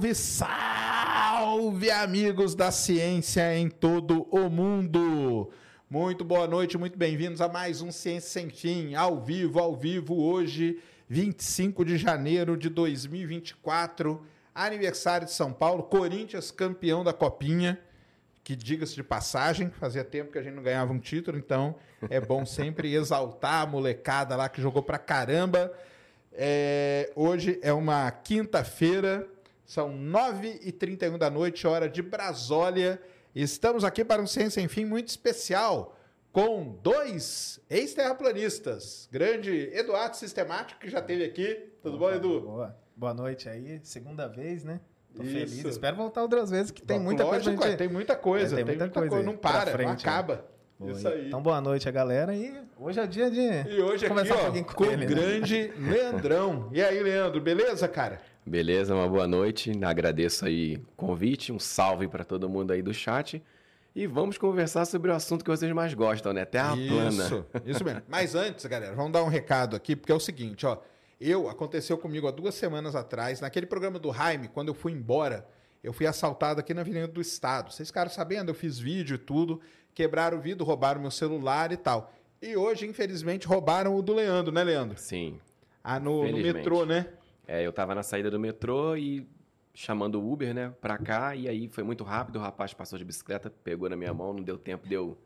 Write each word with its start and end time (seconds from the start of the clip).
Salve, 0.00 0.14
salve, 0.14 1.90
amigos 1.90 2.54
da 2.54 2.70
ciência 2.70 3.54
em 3.54 3.68
todo 3.68 4.26
o 4.30 4.48
mundo! 4.48 5.50
Muito 5.90 6.24
boa 6.24 6.46
noite, 6.46 6.78
muito 6.78 6.96
bem-vindos 6.96 7.42
a 7.42 7.48
mais 7.48 7.82
um 7.82 7.92
Ciência 7.92 8.30
Sem 8.30 8.48
Fim, 8.48 8.94
ao 8.94 9.20
vivo, 9.20 9.58
ao 9.58 9.76
vivo, 9.76 10.16
hoje, 10.16 10.80
25 11.06 11.84
de 11.84 11.98
janeiro 11.98 12.56
de 12.56 12.70
2024, 12.70 14.24
aniversário 14.54 15.26
de 15.26 15.34
São 15.34 15.52
Paulo, 15.52 15.82
Corinthians 15.82 16.50
campeão 16.50 17.04
da 17.04 17.12
Copinha, 17.12 17.78
que 18.42 18.56
diga-se 18.56 18.94
de 18.94 19.02
passagem, 19.02 19.68
fazia 19.68 20.02
tempo 20.02 20.32
que 20.32 20.38
a 20.38 20.42
gente 20.42 20.54
não 20.54 20.62
ganhava 20.62 20.94
um 20.94 20.98
título, 20.98 21.36
então 21.36 21.74
é 22.08 22.18
bom 22.18 22.46
sempre 22.46 22.90
exaltar 22.94 23.64
a 23.64 23.66
molecada 23.66 24.34
lá 24.34 24.48
que 24.48 24.62
jogou 24.62 24.82
pra 24.82 24.96
caramba. 24.96 25.70
É, 26.32 27.12
hoje 27.14 27.58
é 27.60 27.72
uma 27.72 28.10
quinta-feira, 28.10 29.28
são 29.70 29.88
9h31 29.96 31.16
da 31.16 31.30
noite, 31.30 31.64
hora 31.64 31.88
de 31.88 32.02
Brasólia. 32.02 33.00
Estamos 33.32 33.84
aqui 33.84 34.04
para 34.04 34.20
um 34.20 34.26
Ciência 34.26 34.60
Enfim 34.60 34.84
muito 34.84 35.06
especial, 35.06 35.96
com 36.32 36.76
dois 36.82 37.60
ex-terraplanistas. 37.70 39.08
Grande 39.12 39.70
Eduardo 39.72 40.16
Sistemático, 40.16 40.80
que 40.80 40.90
já 40.90 40.98
esteve 40.98 41.22
aqui. 41.22 41.70
Tudo 41.84 41.98
Opa, 41.98 42.10
bom, 42.10 42.16
Edu? 42.16 42.40
Boa. 42.40 42.76
Boa 42.96 43.14
noite 43.14 43.48
aí, 43.48 43.78
segunda 43.84 44.26
vez, 44.26 44.64
né? 44.64 44.80
Tô 45.14 45.22
Isso. 45.22 45.32
feliz. 45.32 45.64
Espero 45.64 45.94
voltar 45.94 46.22
outras 46.22 46.50
vezes, 46.50 46.72
que 46.72 46.82
tem 46.82 46.98
muita 46.98 47.24
coisa 47.24 47.48
gente... 47.52 47.76
tem 47.76 47.88
muita 47.88 48.16
coisa, 48.16 48.60
É, 48.60 48.64
tem, 48.64 48.76
muita, 48.76 48.90
coisa. 48.90 49.16
aí 49.18 49.22
Não 49.22 49.36
para, 49.36 49.66
não 49.66 49.72
frente, 49.72 50.04
né? 50.04 50.10
acaba. 50.10 50.44
Boa, 50.80 50.92
Isso 50.92 51.06
aí. 51.06 51.28
Então, 51.28 51.40
boa 51.40 51.60
noite 51.60 51.88
a 51.88 51.92
galera 51.92 52.34
e 52.34 52.60
hoje 52.76 52.98
é 52.98 53.06
dia 53.06 53.30
de 53.30 53.38
E 53.38 53.80
hoje 53.80 54.06
aqui, 54.06 54.32
ó, 54.32 54.74
com 54.74 54.82
o 54.82 54.86
ele, 54.86 54.96
né? 54.96 55.06
grande 55.06 55.72
Leandrão. 55.78 56.68
E 56.72 56.82
aí, 56.82 57.00
Leandro, 57.00 57.40
beleza, 57.40 57.86
cara? 57.86 58.20
Beleza, 58.44 58.94
uma 58.94 59.08
boa 59.08 59.26
noite. 59.26 59.72
Agradeço 59.84 60.46
aí 60.46 60.76
o 60.76 60.96
convite, 60.96 61.52
um 61.52 61.58
salve 61.58 62.08
para 62.08 62.24
todo 62.24 62.48
mundo 62.48 62.72
aí 62.72 62.82
do 62.82 62.92
chat. 62.92 63.42
E 63.94 64.06
vamos 64.06 64.38
conversar 64.38 64.84
sobre 64.86 65.10
o 65.10 65.14
assunto 65.14 65.44
que 65.44 65.50
vocês 65.50 65.72
mais 65.72 65.94
gostam, 65.94 66.32
né? 66.32 66.44
Terra 66.44 66.76
plana. 66.76 67.24
Isso, 67.24 67.46
isso 67.66 67.84
mesmo. 67.84 68.02
Mas 68.08 68.34
antes, 68.34 68.64
galera, 68.66 68.94
vamos 68.94 69.12
dar 69.12 69.22
um 69.22 69.28
recado 69.28 69.74
aqui, 69.74 69.96
porque 69.96 70.12
é 70.12 70.14
o 70.14 70.20
seguinte, 70.20 70.64
ó. 70.64 70.78
Eu, 71.20 71.50
aconteceu 71.50 71.98
comigo 71.98 72.26
há 72.26 72.30
duas 72.30 72.54
semanas 72.54 72.94
atrás, 72.94 73.40
naquele 73.40 73.66
programa 73.66 73.98
do 73.98 74.12
Jaime, 74.12 74.48
quando 74.48 74.68
eu 74.68 74.74
fui 74.74 74.92
embora, 74.92 75.46
eu 75.84 75.92
fui 75.92 76.06
assaltado 76.06 76.60
aqui 76.60 76.72
na 76.72 76.80
Avenida 76.80 77.08
do 77.08 77.20
Estado. 77.20 77.72
Vocês 77.72 77.88
ficaram 77.90 78.10
sabendo, 78.10 78.50
eu 78.50 78.54
fiz 78.54 78.78
vídeo 78.78 79.16
e 79.16 79.18
tudo, 79.18 79.60
quebraram 79.94 80.38
o 80.38 80.40
vidro, 80.40 80.64
roubaram 80.64 81.00
meu 81.00 81.10
celular 81.10 81.72
e 81.72 81.76
tal. 81.76 82.10
E 82.40 82.56
hoje, 82.56 82.86
infelizmente, 82.86 83.46
roubaram 83.46 83.94
o 83.94 84.00
do 84.00 84.14
Leandro, 84.14 84.50
né, 84.50 84.64
Leandro? 84.64 84.98
Sim. 84.98 85.38
Ah, 85.84 86.00
no, 86.00 86.26
no 86.26 86.38
metrô, 86.38 86.86
né? 86.86 87.06
É, 87.52 87.66
eu 87.66 87.72
tava 87.72 87.96
na 87.96 88.04
saída 88.04 88.30
do 88.30 88.38
metrô 88.38 88.94
e 88.94 89.26
chamando 89.74 90.20
o 90.20 90.32
Uber, 90.32 90.54
né, 90.54 90.72
pra 90.80 90.96
cá, 90.96 91.34
e 91.34 91.48
aí 91.48 91.66
foi 91.66 91.82
muito 91.82 92.04
rápido, 92.04 92.36
o 92.36 92.38
rapaz 92.38 92.72
passou 92.72 92.96
de 92.96 93.04
bicicleta, 93.04 93.50
pegou 93.50 93.90
na 93.90 93.96
minha 93.96 94.14
mão, 94.14 94.32
não 94.32 94.40
deu 94.40 94.56
tempo 94.56 94.86
de 94.86 94.94
eu 94.94 95.18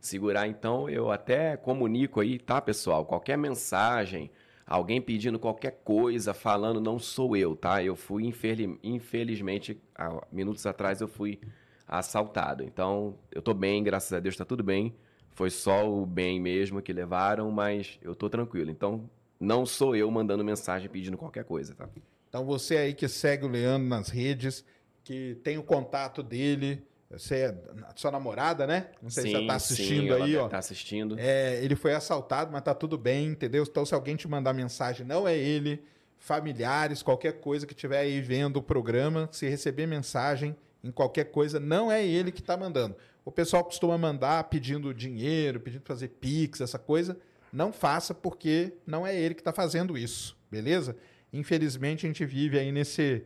segurar, 0.00 0.48
então 0.48 0.88
eu 0.88 1.10
até 1.12 1.58
comunico 1.58 2.20
aí, 2.20 2.38
tá, 2.38 2.58
pessoal? 2.58 3.04
Qualquer 3.04 3.36
mensagem, 3.36 4.30
alguém 4.66 4.98
pedindo 4.98 5.38
qualquer 5.38 5.82
coisa, 5.84 6.32
falando, 6.32 6.80
não 6.80 6.98
sou 6.98 7.36
eu, 7.36 7.54
tá? 7.54 7.82
Eu 7.84 7.94
fui, 7.94 8.24
infeli- 8.24 8.78
infelizmente, 8.82 9.78
há 9.94 10.22
minutos 10.32 10.64
atrás 10.64 11.02
eu 11.02 11.08
fui 11.08 11.38
assaltado. 11.86 12.64
Então, 12.64 13.14
eu 13.30 13.42
tô 13.42 13.52
bem, 13.52 13.84
graças 13.84 14.10
a 14.14 14.20
Deus 14.20 14.38
tá 14.38 14.44
tudo 14.46 14.62
bem. 14.64 14.94
Foi 15.32 15.50
só 15.50 15.86
o 15.86 16.06
bem 16.06 16.40
mesmo 16.40 16.80
que 16.80 16.94
levaram, 16.94 17.50
mas 17.50 17.98
eu 18.00 18.14
tô 18.14 18.30
tranquilo. 18.30 18.70
Então, 18.70 19.08
não 19.38 19.64
sou 19.64 19.94
eu 19.94 20.10
mandando 20.10 20.44
mensagem 20.44 20.88
pedindo 20.88 21.16
qualquer 21.16 21.44
coisa, 21.44 21.74
tá? 21.74 21.88
Então 22.28 22.44
você 22.44 22.76
aí 22.76 22.94
que 22.94 23.08
segue 23.08 23.44
o 23.44 23.48
Leandro 23.48 23.88
nas 23.88 24.08
redes, 24.08 24.64
que 25.04 25.38
tem 25.42 25.56
o 25.56 25.62
contato 25.62 26.22
dele, 26.22 26.82
você 27.10 27.36
é 27.36 27.54
sua 27.96 28.10
namorada, 28.10 28.66
né? 28.66 28.88
Não 29.00 29.08
sei 29.08 29.24
se 29.24 29.32
você 29.32 29.46
tá 29.46 29.54
assistindo 29.54 30.12
ela 30.12 30.24
aí, 30.24 30.36
ó. 30.36 30.48
Tá 30.48 30.58
assistindo. 30.58 31.16
É, 31.18 31.62
ele 31.64 31.74
foi 31.74 31.94
assaltado, 31.94 32.52
mas 32.52 32.62
tá 32.62 32.74
tudo 32.74 32.98
bem, 32.98 33.28
entendeu? 33.28 33.64
Então, 33.64 33.86
se 33.86 33.94
alguém 33.94 34.14
te 34.14 34.28
mandar 34.28 34.52
mensagem, 34.52 35.06
não 35.06 35.26
é 35.26 35.36
ele, 35.36 35.82
familiares, 36.18 37.02
qualquer 37.02 37.40
coisa 37.40 37.66
que 37.66 37.72
estiver 37.72 38.00
aí 38.00 38.20
vendo 38.20 38.58
o 38.58 38.62
programa, 38.62 39.28
se 39.32 39.48
receber 39.48 39.86
mensagem 39.86 40.54
em 40.84 40.90
qualquer 40.90 41.24
coisa, 41.24 41.58
não 41.58 41.90
é 41.90 42.06
ele 42.06 42.30
que 42.30 42.42
tá 42.42 42.56
mandando. 42.56 42.94
O 43.24 43.32
pessoal 43.32 43.64
costuma 43.64 43.96
mandar 43.96 44.44
pedindo 44.44 44.92
dinheiro, 44.92 45.60
pedindo 45.60 45.82
fazer 45.84 46.08
pix, 46.08 46.60
essa 46.60 46.78
coisa. 46.78 47.18
Não 47.52 47.72
faça 47.72 48.14
porque 48.14 48.74
não 48.86 49.06
é 49.06 49.18
ele 49.18 49.34
que 49.34 49.42
tá 49.42 49.52
fazendo 49.52 49.96
isso, 49.96 50.36
beleza? 50.50 50.96
Infelizmente, 51.32 52.06
a 52.06 52.08
gente 52.08 52.24
vive 52.24 52.58
aí 52.58 52.72
nesse. 52.72 53.24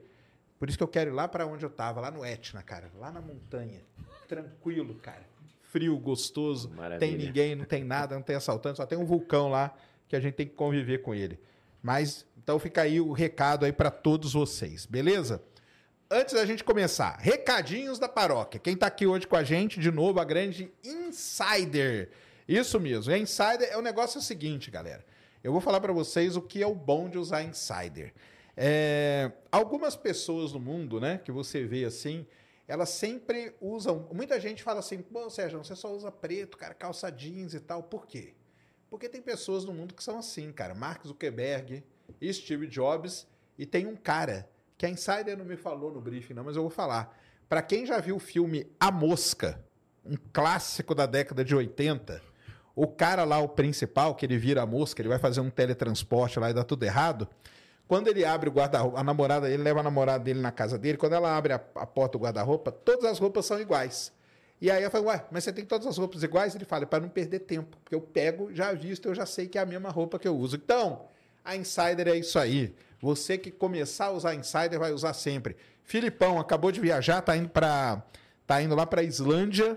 Por 0.59 0.69
isso 0.69 0.79
que 0.79 0.85
eu 0.85 0.89
quero 0.89 1.11
ir 1.11 1.15
lá 1.15 1.27
para 1.27 1.47
onde 1.47 1.65
eu 1.65 1.71
tava, 1.71 2.01
lá 2.01 2.11
no 2.11 2.25
Etna, 2.25 2.63
cara, 2.63 2.91
lá 2.99 3.11
na 3.11 3.21
montanha. 3.21 3.81
Tranquilo, 4.29 4.95
cara. 4.97 5.27
Frio, 5.63 5.97
gostoso. 5.99 6.71
Maravilha. 6.71 6.99
Tem 6.99 7.17
ninguém, 7.17 7.55
não 7.55 7.65
tem 7.65 7.83
nada, 7.83 8.15
não 8.15 8.23
tem 8.23 8.37
assaltante, 8.37 8.77
só 8.77 8.87
tem 8.87 8.99
um 8.99 9.05
vulcão 9.05 9.49
lá 9.49 9.75
que 10.09 10.15
a 10.15 10.21
gente 10.21 10.35
tem 10.35 10.47
que 10.47 10.55
conviver 10.55 10.99
com 10.99 11.15
ele. 11.15 11.41
Mas 11.83 12.27
então 12.37 12.59
fica 12.59 12.83
aí 12.83 13.01
o 13.01 13.13
recado 13.13 13.65
aí 13.65 13.73
para 13.73 13.91
todos 13.91 14.33
vocês, 14.35 14.85
beleza? 14.85 15.43
Antes 16.11 16.35
da 16.35 16.45
gente 16.45 16.63
começar, 16.63 17.17
recadinhos 17.19 17.99
da 17.99 18.09
paróquia. 18.09 18.61
Quem 18.61 18.77
tá 18.77 18.87
aqui 18.87 19.07
hoje 19.07 19.27
com 19.27 19.37
a 19.37 19.43
gente, 19.43 19.81
de 19.81 19.91
novo, 19.91 20.21
a 20.21 20.25
grande 20.25 20.71
Insider. 20.85 22.11
Isso 22.47 22.79
mesmo, 22.81 23.15
Insider 23.15 23.69
é 23.71 23.77
o 23.77 23.83
negócio 23.83 24.19
é 24.19 24.21
o 24.21 24.23
seguinte, 24.23 24.71
galera. 24.71 25.05
Eu 25.43 25.53
vou 25.53 25.61
falar 25.61 25.81
para 25.81 25.93
vocês 25.93 26.37
o 26.37 26.43
que 26.43 26.63
é 26.63 26.67
o 26.67 26.75
bom 26.75 27.09
de 27.09 27.19
usar 27.19 27.43
Insider. 27.43 28.13
É, 28.57 29.33
algumas 29.51 29.97
pessoas 29.97 30.53
no 30.53 30.61
mundo, 30.61 31.01
né, 31.01 31.19
que 31.19 31.33
você 31.33 31.65
vê 31.65 31.85
assim, 31.85 32.27
elas 32.69 32.91
sempre 32.91 33.55
usam. 33.61 34.09
Muita 34.13 34.39
gente 34.39 34.63
fala 34.63 34.81
assim, 34.81 35.03
pô, 35.03 35.29
Sérgio, 35.31 35.63
você 35.63 35.75
só 35.75 35.93
usa 35.93 36.11
preto, 36.11 36.57
cara, 36.57 36.75
calça 36.75 37.11
jeans 37.11 37.55
e 37.55 37.61
tal. 37.61 37.83
Por 37.83 38.07
quê? 38.07 38.35
Porque 38.89 39.09
tem 39.09 39.23
pessoas 39.23 39.65
no 39.65 39.73
mundo 39.73 39.95
que 39.95 40.05
são 40.05 40.19
assim, 40.19 40.53
cara. 40.53 40.75
Mark 40.75 41.07
Zuckerberg, 41.07 41.83
Steve 42.33 42.67
Jobs, 42.67 43.27
e 43.59 43.67
tem 43.67 43.87
um 43.87 43.97
cara 43.97 44.49
que 44.77 44.87
a 44.87 44.89
Insider 44.89 45.37
não 45.37 45.45
me 45.45 45.57
falou 45.57 45.93
no 45.93 46.01
briefing, 46.01 46.35
não, 46.35 46.45
mas 46.45 46.57
eu 46.57 46.63
vou 46.63 46.71
falar. 46.71 47.19
Para 47.49 47.63
quem 47.63 47.87
já 47.87 47.99
viu 48.01 48.17
o 48.17 48.21
filme 48.21 48.71
A 48.79 48.91
Mosca, 48.91 49.63
um 50.05 50.17
clássico 50.33 50.95
da 50.95 51.07
década 51.07 51.45
de 51.45 51.55
80, 51.55 52.23
o 52.75 52.87
cara 52.87 53.25
lá, 53.25 53.39
o 53.39 53.49
principal, 53.49 54.15
que 54.15 54.25
ele 54.25 54.39
vira 54.39 54.63
a 54.63 54.67
mosca, 54.67 55.01
ele 55.01 55.09
vai 55.09 55.19
fazer 55.19 55.41
um 55.41 55.51
teletransporte 55.51 56.39
lá 56.39 56.51
e 56.51 56.55
dá 56.55 56.65
tudo 56.65 56.85
errado. 56.85 57.29
Quando 57.87 58.09
ele 58.09 58.25
abre 58.25 58.49
o 58.49 58.53
guarda-roupa, 58.53 58.99
a 58.99 59.05
namorada, 59.05 59.51
ele 59.51 59.63
leva 59.63 59.81
a 59.81 59.83
namorada 59.83 60.25
dele 60.25 60.41
na 60.41 60.51
casa 60.51 60.79
dele, 60.79 60.97
quando 60.97 61.15
ela 61.15 61.37
abre 61.37 61.53
a, 61.53 61.61
a 61.75 61.87
porta 61.87 62.17
do 62.17 62.25
guarda-roupa, 62.25 62.73
todas 62.73 63.05
as 63.05 63.19
roupas 63.19 63.45
são 63.45 63.61
iguais. 63.61 64.13
E 64.61 64.71
aí 64.71 64.83
eu 64.83 64.91
falo, 64.91 65.07
ué, 65.07 65.25
mas 65.31 65.45
você 65.45 65.53
tem 65.53 65.65
todas 65.65 65.87
as 65.87 65.99
roupas 65.99 66.23
iguais? 66.23 66.55
Ele 66.55 66.65
fala, 66.65 66.87
para 66.87 67.01
não 67.01 67.09
perder 67.09 67.41
tempo, 67.41 67.77
porque 67.83 67.95
eu 67.95 68.01
pego, 68.01 68.55
já 68.55 68.73
visto, 68.73 69.09
eu 69.09 69.15
já 69.15 69.27
sei 69.27 69.49
que 69.49 69.59
é 69.59 69.61
a 69.61 69.67
mesma 69.67 69.91
roupa 69.91 70.19
que 70.19 70.27
eu 70.27 70.37
uso. 70.37 70.57
Então, 70.57 71.03
a 71.45 71.57
Insider 71.57 72.09
é 72.09 72.17
isso 72.17 72.39
aí. 72.39 72.75
Você 73.01 73.37
que 73.37 73.51
começar 73.51 74.07
a 74.07 74.11
usar 74.13 74.35
Insider 74.35 74.79
vai 74.79 74.93
usar 74.93 75.13
sempre. 75.15 75.57
Filipão 75.83 76.39
acabou 76.39 76.71
de 76.71 76.81
viajar, 76.81 77.21
tá 77.21 77.37
indo 77.37 77.49
para 77.49 78.03
tá 78.47 78.63
indo 78.63 78.75
lá 78.75 78.87
para 78.87 79.03
Islândia, 79.03 79.77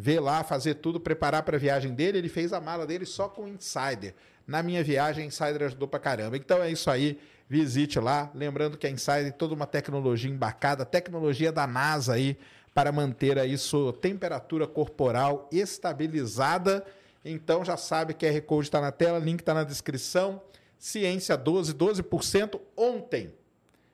ver 0.00 0.18
lá, 0.18 0.42
fazer 0.42 0.76
tudo, 0.76 0.98
preparar 0.98 1.42
para 1.42 1.56
a 1.56 1.60
viagem 1.60 1.92
dele. 1.92 2.16
Ele 2.16 2.28
fez 2.28 2.54
a 2.54 2.60
mala 2.60 2.86
dele 2.86 3.04
só 3.04 3.28
com 3.28 3.46
Insider. 3.46 4.14
Na 4.46 4.62
minha 4.62 4.82
viagem, 4.82 5.26
Insider 5.26 5.62
ajudou 5.64 5.86
pra 5.86 6.00
caramba. 6.00 6.38
Então 6.38 6.62
é 6.62 6.72
isso 6.72 6.90
aí. 6.90 7.20
Visite 7.46 8.00
lá. 8.00 8.30
Lembrando 8.34 8.78
que 8.78 8.86
a 8.86 8.90
Insider 8.90 9.24
tem 9.24 9.32
toda 9.32 9.54
uma 9.54 9.66
tecnologia 9.66 10.30
embarcada, 10.30 10.86
tecnologia 10.86 11.52
da 11.52 11.66
NASA 11.66 12.14
aí, 12.14 12.38
para 12.72 12.90
manter 12.90 13.38
aí 13.38 13.58
sua 13.58 13.92
temperatura 13.92 14.66
corporal 14.66 15.46
estabilizada. 15.52 16.82
Então 17.22 17.62
já 17.62 17.76
sabe, 17.76 18.14
QR 18.14 18.40
Code 18.42 18.68
está 18.68 18.80
na 18.80 18.90
tela, 18.90 19.18
link 19.18 19.40
está 19.40 19.52
na 19.52 19.64
descrição. 19.64 20.40
Ciência 20.78 21.36
12, 21.36 21.74
12%. 21.74 22.58
Ontem 22.74 23.34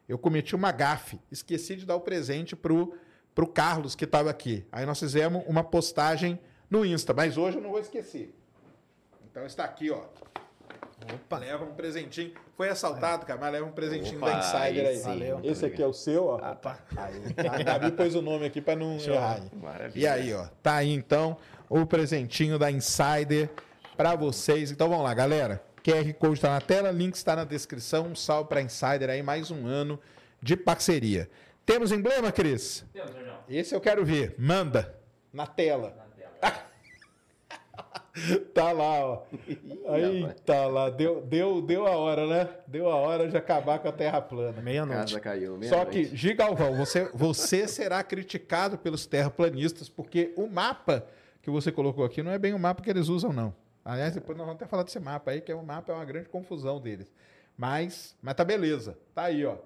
eu 0.09 0.17
cometi 0.17 0.55
uma 0.55 0.71
gafe, 0.71 1.19
esqueci 1.33 1.75
de 1.75 1.85
dar 1.85 1.97
o 1.97 2.01
presente 2.01 2.55
pro, 3.37 3.45
pro 3.45 3.47
Carlos 3.47 3.95
que 3.95 4.05
estava 4.05 4.31
aqui. 4.31 4.67
Aí 4.73 4.87
nós 4.87 4.99
fizemos 4.99 5.45
uma 5.47 5.63
postagem 5.63 6.41
no 6.71 6.85
Insta, 6.85 7.13
mas 7.13 7.37
hoje 7.37 7.59
eu 7.59 7.63
não 7.63 7.71
vou 7.71 7.79
esquecer. 7.79 8.35
Então 9.31 9.45
está 9.45 9.65
aqui, 9.65 9.91
ó. 9.91 10.01
Opa. 11.15 11.39
Leva 11.39 11.65
um 11.65 11.75
presentinho. 11.75 12.33
Foi 12.57 12.71
assaltado, 12.71 13.27
cara, 13.27 13.39
mas 13.39 13.53
leva 13.53 13.67
um 13.67 13.71
presentinho 13.71 14.17
Opa, 14.17 14.31
da 14.31 14.39
Insider 14.39 14.87
aí 14.87 14.97
sim. 14.97 15.05
Valeu. 15.05 15.41
Esse 15.45 15.67
aqui 15.67 15.83
é 15.83 15.87
o 15.87 15.93
seu, 15.93 16.25
ó. 16.25 16.37
Opa. 16.37 16.79
Aí, 16.97 17.23
a 17.47 17.63
Gabi 17.63 17.93
pôs 17.93 18.15
o 18.15 18.23
nome 18.23 18.47
aqui 18.47 18.63
para 18.63 18.75
não 18.75 18.99
errar. 18.99 19.43
E 19.95 20.07
aí, 20.07 20.33
ó, 20.33 20.47
tá 20.63 20.77
aí 20.77 20.91
então 20.91 21.37
o 21.69 21.85
presentinho 21.85 22.59
da 22.59 22.71
Insider 22.71 23.51
para 23.97 24.17
vocês. 24.17 24.71
Então 24.71 24.89
vamos 24.89 25.05
lá, 25.05 25.13
galera. 25.13 25.63
QR 25.85 26.13
Code 26.15 26.35
está 26.35 26.51
na 26.51 26.61
tela, 26.61 26.91
link 26.91 27.15
está 27.15 27.37
na 27.37 27.45
descrição. 27.45 28.07
Um 28.07 28.15
salve 28.17 28.49
para 28.49 28.63
Insider 28.63 29.11
aí, 29.11 29.23
mais 29.23 29.51
um 29.51 29.67
ano 29.67 30.01
de 30.43 30.57
parceria. 30.57 31.29
Temos 31.67 31.91
emblema, 31.91 32.31
Cris? 32.31 32.85
Temos, 32.93 33.11
Sérgio. 33.11 33.33
Esse 33.49 33.75
eu 33.75 33.81
quero 33.81 34.05
ver. 34.05 34.37
Manda 34.39 34.97
na 35.33 35.47
tela. 35.47 35.93
Na 35.97 36.05
tela. 36.05 36.67
Tá 38.55 38.73
lá, 38.73 39.05
ó. 39.05 39.23
Aí 39.89 40.27
tá 40.47 40.67
lá. 40.67 40.89
Deu, 40.89 41.21
deu, 41.21 41.61
deu 41.61 41.87
a 41.87 41.91
hora, 41.91 42.27
né? 42.27 42.49
Deu 42.67 42.91
a 42.91 42.95
hora 42.95 43.29
de 43.29 43.37
acabar 43.37 43.79
com 43.79 43.89
a 43.89 43.93
Terra 43.93 44.23
plana. 44.23 44.63
Meia-noite. 44.63 45.13
Casa 45.13 45.21
caiu. 45.21 45.59
Só 45.65 45.85
que, 45.85 45.97
meia-noite. 45.99 46.17
Gigalvão, 46.17 46.75
você, 46.75 47.11
você 47.13 47.69
será 47.69 48.03
criticado 48.03 48.79
pelos 48.79 49.05
terraplanistas, 49.05 49.91
porque 49.91 50.33
o 50.35 50.47
mapa 50.47 51.07
que 51.43 51.51
você 51.51 51.71
colocou 51.71 52.07
aqui 52.07 52.23
não 52.23 52.31
é 52.31 52.39
bem 52.39 52.55
o 52.55 52.59
mapa 52.59 52.83
que 52.83 52.89
eles 52.89 53.09
usam, 53.09 53.35
não. 53.35 53.55
Aliás, 53.85 54.15
depois 54.15 54.39
nós 54.39 54.47
vamos 54.47 54.63
até 54.63 54.67
falar 54.67 54.83
desse 54.83 54.99
mapa 54.99 55.33
aí, 55.33 55.43
que 55.43 55.53
é 55.53 55.55
um 55.55 55.63
mapa, 55.63 55.93
é 55.93 55.95
uma 55.95 56.05
grande 56.07 56.31
confusão 56.31 56.81
deles. 56.81 57.13
Mas, 57.55 58.17
mas 58.23 58.35
tá 58.35 58.45
beleza. 58.45 58.97
Tá 59.15 59.25
aí, 59.25 59.45
ó. 59.45 59.59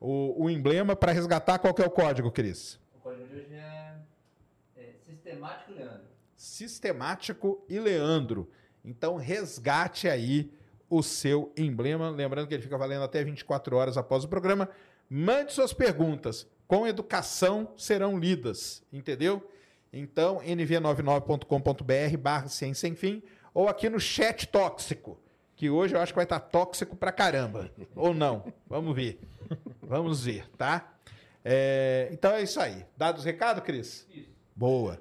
O, 0.00 0.44
o 0.44 0.50
emblema 0.50 0.94
para 0.94 1.12
resgatar, 1.12 1.58
qual 1.58 1.72
que 1.72 1.82
é 1.82 1.86
o 1.86 1.90
código, 1.90 2.30
Cris? 2.30 2.78
O 2.96 3.00
código 3.00 3.26
de 3.28 3.34
hoje 3.34 3.54
é, 3.54 3.94
é 4.76 4.92
sistemático, 5.06 5.72
Leandro. 5.72 6.06
Sistemático 6.36 7.64
e 7.68 7.78
Leandro. 7.78 8.50
Então, 8.84 9.16
resgate 9.16 10.08
aí 10.08 10.52
o 10.88 11.02
seu 11.02 11.52
emblema. 11.56 12.10
Lembrando 12.10 12.46
que 12.46 12.54
ele 12.54 12.62
fica 12.62 12.78
valendo 12.78 13.02
até 13.02 13.24
24 13.24 13.76
horas 13.76 13.96
após 13.96 14.24
o 14.24 14.28
programa. 14.28 14.68
Mande 15.08 15.52
suas 15.52 15.72
perguntas. 15.72 16.46
Com 16.66 16.86
educação 16.86 17.72
serão 17.76 18.18
lidas, 18.18 18.82
entendeu? 18.92 19.48
Então, 19.92 20.40
nv99.com.br 20.40 22.18
barra 22.18 22.48
ciência 22.48 22.88
sem 22.88 22.94
fim 22.94 23.22
ou 23.54 23.68
aqui 23.68 23.88
no 23.88 23.98
chat 23.98 24.48
tóxico, 24.48 25.18
que 25.56 25.70
hoje 25.70 25.96
eu 25.96 26.00
acho 26.00 26.12
que 26.12 26.16
vai 26.16 26.24
estar 26.24 26.38
tóxico 26.38 26.94
pra 26.94 27.10
caramba. 27.10 27.70
ou 27.96 28.12
não. 28.12 28.52
Vamos 28.68 28.94
ver. 28.94 29.18
Vamos 29.82 30.24
ver, 30.24 30.48
tá? 30.56 30.92
É, 31.42 32.08
então 32.12 32.32
é 32.32 32.42
isso 32.42 32.60
aí. 32.60 32.84
Dados 32.96 33.24
recado, 33.24 33.62
Cris? 33.62 34.06
Isso. 34.12 34.28
Boa. 34.54 35.00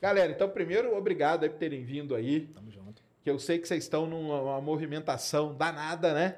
Galera, 0.00 0.32
então 0.32 0.48
primeiro, 0.48 0.96
obrigado 0.96 1.44
aí 1.44 1.50
por 1.50 1.58
terem 1.58 1.84
vindo 1.84 2.14
aí. 2.14 2.48
Tamo 2.52 2.70
junto. 2.70 3.00
Que 3.22 3.30
eu 3.30 3.38
sei 3.38 3.58
que 3.58 3.68
vocês 3.68 3.84
estão 3.84 4.04
numa 4.06 4.40
uma 4.40 4.60
movimentação 4.60 5.54
danada, 5.54 6.12
né? 6.12 6.36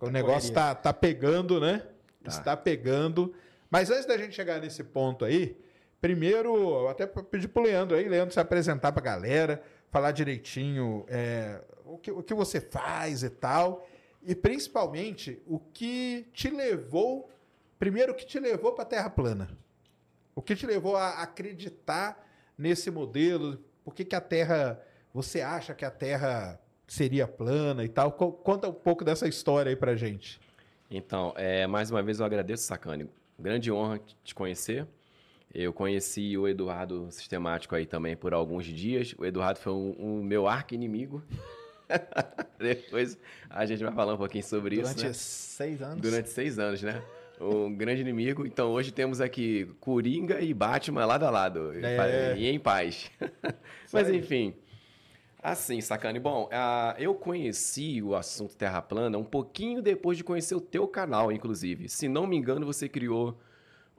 O 0.00 0.10
negócio 0.10 0.52
tá, 0.52 0.74
tá 0.74 0.92
pegando, 0.92 1.60
né? 1.60 1.86
Tá. 2.24 2.30
Está 2.30 2.56
pegando. 2.56 3.32
Mas 3.70 3.90
antes 3.90 4.06
da 4.06 4.18
gente 4.18 4.34
chegar 4.34 4.60
nesse 4.60 4.82
ponto 4.82 5.24
aí, 5.24 5.56
primeiro, 6.00 6.54
eu 6.56 6.88
até 6.88 7.06
pedir 7.06 7.48
pro 7.48 7.62
Leandro 7.62 7.96
aí, 7.96 8.08
Leandro 8.08 8.34
se 8.34 8.40
apresentar 8.40 8.90
pra 8.90 9.02
galera, 9.02 9.62
falar 9.90 10.10
direitinho 10.10 11.04
é, 11.08 11.60
o, 11.86 11.98
que, 11.98 12.10
o 12.10 12.22
que 12.22 12.34
você 12.34 12.60
faz 12.60 13.22
e 13.22 13.30
tal. 13.30 13.86
E 14.22 14.34
principalmente, 14.34 15.40
o 15.46 15.58
que 15.58 16.26
te 16.32 16.50
levou. 16.50 17.30
Primeiro, 17.78 18.12
o 18.12 18.14
que 18.14 18.26
te 18.26 18.38
levou 18.40 18.72
pra 18.72 18.84
Terra 18.84 19.08
plana? 19.10 19.48
O 20.34 20.42
que 20.42 20.56
te 20.56 20.66
levou 20.66 20.96
a 20.96 21.22
acreditar 21.22 22.26
nesse 22.58 22.90
modelo? 22.90 23.58
Por 23.84 23.94
que, 23.94 24.04
que 24.04 24.14
a 24.16 24.20
Terra. 24.20 24.80
Você 25.14 25.40
acha 25.40 25.74
que 25.74 25.84
a 25.84 25.90
Terra 25.90 26.60
seria 26.86 27.26
plana 27.26 27.84
e 27.84 27.88
tal? 27.88 28.12
Co- 28.12 28.32
Conta 28.32 28.68
um 28.68 28.72
pouco 28.72 29.04
dessa 29.04 29.26
história 29.28 29.70
aí 29.70 29.76
pra 29.76 29.94
gente. 29.96 30.38
Então, 30.90 31.32
é, 31.36 31.66
mais 31.66 31.90
uma 31.90 32.02
vez 32.02 32.20
eu 32.20 32.26
agradeço, 32.26 32.64
Sacane. 32.64 33.08
Grande 33.38 33.70
honra 33.72 34.00
te 34.24 34.34
conhecer. 34.34 34.86
Eu 35.54 35.72
conheci 35.72 36.36
o 36.36 36.46
Eduardo 36.46 37.10
Sistemático 37.10 37.74
aí 37.74 37.86
também 37.86 38.14
por 38.16 38.34
alguns 38.34 38.66
dias. 38.66 39.14
O 39.18 39.24
Eduardo 39.24 39.58
foi 39.58 39.72
um, 39.72 39.94
um 39.98 40.22
meu 40.22 40.46
arqui-inimigo. 40.46 41.22
Depois 42.58 43.18
a 43.48 43.66
gente 43.66 43.82
vai 43.82 43.92
falar 43.92 44.14
um 44.14 44.18
pouquinho 44.18 44.44
sobre 44.44 44.76
Durante 44.76 44.96
isso, 44.96 45.06
né? 45.06 45.12
seis 45.12 45.82
anos. 45.82 46.00
Durante 46.00 46.28
seis 46.28 46.58
anos, 46.58 46.82
né? 46.82 47.02
Um 47.40 47.74
grande 47.74 48.00
inimigo. 48.00 48.46
Então 48.46 48.70
hoje 48.70 48.92
temos 48.92 49.20
aqui 49.20 49.68
Coringa 49.80 50.40
e 50.40 50.54
Batman 50.54 51.04
lado 51.04 51.24
a 51.24 51.30
lado. 51.30 51.72
É. 51.84 52.36
E 52.36 52.46
em 52.46 52.58
paz. 52.58 53.10
Mas 53.92 54.08
enfim. 54.08 54.54
Assim, 55.42 55.80
sacane. 55.80 56.18
Bom, 56.18 56.48
ah, 56.50 56.96
eu 56.98 57.14
conheci 57.14 58.02
o 58.02 58.16
assunto 58.16 58.56
Terra 58.56 58.82
Plana 58.82 59.16
um 59.16 59.24
pouquinho 59.24 59.80
depois 59.80 60.18
de 60.18 60.24
conhecer 60.24 60.54
o 60.56 60.60
teu 60.60 60.88
canal, 60.88 61.30
inclusive. 61.30 61.88
Se 61.88 62.08
não 62.08 62.26
me 62.26 62.36
engano, 62.36 62.66
você 62.66 62.88
criou 62.88 63.38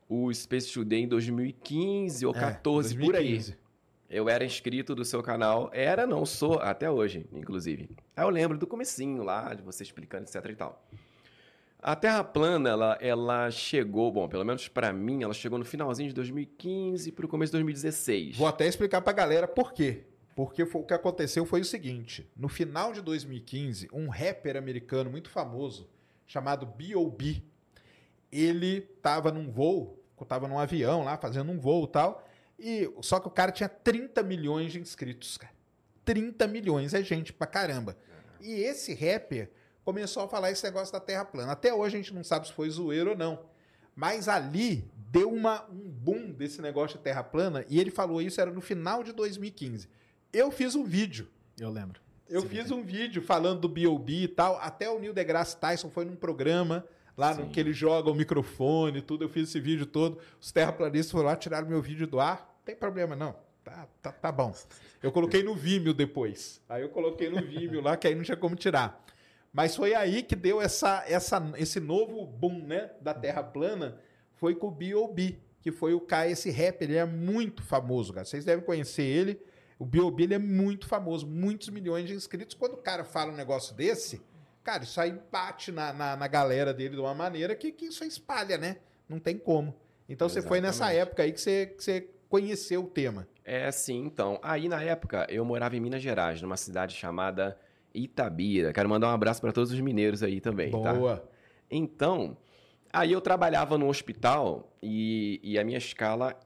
o 0.10 0.34
Space 0.34 0.74
Today 0.74 1.04
em 1.04 1.08
2015 1.08 2.26
ou 2.26 2.36
É, 2.36 2.40
14, 2.40 2.98
por 2.98 3.16
aí. 3.16 3.42
2015. 4.08 4.10
Eu 4.10 4.30
era 4.30 4.44
inscrito 4.46 4.96
do 4.96 5.04
seu 5.06 5.22
canal. 5.22 5.70
Era, 5.74 6.06
não 6.08 6.26
sou, 6.26 6.60
até 6.60 6.90
hoje, 6.90 7.26
inclusive. 7.32 7.90
Aí 8.16 8.24
eu 8.24 8.30
lembro 8.30 8.58
do 8.58 8.66
comecinho 8.68 9.24
lá, 9.24 9.54
de 9.54 9.62
você 9.62 9.84
explicando, 9.84 10.24
etc 10.24 10.46
e 10.50 10.56
tal. 10.56 10.88
A 11.80 11.96
Terra 11.96 12.24
plana, 12.24 12.70
ela, 12.70 12.98
ela 13.00 13.52
chegou, 13.52 14.12
bom, 14.12 14.28
pelo 14.28 14.44
menos 14.44 14.68
pra 14.68 14.92
mim, 14.92 15.24
ela 15.24 15.34
chegou 15.34 15.60
no 15.60 15.66
finalzinho 15.66 16.10
de 16.10 16.16
2015 16.16 17.12
pro 17.12 17.28
começo 17.28 17.52
de 17.52 17.58
2016. 17.58 18.36
Vou 18.38 18.48
até 18.48 18.66
explicar 18.68 19.02
pra 19.02 19.14
galera 19.14 19.48
por 19.48 19.74
quê. 19.74 20.04
Porque 20.36 20.66
foi- 20.66 20.82
o 20.82 20.86
que 20.86 20.94
aconteceu 20.94 21.46
foi 21.46 21.62
o 21.62 21.66
seguinte: 21.66 22.30
no 22.36 22.48
final 22.48 22.94
de 22.94 23.02
2015, 23.02 23.90
um 23.94 24.08
rapper 24.10 24.58
americano 24.58 25.10
muito 25.10 25.30
famoso, 25.30 25.88
chamado 26.26 26.66
B.O.B., 26.66 27.42
ele 28.32 28.82
tava 28.82 29.32
num 29.32 29.50
voo, 29.50 30.04
tava 30.28 30.48
num 30.48 30.60
avião 30.60 31.04
lá, 31.04 31.16
fazendo 31.18 31.52
um 31.52 31.60
voo 31.60 31.86
e 31.86 31.92
tal, 31.92 32.27
e 32.60 32.90
só 33.02 33.20
que 33.20 33.28
o 33.28 33.32
cara 33.32 33.52
tinha 33.52 33.70
30 33.70 34.24
milhões 34.24 34.72
de 34.72 34.80
inscritos, 34.80 35.38
cara. 35.38 35.54
30 36.04 36.48
milhões 36.48 36.94
é 36.94 37.04
gente 37.04 37.34
pra 37.34 37.46
caramba. 37.46 37.98
E 38.40 38.52
esse 38.52 38.94
rapper 38.94 39.52
começou 39.84 40.24
a 40.24 40.28
falar 40.28 40.52
esse 40.52 40.64
negócio 40.64 40.92
da 40.92 41.00
Terra 41.00 41.26
plana. 41.26 41.52
Até 41.52 41.74
hoje 41.74 41.96
a 41.96 42.00
gente 42.00 42.14
não 42.14 42.24
sabe 42.24 42.48
se 42.48 42.54
foi 42.54 42.70
zoeiro 42.70 43.12
ou 43.12 43.18
não. 43.18 43.46
Mas 43.96 44.28
ali 44.28 44.90
deu 44.96 45.32
uma, 45.32 45.66
um 45.70 45.90
boom 45.90 46.32
desse 46.32 46.62
negócio 46.62 46.98
de 46.98 47.04
Terra 47.04 47.24
plana 47.24 47.66
e 47.68 47.80
ele 47.80 47.92
falou 47.92 48.22
isso 48.22 48.40
era 48.40 48.52
no 48.52 48.62
final 48.62 49.04
de 49.04 49.12
2015. 49.12 49.90
Eu 50.32 50.52
fiz 50.52 50.76
um 50.76 50.84
vídeo. 50.84 51.28
Eu 51.60 51.70
lembro. 51.70 52.00
Eu 52.30 52.42
Sim. 52.42 52.50
fiz 52.50 52.72
um 52.72 52.84
vídeo 52.84 53.22
falando 53.22 53.62
do 53.62 53.70
B.O.B. 53.70 54.14
e 54.14 54.28
tal. 54.28 54.58
Até 54.62 54.90
o 54.90 55.00
Neil 55.00 55.14
deGrasse 55.14 55.58
Tyson 55.58 55.90
foi 55.90 56.06
num 56.06 56.16
programa 56.16 56.86
lá 57.18 57.34
no 57.34 57.50
que 57.50 57.60
ele 57.60 57.74
joga 57.74 58.12
o 58.12 58.16
microfone 58.16 59.00
e 59.00 59.02
tudo. 59.02 59.26
Eu 59.26 59.30
fiz 59.30 59.50
esse 59.50 59.60
vídeo 59.60 59.86
todo. 59.86 60.20
Os 60.40 60.52
terraplanistas 60.52 61.12
foram 61.12 61.26
lá, 61.26 61.36
tiraram 61.36 61.68
meu 61.68 61.82
vídeo 61.82 62.06
do 62.06 62.20
ar. 62.20 62.56
Não 62.60 62.66
tem 62.66 62.76
problema, 62.76 63.16
não. 63.16 63.36
Tá, 63.64 63.88
tá, 64.02 64.12
tá 64.12 64.32
bom. 64.32 64.54
Eu 65.02 65.12
coloquei 65.12 65.44
no 65.44 65.56
Vimeo 65.56 65.94
depois. 65.94 66.62
Aí 66.70 66.84
eu 66.84 66.90
coloquei 66.90 67.30
no 67.30 67.42
Vimeo 67.42 67.82
lá, 67.82 67.98
que 67.98 68.08
aí 68.08 68.16
não 68.16 68.24
tinha 68.24 68.38
como 68.38 68.56
tirar. 68.56 69.04
Mas 69.52 69.76
foi 69.76 69.96
aí 69.96 70.22
que 70.22 70.36
deu 70.36 70.62
essa, 70.62 71.04
essa, 71.08 71.52
esse 71.58 71.80
novo 71.80 72.26
boom 72.26 72.64
né, 72.64 72.92
da 73.02 73.14
Terra 73.14 73.44
plana. 73.44 73.98
Foi 74.36 74.54
com 74.54 74.68
o 74.68 74.72
B.O.B., 74.72 75.40
que 75.60 75.72
foi 75.72 75.94
o 75.94 76.00
cara, 76.00 76.30
esse 76.30 76.52
rapper. 76.52 76.90
Ele 76.90 76.98
é 76.98 77.06
muito 77.06 77.64
famoso, 77.64 78.14
cara. 78.14 78.24
Vocês 78.24 78.46
devem 78.46 78.64
conhecer 78.64 79.04
ele. 79.04 79.42
O 79.80 79.86
B.O.B. 79.86 80.34
é 80.34 80.38
muito 80.38 80.88
famoso, 80.88 81.28
muitos 81.28 81.70
milhões 81.70 82.08
de 82.08 82.14
inscritos. 82.14 82.56
Quando 82.56 82.74
o 82.74 82.78
cara 82.78 83.04
fala 83.04 83.32
um 83.32 83.36
negócio 83.36 83.76
desse, 83.76 84.22
cara, 84.68 84.84
isso 84.84 85.00
aí 85.00 85.18
bate 85.32 85.72
na, 85.72 85.94
na, 85.94 86.18
na 86.18 86.28
galera 86.28 86.74
dele 86.74 86.96
de 86.96 87.00
uma 87.00 87.14
maneira 87.14 87.56
que, 87.56 87.72
que 87.72 87.86
isso 87.86 88.04
espalha, 88.04 88.58
né? 88.58 88.76
Não 89.08 89.18
tem 89.18 89.38
como. 89.38 89.74
Então 90.10 90.28
você 90.28 90.42
foi 90.42 90.60
nessa 90.60 90.84
Exatamente. 90.84 91.02
época 91.02 91.24
aí 91.24 91.32
que 91.32 91.40
você, 91.40 91.68
que 91.68 91.82
você 91.82 92.10
conheceu 92.28 92.84
o 92.84 92.88
tema. 92.88 93.26
É, 93.46 93.72
sim, 93.72 94.04
então. 94.04 94.38
Aí, 94.44 94.68
na 94.68 94.84
época, 94.84 95.26
eu 95.30 95.46
morava 95.46 95.78
em 95.78 95.80
Minas 95.80 96.02
Gerais, 96.02 96.42
numa 96.42 96.58
cidade 96.58 96.94
chamada 96.96 97.58
Itabira. 97.96 98.74
Quero 98.74 98.90
mandar 98.90 99.08
um 99.08 99.12
abraço 99.12 99.40
para 99.40 99.54
todos 99.54 99.72
os 99.72 99.80
mineiros 99.80 100.22
aí 100.22 100.42
também, 100.42 100.70
tá? 100.70 100.94
Boa. 100.94 101.30
Então, 101.72 102.36
aí 102.92 103.14
eu 103.14 103.22
trabalhava 103.22 103.78
no 103.78 103.88
hospital 103.88 104.70
e, 104.84 105.40
e 105.42 105.58
a 105.58 105.64
minha 105.64 105.78
escala 105.78 106.38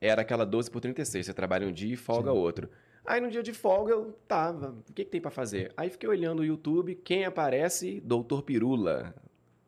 era 0.00 0.22
aquela 0.22 0.46
12 0.46 0.70
por 0.70 0.80
36. 0.80 1.26
Você 1.26 1.34
trabalha 1.34 1.66
um 1.66 1.72
dia 1.72 1.92
e 1.92 1.96
folga 1.96 2.32
outro. 2.32 2.70
Aí 3.06 3.20
no 3.20 3.30
dia 3.30 3.42
de 3.42 3.52
folga 3.52 3.92
eu 3.92 4.18
tava, 4.26 4.74
o 4.88 4.92
que, 4.92 5.04
que 5.04 5.10
tem 5.10 5.20
pra 5.20 5.30
fazer? 5.30 5.72
Aí 5.76 5.88
fiquei 5.88 6.08
olhando 6.08 6.40
o 6.40 6.44
YouTube, 6.44 6.96
quem 6.96 7.24
aparece? 7.24 8.00
Doutor 8.00 8.42
Pirula. 8.42 9.14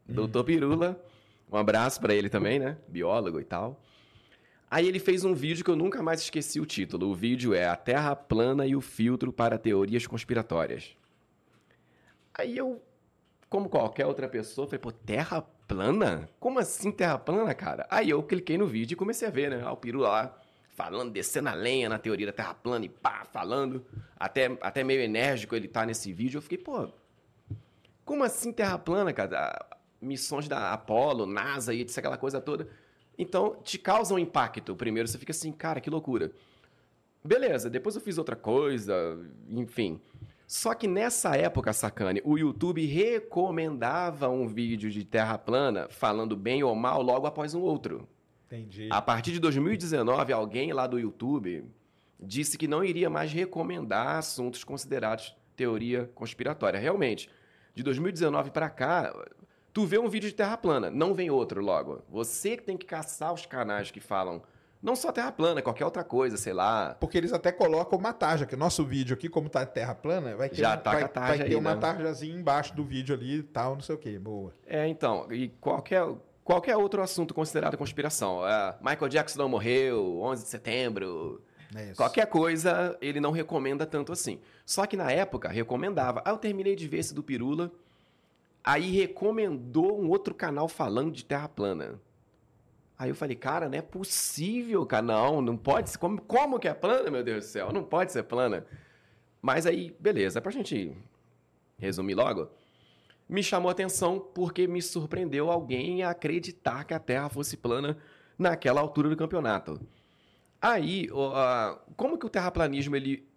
Doutor 0.09 0.43
Pirula, 0.43 1.01
um 1.51 1.57
abraço 1.57 2.01
pra 2.01 2.15
ele 2.15 2.29
também, 2.29 2.59
né? 2.59 2.77
Biólogo 2.89 3.41
e 3.41 3.45
tal. 3.45 3.81
Aí 4.71 4.89
ele 4.89 4.99
fez 4.99 5.25
um 5.25 5.35
vídeo 5.35 5.65
que 5.65 5.71
eu 5.71 5.77
nunca 5.77 6.03
mais 6.03 6.21
esqueci 6.21 6.61
o 6.61 6.67
título. 6.67 7.09
O 7.09 7.15
vídeo 7.15 7.55
é 7.55 7.67
A 7.67 7.77
Terra 7.77 8.17
Plana 8.17 8.67
e 8.67 8.75
o 8.75 8.81
Filtro 8.81 9.33
para 9.33 9.57
Teorias 9.57 10.07
Conspiratórias. 10.07 10.97
Aí 12.35 12.57
eu 12.57 12.83
como 13.49 13.69
qualquer 13.69 14.05
outra 14.05 14.29
pessoa, 14.29 14.67
falei, 14.67 14.79
pô, 14.79 14.93
terra 14.93 15.41
plana? 15.67 16.29
Como 16.39 16.59
assim 16.59 16.91
terra 16.91 17.19
plana, 17.19 17.55
cara? 17.55 17.87
Aí 17.89 18.11
eu 18.11 18.23
cliquei 18.23 18.59
no 18.59 18.67
vídeo 18.67 18.95
e 18.95 18.97
comecei 18.97 19.27
a 19.27 19.31
ver, 19.31 19.51
né? 19.51 19.63
Ah, 19.65 19.73
o 19.73 19.77
Peru 19.77 20.01
lá 20.01 20.39
falando, 20.79 21.11
descendo 21.11 21.49
a 21.49 21.55
lenha 21.55 21.89
na 21.89 21.99
teoria 21.99 22.27
da 22.27 22.33
terra 22.33 22.55
plana 22.55 22.85
e 22.85 22.89
pá, 22.89 23.25
falando. 23.25 23.85
Até, 24.17 24.57
até 24.61 24.85
meio 24.85 25.01
enérgico 25.01 25.57
ele 25.57 25.67
tá 25.67 25.85
nesse 25.85 26.13
vídeo. 26.13 26.39
Eu 26.39 26.43
fiquei, 26.43 26.57
pô, 26.57 26.89
como 28.05 28.23
assim 28.23 28.53
terra 28.53 28.79
plana, 28.79 29.13
cara? 29.13 29.37
Ah, 29.37 29.77
Missões 30.01 30.47
da 30.47 30.73
Apollo, 30.73 31.27
NASA 31.27 31.75
e 31.75 31.81
etc, 31.81 31.99
aquela 31.99 32.17
coisa 32.17 32.41
toda. 32.41 32.69
Então, 33.19 33.57
te 33.65 33.77
causa 33.77 34.15
um 34.15 34.19
impacto. 34.21 34.77
Primeiro 34.77 35.09
você 35.09 35.19
fica 35.19 35.33
assim, 35.33 35.51
cara, 35.51 35.81
que 35.81 35.91
loucura. 35.91 36.31
Beleza, 37.25 37.69
depois 37.69 37.97
eu 37.97 38.01
fiz 38.01 38.17
outra 38.17 38.37
coisa, 38.37 39.19
enfim. 39.51 40.01
Só 40.47 40.73
que 40.73 40.87
nessa 40.87 41.37
época, 41.37 41.73
Sacane, 41.73 42.23
o 42.25 42.39
YouTube 42.39 42.87
recomendava 42.87 44.29
um 44.29 44.47
vídeo 44.47 44.89
de 44.89 45.05
terra 45.05 45.37
plana 45.37 45.89
falando 45.91 46.37
bem 46.37 46.63
ou 46.63 46.77
mal 46.77 47.03
logo 47.03 47.27
após 47.27 47.53
um 47.53 47.61
outro. 47.61 48.09
Entendi. 48.51 48.89
A 48.91 49.03
partir 49.03 49.33
de 49.33 49.39
2019, 49.39 50.33
alguém 50.33 50.73
lá 50.73 50.87
do 50.87 50.99
YouTube, 50.99 51.65
disse 52.19 52.57
que 52.57 52.67
não 52.67 52.83
iria 52.83 53.11
mais 53.11 53.33
recomendar 53.33 54.17
assuntos 54.17 54.65
considerados 54.65 55.37
teoria 55.55 56.11
conspiratória. 56.15 56.81
Realmente, 56.81 57.29
de 57.75 57.83
2019 57.83 58.51
para 58.51 58.71
cá, 58.71 59.15
tu 59.73 59.85
vê 59.85 59.99
um 59.99 60.09
vídeo 60.09 60.29
de 60.29 60.35
terra 60.35 60.57
plana, 60.57 60.91
não 60.91 61.13
vem 61.13 61.31
outro 61.31 61.61
logo. 61.61 62.03
Você 62.09 62.57
que 62.57 62.63
tem 62.63 62.77
que 62.77 62.87
caçar 62.87 63.33
os 63.33 63.45
canais 63.45 63.91
que 63.91 64.01
falam 64.01 64.43
não 64.81 64.95
só 64.95 65.11
terra 65.11 65.33
plana, 65.33 65.61
qualquer 65.61 65.85
outra 65.85 66.05
coisa, 66.05 66.37
sei 66.37 66.53
lá. 66.53 66.97
Porque 67.01 67.19
eles 67.19 67.33
até 67.33 67.51
colocam 67.51 67.99
uma 67.99 68.13
tarja, 68.13 68.47
que 68.47 68.55
nosso 68.55 68.85
vídeo 68.85 69.15
aqui, 69.15 69.29
como 69.29 69.49
tá 69.49 69.67
terra 69.67 69.95
plana, 69.95 70.37
vai 70.37 70.49
ter, 70.49 70.57
Já 70.57 70.77
tá 70.77 70.93
vai, 70.93 71.09
tarja 71.09 71.29
vai 71.29 71.39
ter 71.39 71.55
aí, 71.55 71.57
uma 71.57 71.75
né? 71.75 71.81
tarjazinha 71.81 72.39
embaixo 72.39 72.75
do 72.75 72.85
vídeo 72.85 73.15
ali 73.15 73.39
e 73.39 73.43
tal, 73.43 73.75
não 73.75 73.81
sei 73.83 73.97
o 73.97 73.99
quê. 73.99 74.19
Boa. 74.19 74.55
É, 74.65 74.87
então, 74.87 75.27
e 75.33 75.49
qualquer, 75.61 76.07
qualquer 76.49 76.79
outro 76.79 77.03
assunto 77.03 77.35
considerado 77.35 77.77
conspiração. 77.77 78.47
É, 78.49 78.75
Michael 78.81 79.09
Jackson 79.11 79.39
não 79.39 79.51
morreu, 79.51 80.19
11 80.23 80.45
de 80.45 80.49
setembro, 80.49 81.43
É. 81.77 81.93
Qualquer 81.93 82.27
coisa 82.27 82.97
ele 83.03 83.21
não 83.21 83.31
recomenda 83.31 83.85
tanto 83.85 84.11
assim. 84.11 84.41
Só 84.65 84.87
que 84.87 84.97
na 84.97 85.13
época 85.13 85.51
recomendava. 85.51 86.23
Aí 86.25 86.33
eu 86.33 86.39
terminei 86.39 86.75
de 86.75 86.89
ver 86.89 87.01
esse 87.01 87.15
do 87.15 87.23
Pirula. 87.23 87.71
Aí 88.65 88.91
recomendou 88.91 90.01
um 90.01 90.09
outro 90.09 90.35
canal 90.35 90.67
falando 90.67 91.13
de 91.13 91.23
terra 91.23 91.47
plana. 91.47 92.01
Aí 92.99 93.11
eu 93.11 93.15
falei, 93.15 93.37
cara, 93.37 93.69
não 93.69 93.77
é 93.77 93.83
possível, 93.83 94.87
cara. 94.87 95.03
Não, 95.03 95.43
não 95.43 95.57
pode 95.59 95.91
ser. 95.91 95.99
Como, 95.99 96.19
como 96.23 96.59
que 96.59 96.67
é 96.67 96.73
plana, 96.73 97.11
meu 97.11 97.23
Deus 97.23 97.45
do 97.45 97.49
céu? 97.49 97.71
Não 97.71 97.85
pode 97.85 98.11
ser 98.13 98.23
plana. 98.23 98.65
Mas 99.43 99.67
aí, 99.67 99.95
beleza, 100.01 100.41
pra 100.41 100.51
gente 100.51 100.97
resumir 101.79 102.15
logo. 102.15 102.49
Me 103.29 103.43
chamou 103.43 103.69
a 103.69 103.73
atenção 103.73 104.19
porque 104.19 104.67
me 104.67 104.81
surpreendeu 104.81 105.51
alguém 105.51 106.03
acreditar 106.03 106.85
que 106.85 106.95
a 106.95 106.99
Terra 106.99 107.29
fosse 107.29 107.57
plana 107.57 107.97
naquela 108.39 108.81
altura 108.81 109.09
do 109.09 109.17
campeonato. 109.17 109.81
Aí, 110.61 111.09
como 111.97 112.19
que 112.19 112.27
o 112.27 112.29
terraplanismo 112.29 112.97
ele, 112.97 113.29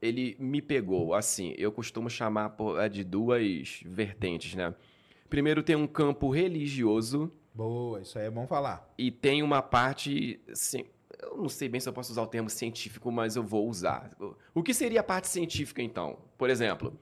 ele 0.00 0.34
me 0.40 0.60
pegou? 0.62 1.14
Assim, 1.14 1.54
eu 1.58 1.70
costumo 1.70 2.08
chamar 2.08 2.56
é 2.80 2.88
de 2.88 3.04
duas 3.04 3.80
vertentes, 3.84 4.54
né? 4.54 4.74
Primeiro 5.28 5.62
tem 5.62 5.76
um 5.76 5.86
campo 5.86 6.30
religioso 6.30 7.30
Boa, 7.52 8.00
isso 8.00 8.18
aí 8.18 8.26
é 8.26 8.30
bom 8.30 8.46
falar. 8.46 8.92
e 8.98 9.10
tem 9.12 9.42
uma 9.42 9.62
parte. 9.62 10.40
ci- 10.54 10.86
Eu 11.22 11.36
não 11.36 11.48
sei 11.48 11.68
bem 11.68 11.80
se 11.80 11.88
eu 11.88 11.92
posso 11.92 12.10
usar 12.10 12.22
o 12.22 12.26
termo 12.26 12.50
científico, 12.50 13.10
mas 13.12 13.36
eu 13.36 13.42
vou 13.42 13.68
usar. 13.68 14.10
O- 14.20 14.34
O 14.54 14.62
que 14.62 14.74
seria 14.74 15.00
a 15.00 15.04
parte 15.04 15.28
científica, 15.28 15.80
então? 15.82 16.18
Por 16.36 16.50
exemplo, 16.50 16.98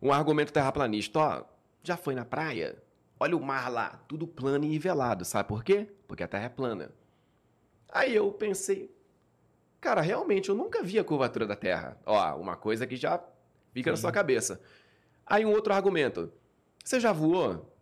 um 0.00 0.12
argumento 0.12 0.52
terraplanista. 0.52 1.18
Ó, 1.18 1.44
já 1.82 1.96
foi 1.96 2.14
na 2.14 2.24
praia? 2.24 2.82
Olha 3.18 3.36
o 3.36 3.42
mar 3.42 3.70
lá, 3.70 4.02
tudo 4.08 4.26
plano 4.26 4.64
e 4.64 4.68
nivelado. 4.68 5.24
Sabe 5.24 5.48
por 5.48 5.62
quê? 5.62 5.88
Porque 6.08 6.22
a 6.22 6.28
Terra 6.28 6.46
é 6.46 6.48
plana. 6.48 6.90
Aí 7.88 8.14
eu 8.14 8.32
pensei, 8.32 8.90
cara, 9.80 10.00
realmente 10.00 10.48
eu 10.48 10.54
nunca 10.54 10.82
vi 10.82 10.98
a 10.98 11.04
curvatura 11.04 11.46
da 11.46 11.54
Terra. 11.54 11.96
Ó, 12.04 12.36
uma 12.36 12.56
coisa 12.56 12.86
que 12.86 12.96
já 12.96 13.22
fica 13.72 13.90
na 13.90 13.96
Sim. 13.96 14.00
sua 14.00 14.12
cabeça. 14.12 14.60
Aí 15.26 15.44
um 15.44 15.52
outro 15.52 15.72
argumento. 15.72 16.32
Você 16.84 16.98
já 16.98 17.12
voou? 17.12 17.72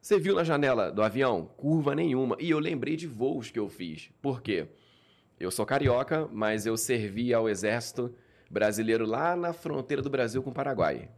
Você 0.00 0.18
viu 0.18 0.34
na 0.34 0.42
janela 0.42 0.90
do 0.90 1.02
avião? 1.02 1.46
Curva 1.56 1.94
nenhuma. 1.94 2.36
E 2.40 2.50
eu 2.50 2.58
lembrei 2.58 2.96
de 2.96 3.06
voos 3.06 3.50
que 3.50 3.58
eu 3.58 3.68
fiz. 3.68 4.10
Por 4.20 4.42
quê? 4.42 4.66
Eu 5.38 5.50
sou 5.50 5.64
carioca, 5.64 6.28
mas 6.32 6.66
eu 6.66 6.76
servi 6.76 7.32
ao 7.32 7.48
exército 7.48 8.12
brasileiro 8.50 9.06
lá 9.06 9.36
na 9.36 9.52
fronteira 9.52 10.02
do 10.02 10.10
Brasil 10.10 10.42
com 10.42 10.50
o 10.50 10.54
Paraguai. 10.54 11.08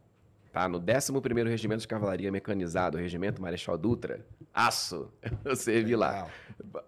Tá? 0.54 0.68
No 0.68 0.80
11º 0.80 1.48
Regimento 1.48 1.80
de 1.82 1.88
Cavalaria 1.88 2.32
Mecanizado, 2.32 2.96
Regimento 2.96 3.42
Marechal 3.42 3.76
Dutra. 3.76 4.24
Aço. 4.54 5.12
Eu 5.44 5.54
servi 5.54 5.94
lá 5.96 6.28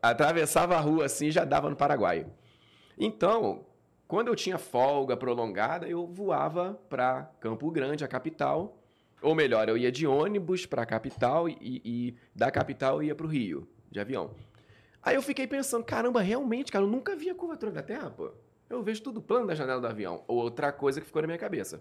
atravessava 0.03 0.77
a 0.77 0.81
rua 0.81 1.07
assim 1.07 1.27
e 1.27 1.31
já 1.31 1.45
dava 1.45 1.69
no 1.71 1.77
Paraguai. 1.77 2.27
Então, 2.99 3.67
quando 4.07 4.29
eu 4.29 4.37
tinha 4.37 4.59
folga 4.59 5.17
prolongada, 5.17 5.87
eu 5.87 6.07
voava 6.07 6.79
para 6.89 7.25
Campo 7.41 7.71
Grande, 7.71 8.05
a 8.05 8.09
capital. 8.09 8.79
Ou 9.23 9.35
melhor, 9.35 9.69
eu 9.69 9.77
ia 9.77 9.91
de 9.91 10.07
ônibus 10.07 10.67
para 10.67 10.83
a 10.83 10.87
capital 10.87 11.49
e, 11.49 11.57
e 11.61 12.17
da 12.35 12.51
capital 12.51 12.97
eu 12.97 13.09
ia 13.09 13.15
para 13.15 13.27
o 13.27 13.29
Rio, 13.29 13.69
de 13.91 13.99
avião. 13.99 14.31
Aí 15.03 15.15
eu 15.15 15.23
fiquei 15.23 15.47
pensando, 15.47 15.85
caramba, 15.85 16.21
realmente, 16.21 16.71
cara, 16.71 16.85
eu 16.85 16.89
nunca 16.89 17.17
vi 17.17 17.31
a 17.31 17.35
curvatura 17.35 17.73
da 17.73 17.83
Terra, 17.83 18.11
pô. 18.11 18.31
Eu 18.69 18.83
vejo 18.83 19.03
tudo 19.03 19.21
plano 19.21 19.47
da 19.47 19.55
janela 19.55 19.81
do 19.81 19.87
avião. 19.87 20.25
Outra 20.27 20.73
coisa 20.73 21.01
que 21.01 21.07
ficou 21.07 21.23
na 21.23 21.27
minha 21.29 21.39
cabeça. 21.39 21.81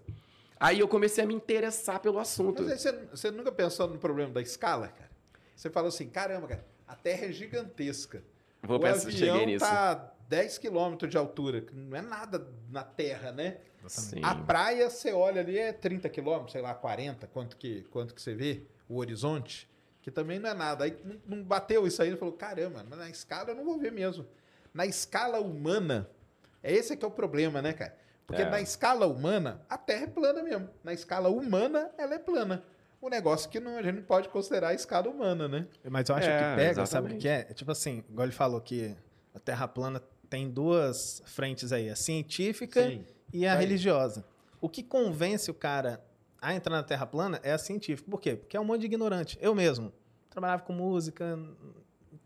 Aí 0.58 0.80
eu 0.80 0.88
comecei 0.88 1.22
a 1.22 1.26
me 1.26 1.34
interessar 1.34 2.00
pelo 2.00 2.18
assunto. 2.18 2.62
Mas 2.62 2.72
aí 2.72 2.78
você, 2.78 2.92
você 3.10 3.30
nunca 3.30 3.52
pensou 3.52 3.88
no 3.88 3.98
problema 3.98 4.32
da 4.32 4.40
escala, 4.40 4.88
cara? 4.88 5.10
Você 5.54 5.70
fala 5.70 5.88
assim, 5.88 6.08
caramba, 6.08 6.46
cara, 6.48 6.64
a 6.86 6.94
Terra 6.94 7.26
é 7.26 7.32
gigantesca. 7.32 8.22
Vou 8.62 8.78
o 8.78 8.80
pensar, 8.80 9.08
avião 9.08 9.36
cheguei 9.36 9.46
nisso. 9.46 9.64
tá 9.64 9.92
a 9.92 10.12
10 10.28 10.58
quilômetros 10.58 11.10
de 11.10 11.16
altura, 11.16 11.60
que 11.60 11.74
não 11.74 11.96
é 11.96 12.02
nada 12.02 12.46
na 12.70 12.82
Terra, 12.82 13.32
né? 13.32 13.58
Sim. 13.86 14.20
A 14.22 14.34
praia, 14.34 14.90
você 14.90 15.12
olha 15.12 15.40
ali, 15.40 15.58
é 15.58 15.72
30 15.72 16.08
quilômetros, 16.08 16.52
sei 16.52 16.60
lá, 16.60 16.74
40, 16.74 17.26
quanto 17.28 17.56
que, 17.56 17.82
quanto 17.90 18.14
que 18.14 18.20
você 18.20 18.34
vê, 18.34 18.62
o 18.88 18.96
horizonte, 18.96 19.68
que 20.02 20.10
também 20.10 20.38
não 20.38 20.50
é 20.50 20.54
nada. 20.54 20.84
Aí 20.84 20.96
não, 21.24 21.42
bateu 21.42 21.86
isso 21.86 22.02
aí, 22.02 22.08
ele 22.08 22.16
falou, 22.16 22.34
caramba, 22.34 22.82
na 22.82 23.08
escala 23.08 23.50
eu 23.50 23.54
não 23.54 23.64
vou 23.64 23.78
ver 23.78 23.92
mesmo. 23.92 24.26
Na 24.74 24.84
escala 24.84 25.40
humana, 25.40 26.10
é 26.62 26.72
esse 26.72 26.96
que 26.96 27.04
é 27.04 27.08
o 27.08 27.10
problema, 27.10 27.62
né, 27.62 27.72
cara? 27.72 27.96
Porque 28.26 28.42
É. 28.42 28.50
na 28.50 28.60
escala 28.60 29.06
humana, 29.06 29.62
a 29.68 29.78
Terra 29.78 30.04
é 30.04 30.06
plana 30.08 30.42
mesmo. 30.42 30.68
Na 30.82 30.92
escala 30.92 31.28
humana, 31.28 31.90
ela 31.96 32.14
é 32.14 32.18
plana. 32.18 32.62
O 33.00 33.08
negócio 33.08 33.48
que 33.48 33.60
não, 33.60 33.76
a 33.76 33.82
gente 33.82 33.96
não 33.96 34.02
pode 34.02 34.28
considerar 34.30 34.68
a 34.68 34.74
escala 34.74 35.08
humana, 35.08 35.46
né? 35.46 35.66
Mas 35.88 36.08
eu 36.08 36.14
acho 36.16 36.28
É, 36.28 36.36
que 36.38 36.56
pega, 36.56 36.74
sabe 36.74 36.80
o 36.80 36.82
exatamente. 36.82 37.20
que 37.22 37.28
é? 37.28 37.46
É 37.50 37.54
Tipo 37.54 37.70
assim, 37.70 38.02
igual 38.10 38.26
ele 38.26 38.32
falou 38.34 38.60
que 38.60 38.96
a 39.34 39.38
Terra 39.38 39.68
plana 39.68 40.02
tem 40.28 40.50
duas 40.50 41.22
frentes 41.26 41.72
aí, 41.72 41.88
a 41.88 41.94
científica 41.94 42.80
e 43.32 43.46
a 43.46 43.52
Aí. 43.52 43.60
religiosa. 43.60 44.24
O 44.60 44.68
que 44.68 44.82
convence 44.82 45.48
o 45.50 45.54
cara 45.54 46.04
a 46.42 46.52
entrar 46.54 46.74
na 46.74 46.82
Terra 46.82 47.06
plana 47.06 47.38
é 47.44 47.52
a 47.52 47.58
científica. 47.58 48.10
Por 48.10 48.20
quê? 48.20 48.34
Porque 48.34 48.56
é 48.56 48.60
um 48.60 48.64
monte 48.64 48.80
de 48.80 48.86
ignorante. 48.86 49.38
Eu 49.40 49.54
mesmo 49.54 49.92
trabalhava 50.30 50.62
com 50.62 50.72
música, 50.72 51.38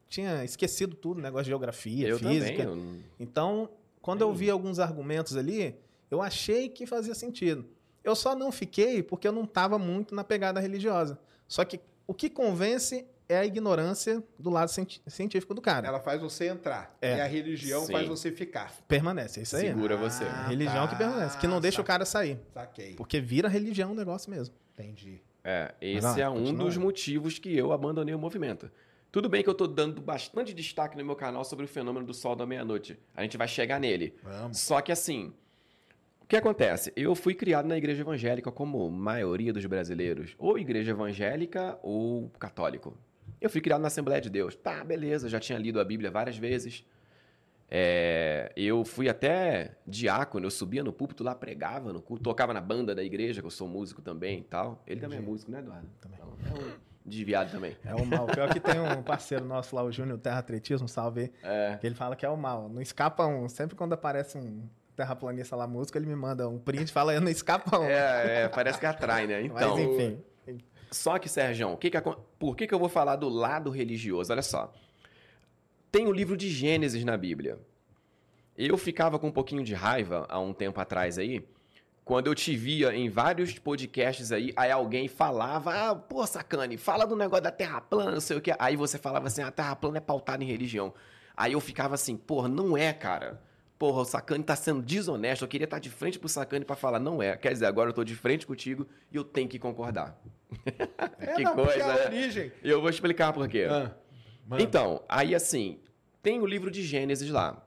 tinha 0.09 0.45
esquecido 0.45 0.97
tudo, 0.97 1.21
negócio 1.21 1.45
de 1.45 1.51
geografia, 1.51 2.09
eu 2.09 2.19
física. 2.19 2.65
também. 2.65 2.95
eu- 2.97 3.03
Então, 3.19 3.69
quando 4.01 4.23
eu 4.23 4.33
vi 4.33 4.49
alguns 4.49 4.79
argumentos 4.79 5.37
ali, 5.37 5.77
eu 6.11 6.21
achei 6.21 6.69
que 6.69 6.87
fazia 6.87 7.15
sentido. 7.15 7.67
Eu 8.03 8.17
só 8.17 8.35
não 8.35 8.51
fiquei 8.51 9.03
porque 9.03 9.29
eu 9.29 9.33
não 9.33 9.45
estava 9.45 9.79
muito 9.79 10.15
na 10.15 10.25
pegada 10.25 10.59
religiosa. 10.61 11.19
Só 11.47 11.65
que 11.65 11.81
o 12.07 12.15
que 12.15 12.31
convence 12.31 13.07
é 13.29 13.39
a 13.39 13.47
ignorância 13.47 14.23
do 14.39 14.51
lado 14.51 14.71
científico 15.07 15.55
do 15.55 15.61
cara. 15.61 15.87
Ela 15.87 16.01
faz 16.01 16.21
você 16.21 16.49
entrar. 16.49 16.97
É. 17.01 17.19
E 17.19 17.21
a 17.21 17.27
religião 17.27 17.85
Sim. 17.87 17.93
faz 17.93 18.09
você 18.09 18.33
ficar. 18.33 18.75
Permanece, 18.89 19.39
é 19.39 19.43
isso 19.45 19.57
aí. 19.57 19.69
Segura 19.69 19.97
você. 19.97 20.25
A 20.25 20.49
religião 20.49 20.89
que 20.89 20.97
permanece, 20.97 21.39
que 21.39 21.47
não 21.47 21.61
deixa 21.61 21.81
o 21.81 21.85
cara 21.85 22.05
sair. 22.05 22.41
Saquei. 22.53 22.95
Porque 22.95 23.21
vira 23.21 23.49
religião 23.49 23.93
o 23.93 23.95
negócio 23.95 24.31
mesmo. 24.31 24.55
Entendi. 24.75 25.23
É, 25.45 25.75
esse 25.81 26.01
vai 26.01 26.21
é 26.23 26.29
um 26.29 26.39
continua. 26.39 26.65
dos 26.65 26.77
motivos 26.77 27.39
que 27.39 27.57
eu 27.57 27.73
abandonei 27.73 28.15
o 28.15 28.19
movimento. 28.19 28.71
Tudo 29.13 29.29
bem 29.29 29.43
que 29.43 29.49
eu 29.49 29.55
tô 29.55 29.67
dando 29.67 30.01
bastante 30.01 30.53
destaque 30.53 30.97
no 30.97 31.05
meu 31.05 31.17
canal 31.17 31.45
sobre 31.45 31.65
o 31.65 31.69
fenômeno 31.69 32.07
do 32.07 32.15
sol 32.15 32.37
da 32.37 32.47
meia-noite. 32.47 32.99
A 33.15 33.23
gente 33.23 33.37
vai 33.37 33.49
chegar 33.49 33.81
nele. 33.81 34.15
Vamos. 34.23 34.59
Só 34.59 34.81
que 34.81 34.93
assim, 34.93 35.33
que 36.31 36.37
acontece? 36.37 36.93
Eu 36.95 37.17
fui 37.17 37.35
criado 37.35 37.67
na 37.67 37.77
igreja 37.77 38.03
evangélica 38.03 38.53
como 38.53 38.87
a 38.87 38.89
maioria 38.89 39.53
dos 39.53 39.67
brasileiros, 39.67 40.37
ou 40.39 40.57
igreja 40.57 40.93
evangélica 40.93 41.77
ou 41.83 42.31
católico. 42.39 42.97
Eu 43.41 43.51
fui 43.51 43.61
criado 43.61 43.81
na 43.81 43.89
Assembleia 43.89 44.21
de 44.21 44.31
Deus. 44.31 44.55
Tá, 44.55 44.85
beleza, 44.85 45.29
já 45.29 45.41
tinha 45.41 45.59
lido 45.59 45.81
a 45.81 45.85
Bíblia 45.85 46.09
várias 46.09 46.39
vezes. 46.39 46.87
É, 47.69 48.53
eu 48.57 48.85
fui 48.85 49.09
até 49.09 49.77
diácono, 49.85 50.47
eu 50.47 50.51
subia 50.53 50.85
no 50.85 50.93
púlpito 50.93 51.25
lá, 51.25 51.35
pregava 51.35 51.93
no 51.93 52.01
culto, 52.01 52.23
tocava 52.23 52.55
na 52.55 52.61
banda 52.61 52.95
da 52.95 53.03
igreja, 53.03 53.41
que 53.41 53.47
eu 53.47 53.51
sou 53.51 53.67
músico 53.67 54.01
também 54.01 54.39
e 54.39 54.45
tal. 54.45 54.81
Ele 54.87 55.01
também 55.01 55.19
é 55.19 55.21
Entendi. 55.21 55.33
músico, 55.33 55.51
né, 55.51 55.59
Eduardo? 55.59 55.89
Também. 56.01 56.19
Então, 56.23 56.57
é 56.57 56.65
um 56.65 56.73
desviado 57.05 57.51
também. 57.51 57.77
É 57.85 57.95
o 57.97 58.07
mal. 58.07 58.27
Pior 58.27 58.53
que 58.53 58.61
tem 58.61 58.79
um 58.79 59.03
parceiro 59.03 59.45
nosso 59.45 59.75
lá, 59.75 59.83
o 59.83 59.91
Júnior 59.91 60.19
Terra 60.19 60.39
Atletismo, 60.39 60.87
salve 60.87 61.33
É, 61.43 61.77
que 61.81 61.87
ele 61.89 61.97
fala 61.97 62.15
que 62.15 62.25
é 62.25 62.29
o 62.29 62.37
mal. 62.37 62.69
Não 62.69 62.81
escapa 62.81 63.27
um. 63.27 63.49
Sempre 63.49 63.75
quando 63.75 63.95
aparece 63.95 64.39
um 64.39 64.69
terraplanista 64.97 65.57
lá 65.57 65.67
músico, 65.67 65.97
ele 65.97 66.07
me 66.07 66.17
manda 66.17 66.49
um 66.49 66.59
print 66.59 66.89
e 66.89 66.93
fala, 66.93 67.19
não 67.21 67.31
escapa 67.31 67.79
um. 67.79 67.85
é, 67.85 68.43
é, 68.43 68.49
parece 68.49 68.79
que 68.79 68.87
atrai, 68.87 69.27
né? 69.27 69.43
Então, 69.51 69.77
Mas 69.77 69.85
enfim. 69.85 70.23
Só 70.91 71.19
que, 71.19 71.29
Sérgio, 71.29 71.77
que 71.77 71.91
que 71.91 71.99
por 72.39 72.57
que, 72.57 72.67
que 72.67 72.75
eu 72.75 72.79
vou 72.79 72.89
falar 72.89 73.17
do 73.17 73.29
lado 73.29 73.71
religioso? 73.71 74.33
Olha 74.33 74.43
só. 74.43 74.73
Tem 75.91 76.07
o 76.07 76.13
livro 76.13 76.37
de 76.37 76.49
Gênesis 76.49 77.05
na 77.05 77.17
Bíblia. 77.17 77.59
Eu 78.57 78.77
ficava 78.77 79.19
com 79.19 79.29
um 79.29 79.33
pouquinho 79.33 79.63
de 79.63 79.75
raiva 79.75 80.27
há 80.29 80.39
um 80.39 80.53
tempo 80.53 80.81
atrás 80.81 81.19
aí, 81.19 81.45
quando 82.05 82.27
eu 82.27 82.35
te 82.35 82.57
via 82.57 82.95
em 82.95 83.09
vários 83.09 83.57
podcasts 83.59 84.33
aí, 84.33 84.53
aí 84.57 84.71
alguém 84.71 85.07
falava, 85.07 85.91
ah, 85.91 85.95
pô, 85.95 86.27
sacane, 86.27 86.77
fala 86.77 87.07
do 87.07 87.15
negócio 87.15 87.45
da 87.45 87.53
terra 87.53 87.81
plana, 87.81 88.11
não 88.13 88.21
sei 88.21 88.37
o 88.37 88.41
que. 88.41 88.53
Aí 88.59 88.75
você 88.75 88.99
falava 88.99 89.29
assim, 89.29 89.43
a 89.43 89.51
terra 89.51 89.77
plana 89.77 89.99
é 89.99 90.01
pautada 90.01 90.43
em 90.43 90.47
religião. 90.47 90.93
Aí 91.37 91.53
eu 91.53 91.61
ficava 91.61 91.95
assim, 91.95 92.17
porra, 92.17 92.49
não 92.49 92.77
é, 92.77 92.93
cara. 92.93 93.41
Porra, 93.81 94.03
o 94.03 94.05
Sacane 94.05 94.45
tá 94.45 94.55
sendo 94.55 94.83
desonesto. 94.83 95.43
Eu 95.43 95.49
queria 95.49 95.65
estar 95.65 95.79
de 95.79 95.89
frente 95.89 96.19
pro 96.19 96.29
Sacane 96.29 96.67
pra 96.67 96.77
falar, 96.77 97.01
não 97.01 97.23
é. 97.23 97.35
Quer 97.35 97.51
dizer, 97.51 97.65
agora 97.65 97.89
eu 97.89 97.95
tô 97.95 98.05
de 98.05 98.15
frente 98.15 98.47
contigo 98.47 98.87
e 99.11 99.17
eu 99.17 99.25
tenho 99.25 99.49
que 99.49 99.59
concordar. 99.59 100.21
É, 101.19 101.35
que 101.35 101.43
não, 101.43 101.55
coisa, 101.55 101.85
a 101.85 101.95
né? 101.95 102.05
origem. 102.07 102.53
Eu 102.63 102.81
vou 102.81 102.91
explicar 102.91 103.33
por 103.33 103.49
quê. 103.49 103.67
Ah. 103.71 103.93
Então, 104.59 105.03
aí 105.09 105.35
assim, 105.35 105.79
tem 106.23 106.41
o 106.41 106.47
livro 106.47 106.71
de 106.71 106.83
Gênesis 106.83 107.31
lá. 107.31 107.67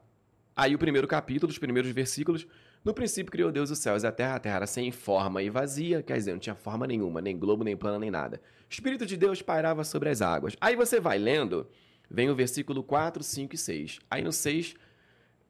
Aí 0.55 0.75
o 0.75 0.77
primeiro 0.77 1.08
capítulo, 1.08 1.51
os 1.51 1.58
primeiros 1.58 1.89
versículos. 1.91 2.46
No 2.84 2.93
princípio 2.93 3.32
criou 3.32 3.51
Deus 3.51 3.72
os 3.72 3.79
céus 3.79 4.03
e 4.03 4.08
a 4.08 4.12
terra, 4.12 4.36
a 4.36 4.39
terra 4.39 4.55
era 4.58 4.67
sem 4.67 4.91
forma 4.91 5.41
e 5.41 5.50
vazia, 5.50 6.03
quer 6.03 6.17
dizer, 6.17 6.34
não 6.34 6.39
tinha 6.39 6.55
forma 6.55 6.86
nenhuma, 6.86 7.22
nem 7.22 7.38
globo, 7.38 7.63
nem 7.63 7.77
plano, 7.77 7.98
nem 7.98 8.12
nada. 8.12 8.39
O 8.70 8.74
Espírito 8.74 9.05
de 9.05 9.17
Deus 9.17 9.41
pairava 9.41 9.84
sobre 9.84 10.10
as 10.10 10.22
águas. 10.22 10.55
Aí 10.62 10.75
você 10.75 11.00
vai 11.00 11.17
lendo, 11.17 11.67
vem 12.12 12.29
o 12.29 12.36
versículo 12.36 12.84
4, 12.84 13.24
5 13.24 13.55
e 13.55 13.58
6. 13.58 14.00
Aí 14.12 14.22
no 14.22 14.32
6, 14.32 14.75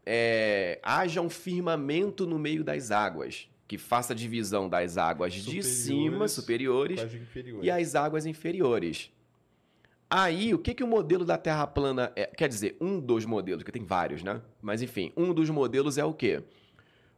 é, 0.05 0.79
haja 0.83 1.21
um 1.21 1.29
firmamento 1.29 2.25
no 2.25 2.37
meio 2.37 2.63
das 2.63 2.91
águas, 2.91 3.49
que 3.67 3.77
faça 3.77 4.13
divisão 4.13 4.67
das 4.67 4.97
águas 4.97 5.33
de 5.33 5.41
Superiores, 5.41 5.67
cima, 5.67 6.27
superiores, 6.27 7.01
e 7.61 7.71
as 7.71 7.95
águas 7.95 8.25
inferiores. 8.25 9.11
Aí, 10.09 10.53
o 10.53 10.59
que, 10.59 10.75
que 10.75 10.83
o 10.83 10.87
modelo 10.87 11.25
da 11.25 11.37
Terra 11.37 11.65
plana 11.65 12.11
é? 12.15 12.27
Quer 12.27 12.47
dizer, 12.47 12.77
um 12.79 12.99
dos 12.99 13.25
modelos, 13.25 13.63
que 13.63 13.71
tem 13.71 13.83
vários, 13.83 14.21
né? 14.21 14.41
Mas 14.61 14.81
enfim, 14.81 15.11
um 15.17 15.33
dos 15.33 15.49
modelos 15.49 15.97
é 15.97 16.05
o 16.05 16.13
quê? 16.13 16.43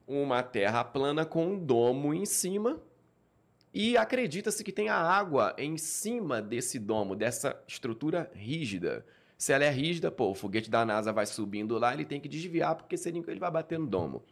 Uma 0.07 0.41
Terra 0.41 0.83
plana 0.83 1.25
com 1.25 1.45
um 1.45 1.59
domo 1.59 2.13
em 2.13 2.25
cima 2.25 2.81
e 3.73 3.97
acredita-se 3.97 4.63
que 4.63 4.71
tem 4.71 4.87
a 4.87 4.95
água 4.95 5.53
em 5.57 5.77
cima 5.77 6.41
desse 6.41 6.79
domo, 6.79 7.13
dessa 7.13 7.61
estrutura 7.67 8.31
rígida. 8.33 9.05
Se 9.37 9.51
ela 9.51 9.65
é 9.65 9.69
rígida, 9.69 10.09
pô, 10.09 10.31
o 10.31 10.35
foguete 10.35 10.69
da 10.69 10.85
NASA 10.85 11.11
vai 11.11 11.25
subindo 11.25 11.77
lá, 11.77 11.93
ele 11.93 12.05
tem 12.05 12.19
que 12.21 12.29
desviar, 12.29 12.75
porque 12.75 12.97
senão 12.97 13.23
ele 13.27 13.39
vai 13.39 13.51
bater 13.51 13.77
no 13.77 13.85
domo. 13.85 14.23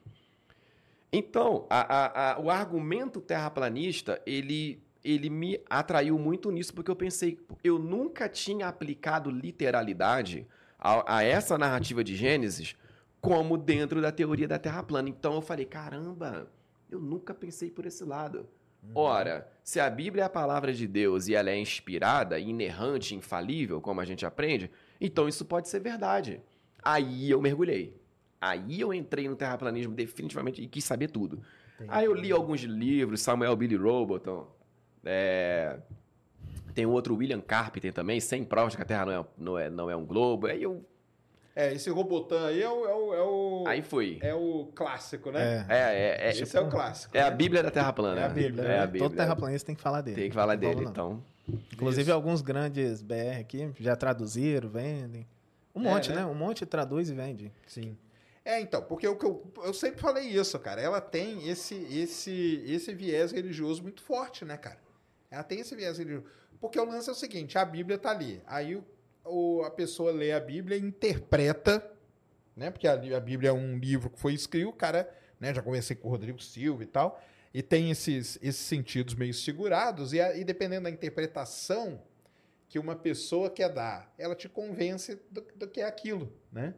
Então, 1.12 1.68
a- 1.70 1.96
a- 1.96 2.32
a- 2.34 2.40
o 2.40 2.50
argumento 2.50 3.22
terraplanista, 3.22 4.22
ele, 4.26 4.82
ele 5.04 5.30
me 5.30 5.60
atraiu 5.70 6.18
muito 6.18 6.50
nisso, 6.52 6.74
porque 6.74 6.90
eu 6.90 6.96
pensei, 6.96 7.38
eu 7.64 7.78
nunca 7.78 8.28
tinha 8.28 8.68
aplicado 8.68 9.30
literalidade 9.30 10.48
a, 10.80 11.18
a 11.18 11.24
essa 11.24 11.58
narrativa 11.58 12.04
de 12.04 12.16
Gênesis 12.16 12.76
como 13.22 13.58
dentro 13.58 14.02
da 14.02 14.12
teoria 14.12 14.48
da 14.48 14.58
Terra 14.58 14.84
plana. 14.84 15.08
Então 15.08 15.36
eu 15.36 15.42
falei, 15.42 15.66
caramba, 15.66 16.52
eu 16.90 17.00
nunca 17.00 17.34
pensei 17.34 17.70
por 17.70 17.86
esse 17.86 18.04
lado. 18.04 18.48
Ora, 18.94 19.48
se 19.64 19.80
a 19.80 19.90
Bíblia 19.90 20.24
é 20.24 20.26
a 20.26 20.30
palavra 20.30 20.74
de 20.74 20.86
Deus 20.86 21.28
e 21.30 21.36
ela 21.36 21.50
é 21.50 21.58
inspirada, 21.58 22.38
inerrante, 22.38 23.16
infalível, 23.16 23.80
como 23.80 24.02
a 24.02 24.06
gente 24.06 24.26
aprende, 24.26 24.70
então 25.04 25.28
isso 25.28 25.46
pode 25.46 25.68
ser 25.70 25.80
verdade. 25.80 26.42
Aí 26.82 27.30
eu 27.30 27.42
mergulhei. 27.42 28.02
Aí 28.42 28.80
eu 28.82 28.94
entrei 28.94 29.28
no 29.30 29.36
terraplanismo 29.36 29.94
definitivamente 29.94 30.62
e 30.62 30.68
quis 30.68 30.84
saber 30.84 31.10
tudo. 31.10 31.42
Aí 31.88 32.06
eu 32.06 32.14
li 32.14 32.32
alguns 32.32 32.62
livros, 32.62 33.22
Samuel 33.22 33.56
Billy 33.56 33.76
Roboton, 33.76 34.48
é, 35.06 35.78
tem 36.74 36.86
um 36.86 36.92
outro 36.92 37.16
William 37.16 37.42
Carpenter 37.42 37.94
também, 37.94 38.20
sem 38.20 38.44
provas 38.44 38.76
que 38.76 38.82
a 38.82 38.86
Terra 38.86 39.06
não 39.06 39.14
é, 39.14 39.26
não 39.38 39.60
é, 39.60 39.70
não 39.70 39.90
é 39.90 39.96
um 39.96 40.06
globo. 40.06 40.48
Aí 40.48 40.64
eu. 40.64 40.86
É, 41.56 41.72
esse 41.72 41.88
Robotão 41.92 42.46
aí 42.48 42.64
é 42.64 42.68
o, 42.70 42.86
é 42.86 42.96
o, 42.96 43.14
é 43.14 43.22
o, 43.22 43.64
Aí 43.68 43.82
fui. 43.84 44.18
é 44.24 44.34
o 44.34 44.72
clássico, 44.74 45.30
né? 45.30 45.66
É. 45.70 45.76
É, 45.76 45.80
é, 45.80 46.28
é, 46.28 46.30
Esse 46.32 46.58
é 46.58 46.60
o 46.62 46.68
clássico. 46.68 47.16
é 47.16 47.22
a 47.22 47.30
Bíblia 47.30 47.62
da 47.62 47.70
Terra 47.70 47.94
plana. 47.94 48.22
É 48.22 48.24
a 48.24 48.30
Bíblia, 48.30 48.64
É 48.64 48.78
a 48.78 48.80
né? 48.80 48.88
Bíblia. 48.88 49.04
Todo 49.04 49.16
terraplanista 49.16 49.68
tem 49.68 49.76
que 49.76 49.82
falar 49.82 50.02
dele. 50.02 50.16
Tem 50.20 50.30
que 50.30 50.36
falar 50.36 50.56
dele, 50.56 50.84
então. 50.84 51.24
Inclusive, 51.74 52.04
Isso. 52.04 52.14
alguns 52.14 52.42
grandes 52.42 53.02
BR 53.02 53.40
aqui 53.40 53.72
já 53.80 53.96
traduziram, 53.96 54.70
vendem. 54.70 55.28
Um 55.76 55.82
É, 55.82 55.84
monte, 55.92 56.10
né? 56.10 56.16
né? 56.18 56.26
Um 56.26 56.34
monte 56.36 56.66
traduz 56.66 57.10
e 57.10 57.14
vende. 57.14 57.52
Sim. 57.68 57.98
É, 58.46 58.60
então, 58.62 58.82
porque 58.82 59.08
o 59.08 59.16
que 59.16 59.26
eu, 59.26 59.52
eu 59.64 59.74
sempre 59.74 60.02
falei 60.02 60.26
isso, 60.28 60.58
cara. 60.60 60.82
Ela 60.82 61.02
tem 61.02 61.48
esse, 61.50 61.76
esse, 61.76 62.64
esse 62.66 62.94
viés 62.94 63.32
religioso 63.32 63.82
muito 63.82 64.02
forte, 64.02 64.44
né, 64.46 64.58
cara? 64.58 64.78
Ela 65.32 65.44
tem 65.44 65.60
esse 65.60 65.76
viés 65.76 65.98
religioso. 65.98 66.26
Porque 66.62 66.80
o 66.80 66.86
lance 66.86 67.10
é 67.10 67.12
o 67.12 67.16
seguinte: 67.16 67.58
a 67.58 67.66
Bíblia 67.66 67.98
tá 67.98 68.12
ali. 68.12 68.42
Aí 68.46 68.76
o, 68.76 68.84
o- 69.26 69.64
a 69.64 69.72
pessoa 69.72 70.12
lê 70.12 70.32
a 70.34 70.40
Bíblia 70.40 70.78
e 70.78 70.82
interpreta, 70.82 71.86
né? 72.56 72.70
Porque 72.70 72.88
a, 72.88 72.94
a 72.94 73.20
Bíblia 73.20 73.50
é 73.50 73.54
um 73.54 73.78
livro 73.78 74.10
que 74.10 74.20
foi 74.20 74.34
escrito, 74.34 74.70
o 74.70 74.74
cara, 74.74 75.10
né? 75.40 75.54
Já 75.54 75.62
conversei 75.62 75.96
com 75.96 76.08
o 76.08 76.12
Rodrigo 76.12 76.42
Silva 76.42 76.84
e 76.84 76.88
tal. 76.88 77.22
E 77.54 77.62
tem 77.62 77.92
esses, 77.92 78.38
esses 78.42 78.62
sentidos 78.66 79.14
meio 79.14 79.34
segurados, 79.34 80.12
e, 80.14 80.20
a- 80.20 80.36
e 80.36 80.44
dependendo 80.44 80.86
da 80.86 80.90
interpretação 80.90 82.02
que 82.68 82.80
uma 82.80 82.96
pessoa 82.96 83.50
quer 83.50 83.70
dar, 83.70 84.12
ela 84.18 84.36
te 84.36 84.50
convence 84.50 85.20
do, 85.30 85.46
do 85.56 85.68
que 85.68 85.82
é 85.82 85.86
aquilo, 85.86 86.32
né? 86.52 86.74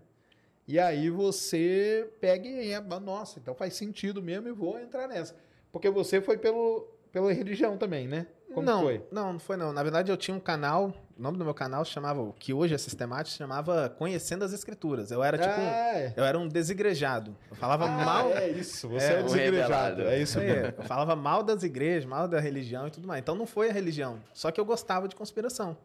E 0.67 0.79
aí 0.79 1.09
você 1.09 2.09
pega 2.19 2.47
e 2.47 2.71
é, 2.71 2.81
nossa, 2.81 3.39
então 3.39 3.53
faz 3.55 3.75
sentido 3.75 4.21
mesmo 4.21 4.49
e 4.49 4.51
vou 4.51 4.79
entrar 4.79 5.07
nessa. 5.07 5.35
Porque 5.71 5.89
você 5.89 6.19
foi 6.19 6.37
pelo, 6.37 6.87
pela 7.11 7.31
religião 7.31 7.77
também, 7.77 8.07
né? 8.07 8.27
Como 8.53 8.65
não, 8.65 8.81
foi? 8.81 9.05
não, 9.11 9.33
não 9.33 9.39
foi 9.39 9.55
não. 9.57 9.71
Na 9.71 9.83
verdade, 9.83 10.11
eu 10.11 10.17
tinha 10.17 10.35
um 10.35 10.39
canal, 10.39 10.93
o 11.17 11.21
nome 11.21 11.37
do 11.37 11.45
meu 11.45 11.53
canal 11.53 11.85
chamava, 11.85 12.21
o 12.21 12.33
que 12.33 12.53
hoje 12.53 12.73
é 12.73 12.77
sistemático, 12.77 13.31
se 13.31 13.37
chamava 13.37 13.89
Conhecendo 13.97 14.43
as 14.43 14.51
Escrituras. 14.51 15.11
Eu 15.11 15.23
era 15.23 15.37
tipo 15.37 15.59
um, 15.61 15.63
é. 15.65 16.13
eu 16.17 16.23
era 16.25 16.37
um 16.37 16.47
desigrejado. 16.47 17.35
Eu 17.49 17.55
falava 17.55 17.85
Ah, 17.85 18.05
mal. 18.05 18.29
É 18.31 18.49
isso, 18.49 18.89
você 18.89 19.05
É, 19.05 19.13
é, 19.13 19.19
o 19.21 19.23
desigrejado. 19.23 20.01
É 20.01 20.21
isso 20.21 20.39
mesmo. 20.39 20.73
eu 20.77 20.83
falava 20.83 21.15
mal 21.15 21.41
das 21.41 21.63
igrejas, 21.63 22.05
mal 22.05 22.27
da 22.27 22.39
religião 22.39 22.87
e 22.87 22.91
tudo 22.91 23.07
mais. 23.07 23.21
Então 23.21 23.33
não 23.35 23.45
foi 23.47 23.69
a 23.69 23.73
religião. 23.73 24.19
Só 24.33 24.51
que 24.51 24.59
eu 24.59 24.65
gostava 24.65 25.07
de 25.07 25.15
conspiração. 25.15 25.77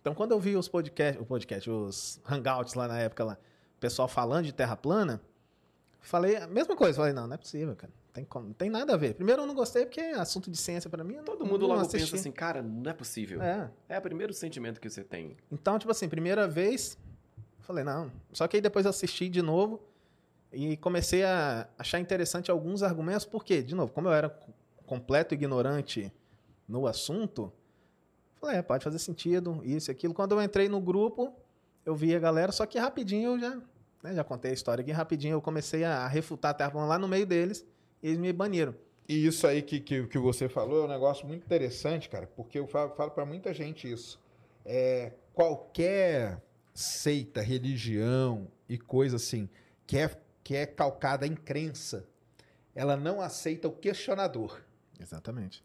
Então 0.00 0.14
quando 0.14 0.32
eu 0.32 0.40
vi 0.40 0.56
os 0.56 0.68
podcasts, 0.68 1.20
o 1.20 1.24
podcast, 1.24 1.70
os 1.70 2.20
hangouts 2.28 2.74
lá 2.74 2.88
na 2.88 2.98
época 2.98 3.24
lá, 3.24 3.38
o 3.76 3.80
pessoal 3.80 4.08
falando 4.08 4.46
de 4.46 4.52
terra 4.52 4.76
plana, 4.76 5.20
falei 6.00 6.36
a 6.36 6.46
mesma 6.46 6.74
coisa. 6.74 6.96
Falei, 6.96 7.12
não, 7.12 7.26
não 7.26 7.34
é 7.34 7.38
possível, 7.38 7.74
cara. 7.76 7.92
Tem 8.16 8.24
como, 8.24 8.46
não 8.46 8.52
tem 8.54 8.70
nada 8.70 8.94
a 8.94 8.96
ver. 8.96 9.12
Primeiro 9.14 9.42
eu 9.42 9.46
não 9.46 9.54
gostei 9.54 9.84
porque 9.84 10.00
é 10.00 10.14
assunto 10.14 10.50
de 10.50 10.56
ciência 10.56 10.88
pra 10.88 11.04
mim. 11.04 11.18
Todo 11.22 11.40
não- 11.44 11.46
mundo 11.52 11.60
não 11.60 11.68
logo 11.68 11.80
assisti. 11.82 11.98
pensa 11.98 12.16
assim, 12.16 12.32
cara, 12.32 12.62
não 12.62 12.90
é 12.90 12.94
possível. 12.94 13.42
É. 13.42 13.70
É 13.90 13.98
o 13.98 14.00
primeiro 14.00 14.32
sentimento 14.32 14.80
que 14.80 14.88
você 14.88 15.04
tem. 15.04 15.36
Então, 15.52 15.78
tipo 15.78 15.92
assim, 15.92 16.08
primeira 16.08 16.48
vez, 16.48 16.96
falei, 17.60 17.84
não. 17.84 18.10
Só 18.32 18.48
que 18.48 18.56
aí 18.56 18.62
depois 18.62 18.86
eu 18.86 18.90
assisti 18.90 19.28
de 19.28 19.42
novo 19.42 19.82
e 20.50 20.78
comecei 20.78 21.24
a 21.24 21.68
achar 21.78 22.00
interessante 22.00 22.50
alguns 22.50 22.82
argumentos, 22.82 23.26
porque, 23.26 23.62
de 23.62 23.74
novo, 23.74 23.92
como 23.92 24.08
eu 24.08 24.12
era 24.14 24.30
co- 24.30 24.50
completo 24.86 25.34
ignorante 25.34 26.10
no 26.66 26.86
assunto, 26.86 27.52
falei, 28.40 28.56
é, 28.56 28.62
pode 28.62 28.82
fazer 28.82 28.98
sentido, 28.98 29.60
isso 29.62 29.90
e 29.90 29.92
aquilo. 29.92 30.14
Quando 30.14 30.32
eu 30.32 30.42
entrei 30.42 30.70
no 30.70 30.80
grupo, 30.80 31.34
eu 31.84 31.94
vi 31.94 32.16
a 32.16 32.18
galera, 32.18 32.50
só 32.50 32.64
que 32.64 32.78
rapidinho 32.78 33.32
eu 33.32 33.38
já, 33.38 33.56
né, 34.02 34.14
já 34.14 34.24
contei 34.24 34.52
a 34.52 34.54
história 34.54 34.80
aqui, 34.80 34.90
rapidinho 34.90 35.34
eu 35.34 35.42
comecei 35.42 35.84
a 35.84 36.08
refutar 36.08 36.52
a 36.52 36.54
Terra 36.54 36.82
lá 36.86 36.98
no 36.98 37.06
meio 37.06 37.26
deles 37.26 37.62
eles 38.02 38.18
me 38.18 38.32
baniram. 38.32 38.74
E 39.08 39.26
isso 39.26 39.46
aí 39.46 39.62
que, 39.62 39.80
que, 39.80 40.06
que 40.06 40.18
você 40.18 40.48
falou 40.48 40.82
é 40.82 40.84
um 40.86 40.88
negócio 40.88 41.26
muito 41.26 41.44
interessante, 41.44 42.08
cara, 42.08 42.26
porque 42.26 42.58
eu 42.58 42.66
falo, 42.66 42.94
falo 42.94 43.10
para 43.10 43.24
muita 43.24 43.54
gente 43.54 43.90
isso. 43.90 44.20
É, 44.64 45.12
qualquer 45.32 46.42
seita, 46.74 47.40
religião 47.40 48.48
e 48.68 48.76
coisa 48.76 49.16
assim 49.16 49.48
que 49.86 49.96
é, 49.96 50.10
que 50.42 50.56
é 50.56 50.66
calcada 50.66 51.26
em 51.26 51.34
crença, 51.34 52.06
ela 52.74 52.96
não 52.96 53.20
aceita 53.20 53.68
o 53.68 53.72
questionador. 53.72 54.60
Exatamente. 55.00 55.62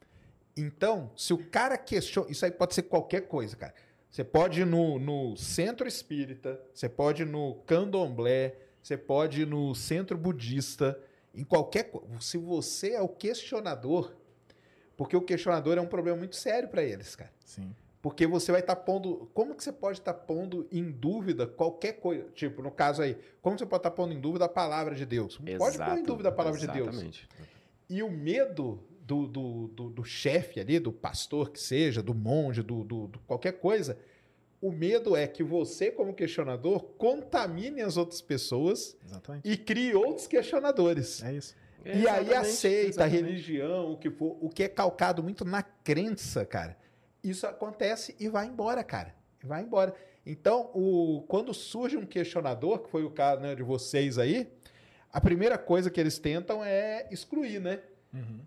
Então, 0.56 1.12
se 1.16 1.34
o 1.34 1.38
cara 1.38 1.78
questiona. 1.78 2.30
Isso 2.30 2.46
aí 2.46 2.52
pode 2.52 2.76
ser 2.76 2.84
qualquer 2.84 3.22
coisa, 3.22 3.56
cara. 3.56 3.74
Você 4.10 4.24
pode 4.24 4.62
ir 4.62 4.66
no, 4.66 5.00
no 5.00 5.38
centro 5.38 5.88
espírita, 5.88 6.62
você 6.74 6.90
pode 6.90 7.24
ir 7.24 7.26
no 7.26 7.56
candomblé, 7.66 8.56
você 8.84 8.98
pode 8.98 9.44
ir 9.44 9.48
no 9.48 9.74
centro 9.74 10.18
budista, 10.18 11.00
em 11.34 11.44
qualquer. 11.44 11.92
Se 12.20 12.38
você 12.38 12.92
é 12.92 13.02
o 13.02 13.08
questionador, 13.08 14.14
porque 14.98 15.16
o 15.16 15.22
questionador 15.22 15.78
é 15.78 15.82
um 15.82 15.88
problema 15.88 16.18
muito 16.18 16.36
sério 16.36 16.70
para 16.70 16.84
eles, 16.84 17.16
cara. 17.16 17.32
Sim. 17.46 17.74
Porque 18.02 18.26
você 18.26 18.52
vai 18.52 18.62
estar 18.62 18.76
pondo. 18.76 19.30
Como 19.34 19.54
que 19.54 19.64
você 19.64 19.72
pode 19.72 20.00
estar 20.00 20.14
pondo 20.14 20.68
em 20.72 20.90
dúvida 20.90 21.46
qualquer 21.46 21.94
coisa? 21.94 22.28
Tipo, 22.34 22.64
no 22.64 22.72
caso 22.72 23.02
aí, 23.02 23.16
como 23.42 23.58
você 23.58 23.66
pode 23.66 23.80
estar 23.80 23.92
pondo 23.92 24.14
em 24.14 24.20
dúvida 24.20 24.46
a 24.46 24.50
palavra 24.50 24.96
de 24.96 25.06
Deus? 25.06 25.40
Não 25.40 25.58
pode 25.58 25.78
pôr 25.78 25.88
em 25.88 25.92
Exato, 25.92 26.04
dúvida 26.04 26.30
a 26.30 26.32
palavra 26.32 26.60
de 26.60 26.68
Deus. 26.68 26.88
Exatamente. 26.90 27.30
E 27.88 28.02
o 28.02 28.10
medo 28.10 28.84
do, 29.02 29.28
do, 29.28 29.68
do, 29.68 29.90
do 29.90 30.04
chefe 30.04 30.60
ali, 30.60 30.80
do 30.80 30.92
pastor 30.92 31.52
que 31.52 31.60
seja, 31.60 32.02
do 32.02 32.14
monge, 32.14 32.64
do, 32.64 32.84
do, 32.84 33.08
do 33.08 33.20
qualquer 33.20 33.54
coisa, 33.54 33.98
o 34.62 34.72
medo 34.72 35.16
é 35.16 35.26
que 35.26 35.44
você, 35.44 35.90
como 35.90 36.14
questionador, 36.14 36.84
contamine 36.98 37.82
as 37.82 37.98
outras 37.98 38.22
pessoas 38.22 38.96
Exatamente. 39.04 39.50
e 39.50 39.58
crie 39.58 39.96
outros 39.96 40.28
questionadores. 40.28 41.24
É 41.24 41.34
isso. 41.34 41.56
E 41.84 41.90
aí 41.90 42.02
Exatamente, 42.02 42.34
aceita 42.36 43.04
a 43.04 43.08
religião, 43.08 43.92
o 43.92 43.98
que 43.98 44.12
for, 44.12 44.38
o 44.40 44.50
que 44.50 44.64
é 44.64 44.70
calcado 44.70 45.24
muito 45.24 45.44
na 45.44 45.64
crença, 45.64 46.46
cara. 46.46 46.78
Isso 47.24 47.48
acontece 47.48 48.16
e 48.20 48.30
vai 48.30 48.46
embora, 48.46 48.84
cara. 48.84 49.16
E 49.44 49.48
vai 49.48 49.64
embora. 49.64 49.96
Então, 50.24 50.70
o, 50.76 51.24
quando 51.28 51.54
surge 51.54 51.98
um 51.98 52.06
questionador, 52.06 52.80
que 52.80 52.90
foi 52.92 53.04
o 53.04 53.10
caso 53.10 53.42
né, 53.42 53.56
de 53.56 53.64
vocês 53.64 54.20
aí, 54.20 54.48
a 55.12 55.20
primeira 55.20 55.58
coisa 55.58 55.90
que 55.90 56.00
eles 56.00 56.20
tentam 56.20 56.64
é 56.64 57.08
excluir, 57.10 57.60
né? 57.60 57.82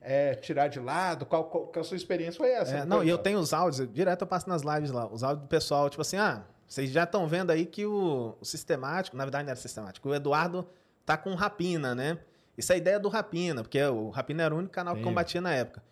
É 0.00 0.34
tirar 0.34 0.68
de 0.68 0.78
lado. 0.78 1.24
Qual, 1.24 1.44
qual, 1.44 1.66
qual 1.68 1.80
a 1.80 1.84
sua 1.84 1.96
experiência 1.96 2.38
foi 2.38 2.50
essa? 2.50 2.78
É, 2.78 2.84
não, 2.84 3.02
e 3.02 3.08
eu 3.08 3.16
tenho 3.16 3.38
os 3.38 3.52
áudios, 3.52 3.90
direto 3.92 4.22
eu 4.22 4.26
passo 4.26 4.48
nas 4.48 4.62
lives 4.62 4.90
lá, 4.90 5.06
os 5.06 5.22
áudios 5.22 5.42
do 5.42 5.48
pessoal, 5.48 5.88
tipo 5.88 6.02
assim, 6.02 6.16
ah, 6.16 6.44
vocês 6.66 6.90
já 6.90 7.04
estão 7.04 7.26
vendo 7.26 7.50
aí 7.50 7.64
que 7.64 7.86
o, 7.86 8.36
o 8.40 8.44
sistemático, 8.44 9.16
na 9.16 9.24
verdade 9.24 9.44
não 9.44 9.50
era 9.50 9.60
sistemático, 9.60 10.08
o 10.08 10.14
Eduardo 10.14 10.66
tá 11.06 11.16
com 11.16 11.34
Rapina, 11.34 11.94
né? 11.94 12.18
Isso 12.56 12.72
é 12.72 12.76
a 12.76 12.78
ideia 12.78 13.00
do 13.00 13.08
Rapina, 13.08 13.62
porque 13.62 13.82
o 13.82 14.10
Rapina 14.10 14.42
era 14.42 14.54
o 14.54 14.58
único 14.58 14.72
canal 14.72 14.94
que 14.94 15.00
Sim. 15.00 15.04
combatia 15.04 15.40
na 15.40 15.52
época. 15.52 15.82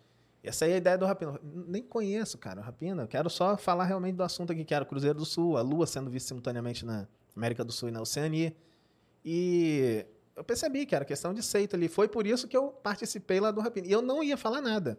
Essa 0.43 0.65
aí 0.65 0.71
é 0.71 0.73
a 0.75 0.77
ideia 0.77 0.97
do 0.97 1.05
Rapina. 1.05 1.39
Nem 1.41 1.81
conheço, 1.81 2.37
cara, 2.37 2.59
o 2.59 2.63
Rapina. 2.63 3.03
Eu 3.03 3.07
quero 3.07 3.29
só 3.29 3.55
falar 3.55 3.85
realmente 3.85 4.15
do 4.15 4.23
assunto 4.23 4.51
aqui, 4.51 4.65
que 4.65 4.73
era 4.73 4.83
o 4.83 4.87
Cruzeiro 4.87 5.17
do 5.17 5.25
Sul, 5.25 5.57
a 5.57 5.61
Lua 5.61 5.87
sendo 5.87 6.09
vista 6.09 6.27
simultaneamente 6.29 6.85
na 6.85 7.07
América 7.35 7.63
do 7.63 7.71
Sul 7.71 7.89
e 7.89 7.91
na 7.91 8.01
Oceania. 8.01 8.53
E 9.23 10.05
eu 10.35 10.43
percebi 10.43 10.85
que 10.85 10.95
era 10.95 11.05
questão 11.05 11.33
de 11.33 11.43
seita 11.43 11.75
ali. 11.75 11.87
Foi 11.87 12.07
por 12.07 12.25
isso 12.25 12.47
que 12.47 12.57
eu 12.57 12.69
participei 12.69 13.39
lá 13.39 13.51
do 13.51 13.61
Rapina. 13.61 13.87
E 13.87 13.91
eu 13.91 14.01
não 14.01 14.23
ia 14.23 14.37
falar 14.37 14.61
nada. 14.61 14.97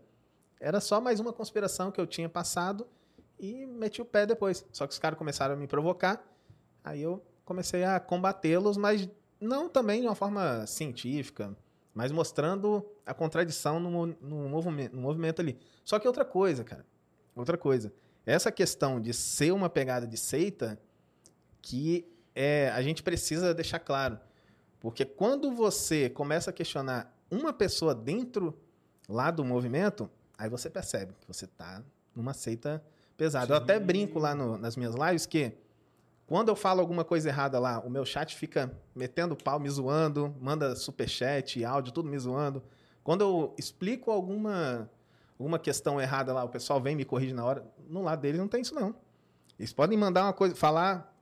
Era 0.60 0.80
só 0.80 1.00
mais 1.00 1.20
uma 1.20 1.32
conspiração 1.32 1.90
que 1.90 2.00
eu 2.00 2.06
tinha 2.06 2.28
passado 2.28 2.86
e 3.38 3.66
meti 3.66 4.00
o 4.00 4.04
pé 4.04 4.26
depois. 4.26 4.64
Só 4.72 4.86
que 4.86 4.92
os 4.92 4.98
caras 4.98 5.18
começaram 5.18 5.54
a 5.54 5.56
me 5.56 5.66
provocar. 5.66 6.24
Aí 6.82 7.02
eu 7.02 7.24
comecei 7.44 7.84
a 7.84 7.98
combatê-los, 7.98 8.76
mas 8.76 9.08
não 9.40 9.68
também 9.68 10.00
de 10.00 10.06
uma 10.06 10.14
forma 10.14 10.66
científica, 10.66 11.56
mas 11.92 12.12
mostrando 12.12 12.84
a 13.04 13.12
contradição 13.12 13.78
no, 13.78 14.06
no, 14.06 14.48
movimento, 14.48 14.94
no 14.94 15.02
movimento 15.02 15.40
ali. 15.40 15.58
Só 15.84 15.98
que 15.98 16.06
outra 16.06 16.24
coisa, 16.24 16.64
cara. 16.64 16.86
Outra 17.34 17.58
coisa. 17.58 17.92
Essa 18.24 18.50
questão 18.50 19.00
de 19.00 19.12
ser 19.12 19.52
uma 19.52 19.68
pegada 19.68 20.06
de 20.06 20.16
seita 20.16 20.80
que 21.60 22.06
é, 22.34 22.70
a 22.70 22.82
gente 22.82 23.02
precisa 23.02 23.52
deixar 23.52 23.80
claro. 23.80 24.18
Porque 24.84 25.02
quando 25.06 25.50
você 25.50 26.10
começa 26.10 26.50
a 26.50 26.52
questionar 26.52 27.10
uma 27.30 27.54
pessoa 27.54 27.94
dentro 27.94 28.54
lá 29.08 29.30
do 29.30 29.42
movimento, 29.42 30.10
aí 30.36 30.46
você 30.50 30.68
percebe 30.68 31.14
que 31.18 31.26
você 31.26 31.46
está 31.46 31.82
numa 32.14 32.34
seita 32.34 32.84
pesada. 33.16 33.50
Eu 33.50 33.56
até 33.56 33.80
brinco 33.80 34.18
lá 34.18 34.34
no- 34.34 34.58
nas 34.58 34.76
minhas 34.76 34.94
lives 34.94 35.24
que 35.24 35.54
quando 36.26 36.50
eu 36.50 36.54
falo 36.54 36.82
alguma 36.82 37.02
coisa 37.02 37.30
errada 37.30 37.58
lá, 37.58 37.80
o 37.80 37.88
meu 37.88 38.04
chat 38.04 38.36
fica 38.36 38.78
metendo 38.94 39.34
pau, 39.34 39.58
me 39.58 39.70
zoando, 39.70 40.36
manda 40.38 40.76
superchat, 40.76 41.64
áudio, 41.64 41.90
tudo 41.90 42.10
me 42.10 42.18
zoando. 42.18 42.62
Quando 43.02 43.22
eu 43.22 43.54
explico 43.56 44.10
alguma, 44.10 44.90
alguma 45.38 45.58
questão 45.58 45.98
errada 45.98 46.30
lá, 46.34 46.44
o 46.44 46.48
pessoal 46.50 46.78
vem 46.78 46.92
e 46.92 46.96
me 46.96 47.04
corrige 47.06 47.32
na 47.32 47.42
hora. 47.42 47.64
No 47.88 48.02
lado 48.02 48.20
deles 48.20 48.38
não 48.38 48.48
tem 48.48 48.60
isso, 48.60 48.74
não. 48.74 48.94
Eles 49.58 49.72
podem 49.72 49.96
mandar 49.96 50.24
uma 50.24 50.34
coisa, 50.34 50.54
falar 50.54 51.13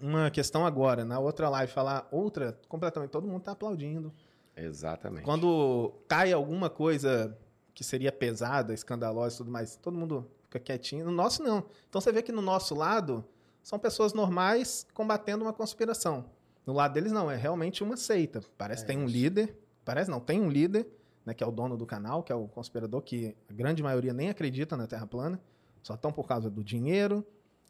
uma 0.00 0.30
questão 0.30 0.64
agora, 0.64 1.04
na 1.04 1.18
outra 1.18 1.48
live 1.48 1.72
falar 1.72 2.08
outra, 2.10 2.58
completamente. 2.68 3.10
Todo 3.10 3.26
mundo 3.26 3.42
tá 3.42 3.52
aplaudindo. 3.52 4.12
Exatamente. 4.56 5.24
Quando 5.24 5.94
cai 6.08 6.32
alguma 6.32 6.68
coisa 6.68 7.36
que 7.74 7.84
seria 7.84 8.10
pesada, 8.10 8.74
escandalosa 8.74 9.36
e 9.36 9.38
tudo 9.38 9.50
mais, 9.50 9.76
todo 9.76 9.96
mundo 9.96 10.28
fica 10.44 10.58
quietinho. 10.58 11.04
No 11.04 11.12
nosso, 11.12 11.42
não. 11.42 11.64
Então 11.88 12.00
você 12.00 12.10
vê 12.10 12.22
que 12.22 12.32
no 12.32 12.42
nosso 12.42 12.74
lado 12.74 13.24
são 13.62 13.78
pessoas 13.78 14.12
normais 14.12 14.86
combatendo 14.94 15.44
uma 15.44 15.52
conspiração. 15.52 16.24
No 16.66 16.72
lado 16.72 16.94
deles, 16.94 17.12
não. 17.12 17.30
É 17.30 17.36
realmente 17.36 17.82
uma 17.84 17.96
seita. 17.96 18.40
Parece 18.56 18.82
que 18.82 18.88
tem 18.88 18.98
um 18.98 19.06
líder. 19.06 19.56
Parece 19.84 20.10
não, 20.10 20.20
tem 20.20 20.40
um 20.40 20.50
líder, 20.50 20.86
né, 21.24 21.32
que 21.32 21.42
é 21.42 21.46
o 21.46 21.50
dono 21.50 21.76
do 21.76 21.86
canal, 21.86 22.22
que 22.22 22.30
é 22.30 22.34
o 22.34 22.46
conspirador, 22.46 23.00
que 23.00 23.34
a 23.48 23.52
grande 23.52 23.82
maioria 23.82 24.12
nem 24.12 24.28
acredita 24.28 24.76
na 24.76 24.86
Terra 24.86 25.06
plana. 25.06 25.40
Só 25.82 25.94
estão 25.94 26.12
por 26.12 26.26
causa 26.26 26.50
do 26.50 26.62
dinheiro, 26.62 27.24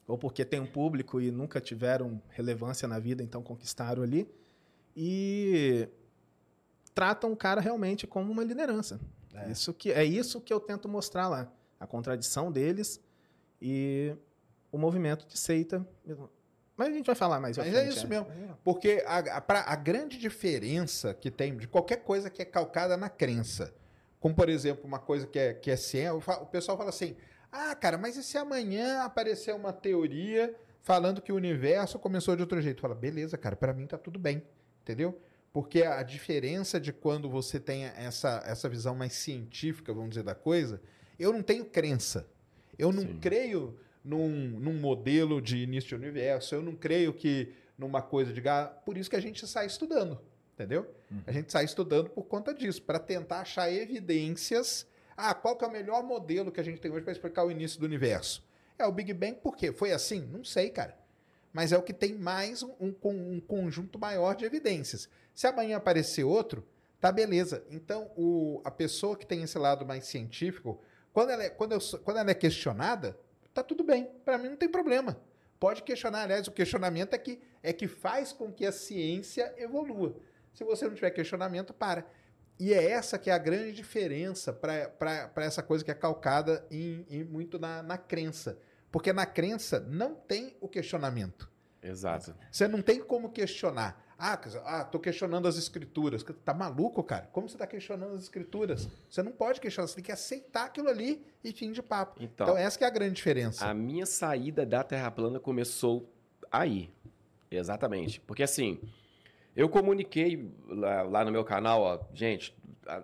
ou 0.09 0.17
porque 0.17 0.43
tem 0.43 0.59
um 0.59 0.67
público 0.67 1.21
e 1.21 1.31
nunca 1.31 1.61
tiveram 1.61 2.21
relevância 2.31 2.89
na 2.89 2.99
vida, 2.99 3.23
então 3.23 3.43
conquistaram 3.43 4.03
ali. 4.03 4.27
E 4.97 5.87
tratam 6.95 7.31
o 7.31 7.37
cara 7.37 7.61
realmente 7.61 8.07
como 8.07 8.33
uma 8.33 8.43
liderança. 8.43 8.99
É. 9.35 9.51
Isso 9.51 9.73
que, 9.75 9.93
é 9.93 10.03
isso 10.03 10.41
que 10.41 10.53
eu 10.53 10.59
tento 10.59 10.89
mostrar 10.89 11.29
lá. 11.29 11.53
A 11.79 11.87
contradição 11.87 12.51
deles 12.51 13.01
e 13.61 14.17
o 14.73 14.79
movimento 14.79 15.27
de 15.27 15.39
seita. 15.39 15.87
Mas 16.75 16.89
a 16.89 16.93
gente 16.93 17.07
vai 17.07 17.15
falar 17.15 17.39
mais. 17.39 17.59
Mas 17.59 17.73
é 17.75 17.87
isso 17.87 18.09
mesmo. 18.09 18.27
Porque 18.65 19.05
a, 19.07 19.19
a, 19.39 19.73
a 19.73 19.77
grande 19.77 20.19
diferença 20.19 21.13
que 21.13 21.31
tem 21.31 21.55
de 21.55 21.69
qualquer 21.69 21.99
coisa 21.99 22.31
que 22.31 22.41
é 22.41 22.47
calcada 22.47 22.97
na 22.97 23.11
crença, 23.11 23.75
como 24.19 24.35
por 24.35 24.49
exemplo, 24.49 24.87
uma 24.87 24.99
coisa 24.99 25.27
que 25.27 25.39
é, 25.39 25.53
que 25.53 25.71
é 25.71 25.77
ciência, 25.77 26.15
o 26.15 26.47
pessoal 26.47 26.79
fala 26.79 26.89
assim: 26.89 27.15
ah, 27.53 27.75
cara, 27.75 27.97
mas 27.99 28.17
e 28.17 28.23
se 28.23 28.37
amanhã 28.39 29.03
aparecer 29.03 29.55
uma 29.55 29.73
teoria 29.73 30.55
falando 30.83 31.21
que 31.21 31.33
o 31.33 31.37
universo 31.37 31.99
começou 31.99 32.35
de 32.37 32.43
outro 32.43 32.61
jeito? 32.61 32.81
Fala, 32.81 32.95
beleza, 32.95 33.37
cara, 33.37 33.57
pra 33.57 33.73
mim 33.73 33.87
tá 33.87 33.99
tudo 33.99 34.19
bem, 34.19 34.43
entendeu? 34.83 35.21
Porque 35.53 35.83
a 35.83 36.03
diferença 36.03 36.79
de 36.79 36.93
quando 36.93 37.29
você 37.29 37.59
tem 37.59 37.85
essa, 37.85 38.43
essa 38.47 38.69
visão 38.69 38.95
mais 38.95 39.13
científica, 39.15 39.93
vamos 39.93 40.11
dizer, 40.11 40.23
da 40.23 40.35
coisa, 40.35 40.81
eu 41.19 41.33
não 41.33 41.43
tenho 41.43 41.65
crença. 41.65 42.27
Eu 42.79 42.93
não 42.93 43.03
Sim. 43.03 43.19
creio 43.19 43.79
num, 44.05 44.29
num 44.29 44.75
modelo 44.79 45.41
de 45.43 45.57
início 45.59 45.89
de 45.91 45.95
universo, 45.97 46.55
eu 46.55 46.63
não 46.63 46.75
creio 46.77 47.13
que 47.13 47.53
numa 47.77 48.01
coisa 48.03 48.33
de 48.33 48.41
ga- 48.41 48.67
Por 48.67 48.97
isso 48.97 49.11
que 49.11 49.17
a 49.17 49.21
gente 49.21 49.47
sai 49.47 49.67
estudando, 49.67 50.21
entendeu? 50.55 50.87
A 51.27 51.33
gente 51.33 51.51
sai 51.53 51.65
estudando 51.65 52.09
por 52.11 52.25
conta 52.25 52.55
disso, 52.55 52.81
para 52.83 52.99
tentar 52.99 53.41
achar 53.41 53.73
evidências. 53.73 54.87
Ah, 55.21 55.35
qual 55.35 55.57
que 55.57 55.65
é 55.65 55.69
o 55.69 55.73
melhor 55.73 56.05
modelo 56.05 56.53
que 56.53 56.61
a 56.61 56.63
gente 56.63 56.81
tem 56.81 56.93
hoje 56.93 57.03
para 57.03 57.13
explicar 57.13 57.43
o 57.43 57.51
início 57.51 57.81
do 57.81 57.85
universo? 57.85 58.47
É 58.79 58.87
o 58.87 58.93
Big 58.93 59.13
Bang, 59.13 59.35
por 59.43 59.57
quê? 59.57 59.73
Foi 59.73 59.91
assim? 59.91 60.21
Não 60.21 60.45
sei, 60.45 60.71
cara. 60.71 60.97
Mas 61.53 61.73
é 61.73 61.77
o 61.77 61.83
que 61.83 61.93
tem 61.93 62.15
mais 62.15 62.63
um, 62.63 62.73
um 62.81 62.95
um 63.05 63.41
conjunto 63.41 63.99
maior 63.99 64.37
de 64.37 64.45
evidências. 64.45 65.09
Se 65.35 65.49
amanhã 65.49 65.79
aparecer 65.79 66.23
outro, 66.23 66.65
tá 67.01 67.11
beleza. 67.11 67.65
Então, 67.69 68.13
o, 68.17 68.61
a 68.65 68.71
pessoa 68.71 69.17
que 69.17 69.27
tem 69.27 69.43
esse 69.43 69.59
lado 69.59 69.85
mais 69.85 70.07
científico, 70.07 70.81
quando 71.13 71.31
ela 71.31 71.43
é, 71.43 71.51
quando 71.51 71.73
eu 71.73 71.81
quando 72.05 72.19
ela 72.19 72.31
é 72.31 72.35
questionada, 72.35 73.19
tá 73.53 73.61
tudo 73.61 73.83
bem. 73.83 74.09
Para 74.25 74.39
mim 74.39 74.51
não 74.51 74.57
tem 74.57 74.69
problema. 74.69 75.21
Pode 75.59 75.83
questionar. 75.83 76.23
Aliás, 76.23 76.47
o 76.47 76.53
questionamento 76.53 77.15
é 77.15 77.19
que, 77.19 77.41
é 77.61 77.73
que 77.73 77.89
faz 77.89 78.33
com 78.33 78.53
que 78.53 78.65
a 78.65 78.71
ciência 78.71 79.53
evolua. 79.57 80.15
Se 80.55 80.63
você 80.63 80.87
não 80.87 80.95
tiver 80.95 81.11
questionamento, 81.11 81.75
para. 81.75 82.07
E 82.59 82.75
é 82.75 82.91
essa 82.91 83.19
que 83.19 83.31
é 83.31 83.33
a 83.33 83.39
grande 83.39 83.73
diferença 83.73 84.53
para 84.53 85.31
essa 85.37 85.63
coisa 85.63 85.85
que 85.85 85.91
é 85.91 85.95
calcada 85.95 86.67
em, 86.71 87.07
em 87.09 87.25
muito 87.25 87.59
na, 87.59 87.83
na 87.83 87.97
crença. 87.97 88.59
Porque 88.91 89.13
na 89.13 89.27
crença 89.27 89.81
não 89.81 90.15
tem 90.15 90.57
o 90.61 90.69
questionamento. 90.69 91.49
Exato. 91.83 92.35
Você 92.51 92.67
não 92.67 92.83
tem 92.83 93.01
como 93.01 93.31
questionar. 93.31 94.05
Ah, 94.19 94.37
ah, 94.65 94.85
tô 94.85 94.99
questionando 94.99 95.47
as 95.47 95.57
escrituras. 95.57 96.25
Tá 96.45 96.53
maluco, 96.53 97.05
cara? 97.05 97.29
Como 97.31 97.49
você 97.49 97.57
tá 97.57 97.69
questionando 97.69 98.15
as 98.15 98.23
escrituras? 98.23 98.89
Você 99.09 99.23
não 99.23 99.31
pode 99.31 99.61
questionar, 99.61 99.87
você 99.87 99.95
tem 99.95 100.05
que 100.05 100.11
aceitar 100.11 100.65
aquilo 100.65 100.89
ali 100.89 101.25
e 101.45 101.53
fim 101.53 101.71
de 101.71 101.81
papo. 101.81 102.21
Então, 102.21 102.49
Então, 102.49 102.57
essa 102.59 102.77
que 102.77 102.83
é 102.83 102.87
a 102.89 102.91
grande 102.91 103.15
diferença. 103.15 103.65
a 103.65 103.73
minha 103.73 104.07
saída 104.07 104.67
da 104.67 104.83
Terra 104.83 105.09
plana 105.13 105.39
começou 105.39 106.13
aí. 106.51 106.91
Exatamente. 107.49 108.21
Porque 108.21 108.43
assim, 108.43 108.81
eu 109.59 109.69
comuniquei 109.69 110.49
lá, 110.69 111.03
lá 111.03 111.25
no 111.25 111.33
meu 111.33 111.43
canal, 111.43 111.83
ó, 111.83 112.01
gente, 112.15 112.57
a- 112.87 113.03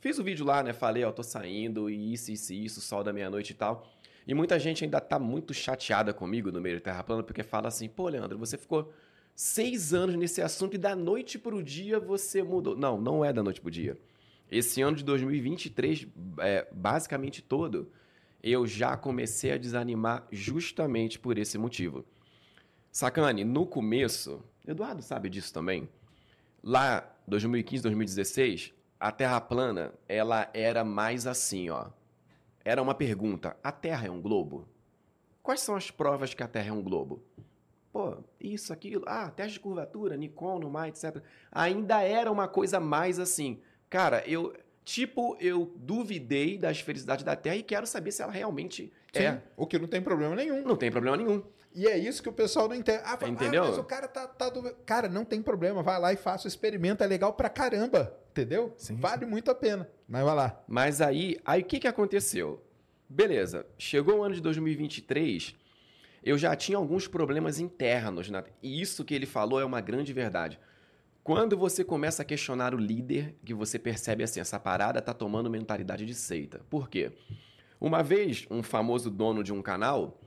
fiz 0.00 0.18
o 0.18 0.22
vídeo 0.22 0.44
lá, 0.44 0.62
né? 0.62 0.74
Falei, 0.74 1.02
ó, 1.02 1.10
tô 1.10 1.22
saindo, 1.22 1.88
isso, 1.88 2.30
isso, 2.30 2.52
isso, 2.52 2.80
sol 2.82 3.02
da 3.02 3.10
meia-noite 3.10 3.52
e 3.52 3.54
tal. 3.54 3.88
E 4.26 4.34
muita 4.34 4.58
gente 4.58 4.84
ainda 4.84 5.00
tá 5.00 5.18
muito 5.18 5.54
chateada 5.54 6.12
comigo 6.12 6.52
no 6.52 6.60
meio 6.60 6.76
de 6.76 6.82
Terra 6.82 7.02
plana, 7.02 7.22
porque 7.22 7.42
fala 7.42 7.68
assim, 7.68 7.88
pô, 7.88 8.06
Leandro, 8.06 8.36
você 8.36 8.58
ficou 8.58 8.92
seis 9.34 9.94
anos 9.94 10.14
nesse 10.14 10.42
assunto 10.42 10.74
e 10.74 10.78
da 10.78 10.94
noite 10.94 11.38
pro 11.38 11.62
dia 11.62 11.98
você 11.98 12.42
mudou. 12.42 12.76
Não, 12.76 13.00
não 13.00 13.24
é 13.24 13.32
da 13.32 13.42
noite 13.42 13.62
pro 13.62 13.70
dia. 13.70 13.96
Esse 14.50 14.82
ano 14.82 14.94
de 14.98 15.04
2023, 15.04 16.06
é, 16.40 16.68
basicamente 16.70 17.40
todo, 17.40 17.90
eu 18.42 18.66
já 18.66 18.94
comecei 18.94 19.52
a 19.52 19.56
desanimar 19.56 20.28
justamente 20.30 21.18
por 21.18 21.38
esse 21.38 21.56
motivo. 21.56 22.04
Sacane, 22.92 23.42
no 23.44 23.64
começo, 23.64 24.42
Eduardo 24.70 25.02
sabe 25.02 25.28
disso 25.28 25.52
também. 25.52 25.88
Lá, 26.62 27.10
2015, 27.26 27.82
2016, 27.82 28.74
a 29.00 29.10
Terra 29.10 29.40
plana, 29.40 29.92
ela 30.08 30.50
era 30.52 30.84
mais 30.84 31.26
assim, 31.26 31.70
ó. 31.70 31.86
Era 32.64 32.82
uma 32.82 32.94
pergunta: 32.94 33.56
a 33.62 33.72
Terra 33.72 34.06
é 34.06 34.10
um 34.10 34.20
globo? 34.20 34.68
Quais 35.42 35.60
são 35.60 35.74
as 35.74 35.90
provas 35.90 36.34
que 36.34 36.42
a 36.42 36.48
Terra 36.48 36.68
é 36.68 36.72
um 36.72 36.82
globo? 36.82 37.22
Pô, 37.92 38.18
isso, 38.38 38.72
aquilo. 38.72 39.04
Ah, 39.06 39.30
teste 39.30 39.54
de 39.54 39.60
curvatura, 39.60 40.16
Nikon, 40.16 40.58
Lumar, 40.58 40.88
etc. 40.88 41.22
Ainda 41.50 42.02
era 42.02 42.30
uma 42.30 42.46
coisa 42.46 42.78
mais 42.78 43.18
assim. 43.18 43.60
Cara, 43.88 44.22
eu. 44.26 44.54
Tipo, 44.84 45.36
eu 45.38 45.74
duvidei 45.76 46.56
da 46.56 46.70
esfericidade 46.70 47.22
da 47.22 47.36
Terra 47.36 47.56
e 47.56 47.62
quero 47.62 47.86
saber 47.86 48.10
se 48.10 48.22
ela 48.22 48.32
realmente 48.32 48.90
Sim, 49.12 49.22
é. 49.22 49.42
O 49.56 49.66
que 49.66 49.78
não 49.78 49.88
tem 49.88 50.00
problema 50.00 50.34
nenhum. 50.34 50.62
Não 50.62 50.76
tem 50.76 50.90
problema 50.90 51.16
nenhum. 51.16 51.42
E 51.74 51.86
é 51.86 51.96
isso 51.96 52.22
que 52.22 52.28
o 52.28 52.32
pessoal 52.32 52.68
não 52.68 52.74
entende. 52.74 53.00
Ah, 53.04 53.16
fala, 53.16 53.30
Entendeu? 53.30 53.64
ah, 53.64 53.68
mas 53.68 53.78
o 53.78 53.84
cara 53.84 54.08
tá, 54.08 54.26
tá 54.26 54.48
do... 54.48 54.62
Cara, 54.86 55.08
não 55.08 55.24
tem 55.24 55.42
problema. 55.42 55.82
Vai 55.82 56.00
lá 56.00 56.12
e 56.12 56.16
faça 56.16 56.46
o 56.46 56.48
experimento. 56.48 57.04
É 57.04 57.06
legal 57.06 57.32
pra 57.32 57.48
caramba. 57.48 58.16
Entendeu? 58.30 58.72
Sim, 58.76 58.96
vale 58.96 59.26
muito 59.26 59.50
a 59.50 59.54
pena. 59.54 59.88
Mas 60.08 60.24
vai 60.24 60.34
lá. 60.34 60.62
Mas 60.66 61.00
aí, 61.00 61.38
aí 61.44 61.62
o 61.62 61.64
que, 61.64 61.80
que 61.80 61.88
aconteceu? 61.88 62.62
Beleza, 63.08 63.66
chegou 63.78 64.18
o 64.18 64.22
ano 64.22 64.34
de 64.34 64.40
2023, 64.42 65.56
eu 66.22 66.36
já 66.36 66.54
tinha 66.54 66.76
alguns 66.76 67.08
problemas 67.08 67.58
internos. 67.58 68.28
Na... 68.28 68.44
E 68.62 68.80
isso 68.80 69.04
que 69.04 69.14
ele 69.14 69.26
falou 69.26 69.60
é 69.60 69.64
uma 69.64 69.80
grande 69.80 70.12
verdade. 70.12 70.60
Quando 71.24 71.56
você 71.56 71.82
começa 71.84 72.22
a 72.22 72.24
questionar 72.24 72.74
o 72.74 72.78
líder, 72.78 73.34
que 73.44 73.54
você 73.54 73.78
percebe 73.78 74.24
assim, 74.24 74.40
essa 74.40 74.58
parada 74.58 75.00
tá 75.00 75.12
tomando 75.12 75.50
mentalidade 75.50 76.06
de 76.06 76.14
seita. 76.14 76.60
Por 76.70 76.88
quê? 76.88 77.12
Uma 77.80 78.02
vez, 78.02 78.46
um 78.50 78.62
famoso 78.62 79.10
dono 79.10 79.42
de 79.42 79.52
um 79.52 79.62
canal, 79.62 80.20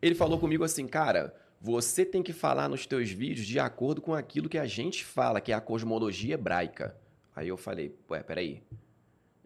ele 0.00 0.14
falou 0.14 0.38
comigo 0.38 0.64
assim, 0.64 0.86
cara, 0.86 1.34
você 1.60 2.04
tem 2.04 2.22
que 2.22 2.32
falar 2.32 2.68
nos 2.68 2.86
teus 2.86 3.10
vídeos 3.10 3.46
de 3.46 3.58
acordo 3.58 4.00
com 4.00 4.14
aquilo 4.14 4.48
que 4.48 4.58
a 4.58 4.66
gente 4.66 5.04
fala, 5.04 5.40
que 5.40 5.52
é 5.52 5.54
a 5.54 5.60
cosmologia 5.60 6.34
hebraica. 6.34 6.96
Aí 7.34 7.48
eu 7.48 7.56
falei, 7.56 7.94
ué, 8.10 8.22
peraí, 8.22 8.62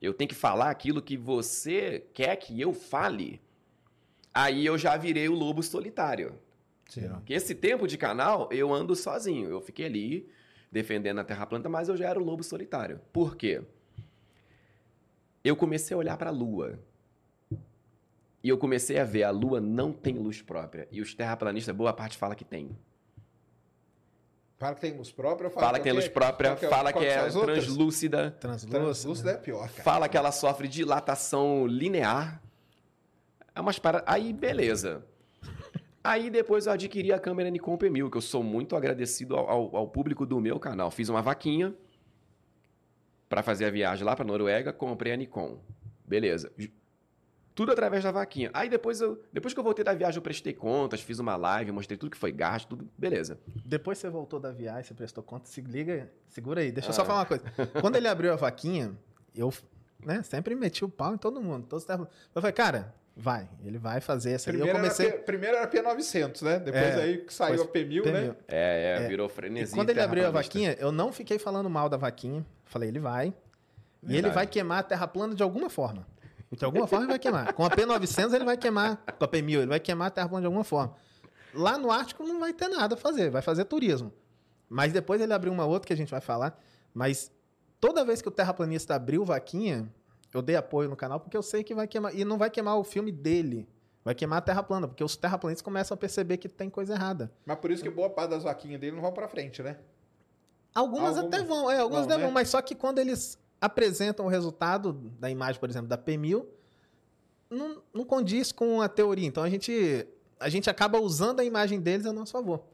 eu 0.01 0.13
tenho 0.13 0.29
que 0.29 0.35
falar 0.35 0.71
aquilo 0.71 1.01
que 1.01 1.17
você 1.17 2.07
quer 2.13 2.37
que 2.37 2.61
eu 2.61 2.73
fale? 2.73 3.41
Aí 4.35 4.65
eu 4.65 4.77
já 4.77 4.97
virei 4.97 5.29
o 5.29 5.35
lobo 5.35 5.63
solitário. 5.63 6.35
Sim. 6.89 7.09
Porque 7.09 7.33
esse 7.33 7.55
tempo 7.55 7.87
de 7.87 7.97
canal 7.97 8.49
eu 8.51 8.73
ando 8.73 8.95
sozinho. 8.97 9.49
Eu 9.49 9.61
fiquei 9.61 9.87
ali 9.87 10.29
defendendo 10.71 11.21
a 11.21 11.25
Terra 11.25 11.47
plana, 11.47 11.69
mas 11.69 11.89
eu 11.89 11.97
já 11.97 12.09
era 12.09 12.19
o 12.19 12.25
lobo 12.25 12.43
solitário. 12.43 13.01
Por 13.13 13.37
quê? 13.37 13.63
Eu 15.45 15.55
comecei 15.55 15.95
a 15.95 15.99
olhar 15.99 16.17
para 16.17 16.31
a 16.31 16.33
Lua. 16.33 16.79
E 18.43 18.49
eu 18.49 18.59
comecei 18.59 18.99
a 18.99 19.05
ver, 19.05 19.23
a 19.23 19.31
Lua 19.31 19.61
não 19.61 19.93
tem 19.93 20.15
luz 20.19 20.43
própria. 20.43 20.89
E 20.91 21.01
os 21.01 21.15
terraplanistas, 21.15 21.75
boa 21.75 21.93
parte 21.93 22.17
fala 22.19 22.35
que 22.35 22.45
tem. 22.45 22.77
Fala 24.59 24.75
que 24.75 24.81
tem 24.81 24.93
luz 24.97 25.11
própria, 25.13 25.51
Fala 25.51 25.79
que 25.79 25.85
tem 25.85 25.93
luz 25.93 26.09
própria, 26.09 26.55
que 26.57 26.67
é- 26.67 26.69
fala 26.69 26.93
qual 26.93 27.03
que 27.05 27.11
é 27.11 27.15
translúcida. 27.55 28.31
Translúcida 28.79 29.31
é 29.33 29.37
pior, 29.37 29.69
cara. 29.69 29.83
fala 29.83 30.09
que 30.09 30.17
ela 30.17 30.31
sofre 30.33 30.69
dilatação 30.69 31.67
linear. 31.67 32.41
É 33.55 33.61
umas 33.61 33.79
paradas. 33.79 34.07
Aí, 34.09 34.33
beleza. 34.33 35.05
Aí 36.05 36.31
depois 36.31 36.67
eu 36.67 36.73
adquiri 36.73 37.13
a 37.13 37.19
câmera 37.19 37.49
Nikon 37.51 37.77
P1000, 37.77 38.11
que 38.11 38.17
eu 38.17 38.21
sou 38.23 38.43
muito 38.43 38.75
agradecido 38.75 39.37
ao, 39.37 39.49
ao- 39.49 39.77
ao 39.77 39.89
público 39.89 40.25
do 40.27 40.41
meu 40.41 40.59
canal. 40.59 40.91
Fiz 40.91 41.09
uma 41.09 41.23
vaquinha 41.23 41.75
para 43.29 43.43
fazer 43.43 43.65
a 43.67 43.71
viagem 43.71 44.05
lá 44.05 44.15
para 44.17 44.25
Noruega, 44.25 44.73
comprei 44.73 45.13
a 45.13 45.17
Nikon. 45.17 45.59
Beleza. 46.07 46.53
Tudo 47.55 47.71
através 47.73 48.03
da 48.03 48.11
vaquinha. 48.11 48.51
Aí 48.55 48.69
depois 48.69 49.01
eu, 49.01 49.21
depois 49.33 49.53
que 49.53 49.61
eu 49.61 49.65
voltei 49.65 49.85
da 49.85 49.93
viagem, 49.93 50.17
eu 50.17 50.23
prestei 50.23 50.55
contas, 50.55 51.01
fiz 51.03 51.19
uma 51.19 51.37
live, 51.37 51.71
mostrei 51.73 51.99
tudo 51.99 52.11
que 52.11 52.17
foi 52.17 52.33
gasto, 52.33 52.69
tudo. 52.71 52.89
Beleza. 52.97 53.39
Depois 53.65 53.99
você 53.99 54.09
voltou 54.09 54.41
da 54.41 54.51
viagem, 54.51 54.85
você 54.85 54.95
prestou 54.95 55.23
conta, 55.23 55.47
se 55.49 55.61
liga, 55.61 56.11
segura 56.29 56.63
aí. 56.63 56.73
Deixa 56.73 56.89
eu 56.89 56.93
só 56.95 57.03
Ah. 57.03 57.05
falar 57.05 57.19
uma 57.21 57.27
coisa. 57.27 57.45
Quando 57.81 57.97
ele 57.97 58.09
abriu 58.09 58.33
a 58.33 58.37
vaquinha, 58.37 58.93
eu 59.35 59.53
né, 60.05 60.23
sempre 60.23 60.55
meti 60.55 60.85
o 60.85 60.89
pau 60.89 61.15
em 61.15 61.19
todo 61.19 61.41
mundo. 61.43 61.67
Todos 61.67 61.83
estavam- 61.83 62.09
eu 62.35 62.41
falei, 62.41 62.53
cara, 62.55 62.95
vai, 63.15 63.47
ele 63.63 63.77
vai 63.77 64.01
fazer 64.01 64.33
essa 64.33 64.51
aí. 64.51 64.57
Eu 64.57 64.61
Primeiro, 64.63 64.79
comecei. 64.81 65.07
era 65.09 65.17
P, 65.19 65.23
primeiro 65.25 65.57
era 65.59 65.69
P900, 65.69 66.43
né? 66.43 66.59
Depois 66.59 66.83
É, 66.85 67.03
aí 67.03 67.19
que 67.19 67.35
saiu 67.35 67.63
a 67.63 67.67
P1000, 67.67 68.05
né? 68.07 68.11
Entendeu? 68.13 68.37
É, 68.49 68.99
é, 68.99 69.05
É. 69.05 69.09
virou 69.09 69.27
E 69.27 69.31
frenesi. 69.31 69.75
quando 69.75 69.91
ele 69.91 70.01
abriu 70.01 70.27
a 70.27 70.31
vaquinha, 70.31 70.75
eu 70.81 70.91
não 70.91 71.13
fiquei 71.13 71.39
falando 71.39 71.69
mal 71.69 71.89
da 71.91 71.99
vaquinha. 71.99 72.45
Falei, 72.65 72.89
ele 72.89 72.99
vai. 72.99 73.27
E 74.03 74.07
ele 74.07 74.13
Verdade. 74.15 74.35
vai 74.35 74.47
queimar 74.47 74.79
a 74.79 74.83
terra 74.83 75.07
plana 75.07 75.35
de 75.35 75.43
alguma 75.43 75.69
forma. 75.69 76.07
De 76.57 76.65
alguma 76.65 76.87
forma 76.87 77.05
ele 77.07 77.13
vai 77.13 77.19
queimar. 77.19 77.53
Com 77.55 77.65
a 77.65 77.71
P900 77.71 78.35
ele 78.35 78.45
vai 78.45 78.57
queimar. 78.57 78.99
Com 79.19 79.25
a 79.25 79.29
P1000 79.29 79.59
ele 79.59 79.67
vai 79.67 79.81
queimar 79.81 80.09
a 80.09 80.11
terra 80.11 80.29
plana 80.29 80.43
de 80.43 80.47
alguma 80.47 80.65
forma. 80.65 80.95
Lá 81.55 81.79
no 81.79 81.91
Ártico 81.91 82.25
não 82.25 82.39
vai 82.39 82.53
ter 82.53 82.69
nada 82.69 82.95
a 82.95 82.99
fazer. 82.99 83.31
Vai 83.31 83.41
fazer 83.41 83.65
turismo. 83.65 84.13
Mas 84.69 84.93
depois 84.93 85.21
ele 85.21 85.33
abriu 85.33 85.53
uma 85.53 85.65
outra 85.65 85.87
que 85.87 85.93
a 85.93 85.97
gente 85.97 86.11
vai 86.11 86.21
falar. 86.21 86.59
Mas 86.93 87.33
toda 87.81 88.05
vez 88.05 88.21
que 88.21 88.29
o 88.29 88.31
terraplanista 88.31 88.95
abriu 88.95 89.25
vaquinha, 89.25 89.91
eu 90.33 90.43
dei 90.43 90.57
apoio 90.57 90.91
no 90.91 90.97
canal 90.97 91.19
porque 91.21 91.37
eu 91.37 91.43
sei 91.43 91.65
que 91.65 91.75
vai 91.75 91.87
queimar. 91.89 92.15
E 92.15 92.25
não 92.25 92.37
vai 92.37 92.51
queimar 92.51 92.77
o 92.77 92.85
filme 92.85 93.11
dele. 93.11 93.67
Vai 94.05 94.15
queimar 94.15 94.39
a 94.39 94.43
terra 94.43 94.63
plana. 94.63 94.87
Porque 94.87 95.03
os 95.03 95.17
terraplanistas 95.17 95.63
começam 95.63 95.95
a 95.95 95.99
perceber 95.99 96.37
que 96.37 96.49
tem 96.51 96.69
coisa 96.69 96.93
errada. 96.95 97.33
Mas 97.47 97.59
por 97.59 97.71
isso 97.71 97.83
que 97.83 97.91
boa 97.91 98.11
parte 98.11 98.31
das 98.31 98.43
vaquinhas 98.43 98.79
dele 98.79 98.95
não 98.95 99.03
vão 99.03 99.13
pra 99.13 99.27
frente, 99.27 99.63
né? 99.63 99.79
Algumas 100.75 101.17
Algumas 101.17 101.35
até 101.35 101.45
vão, 101.47 101.71
é, 101.71 101.79
algumas 101.79 102.07
vão, 102.07 102.19
né? 102.19 102.31
mas 102.31 102.49
só 102.49 102.61
que 102.63 102.75
quando 102.75 102.99
eles 102.99 103.39
apresentam 103.63 104.27
o 104.27 104.29
resultado 104.29 104.93
da 105.19 105.31
imagem, 105.31 105.59
por 105.61 105.71
exemplo, 105.71 105.89
da 105.89 105.97
P1000, 105.97 106.45
não, 107.49 107.83
não 107.95 108.05
condiz 108.05 108.51
com 108.53 108.83
a 108.83 108.89
teoria. 108.89 109.27
Então 109.27 109.43
a 109.43 109.49
gente, 109.49 110.07
a 110.41 110.49
gente 110.49 110.69
acaba 110.69 111.01
usando 111.01 111.41
a 111.41 111.45
imagem 111.45 111.81
deles 111.81 112.05
a 112.07 112.13
nosso 112.13 112.33
favor. 112.33 112.65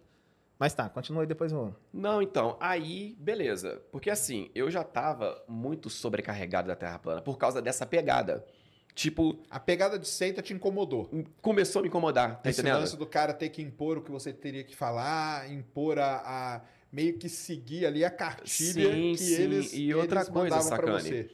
Mas 0.59 0.75
tá, 0.75 0.89
continua 0.89 1.23
aí, 1.23 1.27
depois 1.27 1.53
eu... 1.53 1.73
Não, 1.93 2.21
então, 2.21 2.57
aí, 2.59 3.17
beleza. 3.21 3.81
Porque 3.93 4.11
assim, 4.11 4.51
eu 4.57 4.69
já 4.71 4.83
tava 4.83 5.41
muito 5.47 5.89
sobrecarregado 5.89 6.67
da 6.67 6.75
Terra 6.75 6.99
plana 6.99 7.21
por 7.23 7.39
causa 7.39 7.63
dessa 7.63 7.87
pegada. 7.87 8.45
Tipo, 8.93 9.39
A 9.49 9.61
pegada 9.61 9.97
de 9.97 10.09
seita 10.09 10.43
te 10.43 10.53
incomodou. 10.53 11.09
começou 11.41 11.79
a 11.79 11.83
me 11.83 11.89
incomodar, 11.89 12.43
tá 12.43 12.51
Esse 12.51 12.61
entendendo? 12.61 12.81
lance 12.81 12.97
do 12.97 13.07
cara 13.07 13.33
ter 13.33 13.51
que 13.51 13.63
impor 13.63 13.99
o 13.99 14.03
que 14.03 14.11
você 14.11 14.33
teria 14.33 14.65
que 14.65 14.75
falar, 14.75 15.49
impor 15.53 16.01
a, 16.01 16.17
a- 16.25 16.61
meio 16.93 17.19
que 17.19 17.29
seguir 17.29 17.87
ali 17.87 18.05
a 18.05 18.11
cartilha 18.11 18.93
Sim, 18.93 19.13
que 19.13 19.19
sim. 19.19 19.43
eles 19.43 19.73
E 19.75 19.95
outra 19.95 20.21
eles 20.21 20.29
coisa, 20.29 20.61
você. 20.61 21.31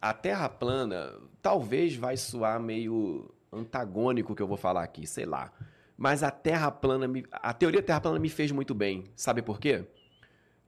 A 0.00 0.12
Terra 0.12 0.48
plana 0.48 1.12
talvez 1.42 1.96
vai 1.96 2.16
soar 2.16 2.60
meio 2.60 3.30
antagônico 3.52 4.34
que 4.34 4.42
eu 4.42 4.46
vou 4.46 4.56
falar 4.56 4.82
aqui, 4.82 5.06
sei 5.06 5.24
lá. 5.26 5.52
Mas 5.96 6.22
a 6.22 6.30
Terra 6.30 6.70
plana, 6.70 7.08
me- 7.08 7.24
a 7.32 7.52
teoria 7.54 7.82
Terra 7.82 8.00
plana 8.00 8.18
me 8.18 8.28
fez 8.28 8.52
muito 8.52 8.74
bem. 8.74 9.04
Sabe 9.16 9.40
por 9.42 9.58
quê? 9.58 9.84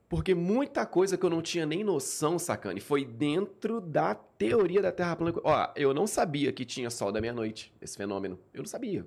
Porque 0.08 0.34
muita 0.34 0.86
coisa 0.86 1.18
que 1.18 1.26
eu 1.26 1.28
não 1.28 1.42
tinha 1.42 1.66
nem 1.66 1.84
noção, 1.84 2.38
sacane, 2.38 2.80
foi 2.80 3.04
dentro 3.04 3.78
da 3.78 4.14
teoria 4.14 4.80
da 4.80 4.90
Terra 4.90 5.14
plana. 5.14 5.38
Ó, 5.44 5.68
eu 5.76 5.92
não 5.92 6.06
sabia 6.06 6.50
que 6.50 6.64
tinha 6.64 6.88
sol 6.88 7.12
da 7.12 7.20
meia-noite, 7.20 7.72
esse 7.80 7.94
fenômeno. 7.96 8.38
Eu 8.54 8.60
não 8.62 8.66
sabia. 8.68 9.06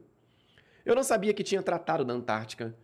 Eu 0.86 0.94
não 0.94 1.04
sabia 1.04 1.34
que 1.34 1.44
tinha 1.44 1.64
tratado 1.64 2.06
da 2.06 2.14
Antártica. 2.14 2.76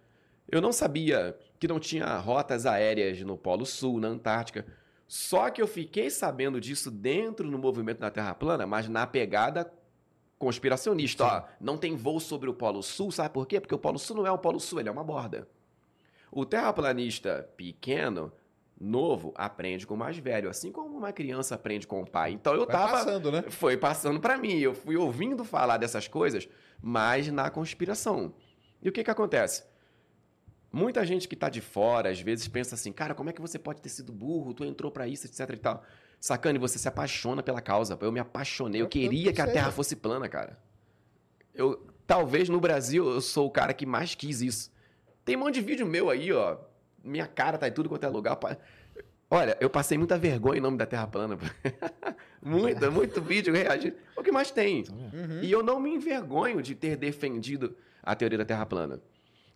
Eu 0.50 0.62
não 0.62 0.72
sabia 0.72 1.38
que 1.60 1.68
não 1.68 1.80
tinha 1.80 2.18
rotas 2.18 2.66
aéreas 2.66 3.22
no 3.22 3.38
Polo 3.38 3.66
Sul, 3.66 4.00
na 4.00 4.08
Antártica. 4.08 4.66
Só 5.08 5.50
que 5.50 5.62
eu 5.62 5.68
fiquei 5.68 6.10
sabendo 6.10 6.60
disso 6.60 6.92
dentro 6.92 7.50
do 7.50 7.58
movimento 7.58 8.00
da 8.00 8.12
Terra 8.12 8.36
plana, 8.36 8.68
mas 8.68 8.90
na 8.90 9.08
pegada 9.08 9.72
conspiracionista. 10.38 11.26
Ó, 11.26 11.44
não 11.60 11.78
tem 11.78 11.96
voo 11.96 12.20
sobre 12.20 12.50
o 12.50 12.54
Polo 12.54 12.84
Sul, 12.84 13.12
sabe 13.12 13.34
por 13.34 13.48
quê? 13.48 13.60
Porque 13.60 13.74
o 13.74 13.80
Polo 13.80 13.98
Sul 13.98 14.18
não 14.18 14.28
é 14.28 14.32
o 14.32 14.38
Polo 14.38 14.60
Sul, 14.60 14.80
ele 14.80 14.90
é 14.90 14.92
uma 14.92 15.04
borda. 15.04 15.48
O 16.32 16.46
terraplanista 16.46 17.50
pequeno, 17.56 18.32
novo, 18.80 19.34
aprende 19.36 19.88
com 19.88 19.96
o 19.96 19.98
mais 19.98 20.18
velho, 20.18 20.50
assim 20.50 20.72
como 20.72 20.98
uma 20.98 21.12
criança 21.12 21.56
aprende 21.56 21.88
com 21.88 22.02
o 22.02 22.10
pai. 22.10 22.34
Então 22.34 22.54
eu 22.54 22.66
Vai 22.66 22.76
tava 22.76 22.92
passando, 22.92 23.32
né? 23.32 23.44
foi 23.50 23.78
passando 23.78 24.20
pra 24.20 24.38
mim. 24.38 24.60
Eu 24.60 24.76
fui 24.76 24.96
ouvindo 24.96 25.44
falar 25.44 25.78
dessas 25.78 26.08
coisas, 26.08 26.48
mas 26.82 27.32
na 27.32 27.50
conspiração. 27.50 28.34
E 28.82 28.90
o 28.90 28.92
que 28.92 29.04
que 29.04 29.10
acontece? 29.10 29.64
Muita 30.72 31.06
gente 31.06 31.28
que 31.28 31.36
tá 31.36 31.50
de 31.50 31.62
fora, 31.62 32.10
às 32.10 32.20
vezes, 32.20 32.48
pensa 32.48 32.76
assim, 32.76 32.92
cara, 32.92 33.16
como 33.16 33.30
é 33.30 33.34
que 33.34 33.42
você 33.42 33.58
pode 33.58 33.82
ter 33.82 33.90
sido 33.90 34.12
burro? 34.12 34.54
Tu 34.54 34.66
entrou 34.66 34.92
pra 34.92 35.08
isso, 35.08 35.26
etc 35.26 35.50
e 35.54 35.58
tal. 35.58 35.84
Sacane, 36.20 36.58
você 36.60 36.78
se 36.78 36.88
apaixona 36.88 37.42
pela 37.42 37.62
causa. 37.62 37.98
Eu 38.02 38.12
me 38.12 38.20
apaixonei. 38.20 38.82
Eu 38.82 38.86
Eu- 38.86 38.90
queria 38.90 39.32
que 39.32 39.42
a. 39.42 39.48
Terra 39.48 39.72
fosse 39.72 39.96
plana, 39.96 40.28
cara. 40.28 40.58
Eu, 41.54 41.88
talvez 42.06 42.50
no 42.50 42.60
Brasil 42.60 43.08
eu 43.10 43.22
sou 43.22 43.48
o 43.48 43.52
cara 43.52 43.74
que 43.74 43.86
mais 43.86 44.14
quis 44.16 44.42
isso. 44.42 44.72
Tem 45.24 45.36
um 45.36 45.40
monte 45.40 45.56
de 45.56 45.62
vídeo 45.62 45.86
meu 45.86 46.10
aí, 46.10 46.32
ó. 46.32 46.58
Minha 47.04 47.28
cara 47.28 47.58
tá 47.58 47.68
em 47.68 47.72
tudo 47.72 47.88
quanto 47.90 48.04
é 48.06 48.10
lugar. 48.10 48.38
Olha, 49.30 49.58
eu 49.60 49.70
passei 49.70 49.98
muita 49.98 50.18
vergonha 50.18 50.58
em 50.58 50.62
nome 50.62 50.78
da 50.78 50.86
Terra 50.86 51.08
plana. 51.08 51.38
muito, 52.42 52.92
muito 52.92 53.22
vídeo 53.22 53.54
reagindo. 53.54 53.96
O 54.16 54.24
que 54.24 54.32
mais 54.32 54.52
tem? 54.52 54.84
Uhum. 54.90 55.42
E 55.42 55.52
eu 55.52 55.62
não 55.64 55.80
me 55.80 55.90
envergonho 55.94 56.62
de 56.62 56.76
ter 56.76 56.96
defendido 56.96 57.76
a 58.02 58.16
teoria 58.16 58.38
da 58.38 58.46
Terra 58.46 58.66
plana. 58.66 59.00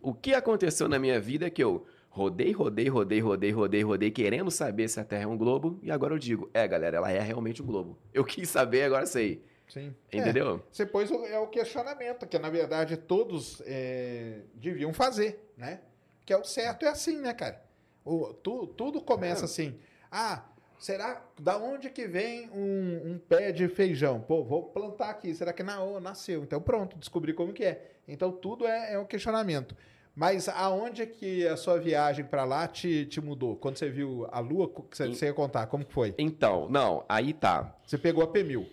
O 0.02 0.12
que 0.12 0.34
aconteceu 0.34 0.88
na 0.88 0.98
minha 0.98 1.20
vida 1.20 1.46
é 1.46 1.50
que 1.50 1.62
eu 1.62 1.86
rodei, 2.10 2.52
rodei, 2.52 2.88
rodei, 2.88 3.20
rodei, 3.20 3.50
rodei, 3.50 3.82
rodei, 3.82 4.10
querendo 4.10 4.50
saber 4.50 4.88
se 4.88 4.98
a 5.00 5.04
Terra 5.04 5.22
é 5.22 5.26
um 5.26 5.38
globo, 5.38 5.78
e 5.82 5.90
agora 5.90 6.12
eu 6.12 6.18
digo, 6.18 6.50
é, 6.52 6.66
galera, 6.68 6.96
ela 6.98 7.10
é 7.10 7.20
realmente 7.20 7.62
um 7.62 7.66
globo. 7.66 7.96
Eu 8.12 8.24
quis 8.24 8.48
saber, 8.50 8.82
agora 8.82 9.06
sei. 9.06 9.42
Sim. 9.68 9.94
Entendeu? 10.12 10.56
É, 10.56 10.60
você 10.70 10.84
pôs 10.84 11.10
o, 11.10 11.24
é 11.24 11.38
o 11.38 11.46
questionamento, 11.46 12.26
que 12.26 12.38
na 12.38 12.50
verdade 12.50 12.96
todos 12.98 13.62
é, 13.64 14.40
deviam 14.54 14.92
fazer, 14.92 15.48
né? 15.56 15.80
Que 16.26 16.32
é 16.32 16.36
o 16.36 16.44
certo, 16.44 16.84
é 16.84 16.88
assim, 16.88 17.18
né, 17.18 17.32
cara? 17.32 17.62
O, 18.04 18.34
tu- 18.34 18.66
tudo 18.66 19.00
começa 19.00 19.42
É. 19.42 19.44
assim. 19.46 19.78
Ah, 20.10 20.44
será 20.78 21.24
da 21.40 21.56
onde 21.56 21.88
que 21.88 22.06
vem 22.06 22.50
um, 22.50 23.12
um 23.12 23.18
pé 23.18 23.50
de 23.52 23.66
feijão? 23.68 24.20
Pô, 24.20 24.44
vou 24.44 24.64
plantar 24.64 25.08
aqui. 25.08 25.34
Será 25.34 25.52
que 25.54 25.62
na, 25.62 25.82
oh, 25.82 25.98
nasceu? 26.00 26.42
Então 26.42 26.60
pronto, 26.60 26.98
descobri 26.98 27.32
como 27.32 27.52
que 27.54 27.64
é. 27.64 27.92
Então 28.06 28.30
tudo 28.30 28.66
é, 28.66 28.92
é 28.92 28.98
um 28.98 29.06
questionamento. 29.06 29.74
Mas 30.14 30.48
aonde 30.48 31.02
é 31.02 31.06
que 31.06 31.46
a 31.46 31.56
sua 31.56 31.78
viagem 31.78 32.24
pra 32.24 32.44
lá 32.44 32.68
te, 32.68 33.06
te 33.06 33.20
mudou? 33.20 33.56
Quando 33.56 33.78
você 33.78 33.88
viu 33.88 34.26
a 34.30 34.40
lua, 34.40 34.68
que 34.68 34.96
você, 34.96 35.08
você 35.08 35.26
ia 35.26 35.32
contar, 35.32 35.66
como 35.66 35.84
que 35.84 35.92
foi? 35.92 36.14
Então, 36.18 36.68
não, 36.68 37.04
aí 37.08 37.32
tá. 37.32 37.74
Você 37.86 37.96
pegou 37.96 38.22
a 38.22 38.26
P1000. 38.26 38.66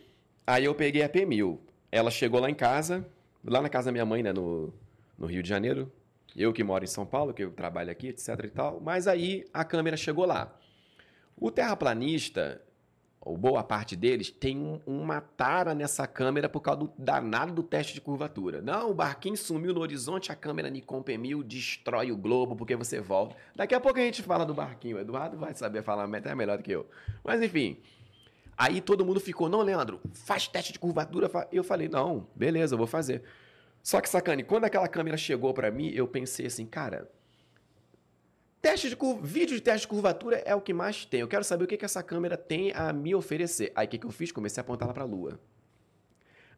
Aí 0.46 0.66
eu 0.66 0.76
peguei 0.76 1.02
a 1.02 1.10
P1000. 1.10 1.58
Ela 1.92 2.12
chegou 2.12 2.42
lá 2.42 2.50
em 2.50 2.56
casa, 2.56 3.08
lá 3.44 3.62
na 3.62 3.70
casa 3.70 3.86
da 3.86 3.92
minha 3.92 4.06
mãe, 4.06 4.22
né, 4.22 4.34
no, 4.34 4.74
no 5.18 5.28
Rio 5.28 5.42
de 5.42 5.48
Janeiro. 5.48 5.92
Eu 6.36 6.52
que 6.52 6.64
moro 6.64 6.84
em 6.84 6.88
São 6.88 7.06
Paulo, 7.06 7.34
que 7.34 7.44
eu 7.44 7.52
trabalho 7.52 7.90
aqui, 7.90 8.10
etc 8.10 8.28
e 8.44 8.50
tal. 8.50 8.82
Mas 8.82 9.08
aí 9.08 9.46
a 9.54 9.64
câmera 9.64 9.96
chegou 9.96 10.26
lá. 10.26 10.54
O 11.38 11.50
terraplanista, 11.50 12.62
ou 13.22 13.38
boa 13.38 13.62
parte 13.64 13.96
deles, 13.96 14.32
tem 14.32 14.58
um- 14.58 14.80
uma 14.88 15.20
tara 15.20 15.76
nessa 15.76 16.08
câmera 16.08 16.48
por 16.48 16.62
causa 16.62 16.80
do 16.82 16.92
danado 16.98 17.54
do 17.54 17.62
teste 17.64 17.94
de 17.94 18.02
curvatura. 18.02 18.62
Não, 18.62 18.92
o 18.92 18.94
barquinho 18.94 19.36
sumiu 19.36 19.74
no 19.74 19.82
horizonte, 19.82 20.32
a 20.32 20.36
câmera 20.36 20.70
Nikon 20.70 21.04
P1000 21.04 21.44
destrói 21.44 22.12
o 22.12 22.18
globo 22.18 22.56
porque 22.56 22.76
você 22.76 23.02
volta. 23.02 23.36
Daqui 23.56 23.76
a 23.76 23.80
pouco 23.80 24.00
a 24.00 24.02
gente 24.02 24.24
fala 24.24 24.46
do 24.46 24.54
barquinho. 24.54 24.98
O 24.98 25.00
Eduardo 25.00 25.38
vai 25.38 25.54
saber 25.54 25.84
falar 25.84 26.06
até 26.16 26.34
melhor 26.34 26.58
do 26.58 26.64
que 26.64 26.72
eu. 26.72 26.88
Mas 27.24 27.42
enfim, 27.42 27.78
Aí 28.62 28.82
todo 28.82 29.06
mundo 29.06 29.22
ficou, 29.22 29.48
não, 29.48 29.62
Leandro, 29.62 30.02
faz 30.12 30.46
teste 30.50 30.74
de 30.74 30.80
curvatura. 30.80 31.30
fa-". 31.30 31.48
Eu 31.50 31.64
falei, 31.64 31.88
não, 31.88 32.28
beleza, 32.36 32.74
eu 32.74 32.78
vou 32.78 32.88
fazer. 32.88 33.24
Só 33.82 34.02
que, 34.02 34.10
sacane, 34.10 34.44
quando 34.44 34.66
aquela 34.66 34.86
câmera 34.90 35.16
chegou 35.16 35.54
pra 35.54 35.72
mim, 35.72 35.90
eu 35.94 36.06
pensei 36.06 36.46
assim, 36.48 36.66
cara, 36.66 37.10
teste 38.62 38.90
de 38.90 38.96
cur... 38.96 39.20
vídeo 39.22 39.56
de 39.56 39.62
teste 39.62 39.82
de 39.82 39.88
curvatura 39.88 40.38
é 40.46 40.54
o 40.56 40.62
que 40.62 40.74
mais 40.74 41.06
tem. 41.06 41.22
Eu 41.22 41.28
quero 41.28 41.44
saber 41.44 41.64
o 41.64 41.68
que, 41.68 41.78
que 41.78 41.86
essa 41.86 42.04
câmera 42.04 42.38
tem 42.38 42.72
a 42.74 42.92
me 42.94 43.14
oferecer. 43.16 43.72
Aí 43.76 43.86
o 43.88 43.90
que, 43.90 43.98
que 43.98 44.06
eu 44.06 44.12
fiz? 44.12 44.32
Comecei 44.32 44.60
a 44.60 44.64
apontar 44.64 44.86
ela 44.88 44.94
pra 44.94 45.04
lua. 45.04 45.40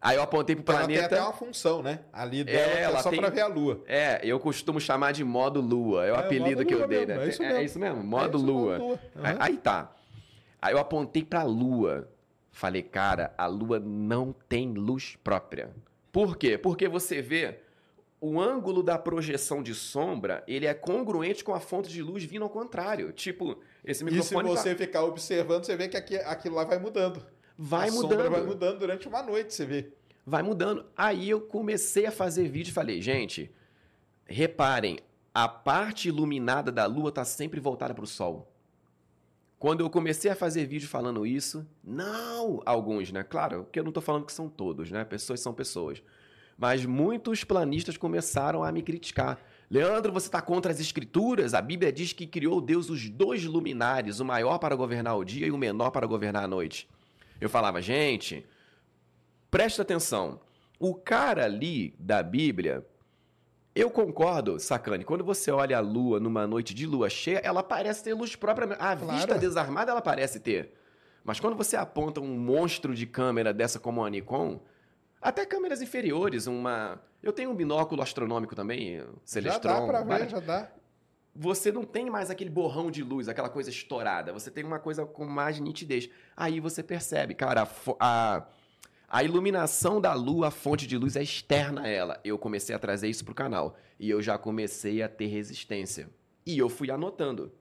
Aí 0.03 0.15
eu 0.17 0.23
apontei 0.23 0.55
pro 0.55 0.63
Ela 0.73 0.87
tem 0.87 0.95
planeta. 0.95 1.15
até 1.15 1.23
uma 1.23 1.31
função, 1.33 1.83
né? 1.83 1.99
Ali 2.11 2.43
dela, 2.43 2.71
que 2.71 2.77
é 2.77 2.81
ela 2.81 3.03
só 3.03 3.11
tem- 3.11 3.19
pra 3.19 3.29
ver 3.29 3.41
a 3.41 3.47
lua. 3.47 3.83
É, 3.85 4.19
eu 4.23 4.39
costumo 4.39 4.81
chamar 4.81 5.11
de 5.11 5.23
modo 5.23 5.61
lua. 5.61 6.03
É 6.05 6.11
o 6.11 6.15
É, 6.15 6.19
apelido 6.19 6.65
que 6.65 6.73
eu 6.73 6.87
dei, 6.87 7.05
mesmo, 7.05 7.13
né? 7.21 7.25
é 7.25 7.29
isso 7.29 7.43
é, 7.43 7.47
mesmo. 7.49 7.61
isso 7.63 7.79
mesmo, 7.79 7.99
É 7.99 8.03
modo 8.03 8.37
isso, 8.37 8.45
lua. 8.47 8.77
lua. 8.79 8.99
Aí, 9.15 9.31
Aham. 9.33 9.37
aí 9.39 9.57
tá. 9.57 9.95
Aí 10.59 10.73
eu 10.73 10.79
apontei 10.79 11.23
pra 11.23 11.43
lua. 11.43 12.09
Falei, 12.51 12.81
cara, 12.81 13.31
a 13.37 13.45
lua 13.45 13.79
não 13.79 14.33
tem 14.49 14.73
luz 14.73 15.17
própria. 15.23 15.69
Por 16.11 16.35
quê? 16.35 16.57
Porque 16.57 16.87
você 16.89 17.21
vê 17.21 17.59
o 18.21 18.39
ângulo 18.39 18.83
da 18.83 18.97
projeção 18.99 19.63
de 19.63 19.73
sombra, 19.73 20.43
ele 20.47 20.67
é 20.67 20.73
congruente 20.75 21.43
com 21.43 21.53
a 21.55 21.59
fonte 21.59 21.89
de 21.89 22.03
luz 22.03 22.23
vindo 22.23 22.43
ao 22.43 22.49
contrário. 22.51 23.11
Tipo, 23.11 23.57
esse 23.83 24.03
E 24.03 24.07
se 24.07 24.11
microfone 24.13 24.47
tá- 24.49 24.55
você 24.61 24.75
ficar 24.75 25.03
observando, 25.03 25.65
você 25.65 25.75
vê 25.75 25.87
que 25.89 25.97
aqui, 25.97 26.15
aquilo 26.17 26.55
lá 26.55 26.63
vai 26.63 26.77
mudando. 26.77 27.25
vai 27.57 27.89
a 27.89 27.91
sombra 27.91 28.17
mudando. 28.17 28.31
vai 28.31 28.41
mudando 28.43 28.79
durante 28.79 29.07
uma 29.07 29.23
noite, 29.23 29.53
você 29.53 29.65
vê. 29.65 29.91
vai 30.23 30.43
mudando. 30.43 30.85
Aí 30.95 31.29
eu 31.29 31.41
comecei 31.41 32.05
a 32.05 32.11
fazer 32.11 32.47
vídeo 32.47 32.69
e 32.69 32.73
falei, 32.73 33.01
gente, 33.01 33.51
reparem, 34.25 34.99
a 35.33 35.47
parte 35.47 36.07
iluminada 36.09 36.71
da 36.71 36.85
lua 36.85 37.11
tá 37.11 37.25
sempre 37.25 37.59
voltada 37.59 37.93
para 37.93 38.03
o 38.03 38.07
sol. 38.07 38.51
Quando 39.57 39.81
eu 39.81 39.89
comecei 39.89 40.29
a 40.29 40.35
fazer 40.35 40.65
vídeo 40.65 40.87
falando 40.87 41.25
isso, 41.25 41.67
não, 41.83 42.61
alguns, 42.65 43.11
né? 43.11 43.23
Claro, 43.23 43.67
que 43.71 43.79
eu 43.79 43.83
não 43.83 43.91
tô 43.91 44.01
falando 44.01 44.25
que 44.25 44.33
são 44.33 44.49
todos, 44.49 44.89
né? 44.91 45.03
Pessoas 45.05 45.39
são 45.39 45.53
pessoas. 45.53 46.01
Mas 46.57 46.85
muitos 46.85 47.43
planistas 47.43 47.97
começaram 47.97 48.63
a 48.63 48.71
me 48.71 48.81
criticar. 48.81 49.39
Leandro, 49.69 50.11
você 50.11 50.27
está 50.27 50.41
contra 50.41 50.71
as 50.71 50.79
escrituras? 50.79 51.53
A 51.53 51.61
Bíblia 51.61 51.91
diz 51.91 52.13
que 52.13 52.27
criou 52.27 52.59
Deus 52.61 52.89
os 52.89 53.09
dois 53.09 53.45
luminares, 53.45 54.19
o 54.19 54.25
maior 54.25 54.57
para 54.59 54.75
governar 54.75 55.17
o 55.17 55.23
dia 55.23 55.47
e 55.47 55.51
o 55.51 55.57
menor 55.57 55.91
para 55.91 56.05
governar 56.05 56.43
a 56.43 56.47
noite. 56.47 56.87
Eu 57.39 57.49
falava, 57.49 57.81
gente, 57.81 58.45
presta 59.49 59.81
atenção. 59.81 60.39
O 60.79 60.93
cara 60.93 61.45
ali 61.45 61.95
da 61.97 62.21
Bíblia, 62.21 62.85
eu 63.73 63.89
concordo, 63.89 64.59
Sacane, 64.59 65.05
quando 65.05 65.23
você 65.23 65.49
olha 65.51 65.77
a 65.77 65.81
lua 65.81 66.19
numa 66.19 66.45
noite 66.45 66.73
de 66.73 66.85
lua 66.85 67.09
cheia, 67.09 67.37
ela 67.39 67.63
parece 67.63 68.03
ter 68.03 68.13
luz 68.13 68.35
própria. 68.35 68.73
A 68.73 68.95
Claro. 68.95 69.15
vista 69.15 69.37
desarmada 69.37 69.91
ela 69.91 70.01
parece 70.01 70.39
ter. 70.39 70.73
Mas 71.23 71.39
quando 71.39 71.55
você 71.55 71.77
aponta 71.77 72.19
um 72.19 72.37
monstro 72.37 72.93
de 72.93 73.05
câmera 73.05 73.53
dessa 73.53 73.79
como 73.79 74.03
a 74.03 74.09
Nikon, 74.09 74.59
até 75.21 75.45
câmeras 75.45 75.81
inferiores, 75.81 76.47
uma. 76.47 76.99
Eu 77.21 77.31
tenho 77.31 77.51
um 77.51 77.55
binóculo 77.55 78.01
astronômico 78.01 78.55
também, 78.55 78.97
já 78.97 79.05
Celestron. 79.23 79.71
dá 79.71 79.85
pra 79.85 80.03
ver, 80.03 80.29
já 80.29 80.39
dá. 80.39 80.71
você 81.35 81.71
não 81.71 81.83
tem 81.83 82.09
mais 82.09 82.29
aquele 82.29 82.49
borrão 82.49 82.89
de 82.89 83.03
luz, 83.03 83.29
aquela 83.29 83.49
coisa 83.49 83.69
estourada. 83.69 84.33
Você 84.33 84.49
tem 84.49 84.63
uma 84.63 84.79
coisa 84.79 85.05
com 85.05 85.25
mais 85.25 85.59
nitidez. 85.59 86.09
Aí 86.35 86.59
você 86.59 86.81
percebe, 86.81 87.35
cara, 87.35 87.67
a, 87.99 88.45
a 89.07 89.23
iluminação 89.23 90.01
da 90.01 90.13
lua, 90.13 90.47
a 90.47 90.51
fonte 90.51 90.87
de 90.87 90.97
luz 90.97 91.15
é 91.15 91.21
externa 91.21 91.81
a 91.83 91.87
ela. 91.87 92.19
Eu 92.23 92.37
comecei 92.37 92.75
a 92.75 92.79
trazer 92.79 93.07
isso 93.07 93.23
pro 93.23 93.35
canal. 93.35 93.77
E 93.99 94.09
eu 94.09 94.21
já 94.21 94.37
comecei 94.37 95.03
a 95.03 95.07
ter 95.07 95.27
resistência. 95.27 96.09
E 96.45 96.57
eu 96.57 96.67
fui 96.67 96.89
anotando. 96.89 97.51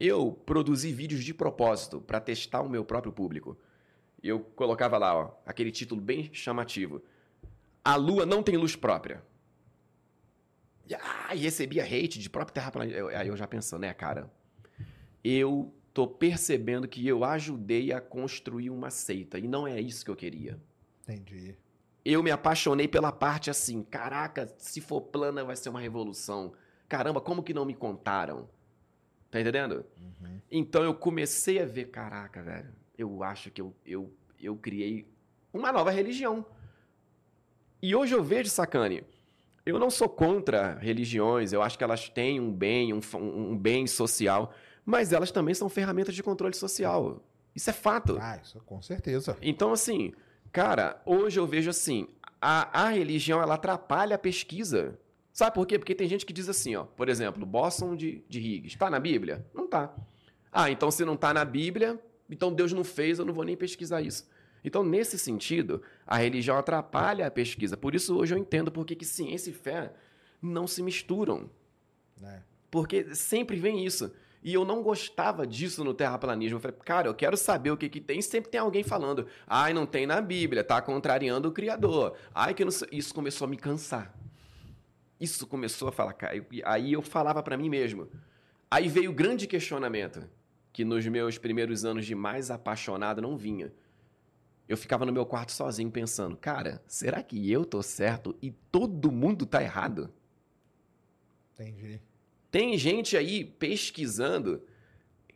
Eu 0.00 0.32
produzi 0.46 0.92
vídeos 0.92 1.22
de 1.24 1.34
propósito 1.34 2.00
para 2.00 2.20
testar 2.20 2.62
o 2.62 2.68
meu 2.68 2.84
próprio 2.84 3.12
público. 3.12 3.58
Eu 4.28 4.40
colocava 4.40 4.98
lá, 4.98 5.14
ó, 5.14 5.34
aquele 5.44 5.70
título 5.70 6.00
bem 6.00 6.30
chamativo. 6.32 7.02
A 7.84 7.96
lua 7.96 8.26
não 8.26 8.42
tem 8.42 8.56
luz 8.56 8.74
própria. 8.74 9.22
E, 10.88 10.94
ah, 10.94 11.34
e 11.34 11.38
recebia 11.38 11.84
hate 11.84 12.18
de 12.18 12.30
próprio 12.30 12.54
terraplanista. 12.54 13.06
Aí 13.18 13.28
eu 13.28 13.36
já 13.36 13.46
pensando, 13.46 13.82
né, 13.82 13.92
cara? 13.92 14.30
Eu 15.22 15.74
tô 15.92 16.06
percebendo 16.06 16.86
que 16.86 17.06
eu 17.06 17.24
ajudei 17.24 17.92
a 17.92 18.00
construir 18.00 18.70
uma 18.70 18.90
seita. 18.90 19.38
E 19.38 19.48
não 19.48 19.66
é 19.66 19.80
isso 19.80 20.04
que 20.04 20.10
eu 20.10 20.16
queria. 20.16 20.60
Entendi. 21.02 21.56
Eu 22.04 22.22
me 22.22 22.30
apaixonei 22.30 22.86
pela 22.86 23.10
parte 23.10 23.50
assim, 23.50 23.82
caraca, 23.82 24.52
se 24.58 24.80
for 24.80 25.00
plana 25.00 25.42
vai 25.44 25.56
ser 25.56 25.70
uma 25.70 25.80
revolução. 25.80 26.52
Caramba, 26.88 27.20
como 27.20 27.42
que 27.42 27.52
não 27.52 27.64
me 27.64 27.74
contaram? 27.74 28.48
Tá 29.30 29.40
entendendo? 29.40 29.84
Uhum. 29.98 30.40
Então 30.50 30.84
eu 30.84 30.94
comecei 30.94 31.60
a 31.60 31.66
ver, 31.66 31.86
caraca, 31.86 32.42
velho, 32.42 32.72
eu 32.98 33.22
acho 33.22 33.50
que 33.50 33.60
eu, 33.60 33.74
eu, 33.84 34.12
eu 34.40 34.56
criei 34.56 35.06
uma 35.52 35.72
nova 35.72 35.90
religião. 35.90 36.44
E 37.82 37.94
hoje 37.94 38.14
eu 38.14 38.22
vejo, 38.22 38.50
Sacane, 38.50 39.04
eu 39.64 39.78
não 39.78 39.90
sou 39.90 40.08
contra 40.08 40.74
religiões, 40.74 41.52
eu 41.52 41.62
acho 41.62 41.76
que 41.76 41.84
elas 41.84 42.08
têm 42.08 42.40
um 42.40 42.52
bem, 42.52 42.92
um, 42.92 43.00
um 43.14 43.56
bem 43.56 43.86
social, 43.86 44.52
mas 44.84 45.12
elas 45.12 45.30
também 45.30 45.54
são 45.54 45.68
ferramentas 45.68 46.14
de 46.14 46.22
controle 46.22 46.54
social. 46.54 47.22
Isso 47.54 47.70
é 47.70 47.72
fato. 47.72 48.18
Ah, 48.20 48.38
isso 48.42 48.60
com 48.60 48.80
certeza. 48.80 49.36
Então, 49.42 49.72
assim, 49.72 50.12
cara, 50.52 51.00
hoje 51.04 51.40
eu 51.40 51.46
vejo 51.46 51.70
assim, 51.70 52.06
a, 52.40 52.84
a 52.84 52.88
religião 52.90 53.42
ela 53.42 53.54
atrapalha 53.54 54.14
a 54.14 54.18
pesquisa. 54.18 54.98
Sabe 55.32 55.54
por 55.54 55.66
quê? 55.66 55.78
Porque 55.78 55.94
tem 55.94 56.08
gente 56.08 56.24
que 56.24 56.32
diz 56.32 56.48
assim, 56.48 56.76
ó, 56.76 56.84
por 56.84 57.08
exemplo, 57.08 57.44
Boston 57.44 57.96
de, 57.96 58.24
de 58.28 58.40
Higgs, 58.40 58.78
tá 58.78 58.88
na 58.88 59.00
Bíblia? 59.00 59.44
Não 59.52 59.68
tá. 59.68 59.94
Ah, 60.52 60.70
então 60.70 60.90
se 60.90 61.04
não 61.04 61.16
tá 61.16 61.34
na 61.34 61.44
Bíblia, 61.44 62.00
então 62.30 62.52
Deus 62.52 62.72
não 62.72 62.84
fez, 62.84 63.18
eu 63.18 63.24
não 63.24 63.34
vou 63.34 63.44
nem 63.44 63.56
pesquisar 63.56 64.02
isso. 64.02 64.28
Então, 64.64 64.82
nesse 64.82 65.18
sentido, 65.18 65.80
a 66.06 66.16
religião 66.16 66.56
atrapalha 66.56 67.26
a 67.26 67.30
pesquisa. 67.30 67.76
Por 67.76 67.94
isso, 67.94 68.16
hoje 68.16 68.34
eu 68.34 68.38
entendo 68.38 68.72
por 68.72 68.84
que 68.84 69.04
ciência 69.04 69.50
e 69.50 69.52
fé 69.52 69.92
não 70.42 70.66
se 70.66 70.82
misturam. 70.82 71.48
né? 72.20 72.42
Porque 72.70 73.14
sempre 73.14 73.56
vem 73.56 73.84
isso. 73.84 74.12
E 74.42 74.52
eu 74.54 74.64
não 74.64 74.82
gostava 74.82 75.46
disso 75.46 75.82
no 75.82 75.94
terraplanismo. 75.94 76.56
Eu 76.56 76.60
falei, 76.60 76.76
cara, 76.84 77.08
eu 77.08 77.14
quero 77.14 77.36
saber 77.36 77.70
o 77.70 77.76
que, 77.76 77.88
que 77.88 78.00
tem. 78.00 78.20
Sempre 78.22 78.50
tem 78.50 78.60
alguém 78.60 78.82
falando, 78.84 79.26
ai, 79.46 79.72
não 79.72 79.86
tem 79.86 80.06
na 80.06 80.20
Bíblia, 80.20 80.62
tá 80.62 80.80
contrariando 80.80 81.48
o 81.48 81.52
Criador. 81.52 82.16
Ai, 82.34 82.54
que 82.54 82.64
não 82.64 82.70
sei. 82.70 82.88
Isso 82.92 83.14
começou 83.14 83.46
a 83.46 83.48
me 83.48 83.56
cansar. 83.56 84.14
Isso 85.20 85.46
começou 85.46 85.88
a 85.88 85.92
falar, 85.92 86.12
cara. 86.12 86.44
Aí 86.64 86.92
eu 86.92 87.02
falava 87.02 87.42
pra 87.42 87.56
mim 87.56 87.68
mesmo. 87.68 88.08
Aí 88.70 88.88
veio 88.88 89.10
o 89.10 89.14
grande 89.14 89.46
questionamento, 89.46 90.28
que 90.76 90.84
nos 90.84 91.06
meus 91.06 91.38
primeiros 91.38 91.86
anos 91.86 92.04
de 92.04 92.14
mais 92.14 92.50
apaixonado 92.50 93.22
não 93.22 93.34
vinha. 93.34 93.72
Eu 94.68 94.76
ficava 94.76 95.06
no 95.06 95.12
meu 95.12 95.24
quarto 95.24 95.50
sozinho 95.50 95.90
pensando, 95.90 96.36
cara, 96.36 96.82
será 96.86 97.22
que 97.22 97.50
eu 97.50 97.64
tô 97.64 97.82
certo 97.82 98.36
e 98.42 98.50
todo 98.50 99.10
mundo 99.10 99.46
tá 99.46 99.62
errado? 99.62 100.12
Entendi. 101.54 101.98
Tem 102.50 102.76
gente 102.76 103.16
aí 103.16 103.42
pesquisando. 103.42 104.62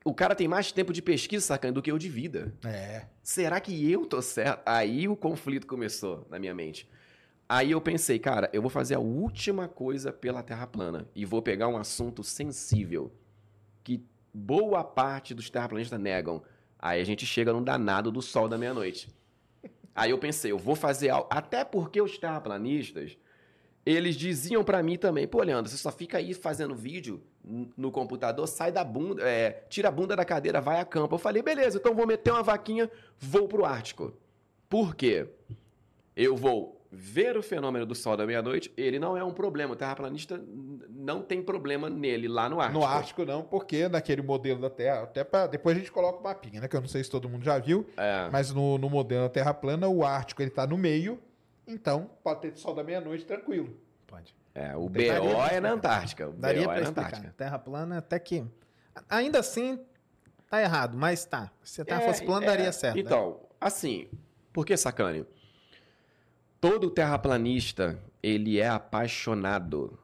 O 0.04 0.12
cara 0.12 0.34
tem 0.34 0.46
mais 0.46 0.72
tempo 0.72 0.92
de 0.92 1.00
pesquisa, 1.00 1.46
sacando, 1.46 1.76
do 1.76 1.82
que 1.82 1.90
eu 1.90 1.96
de 1.96 2.10
vida. 2.10 2.54
É. 2.62 3.06
Será 3.22 3.58
que 3.60 3.90
eu 3.90 4.04
tô 4.04 4.20
certo? 4.20 4.60
Aí 4.66 5.08
o 5.08 5.16
conflito 5.16 5.66
começou 5.66 6.26
na 6.28 6.38
minha 6.38 6.54
mente. 6.54 6.86
Aí 7.48 7.70
eu 7.70 7.80
pensei, 7.80 8.18
cara, 8.18 8.50
eu 8.52 8.60
vou 8.60 8.70
fazer 8.70 8.96
a 8.96 9.00
última 9.00 9.66
coisa 9.68 10.12
pela 10.12 10.42
Terra 10.42 10.66
plana 10.66 11.08
e 11.14 11.24
vou 11.24 11.40
pegar 11.40 11.66
um 11.66 11.78
assunto 11.78 12.22
sensível 12.22 13.10
que 13.82 14.04
boa 14.32 14.84
parte 14.84 15.34
dos 15.34 15.50
terraplanistas 15.50 15.98
negam. 16.00 16.42
Aí 16.78 17.00
a 17.00 17.04
gente 17.04 17.26
chega 17.26 17.52
no 17.52 17.62
danado 17.62 18.10
do 18.10 18.22
sol 18.22 18.48
da 18.48 18.56
meia-noite. 18.56 19.08
Aí 19.94 20.10
eu 20.10 20.18
pensei, 20.18 20.50
eu 20.50 20.58
vou 20.58 20.74
fazer 20.74 21.10
algo. 21.10 21.28
Até 21.30 21.64
porque 21.64 22.00
os 22.00 22.16
terraplanistas, 22.16 23.18
eles 23.84 24.16
diziam 24.16 24.64
pra 24.64 24.82
mim 24.82 24.96
também, 24.96 25.26
pô, 25.26 25.42
Leandro, 25.42 25.70
você 25.70 25.76
só 25.76 25.90
fica 25.90 26.18
aí 26.18 26.32
fazendo 26.32 26.74
vídeo 26.74 27.22
no 27.76 27.90
computador, 27.90 28.46
sai 28.46 28.70
da 28.70 28.84
bunda, 28.84 29.22
é, 29.22 29.64
tira 29.68 29.88
a 29.88 29.92
bunda 29.92 30.14
da 30.14 30.24
cadeira, 30.24 30.60
vai 30.60 30.80
a 30.80 30.84
campo. 30.84 31.14
Eu 31.14 31.18
falei, 31.18 31.42
beleza, 31.42 31.78
então 31.78 31.94
vou 31.94 32.06
meter 32.06 32.30
uma 32.30 32.42
vaquinha, 32.42 32.90
vou 33.18 33.48
pro 33.48 33.64
Ártico. 33.64 34.14
Por 34.68 34.94
quê? 34.94 35.28
Eu 36.14 36.36
vou 36.36 36.79
ver 36.92 37.36
o 37.36 37.42
fenômeno 37.42 37.86
do 37.86 37.94
sol 37.94 38.16
da 38.16 38.26
meia-noite, 38.26 38.72
ele 38.76 38.98
não 38.98 39.16
é 39.16 39.22
um 39.22 39.32
problema. 39.32 39.74
O 39.74 39.76
terraplanista 39.76 40.42
não 40.88 41.22
tem 41.22 41.40
problema 41.42 41.88
nele 41.88 42.26
lá 42.26 42.48
no 42.48 42.60
Ártico. 42.60 42.78
No 42.80 42.86
Ártico 42.86 43.24
não, 43.24 43.42
porque 43.42 43.88
naquele 43.88 44.22
modelo 44.22 44.60
da 44.60 44.68
Terra, 44.68 45.02
até 45.02 45.22
pra, 45.22 45.46
depois 45.46 45.76
a 45.76 45.78
gente 45.78 45.92
coloca 45.92 46.18
o 46.18 46.22
mapinha, 46.22 46.60
né? 46.60 46.66
Que 46.68 46.76
eu 46.76 46.80
não 46.80 46.88
sei 46.88 47.04
se 47.04 47.10
todo 47.10 47.28
mundo 47.28 47.44
já 47.44 47.58
viu, 47.58 47.86
É. 47.96 48.28
mas 48.32 48.52
no, 48.52 48.76
no 48.76 48.90
modelo 48.90 49.22
da 49.22 49.28
Terra 49.28 49.54
plana, 49.54 49.86
o 49.88 50.04
Ártico 50.04 50.42
ele 50.42 50.50
tá 50.50 50.66
no 50.66 50.76
meio, 50.76 51.18
então 51.66 52.10
pode 52.24 52.40
ter 52.40 52.56
sol 52.56 52.74
da 52.74 52.82
meia-noite 52.82 53.24
tranquilo. 53.24 53.76
Pode. 54.06 54.34
É, 54.52 54.76
o 54.76 54.88
BO 54.88 55.00
é 55.48 55.60
na 55.60 55.70
Antártica. 55.70 56.28
O 56.28 56.32
Daria 56.32 56.62
BO 56.62 56.68
pra 56.70 56.78
é 56.78 56.80
na. 56.82 56.88
Antártica. 56.88 57.34
Terra 57.36 57.58
plana 57.58 57.98
até 57.98 58.18
que... 58.18 58.44
Ainda 59.08 59.38
assim, 59.38 59.78
tá 60.50 60.60
errado, 60.60 60.98
mas 60.98 61.24
tá. 61.24 61.52
Se 61.62 61.80
a 61.80 61.84
Terra 61.84 62.02
É, 62.02 62.06
fosse 62.08 62.24
plana, 62.24 62.44
é, 62.44 62.48
daria 62.48 62.72
certo. 62.72 62.96
né? 62.96 63.00
Então, 63.00 63.38
assim, 63.60 64.08
por 64.52 64.66
que 64.66 64.76
sacane? 64.76 65.24
Todo 66.60 66.90
terraplanista, 66.90 67.98
ele 68.22 68.60
é 68.60 68.68
apaixonado. 68.68 69.98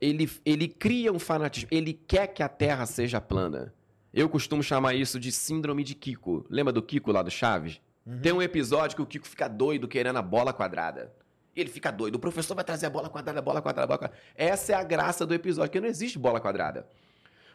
Ele, 0.00 0.28
ele 0.44 0.66
cria 0.66 1.12
um 1.12 1.18
fanatismo, 1.18 1.68
ele 1.70 1.92
quer 1.92 2.26
que 2.26 2.42
a 2.42 2.48
Terra 2.48 2.84
seja 2.86 3.20
plana. 3.20 3.72
Eu 4.12 4.28
costumo 4.28 4.62
chamar 4.62 4.94
isso 4.94 5.20
de 5.20 5.30
síndrome 5.30 5.84
de 5.84 5.94
Kiko. 5.94 6.44
Lembra 6.50 6.72
do 6.72 6.82
Kiko 6.82 7.12
lá 7.12 7.22
do 7.22 7.30
Chaves? 7.30 7.80
Uhum. 8.04 8.20
Tem 8.20 8.32
um 8.32 8.42
episódio 8.42 8.96
que 8.96 9.02
o 9.02 9.06
Kiko 9.06 9.28
fica 9.28 9.46
doido 9.46 9.86
querendo 9.86 10.16
a 10.16 10.22
bola 10.22 10.52
quadrada. 10.52 11.12
Ele 11.54 11.70
fica 11.70 11.90
doido. 11.90 12.16
O 12.16 12.18
professor 12.18 12.54
vai 12.54 12.64
trazer 12.64 12.86
a 12.86 12.90
bola 12.90 13.08
quadrada, 13.08 13.38
a 13.38 13.42
bola 13.42 13.62
quadrada, 13.62 13.84
a 13.84 13.86
bola 13.86 13.98
quadrada. 13.98 14.22
Essa 14.34 14.72
é 14.72 14.74
a 14.74 14.82
graça 14.82 15.24
do 15.24 15.34
episódio, 15.34 15.70
porque 15.70 15.80
não 15.80 15.88
existe 15.88 16.18
bola 16.18 16.40
quadrada. 16.40 16.86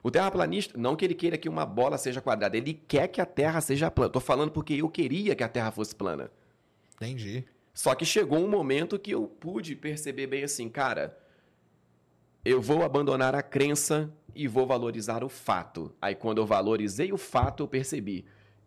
O 0.01 0.09
terraplanista, 0.09 0.77
não 0.77 0.95
que 0.95 1.05
ele 1.05 1.13
queira 1.13 1.37
que 1.37 1.49
uma 1.49 1.65
bola 1.65 1.97
seja 1.97 2.21
quadrada, 2.21 2.57
ele 2.57 2.73
quer 2.87 3.07
que 3.07 3.21
a 3.21 3.25
Terra 3.25 3.61
seja 3.61 3.91
plana. 3.91 4.11
Tô 4.11 4.19
falando 4.19 4.51
porque 4.51 4.73
eu 4.73 4.89
queria 4.89 5.35
que 5.35 5.43
a 5.43 5.49
Terra 5.49 5.69
fosse 5.71 5.93
plana. 5.95 6.31
Entendi. 6.95 7.45
Só 7.73 7.95
que 7.95 8.05
chegou 8.05 8.39
um 8.39 8.49
momento 8.49 8.99
que 8.99 9.11
eu 9.11 9.27
pude 9.27 9.75
perceber 9.75 10.27
bem 10.27 10.43
assim, 10.43 10.69
cara, 10.69 11.17
eu 12.43 12.61
vou 12.61 12.83
abandonar 12.83 13.35
a 13.35 13.41
crença 13.41 14.11
e 14.35 14.47
vou 14.47 14.65
valorizar 14.65 15.23
o 15.23 15.29
fato. 15.29 15.95
Aí 16.01 16.15
quando 16.15 16.39
eu 16.39 16.45
valorizei 16.45 17.13
o 17.13 17.17
fato, 17.17 17.63
eu 17.63 17.67
percebi, 17.67 18.25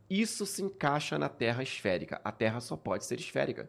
isso 0.09 0.47
se 0.47 0.63
encaixa 0.63 1.19
na 1.19 1.29
Terra 1.29 1.63
esférica. 1.63 2.21
A 2.25 2.31
Terra 2.31 2.61
só 2.61 2.77
pode 2.77 3.05
ser 3.05 3.19
esférica. 3.19 3.69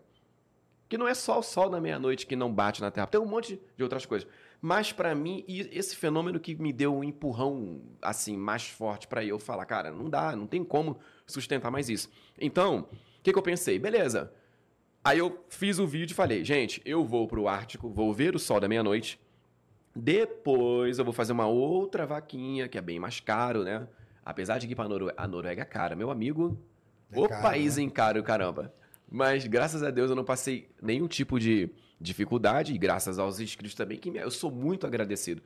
Que 0.88 0.98
não 0.98 1.08
é 1.08 1.14
só 1.14 1.40
o 1.40 1.44
sol 1.44 1.70
da 1.70 1.82
meia-noite 1.82 2.28
que 2.28 2.36
não 2.36 2.54
bate 2.54 2.82
na 2.82 2.92
Terra, 2.92 3.08
tem 3.08 3.20
um 3.20 3.26
monte 3.26 3.60
de 3.76 3.84
outras 3.84 4.06
coisas. 4.06 4.28
Mas 4.62 4.92
para 4.92 5.14
mim, 5.16 5.44
esse 5.48 5.96
fenômeno 5.96 6.40
que 6.40 6.56
me 6.56 6.72
deu 6.72 6.96
um 6.96 7.04
empurrão 7.04 7.82
assim 8.02 8.38
mais 8.38 8.68
forte 8.68 9.08
para 9.08 9.24
eu 9.24 9.40
falar, 9.40 9.66
cara, 9.66 9.92
não 9.92 10.10
dá, 10.10 10.36
não 10.36 10.48
tem 10.48 10.64
como 10.64 11.00
sustentar 11.26 11.72
mais 11.72 11.90
isso. 11.90 12.10
Então, 12.40 12.88
o 12.92 13.22
que, 13.24 13.34
que 13.34 13.38
eu 13.38 13.44
pensei? 13.44 13.80
Beleza. 13.80 14.32
Aí 15.06 15.20
eu 15.20 15.46
fiz 15.50 15.78
o 15.78 15.86
vídeo 15.86 16.14
e 16.14 16.16
falei, 16.16 16.44
gente, 16.44 16.82
eu 16.84 17.06
vou 17.06 17.28
pro 17.28 17.48
Ártico, 17.48 17.88
vou 17.92 18.12
ver 18.12 18.36
o 18.36 18.40
sol 18.40 18.60
da 18.60 18.68
meia-noite. 18.68 19.20
Depois 19.96 20.98
eu 20.98 21.06
vou 21.06 21.14
fazer 21.14 21.32
uma 21.32 21.46
outra 21.46 22.08
vaquinha, 22.08 22.68
que 22.68 22.76
é 22.76 22.82
bem 22.82 23.00
mais 23.00 23.20
caro, 23.20 23.64
né? 23.64 23.88
Apesar 24.26 24.58
de 24.58 24.68
que 24.68 24.76
pra 24.76 24.90
Noruega, 24.90 25.14
a 25.16 25.28
Noruega 25.28 25.62
é 25.62 25.66
cara. 25.66 25.96
Meu 25.96 26.10
amigo, 26.10 26.58
É 27.12 27.20
o 27.20 27.30
caro, 27.30 27.44
país 27.44 27.78
né? 27.78 27.84
em 27.84 27.90
caro, 27.90 28.22
caramba. 28.24 28.74
Mas 29.08 29.46
graças 29.46 29.84
a 29.84 29.92
Deus 29.92 30.10
eu 30.10 30.16
não 30.16 30.26
passei 30.26 30.68
nenhum 30.82 31.08
tipo 31.08 31.40
de 31.40 31.70
dificuldade 32.02 32.74
e 32.74 32.78
graças 32.78 33.20
aos 33.20 33.40
inscritos 33.40 33.76
também, 33.76 34.00
que 34.00 34.10
eu 34.10 34.32
sou 34.32 34.50
muito 34.50 34.88
agradecido. 34.88 35.42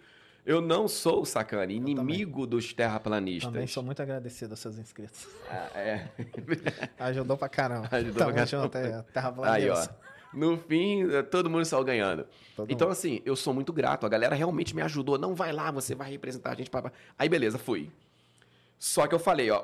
Eu 0.46 0.62
não 0.62 0.88
sou, 0.88 1.26
sacane, 1.26 1.76
inimigo 1.76 2.48
dos 2.48 2.74
terraplanistas. 2.74 3.52
Também 3.52 3.68
sou 3.68 3.84
muito 3.84 4.02
agradecido 4.02 4.54
aos 4.54 4.60
seus 4.60 4.78
inscritos. 4.78 5.28
Ah, 5.50 5.70
é. 5.76 6.10
Ajudou 7.00 7.38
pra 7.38 7.50
caramba. 7.50 7.88
Ajudou 7.92 8.16
Tamo 8.16 8.34
pra 8.34 8.46
junto, 8.46 8.70
caramba. 8.70 9.06
é, 9.08 9.12
terra 9.12 9.34
Aí, 9.44 9.70
ó. 9.70 9.88
No 10.34 10.58
fim, 10.58 11.12
eh, 11.12 11.24
todo 11.24 11.50
mundo 11.50 11.66
saiu 11.66 11.84
ganhando. 11.84 12.26
Todo 12.56 12.72
então, 12.72 12.88
mundo. 12.88 12.94
assim, 12.94 13.22
eu 13.26 13.36
sou 13.36 13.54
muito 13.54 13.74
grato. 13.74 14.06
A 14.06 14.10
galera 14.10 14.36
realmente 14.36 14.76
me 14.76 14.82
ajudou. 14.82 15.18
Não 15.18 15.34
vai 15.34 15.52
lá, 15.52 15.72
você 15.72 15.96
vai 15.96 16.12
representar 16.12 16.52
a 16.52 16.56
gente. 16.56 16.70
Pá, 16.70 16.82
pá. 16.82 16.92
Aí, 17.18 17.28
beleza, 17.28 17.58
fui. 17.58 17.92
Só 18.78 19.08
que 19.08 19.16
eu 19.16 19.20
falei, 19.20 19.50
ó, 19.50 19.64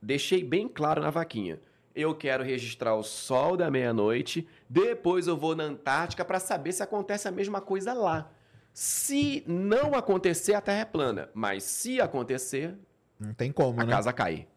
deixei 0.00 0.44
bem 0.44 0.68
claro 0.68 1.02
na 1.02 1.10
vaquinha. 1.10 1.58
Eu 1.94 2.14
quero 2.14 2.44
registrar 2.44 2.94
o 2.94 3.02
sol 3.02 3.56
da 3.56 3.70
meia-noite, 3.70 4.46
depois 4.68 5.26
eu 5.26 5.36
vou 5.36 5.54
na 5.54 5.64
Antártica 5.64 6.24
para 6.24 6.40
saber 6.40 6.72
se 6.72 6.82
acontece 6.82 7.28
a 7.28 7.30
mesma 7.30 7.60
coisa 7.60 7.94
lá. 7.94 8.30
Se 8.74 9.44
não 9.46 9.94
acontecer, 9.94 10.52
a 10.54 10.60
Terra 10.60 10.80
é 10.80 10.84
plana. 10.84 11.30
Mas 11.32 11.62
se 11.62 12.00
acontecer, 12.00 12.74
Não 13.20 13.32
tem 13.32 13.52
como, 13.52 13.80
a 13.80 13.84
né? 13.84 13.92
casa 13.92 14.12
cai. 14.12 14.48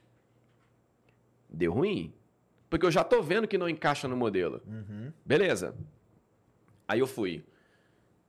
Deu 1.47 1.71
ruim. 1.71 2.11
Porque 2.67 2.83
eu 2.85 2.91
já 2.91 3.03
tô 3.03 3.21
vendo 3.21 3.47
que 3.47 3.59
não 3.59 3.69
encaixa 3.69 4.07
no 4.07 4.17
modelo. 4.17 4.59
Uhum. 4.67 5.13
Beleza. 5.23 5.75
Aí 6.87 6.99
eu 6.99 7.05
fui. 7.07 7.45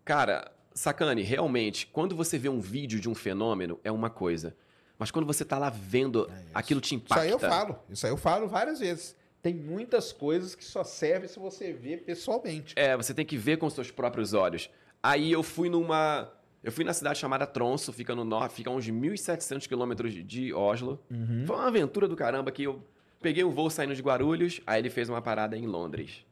Cara, 0.05 0.53
sacane, 0.74 1.22
realmente, 1.22 1.86
quando 1.86 2.14
você 2.14 2.39
vê 2.39 2.51
um 2.51 2.61
vídeo 2.61 3.01
de 3.01 3.09
um 3.09 3.14
fenômeno, 3.14 3.80
é 3.82 3.91
uma 3.91 4.11
coisa. 4.11 4.55
Mas 4.99 5.11
quando 5.11 5.24
você 5.26 5.43
tá 5.45 5.59
lá 5.59 5.70
vendo, 5.70 6.30
aquilo 6.53 6.80
te 6.82 6.95
É 6.95 6.99
Isso 6.99 7.05
impacta. 7.07 7.24
aí 7.24 7.30
eu 7.30 7.39
falo. 7.39 7.78
Isso 7.89 8.05
aí 8.07 8.12
eu 8.12 8.16
falo 8.18 8.47
várias 8.47 8.78
vezes. 8.80 9.16
Tem 9.41 9.55
muitas 9.55 10.12
coisas 10.12 10.55
que 10.55 10.64
só 10.64 10.84
servem 10.84 11.28
se 11.28 11.39
você 11.39 11.72
ver 11.72 12.03
pessoalmente. 12.05 12.74
É, 12.76 12.95
você 12.97 13.14
tem 13.14 13.24
que 13.24 13.36
ver 13.39 13.57
com 13.57 13.70
seus 13.70 13.91
próprios 13.91 14.34
olhos. 14.34 14.68
Aí 15.03 15.32
eu 15.32 15.42
fui 15.42 15.68
numa. 15.68 16.30
Eu 16.62 16.72
fui 16.72 16.84
na 16.84 16.92
cidade 16.92 17.18
chamada 17.18 17.46
Tronso, 17.46 17.92
fica 17.92 18.14
no 18.14 18.24
norte, 18.24 18.55
fica 18.55 18.68
a 18.68 18.72
uns 18.72 18.86
1.700 18.86 19.66
quilômetros 19.68 20.12
de 20.12 20.53
Oslo. 20.53 20.99
Uhum. 21.11 21.44
Foi 21.46 21.57
uma 21.57 21.68
aventura 21.68 22.09
do 22.09 22.16
caramba 22.16 22.51
que 22.51 22.64
eu 22.64 22.82
peguei 23.20 23.44
um 23.44 23.51
voo 23.51 23.70
saindo 23.70 23.94
de 23.94 24.03
Guarulhos, 24.03 24.61
aí 24.66 24.80
ele 24.80 24.90
fez 24.90 25.09
uma 25.09 25.22
parada 25.22 25.57
em 25.57 25.66
Londres. 25.66 26.24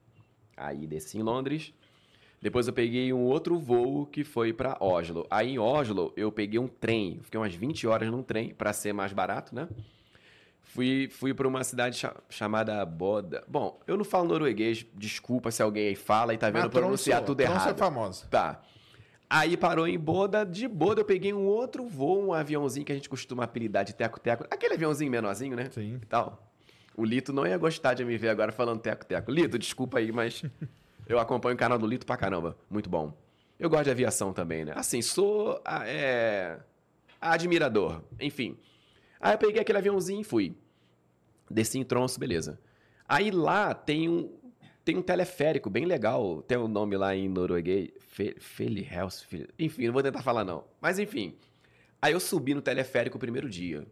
Aí 0.57 0.87
desci 0.87 1.19
em 1.19 1.23
Londres. 1.23 1.73
Depois 2.43 2.67
eu 2.67 2.73
peguei 2.73 3.13
um 3.13 3.23
outro 3.23 3.59
voo 3.59 4.07
que 4.07 4.25
foi 4.25 4.53
pra 4.53 4.77
Oslo. 4.81 5.27
Aí 5.31 5.53
em 5.53 5.59
Oslo 5.59 6.13
eu 6.17 6.31
peguei 6.31 6.59
um 6.59 6.69
trem, 6.69 7.21
fiquei 7.23 7.39
umas 7.39 7.55
20 7.55 7.87
horas 7.87 8.11
num 8.11 8.23
trem 8.23 8.53
pra 8.53 8.73
ser 8.73 8.93
mais 8.93 9.13
barato, 9.13 9.55
né? 9.55 9.69
Fui, 10.67 11.09
fui 11.11 11.33
para 11.33 11.49
uma 11.49 11.65
cidade 11.65 11.97
cha- 11.97 12.15
chamada 12.29 12.85
Boda. 12.85 13.43
Bom, 13.49 13.81
eu 13.87 13.97
não 13.97 14.05
falo 14.05 14.29
norueguês, 14.29 14.85
desculpa 14.95 15.51
se 15.51 15.63
alguém 15.63 15.89
aí 15.89 15.95
fala 15.95 16.35
e 16.35 16.39
tá 16.39 16.51
vendo 16.51 16.65
Mas 16.65 16.73
pronunciar 16.73 17.23
tudo 17.25 17.41
errado. 17.41 17.71
é 17.71 17.75
famosa. 17.75 18.27
Tá. 18.27 18.61
Aí 19.29 19.57
parou 19.57 19.89
em 19.89 19.99
Boda. 19.99 20.45
De 20.45 20.69
Boda 20.69 21.01
eu 21.01 21.05
peguei 21.05 21.33
um 21.33 21.45
outro 21.47 21.87
voo, 21.87 22.27
um 22.29 22.33
aviãozinho 22.33 22.85
que 22.85 22.93
a 22.93 22.95
gente 22.95 23.09
costuma 23.09 23.45
apelidar 23.45 23.85
de 23.85 23.95
teco-teco. 23.95 24.45
Aquele 24.51 24.75
aviãozinho 24.75 25.11
menorzinho, 25.11 25.57
né? 25.57 25.69
Sim. 25.71 25.99
E 26.03 26.07
tal. 26.07 26.53
O 26.97 27.05
Lito 27.05 27.33
não 27.33 27.47
ia 27.47 27.57
gostar 27.59 27.95
de 27.95 28.05
me 28.05 28.17
ver 28.17 28.29
agora 28.29 28.53
falando 28.53 28.81
teco-teco. 28.81 29.31
Lito, 29.31 29.59
desculpa 29.59 29.99
aí, 29.99 30.13
mas 30.13 30.43
eu 31.09 31.19
acompanho 31.19 31.55
o 31.55 31.59
canal 31.59 31.79
do 31.79 31.87
Lito 31.87 32.05
pra 32.07 32.17
caramba. 32.17 32.57
Muito 32.71 32.89
bom. 32.91 33.13
Eu 33.59 33.71
gosto 33.71 33.85
de 33.85 33.91
aviação 33.91 34.33
também, 34.33 34.65
né? 34.65 34.73
Assim, 34.77 35.01
sou 35.01 35.61
ah, 35.65 35.83
é, 35.89 36.59
admirador. 37.21 38.03
Enfim. 38.21 38.57
Aí 39.21 39.35
eu 39.35 39.39
peguei 39.39 39.61
aquele 39.61 39.79
aviãozinho 39.79 40.21
e 40.21 40.25
fui. 40.25 40.55
Desci 41.51 41.79
em 41.79 41.85
Tronso, 41.85 42.19
beleza. 42.19 42.59
Aí 43.09 43.31
lá 43.31 43.73
tem 43.75 44.09
um, 44.09 44.33
tem 44.85 44.97
um 44.97 45.03
teleférico 45.03 45.71
bem 45.71 45.85
legal. 45.85 46.43
Tem 46.43 46.59
um 46.59 46.69
nome 46.69 46.97
lá 46.97 47.15
em 47.15 47.29
norueguês. 47.29 47.91
Fe, 48.01 48.35
Felihels. 48.39 49.23
Fe- 49.23 49.49
Enfim, 49.59 49.87
não 49.87 49.93
vou 49.93 50.03
tentar 50.03 50.23
falar 50.23 50.45
não. 50.45 50.65
Mas 50.81 50.99
enfim. 50.99 51.37
Aí 52.03 52.13
eu 52.13 52.21
subi 52.21 52.55
no 52.55 52.61
teleférico 52.63 53.17
o 53.17 53.21
primeiro 53.21 53.49
dia. 53.49 53.87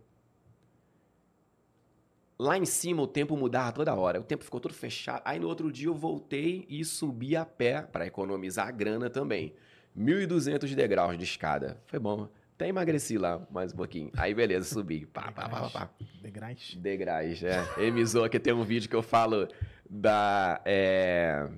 Lá 2.39 2.59
em 2.59 2.65
cima 2.65 3.01
o 3.03 3.07
tempo 3.07 3.37
mudava 3.37 3.73
toda 3.73 3.95
hora. 3.95 4.21
O 4.21 4.25
tempo 4.25 4.45
ficou 4.45 4.59
todo 4.61 4.75
fechado. 4.75 5.23
Aí 5.25 5.39
no 5.39 5.47
outro 5.47 5.71
dia 5.71 5.87
eu 5.89 5.95
voltei 5.95 6.67
e 6.69 6.85
subi 6.85 7.37
a 7.37 7.45
pé 7.47 7.83
para 7.83 8.07
economizar 8.07 8.67
a 8.69 8.73
grana 8.73 9.09
também. 9.09 9.55
1.200 9.97 10.75
degraus 10.75 11.17
de 11.17 11.23
escada. 11.25 11.81
Foi 11.87 11.99
bom. 12.01 12.29
Até 12.55 12.69
emagreci 12.69 13.19
lá 13.19 13.41
mais 13.51 13.73
um 13.73 13.77
pouquinho. 13.77 14.11
Aí 14.17 14.33
beleza, 14.33 14.73
subi. 14.73 15.07
Pá, 15.07 15.33
pá, 15.33 15.49
pá, 15.49 15.61
pá, 15.63 15.71
pá. 15.71 15.89
Degraus. 16.23 16.77
Degraus, 16.77 17.43
é. 17.43 17.65
Zoa 18.05 18.29
que 18.29 18.39
tem 18.39 18.53
um 18.53 18.63
vídeo 18.63 18.89
que 18.89 18.95
eu 18.95 19.03
falo 19.03 19.49
da. 19.91 20.61
é, 20.65 21.49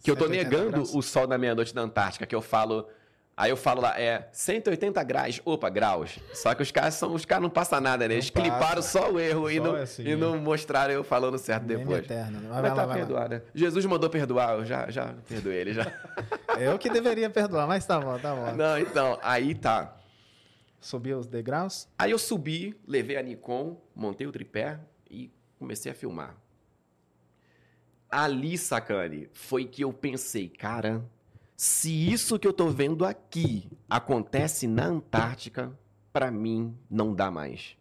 que 0.00 0.10
eu 0.10 0.14
tô 0.16 0.26
180 0.26 0.44
negando 0.50 0.70
graus. 0.72 0.94
o 0.94 1.02
sol 1.02 1.26
da 1.26 1.36
meia-noite 1.36 1.74
na 1.74 1.82
Antártica, 1.82 2.24
que 2.24 2.34
eu 2.34 2.42
falo. 2.42 2.86
Aí 3.36 3.50
eu 3.50 3.56
falo 3.56 3.80
lá, 3.80 3.98
é 4.00 4.28
180 4.30 5.02
graus, 5.02 5.40
opa, 5.44 5.68
graus. 5.68 6.20
Só 6.32 6.54
que 6.54 6.62
os 6.62 6.70
caras 6.70 6.94
são, 6.94 7.12
os 7.12 7.24
caras 7.24 7.42
não 7.42 7.50
passam 7.50 7.80
nada, 7.80 8.06
né? 8.06 8.14
Eles 8.14 8.26
Não 8.26 8.32
passa. 8.32 8.48
cliparam 8.48 8.80
só 8.82 9.10
o 9.10 9.18
erro 9.18 9.50
e, 9.50 9.56
Só 9.56 9.62
não, 9.64 9.74
assim, 9.74 10.02
e 10.06 10.14
não 10.14 10.38
mostraram 10.38 10.94
eu 10.94 11.02
falando 11.02 11.36
certo 11.36 11.64
Meme 11.64 11.80
depois. 11.80 12.04
eterno. 12.04 12.38
né? 12.38 12.48
Mas 12.48 12.62
Mas 12.62 12.62
vai 12.62 12.70
tá 12.76 12.86
vai 13.12 13.28
né? 13.28 13.42
Jesus 13.52 13.84
mandou 13.86 14.08
perdoar, 14.08 14.54
eu 14.58 14.64
já, 14.64 14.88
já 14.88 15.14
perdoei 15.28 15.56
ele 15.56 15.72
já. 15.72 15.84
Eu 16.60 16.78
que 16.78 16.88
deveria 16.88 17.28
perdoar, 17.28 17.66
mas 17.66 17.84
tá 17.84 17.98
bom, 17.98 18.16
tá 18.20 18.32
bom. 18.32 18.54
Não, 18.54 18.78
então, 18.78 19.18
aí 19.20 19.52
tá. 19.56 19.96
Subiu 20.84 21.18
os 21.18 21.26
degraus. 21.26 21.88
Aí 21.98 22.10
eu 22.10 22.18
subi, 22.18 22.78
levei 22.86 23.16
a 23.16 23.22
Nikon, 23.22 23.80
montei 23.96 24.26
o 24.26 24.30
tripé 24.30 24.78
e 25.10 25.32
comecei 25.58 25.90
a 25.90 25.94
filmar. 25.94 26.36
Ali, 28.10 28.58
sacane, 28.58 29.30
foi 29.32 29.64
que 29.64 29.80
eu 29.82 29.94
pensei, 29.94 30.46
cara, 30.46 31.02
se 31.56 32.12
isso 32.12 32.38
que 32.38 32.46
eu 32.46 32.52
tô 32.52 32.68
vendo 32.68 33.06
aqui 33.06 33.66
acontece 33.88 34.66
na 34.66 34.84
Antártica, 34.84 35.72
pra 36.12 36.30
mim 36.30 36.76
não 36.90 37.14
dá 37.14 37.30
mais. 37.30 37.78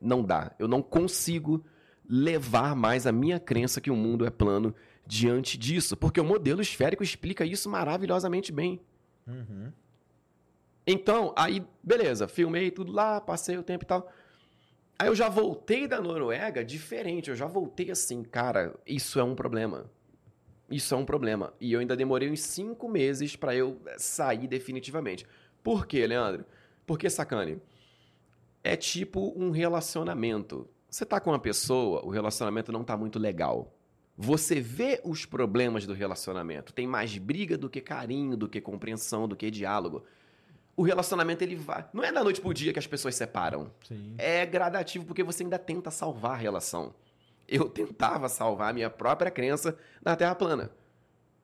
Não 0.00 0.24
dá. 0.24 0.50
Eu 0.58 0.66
não 0.66 0.80
consigo 0.80 1.62
levar 2.08 2.74
mais 2.74 3.06
a 3.06 3.12
minha 3.12 3.38
crença 3.38 3.82
que 3.82 3.90
o 3.90 3.96
mundo 3.96 4.24
é 4.24 4.30
plano 4.30 4.74
diante 5.06 5.58
disso, 5.58 5.94
porque 5.94 6.22
o 6.22 6.24
modelo 6.24 6.62
esférico 6.62 7.02
explica 7.02 7.44
isso 7.44 7.68
maravilhosamente 7.68 8.50
bem. 8.50 8.80
Uhum. 9.26 9.70
Então, 10.86 11.32
aí, 11.36 11.64
beleza, 11.82 12.26
filmei 12.26 12.70
tudo 12.70 12.92
lá, 12.92 13.20
passei 13.20 13.56
o 13.56 13.62
tempo 13.62 13.84
e 13.84 13.86
tal. 13.86 14.10
Aí 14.98 15.08
eu 15.08 15.14
já 15.14 15.28
voltei 15.28 15.86
da 15.86 16.00
Noruega 16.00 16.64
diferente, 16.64 17.30
eu 17.30 17.36
já 17.36 17.46
voltei 17.46 17.90
assim, 17.90 18.22
cara, 18.22 18.74
isso 18.86 19.18
é 19.18 19.24
um 19.24 19.34
problema. 19.34 19.90
Isso 20.70 20.94
é 20.94 20.96
um 20.96 21.04
problema. 21.04 21.52
E 21.60 21.72
eu 21.72 21.80
ainda 21.80 21.96
demorei 21.96 22.30
uns 22.30 22.40
cinco 22.42 22.88
meses 22.88 23.36
pra 23.36 23.54
eu 23.54 23.80
sair 23.96 24.46
definitivamente. 24.46 25.26
Por 25.62 25.86
quê, 25.86 26.06
Leandro? 26.06 26.44
Porque, 26.86 27.10
sacane, 27.10 27.60
é 28.64 28.74
tipo 28.76 29.32
um 29.36 29.50
relacionamento. 29.50 30.68
Você 30.88 31.04
tá 31.04 31.20
com 31.20 31.30
uma 31.30 31.38
pessoa, 31.38 32.04
o 32.04 32.10
relacionamento 32.10 32.72
não 32.72 32.84
tá 32.84 32.96
muito 32.96 33.18
legal. 33.18 33.76
Você 34.16 34.60
vê 34.60 35.00
os 35.04 35.24
problemas 35.26 35.86
do 35.86 35.92
relacionamento. 35.92 36.72
Tem 36.72 36.86
mais 36.86 37.16
briga 37.18 37.56
do 37.56 37.68
que 37.68 37.80
carinho, 37.80 38.36
do 38.36 38.48
que 38.48 38.60
compreensão, 38.60 39.28
do 39.28 39.36
que 39.36 39.50
diálogo 39.50 40.04
o 40.76 40.82
relacionamento 40.82 41.42
ele 41.42 41.56
vai. 41.56 41.84
Não 41.92 42.02
é 42.02 42.10
da 42.10 42.24
noite 42.24 42.40
pro 42.40 42.54
dia 42.54 42.72
que 42.72 42.78
as 42.78 42.86
pessoas 42.86 43.14
separam. 43.14 43.70
Sim. 43.86 44.14
É 44.18 44.46
gradativo 44.46 45.04
porque 45.04 45.22
você 45.22 45.42
ainda 45.42 45.58
tenta 45.58 45.90
salvar 45.90 46.32
a 46.32 46.36
relação. 46.36 46.94
Eu 47.46 47.68
tentava 47.70 48.28
salvar 48.28 48.70
a 48.70 48.72
minha 48.72 48.90
própria 48.90 49.30
crença 49.30 49.76
na 50.02 50.16
Terra 50.16 50.34
plana. 50.34 50.70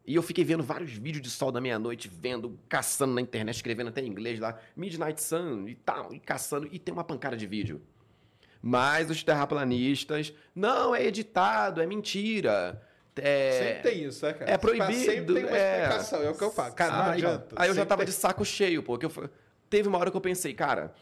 E 0.06 0.14
eu 0.14 0.22
fiquei 0.22 0.42
vendo 0.42 0.62
vários 0.62 0.92
vídeos 0.92 1.22
de 1.22 1.28
sol 1.28 1.52
da 1.52 1.60
meia-noite, 1.60 2.08
vendo, 2.08 2.58
caçando 2.66 3.12
na 3.12 3.20
internet, 3.20 3.56
escrevendo 3.56 3.88
até 3.88 4.00
em 4.00 4.06
inglês 4.06 4.40
lá, 4.40 4.58
Midnight 4.74 5.22
Sun 5.22 5.68
e 5.68 5.74
tal, 5.74 6.14
e 6.14 6.18
caçando, 6.18 6.66
e 6.72 6.78
tem 6.78 6.94
uma 6.94 7.04
pancada 7.04 7.36
de 7.36 7.46
vídeo. 7.46 7.82
Mas 8.62 9.10
os 9.10 9.22
terraplanistas, 9.22 10.32
não, 10.54 10.94
é 10.94 11.04
editado, 11.04 11.82
é 11.82 11.86
mentira. 11.86 12.82
É, 13.22 13.52
Sempre 13.80 13.90
tem 13.90 14.04
isso, 14.04 14.24
né, 14.24 14.32
cara? 14.32 14.50
é 14.50 14.56
proibido, 14.58 14.92
Sempre 14.94 15.34
tem 15.34 15.44
uma 15.44 15.56
é. 15.56 15.82
explicação, 15.82 16.22
é 16.22 16.30
o 16.30 16.34
que 16.34 16.42
eu 16.44 16.50
falo. 16.50 16.74
Cara, 16.74 16.92
não 16.96 17.02
Aí, 17.04 17.10
adianta. 17.24 17.56
aí 17.56 17.68
eu 17.68 17.74
já 17.74 17.86
tava 17.86 18.02
tem- 18.04 18.12
de 18.12 18.12
saco 18.18 18.44
cheio, 18.44 18.82
porque 18.82 19.06
eu, 19.06 19.10
fa- 19.10 19.30
teve 19.70 19.88
uma 19.88 19.98
hora 19.98 20.10
que 20.10 20.16
eu 20.16 20.20
pensei, 20.20 20.52
cara, 20.54 20.92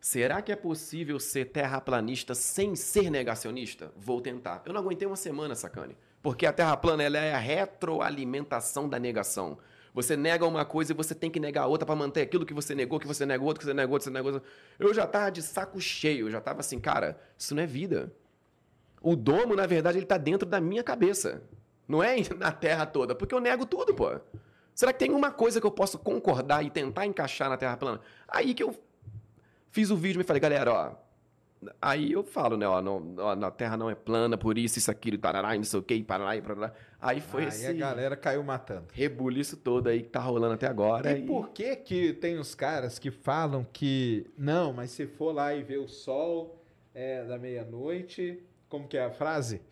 será 0.00 0.40
que 0.42 0.52
é 0.52 0.56
possível 0.56 1.18
ser 1.18 1.46
terraplanista 1.46 2.34
sem 2.34 2.74
ser 2.76 3.10
negacionista? 3.10 3.90
Vou 3.96 4.20
tentar. 4.20 4.62
Eu 4.66 4.72
não 4.72 4.80
aguentei 4.80 5.06
uma 5.06 5.16
semana, 5.16 5.54
sacane. 5.54 5.96
Porque 6.22 6.44
a 6.46 6.52
terra 6.52 6.76
plana 6.76 7.02
ela 7.04 7.18
é 7.18 7.32
a 7.34 7.38
retroalimentação 7.38 8.88
da 8.88 8.98
negação. 8.98 9.58
Você 9.94 10.14
nega 10.16 10.44
uma 10.44 10.64
coisa 10.64 10.92
e 10.92 10.94
você 10.94 11.14
tem 11.14 11.30
que 11.30 11.40
negar 11.40 11.62
a 11.62 11.66
outra 11.66 11.86
pra 11.86 11.96
manter 11.96 12.20
aquilo 12.20 12.44
que 12.44 12.52
você 12.52 12.74
negou, 12.74 13.00
que 13.00 13.06
você 13.06 13.24
negou, 13.24 13.46
outro 13.48 13.60
que 13.60 13.64
você 13.66 13.72
negou, 13.72 13.94
outro 13.94 14.10
que 14.10 14.18
você 14.18 14.22
negou. 14.22 14.42
Eu 14.78 14.92
já 14.92 15.06
tava 15.06 15.30
de 15.30 15.40
saco 15.42 15.80
cheio, 15.80 16.26
eu 16.26 16.30
já 16.30 16.40
tava 16.40 16.60
assim, 16.60 16.78
cara, 16.78 17.18
isso 17.38 17.54
não 17.54 17.62
é 17.62 17.66
vida. 17.66 18.12
O 19.00 19.16
domo, 19.16 19.54
na 19.56 19.66
verdade, 19.66 19.98
ele 19.98 20.04
tá 20.06 20.18
dentro 20.18 20.46
da 20.46 20.60
minha 20.60 20.82
cabeça. 20.82 21.42
Não 21.88 22.02
é 22.02 22.16
na 22.38 22.52
terra 22.52 22.86
toda, 22.86 23.14
porque 23.14 23.34
eu 23.34 23.40
nego 23.40 23.66
tudo, 23.66 23.94
pô. 23.94 24.18
Será 24.74 24.92
que 24.92 24.98
tem 24.98 25.10
uma 25.10 25.30
coisa 25.30 25.60
que 25.60 25.66
eu 25.66 25.70
posso 25.70 25.98
concordar 25.98 26.62
e 26.62 26.70
tentar 26.70 27.06
encaixar 27.06 27.48
na 27.48 27.56
terra 27.56 27.76
plana? 27.76 28.00
Aí 28.28 28.52
que 28.52 28.62
eu 28.62 28.78
fiz 29.70 29.90
o 29.90 29.96
vídeo 29.96 30.20
e 30.20 30.24
falei, 30.24 30.40
galera, 30.40 30.72
ó. 30.72 31.06
Aí 31.80 32.12
eu 32.12 32.22
falo, 32.22 32.56
né, 32.56 32.68
ó, 32.68 32.82
não, 32.82 33.14
ó, 33.18 33.34
na 33.34 33.50
terra 33.50 33.76
não 33.78 33.88
é 33.88 33.94
plana, 33.94 34.36
por 34.36 34.58
isso, 34.58 34.78
isso, 34.78 34.90
aquilo, 34.90 35.16
tarará, 35.16 35.56
não 35.56 35.64
sei 35.64 35.80
o 35.80 35.82
que, 35.82 36.02
parará 36.04 36.36
e 36.36 36.42
parará. 36.42 36.72
Aí 37.00 37.20
foi 37.22 37.42
Aí 37.42 37.48
esse 37.48 37.66
a 37.66 37.72
galera 37.72 38.14
caiu 38.14 38.42
matando. 38.42 38.84
rebuliço 38.92 39.56
todo 39.56 39.88
aí 39.88 40.02
que 40.02 40.10
tá 40.10 40.20
rolando 40.20 40.54
até 40.54 40.66
agora. 40.66 41.16
E 41.16 41.22
por 41.22 41.48
que 41.48 41.74
que 41.76 42.12
tem 42.12 42.38
os 42.38 42.54
caras 42.54 42.98
que 42.98 43.10
falam 43.10 43.66
que 43.72 44.26
não, 44.36 44.72
mas 44.74 44.90
se 44.90 45.06
for 45.06 45.32
lá 45.34 45.54
e 45.54 45.62
ver 45.62 45.78
o 45.78 45.88
sol 45.88 46.62
é, 46.94 47.24
da 47.24 47.38
meia-noite, 47.38 48.42
como 48.68 48.86
que 48.86 48.98
é 48.98 49.04
a 49.06 49.10
frase? 49.10 49.62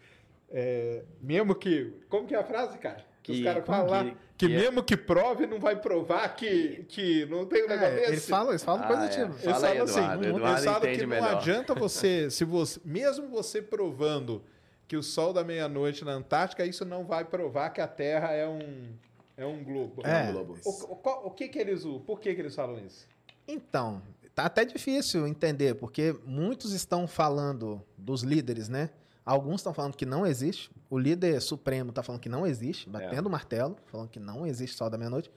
É, 0.57 1.03
mesmo 1.21 1.53
que, 1.55 1.93
como 2.09 2.29
que 2.29 2.35
é 2.35 2.39
a 2.39 2.45
frase, 2.45 2.79
cara? 2.79 3.05
Que, 3.25 3.33
os 3.33 3.39
Que- 3.39 3.45
caras 3.45 3.67
falam 3.67 3.91
lá 3.91 4.05
que- 4.05 4.11
que, 4.37 4.47
que 4.49 4.55
é- 4.55 4.57
mesmo 4.57 4.83
que 4.85 4.97
prove 4.97 5.47
não 5.49 5.59
vai 5.59 5.75
provar 5.75 6.29
que, 6.37 6.85
que 6.89 7.27
não 7.27 7.45
tem 7.45 7.65
um 7.65 7.69
negócio 7.69 7.93
É, 7.95 7.97
desse. 7.97 8.11
eles 8.13 8.29
falam, 8.29 8.51
eles 8.51 8.63
falam 8.63 8.85
Ah, 8.85 8.87
coisa 8.87 9.05
é. 9.05 9.09
tipo. 9.09 9.33
Eles 9.33 9.43
falam 9.43 9.83
assim, 9.83 9.99
Eduardo. 10.01 10.25
eles 10.25 10.37
Eduardo 10.37 10.63
falam 10.65 10.79
entende 10.79 10.99
que 10.99 11.03
não 11.07 11.09
melhor. 11.09 11.35
adianta 11.37 11.75
você, 11.75 12.31
se 12.31 12.45
você, 12.45 12.81
mesmo 12.85 13.29
você 13.29 13.61
provando 13.61 14.45
que 14.87 14.97
o 14.97 15.03
sol 15.03 15.33
da 15.33 15.43
meia-noite 15.43 16.05
na 16.05 16.13
Antártica, 16.13 16.65
isso 16.65 16.85
não 16.85 17.05
vai 17.05 17.25
provar 17.25 17.71
que 17.71 17.81
a 17.81 17.89
Terra 17.89 18.33
é 18.33 18.47
um 18.47 18.93
é 19.37 19.45
um 19.45 19.65
globo. 19.65 20.03
É. 20.07 20.29
um 20.29 20.33
globo. 20.33 20.59
O, 20.65 20.71
o, 20.93 20.97
qual- 20.97 21.27
o 21.27 21.31
que 21.33 21.49
que 21.49 21.59
eles 21.59 21.85
usam? 21.85 21.99
Por 22.01 22.21
que 22.21 22.33
que 22.33 22.41
eles 22.41 22.55
falam 22.55 22.79
isso? 22.87 23.09
Então, 23.49 24.01
tá 24.35 24.45
até 24.45 24.65
difícil 24.65 25.27
entender, 25.27 25.75
porque 25.75 26.15
muitos 26.25 26.73
estão 26.73 27.09
falando 27.09 27.83
dos 27.99 28.23
líderes, 28.23 28.69
né? 28.69 28.91
Alguns 29.25 29.57
estão 29.57 29.73
falando 29.73 29.97
que 29.97 30.05
não 30.05 30.27
existe. 30.27 30.71
O 30.91 30.99
líder 30.99 31.41
supremo 31.41 31.91
está 31.91 32.03
falando 32.03 32.21
que 32.21 32.29
não 32.29 32.47
existe, 32.47 32.89
batendo 32.89 33.27
o 33.27 33.31
martelo, 33.31 33.77
falando 33.87 34.09
que 34.09 34.21
não 34.21 34.47
existe 34.47 34.77
sol 34.77 34.91
da 34.91 34.99
meia-noite. 34.99 35.33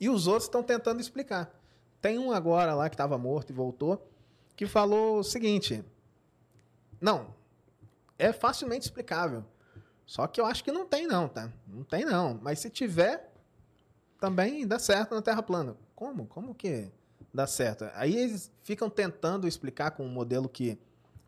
E 0.00 0.08
os 0.08 0.26
outros 0.26 0.44
estão 0.44 0.62
tentando 0.62 1.00
explicar. 1.00 1.54
Tem 2.00 2.18
um 2.18 2.32
agora 2.32 2.74
lá 2.74 2.88
que 2.88 2.94
estava 2.94 3.16
morto 3.16 3.50
e 3.50 3.52
voltou, 3.52 4.08
que 4.56 4.66
falou 4.66 5.18
o 5.18 5.24
seguinte: 5.24 5.84
Não, 7.00 7.34
é 8.18 8.32
facilmente 8.32 8.86
explicável. 8.86 9.44
Só 10.04 10.26
que 10.26 10.40
eu 10.40 10.46
acho 10.46 10.64
que 10.64 10.72
não 10.72 10.86
tem, 10.86 11.06
não, 11.06 11.28
tá? 11.28 11.52
Não 11.66 11.84
tem, 11.84 12.04
não. 12.04 12.38
Mas 12.42 12.60
se 12.60 12.70
tiver, 12.70 13.30
também 14.18 14.66
dá 14.66 14.78
certo 14.78 15.14
na 15.14 15.22
Terra 15.22 15.42
plana. 15.42 15.76
Como? 15.94 16.26
Como 16.26 16.54
que 16.54 16.90
dá 17.32 17.46
certo? 17.46 17.88
Aí 17.94 18.16
eles 18.16 18.50
ficam 18.62 18.88
tentando 18.88 19.46
explicar 19.46 19.92
com 19.92 20.04
um 20.04 20.08
modelo 20.08 20.48
que 20.48 20.78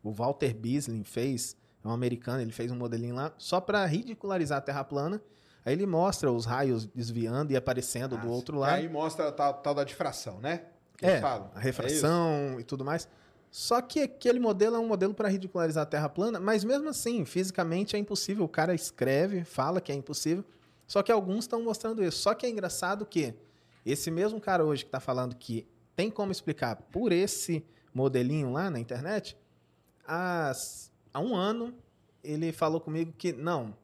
o 0.03 0.11
Walter 0.11 0.53
Bisling 0.53 1.03
fez, 1.03 1.55
é 1.83 1.87
um 1.87 1.91
americano, 1.91 2.41
ele 2.41 2.51
fez 2.51 2.71
um 2.71 2.75
modelinho 2.75 3.15
lá, 3.15 3.33
só 3.37 3.59
para 3.59 3.85
ridicularizar 3.85 4.57
a 4.59 4.61
Terra 4.61 4.83
plana. 4.83 5.21
Aí 5.63 5.73
ele 5.73 5.85
mostra 5.85 6.31
os 6.31 6.45
raios 6.45 6.85
desviando 6.87 7.51
e 7.51 7.55
aparecendo 7.55 8.17
do 8.17 8.27
Ah, 8.27 8.31
outro 8.31 8.57
e 8.57 8.59
lado. 8.59 8.73
Aí 8.75 8.89
mostra 8.89 9.27
a 9.27 9.31
tal, 9.31 9.53
tal 9.55 9.75
da 9.75 9.83
difração, 9.83 10.39
né? 10.39 10.63
Que 10.97 11.05
É, 11.05 11.19
a 11.19 11.59
refração 11.59 12.59
e 12.59 12.63
tudo 12.63 12.83
mais. 12.83 13.07
Só 13.51 13.81
que 13.81 13.99
aquele 14.01 14.39
modelo 14.39 14.75
é 14.77 14.79
um 14.79 14.87
modelo 14.87 15.13
para 15.13 15.27
ridicularizar 15.27 15.83
a 15.83 15.85
Terra 15.85 16.07
plana, 16.09 16.39
mas 16.39 16.63
mesmo 16.63 16.89
assim, 16.89 17.25
fisicamente 17.25 17.95
é 17.95 17.99
impossível. 17.99 18.45
O 18.45 18.49
cara 18.49 18.73
escreve, 18.73 19.43
fala 19.43 19.81
que 19.81 19.91
é 19.91 19.95
impossível. 19.95 20.43
Só 20.87 21.03
que 21.03 21.11
alguns 21.11 21.43
estão 21.43 21.61
mostrando 21.61 22.03
isso. 22.03 22.17
Só 22.17 22.33
que 22.33 22.45
é 22.45 22.49
engraçado 22.49 23.05
que 23.05 23.33
esse 23.85 24.09
mesmo 24.09 24.39
cara 24.39 24.63
hoje 24.63 24.83
que 24.83 24.87
está 24.89 24.99
falando 24.99 25.35
que 25.35 25.67
tem 25.95 26.09
como 26.09 26.31
explicar 26.31 26.75
por 26.91 27.11
esse 27.11 27.63
modelinho 27.93 28.51
lá 28.51 28.69
na 28.69 28.79
internet, 28.79 29.37
há, 30.07 30.51
há 31.13 31.19
um 31.19 31.35
ano 31.35 31.73
ele 32.23 32.51
falou 32.51 32.79
comigo 32.79 33.13
que 33.17 33.33
não, 33.33 33.75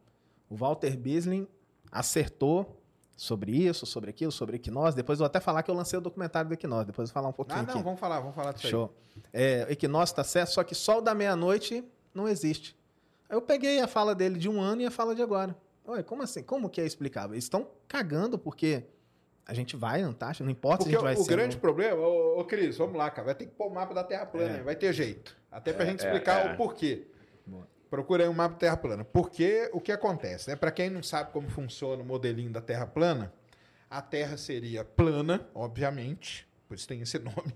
o 0.50 0.56
Walter 0.56 0.96
Bisling 0.98 1.48
acertou 1.92 2.80
sobre 3.16 3.52
isso, 3.52 3.86
sobre 3.86 4.10
aquilo, 4.12 4.32
sobre 4.32 4.58
equinós. 4.58 4.94
Depois 4.94 5.18
eu 5.18 5.24
vou 5.24 5.26
até 5.26 5.40
falar 5.40 5.64
que 5.64 5.72
eu 5.72 5.76
lancei 5.76 5.98
o 5.98 6.02
documentário 6.02 6.48
do 6.50 6.54
equinós. 6.54 6.86
Depois 6.86 7.10
eu 7.10 7.14
vou 7.14 7.20
falar 7.22 7.30
um 7.30 7.34
pouquinho 7.34 7.60
Ah, 7.60 7.64
não, 7.64 7.74
aqui. 7.74 7.84
vamos 7.84 8.00
falar, 8.00 8.20
vamos 8.20 8.36
falar 8.36 8.52
disso 8.52 8.68
aí. 8.68 8.72
Show. 8.72 8.94
É, 9.34 9.66
equinócio 9.72 10.16
tá 10.16 10.24
certo, 10.24 10.50
só 10.52 10.64
que 10.64 10.76
sol 10.76 11.02
da 11.02 11.16
meia-noite 11.16 11.84
não 12.14 12.28
existe. 12.28 12.76
Aí 13.28 13.36
eu 13.36 13.42
peguei 13.42 13.80
a 13.82 13.88
fala 13.88 14.14
dele 14.14 14.38
de 14.38 14.48
um 14.48 14.62
ano 14.62 14.84
e 14.84 14.86
a 14.86 14.92
fala 14.92 15.16
de 15.16 15.22
agora. 15.24 15.56
Ué, 15.88 16.04
como 16.04 16.22
assim? 16.22 16.44
Como 16.44 16.70
que 16.70 16.80
é 16.80 16.86
explicável? 16.86 17.34
Eles 17.34 17.46
estão 17.46 17.68
cagando 17.88 18.38
porque 18.38 18.84
a 19.46 19.54
gente 19.54 19.76
vai 19.76 20.02
na 20.02 20.10
Antártica, 20.10 20.44
não 20.44 20.52
importa 20.52 20.84
Porque 20.84 20.92
se 20.92 20.96
a 20.96 21.00
gente 21.00 21.04
vai 21.04 21.16
o, 21.16 21.20
o 21.22 21.24
ser 21.24 21.32
grande 21.32 21.56
no- 21.56 21.62
problema, 21.62 22.00
ô, 22.02 22.40
ô 22.40 22.46
Cris, 22.46 22.78
vamos 22.78 22.96
lá, 22.98 23.10
cara, 23.10 23.26
vai 23.28 23.36
ter 23.36 23.46
que 23.48 23.52
pôr 23.54 23.68
o 23.68 23.74
mapa 23.74 23.94
da 23.96 24.04
Terra 24.04 24.26
plana, 24.28 24.54
É. 24.56 24.58
hein? 24.58 24.64
vai 24.64 24.76
ter 24.76 24.94
jeito. 24.94 25.36
Até 25.50 25.74
pra 25.74 25.86
É, 25.86 25.88
gente 25.88 26.04
é, 26.04 26.08
explicar 26.08 26.46
é. 26.46 26.54
o 26.54 26.58
porquê. 26.58 27.08
Boa. 27.48 27.68
Procura 27.90 28.24
aí 28.24 28.30
um 28.30 28.34
mapa 28.34 28.54
da 28.54 28.60
Terra 28.60 28.78
plana. 28.78 29.04
Porque 29.06 29.70
o 29.74 29.80
que 29.80 29.92
acontece, 29.92 30.50
né? 30.50 30.56
Para 30.56 30.72
quem 30.72 30.90
não 30.90 31.02
sabe 31.02 31.32
como 31.32 31.48
funciona 31.50 32.02
o 32.04 32.06
modelinho 32.06 32.52
da 32.52 32.62
Terra 32.62 32.86
plana, 32.86 33.34
a 33.90 34.02
Terra 34.02 34.36
seria 34.38 34.84
plana, 34.84 35.48
obviamente, 35.56 36.46
por 36.68 36.76
isso 36.76 36.88
tem 36.88 37.02
esse 37.02 37.18
nome. 37.20 37.56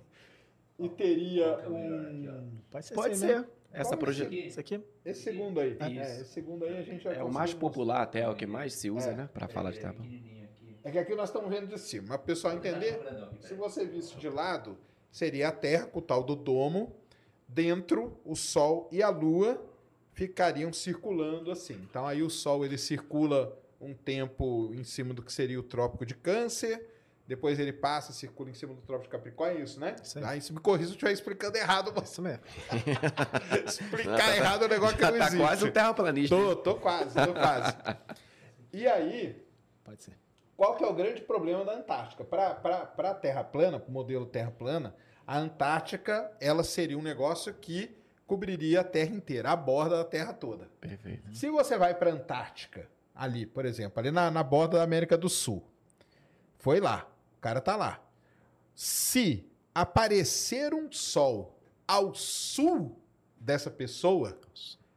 E 0.79 0.89
teria 0.89 1.59
um. 1.69 2.57
Pode 2.71 2.85
ser, 2.85 2.93
Pode 2.95 3.13
esse 3.13 3.27
ser. 3.27 3.45
Essa 3.73 3.95
projeção. 3.95 4.27
aqui? 4.27 4.47
Isso 4.47 4.59
aqui? 4.59 4.83
Esse 5.05 5.21
segundo 5.23 5.59
aí. 5.59 5.73
Isso. 5.73 5.83
É, 5.83 6.21
esse 6.21 6.33
segundo 6.33 6.65
aí 6.65 6.77
a 6.77 6.81
gente 6.81 7.03
já 7.03 7.13
É 7.13 7.23
o 7.23 7.31
mais 7.31 7.53
popular 7.53 8.01
até, 8.01 8.21
é 8.21 8.27
o 8.29 8.35
que 8.35 8.45
mais 8.45 8.73
se 8.73 8.89
usa, 8.89 9.11
É. 9.11 9.15
né? 9.15 9.29
Pra 9.33 9.47
falar 9.47 9.71
de 9.71 9.77
É, 9.77 9.81
terra. 9.81 9.93
mostrar. 9.93 10.21
É 10.83 10.91
que 10.91 10.97
aqui 10.97 11.13
nós 11.15 11.29
estamos 11.29 11.49
vendo 11.49 11.67
de 11.67 11.77
cima. 11.79 12.07
Mas 12.07 12.17
para 12.17 12.23
o 12.23 12.25
pessoal 12.25 12.53
entender, 12.55 12.99
Se 13.41 13.53
você 13.53 13.85
visse 13.85 14.17
de 14.17 14.27
lado, 14.27 14.77
seria 15.11 15.49
a 15.49 15.51
Terra 15.51 15.85
com 15.85 15.99
o 15.99 16.01
tal 16.01 16.23
do 16.23 16.35
domo. 16.35 16.95
Dentro, 17.47 18.17
o 18.25 18.35
Sol 18.35 18.89
e 18.91 19.03
a 19.03 19.09
Lua 19.09 19.61
ficariam 20.13 20.71
circulando 20.73 21.51
assim. 21.51 21.75
Então 21.89 22.05
aí 22.07 22.21
o 22.21 22.29
Sol 22.29 22.65
ele 22.65 22.77
circula 22.77 23.57
um 23.79 23.93
tempo 23.93 24.71
em 24.73 24.83
cima 24.83 25.13
do 25.13 25.21
que 25.23 25.31
seria 25.33 25.59
o 25.59 25.63
Trópico 25.63 26.05
de 26.05 26.13
Câncer. 26.15 26.87
Depois 27.27 27.59
ele 27.59 27.71
passa, 27.71 28.11
circula 28.11 28.49
em 28.49 28.53
cima 28.53 28.73
do 28.73 28.81
Trópico 28.81 29.05
de 29.05 29.09
Capricórnio, 29.17 29.59
é 29.59 29.63
isso, 29.63 29.79
né? 29.79 29.95
Isso 30.03 30.19
aí. 30.19 30.41
Se 30.41 30.51
me 30.51 30.59
corrija 30.59 30.87
se 30.87 30.91
eu 30.91 30.95
estiver 30.95 31.13
explicando 31.13 31.57
errado. 31.57 31.93
Mas 31.95 32.11
Isso 32.11 32.21
mesmo. 32.21 32.43
explicar 33.65 34.35
errado 34.35 34.63
é 34.63 34.65
um 34.65 34.69
negócio 34.69 34.97
que 34.97 35.01
Já 35.01 35.11
não 35.11 35.17
tá 35.17 35.25
existe. 35.27 35.41
quase 35.41 35.65
um 35.65 35.71
terraplanista. 35.71 36.35
Tô, 36.35 36.55
tô 36.57 36.75
quase, 36.75 37.13
tô 37.15 37.33
quase. 37.33 37.75
E 38.73 38.87
aí, 38.87 39.35
Pode 39.83 40.01
ser. 40.01 40.13
qual 40.55 40.77
que 40.77 40.83
é 40.85 40.87
o 40.87 40.93
grande 40.93 41.21
problema 41.21 41.65
da 41.65 41.73
Antártica? 41.73 42.23
Para 42.23 42.93
a 42.97 43.13
Terra 43.13 43.43
plana, 43.43 43.77
para 43.77 43.89
o 43.89 43.91
modelo 43.91 44.25
Terra 44.25 44.49
plana, 44.49 44.95
a 45.27 45.37
Antártica 45.37 46.31
ela 46.39 46.63
seria 46.63 46.97
um 46.97 47.01
negócio 47.01 47.53
que 47.53 47.93
cobriria 48.31 48.79
a 48.79 48.83
Terra 48.85 49.13
inteira, 49.13 49.51
a 49.51 49.55
borda 49.57 49.97
da 49.97 50.05
Terra 50.05 50.31
toda. 50.31 50.69
Perfeito. 50.79 51.35
Se 51.35 51.49
você 51.49 51.77
vai 51.77 51.93
para 51.93 52.11
a 52.11 52.13
Antártica, 52.13 52.87
ali, 53.13 53.45
por 53.45 53.65
exemplo, 53.65 53.99
ali 53.99 54.09
na, 54.09 54.31
na 54.31 54.41
borda 54.41 54.77
da 54.77 54.83
América 54.85 55.17
do 55.17 55.27
Sul, 55.27 55.61
foi 56.57 56.79
lá, 56.79 57.11
o 57.37 57.41
cara 57.41 57.59
tá 57.59 57.75
lá. 57.75 58.01
Se 58.73 59.45
aparecer 59.75 60.73
um 60.73 60.89
sol 60.89 61.59
ao 61.85 62.15
sul 62.15 62.97
dessa 63.37 63.69
pessoa, 63.69 64.39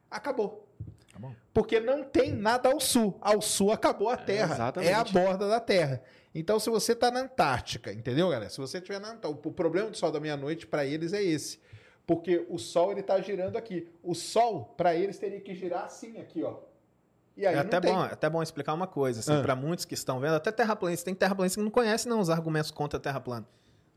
acabou. 0.09 0.69
Tá. 1.13 1.33
Porque 1.53 1.81
não 1.81 2.05
tem 2.05 2.33
nada 2.33 2.71
ao 2.71 2.79
sul. 2.79 3.19
Ao 3.21 3.43
sul 3.43 3.73
acabou 3.73 4.11
a 4.11 4.17
Terra. 4.17 4.55
exatamente. 4.55 4.93
É 4.93 4.95
a 4.95 5.03
borda 5.03 5.49
da 5.49 5.59
Terra. 5.59 6.01
Então, 6.33 6.61
se 6.61 6.71
você 6.71 6.93
está 6.93 7.11
na 7.11 7.23
Antártica, 7.23 7.93
entendeu, 7.93 8.29
galera? 8.29 8.49
Se 8.49 8.59
você 8.59 8.79
estiver 8.79 9.01
na 9.01 9.09
Antártica, 9.09 9.49
o 9.49 9.53
problema 9.53 9.91
do 9.91 9.97
sol 9.97 10.13
da 10.13 10.21
meia-noite 10.21 10.69
para 10.69 10.87
eles 10.87 11.13
é 11.13 11.23
esse. 11.23 11.59
Porque 12.07 12.45
o 12.51 12.59
sol 12.59 12.93
ele 12.93 13.03
tá 13.03 13.19
girando 13.21 13.57
aqui. 13.57 13.89
O 14.03 14.15
sol, 14.15 14.75
para 14.77 14.95
eles, 14.95 15.19
teria 15.19 15.41
que 15.41 15.55
girar 15.55 15.85
assim, 15.85 16.19
aqui, 16.21 16.43
ó. 16.43 16.57
E 17.37 17.47
aí 17.47 17.55
É 17.55 17.59
até 17.59 17.81
tem. 17.81 17.93
bom, 17.93 18.05
é 18.05 18.13
até 18.13 18.31
bom 18.31 18.43
explicar 18.43 18.75
uma 18.75 18.87
coisa, 18.87 19.21
assim, 19.21 19.33
Ah. 19.33 19.43
para 19.43 19.57
muitos 19.57 19.85
que 19.85 19.95
estão 19.95 20.21
vendo, 20.21 20.35
até 20.35 20.53
terraplanistas, 20.53 21.03
tem 21.05 21.15
terraplanistas 21.15 21.57
que 21.61 21.65
não 21.65 21.71
conhecem 21.71 22.09
não 22.11 22.21
os 22.21 22.31
argumentos 22.31 22.71
contra 22.71 22.99
a 22.99 23.01
Terra 23.01 23.21
plana. 23.21 23.47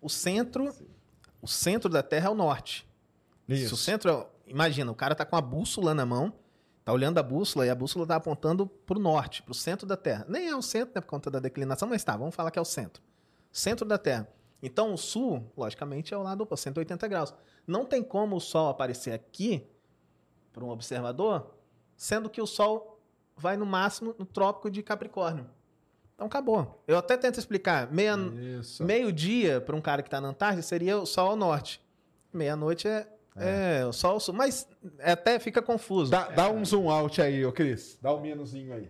O 0.02 0.10
centro, 0.10 0.74
o 1.42 1.48
centro 1.48 1.90
da 1.90 2.02
Terra 2.02 2.28
é 2.28 2.32
o 2.32 2.36
norte. 2.36 2.88
Se 3.48 3.74
o 3.74 3.78
centro, 3.78 4.10
é- 4.10 4.26
imagina, 4.52 4.92
o 4.92 4.96
cara 4.96 5.14
tá 5.14 5.26
com 5.26 5.36
a 5.36 5.42
bússola 5.42 5.94
na 5.94 6.06
mão, 6.06 6.34
tá 6.84 6.92
olhando 6.94 7.18
a 7.18 7.24
bússola 7.24 7.66
e 7.66 7.70
a 7.70 7.76
bússola 7.76 8.08
tá 8.08 8.16
apontando 8.16 8.66
pro 8.66 9.00
norte, 9.00 9.44
pro 9.44 9.54
centro 9.54 9.86
da 9.86 9.96
Terra. 9.98 10.26
Nem 10.28 10.48
é 10.48 10.56
o 10.56 10.62
centro, 10.62 10.94
né, 10.96 11.02
por 11.02 11.08
conta 11.08 11.30
da 11.30 11.40
declinação, 11.40 11.88
mas 11.88 12.04
tá, 12.04 12.16
vamos 12.18 12.34
falar 12.34 12.50
que 12.52 12.58
é 12.58 12.62
o 12.62 12.66
centro. 12.66 13.04
Centro 13.52 13.86
da 13.86 13.98
Terra. 13.98 14.28
Então 14.62 14.94
o 14.94 14.98
sul, 14.98 15.52
logicamente, 15.56 16.14
é 16.14 16.18
o 16.18 16.24
lado 16.24 16.42
oposto, 16.42 16.64
180 16.64 17.08
graus. 17.08 17.34
Não 17.66 17.86
tem 17.86 18.04
como 18.04 18.36
o 18.36 18.40
sol 18.40 18.70
aparecer 18.70 19.14
aqui 19.14 19.68
para 20.52 20.64
um 20.64 20.70
observador, 20.70 21.54
sendo 21.96 22.30
que 22.30 22.42
o 22.42 22.48
sol 22.48 23.00
vai 23.36 23.56
no 23.56 23.66
máximo 23.66 24.16
no 24.18 24.26
trópico 24.26 24.70
de 24.72 24.82
Capricórnio. 24.82 25.48
Então 26.16 26.26
acabou. 26.26 26.84
Eu 26.88 26.98
até 26.98 27.16
tento 27.16 27.38
explicar. 27.38 27.92
Meia, 27.92 28.16
meio-dia 28.80 29.62
para 29.62 29.76
um 29.76 29.82
cara 29.82 30.02
que 30.02 30.08
está 30.08 30.20
na 30.20 30.30
Antártida 30.30 30.64
seria 30.64 30.98
o 30.98 31.06
sol 31.06 31.30
ao 31.30 31.36
norte. 31.36 31.80
Meia-noite 32.34 32.88
é, 32.88 33.08
é. 33.36 33.86
o 33.86 33.94
sol 33.94 34.14
ao 34.14 34.20
sul. 34.20 34.34
Mas 34.34 34.68
até 35.00 35.38
fica 35.38 35.62
confuso. 35.62 36.10
Dá, 36.10 36.30
dá 36.30 36.50
um 36.50 36.66
zoom 36.66 36.90
out 36.90 37.22
aí, 37.22 37.46
ô 37.46 37.52
Cris. 37.52 38.00
Dá 38.02 38.12
um 38.16 38.20
menuzinho 38.20 38.74
aí. 38.74 38.90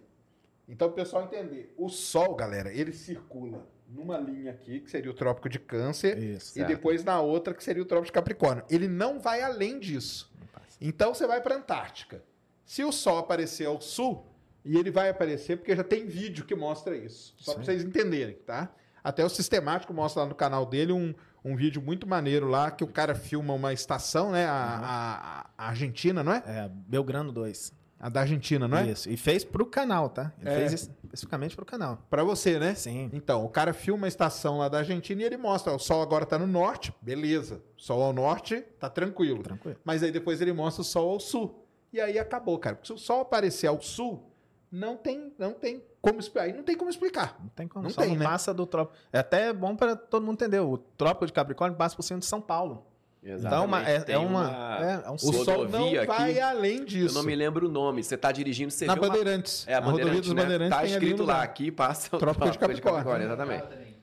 Então, 0.67 0.89
o 0.89 0.91
pessoal 0.91 1.23
entender. 1.23 1.73
O 1.77 1.87
Sol, 1.87 2.35
galera, 2.35 2.73
ele 2.73 2.91
circula 2.91 3.65
numa 3.87 4.17
linha 4.17 4.51
aqui, 4.51 4.79
que 4.81 4.89
seria 4.91 5.09
o 5.09 5.13
Trópico 5.13 5.47
de 5.49 5.59
Câncer, 5.59 6.17
Isso. 6.17 6.51
e 6.51 6.53
Certo. 6.59 6.67
depois 6.67 7.03
na 7.03 7.19
outra, 7.21 7.53
que 7.53 7.63
seria 7.63 7.81
o 7.81 7.85
Trópico 7.85 8.07
de 8.07 8.11
Capricórnio. 8.11 8.63
Ele 8.69 8.87
não 8.87 9.19
vai 9.19 9.41
além 9.41 9.79
disso. 9.79 10.31
Então, 10.79 11.13
você 11.13 11.25
vai 11.25 11.41
para 11.41 11.55
Antártica. 11.55 12.21
Se 12.65 12.83
o 12.83 12.91
Sol 12.91 13.17
aparecer 13.17 13.65
ao 13.65 13.79
sul, 13.81 14.25
e 14.65 14.77
ele 14.77 14.91
vai 14.91 15.07
aparecer, 15.09 15.55
porque 15.57 15.73
já 15.75 15.83
tem 15.83 16.05
vídeo 16.05 16.43
que 16.45 16.53
mostra 16.53 16.95
isso. 16.97 17.33
Só 17.37 17.53
para 17.53 17.63
vocês 17.63 17.83
entenderem, 17.83 18.35
tá? 18.45 18.69
Até 19.01 19.23
o 19.23 19.29
Sistemático 19.29 19.93
mostra 19.93 20.23
lá 20.23 20.27
no 20.29 20.35
canal 20.35 20.65
dele 20.65 20.91
um, 20.91 21.15
um 21.45 21.55
vídeo 21.55 21.81
muito 21.81 22.05
maneiro 22.05 22.47
lá, 22.49 22.69
que 22.69 22.83
o 22.83 22.87
cara 22.87 23.15
filma 23.15 23.53
uma 23.53 23.71
estação, 23.71 24.31
né? 24.31 24.45
A, 24.45 24.51
a- 24.53 25.49
a 25.57 25.69
Argentina, 25.69 26.21
não 26.21 26.33
é? 26.33 26.43
É, 26.45 26.69
Belgrano 26.69 27.31
2. 27.31 27.71
A 27.99 28.09
da 28.09 28.21
Argentina, 28.21 28.67
não 28.67 28.77
é? 28.77 28.87
Isso. 28.91 29.09
E 29.09 29.17
fez 29.17 29.43
pro 29.43 29.65
canal, 29.65 30.09
tá? 30.09 30.31
Ele 30.39 30.49
É. 30.49 30.55
fez 30.57 30.73
especificamente 30.73 31.55
pro 31.55 31.65
canal. 31.65 31.97
Pra 32.09 32.23
você, 32.23 32.59
né? 32.59 32.75
Sim. 32.75 33.09
Então, 33.11 33.43
o 33.43 33.49
cara 33.49 33.73
filma 33.73 34.05
a 34.05 34.07
estação 34.07 34.59
lá 34.59 34.69
da 34.69 34.77
Argentina 34.79 35.21
e 35.21 35.25
ele 35.25 35.37
mostra, 35.37 35.73
ó, 35.73 35.75
o 35.75 35.79
sol 35.79 36.01
agora 36.03 36.25
tá 36.25 36.37
no 36.37 36.45
norte, 36.45 36.93
beleza. 37.01 37.61
Sol 37.75 38.03
ao 38.03 38.13
norte, 38.13 38.61
tá 38.79 38.87
tranquilo. 38.89 39.41
Tranquilo. 39.41 39.77
Mas 39.83 40.03
aí 40.03 40.11
depois 40.11 40.41
ele 40.41 40.53
mostra 40.53 40.81
o 40.81 40.85
sol 40.85 41.09
ao 41.09 41.19
sul. 41.19 41.63
E 41.91 41.99
aí 41.99 42.19
acabou, 42.19 42.59
cara. 42.59 42.75
Porque 42.75 42.87
se 42.87 42.93
o 42.93 42.97
sol 42.99 43.21
aparecer 43.21 43.65
ao 43.65 43.81
sul, 43.81 44.23
não 44.71 44.95
tem, 44.95 45.33
não 45.39 45.53
tem 45.53 45.81
como 45.99 46.19
explicar. 46.19 46.45
Aí 46.45 46.53
não 46.53 46.61
tem 46.63 46.77
como 46.77 46.89
explicar. 46.91 47.35
Não 47.41 47.49
tem 47.49 47.67
como. 47.67 47.83
Não 47.83 47.89
Só 47.89 48.01
tem, 48.01 48.11
não 48.11 48.17
né? 48.17 48.25
passa 48.25 48.53
do 48.53 48.67
trópico. 48.67 48.97
É 49.11 49.17
até 49.19 49.51
bom 49.53 49.75
para 49.75 49.95
todo 49.95 50.23
mundo 50.23 50.35
entender. 50.35 50.59
O 50.59 50.77
trópico 50.77 51.25
de 51.25 51.33
Capricórnio 51.33 51.75
passa 51.77 51.95
por 51.95 52.03
cima 52.03 52.19
de 52.19 52.25
São 52.27 52.41
Paulo. 52.41 52.85
Então, 53.23 53.65
uma- 53.65 53.87
é, 53.89 54.03
é 54.07 54.17
uma. 54.17 54.77
É, 55.03 55.07
é 55.07 55.09
um 55.09 55.15
O 55.15 55.17
sol. 55.19 55.33
não 55.67 55.81
rodovia 55.83 56.05
vai 56.05 56.31
aqui, 56.31 56.39
além 56.39 56.77
Eu 56.79 56.85
disso. 56.85 57.15
não 57.15 57.23
me 57.23 57.35
lembro 57.35 57.67
o 57.67 57.71
nome. 57.71 58.03
Você 58.03 58.15
tá 58.15 58.31
dirigindo, 58.31 58.71
você 58.71 58.85
Na 58.85 58.93
vê 58.93 58.99
uma... 59.01 59.07
Bandeirantes. 59.09 59.65
É, 59.67 59.73
a, 59.73 59.79
rodovia 59.79 60.05
Bandeirantes, 60.05 60.27
dos 60.29 60.35
né? 60.35 60.41
Bandeirantes 60.43 60.77
Tá 60.77 60.85
escrito 60.85 61.23
lá, 61.23 61.41
aqui 61.43 61.71
passa 61.71 62.15
o 62.15 62.19
Trópico 62.19 62.49
de 62.49 62.57
Capricórnio. 62.57 63.25
Exatamente. 63.25 63.63
Também. 63.63 63.97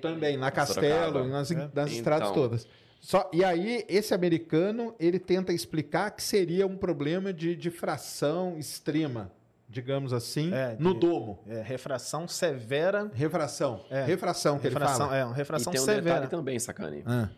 Também, 0.00 0.36
na. 0.36 0.50
Castelo, 0.50 1.24
nas, 1.26 1.50
É. 1.50 1.54
nas 1.56 1.68
Então. 1.70 1.86
estradas 1.86 2.30
todas. 2.30 2.66
Só, 3.00 3.28
e 3.32 3.44
aí, 3.44 3.84
esse 3.88 4.12
americano, 4.12 4.94
ele 4.98 5.18
tenta 5.18 5.52
explicar 5.52 6.10
que 6.10 6.22
seria 6.22 6.66
um 6.66 6.76
problema 6.76 7.32
de 7.32 7.54
difração 7.54 8.56
extrema, 8.58 9.30
digamos 9.68 10.12
assim, 10.12 10.52
É, 10.52 10.76
no 10.78 10.94
de- 10.94 11.00
domo. 11.00 11.38
É, 11.48 11.60
refração 11.62 12.26
severa. 12.26 13.10
Refração. 13.14 13.84
É. 13.90 14.04
Refração 14.04 14.58
que 14.58 14.66
ele 14.66 14.74
Refração, 14.74 15.06
fala. 15.08 15.16
é, 15.18 15.24
uma 15.24 15.34
E 15.34 15.36
refração 15.36 15.72
tem 15.72 15.80
um 15.80 15.84
severa. 15.84 16.02
detalhe 16.20 16.26
também, 16.28 16.58
sacane. 16.58 17.02
Ah. 17.06 17.28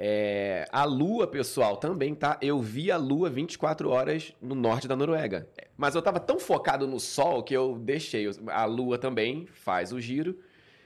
É, 0.00 0.64
a 0.70 0.84
lua, 0.84 1.26
pessoal, 1.26 1.76
também 1.76 2.14
tá. 2.14 2.38
Eu 2.40 2.60
vi 2.60 2.90
a 2.90 2.96
lua 2.96 3.28
24 3.28 3.90
horas 3.90 4.32
no 4.40 4.54
norte 4.54 4.86
da 4.86 4.94
Noruega. 4.94 5.48
Mas 5.76 5.94
eu 5.96 6.02
tava 6.02 6.20
tão 6.20 6.38
focado 6.38 6.86
no 6.86 7.00
sol 7.00 7.42
que 7.42 7.52
eu 7.54 7.76
deixei. 7.76 8.30
A 8.46 8.64
lua 8.64 8.96
também 8.96 9.46
faz 9.46 9.92
o 9.92 10.00
giro. 10.00 10.38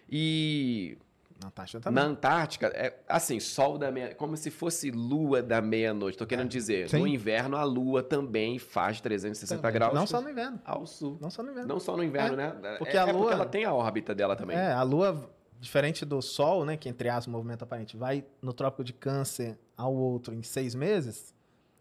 E 0.09 0.97
Na 1.43 1.49
Antártida 1.49 1.81
também. 1.81 2.03
na 2.05 2.09
Antártica, 2.11 2.67
é 2.69 2.95
assim, 3.09 3.39
sol 3.41 3.77
da 3.77 3.91
meia. 3.91 4.15
Como 4.15 4.37
se 4.37 4.51
fosse 4.51 4.91
lua 4.91 5.43
da 5.43 5.61
meia-noite. 5.61 6.17
Tô 6.17 6.27
querendo 6.27 6.49
dizer, 6.49 6.85
É. 6.85 6.89
sim. 6.89 6.99
no 7.01 7.07
inverno 7.07 7.57
a 7.57 7.65
lua 7.65 8.03
também 8.03 8.59
faz 8.59 9.01
360 9.01 9.61
Também. 9.61 9.73
graus 9.75 9.95
Não 9.95 10.07
só 10.07 10.21
no 10.21 10.31
inverno. 10.31 10.59
ao 10.65 10.87
sul. 10.87 11.19
Não 11.21 11.29
só 11.31 11.43
no 11.43 11.51
inverno. 11.51 11.69
Não 11.69 11.81
só 11.81 11.97
no 11.97 12.03
inverno, 12.05 12.41
É, 12.41 12.53
né? 12.55 12.75
porque 12.79 12.97
é, 12.97 13.01
a 13.01 13.09
é 13.09 13.13
lua- 13.13 13.33
ela 13.33 13.45
tem 13.47 13.65
a 13.65 13.75
órbita 13.75 14.15
dela 14.15 14.37
também. 14.37 14.57
É, 14.57 14.73
a 14.73 14.83
Lua, 14.83 15.29
diferente 15.63 16.05
do 16.05 16.21
Sol, 16.21 16.65
né? 16.65 16.77
Que 16.77 16.89
entre 16.89 17.09
aspas, 17.09 17.29
o 17.29 17.31
movimento 17.31 17.63
aparente, 17.63 17.97
vai 17.97 18.25
no 18.43 18.53
trópico 18.53 18.83
de 18.83 18.93
câncer 18.93 19.57
ao 19.77 19.95
outro 19.95 20.35
em 20.35 20.43
seis 20.43 20.75
meses. 20.75 21.33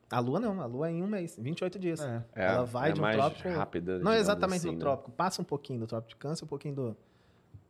A 0.09 0.19
Lua 0.19 0.39
não, 0.39 0.61
a 0.61 0.65
Lua 0.65 0.89
é 0.89 0.91
em 0.91 1.01
um 1.01 1.07
mês, 1.07 1.35
28 1.39 1.79
dias. 1.79 1.99
É. 2.01 2.23
É, 2.35 2.45
ela 2.45 2.63
vai 2.65 2.89
é 2.89 2.93
de 2.93 2.99
um 2.99 3.03
mais 3.03 3.15
trópico- 3.17 3.49
rápida. 3.49 3.91
Não 3.93 3.97
digamos 3.99 4.19
exatamente 4.19 4.57
assim, 4.59 4.67
no 4.67 4.73
né? 4.73 4.79
trópico, 4.79 5.11
passa 5.11 5.41
um 5.41 5.45
pouquinho 5.45 5.79
do 5.79 5.87
trópico 5.87 6.09
de 6.09 6.15
câncer, 6.17 6.45
um 6.45 6.47
pouquinho 6.47 6.75
do, 6.75 6.97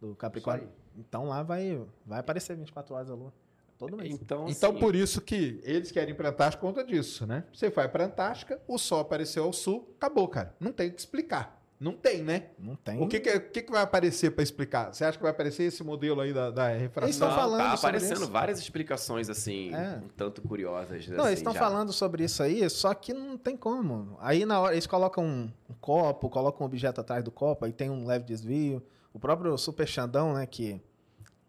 do 0.02 0.16
Capricórnio. 0.16 0.68
Então 0.98 1.30
lá 1.30 1.44
vai, 1.44 1.82
vai 2.06 2.20
aparecer 2.20 2.56
24 2.58 2.94
horas 2.96 3.10
a 3.10 3.14
Lua. 3.16 3.32
Todo 3.78 3.96
mês. 3.96 4.12
Então, 4.14 4.48
Então, 4.50 4.72
assim, 4.72 4.80
por 4.80 4.96
isso 4.96 5.22
que 5.22 5.60
eles 5.64 5.92
querem 5.92 6.14
ir 6.14 6.18
pra 6.18 6.30
Antártica 6.30 6.60
por 6.62 6.68
conta 6.68 6.84
disso, 6.84 7.26
né? 7.26 7.46
Você 7.54 7.70
vai 7.70 7.88
pra 7.88 8.06
Antártica, 8.06 8.60
o 8.68 8.78
sol 8.78 9.00
apareceu 9.00 9.44
ao 9.44 9.54
sul, 9.54 9.92
acabou, 9.98 10.28
cara. 10.28 10.54
Não 10.60 10.72
tem 10.72 10.90
o 10.90 10.94
que 10.94 11.00
explicar. 11.00 11.61
Não 11.82 11.94
tem, 11.94 12.22
né? 12.22 12.44
Não 12.60 12.76
tem. 12.76 13.02
O 13.02 13.08
que, 13.08 13.20
que, 13.20 13.30
o 13.36 13.42
que 13.50 13.62
que 13.64 13.72
vai 13.72 13.82
aparecer 13.82 14.30
pra 14.30 14.44
explicar? 14.44 14.94
Você 14.94 15.04
acha 15.04 15.18
que 15.18 15.24
vai 15.24 15.32
aparecer 15.32 15.64
esse 15.64 15.84
modelo 15.84 16.22
aí 16.22 16.32
da, 16.32 16.52
da 16.52 16.68
refração? 16.68 17.08
Eles 17.08 17.16
estão 17.16 17.32
falando 17.34 17.58
Tá 17.72 17.76
sobre 17.76 17.98
aparecendo 17.98 18.22
isso. 18.22 18.32
várias 18.32 18.60
explicações, 18.60 19.30
assim, 19.32 19.74
É. 19.74 19.98
um 19.98 20.08
tanto 20.16 20.44
curiosas. 20.44 21.08
Não, 21.08 21.22
assim, 21.22 21.28
eles 21.30 21.40
estão 21.40 21.54
já. 21.54 21.60
falando 21.60 21.92
sobre 21.92 22.24
isso 22.24 22.44
aí, 22.44 22.70
só 22.70 22.94
que 22.94 23.16
não 23.16 23.36
tem 23.36 23.58
como. 23.58 24.16
Aí 24.22 24.46
na 24.46 24.60
hora 24.60 24.76
eles 24.76 24.86
colocam 24.86 25.26
um, 25.26 25.52
um 25.68 25.74
copo, 25.82 26.30
colocam 26.30 26.62
um 26.62 26.66
objeto 26.70 27.02
atrás 27.02 27.24
do 27.24 27.32
copo, 27.32 27.66
aí 27.66 27.74
tem 27.74 27.90
um 27.90 28.06
leve 28.06 28.26
desvio. 28.26 28.84
O 29.12 29.18
próprio 29.20 29.58
Super 29.58 29.88
Xandão, 29.88 30.36
né, 30.36 30.46
que 30.46 30.80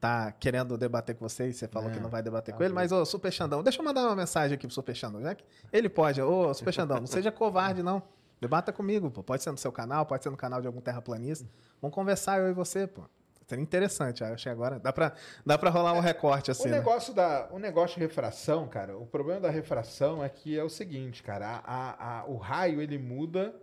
tá 0.00 0.32
querendo 0.32 0.78
debater 0.78 1.14
com 1.14 1.28
vocês, 1.28 1.56
você 1.56 1.68
falou 1.68 1.90
É, 1.90 1.92
que 1.92 2.00
não 2.00 2.08
vai 2.08 2.22
debater 2.22 2.52
tá 2.52 2.56
com 2.58 2.64
ele, 2.64 2.72
mas 2.72 2.90
ô 2.90 3.04
Super 3.04 3.30
Xandão, 3.30 3.62
deixa 3.62 3.80
eu 3.80 3.84
mandar 3.84 4.00
uma 4.06 4.16
mensagem 4.16 4.54
aqui 4.54 4.66
pro 4.66 4.74
Super 4.74 4.96
Xandão, 4.96 5.20
já 5.20 5.34
que 5.34 5.44
ele 5.70 5.90
pode. 5.90 6.22
Ô 6.22 6.54
Super 6.54 6.72
Xandão, 6.72 6.96
não 7.00 7.06
seja 7.06 7.30
covarde 7.30 7.82
não. 7.82 8.02
Debata 8.42 8.72
comigo, 8.72 9.08
pô. 9.08 9.22
Pode 9.22 9.40
ser 9.40 9.52
no 9.52 9.56
seu 9.56 9.70
canal, 9.70 10.04
pode 10.04 10.24
ser 10.24 10.28
no 10.30 10.36
canal 10.36 10.60
de 10.60 10.66
algum 10.66 10.80
terraplanista. 10.80 11.48
Vamos 11.80 11.94
conversar 11.94 12.40
eu 12.40 12.48
e 12.48 12.52
você, 12.52 12.88
pô. 12.88 13.02
Seria 13.46 13.62
interessante, 13.62 14.24
achei 14.24 14.50
agora. 14.50 14.80
Dá 14.80 14.92
pra, 14.92 15.12
dá 15.46 15.56
pra 15.56 15.70
rolar 15.70 15.92
um 15.92 16.00
recorte 16.00 16.50
assim, 16.50 16.64
O 16.66 16.70
né? 16.72 16.78
negócio, 16.78 17.14
da, 17.14 17.48
o 17.52 17.58
negócio 17.60 17.94
de 17.94 18.00
refração, 18.00 18.66
cara, 18.66 18.96
o 18.98 19.06
problema 19.06 19.42
da 19.42 19.48
refração 19.50 20.24
é 20.24 20.28
que 20.28 20.58
é 20.58 20.64
o 20.64 20.68
seguinte, 20.68 21.22
cara, 21.22 21.46
a, 21.46 21.60
a- 21.64 22.20
a- 22.20 22.24
o 22.26 22.36
raio 22.36 22.80
ele 22.80 22.98
muda 22.98 23.54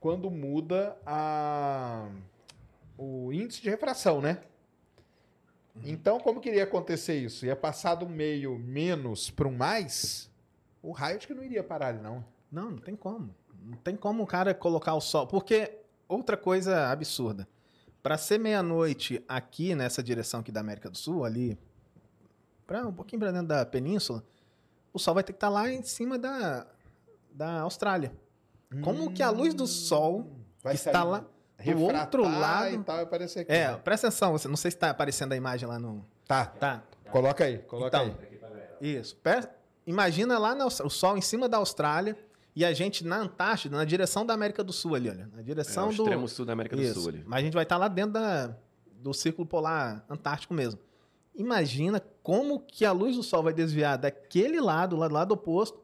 quando 0.00 0.28
muda 0.28 0.96
a, 1.06 2.08
o 2.98 3.32
índice 3.32 3.62
de 3.62 3.70
refração, 3.70 4.20
né? 4.20 4.40
Então, 5.84 6.18
como 6.18 6.40
que 6.40 6.48
iria 6.48 6.64
acontecer 6.64 7.14
isso? 7.14 7.46
Ia 7.46 7.54
passar 7.54 7.94
do 7.94 8.08
meio 8.08 8.58
menos 8.58 9.30
para 9.30 9.46
um 9.46 9.56
mais? 9.56 10.28
O 10.82 10.90
raio 10.90 11.16
acho 11.18 11.28
que 11.28 11.34
não 11.34 11.44
iria 11.44 11.62
parar 11.62 11.88
ali, 11.88 12.00
não. 12.00 12.24
Não, 12.50 12.70
não 12.72 12.78
tem 12.78 12.96
como. 12.96 13.32
Não 13.68 13.76
tem 13.78 13.96
como 13.96 14.22
o 14.22 14.26
cara 14.26 14.54
colocar 14.54 14.94
o 14.94 15.00
sol. 15.00 15.26
Porque 15.26 15.78
outra 16.08 16.36
coisa 16.36 16.88
absurda. 16.88 17.48
Para 18.02 18.16
ser 18.16 18.38
meia-noite 18.38 19.24
aqui 19.28 19.74
nessa 19.74 20.00
direção 20.02 20.38
aqui 20.40 20.52
da 20.52 20.60
América 20.60 20.88
do 20.88 20.96
Sul, 20.96 21.24
ali, 21.24 21.58
pra, 22.66 22.86
um 22.86 22.92
pouquinho 22.92 23.18
para 23.20 23.32
dentro 23.32 23.48
da 23.48 23.66
península, 23.66 24.22
o 24.92 24.98
sol 24.98 25.14
vai 25.14 25.24
ter 25.24 25.32
que 25.32 25.38
estar 25.38 25.48
lá 25.48 25.68
em 25.68 25.82
cima 25.82 26.16
da, 26.16 26.66
da 27.32 27.60
Austrália. 27.62 28.12
Como 28.84 29.12
que 29.12 29.22
a 29.22 29.30
luz 29.30 29.54
do 29.54 29.66
sol 29.66 30.20
Hum, 30.20 30.40
vai 30.62 30.74
que 30.74 30.78
está 30.78 31.02
lá 31.02 31.24
refratar 31.58 32.02
outro 32.02 32.22
lado- 32.22 32.74
e 32.74 32.78
tal, 32.84 33.06
vai. 33.06 33.18
É, 33.48 33.72
presta 33.76 34.06
atenção, 34.08 34.32
você, 34.32 34.46
não 34.46 34.56
sei 34.56 34.70
se 34.70 34.76
está 34.76 34.90
aparecendo 34.90 35.32
a 35.32 35.36
imagem 35.36 35.68
lá 35.68 35.78
no. 35.78 36.04
Tá, 36.28 36.46
Tá. 36.46 36.82
coloca 37.10 37.44
aí, 37.44 37.58
coloca 37.58 37.88
Então, 37.88 38.16
aí. 38.80 38.96
Isso. 38.96 39.16
Imagina 39.86 40.38
lá 40.38 40.54
na 40.54 40.66
o 40.66 40.70
sol 40.70 41.16
em 41.16 41.20
cima 41.20 41.48
da 41.48 41.56
Austrália 41.58 42.16
e 42.56 42.64
a 42.64 42.72
gente 42.72 43.04
na 43.04 43.18
Antártida, 43.18 43.76
na 43.76 43.84
direção 43.84 44.24
da 44.26 44.32
América 44.34 44.64
do 44.64 44.72
Sul 44.72 44.94
ali, 44.94 45.08
olha. 45.10 45.28
Na 45.32 45.40
É, 45.40 45.42
direção 45.42 45.90
o 45.90 45.94
do. 45.94 46.02
extremo 46.02 46.26
sul 46.26 46.44
da 46.46 46.54
América 46.54 46.74
do 46.74 46.82
Isso. 46.82 47.00
Sul 47.00 47.10
ali. 47.10 47.22
Mas 47.26 47.40
a 47.40 47.42
gente 47.42 47.52
vai 47.54 47.62
estar 47.64 47.76
lá 47.76 47.86
dentro 47.86 48.12
da, 48.14 48.56
do 48.98 49.12
Círculo 49.12 49.46
Polar 49.46 50.04
Antártico 50.08 50.54
mesmo. 50.54 50.80
Imagina 51.34 52.00
como 52.22 52.58
que 52.60 52.84
a 52.86 52.92
luz 52.92 53.14
do 53.14 53.22
sol 53.22 53.42
vai 53.42 53.52
desviar 53.52 53.98
daquele 53.98 54.58
lado, 54.58 54.96
lá 54.96 55.06
do 55.06 55.12
lado 55.14 55.32
oposto, 55.32 55.78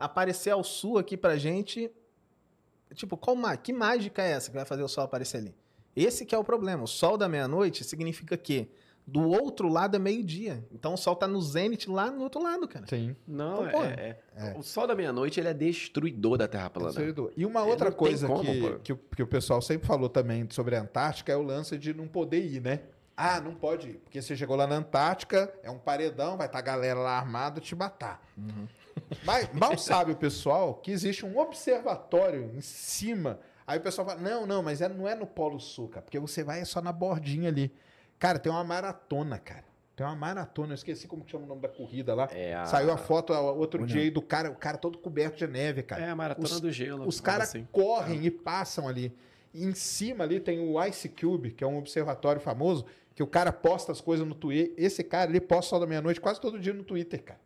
aparecer 0.00 0.50
ao 0.50 0.64
sul 0.64 0.98
aqui 0.98 1.16
pra 1.16 1.36
gente. 1.38 1.90
Tipo, 2.94 3.16
qual, 3.16 3.36
ma- 3.36 3.56
que 3.56 3.72
mágica 3.72 4.20
é 4.22 4.32
essa 4.32 4.50
que 4.50 4.56
vai 4.56 4.64
fazer 4.64 4.82
o 4.82 4.88
sol 4.88 5.04
aparecer 5.04 5.38
ali? 5.38 5.54
Esse 5.94 6.26
que 6.26 6.34
é 6.34 6.38
o 6.38 6.44
problema. 6.44 6.82
O 6.82 6.88
sol 6.88 7.16
da 7.16 7.28
meia-noite 7.28 7.84
significa 7.84 8.36
que 8.36 8.68
do 9.06 9.28
outro 9.28 9.68
lado 9.68 9.94
é 9.94 9.98
meio-dia. 9.98 10.64
Então 10.72 10.94
o 10.94 10.96
sol 10.96 11.14
tá 11.14 11.28
no 11.28 11.40
zênite 11.40 11.88
lá 11.88 12.10
no 12.10 12.22
outro 12.22 12.42
lado, 12.42 12.66
cara. 12.66 12.84
Sim. 12.88 13.14
Não, 13.26 13.66
Então, 13.66 13.70
pô, 13.80 13.84
é, 13.84 14.18
é- 14.36 14.54
O 14.58 14.62
sol 14.62 14.86
da 14.86 14.94
meia-noite 14.96 15.38
ele 15.38 15.48
é 15.48 15.54
destruidor 15.54 16.36
da 16.36 16.48
Terra 16.48 16.68
plana. 16.70 16.88
Absurdo. 16.90 17.32
E 17.36 17.46
uma 17.46 17.60
É, 17.60 17.62
outra 17.62 17.92
coisa 17.92 18.26
como, 18.26 18.42
que, 18.42 18.60
pô. 18.60 18.78
que, 18.80 18.92
o, 18.92 18.96
que 18.96 19.22
o 19.22 19.26
pessoal 19.26 19.62
sempre 19.62 19.86
falou 19.86 20.08
também 20.08 20.46
sobre 20.50 20.74
a 20.74 20.80
Antártica 20.80 21.32
é 21.32 21.36
o 21.36 21.42
lance 21.42 21.78
de 21.78 21.94
não 21.94 22.08
poder 22.08 22.44
ir, 22.44 22.60
né? 22.60 22.80
Ah, 23.16 23.40
não 23.40 23.54
pode 23.54 23.88
ir, 23.90 23.94
porque 24.04 24.20
você 24.20 24.36
chegou 24.36 24.56
lá 24.56 24.66
na 24.66 24.74
Antártica, 24.76 25.50
é 25.62 25.70
um 25.70 25.78
paredão, 25.78 26.36
vai 26.36 26.46
estar 26.48 26.58
a 26.58 26.62
galera 26.62 26.98
lá 27.00 27.12
armada 27.16 27.60
te 27.62 27.74
matar. 27.74 28.20
Uhum. 28.36 28.66
Mas 29.24 29.48
mal 29.54 29.78
sabe 29.78 30.12
o 30.12 30.16
pessoal 30.16 30.74
que 30.74 30.90
existe 30.90 31.24
um 31.24 31.38
observatório 31.38 32.50
em 32.54 32.60
cima. 32.60 33.38
Aí 33.66 33.78
o 33.78 33.82
pessoal 33.82 34.06
fala: 34.06 34.20
não, 34.20 34.46
não, 34.46 34.62
mas 34.62 34.80
é- 34.80 34.88
não 34.88 35.08
é 35.08 35.14
no 35.14 35.26
Polo 35.26 35.58
Sul, 35.60 35.88
cara, 35.88 36.02
porque 36.02 36.18
você 36.18 36.42
vai 36.44 36.64
só 36.64 36.80
na 36.82 36.92
bordinha 36.92 37.48
ali. 37.48 37.72
Cara, 38.18 38.38
tem 38.38 38.50
uma 38.50 38.64
maratona, 38.64 39.38
cara. 39.38 39.64
Tem 39.94 40.06
uma 40.06 40.14
maratona, 40.14 40.72
eu 40.72 40.74
esqueci 40.74 41.08
como 41.08 41.24
que 41.24 41.30
chama 41.30 41.44
o 41.44 41.46
nome 41.46 41.62
da 41.62 41.68
corrida 41.68 42.14
lá. 42.14 42.28
É 42.30 42.54
a... 42.54 42.66
Saiu 42.66 42.92
a 42.92 42.98
foto 42.98 43.32
outro 43.32 43.86
dia 43.86 44.02
aí 44.02 44.10
do 44.10 44.20
cara, 44.20 44.50
o 44.50 44.54
cara 44.54 44.76
todo 44.76 44.98
coberto 44.98 45.38
de 45.38 45.46
neve, 45.46 45.82
cara. 45.82 46.04
É 46.04 46.10
a 46.10 46.14
maratona 46.14 46.46
Os- 46.46 46.60
do 46.60 46.70
gelo. 46.70 47.06
Os 47.08 47.18
caras 47.18 47.48
assim. 47.48 47.66
correm 47.72 48.26
e 48.26 48.30
passam 48.30 48.86
ali. 48.86 49.16
E 49.54 49.64
em 49.64 49.72
cima 49.74 50.24
ali 50.24 50.38
tem 50.38 50.60
o 50.60 50.82
Ice 50.84 51.08
Cube, 51.08 51.50
que 51.52 51.64
é 51.64 51.66
um 51.66 51.78
observatório 51.78 52.42
famoso, 52.42 52.84
que 53.14 53.22
o 53.22 53.26
cara 53.26 53.50
posta 53.50 53.90
as 53.90 54.02
coisas 54.02 54.26
no 54.26 54.34
Twitter. 54.34 54.74
Esse 54.76 55.02
cara, 55.02 55.30
ele 55.30 55.40
posta 55.40 55.70
só 55.70 55.78
da 55.78 55.86
meia-noite 55.86 56.20
quase 56.20 56.38
todo 56.38 56.58
dia 56.58 56.74
no 56.74 56.84
Twitter, 56.84 57.22
cara. 57.22 57.40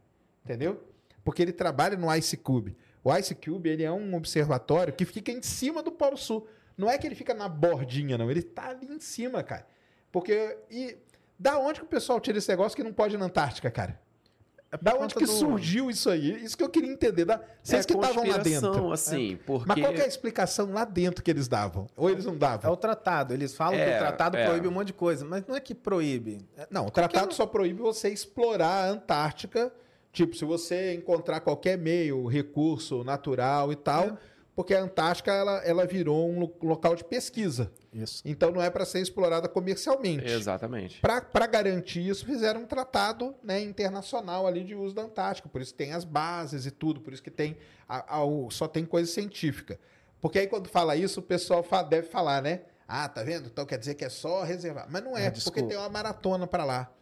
Entendeu? 0.44 0.82
Porque 1.22 1.40
ele 1.42 1.52
trabalha 1.52 1.96
no 1.96 2.12
Ice 2.16 2.36
Cube. 2.36 2.76
O 3.04 3.16
Ice 3.16 3.32
Cube, 3.36 3.68
ele 3.68 3.84
é 3.84 3.92
um 3.92 4.16
observatório 4.16 4.92
que 4.92 5.04
fica 5.04 5.30
em 5.30 5.40
cima 5.40 5.84
do 5.84 5.92
Polo 5.92 6.16
Sul. 6.16 6.48
Não 6.76 6.90
é 6.90 6.98
que 6.98 7.06
ele 7.06 7.14
fica 7.14 7.32
na 7.32 7.48
bordinha, 7.48 8.18
não. 8.18 8.28
Ele 8.28 8.42
tá 8.42 8.70
ali 8.70 8.86
em 8.86 8.98
cima, 8.98 9.44
cara. 9.44 9.64
Porque... 10.12 10.56
E 10.70 10.96
da 11.38 11.58
onde 11.58 11.80
que 11.80 11.86
o 11.86 11.88
pessoal 11.88 12.20
tira 12.20 12.38
esse 12.38 12.48
negócio 12.48 12.76
que 12.76 12.82
não 12.82 12.92
pode 12.92 13.14
ir 13.14 13.18
na 13.18 13.26
Antártica, 13.26 13.70
cara? 13.70 13.98
Da 14.80 14.94
onde 14.94 15.14
que 15.16 15.24
do- 15.24 15.32
surgiu 15.32 15.90
isso 15.90 16.08
aí? 16.08 16.44
Isso 16.44 16.56
que 16.56 16.62
eu 16.62 16.68
queria 16.68 16.92
entender. 16.92 17.24
Da... 17.24 17.40
Vocês 17.60 17.84
é 17.84 17.88
que 17.88 17.92
estavam 17.94 18.24
lá 18.28 18.36
dentro. 18.36 18.92
assim, 18.92 19.36
porque... 19.44 19.64
Mas 19.66 19.80
qual 19.80 19.92
que 19.92 20.00
é 20.00 20.04
a 20.04 20.06
explicação 20.06 20.72
lá 20.72 20.84
dentro 20.84 21.24
que 21.24 21.30
eles 21.30 21.48
davam? 21.48 21.88
Ou 21.96 22.08
eles 22.08 22.24
não 22.24 22.34
É 22.34 22.36
davam? 22.36 22.72
o 22.72 22.76
tratado. 22.76 23.34
Eles 23.34 23.52
falam 23.54 23.74
que 23.74 23.80
É, 23.82 23.96
o 23.96 23.98
tratado 23.98 24.36
é. 24.36 24.46
proíbe 24.46 24.68
um 24.68 24.70
monte 24.70 24.88
de 24.88 24.92
coisa, 24.92 25.24
mas 25.24 25.44
não 25.44 25.56
é 25.56 25.60
que 25.60 25.74
proíbe. 25.74 26.46
É- 26.56 26.68
Não, 26.70 26.86
o 26.86 26.90
tratado 26.90 27.34
só 27.34 27.46
proíbe 27.46 27.80
você 27.80 28.10
explorar 28.10 28.84
a 28.84 28.88
Antártica. 28.90 29.72
Tipo, 30.12 30.36
se 30.36 30.44
você 30.44 30.94
encontrar 30.94 31.40
qualquer 31.40 31.76
meio, 31.76 32.26
recurso 32.26 33.02
natural 33.02 33.72
e 33.72 33.76
tal, 33.76 34.04
É. 34.04 34.12
porque 34.60 34.74
a 34.74 34.82
Antártica 34.82 35.32
ela, 35.32 35.56
ela 35.64 35.86
virou 35.86 36.28
um 36.30 36.40
lo- 36.40 36.54
local 36.62 36.94
de 36.94 37.02
pesquisa. 37.02 37.72
Isso. 37.90 38.20
Então 38.26 38.50
não 38.52 38.60
é 38.60 38.68
para 38.68 38.84
ser 38.84 39.00
explorada 39.00 39.48
comercialmente. 39.48 40.26
Exatamente. 40.30 41.00
Para 41.00 41.46
garantir 41.46 42.06
isso, 42.06 42.26
fizeram 42.26 42.60
um 42.60 42.66
tratado 42.66 43.34
né, 43.42 43.58
internacional 43.62 44.46
ali 44.46 44.62
de 44.62 44.74
uso 44.74 44.94
da 44.94 45.00
Antártica. 45.02 45.48
Por 45.48 45.62
isso 45.62 45.72
que 45.72 45.78
tem 45.78 45.92
as 45.94 46.04
bases 46.04 46.66
e 46.66 46.70
tudo, 46.70 47.00
por 47.00 47.10
isso 47.14 47.22
que 47.22 47.30
tem 47.30 47.56
a- 47.88 48.16
a- 48.16 48.22
o- 48.24 48.50
só 48.50 48.68
tem 48.68 48.84
coisa 48.84 49.10
científica. 49.10 49.80
Porque 50.20 50.38
aí 50.38 50.46
quando 50.46 50.68
fala 50.68 50.94
isso, 50.94 51.20
o 51.20 51.22
pessoal 51.22 51.62
fa- 51.62 51.82
deve 51.82 52.06
falar, 52.08 52.42
né? 52.42 52.60
Ah, 52.86 53.08
tá 53.08 53.22
vendo? 53.22 53.46
Então 53.46 53.64
quer 53.64 53.78
dizer 53.78 53.94
que 53.94 54.04
é 54.04 54.10
só 54.10 54.42
reservar. 54.42 54.86
Mas 54.90 55.02
não 55.02 55.16
é, 55.16 55.26
É, 55.26 55.30
porque 55.30 55.62
tem 55.62 55.78
uma 55.78 55.88
maratona 55.88 56.46
para 56.46 56.64
lá. 56.66 56.92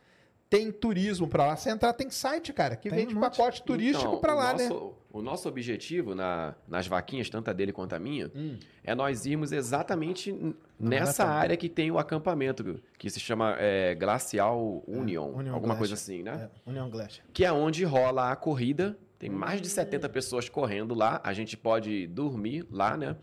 Tem 0.51 0.73
turismo 0.73 1.29
para 1.29 1.47
lá. 1.47 1.57
Se 1.57 1.69
entrar, 1.69 1.93
tem 1.93 2.09
site, 2.09 2.53
cara, 2.55 2.75
que 2.75 2.89
Tem 2.89 3.01
vende 3.01 3.15
um 3.17 3.21
pacote 3.21 3.63
turístico 3.63 4.09
Então, 4.09 4.21
para 4.21 4.35
lá, 4.35 4.55
né? 4.55 4.69
nosso, 4.69 4.95
O 5.11 5.23
nosso 5.23 5.49
objetivo 5.49 6.15
na- 6.15 6.55
nas 6.69 6.87
vaquinhas, 6.87 7.29
tanto 7.31 7.49
a 7.51 7.53
dele 7.53 7.73
quanto 7.73 7.95
a 7.95 7.99
minha, 7.99 8.31
Hum. 8.35 8.57
é 8.85 8.95
nós 8.95 9.25
irmos 9.27 9.53
exatamente 9.53 10.31
n- 10.31 10.55
nessa 10.79 11.25
maratona. 11.25 11.43
área 11.43 11.57
que 11.57 11.69
tem 11.69 11.91
o 11.91 11.99
acampamento, 11.99 12.81
que 12.99 13.09
se 13.11 13.19
chama 13.19 13.57
é, 13.59 13.95
Glacial 13.95 14.83
Union, 14.87 15.29
Union 15.35 15.55
alguma 15.55 15.77
coisa 15.77 15.95
Glacier. 15.95 16.17
assim, 16.21 16.23
né? 16.23 16.51
É, 16.67 16.71
União 16.71 16.89
Glacier. 16.91 17.25
Que 17.33 17.45
é 17.45 17.53
onde 17.53 17.85
rola 17.85 18.31
a 18.31 18.37
corrida. 18.37 18.99
Tem 19.19 19.29
mais 19.31 19.61
de 19.61 19.69
70 19.69 20.09
pessoas 20.09 20.49
correndo 20.49 20.95
lá. 20.95 21.21
A 21.25 21.33
gente 21.33 21.57
pode 21.57 22.07
dormir 22.07 22.65
lá, 22.71 22.97
né? 22.97 23.17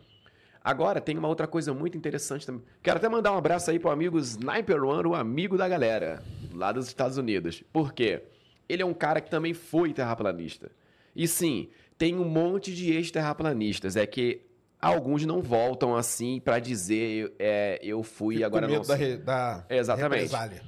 Agora, 0.65 0.99
tem 0.99 1.15
uma 1.15 1.27
outra 1.27 1.45
coisa 1.45 1.71
muito 1.75 1.95
interessante 1.95 2.43
também. 2.43 2.63
Quero 2.81 2.97
até 2.97 3.07
mandar 3.07 3.31
um 3.33 3.37
abraço 3.37 3.69
aí 3.69 3.77
pro 3.77 3.91
amigo 3.91 4.17
Sniper 4.17 4.83
One, 4.83 5.07
o 5.09 5.13
amigo 5.13 5.55
da 5.55 5.67
galera, 5.69 6.23
lá 6.51 6.71
dos 6.71 6.87
Estados 6.87 7.19
Unidos. 7.19 7.63
Por 7.71 7.93
quê? 7.93 8.23
Ele 8.67 8.81
é 8.81 8.85
um 8.85 8.93
cara 8.95 9.21
que 9.21 9.29
também 9.29 9.53
foi 9.53 9.93
terraplanista. 9.93 10.71
E 11.15 11.27
sim, 11.27 11.69
tem 11.99 12.15
um 12.15 12.25
monte 12.27 12.73
de 12.73 12.91
ex-terraplanistas. 12.93 13.95
É 13.95 14.07
que 14.07 14.41
alguns 14.81 15.23
não 15.23 15.39
voltam 15.39 15.95
assim 15.95 16.39
pra 16.39 16.57
dizer 16.57 17.31
é, 17.37 17.79
eu 17.83 18.01
fui 18.01 18.35
Fico 18.37 18.47
agora 18.47 18.65
com 18.65 18.73
não 18.73 18.79
medo 18.79 18.87
da, 18.87 18.97
sei. 18.97 19.07
re- 19.11 19.17
da 19.17 19.65
Exatamente. 19.69 20.13
represália. 20.13 20.61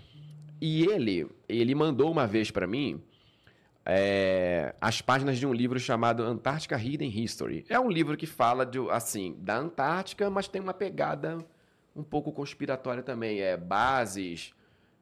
E 0.61 0.83
ele, 0.85 1.27
ele 1.49 1.73
mandou 1.73 2.11
uma 2.11 2.27
vez 2.27 2.51
pra 2.51 2.67
mim 2.67 3.01
é, 3.89 4.75
as 4.81 5.01
páginas 5.01 5.37
de 5.37 5.47
um 5.47 5.53
livro 5.53 5.79
chamado 5.79 6.21
Antártica 6.21 6.77
Hidden 6.77 7.09
History. 7.09 7.65
É 7.69 7.79
um 7.79 7.89
livro 7.89 8.17
que 8.17 8.27
fala 8.27 8.65
de, 8.65 8.77
assim, 8.89 9.37
da 9.39 9.57
Antártica, 9.57 10.29
mas 10.29 10.49
tem 10.49 10.61
uma 10.61 10.73
pegada 10.73 11.37
um 11.95 12.03
pouco 12.03 12.33
conspiratória 12.33 13.01
também. 13.01 13.39
É 13.39 13.55
bases 13.55 14.53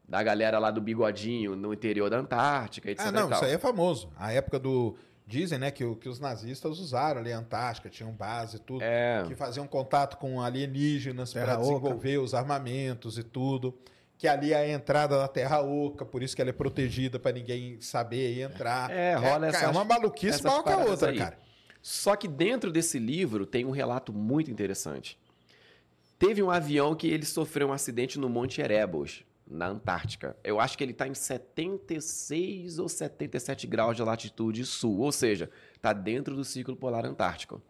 da 0.08 0.22
galera 0.22 0.60
lá 0.60 0.70
do 0.70 0.80
bigodinho 0.80 1.56
no 1.56 1.74
interior 1.74 2.12
da 2.12 2.20
Antártica, 2.20 2.92
etc. 2.92 3.08
Ah, 3.08 3.12
não, 3.12 3.26
e 3.26 3.30
tal. 3.30 3.38
isso 3.40 3.46
aí 3.46 3.54
é 3.54 3.58
famoso. 3.58 4.12
A 4.16 4.32
época 4.32 4.60
do. 4.60 4.96
Dizem, 5.28 5.58
né, 5.58 5.72
que, 5.72 5.96
que 5.96 6.08
os 6.08 6.20
nazistas 6.20 6.78
usaram 6.78 7.20
ali 7.20 7.34
a 7.34 7.40
Antártica, 7.40 7.90
tinham 7.90 8.12
base 8.12 8.58
e 8.58 8.60
tudo. 8.60 8.84
É, 8.84 9.24
que 9.26 9.34
faziam 9.34 9.66
contato 9.66 10.18
com 10.18 10.40
alienígenas 10.40 11.34
para 11.34 11.56
desenvolver 11.56 12.20
os 12.20 12.36
armamentos 12.36 13.18
e 13.18 13.24
tudo. 13.24 13.76
Que 14.18 14.28
ali 14.28 14.54
é 14.54 14.58
a 14.58 14.70
entrada 14.70 15.18
da 15.18 15.28
Terra 15.28 15.62
Oca, 15.62 16.06
por 16.06 16.24
isso 16.24 16.36
que 16.36 16.42
ela 16.42 16.50
é 16.50 16.54
protegida 16.54 17.20
para 17.20 17.34
ninguém 17.34 17.80
saber 17.82 18.40
entrar. 18.42 18.90
É, 18.90 19.14
rola 19.16 19.32
cara, 19.32 19.48
essas- 19.48 19.64
é 19.64 19.68
uma 19.68 19.84
maluquice 19.84 20.42
maior 20.44 20.64
que 20.64 20.70
a 20.70 20.78
outra, 20.78 21.10
aí. 21.12 21.18
cara. 21.18 21.38
Só 21.82 22.16
que 22.16 22.28
dentro 22.28 22.72
desse 22.72 22.98
livro 22.98 23.46
tem 23.46 23.66
um 23.66 23.72
relato 23.72 24.14
muito 24.14 24.50
interessante. 24.50 25.20
Teve 26.18 26.42
um 26.42 26.50
avião 26.50 26.96
que 26.96 27.08
ele 27.08 27.26
sofreu 27.26 27.68
um 27.68 27.74
acidente 27.74 28.18
no 28.18 28.30
Monte 28.30 28.62
Erebus, 28.62 29.26
na 29.46 29.68
Antártica. 29.68 30.36
Eu 30.44 30.60
acho 30.62 30.78
que 30.78 30.84
ele 30.84 30.94
está 30.94 31.08
em 31.08 31.14
76 31.14 32.80
ou 32.80 32.88
77 32.90 33.68
graus 33.68 33.96
de 33.96 34.02
latitude 34.02 34.66
sul, 34.66 35.00
ou 35.00 35.12
seja, 35.12 35.50
está 35.76 35.94
dentro 35.94 36.36
do 36.36 36.44
círculo 36.44 36.78
polar 36.78 37.06
antártico. 37.06 37.62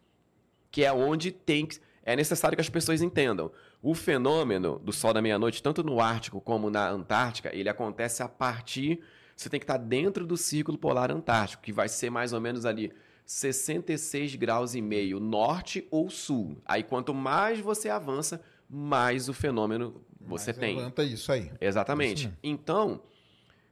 Que 0.72 0.84
é 0.86 0.94
onde 0.94 1.32
tem 1.32 1.66
que... 1.66 1.80
É 2.04 2.16
necessário 2.16 2.56
que 2.56 2.62
as 2.62 2.70
pessoas 2.70 3.02
entendam. 3.02 3.52
O 3.88 3.94
fenômeno 3.94 4.80
do 4.80 4.92
Sol 4.92 5.14
da 5.14 5.22
Meia-Noite, 5.22 5.62
tanto 5.62 5.84
no 5.84 6.00
Ártico 6.02 6.42
como 6.42 6.72
na 6.72 6.90
Antártica, 6.90 7.56
ele 7.56 7.70
acontece 7.70 8.24
a 8.24 8.28
partir... 8.28 9.00
Você 9.38 9.48
tem 9.50 9.60
que 9.60 9.64
estar 9.66 9.78
dentro 9.78 10.26
do 10.26 10.36
círculo 10.38 10.78
polar 10.78 11.12
antártico, 11.12 11.62
que 11.62 11.72
vai 11.74 11.88
ser 11.90 12.10
mais 12.10 12.32
ou 12.34 12.40
menos 12.40 12.66
ali 12.66 12.92
66 13.26 14.36
graus 14.36 14.74
e 14.76 14.82
meio 14.82 15.20
norte 15.20 15.86
ou 15.92 16.10
sul. 16.10 16.58
Aí 16.66 16.82
quanto 16.84 17.14
mais 17.14 17.60
você 17.60 17.90
avança, 17.90 18.42
mais 18.70 19.28
o 19.28 19.34
fenômeno 19.34 20.02
você 20.22 20.52
Mas 20.52 20.58
tem. 20.58 20.78
Levanta 20.78 21.04
isso 21.04 21.32
aí. 21.34 21.52
Exatamente. 21.60 22.28
Isso 22.28 22.34
então, 22.42 23.02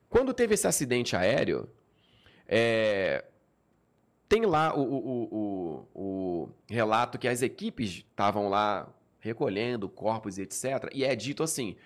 quando 0.09 0.34
teve 0.34 0.53
esse 0.53 0.68
acidente 0.68 1.16
aéreo, 1.16 1.68
é, 2.47 3.24
tem 4.28 4.45
lá 4.45 4.76
o- 4.78 4.82
o- 4.82 5.30
o- 5.32 5.88
o 5.95 6.49
relato 6.70 7.18
que 7.18 7.28
as 7.28 7.41
equipes 7.41 7.89
estavam 8.09 8.49
lá 8.49 8.88
recolhendo 9.24 9.88
corpos 9.88 10.38
e 10.38 10.41
etc. 10.41 10.89
E 10.93 11.05
é 11.05 11.15
dito 11.15 11.41
assim, 11.43 11.78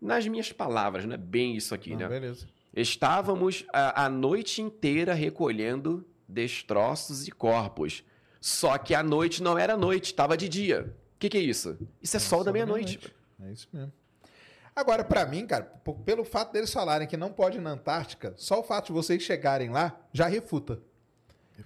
nas 0.00 0.26
minhas 0.28 0.52
palavras, 0.52 1.06
não 1.06 1.14
é 1.14 1.16
bem 1.16 1.56
isso 1.56 1.74
aqui, 1.74 1.94
Ah, 1.94 1.96
né? 1.96 2.08
beleza. 2.08 2.46
Estávamos 2.76 3.64
a, 3.72 4.04
a 4.04 4.08
noite 4.10 4.60
inteira 4.60 5.14
recolhendo 5.14 6.04
destroços 6.28 7.26
e 7.26 7.30
corpos. 7.30 8.04
Só 8.38 8.76
que 8.76 8.94
a 8.94 9.02
noite 9.02 9.42
não 9.42 9.56
era 9.56 9.76
noite, 9.78 10.06
estava 10.06 10.36
de 10.36 10.46
dia. 10.48 10.94
O 11.16 11.18
que, 11.18 11.30
que 11.30 11.38
é 11.38 11.40
isso? 11.40 11.78
Isso 12.02 12.16
é, 12.18 12.20
sol 12.20 12.44
da 12.44 12.52
meia-noite. 12.52 12.98
É 13.42 13.50
isso 13.50 13.66
mesmo. 13.72 13.92
Agora, 14.76 15.04
pra 15.04 15.24
mim, 15.24 15.46
cara, 15.46 15.62
pelo 16.04 16.24
fato 16.24 16.52
deles 16.52 16.70
falarem 16.70 17.08
que 17.08 17.16
não 17.16 17.32
pode 17.32 17.56
ir 17.56 17.60
na 17.62 17.70
Antártica, 17.70 18.34
só 18.36 18.60
o 18.60 18.62
fato 18.62 18.88
de 18.88 18.92
vocês 18.92 19.22
chegarem 19.22 19.70
lá 19.70 19.98
já 20.12 20.26
refuta. 20.26 20.80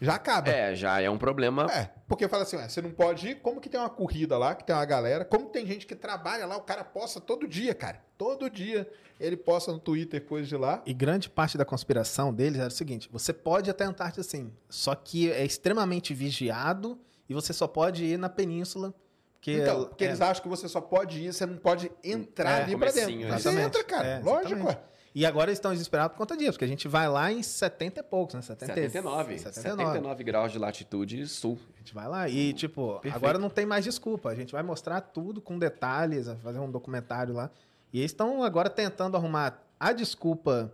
Já 0.01 0.14
acaba. 0.16 0.49
É, 0.51 0.74
já 0.74 1.01
é 1.01 1.09
um 1.09 1.16
problema. 1.18 1.66
É, 1.72 1.91
porque 2.07 2.28
fala 2.28 2.43
assim, 2.43 2.57
ué, 2.57 2.68
você 2.68 2.82
não 2.82 2.91
pode 2.91 3.28
ir, 3.28 3.34
como 3.41 3.61
que 3.61 3.68
tem 3.68 3.80
uma 3.80 3.89
corrida 3.89 4.36
lá, 4.36 4.55
que 4.55 4.64
tem 4.64 4.74
uma 4.76 4.84
galera, 4.84 5.24
como 5.24 5.47
tem 5.49 5.66
gente 5.66 5.86
que 5.86 5.95
trabalha 5.95 6.45
lá, 6.47 6.57
o 6.57 6.62
cara 6.62 6.84
posta 6.84 7.20
todo 7.20 7.49
dia, 7.49 7.74
cara. 7.74 8.03
Todo 8.16 8.51
dia 8.51 8.89
ele 9.18 9.36
posta 9.36 9.72
no 9.72 9.78
Twitter 9.78 10.22
coisa 10.24 10.47
de 10.47 10.57
lá. 10.57 10.82
E 10.84 10.93
grande 10.93 11.30
parte 11.30 11.57
da 11.57 11.64
conspiração 11.64 12.32
deles 12.34 12.59
era 12.59 12.68
o 12.68 12.70
seguinte: 12.70 13.09
você 13.11 13.32
pode 13.32 13.70
ir 13.70 13.72
até 13.72 13.84
a 13.84 13.89
Antártida 13.89 14.22
sim, 14.22 14.53
só 14.68 14.95
que 14.95 15.30
é 15.32 15.45
extremamente 15.45 16.12
vigiado 16.14 16.99
e 17.28 17.34
você 17.34 17.53
só 17.53 17.66
pode 17.66 18.05
ir 18.05 18.18
na 18.18 18.28
península. 18.28 18.93
Porque, 19.34 19.53
Então, 19.53 19.84
porque 19.84 20.05
é, 20.05 20.09
eles 20.09 20.20
acham 20.20 20.43
que 20.43 20.49
você 20.49 20.68
só 20.68 20.80
pode 20.80 21.22
ir, 21.22 21.32
você 21.32 21.47
não 21.47 21.57
pode 21.57 21.91
entrar 22.03 22.61
É, 22.61 22.62
ali 22.64 22.76
pra 22.76 22.91
dentro. 22.91 23.32
você 23.41 23.51
entra, 23.61 23.84
cara. 23.84 24.07
É, 24.07 24.18
Lógico, 24.18 24.47
exatamente. 24.55 24.66
ué. 24.66 24.82
E 25.18 25.26
agora 25.26 25.50
eles 25.50 25.58
estão 25.58 25.72
desesperados 25.72 26.12
por 26.12 26.18
conta 26.18 26.36
disso, 26.36 26.52
porque 26.52 26.64
a 26.64 26.68
gente 26.68 26.86
vai 26.86 27.08
lá 27.08 27.32
em 27.32 27.42
70 27.42 27.98
e 27.98 28.02
poucos, 28.04 28.36
né? 28.36 28.40
70, 28.40 28.72
79, 28.72 29.38
79. 29.40 29.82
79 29.82 30.22
graus 30.22 30.52
de 30.52 30.60
latitude 30.60 31.26
sul. 31.26 31.58
A 31.74 31.78
gente 31.78 31.92
vai 31.92 32.06
lá 32.06 32.28
e, 32.28 32.52
tipo, 32.52 33.00
Perfeito. 33.00 33.16
agora 33.16 33.36
não 33.36 33.50
tem 33.50 33.66
mais 33.66 33.84
desculpa. 33.84 34.28
A 34.28 34.34
gente 34.36 34.52
vai 34.52 34.62
mostrar 34.62 35.00
tudo 35.00 35.40
com 35.40 35.58
detalhes, 35.58 36.28
fazer 36.40 36.60
um 36.60 36.70
documentário 36.70 37.34
lá. 37.34 37.50
E 37.92 37.98
eles 37.98 38.12
estão 38.12 38.44
agora 38.44 38.70
tentando 38.70 39.16
arrumar 39.16 39.60
a 39.80 39.92
desculpa 39.92 40.72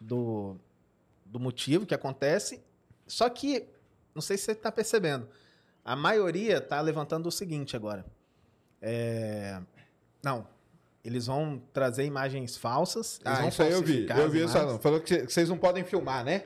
do, 0.00 0.56
do 1.24 1.38
motivo 1.38 1.86
que 1.86 1.94
acontece. 1.94 2.60
Só 3.06 3.30
que, 3.30 3.68
não 4.12 4.20
sei 4.20 4.36
se 4.36 4.46
você 4.46 4.52
está 4.52 4.72
percebendo, 4.72 5.28
a 5.84 5.94
maioria 5.94 6.58
está 6.58 6.80
levantando 6.80 7.28
o 7.28 7.30
seguinte 7.30 7.76
agora. 7.76 8.04
É, 8.82 9.60
Não, 10.20 10.48
eles 11.04 11.26
vão 11.26 11.60
trazer 11.72 12.04
imagens 12.04 12.56
falsas. 12.56 13.20
Eles 13.24 13.38
Ah, 13.38 13.40
vão 13.40 13.48
isso 13.50 13.62
aí 13.62 13.72
eu 13.72 13.82
vi. 13.82 14.06
Eu 14.08 14.30
vi 14.30 14.44
isso. 14.44 14.56
Não. 14.58 14.78
Falou 14.78 15.00
que 15.00 15.08
cê- 15.08 15.26
que 15.26 15.32
vocês 15.32 15.48
não 15.48 15.58
podem 15.58 15.84
filmar, 15.84 16.24
né? 16.24 16.44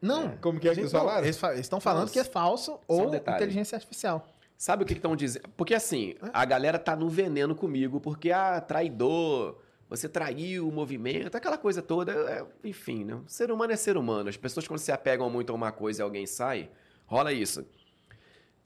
Não. 0.00 0.36
Como 0.38 0.60
que 0.60 0.68
é 0.68 0.74
que 0.74 0.80
eles 0.80 0.92
falaram? 0.92 1.24
Eles 1.24 1.40
estão 1.60 1.80
falando 1.80 2.02
Nossa. 2.02 2.12
que 2.12 2.18
é 2.18 2.24
falso 2.24 2.78
um 2.88 2.94
ou 3.02 3.10
detalhe. 3.10 3.36
inteligência 3.38 3.76
artificial. 3.76 4.26
Sabe 4.58 4.84
o 4.84 4.86
que 4.86 4.92
estão 4.94 5.14
dizendo? 5.16 5.48
Porque 5.56 5.74
assim, 5.74 6.14
a 6.32 6.44
galera 6.44 6.78
tá 6.78 6.94
no 6.96 7.08
veneno 7.08 7.54
comigo, 7.54 8.00
porque, 8.00 8.30
ah, 8.30 8.58
traidor, 8.60 9.58
você 9.88 10.08
traiu 10.08 10.66
o 10.68 10.72
movimento, 10.72 11.36
aquela 11.36 11.58
coisa 11.58 11.82
toda. 11.82 12.12
é, 12.12 12.44
enfim, 12.64 13.04
né? 13.04 13.20
Ser 13.26 13.50
humano 13.50 13.72
é 13.72 13.76
ser 13.76 13.96
humano. 13.96 14.28
As 14.28 14.36
pessoas, 14.36 14.66
quando 14.66 14.78
se 14.80 14.90
apegam 14.92 15.28
muito 15.28 15.50
a 15.52 15.54
uma 15.54 15.72
coisa 15.72 16.00
e 16.00 16.02
alguém 16.02 16.26
sai, 16.26 16.70
rola 17.06 17.32
isso. 17.32 17.64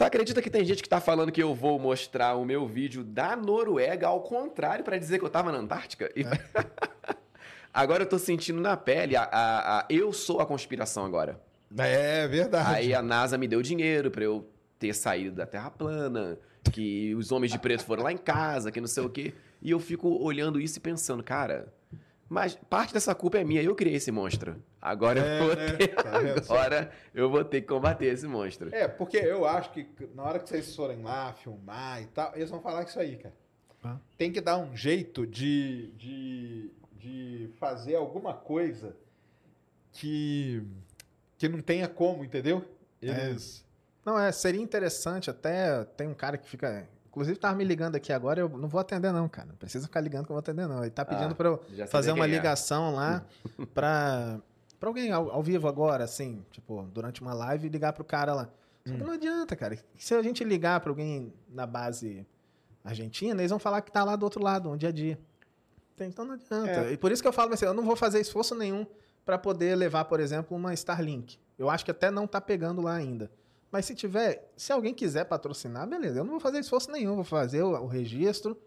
Tu 0.01 0.05
acredita 0.05 0.40
que 0.40 0.48
tem 0.48 0.64
gente 0.64 0.82
que 0.82 0.88
tá 0.88 0.98
falando 0.98 1.30
que 1.30 1.42
eu 1.42 1.55
vou 1.55 1.78
mostrar 1.78 2.34
o 2.34 2.42
meu 2.42 2.66
vídeo 2.66 3.05
da 3.05 3.36
Noruega 3.36 4.07
ao 4.07 4.22
contrário 4.22 4.82
pra 4.82 4.96
dizer 4.96 5.18
que 5.18 5.24
eu 5.26 5.28
tava 5.28 5.53
na 5.53 5.59
Antártica? 5.59 6.11
E- 6.16 6.24
agora 7.70 8.05
eu 8.05 8.09
tô 8.09 8.18
sentindo 8.18 8.62
na 8.62 8.78
pele, 8.78 9.14
a, 9.14 9.24
a- 9.24 9.78
a- 9.80 9.86
eu 9.90 10.11
sou 10.11 10.40
a 10.40 10.46
conspiração 10.46 11.05
agora. 11.05 11.38
É 11.76 12.26
verdade. 12.26 12.76
Aí 12.76 12.94
a 12.94 13.03
NASA 13.03 13.36
me 13.36 13.46
deu 13.46 13.61
dinheiro 13.61 14.11
pra 14.11 14.24
eu 14.24 14.48
ter 14.78 14.94
saído 14.94 15.36
da 15.36 15.44
Terra 15.44 15.70
plana, 15.70 16.38
que 16.72 17.14
os 17.14 17.30
homens 17.30 17.53
de 17.53 17.59
preto 17.59 17.84
foram 17.84 18.03
lá 18.05 18.11
em 18.11 18.16
casa, 18.16 18.72
que 18.72 18.80
não 18.80 18.88
sei 18.88 19.05
o 19.05 19.11
quê. 19.11 19.34
E 19.61 19.70
eu 19.70 19.78
fico 19.78 20.09
olhando 20.24 20.59
isso 20.59 20.78
e 20.78 20.80
pensando, 20.80 21.22
cara, 21.22 21.70
mas 22.30 22.54
parte 22.54 22.94
dessa 22.94 23.12
culpa 23.12 23.38
é 23.38 23.44
minha, 23.44 23.60
eu 23.60 23.74
criei 23.74 23.96
esse 23.96 24.12
monstro. 24.12 24.62
Agora 24.80 25.18
É, 25.20 25.40
eu 25.40 25.44
vou 25.44 25.56
né? 25.56 25.72
ter, 25.72 25.88
Tá 25.96 26.16
agora 26.46 26.92
eu 27.12 27.28
vou 27.28 27.44
ter 27.44 27.60
que 27.60 27.66
combater 27.66 28.06
esse 28.06 28.24
monstro. 28.28 28.72
É, 28.72 28.86
porque 28.86 29.16
eu 29.16 29.44
acho 29.44 29.72
que 29.72 29.84
na 30.14 30.22
hora 30.22 30.38
que 30.38 30.48
vocês 30.48 30.74
forem 30.76 31.02
lá 31.02 31.32
filmar 31.32 32.00
e 32.00 32.06
tal, 32.06 32.32
eles 32.36 32.48
vão 32.48 32.60
falar 32.60 32.84
isso 32.84 33.00
aí, 33.00 33.16
cara. 33.16 33.34
Ah. 33.82 33.96
Tem 34.16 34.30
que 34.30 34.40
dar 34.40 34.58
um 34.58 34.76
jeito 34.76 35.26
de, 35.26 35.90
de, 35.96 36.70
de 36.96 37.50
fazer 37.58 37.96
alguma 37.96 38.32
coisa 38.32 38.94
que, 39.90 40.62
que 41.36 41.48
não 41.48 41.60
tenha 41.60 41.88
como, 41.88 42.24
entendeu? 42.24 42.64
Eles. 43.02 43.66
Não, 44.06 44.16
é, 44.16 44.30
seria 44.30 44.62
interessante 44.62 45.28
até. 45.28 45.82
Tem 45.96 46.06
um 46.06 46.14
cara 46.14 46.38
que 46.38 46.48
fica. 46.48 46.88
Inclusive, 47.11 47.38
tava 47.38 47.56
me 47.56 47.64
ligando 47.64 47.96
aqui 47.96 48.12
agora, 48.12 48.40
eu 48.40 48.48
não 48.48 48.68
vou 48.68 48.80
atender, 48.80 49.12
não, 49.12 49.28
cara. 49.28 49.48
Não 49.48 49.56
precisa 49.56 49.86
ficar 49.86 50.00
ligando 50.00 50.26
que 50.26 50.30
eu 50.32 50.34
vou 50.34 50.38
atender, 50.40 50.66
não. 50.68 50.80
Ele 50.82 50.90
tá 50.90 51.04
pedindo 51.04 51.32
Ah, 51.32 51.34
pra 51.34 51.48
eu 51.48 51.61
fazer 51.88 52.12
uma 52.12 52.24
é. 52.24 52.28
ligação 52.28 52.94
lá 52.94 53.24
pra, 53.74 54.38
pra 54.78 54.88
alguém 54.88 55.11
ao, 55.11 55.30
ao 55.30 55.42
vivo 55.42 55.66
agora, 55.66 56.04
assim, 56.04 56.44
tipo, 56.52 56.82
durante 56.94 57.20
uma 57.20 57.34
live 57.34 57.68
ligar 57.68 57.92
pro 57.92 58.04
cara 58.04 58.32
lá. 58.32 58.48
Só 58.86 58.94
Hum. 58.94 58.98
que 58.98 59.04
não 59.04 59.12
adianta, 59.12 59.56
cara. 59.56 59.76
Se 59.98 60.14
a 60.14 60.22
gente 60.22 60.42
ligar 60.44 60.78
pra 60.80 60.90
alguém 60.90 61.32
na 61.48 61.66
base 61.66 62.24
argentina, 62.84 63.40
eles 63.40 63.50
vão 63.50 63.58
falar 63.58 63.80
que 63.82 63.90
tá 63.90 64.04
lá 64.04 64.14
do 64.16 64.22
outro 64.22 64.42
lado, 64.42 64.70
um 64.70 64.76
dia 64.76 64.88
a 64.88 64.92
dia. 64.92 65.18
Então 65.98 66.24
não 66.24 66.34
adianta. 66.34 66.70
É. 66.70 66.92
E 66.92 66.96
por 66.96 67.12
isso 67.12 67.20
que 67.20 67.28
eu 67.28 67.32
falo 67.32 67.52
assim, 67.52 67.66
eu 67.66 67.74
não 67.74 67.84
vou 67.84 67.94
fazer 67.94 68.20
esforço 68.20 68.54
nenhum 68.54 68.86
pra 69.24 69.36
poder 69.36 69.76
levar, 69.76 70.06
por 70.06 70.18
exemplo, 70.18 70.56
uma 70.56 70.72
Starlink. 70.72 71.38
Eu 71.58 71.68
acho 71.68 71.84
que 71.84 71.90
até 71.90 72.11
não 72.11 72.26
tá 72.26 72.40
pegando 72.40 72.80
lá 72.80 72.94
ainda. 72.94 73.30
Mas 73.72 73.84
se 73.86 73.94
tiver, 73.94 74.50
se 74.56 74.72
alguém 74.72 74.92
quiser 74.92 75.24
patrocinar, 75.24 75.86
beleza. 75.88 76.18
Eu 76.20 76.24
não 76.24 76.32
vou 76.32 76.40
fazer 76.40 76.58
esforço 76.58 76.90
nenhum, 76.90 77.14
vou 77.14 77.24
fazer 77.24 77.62
o, 77.62 77.70
o 77.82 77.86
registro 77.86 78.58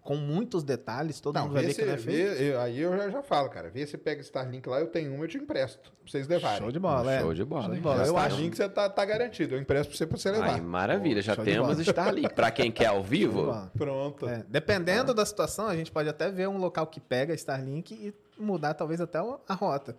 com 0.00 0.14
muitos 0.14 0.62
detalhes, 0.62 1.20
todo 1.20 1.34
Não, 1.34 1.42
mundo 1.42 1.54
vai 1.54 1.64
ver 1.66 1.74
que 1.74 1.84
não 1.84 1.92
é 1.94 1.98
feito. 1.98 2.36
vê- 2.38 2.52
eu- 2.52 2.60
aí 2.60 2.78
eu 2.78 2.96
já, 2.96 3.10
já 3.10 3.22
falo, 3.24 3.50
cara. 3.50 3.68
Vê 3.68 3.84
se 3.84 3.98
pega 3.98 4.20
Starlink 4.22 4.68
lá, 4.68 4.78
eu 4.78 4.86
tenho 4.86 5.12
uma, 5.12 5.24
eu 5.24 5.28
te 5.28 5.36
empresto. 5.36 5.90
Pra 5.90 6.08
vocês 6.10 6.28
levarem. 6.28 6.58
Show 6.60 6.70
de 6.70 6.78
bola, 6.78 7.12
é. 7.12 7.20
Show 7.20 7.34
de 7.34 7.44
bola. 7.44 7.64
Show 7.64 7.74
de 7.74 7.80
bola. 7.80 8.06
Eu 8.06 8.16
acho 8.16 8.28
Starlink 8.28 8.56
você 8.56 8.68
tá, 8.68 8.88
tá 8.88 9.04
garantido. 9.04 9.56
Eu 9.56 9.60
empresto 9.60 9.88
pra 9.90 9.96
você 9.98 10.06
pra 10.06 10.16
você 10.16 10.30
levar. 10.30 10.50
Ai, 10.54 10.60
maravilha, 10.60 11.20
já 11.20 11.34
Show 11.34 11.44
temos. 11.44 11.76
Starlink. 11.80 12.32
Pra 12.34 12.52
quem 12.52 12.70
quer 12.70 12.86
ao 12.86 13.02
vivo. 13.04 13.52
Pronto. 13.76 14.28
É, 14.28 14.44
dependendo 14.48 15.12
da 15.12 15.26
situação, 15.26 15.66
a 15.66 15.74
gente 15.74 15.90
pode 15.90 16.08
até 16.08 16.30
ver 16.30 16.48
um 16.48 16.56
local 16.56 16.86
que 16.86 17.00
pega 17.00 17.34
Starlink 17.34 17.92
e 17.92 18.14
mudar 18.40 18.74
talvez 18.74 19.00
até 19.00 19.18
a 19.18 19.54
rota. 19.54 19.96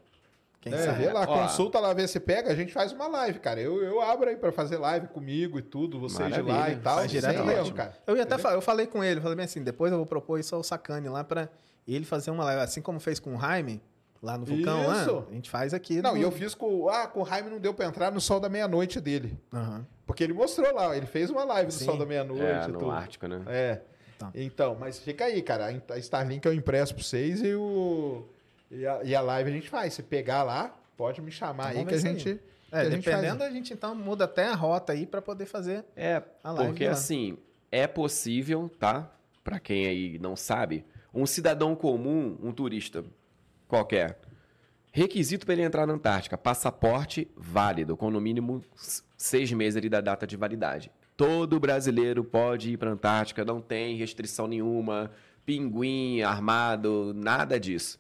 Quem 0.60 0.74
É, 0.74 0.78
sabe? 0.78 1.00
vê 1.06 1.14
lá, 1.14 1.22
Ó. 1.22 1.42
consulta 1.44 1.80
lá, 1.80 1.94
vê 1.94 2.08
se 2.08 2.20
pega, 2.20 2.52
a 2.52 2.56
gente 2.56 2.74
faz 2.74 2.92
uma 2.92 3.08
live, 3.08 3.40
cara. 3.40 3.62
Eu, 3.62 3.82
eu 3.84 4.02
abro 4.02 4.30
aí 4.30 4.36
pra 4.36 4.52
fazer 4.52 4.78
live 4.78 5.08
comigo 5.08 5.60
e 5.60 5.62
tudo, 5.62 6.00
vocês 6.00 6.34
de 6.34 6.42
lá 6.42 6.70
e 6.70 6.76
tal. 6.78 6.98
Faz 6.98 7.12
sem 7.12 7.20
direto, 7.22 7.48
erro, 7.50 7.60
ótimo. 7.62 7.76
cara. 7.78 7.94
Eu 8.06 8.18
ia 8.18 8.24
até 8.24 8.38
falar, 8.38 8.56
eu 8.56 8.62
falei 8.62 8.88
com 8.88 9.04
ele, 9.04 9.22
falei 9.22 9.36
bem 9.36 9.46
assim, 9.46 9.64
depois 9.64 9.92
eu 9.92 9.98
vou 9.98 10.08
propor 10.08 10.40
isso 10.40 10.56
ao 10.56 10.64
Sacane 10.64 11.08
lá 11.10 11.24
pra 11.24 11.48
ele 11.88 12.04
fazer 12.06 12.32
uma 12.32 12.44
live, 12.44 12.62
assim 12.64 12.82
como 12.82 13.00
fez 13.00 13.20
com 13.20 13.36
o 13.36 13.40
Jaime, 13.40 13.82
lá 14.22 14.38
no 14.38 14.46
Vulcão, 14.46 14.82
Isso. 14.94 15.12
lá, 15.16 15.24
a 15.30 15.34
gente 15.34 15.50
faz 15.50 15.74
aqui. 15.74 16.02
Não, 16.02 16.14
no... 16.14 16.18
e 16.18 16.22
eu 16.24 16.32
fiz 16.32 16.54
com. 16.56 16.90
Ah, 16.90 17.08
com 17.08 17.22
o 17.22 17.26
Jaime 17.26 17.50
não 17.50 17.60
deu 17.60 17.74
pra 17.74 17.86
entrar 17.86 18.12
no 18.12 18.20
sol 18.20 18.40
da 18.40 18.50
meia-noite 18.50 19.00
dele. 19.00 19.38
Aham. 19.54 19.86
Porque 20.06 20.24
ele 20.24 20.34
mostrou 20.34 20.74
lá, 20.74 20.98
ele 20.98 21.06
fez 21.06 21.30
uma 21.30 21.44
live 21.44 21.68
do 21.68 21.74
Sim. 21.74 21.86
sol 21.86 21.98
da 21.98 22.06
meia-noite 22.06 22.42
é, 22.44 22.68
no 22.68 22.80
tudo. 22.80 22.92
Ártico, 22.92 23.28
né? 23.28 23.42
É. 23.48 23.82
Tá. 24.18 24.32
Então, 24.34 24.76
mas 24.80 24.98
fica 25.00 25.26
aí, 25.26 25.42
cara. 25.44 25.68
A 25.92 25.98
Starlink 26.00 26.46
eu 26.46 26.54
impresso 26.54 26.96
pra 26.96 27.04
vocês 27.04 27.42
e 27.44 27.54
o. 27.54 28.26
E 28.72 28.86
a, 28.86 29.04
e 29.04 29.16
a 29.16 29.22
live 29.22 29.50
a 29.50 29.54
gente 29.54 29.70
faz. 29.70 29.94
Se 29.94 30.04
pegar 30.04 30.44
lá, 30.44 30.76
pode 30.96 31.22
me 31.22 31.32
chamar 31.32 31.72
Então 31.76 31.82
aí 31.82 31.88
que 31.88 31.94
a 31.94 31.98
ver 31.98 31.98
isso 31.98 32.08
aí. 32.08 32.20
gente. 32.36 32.42
É, 32.72 32.80
a 32.80 32.90
gente 32.90 33.06
dependendo, 33.06 33.38
faz. 33.40 33.52
a 33.52 33.54
gente 33.54 33.74
então 33.74 33.96
muda 33.96 34.26
até 34.26 34.48
a 34.48 34.54
rota 34.56 34.92
aí 34.94 35.06
pra 35.06 35.22
poder 35.22 35.46
fazer 35.46 35.86
É, 35.96 36.22
a 36.44 36.52
live. 36.52 36.72
porque 36.72 36.86
lá. 36.86 36.92
assim, 36.92 37.38
é 37.72 37.88
possível, 37.88 38.70
tá? 38.78 39.10
Pra 39.44 39.58
quem 39.60 39.88
aí 39.88 40.20
não 40.20 40.36
sabe, 40.36 40.84
um 41.14 41.26
cidadão 41.26 41.74
comum, 41.76 42.38
um 42.44 42.52
turista 42.52 43.06
qualquer, 43.70 44.20
requisito 44.92 45.46
para 45.46 45.54
ele 45.54 45.62
entrar 45.64 45.88
na 45.88 45.94
Antártica, 45.94 46.38
passaporte 46.38 47.30
válido, 47.38 47.96
com 47.96 48.12
no 48.12 48.20
mínimo 48.20 48.62
seis 49.16 49.50
meses 49.54 49.78
ali 49.78 49.88
da 49.88 50.02
data 50.02 50.28
de 50.28 50.36
validade. 50.36 50.92
Todo 51.16 51.60
brasileiro 51.62 52.24
pode 52.24 52.74
ir 52.74 52.78
para 52.78 52.92
Antártica, 52.92 53.46
não 53.46 53.62
tem 53.62 53.96
restrição 53.96 54.46
nenhuma, 54.48 55.10
pinguim 55.46 56.22
armado, 56.22 57.14
nada 57.16 57.58
disso. 57.58 57.98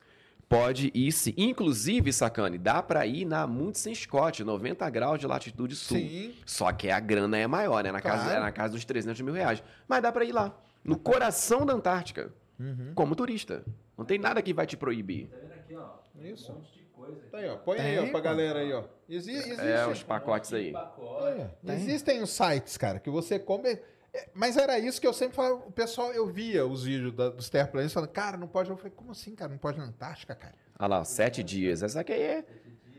Pode 0.49 0.91
ir 0.93 1.11
sim. 1.11 1.33
Inclusive, 1.35 2.13
Sacane, 2.13 2.57
dá 2.57 2.81
para 2.81 3.05
ir 3.05 3.25
na 3.25 3.41
Amundsen 3.41 3.93
Scott, 3.93 4.43
90 4.43 4.89
graus 4.89 5.19
de 5.19 5.27
latitude 5.27 5.75
sul. 5.75 5.97
Sim. 5.97 6.33
Só 6.45 6.71
que 6.71 6.89
a 6.89 6.99
grana 7.01 7.37
é 7.37 7.45
maior, 7.47 7.83
né? 7.83 7.91
Na, 7.91 7.99
casa, 8.01 8.23
Claro. 8.23 8.37
é 8.37 8.39
na 8.39 8.51
casa 8.51 8.73
dos 8.73 8.85
300 8.85 9.19
mil 9.21 9.33
reais. 9.33 9.61
Mas 9.87 10.01
dá 10.01 10.11
pra 10.11 10.23
ir 10.23 10.31
lá. 10.31 10.57
No 10.83 10.97
coração 10.97 11.65
da 11.65 11.73
Antártica. 11.73 12.31
Uhum. 12.57 12.93
Como 12.95 13.13
turista. 13.15 13.63
Não 13.97 14.05
tem 14.05 14.17
nada 14.17 14.41
que 14.41 14.53
vai 14.53 14.65
te 14.65 14.77
proibir. 14.77 15.27
Tá 15.27 15.37
vendo 15.37 15.51
aqui, 15.53 15.75
ó? 15.75 15.89
Isso. 16.23 16.51
Um 16.51 16.55
monte 16.55 16.73
de 16.73 16.83
coisa. 16.85 17.21
Tá 17.29 17.37
aí, 17.39 17.49
ó. 17.49 17.57
Põe 17.57 17.77
aí, 17.79 17.97
Tem, 17.97 18.07
ó, 18.07 18.11
pra 18.11 18.19
galera 18.21 18.59
aí, 18.59 18.71
ó. 18.73 18.83
Exi 19.09 19.31
existe. 19.31 19.61
É, 19.61 19.85
os 19.85 20.01
pacotes 20.01 20.53
aí. 20.53 20.71
Pacote. 20.71 21.41
É, 21.41 21.49
Tem. 21.65 21.75
Existem 21.75 22.21
os 22.23 22.29
sites, 22.29 22.77
cara, 22.77 22.99
que 22.99 23.09
você 23.09 23.37
come. 23.37 23.77
É, 24.17 24.29
Mas 24.33 24.57
era 24.57 24.79
isso 24.79 24.99
que 24.99 25.07
eu 25.07 25.13
sempre 25.13 25.35
falava. 25.35 25.55
O 25.55 25.71
pessoal, 25.71 26.11
eu 26.11 26.25
via 26.27 26.65
os 26.65 26.83
vídeos 26.83 27.13
da- 27.13 27.29
dos 27.29 27.49
terraplanistas 27.49 27.93
falando, 27.93 28.09
cara, 28.09 28.37
não 28.37 28.47
pode. 28.47 28.69
Eu 28.69 28.77
falei, 28.77 28.91
como 28.95 29.11
assim, 29.11 29.35
cara? 29.35 29.51
Não 29.51 29.57
pode 29.57 29.77
na 29.77 29.85
Antártica, 29.85 30.33
cara? 30.35 30.55
Olha 30.79 30.87
lá, 30.87 31.03
sete 31.03 31.43
dias. 31.43 31.83
Essa 31.83 32.01
aqui 32.01 32.13
é 32.13 32.43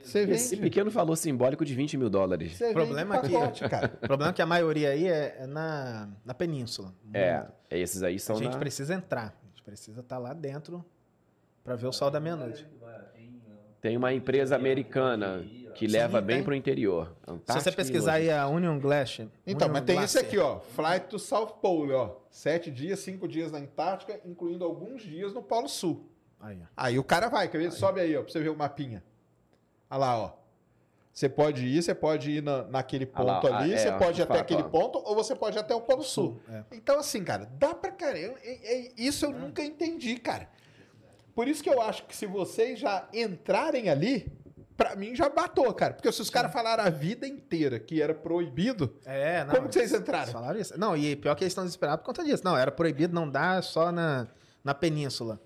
Você 0.03 0.21
esse 0.23 0.51
vende. 0.57 0.63
pequeno 0.63 0.91
valor 0.91 1.17
simbólico 1.17 1.65
de 1.65 1.75
20 1.75 1.97
mil 1.97 2.09
dólares. 2.11 2.57
Você 2.57 2.73
Problema 2.73 3.17
cara. 3.69 3.93
O 4.03 4.07
problema 4.07 4.31
é 4.31 4.35
que 4.35 4.43
a 4.43 4.47
maioria 4.47 4.91
aí 4.91 5.07
é, 5.07 5.37
é 5.41 5.47
na, 5.47 6.09
na 6.25 6.35
península. 6.35 6.95
É, 7.13 7.45
esses 7.71 8.03
aí 8.03 8.17
A 8.17 8.19
são 8.19 8.37
gente 8.37 8.53
na... 8.53 8.59
precisa 8.59 8.95
entrar. 8.95 9.37
A 9.43 9.47
gente 9.49 9.63
precisa 9.63 10.01
estar 10.01 10.19
lá 10.19 10.33
dentro 10.33 10.85
pra 11.65 11.75
ver 11.77 11.87
o 11.87 11.93
sol 11.93 12.11
da 12.11 12.19
meia-noite. 12.21 12.67
Tem 13.81 13.97
uma 13.97 14.13
empresa 14.13 14.57
americana 14.57 15.45
que 15.79 15.87
leva 15.87 16.21
bem 16.21 16.37
tem. 16.37 16.45
pro 16.45 16.55
interior. 16.55 17.15
Se 17.47 17.55
você 17.61 17.73
pesquisar 17.73 18.15
aí 18.15 18.31
a 18.31 18.47
Union 18.49 18.79
Glacier. 18.79 19.29
Então, 19.47 19.69
Union 19.69 19.81
mas 19.81 19.87
tem 19.87 20.03
esse 20.03 20.21
Glacier. 20.21 20.25
aqui, 20.25 20.39
ó. 20.39 20.61
Flight 20.61 21.07
to 21.07 21.19
South 21.19 21.55
Pole, 21.61 21.93
ó. 21.93 22.17
Sete 22.31 22.71
dias, 22.71 22.99
cinco 23.01 23.27
dias 23.29 23.53
na 23.53 23.59
Antártica, 23.59 24.21
incluindo 24.25 24.65
alguns 24.65 25.03
dias 25.03 25.33
no 25.33 25.43
Polo 25.43 25.69
Sul. 25.69 26.09
Aí. 26.41 26.59
Aí 26.77 26.99
o 26.99 27.05
cara 27.05 27.29
vai, 27.29 27.49
quer 27.49 27.59
ver? 27.59 27.73
Sobe 27.73 28.01
aí, 28.01 28.17
ó, 28.17 28.23
pra 28.23 28.33
você 28.33 28.41
ver 28.41 28.51
o 28.51 28.57
mapinha. 28.57 29.03
Olha 29.91 29.99
lá, 29.99 30.19
ó. 30.19 30.33
Você 31.13 31.29
pode 31.29 31.67
ir, 31.67 31.83
você 31.83 31.95
pode 31.95 32.31
ir 32.31 32.43
na, 32.43 32.63
naquele 32.65 33.11
Ah 33.13 33.23
lá, 33.23 33.41
ponto 33.41 33.53
ah, 33.53 33.59
ali, 33.59 33.75
é, 33.75 33.79
você 33.79 33.91
pode 33.93 34.21
ir 34.21 34.23
até 34.23 34.35
fato, 34.35 34.41
aquele 34.43 34.63
ó. 34.63 34.69
ponto, 34.69 34.99
ou 35.05 35.17
você 35.17 35.35
pode 35.35 35.57
ir 35.57 35.61
até 35.61 35.75
o 35.75 35.81
Polo 35.81 36.05
Sul. 36.05 36.41
É. 36.49 36.63
Então, 36.71 36.99
assim, 37.01 37.25
cara, 37.25 37.51
dá 37.59 37.75
pra 37.75 37.91
caramba. 37.91 38.39
É- 38.45 38.87
é- 38.87 38.93
Isso 38.97 39.25
eu 39.25 39.33
nunca 39.33 39.65
entendi, 39.65 40.17
cara. 40.17 40.49
Por 41.35 41.49
isso 41.49 41.61
que 41.63 41.71
eu 41.71 41.81
acho 41.83 42.05
que 42.05 42.15
se 42.15 42.27
vocês 42.27 42.79
já 42.79 43.09
entrarem 43.13 43.89
ali, 43.89 44.31
pra 44.79 44.95
mim 44.95 45.15
já 45.15 45.29
batou, 45.29 45.75
cara. 45.75 45.93
Porque 45.93 46.11
se 46.13 46.23
os 46.23 46.31
caras 46.31 46.53
falaram 46.53 46.85
a 46.85 46.89
vida 46.89 47.27
inteira 47.27 47.81
que 47.81 48.01
era 48.01 48.15
proibido, 48.15 48.95
É, 49.05 49.45
não. 49.45 49.57
como 49.57 49.69
que 49.69 49.75
vocês 49.75 49.93
entraram? 49.93 50.33
Falaram 50.33 50.59
isso? 50.59 50.79
Não, 50.79 50.97
e 50.97 51.17
pior 51.17 51.35
que 51.35 51.43
eles 51.43 51.51
estão 51.51 51.65
desesperados 51.65 52.01
por 52.01 52.07
conta 52.07 52.25
disso. 52.25 52.45
Não, 52.45 52.57
era 52.57 52.71
proibido 52.71 53.13
não 53.13 53.29
dar 53.29 53.61
só 53.65 53.91
na, 53.91 54.29
na 54.63 54.73
península. 54.73 55.41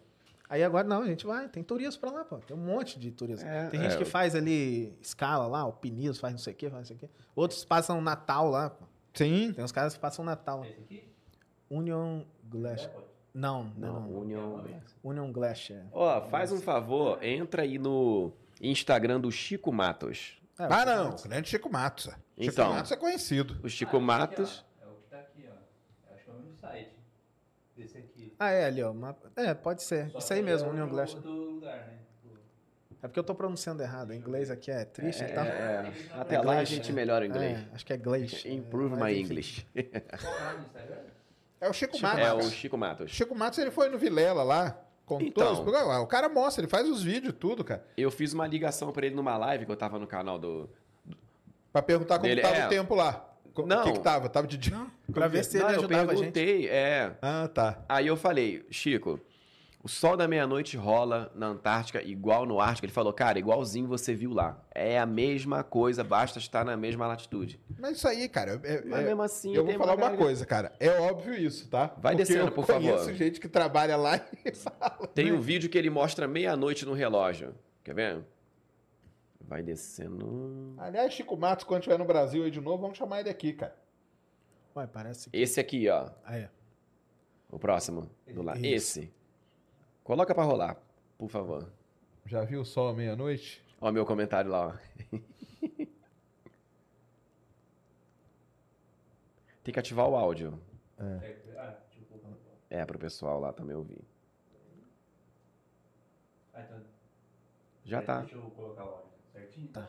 Aí 0.50 0.62
agora 0.62 0.86
não, 0.86 1.00
a 1.00 1.06
gente 1.06 1.26
vai, 1.26 1.48
tem 1.48 1.62
turismo 1.62 1.98
pra 1.98 2.10
lá, 2.10 2.24
pô. 2.26 2.36
Tem 2.36 2.54
um 2.54 2.60
monte 2.60 2.98
de 2.98 3.10
turismo. 3.10 3.48
É, 3.48 3.68
tem 3.70 3.80
gente 3.80 3.94
é. 3.94 3.96
que 3.96 4.04
faz 4.04 4.34
ali 4.36 4.94
escala 5.00 5.46
lá, 5.46 5.60
alpinismo, 5.60 6.20
faz 6.20 6.34
não 6.34 6.38
sei 6.38 6.52
o 6.52 6.56
quê, 6.56 6.68
faz 6.68 6.80
não 6.80 6.86
sei 6.86 6.96
o 6.96 6.98
quê. 6.98 7.08
Outros 7.34 7.64
passam 7.64 8.02
Natal 8.02 8.50
lá, 8.50 8.68
pô. 8.68 8.84
Sim. 9.14 9.52
Tem 9.54 9.64
uns 9.64 9.72
caras 9.72 9.94
que 9.94 10.00
passam 10.00 10.22
Natal 10.22 10.60
lá. 10.60 10.66
Esse 10.66 10.78
aqui? 10.78 11.08
Union 11.70 12.20
Glacier. 12.44 12.90
Não, 13.32 13.64
não, 13.78 13.92
Não, 13.94 14.00
não. 14.02 14.18
União... 14.20 14.64
Union 15.02 15.32
Glacier. 15.32 15.86
Ó, 15.90 16.20
faz 16.20 16.52
um 16.52 16.60
favor, 16.60 17.24
entra 17.24 17.62
aí 17.62 17.78
no 17.78 18.30
Instagram 18.70 19.20
do 19.20 19.30
Chico 19.30 19.72
Matos. 19.72 20.40
É, 20.58 20.64
Ah, 20.64 20.84
não. 20.84 21.16
Grande 21.16 21.48
Chico 21.48 21.70
Matos. 21.70 22.04
Chico 22.04 22.20
Então. 22.38 22.72
Matos 22.72 22.92
é 22.92 22.96
conhecido. 22.96 23.58
O 23.62 23.68
Chico 23.68 23.96
Ah, 23.96 24.00
Matos... 24.00 24.64
aqui, 24.80 24.84
ó. 24.84 24.86
É 24.86 24.88
o 24.90 24.94
que 24.96 25.06
tá 25.10 25.18
aqui, 25.18 25.48
ó. 25.48 26.12
Acho 26.14 26.24
que 26.24 26.30
é 26.30 26.32
o 26.32 26.36
mesmo 26.36 26.54
site. 26.56 26.90
Desse 27.76 27.98
aqui. 27.98 28.34
Ah, 28.38 28.50
é 28.50 28.66
ali, 28.66 28.82
ó. 28.82 28.90
uma- 28.92 29.16
É, 29.36 29.52
pode 29.54 29.82
ser. 29.82 30.10
Só 30.10 30.18
Isso 30.18 30.32
aí 30.32 30.42
mesmo, 30.42 30.68
é 30.68 30.72
Union 30.72 30.84
outro 30.88 31.30
lugar, 31.30 31.76
né? 31.78 31.98
É 33.02 33.08
porque 33.08 33.18
eu 33.18 33.24
tô 33.24 33.34
pronunciando 33.34 33.82
errado. 33.82 34.12
Em 34.12 34.16
inglês 34.18 34.48
aqui 34.48 34.70
é 34.70 34.84
triste 34.84 35.24
e 35.24 35.28
tal. 35.28 35.44
É, 35.44 35.92
até 36.12 36.40
lá 36.40 36.58
a 36.58 36.64
gente 36.64 36.92
melhora 36.92 37.24
o 37.24 37.28
inglês. 37.28 37.58
É, 37.58 37.74
acho 37.74 37.84
que 37.84 37.92
é 37.92 37.96
Glacier. 37.96 38.46
Improve 38.54 38.94
É, 38.94 39.04
my. 39.04 39.18
English. 39.20 39.66
É 39.74 39.90
o? 41.60 41.66
É 41.66 41.68
o 41.68 41.72
Chico, 41.72 41.96
Chico 41.96 42.06
Matos. 42.06 42.20
É 42.24 42.32
o 42.34 42.42
Chico 42.50 42.78
Matos. 42.78 43.10
Chico 43.10 43.34
Matos, 43.34 43.58
ele 43.58 43.70
foi 43.72 43.88
no 43.88 43.98
Vilela 43.98 44.44
lá, 44.44 44.80
com 45.18 45.24
Então. 45.24 45.56
todos. 45.64 45.74
Ah, 45.74 46.00
O 46.00 46.06
cara 46.06 46.28
mostra, 46.28 46.62
ele 46.62 46.70
faz 46.70 46.88
os 46.88 47.02
vídeos, 47.02 47.34
tudo, 47.38 47.62
cara. 47.64 47.84
Eu 47.96 48.10
fiz 48.10 48.32
uma 48.32 48.46
ligação 48.46 48.92
pra 48.92 49.06
ele 49.06 49.14
numa 49.14 49.36
live 49.36 49.66
que 49.66 49.72
eu 49.72 49.76
tava 49.76 49.98
no 49.98 50.06
canal 50.06 50.38
do. 50.38 50.68
Pra 51.72 51.80
perguntar 51.82 52.16
como 52.18 52.28
Dele- 52.28 52.42
tava 52.42 52.56
é. 52.56 52.66
o 52.66 52.68
tempo 52.68 52.94
lá. 52.94 53.28
Não. 53.66 53.80
O 53.80 53.84
que 53.84 53.92
que 53.92 54.00
tava? 54.00 54.28
Tava 54.28 54.46
de 54.46 54.56
dia? 54.56 54.86
Pra 55.12 55.28
ver 55.28 55.44
se 55.44 55.56
ele 55.58 55.64
Não, 55.64 55.70
eu 55.72 55.78
ajudava 55.80 56.12
a 56.12 56.14
gente. 56.14 56.32
perguntei, 56.32 56.68
é. 56.68 57.12
Ah, 57.20 57.48
tá. 57.52 57.82
Aí 57.88 58.06
eu 58.06 58.16
falei, 58.16 58.64
Chico, 58.70 59.20
o 59.82 59.88
sol 59.88 60.16
da 60.16 60.28
meia-noite 60.28 60.76
rola 60.76 61.32
na 61.34 61.46
Antártica 61.48 62.00
igual 62.02 62.46
no 62.46 62.60
Ártico. 62.60 62.86
Ele 62.86 62.92
falou, 62.92 63.12
cara, 63.12 63.38
igualzinho 63.38 63.88
você 63.88 64.14
viu 64.14 64.32
lá. 64.32 64.62
É 64.72 64.98
a 64.98 65.04
mesma 65.04 65.64
coisa, 65.64 66.04
basta 66.04 66.38
estar 66.38 66.64
na 66.64 66.76
mesma 66.76 67.06
latitude. 67.06 67.60
Mas 67.78 67.96
isso 67.96 68.06
aí, 68.06 68.28
cara, 68.28 68.60
é- 68.62 68.82
Mas 68.84 69.00
é- 69.00 69.04
mesmo 69.06 69.22
assim, 69.22 69.54
eu 69.54 69.64
vou 69.64 69.74
falar 69.74 69.92
uma 69.94 69.96
galera- 69.96 70.16
coisa, 70.16 70.46
cara. 70.46 70.72
É 70.78 70.88
óbvio 71.00 71.34
isso, 71.34 71.68
tá? 71.68 71.86
Vai 71.98 72.14
Porque 72.14 72.16
descendo, 72.24 72.46
eu 72.48 72.52
por 72.52 72.64
conheço 72.66 72.98
favor. 72.98 73.14
gente 73.14 73.40
que 73.40 73.48
trabalha 73.48 73.96
lá 73.96 74.20
e 74.44 74.52
fala. 74.54 75.06
Tem 75.08 75.32
um 75.32 75.40
vídeo 75.40 75.68
que 75.68 75.76
ele 75.76 75.90
mostra 75.90 76.28
meia-noite 76.28 76.86
no 76.86 76.92
relógio. 76.92 77.52
Quer 77.82 77.94
ver? 77.94 78.24
Vai 79.40 79.62
descendo. 79.64 80.74
Aliás, 80.78 81.12
Chico 81.12 81.36
Matos, 81.36 81.64
quando 81.64 81.80
estiver 81.80 81.98
no 81.98 82.04
Brasil 82.04 82.44
aí 82.44 82.50
de 82.50 82.60
novo, 82.60 82.80
vamos 82.80 82.96
chamar 82.96 83.20
ele 83.20 83.28
aqui, 83.30 83.52
cara. 83.52 83.76
Ué, 84.76 84.86
parece 84.86 85.28
que. 85.28 85.36
Esse 85.36 85.58
aqui, 85.60 85.88
ó. 85.90 86.08
Ah, 86.24 86.38
é. 86.38 86.48
O 87.50 87.58
próximo. 87.58 88.08
Do 88.32 88.42
lado. 88.42 88.64
Esse. 88.64 89.12
Coloca 90.12 90.34
pra 90.34 90.44
rolar, 90.44 90.76
por 91.16 91.30
favor. 91.30 91.72
Já 92.26 92.44
viu 92.44 92.60
o 92.60 92.66
sol 92.66 92.90
à 92.90 92.92
meia-noite? 92.92 93.64
Ó, 93.80 93.90
meu 93.90 94.04
comentário 94.04 94.50
lá, 94.50 94.66
ó. 94.68 94.74
Tem 99.64 99.72
que 99.72 99.80
ativar 99.80 100.06
o 100.06 100.14
áudio. 100.14 100.60
É, 100.98 101.34
ah, 101.56 101.78
tipo, 101.88 102.20
É, 102.68 102.84
pro 102.84 102.98
pessoal 102.98 103.40
lá 103.40 103.54
também 103.54 103.74
ouvir. 103.74 104.04
ah, 106.52 106.60
então, 106.60 106.82
Já 107.82 108.00
é, 108.00 108.02
tá. 108.02 108.20
Deixa 108.20 108.36
eu 108.36 108.50
colocar 108.50 108.84
lá 108.84 109.02
certinho. 109.32 109.68
Tá. 109.68 109.88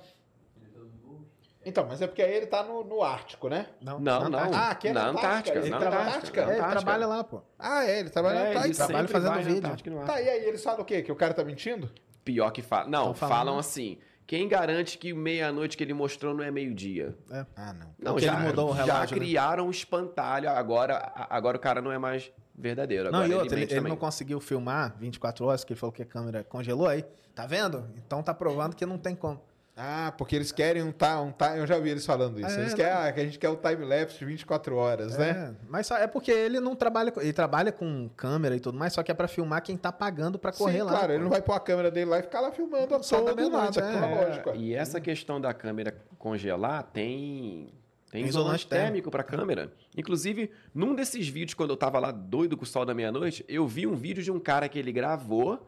Então, 1.65 1.85
mas 1.87 2.01
é 2.01 2.07
porque 2.07 2.21
aí 2.21 2.33
ele 2.33 2.45
tá 2.47 2.63
no, 2.63 2.83
no 2.83 3.01
Ártico, 3.03 3.47
né? 3.49 3.67
Não, 3.81 3.99
na 3.99 4.19
não. 4.19 4.27
Antártica. 4.27 4.57
Ah, 4.59 4.69
aqui 4.69 4.87
é 4.89 4.93
na 4.93 5.03
na 5.03 5.09
Antártica, 5.09 5.29
Antártica. 5.29 5.59
ele 5.59 5.69
na 5.69 5.77
trabalha 5.79 6.03
na 6.03 6.09
Antártica. 6.09 6.41
Antártica? 6.41 6.41
É, 6.41 6.43
ele 6.43 6.59
Antártica. 6.61 6.81
trabalha 6.81 7.07
lá, 7.07 7.23
pô. 7.23 7.41
Ah, 7.57 7.85
é, 7.85 7.99
ele 7.99 8.09
trabalha 8.09 8.35
na 8.35 8.39
É, 8.41 8.43
ele 8.43 8.57
Antártica. 8.57 8.75
trabalha 8.85 8.97
sempre 9.07 9.13
fazendo 9.13 9.35
na 9.61 9.69
vídeo. 9.71 10.03
E 10.03 10.05
Tá, 10.05 10.21
e 10.21 10.29
aí 10.29 10.45
eles 10.45 10.63
falam 10.63 10.81
o 10.81 10.85
quê? 10.85 11.01
Que 11.01 11.11
o 11.11 11.15
cara 11.15 11.33
tá 11.33 11.43
mentindo? 11.43 11.89
Pior 12.25 12.51
que 12.51 12.61
fala. 12.61 12.89
Não, 12.89 13.13
falam 13.13 13.57
assim. 13.57 13.97
Quem 14.25 14.47
garante 14.47 14.97
que 14.97 15.13
meia-noite 15.13 15.75
que 15.75 15.83
ele 15.83 15.93
mostrou 15.93 16.33
não 16.33 16.43
é 16.43 16.49
meio-dia? 16.49 17.13
Ah, 17.55 17.73
não. 17.73 17.87
Não, 17.99 18.11
Porque 18.13 18.25
já, 18.25 18.33
ele 18.35 18.47
mudou 18.47 18.71
o 18.71 18.75
já 18.75 18.83
relógio, 18.85 19.17
né? 19.17 19.25
criaram 19.25 19.67
um 19.67 19.69
espantalho. 19.69 20.49
Agora, 20.49 21.11
agora 21.29 21.57
o 21.57 21.59
cara 21.59 21.81
não 21.81 21.91
é 21.91 21.97
mais 21.97 22.31
verdadeiro. 22.55 23.11
Não, 23.11 23.19
Agora 23.19 23.31
e 23.33 23.35
outra, 23.35 23.55
ele, 23.57 23.65
ele 23.65 23.75
também. 23.75 23.89
não 23.89 23.97
conseguiu 23.97 24.39
filmar 24.39 24.95
24 24.97 25.45
horas, 25.45 25.63
que 25.65 25.73
ele 25.73 25.79
falou 25.79 25.91
que 25.91 26.01
a 26.01 26.05
câmera 26.05 26.41
congelou 26.43 26.87
aí. 26.87 27.03
Tá 27.35 27.45
vendo? 27.45 27.85
Então 27.97 28.23
tá 28.23 28.33
provando 28.33 28.75
que 28.75 28.85
não 28.85 28.97
tem 28.97 29.13
como. 29.15 29.41
Ah, 29.75 30.13
porque 30.15 30.35
eles 30.35 30.51
querem 30.51 30.83
um 30.83 30.91
time. 30.91 31.15
Um 31.21 31.31
time 31.31 31.57
eu 31.57 31.65
já 31.65 31.79
vi 31.79 31.89
eles 31.89 32.05
falando 32.05 32.39
isso. 32.39 32.55
É, 32.57 32.61
eles 32.61 32.75
querem, 32.75 32.93
ah, 32.93 33.11
que 33.11 33.19
a 33.19 33.25
gente 33.25 33.39
quer 33.39 33.49
o 33.49 33.55
time-lapse 33.55 34.19
de 34.19 34.25
24 34.25 34.75
horas, 34.75 35.17
né? 35.17 35.29
É, 35.29 35.65
mas 35.67 35.87
só, 35.87 35.97
é 35.97 36.05
porque 36.05 36.31
ele 36.31 36.59
não 36.59 36.75
trabalha. 36.75 37.11
com- 37.11 37.19
Ele 37.21 37.33
trabalha 37.33 37.71
com 37.71 38.07
câmera 38.15 38.55
e 38.55 38.59
tudo 38.59 38.77
mais, 38.77 38.93
só 38.93 39.01
que 39.01 39.09
é 39.11 39.15
pra 39.15 39.27
filmar 39.27 39.63
quem 39.63 39.75
tá 39.75 39.91
pagando 39.91 40.37
pra 40.37 40.51
correr 40.51 40.77
Sim, 40.77 40.83
lá. 40.83 40.91
claro, 40.91 41.07
pô. 41.07 41.13
ele 41.13 41.23
não 41.23 41.29
vai 41.31 41.41
pôr 41.41 41.53
a 41.53 41.59
câmera 41.59 41.89
dele 41.89 42.05
lá 42.11 42.19
e 42.19 42.21
ficar 42.21 42.39
lá 42.41 42.51
filmando 42.51 42.93
a 42.93 43.01
Só 43.01 43.17
todo 43.17 43.29
da 43.29 43.35
meia-noite, 43.35 43.79
nada, 43.81 44.45
é. 44.47 44.49
É, 44.51 44.57
e 44.57 44.75
essa 44.75 45.01
questão 45.01 45.41
da 45.41 45.53
câmera 45.55 45.95
congelar 46.19 46.83
tem. 46.93 47.73
Tem 48.11 48.23
isolante 48.25 48.65
isolante 48.65 48.67
térmico 48.67 49.09
para 49.09 49.23
câmera. 49.23 49.73
Inclusive, 49.97 50.51
num 50.71 50.93
desses 50.93 51.27
vídeos, 51.27 51.55
quando 51.55 51.71
eu 51.71 51.77
tava 51.77 51.97
lá 51.97 52.11
doido 52.11 52.55
com 52.55 52.61
o 52.61 52.67
sol 52.67 52.85
da 52.85 52.93
meia-noite, 52.93 53.43
eu 53.49 53.65
vi 53.67 53.87
um 53.87 53.95
vídeo 53.95 54.21
de 54.21 54.29
um 54.31 54.39
cara 54.39 54.69
que 54.69 54.77
ele 54.77 54.91
gravou 54.91 55.67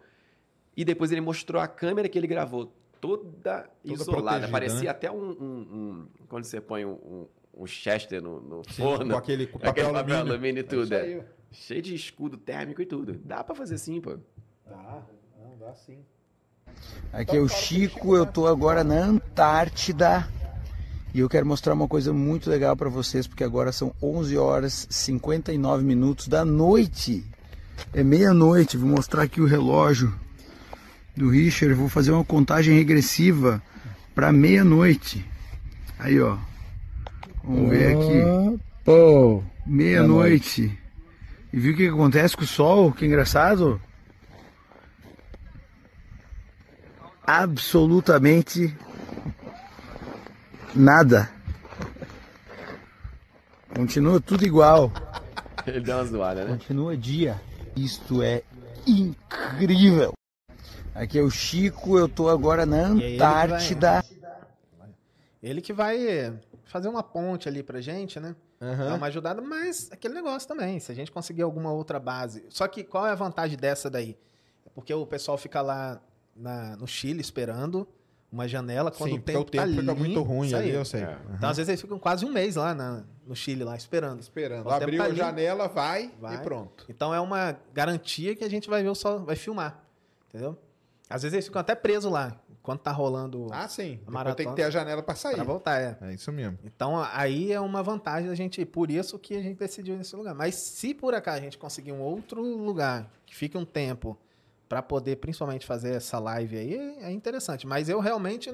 e 0.77 0.85
depois 0.85 1.11
ele 1.11 1.21
mostrou 1.21 1.59
a 1.59 1.67
câmera 1.67 2.07
que 2.07 2.15
ele 2.19 2.27
gravou 2.27 2.71
toda, 3.01 3.69
isolada. 3.83 4.21
protegida, 4.21 4.47
Parecia 4.51 4.81
né? 4.83 4.89
até 4.89 5.11
um, 5.11 5.15
um- 5.31 5.67
um- 5.73 6.07
Quando 6.27 6.43
você 6.45 6.59
põe 6.61 6.85
um, 6.85 7.27
um, 7.57 7.65
Chester 7.67 8.21
no, 8.21 8.39
no 8.41 8.61
Sim, 8.69 8.81
forno. 8.83 9.11
com 9.11 9.17
aquele 9.17 9.47
com 9.47 9.57
aquele 9.57 9.87
papel, 9.87 9.93
papel 9.93 10.15
alumínio. 10.15 10.33
alumínio 10.33 10.59
e 10.61 10.65
É 10.65 10.67
tudo. 10.67 10.93
é. 10.93 11.25
Cheio 11.51 11.81
de 11.81 11.95
escudo 11.95 12.37
térmico 12.37 12.81
e 12.81 12.85
tudo. 12.85 13.13
Dá 13.23 13.43
pra 13.43 13.55
fazer 13.55 13.75
assim, 13.75 14.01
pô. 14.01 14.17
Dá, 14.67 15.01
não, 15.39 15.57
dá 15.57 15.73
sim. 15.75 15.99
Aqui 17.13 17.37
é 17.37 17.39
o 17.39 17.47
Chico, 17.47 18.15
eu 18.15 18.25
tô 18.25 18.47
agora 18.47 18.83
na 18.83 18.95
Antártida 18.95 20.27
e 21.13 21.19
eu 21.19 21.29
quero 21.29 21.45
mostrar 21.45 21.73
uma 21.73 21.87
coisa 21.87 22.11
muito 22.11 22.49
legal 22.49 22.75
para 22.75 22.89
vocês, 22.89 23.25
porque 23.25 23.43
agora 23.43 23.71
são 23.71 23.93
11 24.01 24.37
horas 24.37 24.85
e 24.89 24.93
59 24.93 25.83
minutos 25.85 26.27
da 26.27 26.43
noite. 26.43 27.23
É 27.93 28.03
meia-noite, 28.03 28.75
vou 28.75 28.89
mostrar 28.89 29.23
aqui 29.23 29.39
o 29.39 29.45
relógio 29.45 30.13
do 31.15 31.29
Richard, 31.29 31.73
vou 31.73 31.89
fazer 31.89 32.11
uma 32.11 32.25
contagem 32.25 32.75
regressiva 32.75 33.61
para 34.13 34.31
meia-noite. 34.31 35.25
Aí, 35.97 36.19
ó. 36.19 36.37
Vamos 37.43 37.69
ver 37.69 37.95
aqui. 37.95 38.59
Pô, 38.83 39.43
Meia-noite. 39.65 40.77
E 41.51 41.59
viu 41.59 41.73
o 41.73 41.75
que 41.75 41.83
que 41.83 41.89
acontece 41.89 42.37
com 42.37 42.43
o 42.43 42.47
sol? 42.47 42.91
Que 42.91 43.05
engraçado. 43.05 43.81
Absolutamente 47.25 48.75
nada. 50.75 51.31
Continua 53.75 54.21
tudo 54.21 54.45
igual. 54.45 54.91
Ele 55.65 55.79
deu 55.79 55.95
uma 55.95 56.05
zoada, 56.05 56.45
né? 56.45 56.51
Continua 56.51 56.95
dia. 56.95 57.41
Isto 57.75 58.21
é 58.21 58.43
incrível. 58.85 60.13
Aqui 60.95 61.19
é 61.19 61.21
o 61.21 61.29
Chico, 61.29 61.97
eu 61.97 62.07
tô 62.07 62.29
agora 62.29 62.65
na 62.65 62.87
aí 62.87 62.91
ele 62.91 63.11
que 63.11 63.17
vai- 63.17 63.43
Antártida. 63.43 64.05
Ele 65.43 65.61
que 65.61 65.73
vai 65.73 66.39
fazer 66.63 66.87
uma 66.87 67.03
ponte 67.03 67.47
ali 67.47 67.61
pra 67.61 67.81
gente, 67.81 68.19
né? 68.19 68.35
Aham. 68.61 68.85
Dá 68.89 68.95
uma 68.95 69.07
ajudada, 69.07 69.41
mas 69.41 69.91
aquele 69.91 70.13
negócio 70.13 70.47
também, 70.47 70.79
se 70.79 70.91
a 70.91 70.95
gente 70.95 71.11
conseguir 71.11 71.41
alguma 71.41 71.71
outra 71.71 71.99
base. 71.99 72.45
Só 72.49 72.67
que 72.67 72.83
qual 72.83 73.05
é 73.05 73.11
a 73.11 73.15
vantagem 73.15 73.57
dessa 73.57 73.89
daí? 73.89 74.17
É 74.65 74.69
porque 74.73 74.93
o 74.93 75.05
pessoal 75.05 75.37
fica 75.37 75.61
lá 75.61 76.01
na- 76.35 76.75
no 76.77 76.87
Chile 76.87 77.19
esperando 77.21 77.85
uma 78.31 78.47
janela 78.47 78.89
quando 78.89 79.11
Sim, 79.11 79.17
o 79.17 79.21
tempo, 79.21 79.39
o 79.41 79.43
tempo 79.45 79.63
tá 79.65 79.69
fica 79.69 79.81
limpo, 79.81 79.95
muito 79.99 80.21
ruim 80.23 80.53
ali, 80.53 80.69
eu 80.71 80.85
sei. 80.85 81.01
É. 81.01 81.05
Aham. 81.05 81.35
Então, 81.35 81.49
às 81.49 81.57
vezes, 81.57 81.69
eles 81.69 81.81
ficam 81.81 81.99
quase 81.99 82.25
um 82.25 82.31
mês 82.31 82.55
lá 82.55 82.73
na- 82.73 83.03
no 83.27 83.35
Chile, 83.35 83.63
lá, 83.63 83.75
esperando. 83.75 84.21
Esperando. 84.21 84.69
Abriu 84.69 84.97
tá 84.97 85.03
a 85.03 85.07
limpo. 85.09 85.19
janela, 85.19 85.67
vai, 85.67 86.11
Vai. 86.19 86.35
e 86.35 86.37
pronto. 86.39 86.85
Então, 86.89 87.13
é 87.13 87.19
uma 87.19 87.57
garantia 87.73 88.33
que 88.35 88.43
a 88.43 88.49
gente 88.49 88.69
vai 88.69 88.81
ver 88.81 88.89
o 88.89 88.95
sol, 88.95 89.19
vai 89.25 89.35
filmar. 89.35 89.83
Entendeu? 90.29 90.57
Às 91.09 91.21
vezes, 91.23 91.33
eles 91.33 91.45
ficam 91.45 91.59
até 91.59 91.75
presos 91.75 92.11
lá, 92.11 92.39
enquanto 92.49 92.81
tá 92.81 92.91
rolando 92.91 93.47
Ah, 93.51 93.67
sim. 93.67 93.99
Maratona. 94.07 94.35
tem 94.35 94.47
que 94.49 94.55
ter 94.55 94.63
a 94.63 94.69
janela 94.71 95.03
pra 95.03 95.13
sair. 95.15 95.35
pra 95.35 95.43
voltar, 95.43 95.79
é. 95.79 95.97
É 96.01 96.13
isso 96.13 96.31
mesmo. 96.31 96.57
Então, 96.63 96.97
aí 97.13 97.51
é 97.51 97.59
uma 97.59 97.83
vantagem 97.83 98.27
da 98.29 98.35
gente, 98.35 98.65
por 98.65 98.89
isso 98.89 99.19
que 99.19 99.35
a 99.35 99.41
gente 99.41 99.57
decidiu 99.57 99.95
nesse 99.97 100.15
lugar. 100.15 100.33
Mas 100.33 100.55
se 100.55 100.93
por 100.93 101.13
acaso 101.13 101.37
a 101.37 101.41
gente 101.41 101.57
conseguir 101.57 101.91
um 101.91 102.01
outro 102.01 102.41
lugar 102.41 103.11
que 103.25 103.35
fique 103.35 103.55
um 103.57 103.65
tempo 103.65 104.17
para 104.67 104.81
poder 104.81 105.17
principalmente 105.17 105.65
fazer 105.65 105.93
essa 105.93 106.17
live 106.17 106.57
aí, 106.57 106.97
é 107.01 107.11
interessante. 107.11 107.67
Mas 107.67 107.87
eu 107.87 107.99
realmente 107.99 108.51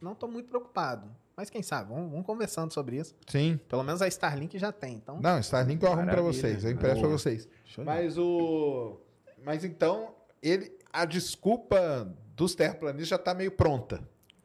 não 0.00 0.12
estou 0.12 0.30
muito 0.30 0.48
preocupado. 0.48 1.06
Mas 1.36 1.48
quem 1.50 1.62
sabe, 1.62 1.90
vamos, 1.92 2.10
vamos 2.10 2.26
conversando 2.26 2.72
sobre 2.72 2.96
isso. 2.96 3.14
Sim. 3.26 3.58
Pelo 3.68 3.82
menos 3.82 4.00
a 4.02 4.08
Starlink 4.08 4.58
já 4.58 4.70
tem. 4.72 4.94
Então, 4.94 5.18
Não, 5.20 5.38
Starlink 5.40 5.82
eu 5.82 5.90
arrumo 5.92 6.06
pra 6.06 6.16
Maravilha. 6.22 6.32
vocês. 6.40 6.64
Eu 6.64 6.70
empresto 6.70 6.98
pra 7.00 7.08
Boa. 7.08 7.18
vocês. 7.18 7.48
Mas 7.84 8.16
o. 8.18 8.98
Mas 9.44 9.64
então, 9.64 10.14
ele. 10.42 10.72
A 10.92 11.04
desculpa 11.04 12.12
dos 12.36 12.54
terraplanistas 12.54 13.08
já 13.08 13.18
tá 13.18 13.34
meio 13.34 13.50
pronta. 13.52 14.00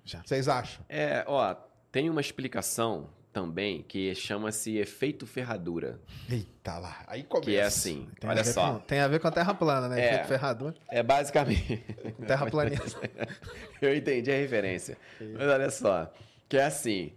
Já. 0.05 0.21
Vocês 0.25 0.47
acham? 0.47 0.83
É, 0.87 1.23
ó, 1.27 1.53
tem 1.91 2.09
uma 2.09 2.21
explicação 2.21 3.09
também 3.33 3.83
que 3.83 4.15
chama-se 4.15 4.77
efeito 4.77 5.27
ferradura. 5.27 5.99
Eita 6.29 6.77
lá. 6.79 7.03
Aí 7.05 7.23
começa. 7.23 7.45
Que 7.49 7.55
é 7.57 7.63
assim, 7.63 8.07
Tem 8.19 8.29
a 8.29 8.33
olha 8.33 8.43
ver 8.43 8.51
só. 8.51 8.73
com- 8.73 8.79
tem 8.79 8.99
a 8.99 9.07
ver 9.07 9.19
com 9.19 9.27
a 9.27 9.31
Terra 9.31 9.53
plana, 9.53 9.87
né? 9.89 9.99
É. 10.01 10.05
Efeito 10.07 10.27
ferradura. 10.27 10.75
É 10.89 11.03
basicamente. 11.03 11.83
Com 12.15 12.23
terraplanista. 12.25 12.99
Eu 13.81 13.95
entendi 13.95 14.31
a 14.31 14.35
referência. 14.35 14.97
Mas 15.19 15.47
olha 15.47 15.69
só. 15.69 16.11
Que 16.49 16.57
é 16.57 16.65
assim: 16.65 17.13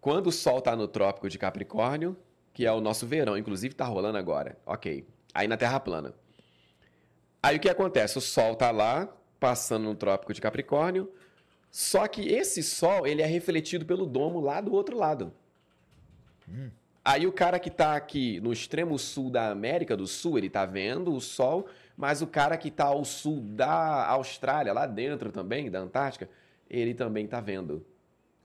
quando 0.00 0.26
o 0.26 0.32
Sol 0.32 0.60
tá 0.60 0.74
no 0.76 0.88
Trópico 0.88 1.28
de 1.28 1.38
Capricórnio, 1.38 2.16
que 2.52 2.66
é 2.66 2.72
o 2.72 2.80
nosso 2.80 3.06
verão, 3.06 3.38
inclusive 3.38 3.74
tá 3.74 3.84
rolando 3.86 4.18
agora. 4.18 4.58
Ok. 4.66 5.06
Aí 5.32 5.46
na 5.48 5.56
Terra 5.56 5.80
plana. 5.80 6.12
Aí 7.42 7.56
o 7.56 7.60
que 7.60 7.68
acontece? 7.68 8.16
O 8.16 8.20
Sol 8.20 8.54
tá 8.54 8.70
lá, 8.70 9.08
passando 9.40 9.84
no 9.84 9.94
Trópico 9.94 10.32
de 10.32 10.40
Capricórnio. 10.40 11.10
Só 11.70 12.06
que 12.06 12.28
esse 12.28 12.62
Sol, 12.62 13.06
ele 13.06 13.22
é 13.22 13.26
refletido 13.26 13.84
pelo 13.84 14.06
domo 14.06 14.40
lá 14.40 14.60
do 14.60 14.72
outro 14.72 14.96
lado. 14.96 15.32
Aí 17.04 17.26
o 17.26 17.32
cara 17.32 17.58
que 17.58 17.70
tá 17.70 17.96
aqui 17.96 18.40
no 18.40 18.52
extremo 18.52 18.96
sul 18.96 19.28
da 19.28 19.50
América 19.50 19.96
do 19.96 20.06
Sul, 20.06 20.38
ele 20.38 20.48
tá 20.48 20.64
vendo 20.64 21.12
o 21.12 21.20
Sol, 21.20 21.66
mas 21.96 22.22
o 22.22 22.26
cara 22.26 22.56
que 22.56 22.70
tá 22.70 22.84
ao 22.84 23.04
sul 23.04 23.40
da 23.40 24.06
Austrália, 24.06 24.72
lá 24.72 24.86
dentro 24.86 25.32
também, 25.32 25.68
da 25.68 25.80
Antártica, 25.80 26.28
ele 26.70 26.94
também 26.94 27.26
tá 27.26 27.40
vendo 27.40 27.84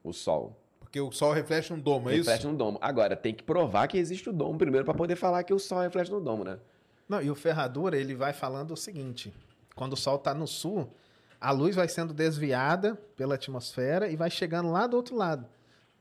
o 0.03 0.11
Sol. 0.11 0.57
Porque 0.79 1.01
o 1.01 1.11
sol 1.11 1.33
reflete 1.33 1.71
um 1.73 1.79
domo, 1.79 2.09
é 2.09 2.15
reflete 2.15 2.39
isso? 2.39 2.49
no 2.49 2.57
domo. 2.57 2.79
Agora, 2.81 3.15
tem 3.15 3.33
que 3.33 3.43
provar 3.43 3.87
que 3.87 3.97
existe 3.97 4.29
o 4.29 4.33
domo 4.33 4.57
primeiro 4.57 4.85
para 4.85 4.93
poder 4.93 5.17
falar 5.17 5.43
que 5.43 5.53
o 5.53 5.59
Sol 5.59 5.81
reflete 5.81 6.09
no 6.09 6.21
domo, 6.21 6.45
né? 6.45 6.57
Não, 7.08 7.22
e 7.22 7.30
o 7.32 7.36
ferradura, 7.36 7.97
ele 7.97 8.16
vai 8.16 8.34
falando 8.34 8.72
o 8.72 8.78
seguinte. 8.78 9.34
quando 9.76 9.93
o 9.93 9.97
Sol 9.97 10.16
está 10.16 10.34
no 10.34 10.47
sul, 10.47 10.91
a 11.39 11.51
luz 11.51 11.76
vai 11.76 11.88
sendo 11.88 12.14
desviada 12.14 12.95
pela 13.16 13.36
atmosfera 13.36 14.10
e 14.10 14.16
vai 14.16 14.30
chegando 14.30 14.72
lá 14.72 14.88
do 14.88 14.97
outro 14.97 15.16
lado. 15.16 15.45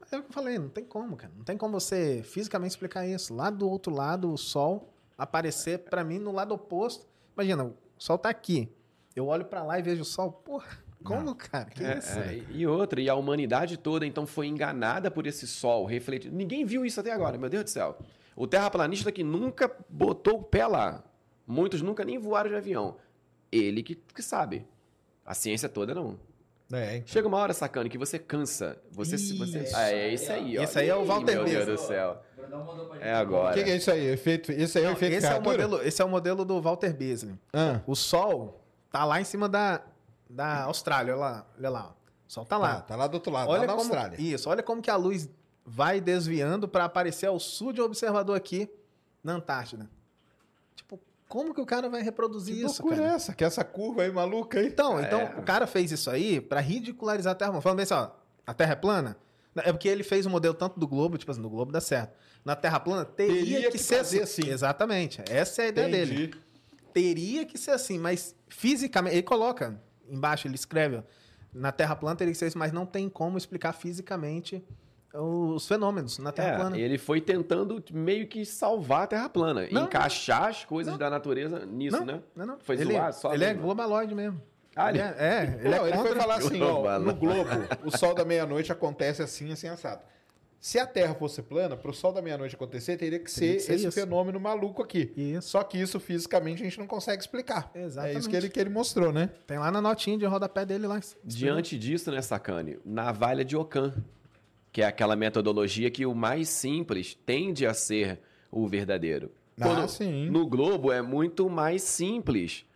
Mas 0.01 0.13
é 0.13 0.19
o 0.19 0.23
que 0.23 0.29
eu 0.29 0.33
falei, 0.33 0.59
não 0.59 0.69
tem 0.69 0.85
como, 0.85 1.17
cara. 1.17 1.33
Não 1.37 1.45
tem 1.45 1.57
como 1.59 1.79
você 1.79 2.23
fisicamente 2.25 2.71
explicar 2.71 3.07
isso. 3.07 3.35
Lá 3.35 3.51
do 3.51 3.69
outro 3.69 3.93
lado, 3.93 4.33
o 4.33 4.37
Sol 4.39 4.89
aparecer 5.19 5.81
para 5.81 6.03
mim 6.03 6.19
no 6.19 6.33
lado 6.33 6.55
oposto. 6.55 7.07
Imagina, 7.37 7.65
o 7.65 7.75
Sol 7.99 8.17
tá 8.19 8.29
aqui. 8.31 8.69
Eu 9.15 9.27
olho 9.27 9.45
para 9.45 9.63
lá 9.63 9.79
e 9.79 9.83
vejo 9.83 10.03
o 10.03 10.05
Sol. 10.07 10.33
Porra, 10.33 10.79
como, 11.05 11.35
cara? 11.35 11.67
Que 11.67 11.85
É, 11.85 11.99
isso? 11.99 12.19
é, 12.19 12.43
e 12.51 12.67
outra, 12.67 13.01
e 13.01 13.09
a 13.09 13.15
humanidade 13.15 13.77
toda 13.77 14.07
então 14.07 14.27
foi 14.27 14.47
enganada 14.47 15.11
por 15.11 15.27
esse 15.27 15.47
sol 15.47 15.85
refletido. 15.85 16.35
Ninguém 16.35 16.65
viu 16.65 16.85
isso 16.85 16.99
até 16.99 17.13
agora, 17.13 17.37
meu 17.39 17.49
Deus 17.51 17.65
do 17.65 17.71
céu. 17.71 17.97
O 18.37 18.47
terraplanista 18.47 19.11
que 19.11 19.25
nunca 19.25 19.75
botou 19.89 20.41
o 20.41 20.43
pé 20.43 20.67
lá, 20.67 21.03
muitos 21.47 21.81
nunca 21.83 22.05
nem 22.05 22.19
voaram 22.19 22.51
de 22.51 22.57
avião. 22.57 22.97
Ele 23.51 23.83
que, 23.83 23.95
que 23.95 24.23
sabe. 24.23 24.67
A 25.25 25.33
ciência 25.35 25.69
toda 25.69 25.95
não. 25.95 26.19
É, 26.73 27.01
Chega 27.07 27.27
uma 27.29 27.39
hora, 27.39 27.55
sacane, 27.55 27.89
que 27.89 27.97
você 27.97 28.19
cansa. 28.19 28.77
Você, 28.91 29.17
se- 29.17 29.39
você... 29.39 29.61
Isso. 29.63 29.77
Ah, 29.77 29.91
é 29.91 30.13
esse 30.13 30.31
aí, 30.31 30.59
ó. 30.59 30.63
Esse 30.63 30.79
aí 30.81 30.89
é 30.89 30.97
o 30.97 31.05
Walter 31.05 31.37
Meu 31.37 31.45
Deus 31.45 31.67
do 31.67 31.79
céu. 31.79 32.21
É 33.01 33.13
agora. 33.15 33.53
O 33.53 33.55
que, 33.55 33.65
que 33.65 33.71
é 33.71 33.77
isso 33.77 33.91
aí? 33.91 34.07
Efeito, 34.07 34.53
esse 34.53 34.79
aí 34.79 34.85
é 34.85 34.89
o 34.89 34.93
efeito 34.93 35.15
esse, 35.17 35.27
é 35.27 35.35
o 35.37 35.43
modelo, 35.43 35.83
esse 35.83 36.03
é 36.03 36.05
o 36.05 36.09
modelo 36.09 36.45
do 36.45 36.61
Walter 36.61 36.93
Beasley. 36.93 37.35
Ah, 37.53 37.81
O 37.87 37.95
Sol 37.95 38.61
tá 38.91 39.05
lá 39.05 39.21
em 39.21 39.25
cima 39.25 39.49
da, 39.49 39.81
da 40.29 40.63
Austrália. 40.65 41.15
Olha 41.15 41.21
lá, 41.21 41.47
olha 41.59 41.71
lá. 41.71 41.97
O 42.29 42.33
Sol 42.33 42.45
tá 42.45 42.59
lá. 42.59 42.77
tá, 42.77 42.81
tá 42.83 42.97
lá 42.97 43.07
do 43.07 43.15
outro 43.15 43.33
lado, 43.33 43.49
olha 43.49 43.61
lá 43.61 43.67
na 43.69 43.73
como, 43.73 43.83
Austrália. 43.83 44.21
Isso, 44.21 44.49
olha 44.51 44.63
como 44.63 44.83
que 44.83 44.91
a 44.91 44.97
luz 44.97 45.29
vai 45.67 46.01
desviando 46.01 46.69
para 46.69 46.85
aparecer 46.85 47.27
ao 47.27 47.39
sul 47.41 47.73
de 47.73 47.81
um 47.81 47.85
observador 47.85 48.37
aqui 48.37 48.71
na 49.23 49.33
Antártida. 49.35 49.91
Tipo, 50.77 51.01
como 51.29 51.53
que 51.53 51.61
o 51.61 51.67
cara 51.67 51.89
vai 51.89 52.03
reproduzir 52.03 52.55
Que 52.55 52.63
isso, 52.65 52.81
loucura 52.83 52.97
cara? 53.03 53.13
é 53.13 53.17
essa? 53.17 53.35
Que 53.35 53.45
essa 53.45 53.65
curva 53.65 54.03
aí 54.03 54.13
maluca 54.13 54.61
aí? 54.61 54.67
Então, 54.69 55.01
então 55.01 55.21
É. 55.21 55.35
o 55.39 55.43
cara 55.43 55.67
fez 55.67 55.91
isso 55.91 56.09
aí 56.11 56.41
para 56.41 56.61
ridicularizar 56.61 57.33
a 57.33 57.35
Terra. 57.35 57.61
Falando 57.61 57.77
bem 57.79 57.83
assim, 57.85 57.95
ó, 57.95 58.11
a 58.47 58.55
Terra 58.55 58.73
é 58.73 58.77
plana? 58.77 59.17
É 59.57 59.73
porque 59.73 59.89
ele 59.89 60.05
fez 60.05 60.27
um 60.27 60.31
modelo 60.31 60.55
tanto 60.55 60.79
do 60.79 60.87
globo, 60.87 61.17
tipo 61.17 61.33
assim, 61.33 61.41
no 61.41 61.49
globo 61.49 61.73
dá 61.73 61.81
certo. 61.81 62.15
Na 62.45 62.55
Terra 62.55 62.79
plana 62.79 63.05
teria, 63.05 63.35
Teria 63.35 63.63
que, 63.71 63.79
que 63.79 63.79
ser 63.79 63.97
fazer 63.99 64.23
assim. 64.23 64.43
assim. 64.43 64.51
Exatamente. 64.53 65.23
Essa 65.29 65.63
é 65.63 65.65
a 65.65 65.69
ideia 65.69 65.89
dele. 65.89 66.15
Entendi. 66.27 66.41
Teria 66.93 67.45
que 67.45 67.59
ser 67.59 67.71
assim, 67.73 67.99
mas 67.99 68.35
fisicamente. 68.49 69.15
Ele 69.17 69.23
coloca 69.23 69.81
embaixo, 70.09 70.47
ele 70.47 70.55
escreve. 70.55 70.97
ó, 70.99 71.03
Na 71.53 71.73
Terra 71.73 71.97
plana 71.97 72.15
teria 72.17 72.33
que 72.33 72.39
ser 72.39 72.47
isso, 72.49 72.59
mas 72.59 72.71
não 72.71 72.85
tem 72.87 73.09
como 73.09 73.37
explicar 73.39 73.73
fisicamente 73.73 74.63
os 75.19 75.67
fenômenos 75.67 76.19
na 76.19 76.33
Terra 76.33 76.49
É, 76.49 76.57
plana. 76.57 76.79
ele 76.79 76.99
foi 76.99 77.21
tentando 77.21 77.83
meio 77.93 78.27
que 78.27 78.45
salvar 78.45 79.03
a 79.05 79.07
Terra 79.07 79.29
plana, 79.29 79.67
Não. 79.71 79.85
encaixar 79.85 80.45
as 80.49 80.65
coisas 80.65 80.93
Não. 80.93 80.99
da 80.99 81.09
natureza 81.11 81.65
nisso, 81.67 81.99
não, 81.99 82.05
né? 82.07 82.21
não, 82.35 82.47
não. 82.47 82.59
Foi 82.61 82.77
ele, 82.77 82.93
zoar 82.95 83.13
só 83.13 83.33
ele 83.35 83.45
é 83.45 83.49
mesmo. 83.49 83.63
globaloide 83.63 84.15
mesmo. 84.15 84.41
Ah, 84.75 84.91
ele 84.91 84.99
ele- 84.99 85.09
é, 85.09 85.15
é, 85.19 85.59
ele 85.65 85.69
Não, 85.77 85.87
é 85.87 85.89
ele 85.89 85.97
foi 85.99 86.15
falar 86.17 86.35
assim, 86.37 86.61
ó, 86.63 86.99
no 86.99 87.15
Globo, 87.15 87.49
o 87.85 87.97
sol 87.97 88.15
da 88.15 88.25
meia-noite 88.25 88.71
acontece 88.71 89.23
assim, 89.23 89.51
assim, 89.53 89.69
assado. 89.69 90.03
Se 90.59 90.79
a 90.79 90.87
Terra 90.87 91.15
fosse 91.15 91.43
plana, 91.43 91.77
para 91.77 91.91
o 91.91 91.95
sol 91.95 92.13
da 92.13 92.21
meia-noite 92.21 92.55
acontecer, 92.57 92.97
teria 92.97 93.19
que 93.21 93.31
ser 93.31 93.55
que 93.55 93.61
ser 93.61 93.75
esse 93.75 93.87
isso. 93.87 93.93
fenômeno 94.01 94.41
maluco 94.41 94.83
aqui. 94.83 95.13
Isso. 95.17 95.51
Só 95.51 95.63
que 95.63 95.79
isso 95.79 96.01
fisicamente 96.01 96.61
a 96.61 96.65
gente 96.65 96.79
não 96.79 96.87
consegue 96.87 97.21
explicar. 97.23 97.71
É 97.75 97.85
Exatamente. 97.85 98.19
isso 98.19 98.29
que 98.29 98.35
ele, 98.37 98.49
que 98.49 98.59
ele 98.59 98.71
mostrou, 98.71 99.13
né? 99.13 99.31
Tem 99.47 99.59
lá 99.59 99.71
na 99.71 99.81
notinha 99.81 100.19
de 100.19 100.25
rodapé 100.25 100.65
dele 100.67 100.87
lá. 100.87 100.99
Diante 101.23 101.79
disso, 101.79 102.11
né, 102.11 102.21
Sacane? 102.21 102.79
Navalha 102.85 103.45
de 103.45 103.55
Ockham, 103.57 103.95
que 104.77 104.83
é 104.83 104.85
aquela 104.85 105.17
metodologia 105.17 105.91
que 105.91 106.05
o 106.05 106.15
mais 106.15 106.51
simples 106.51 107.15
tende 107.25 107.65
a 107.65 107.73
ser 107.73 108.21
o 108.51 108.69
verdadeiro. 108.69 109.33
Ah, 109.59 109.89
sim. 109.89 110.29
No 110.29 110.47
Globo 110.47 110.93
é 110.93 111.01
muito 111.01 111.49
mais 111.49 111.81
simples 111.81 112.67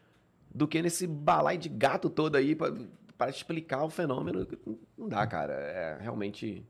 do 0.50 0.66
que 0.66 0.80
nesse 0.80 1.06
balai 1.06 1.58
de 1.58 1.68
gato 1.68 2.08
todo 2.08 2.36
aí 2.36 2.56
para 2.56 3.28
explicar 3.28 3.84
o 3.84 3.90
fenômeno. 3.90 4.48
Não 4.96 5.10
dá, 5.10 5.26
cara. 5.26 5.52
É 5.52 5.98
realmente. 6.00 6.64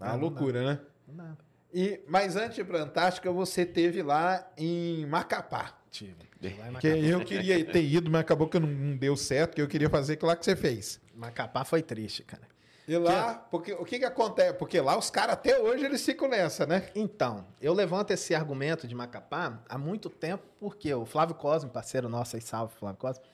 É 0.00 0.04
uma 0.04 0.12
não 0.14 0.20
loucura, 0.22 0.64
né? 0.66 0.80
Não 1.06 1.14
dá. 1.14 1.36
E, 1.72 2.00
mas 2.08 2.34
antes 2.34 2.56
de 2.66 2.76
Antártica, 2.76 3.30
você 3.30 3.64
teve 3.64 4.02
lá 4.02 4.50
em 4.58 5.06
Macapá. 5.06 5.78
Tive. 5.92 6.16
Em 6.42 6.50
Que 6.50 6.58
Macapá. 6.72 6.88
eu 6.88 7.20
queria 7.24 7.64
ter 7.64 7.84
ido, 7.84 8.10
mas 8.10 8.22
acabou 8.22 8.48
que 8.48 8.58
não- 8.58 8.66
não 8.68 8.96
deu 8.96 9.16
certo, 9.16 9.54
que 9.54 9.62
eu 9.62 9.68
queria 9.68 9.88
fazer 9.88 10.14
aquilo 10.14 10.26
lá 10.26 10.34
que 10.34 10.44
você 10.44 10.56
fez. 10.56 11.00
Macapá 11.14 11.64
foi 11.64 11.82
triste, 11.82 12.24
cara. 12.24 12.42
E 12.88 12.96
lá, 12.96 13.34
porque, 13.34 13.72
o 13.72 13.84
que 13.84 13.98
que 13.98 14.04
acontece? 14.04 14.54
Porque 14.54 14.80
lá 14.80 14.96
os 14.96 15.10
caras 15.10 15.34
até 15.34 15.58
hoje 15.58 15.84
eles 15.84 16.04
ficam 16.04 16.28
nessa, 16.28 16.64
né? 16.64 16.88
Então, 16.94 17.44
eu 17.60 17.74
levanto 17.74 18.12
esse 18.12 18.32
argumento 18.32 18.86
de 18.86 18.94
Macapá 18.94 19.60
há 19.68 19.76
muito 19.76 20.08
tempo, 20.08 20.44
porque 20.60 20.94
o 20.94 21.04
Flávio 21.04 21.34
Cosme, 21.34 21.68
parceiro 21.68 22.08
nosso 22.08 22.36
aí, 22.36 22.42
salve 22.42 22.74
Flávio 22.76 22.98
Cosme, 22.98 23.24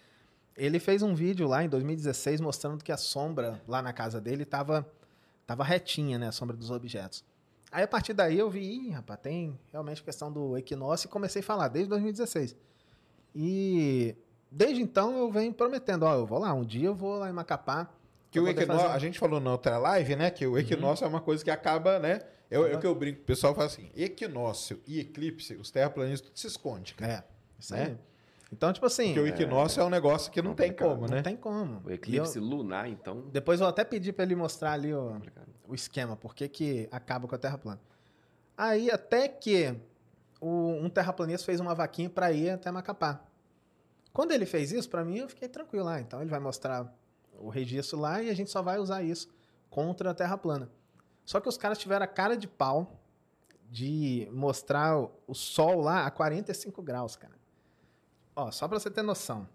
ele 0.56 0.78
fez 0.78 1.02
um 1.02 1.14
vídeo 1.14 1.46
lá 1.46 1.62
em 1.62 1.68
2016 1.68 2.40
mostrando 2.40 2.82
que 2.82 2.90
a 2.90 2.96
sombra 2.96 3.60
lá 3.68 3.82
na 3.82 3.92
casa 3.92 4.20
dele 4.20 4.46
tava, 4.46 4.90
tava 5.46 5.62
retinha, 5.64 6.18
né? 6.18 6.28
A 6.28 6.32
sombra 6.32 6.56
dos 6.56 6.70
objetos. 6.70 7.22
Aí 7.70 7.82
a 7.82 7.88
partir 7.88 8.14
daí 8.14 8.38
eu 8.38 8.48
vi, 8.48 8.88
Ih, 8.88 8.90
rapaz, 8.90 9.20
tem 9.20 9.58
realmente 9.70 10.02
questão 10.02 10.32
do 10.32 10.56
equinócio 10.56 11.06
e 11.06 11.10
comecei 11.10 11.40
a 11.40 11.44
falar 11.44 11.68
desde 11.68 11.90
2016. 11.90 12.56
E 13.34 14.14
desde 14.50 14.82
então 14.82 15.16
eu 15.18 15.30
venho 15.30 15.52
prometendo, 15.52 16.04
ó, 16.04 16.14
eu 16.14 16.26
vou 16.26 16.38
lá, 16.38 16.52
um 16.54 16.64
dia 16.64 16.86
eu 16.86 16.94
vou 16.94 17.18
lá 17.18 17.28
em 17.28 17.32
Macapá. 17.32 17.90
Que 18.32 18.40
o 18.40 18.48
equinócio, 18.48 18.82
fazer- 18.86 18.96
a 18.96 18.98
gente 18.98 19.18
falou 19.18 19.38
na 19.38 19.52
outra 19.52 19.78
live, 19.78 20.16
né? 20.16 20.30
Que 20.30 20.46
o 20.46 20.58
equinócio 20.58 21.04
é 21.04 21.08
uma 21.08 21.20
coisa 21.20 21.44
que 21.44 21.50
acaba, 21.50 21.98
né? 22.00 22.20
É 22.50 22.58
o 22.58 22.66
é 22.66 22.76
que 22.76 22.86
eu 22.86 22.94
brinco, 22.94 23.20
o 23.20 23.24
pessoal 23.24 23.54
fala 23.54 23.66
assim: 23.66 23.90
equinócio 23.94 24.80
e 24.86 24.98
eclipse, 25.00 25.54
os 25.54 25.70
terraplanistas 25.70 26.28
tudo 26.30 26.38
se 26.38 26.46
esconde, 26.46 26.94
cara. 26.94 27.12
É, 27.12 27.24
isso 27.60 27.72
Né? 27.74 27.82
aí. 27.84 27.98
Então, 28.52 28.70
tipo 28.72 28.84
assim, 28.84 29.14
Porque 29.14 29.20
o 29.20 29.26
equinócio 29.26 29.80
é, 29.80 29.84
um 29.84 29.88
negócio 29.88 30.30
que 30.30 30.42
não 30.42 30.54
tem 30.54 30.72
como, 30.72 31.02
não 31.06 31.08
né? 31.16 31.22
tem 31.22 31.36
como. 31.36 31.80
O 31.84 31.88
E 31.88 31.92
eu- 31.92 31.94
eclipse 31.94 32.38
lunar, 32.38 32.86
então. 32.88 33.22
Depois 33.32 33.60
eu 33.60 33.66
até 33.66 33.82
pedi 33.84 34.12
pra 34.12 34.24
ele 34.24 34.34
mostrar 34.36 34.72
ali 34.72 34.92
o, 34.92 35.08
complicado. 35.12 35.46
o 35.68 35.74
esquema, 35.74 36.16
por 36.16 36.34
que 36.34 36.48
que 36.48 36.88
acaba 36.90 37.26
com 37.28 37.34
a 37.34 37.38
Terra 37.38 37.56
plana. 37.56 37.80
Aí 38.56 38.90
até 38.90 39.26
que 39.28 39.74
o- 40.40 40.72
um 40.82 40.90
terraplanista 40.90 41.46
fez 41.46 41.60
uma 41.60 41.74
vaquinha 41.74 42.10
pra 42.10 42.30
ir 42.32 42.50
até 42.50 42.70
Macapá. 42.70 43.22
Quando 44.12 44.32
ele 44.32 44.44
fez 44.44 44.70
isso, 44.72 44.88
pra 44.90 45.02
mim, 45.02 45.18
eu 45.18 45.28
fiquei 45.30 45.48
tranquilo 45.48 45.86
lá. 45.86 45.98
Então 46.00 46.20
ele 46.20 46.28
vai 46.30 46.40
mostrar 46.40 46.94
o 47.38 47.48
registro 47.48 47.98
lá 47.98 48.22
e 48.22 48.30
a 48.30 48.34
gente 48.34 48.50
só 48.50 48.62
vai 48.62 48.78
usar 48.78 49.02
isso 49.02 49.28
contra 49.70 50.10
a 50.10 50.14
Terra 50.14 50.36
plana. 50.38 50.70
Só 51.24 51.40
que 51.40 51.48
os 51.48 51.56
caras 51.56 51.78
tiveram 51.78 52.04
a 52.04 52.08
cara 52.08 52.36
de 52.36 52.46
pau 52.48 53.00
de 53.70 54.28
mostrar 54.32 54.98
o- 54.98 55.10
o 55.26 55.34
sol 55.34 55.80
lá 55.80 56.04
a 56.06 56.10
45 56.10 56.82
graus, 56.82 57.16
cara. 57.16 57.34
Ó, 58.36 58.50
só 58.50 58.68
pra 58.68 58.78
você 58.78 58.90
ter 58.90 59.02
noção. 59.02 59.48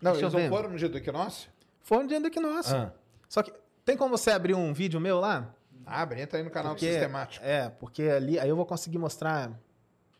Não, 0.00 0.12
Deixa 0.12 0.26
eles 0.26 0.32
não 0.44 0.48
foram 0.56 0.70
no 0.70 0.76
dia 0.78 0.88
do 0.88 0.98
equinócio? 0.98 1.50
Foi 1.80 1.98
um 1.98 2.06
dia 2.06 2.20
do 2.20 2.26
equinócio. 2.26 2.76
Ah. 2.76 2.92
Só 3.28 3.42
que 3.42 3.52
tem 3.84 3.96
como 3.96 4.16
você 4.16 4.30
abrir 4.30 4.54
um 4.54 4.72
vídeo 4.72 5.00
meu 5.00 5.18
lá? 5.18 5.54
Abre, 5.84 6.20
entra 6.20 6.38
aí 6.38 6.44
no 6.44 6.50
canal 6.50 6.74
do 6.74 6.78
Porque- 6.78 6.92
Sistemático. 6.92 7.44
É, 7.44 7.68
porque 7.70 8.02
ali 8.02 8.38
aí 8.38 8.48
eu 8.48 8.56
vou 8.56 8.66
conseguir 8.66 8.98
mostrar 8.98 9.52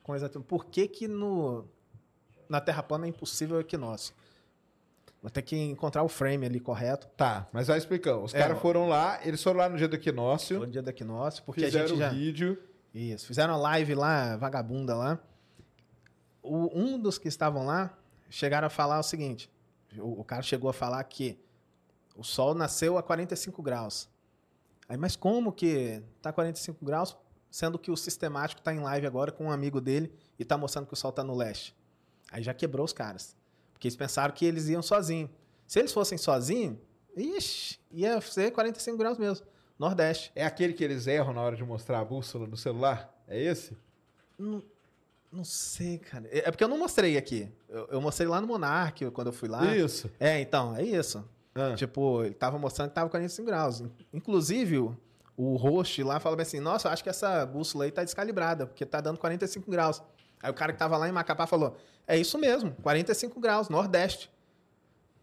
com 0.02 0.14
exatamente 0.14 0.46
por 0.48 0.64
que 0.66 0.86
que 0.88 1.08
no 1.08 1.66
na 2.48 2.60
Terra 2.60 2.82
plana 2.82 3.06
é 3.06 3.08
impossível 3.08 3.56
o 3.56 3.60
equinócio. 3.60 4.14
Vou 5.26 5.30
ter 5.32 5.42
que 5.42 5.56
encontrar 5.56 6.04
o 6.04 6.08
frame 6.08 6.46
ali 6.46 6.60
correto. 6.60 7.08
Tá, 7.16 7.48
mas 7.52 7.66
vai 7.66 7.76
explicando. 7.76 8.22
Os 8.22 8.32
É, 8.32 8.38
caras 8.38 8.60
foram 8.60 8.88
lá, 8.88 9.18
eles 9.26 9.42
foram 9.42 9.58
lá 9.58 9.68
no 9.68 9.76
dia 9.76 9.88
do 9.88 9.96
equinócio, 9.96 10.60
No 10.60 10.68
dia 10.68 10.80
do 10.80 10.88
equinócio, 10.88 11.42
porque 11.42 11.62
fizeram 11.64 11.84
a 11.84 11.88
gente 11.88 11.98
já 11.98 12.10
o 12.12 12.14
vídeo. 12.14 12.62
Isso, 12.94 13.26
fizeram 13.26 13.54
a 13.54 13.56
live 13.56 13.92
lá, 13.96 14.36
vagabunda 14.36 14.94
lá. 14.94 15.18
O- 16.40 16.70
um 16.78 16.96
dos 16.96 17.18
que 17.18 17.26
estavam 17.26 17.66
lá 17.66 17.92
chegaram 18.30 18.68
a 18.68 18.70
falar 18.70 19.00
o 19.00 19.02
seguinte: 19.02 19.50
o, 19.98 20.20
o 20.20 20.24
cara 20.24 20.42
chegou 20.42 20.70
a 20.70 20.72
falar 20.72 21.02
que 21.02 21.36
o 22.16 22.22
Sol 22.22 22.54
nasceu 22.54 22.96
a 22.96 23.02
45 23.02 23.60
graus. 23.64 24.08
Aí, 24.88 24.96
mas 24.96 25.16
como 25.16 25.52
que 25.52 26.00
tá 26.22 26.32
45 26.32 26.84
graus, 26.84 27.16
sendo 27.50 27.80
que 27.80 27.90
o 27.90 27.96
sistemático 27.96 28.62
tá 28.62 28.72
em 28.72 28.78
live 28.78 29.08
agora 29.08 29.32
com 29.32 29.46
um 29.46 29.50
amigo 29.50 29.80
dele 29.80 30.12
e 30.38 30.44
tá 30.44 30.56
mostrando 30.56 30.86
que 30.86 30.94
o 30.94 30.96
Sol 30.96 31.10
tá 31.10 31.24
no 31.24 31.34
leste? 31.34 31.74
Aí 32.30 32.44
já 32.44 32.54
quebrou 32.54 32.84
os 32.84 32.92
caras. 32.92 33.34
Porque 33.76 33.88
eles 33.88 33.96
pensaram 33.96 34.32
que 34.34 34.44
eles 34.46 34.68
iam 34.68 34.80
sozinhos. 34.82 35.28
Se 35.66 35.78
eles 35.78 35.92
fossem 35.92 36.16
sozinhos, 36.16 36.78
ixi, 37.14 37.78
ia 37.92 38.18
ser 38.22 38.50
45 38.52 38.96
graus 38.96 39.18
mesmo. 39.18 39.46
Nordeste. 39.78 40.32
É 40.34 40.44
aquele 40.46 40.72
que 40.72 40.82
eles 40.82 41.06
erram 41.06 41.34
na 41.34 41.42
hora 41.42 41.54
de 41.54 41.62
mostrar 41.62 42.00
a 42.00 42.04
bússola 42.04 42.46
no 42.46 42.56
celular? 42.56 43.14
É 43.28 43.38
esse? 43.42 43.76
Não, 44.38 44.62
não 45.30 45.44
sei, 45.44 45.98
cara. 45.98 46.26
É 46.30 46.38
é 46.48 46.50
porque 46.50 46.64
eu 46.64 46.68
não 46.68 46.78
mostrei 46.78 47.18
aqui. 47.18 47.48
Eu, 47.68 47.86
eu 47.90 48.00
mostrei 48.00 48.26
lá 48.26 48.40
no 48.40 48.46
Monark, 48.46 49.10
quando 49.10 49.26
eu 49.26 49.32
fui 49.34 49.48
lá. 49.48 49.76
Isso. 49.76 50.10
É, 50.18 50.40
então, 50.40 50.74
é 50.74 50.82
isso. 50.82 51.22
Ah. 51.54 51.74
Tipo, 51.74 52.24
ele 52.24 52.34
tava 52.34 52.58
mostrando 52.58 52.88
que 52.88 52.94
tava 52.94 53.10
45 53.10 53.46
graus. 53.46 53.80
In- 53.80 53.90
Inclusive, 54.14 54.78
o, 54.78 54.96
o 55.36 55.56
host 55.56 56.02
lá 56.02 56.18
falou 56.20 56.36
bem 56.36 56.42
assim: 56.42 56.60
Nossa, 56.60 56.88
eu 56.88 56.92
acho 56.92 57.02
que 57.02 57.10
essa 57.10 57.44
bússola 57.44 57.84
aí 57.84 57.90
tá 57.90 58.02
descalibrada, 58.04 58.66
porque 58.66 58.84
tá 58.86 59.00
dando 59.00 59.18
45 59.18 59.70
graus. 59.70 60.02
Aí 60.42 60.50
o 60.50 60.54
cara 60.54 60.72
que 60.72 60.78
tava 60.78 60.96
lá 60.96 61.08
em 61.08 61.12
Macapá 61.12 61.46
falou: 61.46 61.76
É 62.06 62.16
isso 62.16 62.38
mesmo, 62.38 62.72
45 62.82 63.40
graus, 63.40 63.68
Nordeste. 63.68 64.30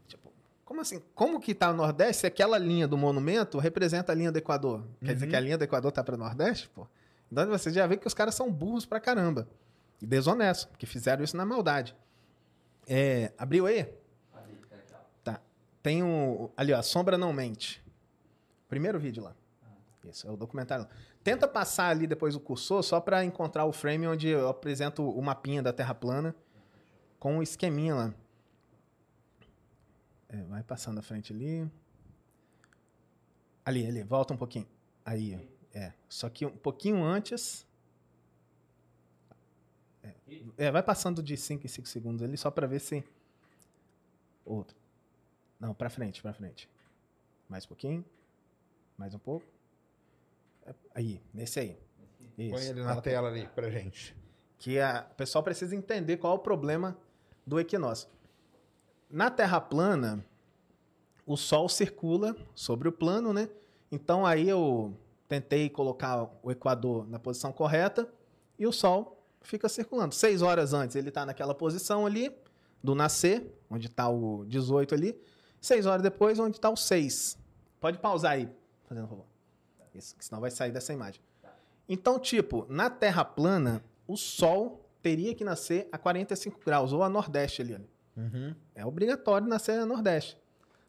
Tipo, 0.07 0.31
como 0.65 0.81
assim? 0.81 1.01
Como 1.15 1.39
que 1.39 1.53
tá 1.55 1.71
no 1.71 1.77
Nordeste 1.77 2.21
se 2.21 2.27
aquela 2.27 2.57
linha 2.57 2.87
do 2.87 2.97
monumento 2.97 3.57
representa 3.59 4.11
a 4.11 4.15
linha 4.15 4.31
do 4.31 4.37
Equador? 4.37 4.83
Quer 5.03 5.13
dizer 5.13 5.25
Uhum. 5.25 5.29
que 5.31 5.35
a 5.35 5.39
linha 5.39 5.57
do 5.57 5.63
Equador 5.63 5.91
tá 5.91 6.03
para 6.03 6.17
Nordeste, 6.17 6.69
pô? 6.69 6.87
Então 7.31 7.47
você 7.47 7.71
já 7.71 7.87
vê 7.87 7.97
que 7.97 8.05
os 8.07 8.13
caras 8.13 8.35
são 8.35 8.51
burros 8.51 8.85
pra 8.85 8.99
caramba. 8.99 9.47
E 10.01 10.05
desonestos, 10.05 10.65
porque 10.65 10.85
fizeram 10.85 11.23
isso 11.23 11.35
na 11.37 11.45
maldade. 11.45 11.95
É, 12.87 13.31
abriu 13.37 13.65
aí? 13.65 13.87
tem 15.81 16.01
o. 16.01 16.49
Ali, 16.55 16.71
ó, 16.73 16.77
a 16.77 16.83
sombra 16.83 17.17
não 17.17 17.33
mente. 17.33 17.83
Primeiro 18.69 18.97
vídeo 18.97 19.21
lá. 19.21 19.35
Isso, 20.05 20.25
é 20.27 20.31
o 20.31 20.37
documentário. 20.37 20.87
Tenta 21.23 21.47
passar 21.47 21.89
ali 21.89 22.05
depois 22.05 22.35
o 22.35 22.39
cursor 22.39 22.83
só 22.83 22.99
para 22.99 23.23
encontrar 23.23 23.65
o 23.65 23.71
frame 23.71 24.07
onde 24.07 24.27
eu 24.27 24.49
apresento 24.49 25.07
o 25.07 25.21
mapinha 25.21 25.63
da 25.63 25.71
Terra 25.71 25.93
plana 25.93 26.35
com 27.17 27.37
o 27.37 27.43
esqueminha 27.43 27.95
lá. 27.95 28.13
É, 30.27 30.43
vai 30.43 30.61
passando 30.63 30.99
à 30.99 31.01
frente 31.01 31.31
ali. 31.31 31.71
Ali, 33.63 33.87
ali, 33.87 34.03
volta 34.03 34.33
um 34.33 34.37
pouquinho. 34.37 34.67
Aí, 35.05 35.35
ó. 35.35 35.77
é. 35.77 35.93
Só 36.09 36.29
que 36.29 36.45
um 36.45 36.57
pouquinho 36.57 37.01
antes. 37.01 37.65
É, 40.03 40.13
é, 40.57 40.71
vai 40.71 40.83
passando 40.83 41.23
de 41.23 41.37
5 41.37 41.65
em 41.65 41.69
5 41.69 41.87
segundos 41.87 42.21
ali 42.21 42.37
só 42.37 42.51
para 42.51 42.67
ver 42.67 42.79
se. 42.79 43.01
Outro. 44.43 44.75
Não, 45.57 45.73
para 45.73 45.89
frente, 45.89 46.21
para 46.21 46.33
frente. 46.33 46.69
Mais 47.47 47.63
um 47.63 47.69
pouquinho. 47.69 48.03
Mais 48.97 49.13
um 49.13 49.19
pouco. 49.19 49.45
Aí, 50.93 51.21
nesse 51.33 51.59
aí. 51.59 51.77
Isso. 52.37 52.51
Põe 52.51 52.65
ele 52.65 52.83
na 52.83 52.99
tela 53.01 53.29
ali 53.29 53.47
pra 53.47 53.69
gente. 53.69 54.15
que 54.57 54.79
a, 54.79 55.07
o 55.11 55.15
pessoal 55.15 55.43
precisa 55.43 55.75
entender 55.75 56.17
qual 56.17 56.33
é 56.33 56.35
o 56.35 56.39
problema 56.39 56.97
do 57.45 57.59
equinócio. 57.59 58.09
Na 59.09 59.29
Terra 59.29 59.59
plana, 59.59 60.25
o 61.25 61.37
Sol 61.37 61.69
circula 61.69 62.35
sobre 62.55 62.87
o 62.87 62.91
plano, 62.91 63.33
né? 63.33 63.49
Então 63.91 64.25
aí 64.25 64.49
eu 64.49 64.97
tentei 65.27 65.69
colocar 65.69 66.29
o 66.41 66.51
Equador 66.51 67.07
na 67.07 67.19
posição 67.19 67.51
correta 67.51 68.11
e 68.57 68.65
o 68.65 68.71
Sol 68.71 69.23
fica 69.41 69.69
circulando. 69.69 70.15
Seis 70.15 70.41
horas 70.41 70.73
antes 70.73 70.95
ele 70.95 71.09
está 71.09 71.25
naquela 71.25 71.53
posição 71.53 72.05
ali 72.05 72.35
do 72.81 72.95
nascer, 72.95 73.53
onde 73.69 73.87
está 73.87 74.09
o 74.09 74.45
18 74.45 74.95
ali. 74.95 75.21
Seis 75.61 75.85
horas 75.85 76.01
depois, 76.01 76.39
onde 76.39 76.57
está 76.57 76.69
o 76.69 76.75
6. 76.75 77.37
Pode 77.79 77.97
pausar 77.99 78.33
aí, 78.33 78.49
fazendo 78.85 79.07
favor. 79.07 79.32
Isso, 79.93 80.15
senão 80.19 80.41
vai 80.41 80.51
sair 80.51 80.71
dessa 80.71 80.93
imagem. 80.93 81.21
Então, 81.87 82.19
tipo, 82.19 82.65
na 82.69 82.89
Terra 82.89 83.25
plana, 83.25 83.83
o 84.07 84.15
Sol 84.15 84.89
teria 85.01 85.35
que 85.35 85.43
nascer 85.43 85.87
a 85.91 85.97
45 85.97 86.59
graus, 86.65 86.93
ou 86.93 87.03
a 87.03 87.09
Nordeste 87.09 87.61
ali. 87.61 87.77
Uhum. 88.15 88.55
É 88.73 88.85
obrigatório 88.85 89.47
nascer 89.47 89.79
a 89.79 89.85
Nordeste. 89.85 90.37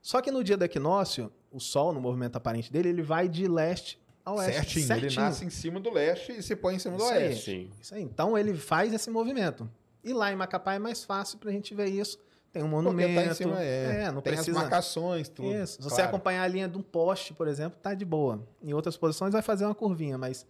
Só 0.01 0.21
que 0.21 0.31
no 0.31 0.45
dia 0.45 0.57
do 0.57 0.65
equinócio, 0.65 1.33
o 1.51 1.59
Sol, 1.59 1.93
no 1.93 2.01
movimento 2.01 2.37
aparente 2.37 2.71
dele, 2.73 2.91
ele 2.91 3.03
vai 3.03 3.29
de 3.29 3.49
leste 3.49 4.01
a 4.25 4.33
oeste. 4.33 4.83
Certinho. 4.83 5.07
Ele 5.07 5.17
nasce 5.17 5.45
em 5.45 5.51
cima 5.51 5.81
do 5.81 5.91
leste 5.91 6.33
e 6.33 6.43
se 6.43 6.55
põe 6.55 6.77
em 6.77 6.79
cima 6.79 6.97
do 6.97 7.03
Isso 7.03 7.13
aí. 7.13 7.25
oeste. 7.25 7.45
Sim. 7.45 7.71
Isso 7.81 7.95
aí. 7.95 8.03
Então 8.03 8.37
ele 8.39 8.55
faz 8.55 8.93
esse 8.93 9.11
movimento. 9.11 9.69
E 10.03 10.13
lá 10.13 10.33
em 10.33 10.37
Macapá 10.37 10.75
é 10.75 10.79
mais 10.79 11.05
fácil 11.05 11.39
pra 11.39 11.51
gente 11.51 11.75
ver 11.75 11.87
isso. 11.87 12.19
Tem 12.55 12.63
um 12.63 12.71
Porque 12.71 12.85
monumento. 12.85 13.15
tá 13.17 13.27
em 13.27 13.35
cima, 13.35 13.61
é. 13.61 14.13
não 14.13 14.23
Tem 14.23 14.33
precisa. 14.33 14.57
as 14.57 14.63
marcações, 14.63 15.29
tudo. 15.29 15.53
Isso. 15.53 15.73
Se 15.73 15.83
você 15.83 15.97
claro. 15.97 16.11
acompanhar 16.11 16.45
a 16.45 16.47
linha 16.47 16.69
de 16.69 16.79
um 16.79 16.83
poste, 16.83 17.35
por 17.35 17.49
exemplo, 17.49 17.81
tá 17.83 17.95
de 17.95 18.05
boa. 18.05 18.47
Em 18.63 18.73
outras 18.73 18.97
posições 18.97 19.33
vai 19.33 19.43
fazer 19.43 19.65
uma 19.65 19.75
curvinha, 19.75 20.17
mas 20.17 20.47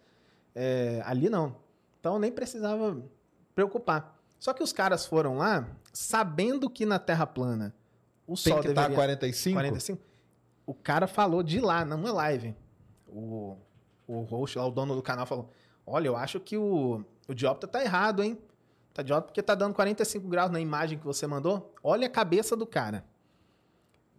é, 0.53 1.01
ali 1.03 1.31
não. 1.31 1.55
Então 1.99 2.19
nem 2.19 2.31
precisava 2.31 2.95
preocupar. 3.55 4.21
Só 4.37 4.53
que 4.53 4.61
os 4.61 4.71
caras 4.71 5.07
foram 5.07 5.37
lá 5.37 5.67
sabendo 5.91 6.69
que 6.69 6.85
na 6.85 6.99
Terra 6.99 7.25
plana 7.25 7.73
o 8.27 8.35
Tem 8.35 8.53
Sol 8.53 8.61
que 8.61 8.67
estar 8.67 8.83
deveria... 8.83 8.97
45? 8.97 9.55
45. 9.55 10.01
O 10.67 10.75
cara 10.75 11.07
falou 11.07 11.41
de 11.41 11.59
lá, 11.59 11.83
numa 11.83 12.13
live. 12.13 12.55
O, 13.07 13.57
o 14.07 14.21
host 14.21 14.59
lá, 14.59 14.67
o 14.67 14.69
dono 14.69 14.93
do 14.93 15.01
canal, 15.01 15.25
falou: 15.25 15.49
Olha, 15.87 16.07
eu 16.07 16.15
acho 16.15 16.39
que 16.39 16.55
o, 16.55 17.03
o 17.27 17.33
diopta 17.33 17.67
tá 17.67 17.83
errado, 17.83 18.21
hein? 18.21 18.37
Tá 18.95 19.01
idiota 19.01 19.27
porque 19.27 19.43
tá 19.43 19.53
dando 19.53 19.73
45 19.73 20.25
graus 20.29 20.49
na 20.49 20.59
imagem 20.61 20.97
que 20.97 21.05
você 21.05 21.27
mandou. 21.27 21.75
Olha 21.83 22.07
a 22.07 22.09
cabeça 22.09 22.55
do 22.55 22.65
cara. 22.65 23.03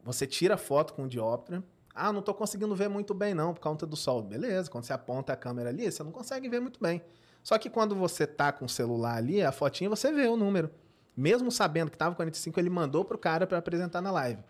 Você 0.04 0.26
tira 0.26 0.54
a 0.54 0.58
foto 0.58 0.92
com 0.92 1.04
o 1.04 1.08
dioptra. 1.08 1.64
Ah, 1.94 2.12
não 2.12 2.20
tô 2.20 2.34
conseguindo 2.34 2.76
ver 2.76 2.86
muito 2.86 3.14
bem, 3.14 3.32
não, 3.32 3.54
por 3.54 3.60
conta 3.60 3.86
do 3.86 3.96
sol. 3.96 4.22
Beleza, 4.22 4.70
quando 4.70 4.84
você 4.84 4.92
aponta 4.92 5.32
a 5.32 5.36
câmera 5.36 5.70
ali, 5.70 5.90
você 5.90 6.02
não 6.02 6.12
consegue 6.12 6.46
ver 6.50 6.60
muito 6.60 6.78
bem. 6.78 7.00
Só 7.42 7.56
que 7.56 7.70
quando 7.70 7.96
você 7.96 8.26
tá 8.26 8.52
com 8.52 8.66
o 8.66 8.68
celular 8.68 9.16
ali, 9.16 9.42
a 9.42 9.50
fotinha, 9.50 9.88
você 9.88 10.12
vê 10.12 10.28
o 10.28 10.36
número. 10.36 10.70
Mesmo 11.16 11.50
sabendo 11.50 11.90
que 11.90 11.96
tava 11.96 12.14
45, 12.14 12.60
ele 12.60 12.68
mandou 12.68 13.02
pro 13.02 13.16
cara 13.16 13.46
para 13.46 13.56
apresentar 13.56 14.02
na 14.02 14.10
live. 14.10 14.44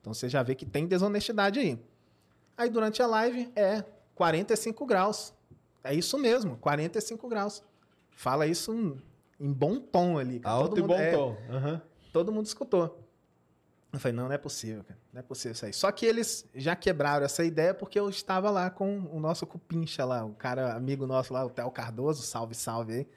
Então 0.00 0.14
você 0.14 0.26
já 0.26 0.42
vê 0.42 0.54
que 0.54 0.64
tem 0.64 0.86
desonestidade 0.86 1.60
aí. 1.60 1.78
Aí 2.56 2.70
durante 2.70 3.02
a 3.02 3.06
live 3.06 3.52
é 3.54 3.84
45 4.14 4.86
graus. 4.86 5.34
É 5.84 5.92
isso 5.92 6.16
mesmo, 6.16 6.56
45 6.56 7.28
graus. 7.28 7.62
Fala 8.10 8.46
isso 8.46 8.96
em, 9.40 9.52
bom 9.52 9.78
tom 9.78 10.18
ali. 10.18 10.40
cara. 10.40 10.54
Alto 10.54 10.68
Todo 10.70 10.78
e 10.78 10.82
mundo- 10.82 10.88
bom 10.90 10.98
é, 11.00 11.12
tom. 11.12 11.36
Aham. 11.50 11.82
Todo 12.12 12.32
mundo 12.32 12.46
escutou. 12.46 13.02
Eu 13.92 14.00
falei, 14.00 14.16
não, 14.16 14.24
não 14.26 14.32
é 14.32 14.38
possível, 14.38 14.84
cara. 14.84 14.98
Não 15.12 15.20
é 15.20 15.22
possível 15.22 15.52
isso 15.52 15.64
aí. 15.64 15.72
Só 15.72 15.90
que 15.90 16.04
eles 16.04 16.46
já 16.54 16.74
quebraram 16.76 17.24
essa 17.24 17.44
ideia 17.44 17.72
porque 17.72 17.98
eu 17.98 18.08
estava 18.10 18.50
lá 18.50 18.68
com 18.68 18.98
o 19.12 19.18
nosso 19.20 19.46
cupincha 19.46 20.04
lá, 20.04 20.24
o 20.24 20.34
cara 20.34 20.74
amigo 20.74 21.06
nosso 21.06 21.32
lá, 21.32 21.44
o 21.44 21.50
Theo 21.50 21.70
Cardoso, 21.70 22.22
salve, 22.22 22.54
salve 22.54 22.92
aí. 22.92 23.08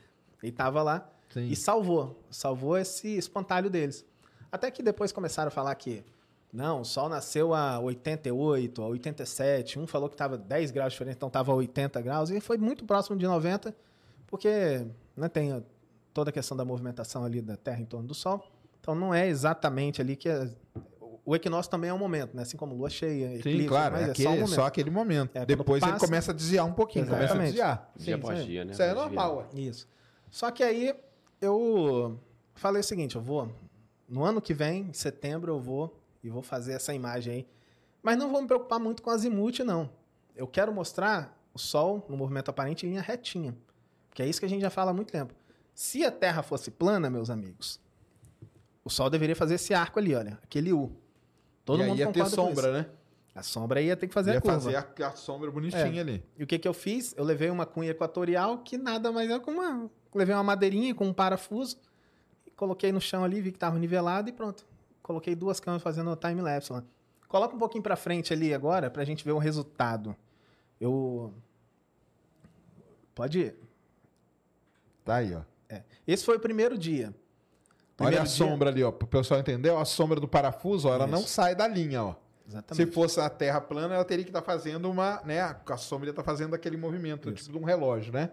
Ele 0.42 0.52
tava 0.54 0.82
lá 0.82 1.10
Sim. 1.30 1.48
e 1.48 1.56
salvou. 1.56 2.24
Salvou 2.30 2.78
esse 2.78 3.08
espantalho 3.18 3.70
deles. 3.70 4.06
Até 4.52 4.72
que 4.72 4.82
depois 4.82 5.12
começaram 5.12 5.50
a 5.50 5.52
falar 5.52 5.76
que 5.76 6.04
não, 6.52 6.82
o 6.82 6.86
Sol 6.86 7.10
nasceu 7.10 7.54
a 7.54 7.78
88, 7.80 8.82
a 8.82 8.88
87. 8.88 9.78
Um 9.80 9.86
falou 9.86 10.08
que 10.10 10.16
estava 10.16 10.38
10 10.38 10.72
graus 10.72 10.94
diferente, 10.94 11.16
então 11.18 11.28
estava 11.28 11.52
a 11.52 11.56
80 11.56 12.02
graus. 12.02 12.30
E 12.32 12.40
foi 12.40 12.58
muito 12.58 12.86
próximo 12.86 13.18
de 13.18 13.28
90, 13.28 13.76
porque 14.26 14.86
né, 15.16 15.28
tem 15.28 15.64
toda 16.14 16.30
a 16.30 16.34
questão 16.34 16.56
da 16.58 16.66
movimentação 16.66 17.24
ali 17.24 17.42
da 17.42 17.56
Terra 17.58 17.82
em 17.82 17.86
torno 17.86 18.08
do 18.08 18.14
Sol. 18.14 18.46
Então 18.80 18.96
não 18.96 19.14
é 19.14 19.28
exatamente 19.28 20.02
ali 20.02 20.16
que... 20.16 20.30
é- 20.30 20.50
o 21.26 21.36
equinócio 21.36 21.70
também 21.70 21.92
é 21.92 21.94
um 21.94 21.98
momento, 21.98 22.36
né? 22.36 22.42
Assim 22.42 22.58
como 22.58 22.74
lua 22.74 22.90
cheia, 22.90 23.36
eclipse, 23.36 23.62
Sim, 23.62 23.68
claro. 23.68 23.94
mas 23.94 24.04
é, 24.04 24.08
é, 24.08 24.12
aquele- 24.12 24.24
só 24.24 24.30
um 24.30 24.34
é 24.34 24.40
momento. 24.40 24.56
só 24.56 24.66
aquele 24.66 24.90
momento. 24.90 25.36
É, 25.36 25.46
Depois 25.46 25.84
ele 25.84 25.92
passa- 25.92 26.06
começa 26.06 26.32
a 26.32 26.34
desviar 26.34 26.66
um 26.66 26.74
pouquinho, 26.74 27.06
começa 27.06 27.22
a 27.22 27.26
Exatamente. 27.26 27.48
desviar. 27.52 27.92
Dia 27.96 28.06
Sim, 28.06 28.14
após 28.20 28.40
sim. 28.40 28.46
dia, 28.46 28.66
né? 28.66 28.72
Isso 28.72 28.82
é 28.82 28.94
normal, 28.96 29.38
ué. 29.38 29.46
Isso. 29.62 29.88
Só 30.32 30.50
que 30.50 30.64
aí 30.64 30.96
eu 31.40 32.18
falei 32.56 32.80
o 32.80 32.84
seguinte, 32.84 33.16
eu 33.16 33.22
vou 33.22 33.52
no 34.08 34.24
ano 34.24 34.42
que 34.42 34.54
vem, 34.56 34.88
em 34.90 34.94
setembro 34.94 35.52
eu 35.54 35.60
vou 35.60 35.96
e 36.24 36.30
vou 36.30 36.42
fazer 36.42 36.74
essa 36.74 36.94
imagem 36.96 37.34
aí. 37.34 37.48
Mas 38.02 38.18
não 38.18 38.32
vou 38.32 38.42
me 38.42 38.48
preocupar 38.48 38.80
muito 38.80 39.04
com 39.04 39.12
azimuth 39.12 39.60
não. 39.60 39.90
Eu 40.36 40.48
quero 40.48 40.74
mostrar 40.74 41.38
o 41.54 41.60
sol 41.60 42.04
no 42.10 42.18
movimento 42.18 42.50
aparente 42.50 42.88
em 42.88 42.90
linha 42.90 43.02
retinha. 43.02 43.56
Que 44.16 44.24
é 44.24 44.26
isso 44.28 44.40
que 44.40 44.46
a 44.46 44.50
gente 44.50 44.62
já 44.62 44.70
fala 44.72 44.90
há 44.92 44.94
muito 44.94 45.12
tempo. 45.12 45.34
Se 45.80 46.04
a 46.04 46.12
Terra 46.12 46.44
fosse 46.44 46.70
plana, 46.70 47.10
meus 47.10 47.30
amigos, 47.30 47.80
o 48.84 48.90
sol 48.90 49.10
deveria 49.10 49.34
fazer 49.34 49.56
esse 49.56 49.74
arco 49.74 49.98
ali, 49.98 50.14
olha, 50.14 50.38
aquele 50.44 50.74
U. 50.74 50.92
Todo 51.64 51.80
e 51.80 51.84
aí 51.84 51.90
mundo 51.90 52.00
ia 52.00 52.12
ter 52.12 52.26
sombra, 52.26 52.74
né? 52.74 52.90
A 53.34 53.42
sombra 53.42 53.82
ia 53.82 53.96
ter 53.96 54.10
que 54.10 54.14
fazer 54.14 54.34
ia 54.34 54.40
a 54.40 54.42
curva. 54.42 54.60
fazer 54.60 54.76
a, 54.76 55.08
a 55.08 55.12
sombra 55.14 55.50
bonitinha 55.50 56.02
ali. 56.02 56.22
E 56.38 56.44
o 56.44 56.48
que, 56.48 56.60
que 56.60 56.68
eu 56.68 56.74
fiz? 56.74 57.16
Eu 57.16 57.24
levei 57.24 57.50
uma 57.50 57.66
cunha 57.66 57.92
equatorial 57.92 58.58
que 58.58 58.78
nada 58.78 59.10
mais 59.10 59.32
é 59.32 59.40
que 59.40 59.50
uma. 59.50 59.90
Levei 60.14 60.36
uma 60.36 60.44
madeirinha 60.44 60.94
com 60.94 61.08
um 61.08 61.14
parafuso, 61.14 61.78
e 62.46 62.52
coloquei 62.52 62.92
no 62.92 63.00
chão 63.00 63.24
ali, 63.24 63.40
vi 63.40 63.50
que 63.50 63.56
estava 63.56 63.80
nivelado 63.80 64.28
e 64.28 64.34
pronto. 64.34 64.68
Coloquei 65.02 65.34
duas 65.34 65.62
câmeras 65.62 65.82
fazendo 65.82 66.14
time-lapse 66.18 66.74
lá. 66.74 66.84
Coloca 67.30 67.56
um 67.56 67.60
pouquinho 67.60 67.82
para 67.82 67.96
frente 67.96 68.34
ali 68.34 68.54
agora 68.54 68.92
pra 68.92 69.06
gente 69.06 69.24
ver 69.24 69.32
o 69.32 69.38
resultado. 69.38 70.14
Eu. 70.78 71.34
Pode 73.16 73.40
ir. 73.40 73.56
Tá 75.06 75.16
aí, 75.16 75.34
ó. 75.34 75.42
Esse 76.08 76.26
foi 76.26 76.38
o 76.38 76.40
primeiro 76.40 76.78
dia. 76.78 77.08
Olha 77.08 77.16
Primeiro 77.96 78.22
a 78.22 78.26
dia- 78.26 78.36
sombra 78.36 78.70
ali, 78.70 78.84
ó. 78.84 78.92
Pro 78.92 79.08
pessoal 79.08 79.40
entender, 79.40 79.70
ó, 79.70 79.80
a 79.82 79.86
sombra 79.86 80.20
do 80.20 80.28
parafuso, 80.28 80.88
ó, 80.88 80.94
ela 80.94 81.06
não 81.08 81.20
Isso. 81.20 81.30
sai 81.30 81.54
da 81.56 81.68
linha, 81.68 82.04
ó. 82.04 82.16
Exatamente. 82.48 82.88
Se 82.88 82.92
fosse 82.94 83.20
a 83.20 83.30
terra 83.30 83.62
plana, 83.62 83.94
ela 83.96 84.06
teria 84.06 84.24
que 84.24 84.30
estar 84.32 84.42
fazendo 84.42 84.90
uma, 84.90 85.22
né? 85.24 85.40
A 85.42 85.78
sombra 85.78 86.08
ia 86.08 86.12
estar 86.12 86.24
fazendo 86.24 86.56
aquele 86.56 86.78
movimento, 86.78 87.30
Isso. 87.30 87.44
tipo 87.46 87.58
de 87.58 87.64
um 87.64 87.66
relógio, 87.68 88.12
né? 88.14 88.32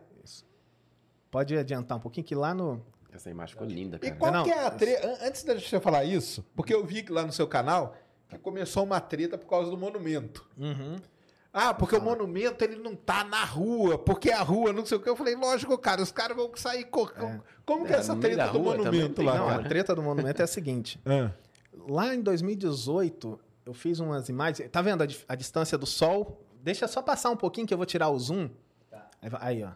Pode 1.30 1.56
adiantar 1.56 1.98
um 1.98 2.00
pouquinho 2.00 2.24
que 2.24 2.34
lá 2.34 2.54
no. 2.54 2.80
Essa 3.12 3.30
imagem 3.30 3.52
ficou 3.54 3.66
linda, 3.66 3.96
E 3.96 4.00
cara. 4.00 4.16
qual 4.16 4.32
Não, 4.32 4.44
que 4.44 4.50
é 4.50 4.64
a 4.66 4.70
treta? 4.70 5.18
Antes 5.26 5.42
de 5.44 5.60
você 5.68 5.80
falar 5.80 6.04
isso, 6.04 6.44
porque 6.54 6.72
eu 6.72 6.84
vi 6.84 7.02
que 7.02 7.12
lá 7.12 7.24
no 7.26 7.32
seu 7.32 7.46
canal 7.46 7.94
que 8.28 8.38
começou 8.38 8.84
uma 8.84 9.00
treta 9.00 9.36
por 9.36 9.46
causa 9.46 9.70
do 9.70 9.76
monumento. 9.76 10.48
Uhum. 10.56 10.96
Ah, 11.58 11.72
porque 11.72 11.96
o 11.96 12.02
monumento 12.02 12.62
ele 12.62 12.76
não 12.76 12.94
tá 12.94 13.24
na 13.24 13.42
rua, 13.42 13.96
porque 13.96 14.30
a 14.30 14.42
rua 14.42 14.74
não 14.74 14.84
sei 14.84 14.98
o 14.98 15.00
que. 15.00 15.08
Eu 15.08 15.16
falei, 15.16 15.34
lógico, 15.34 15.76
cara, 15.78 16.02
os 16.02 16.12
caras 16.12 16.36
vão 16.36 16.50
sair. 16.54 16.84
co- 16.84 17.08
Como, 17.08 17.42
como 17.64 17.86
que 17.86 17.92
é 17.94 17.96
É, 17.96 17.98
essa 18.00 18.14
treta 18.14 18.48
do 18.48 18.60
monumento 18.60 19.22
lá, 19.22 19.38
Não, 19.38 19.48
a 19.48 19.62
treta 19.62 19.94
do 19.94 20.02
monumento 20.02 20.42
é 20.42 20.44
a 20.44 20.48
seguinte. 20.48 21.00
Ah, 21.06 21.30
Lá 21.88 22.14
em 22.14 22.20
2018, 22.20 23.40
eu 23.64 23.72
fiz 23.72 23.98
umas 24.00 24.28
imagens. 24.28 24.68
Tá 24.70 24.82
vendo 24.82 25.02
a, 25.02 25.06
a 25.28 25.34
distância 25.34 25.78
do 25.78 25.86
Sol? 25.86 26.44
Deixa 26.62 26.86
só 26.88 27.00
passar 27.00 27.30
um 27.30 27.36
pouquinho 27.36 27.66
que 27.66 27.72
eu 27.72 27.78
vou 27.78 27.86
tirar 27.86 28.08
o 28.10 28.18
zoom. 28.18 28.50
Aí, 29.22 29.30
vai- 29.30 29.40
aí, 29.42 29.64
ó. 29.64 29.70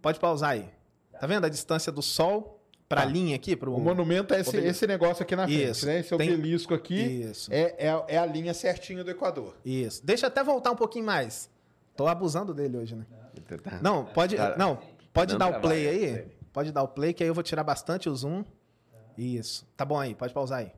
Pode 0.00 0.20
pausar 0.20 0.50
aí. 0.50 0.68
Tá 1.18 1.26
vendo 1.26 1.44
a 1.46 1.48
distância 1.48 1.90
do 1.90 2.02
Sol 2.02 2.60
pra 2.88 3.02
Tá. 3.02 3.06
linha 3.08 3.34
aqui? 3.36 3.56
Pro... 3.56 3.74
O 3.74 3.80
monumento 3.80 4.32
é 4.34 4.40
esse, 4.40 4.56
esse 4.58 4.86
negócio 4.86 5.22
aqui 5.22 5.34
na 5.34 5.46
frente, 5.46 5.62
Isso. 5.70 5.86
né? 5.86 6.00
Esse 6.00 6.16
Tem- 6.16 6.32
obelisco 6.32 6.72
aqui 6.74 6.94
Isso, 7.30 7.52
é, 7.52 7.74
é, 7.88 8.04
é 8.08 8.18
a 8.18 8.26
linha 8.26 8.52
certinha 8.54 9.02
do 9.02 9.10
Equador. 9.10 9.54
isso. 9.64 10.04
Deixa 10.04 10.26
eu 10.26 10.28
até 10.28 10.42
voltar 10.44 10.70
um 10.70 10.76
pouquinho 10.76 11.04
mais. 11.04 11.50
Tô 11.96 12.06
abusando 12.06 12.52
dele 12.54 12.76
hoje, 12.76 12.94
né? 12.94 13.04
Tá. 13.62 13.78
Não, 13.82 14.04
pode, 14.04 14.36
Tá- 14.36 14.56
não, 14.56 14.78
pode 15.12 15.36
dar 15.36 15.48
o 15.48 15.60
play 15.60 15.88
aí. 15.88 16.26
Pode 16.52 16.72
dar 16.72 16.82
o 16.82 16.88
play 16.88 17.12
que 17.12 17.22
aí 17.22 17.28
eu 17.28 17.34
vou 17.34 17.42
tirar 17.42 17.62
bastante 17.64 18.08
o 18.08 18.14
zoom. 18.16 18.44
Isso. 19.16 19.66
Tá 19.76 19.84
bom 19.84 19.98
aí, 19.98 20.14
pode 20.14 20.32
pausar 20.32 20.60
aí. 20.60 20.72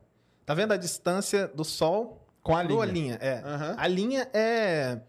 Tá 0.45 0.53
vendo 0.53 0.71
a 0.73 0.77
distância 0.77 1.47
do 1.47 1.63
Sol 1.63 2.25
Com 2.41 2.55
a 2.55 2.63
linha. 2.63 2.85
linha? 2.85 3.17
É. 3.21 3.41
Aham. 3.45 3.75
A 3.77 3.87
linha 3.87 4.29
é, 4.33 4.99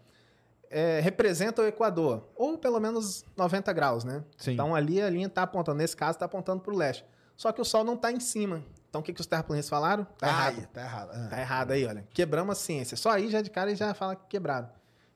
é- 0.71 0.99
representa 1.01 1.61
o 1.61 1.65
Equador, 1.65 2.27
ou 2.35 2.57
pelo 2.57 2.79
menos 2.79 3.25
90 3.37 3.71
graus, 3.73 4.03
né? 4.03 4.23
Sim. 4.37 4.53
Então 4.53 4.73
ali 4.73 5.01
a 5.01 5.09
linha 5.09 5.27
está 5.27 5.43
apontando, 5.43 5.77
nesse 5.77 5.95
caso 5.95 6.13
está 6.13 6.25
apontando 6.25 6.61
para 6.61 6.73
o 6.73 6.77
leste. 6.77 7.05
Só 7.35 7.51
que 7.51 7.61
o 7.61 7.65
Sol 7.65 7.83
não 7.83 7.95
está 7.95 8.11
em 8.11 8.19
cima. 8.19 8.63
Então 8.89 9.01
o 9.01 9.03
que, 9.03 9.13
que 9.13 9.21
os 9.21 9.27
terraplanistas 9.27 9.69
falaram? 9.69 10.05
Tá 10.17 10.27
Ai, 10.27 10.53
errado. 10.53 10.67
Tá 10.73 10.81
errado. 10.81 11.11
Ah. 11.13 11.27
Tá 11.29 11.39
errado 11.39 11.71
aí, 11.71 11.85
olha. 11.85 12.07
Quebramos 12.13 12.57
a 12.57 12.59
ciência. 12.59 12.97
Só 12.97 13.11
aí 13.11 13.29
já 13.29 13.41
de 13.41 13.49
cara 13.49 13.69
eles 13.69 13.79
já 13.79 13.93
fala 13.93 14.15
que 14.15 14.25
quebraram. 14.27 14.69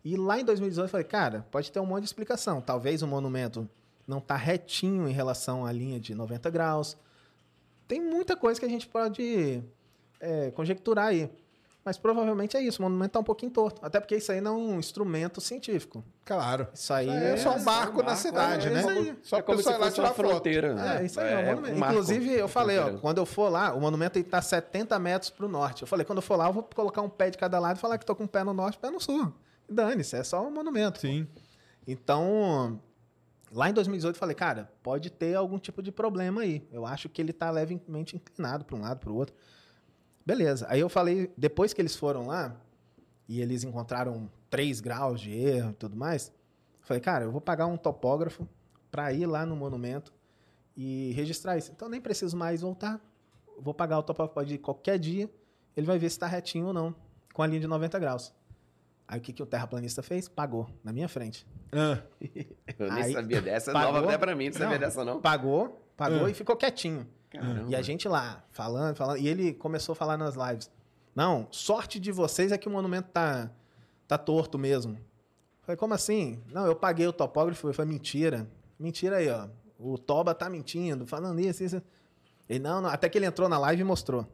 E 0.04 0.16
lá 0.16 0.40
em 0.40 0.46
2018 0.46 0.86
eu 0.86 0.92
falei, 0.92 1.06
cara, 1.06 1.46
pode 1.50 1.72
ter 1.72 1.80
um 1.80 1.86
monte 1.86 2.02
de 2.02 2.06
explicação. 2.08 2.62
Talvez 2.62 3.02
o 3.02 3.08
monumento 3.08 3.68
não 4.08 4.20
tá 4.22 4.36
retinho 4.36 5.08
em 5.10 5.12
relação 5.12 5.66
à 5.66 5.72
linha 5.72 6.00
de 6.00 6.14
90 6.14 6.50
graus. 6.50 6.98
Tem 7.88 8.00
muita 8.00 8.36
coisa 8.36 8.60
que 8.60 8.66
a 8.66 8.70
gente 8.70 8.88
pode 8.88 9.64
é, 10.20 10.52
conjecturar 10.52 11.08
aí. 11.08 11.30
Mas 11.86 12.00
provavelmente 12.00 12.58
é 12.58 12.62
isso, 12.62 12.80
o 12.80 12.82
monumento 12.82 13.12
tá 13.12 13.20
um 13.20 13.24
pouquinho 13.24 13.52
torto. 13.52 13.80
Até 13.86 14.00
porque 14.00 14.16
isso 14.16 14.32
aí 14.32 14.42
não 14.42 14.56
é 14.56 14.58
um 14.58 14.80
instrumento 14.80 15.40
científico. 15.40 16.04
Claro. 16.26 16.68
Isso 16.74 16.92
aí 16.92 17.08
É, 17.08 17.38
só 17.38 17.56
um 17.56 17.64
barco 17.64 18.02
na 18.02 18.16
cidade, 18.16 18.68
é 18.68 18.72
né? 18.72 18.80
isso 18.80 18.90
aí. 18.90 19.20
Só 19.22 19.38
é 19.38 19.42
como 19.44 19.60
se 19.60 19.64
fosse 19.66 19.78
uma 19.78 19.92
tirar 19.92 20.08
foto. 20.08 20.28
fronteira. 20.30 20.76
É, 21.00 21.06
isso 21.06 21.20
aí, 21.22 21.32
é, 21.32 21.54
o 21.54 21.56
monumento. 21.58 21.76
um. 21.76 21.88
Inclusive, 21.92 22.34
eu 22.34 22.48
falei, 22.48 22.78
ó, 22.78 22.82
Fronteira. 22.82 23.02
quando 23.02 23.18
eu 23.20 23.26
for 23.28 23.50
lá, 23.50 23.72
o 23.76 23.80
monumento 23.80 24.18
está 24.18 24.42
70 24.42 24.98
metros 24.98 25.30
para 25.30 25.46
o 25.46 25.48
norte. 25.48 25.84
Eu 25.84 25.88
falei, 25.88 26.04
quando 26.04 26.18
eu 26.18 26.22
for 26.24 26.36
lá, 26.38 26.48
eu 26.48 26.54
vou 26.54 26.64
colocar 26.64 27.04
um 27.04 27.10
pé 27.10 27.30
de 27.30 27.38
cada 27.38 27.60
lado 27.60 27.78
e 27.78 27.80
falar 27.80 28.00
que 28.00 28.06
tô 28.06 28.16
com 28.16 28.24
um 28.24 28.28
pé 28.28 28.44
no 28.44 28.52
norte 28.52 28.74
e 28.76 28.78
um 28.80 28.82
pé 28.82 28.90
no 28.90 29.00
sul. 29.00 29.32
E 29.70 29.72
Dane-se, 29.74 30.16
é 30.16 30.24
só 30.24 30.42
um 30.44 30.50
monumento. 30.50 31.00
Sim. 31.02 31.28
Então, 31.88 32.80
lá 33.52 33.70
em 33.70 33.74
2018, 33.74 34.16
eu 34.16 34.20
falei, 34.20 34.36
cara, 34.36 34.72
pode 34.82 35.12
ter 35.12 35.36
algum 35.36 35.60
tipo 35.60 35.84
de 35.84 35.92
problema 35.92 36.42
aí. 36.42 36.68
Eu 36.72 36.84
acho 36.86 37.08
que 37.10 37.22
ele 37.22 37.32
tá 37.32 37.52
levemente 37.52 38.16
inclinado 38.16 38.66
para 38.66 38.76
um 38.76 38.82
lado, 38.82 39.00
para 39.00 39.12
o 39.12 39.16
outro. 39.16 39.36
Beleza. 40.26 40.66
Aí 40.70 40.80
eu 40.80 40.90
falei, 40.90 41.32
depois 41.38 41.74
que 41.74 41.82
eles 41.82 41.96
foram 41.96 42.28
lá 42.28 42.56
e 43.28 43.42
eles 43.42 43.64
encontraram 43.64 44.30
3 44.50 44.80
graus 44.82 45.20
de 45.22 45.32
erro 45.32 45.72
e 45.72 45.74
tudo 45.74 45.96
mais, 45.96 46.28
eu 46.82 46.86
falei, 46.88 47.02
cara, 47.02 47.26
eu 47.26 47.32
vou 47.32 47.42
pagar 47.42 47.66
um 47.68 47.78
topógrafo 47.78 48.48
para 48.90 49.12
ir 49.14 49.26
lá 49.26 49.46
no 49.46 49.56
monumento 49.56 50.14
e 50.76 51.12
registrar 51.14 51.58
isso. 51.58 51.72
Então 51.72 51.88
nem 51.90 52.02
preciso 52.02 52.36
mais 52.36 52.62
voltar. 52.62 53.00
Vou 53.60 53.74
pagar 53.74 54.00
o 54.00 54.04
topógrafo 54.04 54.34
pode 54.34 54.56
ir 54.56 54.58
qualquer 54.58 54.98
dia, 55.00 55.30
ele 55.78 55.86
vai 55.86 55.98
ver 55.98 56.10
se 56.10 56.16
está 56.16 56.28
retinho 56.28 56.68
ou 56.68 56.74
não, 56.74 56.96
com 57.34 57.42
a 57.44 57.48
linha 57.48 57.60
de 57.60 57.68
90 57.68 58.00
graus. 58.00 58.34
Aí 59.08 59.20
o 59.20 59.22
que, 59.22 59.32
que 59.32 59.44
o 59.44 59.46
terraplanista 59.46 60.02
fez? 60.02 60.28
Pagou, 60.28 60.68
na 60.84 60.92
minha 60.92 61.08
frente. 61.08 61.46
Ah, 61.72 62.02
Eu 62.80 62.92
nem 62.92 63.04
Aí- 63.04 63.14
sabia 63.14 63.42
dessa, 63.42 63.70
é 63.72 63.74
Pagou? 63.74 63.94
nova 63.94 64.08
até 64.08 64.18
pra 64.18 64.36
mim, 64.36 64.46
não 64.48 64.54
sabia 64.54 64.70
Não. 64.72 64.80
dessa 64.80 65.06
não. 65.06 65.22
Pagou, 65.22 65.85
pagou 65.98 66.26
Ah. 66.26 66.30
e 66.30 66.34
ficou 66.34 66.56
quietinho. 66.56 67.08
Caramba. 67.30 67.70
E 67.70 67.76
a 67.76 67.82
gente 67.82 68.08
lá, 68.08 68.44
falando, 68.52 68.96
falando. 68.96 69.18
E 69.18 69.28
ele 69.28 69.54
começou 69.54 69.94
a 69.94 69.96
falar 69.96 70.18
nas 70.18 70.36
lives. 70.36 70.70
Não, 71.16 71.48
sorte 71.52 72.00
de 72.00 72.12
vocês 72.12 72.52
é 72.52 72.58
que 72.58 72.68
o 72.68 72.72
monumento 72.72 73.10
tá, 73.12 73.50
tá 74.08 74.18
torto 74.18 74.58
mesmo. 74.58 74.98
Falei, 75.62 75.78
como 75.78 75.94
assim? 75.94 76.40
Não, 76.52 76.66
eu 76.66 76.76
paguei 76.76 77.08
o 77.08 77.14
topógrafo. 77.14 77.68
Eu 77.68 77.74
falei, 77.74 77.92
mentira. 77.94 78.48
Mentira 78.80 79.18
aí, 79.18 79.30
ó. 79.30 79.48
O 79.80 79.98
Toba 79.98 80.34
tá 80.36 80.50
mentindo, 80.50 81.06
falando 81.06 81.40
isso, 81.40 81.64
isso. 81.64 81.82
Ele, 82.48 82.60
não, 82.60 82.82
não. 82.82 82.90
Até 82.90 83.10
que 83.10 83.18
ele 83.18 83.26
entrou 83.26 83.50
na 83.50 83.58
live 83.58 83.82
e 83.82 83.86
mostrou. 83.86 84.28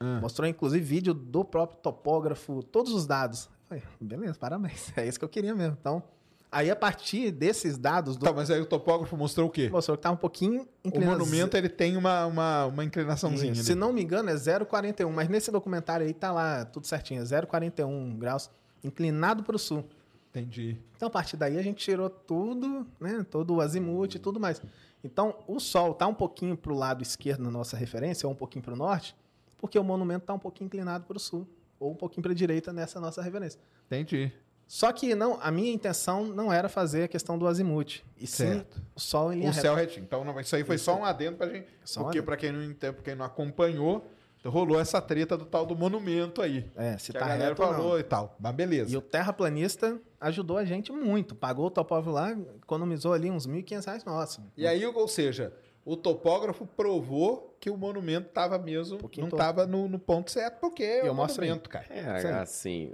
Ah. 0.00 0.18
Mostrou, 0.20 0.48
inclusive, 0.48 0.82
vídeo 0.84 1.12
do 1.12 1.44
próprio 1.44 1.78
topógrafo, 1.80 2.62
todos 2.62 2.92
os 2.92 3.06
dados. 3.06 3.48
Eu 3.70 3.80
Falei, 3.80 3.84
beleza, 4.00 4.38
parabéns. 4.38 4.92
É 4.96 5.06
isso 5.06 5.18
que 5.18 5.24
eu 5.24 5.28
queria 5.28 5.54
mesmo. 5.54 5.76
Então, 5.78 6.02
aí 6.50 6.70
a 6.70 6.76
partir 6.76 7.30
desses 7.30 7.76
dados 7.78 8.16
do 8.16 8.24
Tá, 8.24 8.32
mas 8.32 8.50
aí 8.50 8.60
o 8.60 8.66
topógrafo 8.66 9.16
mostrou 9.16 9.48
o 9.48 9.50
quê? 9.50 9.68
mostrou 9.68 9.96
que 9.96 10.02
tá 10.02 10.10
um 10.10 10.16
pouquinho 10.16 10.66
O 10.84 10.88
inclinado. 10.88 11.18
monumento 11.18 11.56
ele 11.56 11.68
tem 11.68 11.96
uma, 11.96 12.26
uma, 12.26 12.66
uma 12.66 12.84
inclinaçãozinha. 12.84 13.52
Isso. 13.52 13.64
Se 13.64 13.74
não 13.74 13.92
me 13.92 14.02
engano, 14.02 14.30
é 14.30 14.34
0,41. 14.34 15.10
Mas 15.10 15.28
nesse 15.28 15.50
documentário 15.50 16.06
aí 16.06 16.14
tá 16.14 16.32
lá 16.32 16.64
tudo 16.64 16.86
certinho. 16.86 17.20
É 17.20 17.24
0,41 17.24 18.16
graus, 18.18 18.50
inclinado 18.82 19.42
para 19.42 19.56
o 19.56 19.58
sul. 19.58 19.84
Entendi. 20.30 20.76
Então, 20.96 21.08
a 21.08 21.10
partir 21.10 21.36
daí, 21.36 21.58
a 21.58 21.62
gente 21.62 21.82
tirou 21.84 22.10
tudo, 22.10 22.86
né? 23.00 23.24
Todo 23.30 23.54
o 23.54 23.60
azimuth 23.60 24.14
e 24.14 24.18
tudo 24.18 24.38
mais. 24.38 24.60
Então, 25.02 25.34
o 25.46 25.58
Sol 25.58 25.94
tá 25.94 26.06
um 26.06 26.14
pouquinho 26.14 26.56
para 26.56 26.72
o 26.72 26.76
lado 26.76 27.02
esquerdo 27.02 27.40
na 27.42 27.50
nossa 27.50 27.76
referência, 27.76 28.26
ou 28.26 28.32
um 28.32 28.36
pouquinho 28.36 28.62
para 28.62 28.74
o 28.74 28.76
norte, 28.76 29.16
porque 29.56 29.78
o 29.78 29.82
monumento 29.84 30.26
tá 30.26 30.34
um 30.34 30.38
pouquinho 30.38 30.66
inclinado 30.66 31.04
para 31.04 31.16
o 31.16 31.20
sul, 31.20 31.46
ou 31.80 31.92
um 31.92 31.94
pouquinho 31.94 32.22
para 32.22 32.32
a 32.32 32.34
direita 32.34 32.72
nessa 32.72 33.00
nossa 33.00 33.22
referência. 33.22 33.58
Entendi. 33.86 34.30
Só 34.68 34.92
que 34.92 35.14
não, 35.14 35.38
a 35.40 35.50
minha 35.50 35.72
intenção 35.72 36.26
não 36.26 36.52
era 36.52 36.68
fazer 36.68 37.04
a 37.04 37.08
questão 37.08 37.38
do 37.38 37.46
azimuth, 37.48 38.02
e 38.18 38.26
sim 38.26 38.44
Certo. 38.48 38.82
o 38.94 39.00
Sol 39.00 39.32
em 39.32 39.36
linha 39.38 39.48
O 39.48 39.52
reta. 39.52 39.62
céu 39.62 39.74
retinho. 39.74 40.04
Então, 40.04 40.22
não, 40.24 40.38
isso 40.38 40.54
aí 40.54 40.62
foi 40.62 40.76
só 40.76 40.94
um 40.94 41.04
adendo 41.06 41.38
pra 41.38 41.48
gente. 41.48 41.68
Só 41.82 42.00
um 42.00 42.04
porque, 42.04 42.18
adendo. 42.18 42.26
pra 42.26 42.36
quem 42.36 42.52
não 42.52 42.74
quem 43.02 43.14
não 43.14 43.24
acompanhou, 43.24 44.06
rolou 44.44 44.78
essa 44.78 45.00
treta 45.00 45.38
do 45.38 45.46
tal 45.46 45.64
do 45.64 45.74
monumento 45.74 46.42
aí. 46.42 46.70
É, 46.76 46.98
se 46.98 47.12
que 47.12 47.18
tá 47.18 47.24
a 47.24 47.28
galera 47.28 47.48
reto 47.50 47.62
ou 47.62 47.68
não. 47.68 47.74
falou 47.76 47.98
e 47.98 48.02
tal. 48.02 48.36
Mas 48.38 48.54
beleza. 48.54 48.92
E 48.92 48.96
o 48.96 49.00
terraplanista 49.00 49.98
ajudou 50.20 50.58
a 50.58 50.64
gente 50.66 50.92
muito. 50.92 51.34
Pagou 51.34 51.66
o 51.66 51.70
topógrafo 51.70 52.10
lá, 52.10 52.32
economizou 52.62 53.14
ali 53.14 53.30
uns 53.30 53.46
1.500 53.46 53.84
reais 53.86 54.04
nossa. 54.04 54.42
E 54.56 54.66
aí, 54.66 54.84
ou 54.84 55.08
seja, 55.08 55.52
o 55.84 55.96
topógrafo 55.96 56.66
provou 56.66 57.56
que 57.58 57.70
o 57.70 57.76
monumento 57.76 58.28
tava 58.28 58.58
mesmo, 58.58 58.98
pouquinho 58.98 59.24
não 59.24 59.30
torto. 59.30 59.44
tava 59.44 59.66
no, 59.66 59.88
no 59.88 59.98
ponto 59.98 60.30
certo, 60.30 60.58
porque 60.60 60.82
é 60.82 61.10
o 61.10 61.14
monumento, 61.14 61.68
cara. 61.70 61.86
É, 61.88 62.18
Isso 62.18 62.26
assim. 62.28 62.92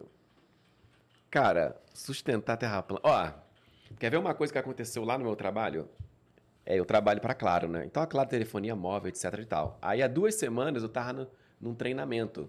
Cara, 1.35 1.77
sustentar 1.93 2.52
a 2.52 2.56
terra 2.56 2.81
plana. 2.81 3.01
Ó, 3.02 3.28
quer 3.98 4.09
ver 4.09 4.19
uma 4.19 4.32
coisa 4.35 4.52
que 4.52 4.59
aconteceu 4.61 5.02
lá 5.05 5.19
no 5.19 5.24
meu 5.24 5.35
trabalho? 5.35 5.89
É, 6.65 6.78
eu 6.78 6.85
trabalho 6.85 7.20
pra 7.20 7.35
Claro, 7.35 7.66
né? 7.66 7.85
Então 7.85 8.01
a 8.01 8.06
Claro 8.06 8.28
telefonia 8.28 8.77
móvel, 8.77 9.09
etc 9.09 9.40
e 9.40 9.44
tal. 9.44 9.77
Aí 9.82 10.01
há 10.01 10.06
duas 10.06 10.36
semanas 10.36 10.85
eu 10.85 10.89
tava 10.89 11.12
no- 11.12 11.31
num 11.61 11.74
treinamento. 11.74 12.48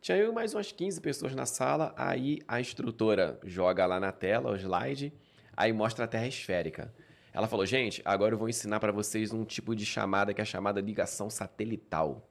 Tinha 0.00 0.18
eu 0.18 0.32
mais 0.32 0.54
umas 0.54 0.72
15 0.72 1.00
pessoas 1.00 1.36
na 1.36 1.46
sala, 1.46 1.94
aí 1.96 2.40
a 2.48 2.60
instrutora 2.60 3.38
joga 3.44 3.86
lá 3.86 4.00
na 4.00 4.10
tela 4.10 4.50
o 4.50 4.56
slide, 4.56 5.14
aí 5.56 5.72
mostra 5.72 6.04
a 6.04 6.08
terra 6.08 6.26
esférica. 6.26 6.92
Ela 7.32 7.46
falou, 7.46 7.64
gente, 7.64 8.02
agora 8.04 8.34
eu 8.34 8.38
vou 8.38 8.48
ensinar 8.48 8.80
pra 8.80 8.90
vocês 8.90 9.32
um 9.32 9.44
tipo 9.44 9.76
de 9.76 9.86
chamada 9.86 10.34
que 10.34 10.40
é 10.40 10.44
chamada 10.44 10.80
ligação 10.80 11.30
satelital. 11.30 12.28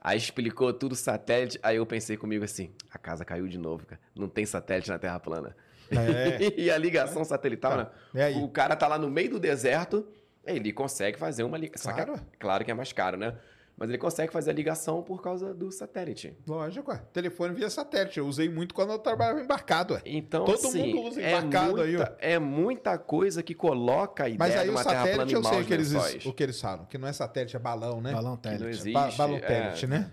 Aí 0.00 0.16
explicou 0.16 0.72
tudo 0.72 0.94
satélite, 0.94 1.58
aí 1.62 1.76
eu 1.76 1.86
pensei 1.86 2.16
comigo 2.16 2.44
assim, 2.44 2.70
a 2.90 2.98
casa 2.98 3.24
caiu 3.24 3.48
de 3.48 3.58
novo, 3.58 3.86
cara. 3.86 4.00
Não 4.14 4.28
tem 4.28 4.46
satélite 4.46 4.88
na 4.88 4.98
Terra 4.98 5.18
plana. 5.18 5.56
É. 5.90 6.52
e 6.60 6.70
a 6.70 6.78
ligação 6.78 7.24
satelital, 7.24 7.76
né? 7.76 7.86
E 8.14 8.20
aí? 8.20 8.36
O 8.36 8.48
cara 8.48 8.76
tá 8.76 8.86
lá 8.86 8.98
no 8.98 9.10
meio 9.10 9.30
do 9.30 9.40
deserto, 9.40 10.06
ele 10.44 10.72
consegue 10.72 11.18
fazer 11.18 11.42
uma 11.42 11.58
ligação. 11.58 11.92
Claro. 11.92 12.20
claro 12.38 12.64
que 12.64 12.70
é 12.70 12.74
mais 12.74 12.92
caro, 12.92 13.16
né? 13.16 13.34
Mas 13.76 13.90
ele 13.90 13.98
consegue 13.98 14.32
fazer 14.32 14.50
a 14.50 14.54
ligação 14.54 15.02
por 15.02 15.20
causa 15.20 15.52
do 15.52 15.70
satélite. 15.70 16.34
Lógico, 16.46 16.90
ué. 16.90 17.02
Telefone 17.12 17.54
via 17.54 17.68
satélite. 17.68 18.18
Eu 18.18 18.26
usei 18.26 18.48
muito 18.48 18.74
quando 18.74 18.92
eu 18.92 18.98
trabalhava 18.98 19.40
embarcado, 19.40 19.94
ué. 19.94 20.02
Então, 20.06 20.46
Todo 20.46 20.54
assim, 20.54 20.94
mundo 20.94 21.08
usa 21.08 21.20
é 21.20 21.28
embarcado 21.30 21.82
aí, 21.82 21.96
muita, 21.96 22.16
é 22.18 22.38
muita 22.38 22.98
coisa 22.98 23.42
que 23.42 23.54
coloca 23.54 24.24
a 24.24 24.28
ideia 24.30 24.38
Mas 24.38 24.56
aí 24.56 24.68
de 24.68 24.74
o 24.74 24.78
satélite 24.78 25.34
eu 25.34 25.44
sei 25.44 25.64
que, 25.64 25.74
eles, 25.74 25.92
o 26.24 26.32
que 26.32 26.42
eles 26.42 26.58
falam. 26.58 26.86
Que 26.86 26.96
não 26.96 27.06
é 27.06 27.12
satélite, 27.12 27.54
é 27.54 27.58
balão, 27.58 28.00
né? 28.00 28.12
Balão 28.12 28.36
télite. 28.36 28.92
Ba 28.92 29.10
balão 29.10 29.36
é. 29.36 29.40
télite, 29.40 29.86
né? 29.86 30.10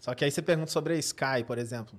Só 0.00 0.14
que 0.14 0.24
aí 0.24 0.30
você 0.30 0.40
pergunta 0.40 0.70
sobre 0.70 0.94
a 0.94 0.96
Sky, 0.96 1.44
por 1.46 1.58
exemplo. 1.58 1.98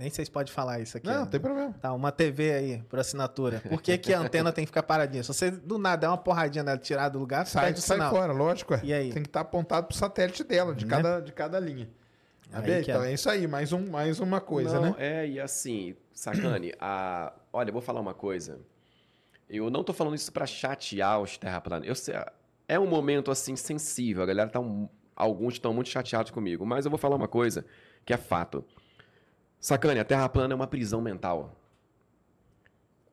Nem 0.00 0.08
sei 0.08 0.24
se 0.24 0.30
pode 0.30 0.50
falar 0.50 0.80
isso 0.80 0.96
aqui. 0.96 1.06
Não, 1.06 1.12
né? 1.12 1.20
não 1.20 1.26
tem 1.26 1.38
problema. 1.38 1.74
Tá, 1.78 1.92
uma 1.92 2.10
TV 2.10 2.52
aí, 2.52 2.82
por 2.88 2.98
assinatura. 2.98 3.60
Por 3.68 3.82
que, 3.82 3.98
que 3.98 4.14
a 4.14 4.18
antena 4.20 4.50
tem 4.50 4.64
que 4.64 4.68
ficar 4.70 4.82
paradinha? 4.82 5.22
Se 5.22 5.28
você 5.28 5.50
do 5.50 5.76
nada 5.76 5.98
der 6.00 6.08
uma 6.08 6.16
porradinha 6.16 6.64
nela 6.64 6.78
tirar 6.78 7.10
do 7.10 7.18
lugar, 7.18 7.46
Sai, 7.46 7.66
perde 7.66 7.82
sai 7.82 7.98
sinal. 7.98 8.10
fora, 8.10 8.32
lógico. 8.32 8.72
ué. 8.72 8.80
E 8.82 8.94
aí? 8.94 9.12
Tem 9.12 9.22
que 9.22 9.28
estar 9.28 9.40
apontado 9.40 9.88
pro 9.88 9.94
satélite 9.96 10.42
dela, 10.42 10.74
de, 10.74 10.86
Né? 10.86 10.90
cada, 10.96 11.20
de 11.20 11.32
cada 11.32 11.60
linha. 11.60 11.86
Tá 12.50 12.58
Aí 12.60 12.64
bem? 12.64 12.82
que 12.82 12.90
Então 12.90 13.04
é. 13.04 13.10
é 13.10 13.12
isso 13.14 13.28
aí, 13.28 13.46
mais, 13.46 13.74
um, 13.74 13.90
mais 13.90 14.20
uma 14.20 14.40
coisa, 14.40 14.80
não, 14.80 14.90
né? 14.92 14.94
É, 14.98 15.28
e 15.28 15.38
assim, 15.38 15.94
sacane, 16.14 16.72
a... 16.80 17.32
olha, 17.52 17.68
eu 17.68 17.72
vou 17.74 17.82
falar 17.82 18.00
uma 18.00 18.14
coisa. 18.14 18.58
Eu 19.48 19.68
não 19.68 19.84
tô 19.84 19.92
falando 19.92 20.14
isso 20.14 20.32
pra 20.32 20.46
chatear 20.46 21.20
os 21.20 21.36
terraplanistas. 21.36 21.88
Eu 21.88 21.94
sei, 21.94 22.14
é 22.66 22.78
um 22.78 22.86
momento 22.86 23.30
assim 23.30 23.54
sensível, 23.54 24.22
a 24.22 24.26
galera 24.26 24.48
tá 24.48 24.60
um- 24.60 24.88
alguns 25.14 25.54
estão 25.54 25.74
muito 25.74 25.90
chateados 25.90 26.30
comigo, 26.30 26.64
mas 26.64 26.86
eu 26.86 26.90
vou 26.90 26.96
falar 26.98 27.16
uma 27.16 27.28
coisa 27.28 27.66
que 28.06 28.14
é 28.14 28.16
fato. 28.16 28.64
Sacane, 29.60 30.00
a 30.00 30.04
Terra 30.04 30.28
plana 30.28 30.54
é 30.54 30.56
uma 30.56 30.66
prisão 30.66 31.00
mental. 31.00 31.54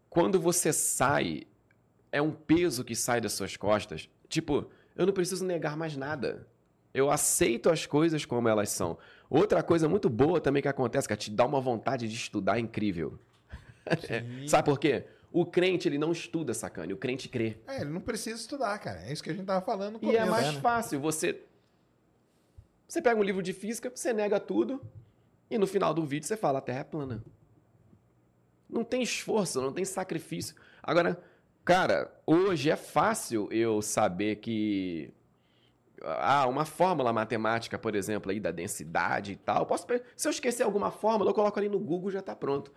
Quando 0.10 0.40
você 0.40 0.72
sai, 0.72 1.44
é 2.12 2.22
um 2.22 2.32
peso 2.32 2.84
que 2.84 2.96
sai 2.96 3.20
das 3.20 3.34
suas 3.34 3.58
costas. 3.58 4.10
Tipo, 4.30 4.70
eu 4.96 5.06
não 5.06 5.14
preciso 5.14 5.46
negar 5.46 5.76
mais 5.76 5.96
nada. 5.98 6.48
Eu 6.94 7.12
aceito 7.12 7.70
as 7.70 7.86
coisas 7.86 8.26
como 8.26 8.48
elas 8.48 8.70
são. 8.70 8.98
Outra 9.30 9.62
coisa 9.62 9.90
muito 9.90 10.10
boa 10.10 10.40
também 10.40 10.62
que 10.62 10.68
acontece, 10.68 11.08
que 11.08 11.14
é 11.14 11.18
te 11.18 11.30
dá 11.30 11.46
uma 11.46 11.60
vontade 11.60 12.08
de 12.08 12.16
estudar 12.16 12.60
incrível. 12.60 13.20
Sabe 14.48 14.66
por 14.66 14.80
quê? 14.80 15.06
O 15.32 15.46
crente, 15.46 15.88
ele 15.88 15.98
não 15.98 16.12
estuda, 16.14 16.54
sacane. 16.54 16.94
O 16.94 16.98
crente 16.98 17.28
crê. 17.28 17.58
É, 17.68 17.82
ele 17.82 17.92
não 17.92 18.02
precisa 18.02 18.40
estudar, 18.40 18.80
cara. 18.80 19.02
É 19.04 19.12
isso 19.12 19.22
que 19.22 19.30
a 19.30 19.34
gente 19.34 19.46
tava 19.46 19.64
falando 19.64 20.00
no 20.02 20.12
E 20.12 20.16
é 20.16 20.20
começo. 20.22 20.32
mais 20.32 20.56
né? 20.56 20.62
fácil. 20.62 21.00
Você 21.02 21.42
você 22.88 23.02
pega 23.02 23.20
um 23.20 23.24
livro 23.24 23.44
de 23.44 23.52
física, 23.52 23.92
você 23.94 24.14
nega 24.14 24.40
tudo, 24.40 24.82
e 25.50 25.58
no 25.58 25.68
final 25.68 25.94
do 25.94 26.06
vídeo 26.06 26.28
você 26.28 26.38
fala, 26.38 26.60
a 26.60 26.62
Terra 26.62 26.80
é 26.80 26.84
plana. 26.84 27.24
Não 28.70 28.84
tem 28.84 29.02
esforço, 29.02 29.62
não 29.62 29.72
tem 29.72 29.86
sacrifício. 29.86 30.56
Agora, 30.84 31.22
cara, 31.64 32.14
hoje 32.26 32.70
é 32.70 32.76
fácil 32.76 33.48
eu 33.52 33.82
saber 33.82 34.38
que 34.38 35.14
ah, 36.04 36.48
uma 36.48 36.66
fórmula 36.66 37.12
matemática, 37.12 37.78
por 37.78 37.96
exemplo, 37.96 38.32
aí 38.32 38.40
da 38.40 38.52
densidade 38.52 39.34
e 39.34 39.36
tal. 39.36 39.66
Posso, 39.66 39.88
se 40.16 40.28
eu 40.28 40.32
esquecer 40.32 40.64
alguma 40.64 40.92
fórmula, 40.92 41.32
eu 41.32 41.34
coloco 41.34 41.58
ali 41.58 41.70
no 41.70 41.80
Google 41.80 42.12
já 42.12 42.22
tá 42.22 42.36
pronto. 42.36 42.72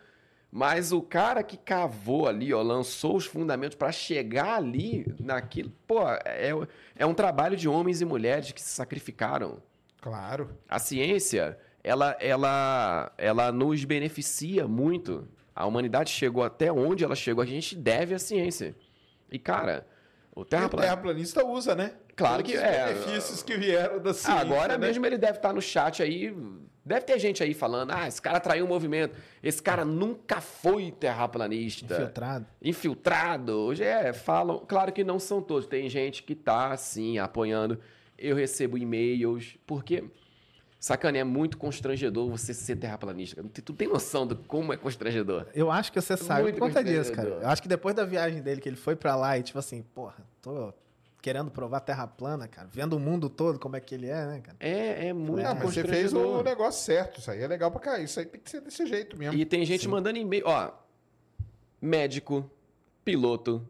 Mas 0.51 0.91
o 0.91 1.01
cara 1.01 1.45
que 1.45 1.57
cavou 1.57 2.27
ali, 2.27 2.53
ó, 2.53 2.61
lançou 2.61 3.17
os 3.17 3.25
fundamentos 3.25 3.77
para 3.77 3.93
chegar 3.93 4.57
ali 4.57 5.07
naquilo, 5.21 5.71
pô, 5.87 6.01
é, 6.25 6.51
é 6.97 7.07
um 7.07 7.15
trabalho 7.15 7.57
de 7.57 7.69
homens 7.69 8.01
e 8.01 8.05
mulheres 8.05 8.51
que 8.51 8.61
se 8.61 8.71
sacrificaram. 8.71 9.63
Claro. 10.01 10.51
A 10.69 10.79
ciência, 10.79 11.57
ela, 11.83 12.17
ela, 12.21 13.13
ela 13.17 13.53
nos 13.53 13.85
beneficia 13.85 14.67
muito. 14.69 15.27
A 15.55 15.67
humanidade 15.67 16.11
chegou 16.11 16.43
até 16.43 16.73
onde 16.73 17.05
ela 17.05 17.17
chegou, 17.17 17.43
a 17.43 17.47
gente 17.47 17.77
deve 17.77 18.15
à 18.15 18.19
ciência. 18.19 18.75
E, 19.31 19.39
cara, 19.39 19.87
o 20.35 20.41
o 20.41 20.45
terraplanista... 20.45 21.45
usa, 21.45 21.75
né? 21.75 21.93
Claro 22.17 22.43
Todos 22.43 22.53
que 22.53 22.59
os 22.59 22.63
é. 22.63 22.93
benefícios 22.93 23.43
que 23.43 23.57
vieram 23.57 23.99
da 24.01 24.13
ciência. 24.13 24.35
Ah, 24.35 24.41
agora 24.41 24.77
né? 24.77 24.87
mesmo 24.87 25.05
ele 25.07 25.17
deve 25.17 25.39
estar 25.39 25.53
no 25.53 25.61
chat 25.61 26.03
aí. 26.03 26.35
Deve 26.85 27.03
ter 27.03 27.19
gente 27.19 27.43
aí 27.43 27.55
falando: 27.55 27.93
ah, 27.93 28.07
esse 28.07 28.21
cara 28.21 28.41
traiu 28.41 28.65
o 28.65 28.69
movimento. 28.69 29.17
Esse 29.43 29.63
cara 29.63 29.85
nunca 29.85 30.41
foi 30.41 30.91
terraplanista. 30.91 31.95
Infiltrado. 31.95 32.47
Infiltrado. 32.63 33.53
Hoje 33.53 33.85
é, 33.85 34.13
falam. 34.13 34.65
Claro 34.67 34.93
que 34.93 35.03
não 35.03 35.19
são 35.19 35.41
todos. 35.41 35.67
Tem 35.67 35.89
gente 35.89 36.23
que 36.23 36.35
tá, 36.35 36.73
assim, 36.73 37.19
apoiando. 37.19 37.79
Eu 38.19 38.37
recebo 38.37 38.77
e-mails. 38.77 39.57
Porque, 39.67 40.05
sacana, 40.81 41.19
é 41.19 41.25
muito 41.25 41.59
constrangedor 41.59 42.29
você 42.31 42.55
ser 42.55 42.77
terraplanista. 42.77 43.45
Tu 43.53 43.63
tu 43.63 43.73
tem 43.75 43.87
noção 43.87 44.27
de 44.27 44.35
como 44.35 44.73
é 44.73 44.77
constrangedor? 44.79 45.47
Eu 45.55 45.71
acho 45.71 45.93
que 45.93 46.01
você 46.01 46.17
sabe 46.17 46.45
Muito 46.45 46.59
por 46.59 46.69
conta 46.69 46.83
disso, 46.83 47.13
cara. 47.13 47.29
Eu 47.29 47.49
acho 47.49 47.61
que 47.61 47.69
depois 47.69 47.95
da 47.95 48.05
viagem 48.05 48.41
dele, 48.41 48.61
que 48.61 48.69
ele 48.69 48.77
foi 48.77 48.97
pra 48.97 49.15
lá 49.15 49.39
e, 49.39 49.43
tipo 49.43 49.59
assim, 49.59 49.83
porra, 49.95 50.27
tô 50.41 50.73
querendo 51.21 51.51
provar 51.51 51.81
terra 51.81 52.07
plana, 52.07 52.49
cara. 52.49 52.67
Vendo 52.73 52.95
o 52.95 52.99
mundo 52.99 53.29
todo 53.29 53.59
como 53.59 53.77
é 53.77 53.81
que 53.81 53.95
ele 53.95 54.09
é, 54.09 54.27
né, 54.27 54.41
cara? 54.41 54.57
É, 54.59 55.09
é 55.09 55.13
muito 55.13 55.43
Não, 55.43 55.55
mas 55.55 55.63
você 55.63 55.85
fez 55.85 56.15
o 56.15 56.43
negócio 56.43 56.83
certo. 56.83 57.21
Isso 57.21 57.31
aí 57.31 57.43
é 57.43 57.47
legal 57.47 57.71
pra 57.71 57.81
cá. 57.81 57.99
Isso 57.99 58.19
aí 58.19 58.25
tem 58.25 58.41
que 58.41 58.51
ser 58.51 58.63
desse 58.63 58.87
jeito 58.87 59.19
mesmo. 59.19 59.39
E 59.39 59.45
tem 59.45 59.65
gente 59.67 59.87
mandando 59.87 60.19
e-mail. 60.19 60.45
Ó, 60.47 60.73
médico, 61.81 62.51
piloto, 63.05 63.67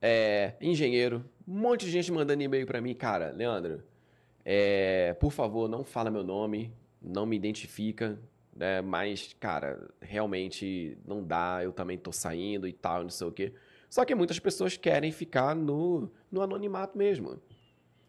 é, 0.00 0.54
engenheiro, 0.60 1.24
um 1.46 1.58
monte 1.58 1.86
de 1.86 1.90
gente 1.90 2.12
mandando 2.12 2.40
e-mail 2.40 2.66
pra 2.66 2.80
mim. 2.80 2.94
Cara, 2.94 3.32
Leandro, 3.32 3.82
é, 4.44 5.14
por 5.20 5.32
favor, 5.32 5.68
não 5.68 5.84
fala 5.84 6.10
meu 6.10 6.24
nome, 6.24 6.72
não 7.00 7.26
me 7.26 7.36
identifica, 7.36 8.18
né? 8.54 8.80
Mas, 8.82 9.34
cara, 9.40 9.88
realmente 10.00 10.98
não 11.06 11.22
dá, 11.24 11.60
eu 11.62 11.72
também 11.72 11.96
tô 11.96 12.12
saindo 12.12 12.68
e 12.68 12.72
tal, 12.72 13.02
não 13.02 13.10
sei 13.10 13.26
o 13.26 13.32
quê. 13.32 13.52
Só 13.88 14.04
que 14.04 14.14
muitas 14.14 14.38
pessoas 14.38 14.76
querem 14.76 15.10
ficar 15.10 15.54
no, 15.54 16.10
no 16.30 16.42
anonimato 16.42 16.96
mesmo. 16.96 17.40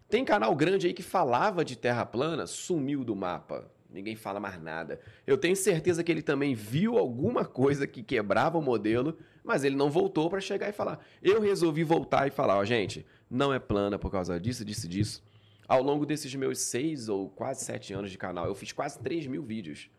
Tem 0.10 0.26
canal 0.26 0.54
grande 0.56 0.88
aí 0.88 0.94
que 0.94 1.02
falava 1.02 1.64
de 1.64 1.78
terra 1.78 2.06
plana, 2.06 2.46
sumiu 2.46 3.04
do 3.04 3.16
mapa. 3.16 3.72
Ninguém 3.90 4.16
fala 4.16 4.40
mais 4.40 4.62
nada. 4.62 5.00
Eu 5.26 5.38
tenho 5.38 5.56
certeza 5.56 6.04
que 6.04 6.12
ele 6.12 6.22
também 6.22 6.54
viu 6.54 6.98
alguma 6.98 7.44
coisa 7.46 7.88
que 7.88 8.04
quebrava 8.04 8.58
o 8.58 8.62
modelo, 8.62 9.18
mas 9.44 9.64
ele 9.64 9.76
não 9.76 9.90
voltou 9.90 10.30
para 10.30 10.40
chegar 10.40 10.70
e 10.70 10.74
falar. 10.74 11.00
Eu 11.22 11.42
resolvi 11.42 11.84
voltar 11.84 12.28
e 12.28 12.32
falar, 12.32 12.58
ó, 12.58 12.64
gente, 12.64 13.06
não 13.30 13.54
é 13.54 13.60
plana 13.60 13.98
por 13.98 14.12
causa 14.12 14.40
disso, 14.40 14.64
disso, 14.64 14.88
disso. 14.88 15.24
Ao 15.72 15.82
longo 15.82 16.06
desses 16.06 16.36
meus 16.36 16.60
seis 16.60 17.08
ou 17.08 17.30
quase 17.30 17.64
sete 17.64 17.94
anos 17.94 18.12
de 18.12 18.18
canal, 18.18 18.46
eu 18.46 18.54
fiz 18.54 18.74
quase 18.74 19.00
3 19.00 19.26
mil 19.28 19.42
vídeos 19.42 19.90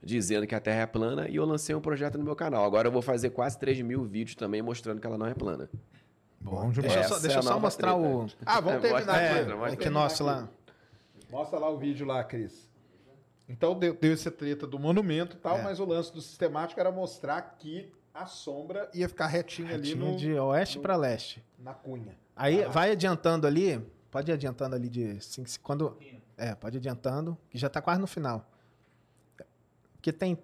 dizendo 0.00 0.46
que 0.46 0.54
a 0.54 0.60
Terra 0.60 0.82
é 0.82 0.86
plana 0.86 1.28
e 1.28 1.34
eu 1.34 1.44
lancei 1.44 1.74
um 1.74 1.80
projeto 1.80 2.16
no 2.16 2.22
meu 2.22 2.36
canal. 2.36 2.64
Agora 2.64 2.86
eu 2.86 2.92
vou 2.92 3.02
fazer 3.02 3.30
quase 3.30 3.58
3 3.58 3.80
mil 3.82 4.04
vídeos 4.04 4.36
também 4.36 4.62
mostrando 4.62 5.00
que 5.00 5.06
ela 5.06 5.18
não 5.18 5.26
é 5.26 5.34
plana. 5.34 5.68
Bom 6.40 6.70
demais. 6.70 6.92
Deixa 6.92 7.00
eu 7.00 7.04
só, 7.08 7.18
deixa 7.18 7.38
é 7.40 7.42
só 7.42 7.58
mostrar 7.58 7.92
treta. 7.94 8.08
o. 8.08 8.26
Ah, 8.44 8.60
vamos 8.60 8.82
terminar 8.86 9.06
Mostra, 9.06 9.14
aqui. 9.16 9.34
mostra, 9.34 9.52
É, 9.52 9.56
mostra. 9.56 9.74
é 9.74 9.76
que 9.76 9.90
nosso 9.90 10.22
lá. 10.24 10.48
Mostra 11.28 11.58
lá 11.58 11.70
o 11.70 11.76
vídeo 11.76 12.06
lá, 12.06 12.22
Cris. 12.22 12.70
Então 13.48 13.76
deu, 13.76 13.94
deu 13.94 14.12
essa 14.12 14.30
treta 14.30 14.64
do 14.64 14.78
monumento 14.78 15.34
e 15.36 15.40
tal, 15.40 15.58
É. 15.58 15.62
mas 15.62 15.80
o 15.80 15.84
lance 15.84 16.12
do 16.12 16.20
sistemático 16.20 16.78
era 16.78 16.92
mostrar 16.92 17.42
que 17.58 17.90
a 18.14 18.26
sombra 18.26 18.88
ia 18.94 19.08
ficar 19.08 19.26
retinha 19.26 19.74
ali 19.74 19.88
Retinho 19.88 20.12
no, 20.12 20.16
de 20.16 20.32
oeste 20.34 20.78
pra 20.78 20.94
leste. 20.94 21.44
na 21.58 21.74
cunha. 21.74 22.16
Aí 22.36 22.62
Ah. 22.62 22.68
vai 22.68 22.92
adiantando 22.92 23.44
ali. 23.44 23.84
Pode 24.16 24.30
ir 24.30 24.34
adiantando 24.34 24.74
ali 24.74 24.88
de 24.88 25.20
5 25.22 25.46
Quando. 25.62 25.94
É, 26.38 26.54
pode 26.54 26.76
ir 26.76 26.78
adiantando, 26.78 27.36
que 27.50 27.58
já 27.58 27.68
tá 27.68 27.82
quase 27.82 28.00
no 28.00 28.06
final. 28.06 28.50
Porque 29.92 30.10
tem. 30.10 30.38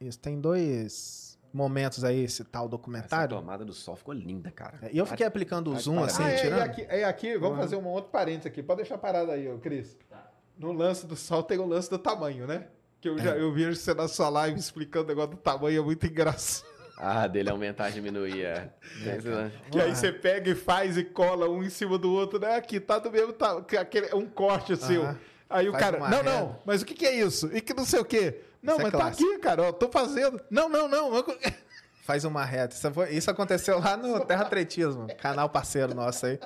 Isso, 0.00 0.18
tem 0.18 0.40
dois 0.40 1.38
momentos 1.52 2.04
aí, 2.04 2.24
esse 2.24 2.42
tal 2.42 2.62
Essa 2.62 2.70
documentário. 2.70 3.36
tomada 3.36 3.66
do 3.66 3.74
sol 3.74 3.96
ficou 3.96 4.14
linda, 4.14 4.50
cara. 4.50 4.78
É, 4.80 4.92
E 4.94 4.96
eu 4.96 5.04
fiquei 5.04 5.26
aplicando 5.26 5.70
o 5.70 5.78
zoom 5.78 6.02
assim, 6.02 6.22
ah, 6.22 6.30
é, 6.30 6.36
tirando. 6.36 6.58
e 6.58 6.62
aqui, 6.62 6.82
é 6.88 7.04
aqui, 7.04 7.36
vamos 7.36 7.56
Uhum. 7.58 7.62
fazer 7.62 7.76
um 7.76 7.86
outro 7.86 8.10
parênteses 8.10 8.46
aqui. 8.46 8.62
Pode 8.62 8.78
deixar 8.78 8.96
parado 8.96 9.30
aí, 9.30 9.46
ô, 9.46 9.58
Cris. 9.58 9.94
Tá. 10.08 10.30
No 10.58 10.72
lance 10.72 11.06
do 11.06 11.14
sol 11.14 11.42
tem 11.42 11.58
o 11.58 11.66
lance 11.66 11.90
do 11.90 11.98
tamanho, 11.98 12.46
né? 12.46 12.68
Que 13.02 13.10
eu, 13.10 13.18
É. 13.18 13.22
já, 13.22 13.36
eu 13.36 13.52
vejo 13.52 13.76
você 13.78 13.92
na 13.92 14.08
sua 14.08 14.30
live 14.30 14.58
explicando 14.58 15.04
o 15.04 15.08
negócio 15.08 15.32
do 15.32 15.36
tamanho, 15.36 15.82
é 15.82 15.84
muito 15.84 16.06
engraçado. 16.06 16.71
Ah, 17.04 17.26
dele 17.26 17.50
aumentar 17.50 17.90
e 17.90 17.94
diminuir, 17.94 18.44
é. 18.44 18.70
Né? 19.00 19.50
Que 19.72 19.80
aí 19.80 19.94
você 19.94 20.12
pega 20.12 20.48
e 20.50 20.54
faz 20.54 20.96
e 20.96 21.02
cola 21.02 21.48
um 21.48 21.60
em 21.64 21.68
cima 21.68 21.98
do 21.98 22.12
outro, 22.12 22.38
né? 22.38 22.54
Aqui 22.54 22.78
tá 22.78 23.00
do 23.00 23.10
mesmo 23.10 23.32
tamanho. 23.32 23.66
Aquele, 23.80 24.06
é 24.06 24.14
um 24.14 24.26
corte 24.26 24.72
assim. 24.74 24.98
ó. 24.98 25.02
Aham. 25.02 25.18
Aí 25.50 25.68
o 25.68 25.72
Faz 25.72 25.84
cara, 25.84 25.96
uma 25.98 26.08
não, 26.08 26.18
reta. 26.18 26.30
não, 26.30 26.58
mas 26.64 26.80
o 26.80 26.86
que, 26.86 26.94
que 26.94 27.04
é 27.04 27.14
isso? 27.14 27.50
E 27.52 27.60
que 27.60 27.74
não 27.74 27.84
sei 27.84 27.98
o 28.00 28.04
quê. 28.04 28.40
Não, 28.62 28.74
Isso 28.74 28.80
é 28.80 28.84
mas 28.84 28.92
tá 28.92 28.98
clássico. 28.98 29.28
aqui, 29.30 29.38
cara, 29.40 29.62
ó, 29.64 29.72
tô 29.72 29.88
fazendo. 29.90 30.40
Não, 30.48 30.68
não, 30.68 30.86
não. 30.88 31.14
eu- 31.16 31.26
Faz 32.04 32.24
uma 32.24 32.44
reta. 32.44 32.74
Isso, 32.74 32.90
foi- 32.92 33.10
isso 33.10 33.30
aconteceu 33.30 33.78
lá 33.80 33.96
no 33.96 34.20
Terra 34.24 34.42
Atletismo, 34.42 35.08
canal 35.20 35.48
parceiro 35.48 35.94
nosso 35.94 36.24
aí. 36.26 36.38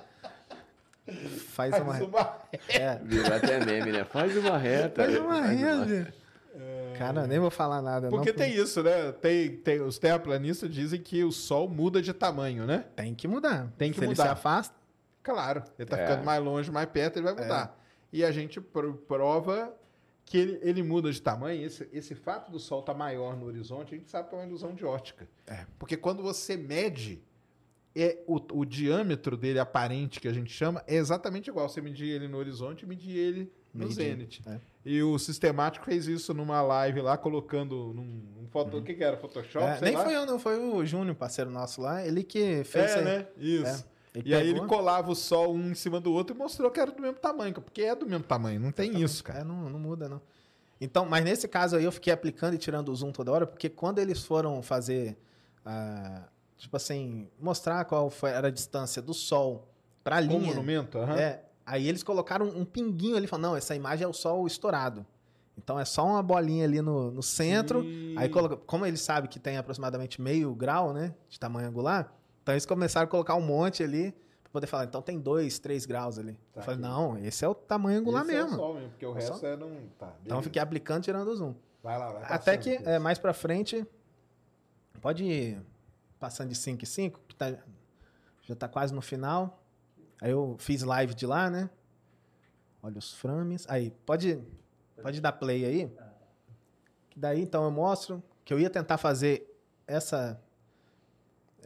Faz 1.53 1.73
uma 1.75 1.85
Faz 1.95 1.99
reta. 2.01 2.05
uma... 2.17 2.37
É, 2.69 2.99
Virou 3.05 3.37
até 3.37 3.65
meme, 3.65 3.93
né? 3.93 4.05
Faz 4.05 4.37
uma 4.37 4.59
reta. 4.59 5.05
faz 5.05 5.17
uma 5.19 5.43
Faz 5.43 5.61
Cara, 6.99 7.27
nem 7.27 7.39
vou 7.39 7.51
falar 7.51 7.83
nada. 7.83 8.09
Porque 8.09 8.31
não, 8.31 8.37
tem 8.39 8.55
isso, 8.55 8.83
né? 8.83 9.13
Tem, 9.13 9.57
tem, 9.57 9.81
os 9.81 9.99
terraplanistas 9.99 10.71
dizem 10.71 11.01
que 11.01 11.23
o 11.23 11.31
sol 11.33 11.69
muda 11.69 12.01
de 12.01 12.13
tamanho, 12.13 12.65
né? 12.67 12.87
Tem 12.97 13.15
que 13.15 13.29
mudar. 13.29 13.71
Tem 13.77 13.91
que 13.93 13.99
Se 13.99 14.05
ele 14.05 14.11
mudar. 14.13 14.23
se 14.25 14.29
afasta, 14.31 14.75
Claro, 15.23 15.65
ele 15.77 15.89
tá 15.89 15.99
É. 15.99 16.07
ficando 16.07 16.25
mais 16.25 16.43
longe, 16.43 16.71
mais 16.71 16.89
perto, 16.89 17.17
ele 17.19 17.25
vai 17.25 17.35
mudar. 17.35 17.77
E 18.13 18.25
a 18.25 18.31
gente 18.31 18.61
pro- 18.61 18.95
prova 18.95 19.75
que 20.25 20.39
ele, 20.39 20.59
ele 20.63 20.83
muda 20.85 21.11
de 21.13 21.21
tamanho. 21.21 21.67
Esse, 21.67 21.89
esse 21.93 22.15
fato 22.15 22.51
do 22.51 22.61
Sol 22.61 22.79
estar 22.81 22.95
maior 22.95 23.37
no 23.37 23.45
horizonte, 23.47 23.95
a 23.95 23.99
gente 23.99 24.09
sabe 24.09 24.29
que 24.29 24.35
é 24.37 24.39
uma 24.39 24.47
ilusão 24.47 24.73
de 24.73 24.85
ótica. 24.85 25.29
É. 25.49 25.67
Porque 25.81 25.97
quando 25.97 26.23
você 26.23 26.57
mede, 26.57 27.21
é 27.95 28.19
o, 28.27 28.41
o 28.61 28.65
diâmetro 28.65 29.37
dele 29.37 29.59
aparente, 29.59 30.21
que 30.21 30.29
a 30.29 30.33
gente 30.33 30.53
chama, 30.53 30.83
é 30.87 30.95
exatamente 30.95 31.49
igual. 31.51 31.69
Você 31.69 31.81
medir 31.81 32.09
ele 32.09 32.29
no 32.29 32.39
horizonte 32.39 32.83
e 32.83 32.87
medir 32.87 33.17
ele 33.17 33.53
no 33.75 33.91
zênite. 33.91 34.43
é. 34.47 34.61
E 34.89 35.03
o 35.03 35.19
sistemático 35.19 35.85
fez 35.85 36.07
isso 36.07 36.33
numa 36.33 36.63
live 36.63 37.01
lá, 37.01 37.17
colocando 37.19 37.93
num, 37.93 38.23
um 38.41 38.47
foto. 38.49 38.79
O 38.79 38.83
que, 38.83 38.95
que 38.95 39.03
era? 39.03 39.17
Photoshop? 39.17 39.67
é, 39.67 39.81
nem 39.81 39.97
lá? 39.97 40.05
foi 40.05 40.15
eu, 40.15 40.25
não. 40.25 40.39
Foi 40.39 40.57
o 40.57 40.87
Júnior, 40.87 41.17
parceiro 41.17 41.51
nosso 41.51 41.81
lá. 41.83 42.07
Ele 42.07 42.23
que 42.23 42.63
fez 42.63 42.93
É, 42.93 42.99
aí. 43.01 43.05
né? 43.05 43.27
Isso. 43.37 43.85
Ele 44.15 44.31
E 44.31 44.33
aí 44.35 44.49
ele 44.49 44.65
colava 44.67 45.11
o 45.11 45.15
sol 45.17 45.53
um 45.53 45.73
em 45.73 45.75
cima 45.75 46.01
do 46.01 46.13
outro 46.13 46.37
e 46.37 46.39
mostrou 46.39 46.71
que 46.71 46.79
era 46.79 46.93
do 46.93 47.03
mesmo 47.03 47.19
tamanho, 47.19 47.53
porque 47.55 47.83
é 47.83 47.97
do 47.97 48.07
mesmo 48.07 48.23
tamanho, 48.25 48.61
não 48.61 48.71
tem 48.71 49.03
isso, 49.03 49.25
cara. 49.25 49.41
É, 49.41 49.45
não, 49.45 49.69
não 49.69 49.79
muda, 49.81 50.09
não. 50.09 50.23
Então, 50.81 51.05
mas 51.05 51.25
nesse 51.25 51.49
caso 51.49 51.75
aí 51.77 51.83
eu 51.85 51.91
fiquei 51.93 52.13
aplicando 52.13 52.55
e 52.55 52.59
tirando 52.59 52.91
o 52.91 52.95
zoom 52.95 53.11
toda 53.11 53.33
hora, 53.33 53.47
porque 53.47 53.69
quando 53.69 53.99
eles 53.99 54.23
foram 54.25 54.63
fazer, 54.63 55.19
ah, 55.65 56.29
tipo 56.57 56.77
assim, 56.77 57.29
mostrar 57.41 57.85
qual 57.87 58.09
foi, 58.09 58.31
era 58.31 58.49
a 58.49 58.51
distância 58.51 59.03
do 59.03 59.13
Sol 59.13 59.69
para 60.05 60.19
a 60.19 60.23
Com 60.23 60.35
o 60.35 60.39
linha, 60.39 60.55
monumento, 60.55 60.97
aham. 60.99 61.17
é, 61.19 61.43
aí 61.67 61.87
eles 61.89 62.03
colocaram 62.03 62.47
um 62.47 62.65
pinguinho 62.65 63.17
ali, 63.17 63.27
falaram, 63.27 63.51
não, 63.51 63.57
essa 63.57 63.75
imagem 63.75 64.05
é 64.05 64.09
o 64.09 64.13
Sol 64.13 64.47
estourado. 64.47 65.05
Então 65.59 65.79
é 65.81 65.85
só 65.85 66.05
uma 66.07 66.23
bolinha 66.23 66.65
ali 66.65 66.81
no, 66.81 67.11
no 67.11 67.23
centro, 67.23 67.83
Sim. 67.83 68.15
aí 68.17 68.29
coloca, 68.29 68.57
como 68.57 68.87
eles 68.87 69.01
sabem 69.01 69.29
que 69.29 69.41
tem 69.41 69.57
aproximadamente 69.57 70.21
meio 70.21 70.55
grau, 70.55 70.93
né, 70.93 71.15
de 71.29 71.41
tamanho 71.41 71.69
angular, 71.69 72.13
então 72.43 72.55
eles 72.55 72.67
começaram 72.67 73.07
a 73.07 73.11
colocar 73.11 73.35
um 73.35 73.41
monte 73.41 73.83
ali, 73.83 74.13
para 74.43 74.53
poder 74.53 74.67
falar, 74.67 74.85
então 74.85 75.01
tem 75.03 75.19
dois, 75.19 75.59
três 75.59 75.87
graus 75.87 76.19
ali. 76.19 76.35
Tá 76.53 76.61
eu 76.61 76.63
falei, 76.63 76.79
aqui. 76.81 76.89
não, 76.89 77.19
esse 77.19 77.45
é 77.45 77.49
o 77.49 77.55
tamanho 77.55 78.01
angular 78.01 78.23
Esse 78.23 78.33
mesmo. 78.33 78.51
É 78.51 78.53
o 78.53 78.57
sol 78.57 78.75
mesmo, 78.75 78.91
porque 78.91 79.07
o 79.07 79.09
É 79.09 79.11
o 79.11 79.15
resto 79.15 79.39
sol? 79.39 79.49
é 79.49 79.57
não. 79.57 79.71
Tá, 79.99 80.13
Então 80.25 80.39
eu 80.39 80.43
fiquei 80.43 80.61
aplicando 80.61 81.03
tirando 81.03 81.29
o 81.29 81.35
zoom. 81.37 81.55
Vai 81.83 81.99
lá, 81.99 82.13
vai 82.13 82.23
Até 82.25 82.57
que 82.59 82.71
é, 82.85 82.99
mais 82.99 83.19
pra 83.19 83.33
frente, 83.33 83.85
pode 85.01 85.25
ir 85.25 85.59
passando 86.21 86.51
de 86.51 86.55
5 86.55 86.83
em 86.83 86.87
5, 86.87 87.21
que 87.27 87.35
tá, 87.35 87.55
já 88.43 88.55
tá 88.55 88.69
quase 88.69 88.95
no 88.95 89.01
final. 89.01 89.63
Aí 90.21 90.31
eu 90.31 90.57
fiz 90.59 90.83
live 90.83 91.15
de 91.15 91.27
lá, 91.27 91.51
né? 91.51 91.71
Olha 92.83 92.99
os 92.99 93.13
frames. 93.13 93.67
Aí, 93.69 93.91
pode, 94.05 94.43
pode 95.03 95.21
dar 95.21 95.33
play 95.33 95.65
aí. 95.65 95.93
Que 97.11 97.19
daí, 97.19 97.41
então, 97.41 97.65
eu 97.65 97.71
mostro 97.71 98.23
que 98.45 98.53
eu 98.53 98.61
ia 98.61 98.71
tentar 98.71 98.99
fazer 98.99 99.53
essa 99.87 100.41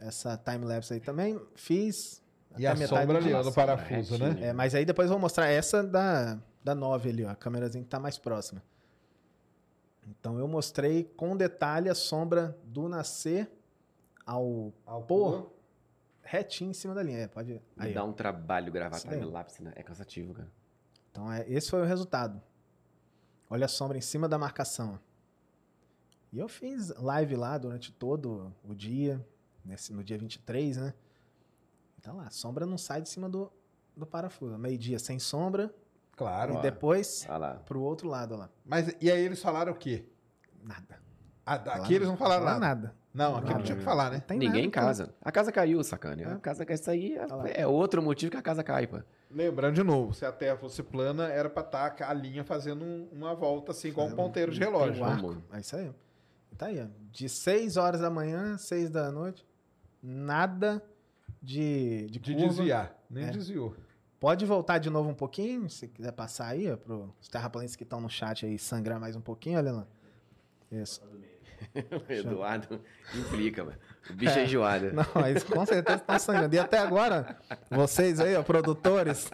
essa 0.01 0.35
time-lapse 0.35 0.93
aí 0.93 0.99
também. 0.99 1.39
Fiz 1.53 2.21
E 2.57 2.65
a 2.65 2.75
sombra 2.75 3.19
ali, 3.19 3.33
ó, 3.33 3.43
do 3.43 3.53
parafuso, 3.53 4.17
né? 4.17 4.35
É, 4.41 4.53
mas 4.53 4.73
aí 4.73 4.83
depois 4.83 5.05
eu 5.05 5.11
vou 5.11 5.19
mostrar 5.19 5.47
essa 5.47 5.83
da, 5.83 6.39
da 6.63 6.73
9 6.73 7.09
ali, 7.09 7.23
ó. 7.23 7.29
A 7.29 7.35
câmerazinha 7.35 7.83
que 7.83 7.89
tá 7.89 7.99
mais 7.99 8.17
próxima. 8.17 8.61
Então 10.07 10.39
eu 10.39 10.47
mostrei 10.47 11.03
com 11.15 11.37
detalhe 11.37 11.87
a 11.87 11.95
sombra 11.95 12.57
do 12.63 12.89
nascer 12.89 13.49
ao 14.25 14.73
Ao 14.85 15.03
pôr 15.03 15.41
pôr. 15.41 15.53
Retinho 16.23 16.71
em 16.71 16.73
cima 16.73 16.93
da 16.93 17.01
linha. 17.03 17.19
É, 17.19 17.27
pode. 17.27 17.53
Me 17.53 17.61
Aí, 17.77 17.93
dá 17.93 18.03
ó. 18.03 18.07
um 18.07 18.13
trabalho 18.13 18.71
gravar 18.71 18.99
daí. 19.03 19.19
time-lapse, 19.19 19.63
né? 19.63 19.73
É 19.75 19.83
cansativo, 19.83 20.33
cara. 20.33 20.51
Então, 21.11 21.31
é, 21.31 21.45
esse 21.49 21.69
foi 21.69 21.81
o 21.81 21.85
resultado. 21.85 22.41
Olha 23.49 23.65
a 23.65 23.69
sombra 23.69 23.97
em 23.97 24.01
cima 24.01 24.29
da 24.29 24.37
marcação. 24.37 24.97
E 26.31 26.39
eu 26.39 26.47
fiz 26.47 26.89
live 26.95 27.35
lá 27.35 27.57
durante 27.57 27.91
todo 27.91 28.53
o 28.63 28.73
dia, 28.73 29.25
nesse, 29.65 29.91
no 29.93 30.03
dia 30.03 30.17
23, 30.17 30.77
né? 30.77 30.93
Tá 32.01 32.13
lá, 32.13 32.27
a 32.27 32.29
sombra 32.31 32.65
não 32.65 32.77
sai 32.77 33.01
de 33.01 33.09
cima 33.09 33.27
do, 33.29 33.51
do 33.95 34.05
parafuso. 34.07 34.57
Meio-dia 34.57 34.97
sem 34.97 35.19
sombra 35.19 35.73
Claro. 36.15 36.55
e 36.55 36.61
depois 36.61 37.25
Olha 37.27 37.37
lá. 37.37 37.53
pro 37.55 37.81
outro 37.81 38.07
lado 38.07 38.35
lá. 38.37 38.49
Mas 38.65 38.95
e 39.01 39.11
aí 39.11 39.21
eles 39.21 39.41
falaram 39.41 39.73
o 39.73 39.75
quê? 39.75 40.05
Nada. 40.63 40.99
Ah, 41.45 41.55
aqui 41.55 41.95
eles 41.95 42.07
não 42.07 42.15
falaram 42.15 42.45
nada. 42.45 42.59
nada. 42.59 42.95
Não, 43.13 43.35
aqui 43.35 43.53
não 43.53 43.61
tinha 43.61 43.77
que 43.77 43.83
falar, 43.83 44.09
né? 44.09 44.21
Tem 44.25 44.37
Ninguém 44.39 44.63
nada, 44.67 44.71
casa. 44.73 45.13
A 45.21 45.31
casa 45.31 45.51
caiu, 45.51 45.83
sacane. 45.83 46.23
É. 46.23 46.27
A 46.27 46.37
casa 46.37 46.65
caiu. 46.65 46.75
Isso 46.75 46.89
aí 46.89 47.15
é- 47.45 47.61
é 47.61 47.67
outro 47.67 48.01
motivo 48.01 48.31
que 48.31 48.37
a 48.37 48.41
casa 48.41 48.63
cai, 48.63 48.87
pô. 48.87 48.99
Lembrando 49.29 49.75
de 49.75 49.83
novo, 49.83 50.13
se 50.13 50.25
a 50.25 50.31
Terra 50.31 50.55
fosse 50.57 50.81
plana, 50.81 51.27
era 51.27 51.49
pra 51.49 51.61
estar 51.63 51.95
a 52.07 52.13
linha 52.13 52.43
fazendo 52.43 52.83
um- 52.85 53.07
uma 53.11 53.35
volta 53.35 53.71
assim, 53.71 53.89
igual 53.89 54.07
um 54.07 54.15
ponteiro 54.15 54.51
de 54.51 54.59
relógio. 54.59 55.03
um 55.03 55.31
né? 55.33 55.41
É 55.53 55.59
isso 55.59 55.75
aí. 55.75 55.91
Tá 56.57 56.67
aí, 56.67 56.79
ó. 56.81 56.85
De 57.11 57.27
6 57.27 57.75
horas 57.75 57.99
da 58.01 58.09
manhã, 58.09 58.57
6 58.57 58.89
da 58.89 59.11
noite, 59.11 59.45
nada 60.01 60.81
de, 61.41 62.07
de, 62.09 62.19
De 62.19 62.33
curva. 62.33 62.47
desviar. 62.49 62.95
Nem 63.09 63.25
É. 63.25 63.31
desviou. 63.31 63.75
Pode 64.19 64.45
voltar 64.45 64.77
de 64.77 64.89
novo 64.89 65.09
um 65.09 65.13
pouquinho, 65.15 65.69
se 65.69 65.87
quiser 65.87 66.11
passar 66.11 66.47
aí, 66.47 66.71
ó, 66.71 66.77
pros 66.77 67.27
terraplanistas 67.29 67.75
que 67.75 67.83
estão 67.83 67.99
no 67.99 68.09
chat 68.09 68.45
aí, 68.45 68.57
sangrar 68.59 68.99
mais 68.99 69.15
um 69.15 69.21
pouquinho, 69.21 69.57
olha 69.57 69.71
lá. 69.71 69.87
Isso. 70.71 71.01
O 72.09 72.11
Eduardo 72.11 72.81
implica, 73.15 73.63
mano. 73.63 73.77
O 74.09 74.13
bicho 74.13 74.37
é, 74.37 74.43
enjoado. 74.45 74.91
Não, 74.93 75.05
mas 75.15 75.43
com 75.43 75.65
certeza 75.65 75.97
estão 75.99 76.19
sangrando. 76.19 76.55
E 76.55 76.59
até 76.59 76.79
agora, 76.79 77.37
vocês 77.69 78.19
aí, 78.19 78.35
ó, 78.35 78.41
produtores, 78.43 79.29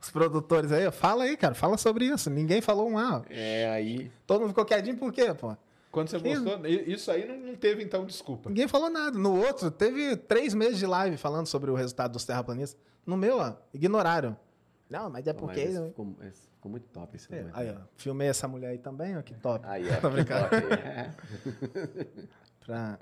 os 0.00 0.10
produtores 0.10 0.72
aí, 0.72 0.86
ó, 0.86 0.92
fala 0.92 1.24
aí, 1.24 1.36
cara, 1.36 1.54
fala 1.54 1.76
sobre 1.78 2.06
isso. 2.06 2.28
Ninguém 2.28 2.60
falou 2.60 2.88
um 2.90 2.98
A. 2.98 3.22
É, 3.30 3.70
aí. 3.70 4.10
Todo 4.26 4.40
mundo 4.40 4.48
ficou 4.50 4.64
quietinho 4.64 4.96
por 4.96 5.12
quê, 5.12 5.32
pô? 5.34 5.56
Quando 5.90 6.08
você 6.08 6.18
i- 6.68 6.92
isso 6.92 7.10
aí 7.10 7.26
não, 7.26 7.54
teve, 7.56 7.82
então, 7.82 8.04
desculpa. 8.04 8.50
Ninguém 8.50 8.68
falou 8.68 8.90
nada. 8.90 9.16
No 9.18 9.34
outro, 9.38 9.70
teve 9.70 10.16
três 10.16 10.52
meses 10.52 10.78
de 10.78 10.86
live 10.86 11.16
falando 11.16 11.46
sobre 11.46 11.70
o 11.70 11.74
resultado 11.74 12.12
dos 12.12 12.24
terraplanistas. 12.24 12.78
No 13.06 13.16
meu, 13.16 13.38
ó, 13.38 13.54
ignoraram. 13.72 14.36
Não, 14.90 15.08
mas 15.08 15.26
é 15.26 15.32
porque. 15.32 15.64
mas 15.64 15.88
ficou, 15.88 16.14
ficou 16.66 16.70
muito 16.70 16.86
top 16.88 17.16
esse 17.16 17.32
É, 17.32 17.46
aí, 17.52 17.70
ó, 17.70 17.80
filmei 17.96 18.28
essa 18.28 18.48
mulher 18.48 18.70
aí 18.70 18.78
também, 18.78 19.16
ó, 19.16 19.22
que 19.22 19.34
top. 19.34 19.64
Aí, 19.66 19.88
ó. 19.90 19.96
Tô 20.00 20.10
brincando. 20.10 20.54
É. 20.54 21.10
Pra... 22.64 22.98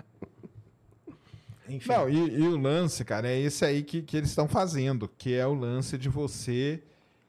Enfim. 1.69 1.89
Não, 1.89 2.09
e, 2.09 2.41
e 2.41 2.47
o 2.47 2.59
lance, 2.59 3.05
cara, 3.05 3.27
é 3.27 3.39
esse 3.39 3.65
aí 3.65 3.82
que, 3.82 4.03
que 4.03 4.19
eles 4.19 4.28
estão 4.28 4.47
fazendo, 4.47 5.09
que 5.09 5.35
é 5.35 5.47
o 5.47 5.55
lance 5.55 5.97
de 5.97 6.11
você 6.11 6.82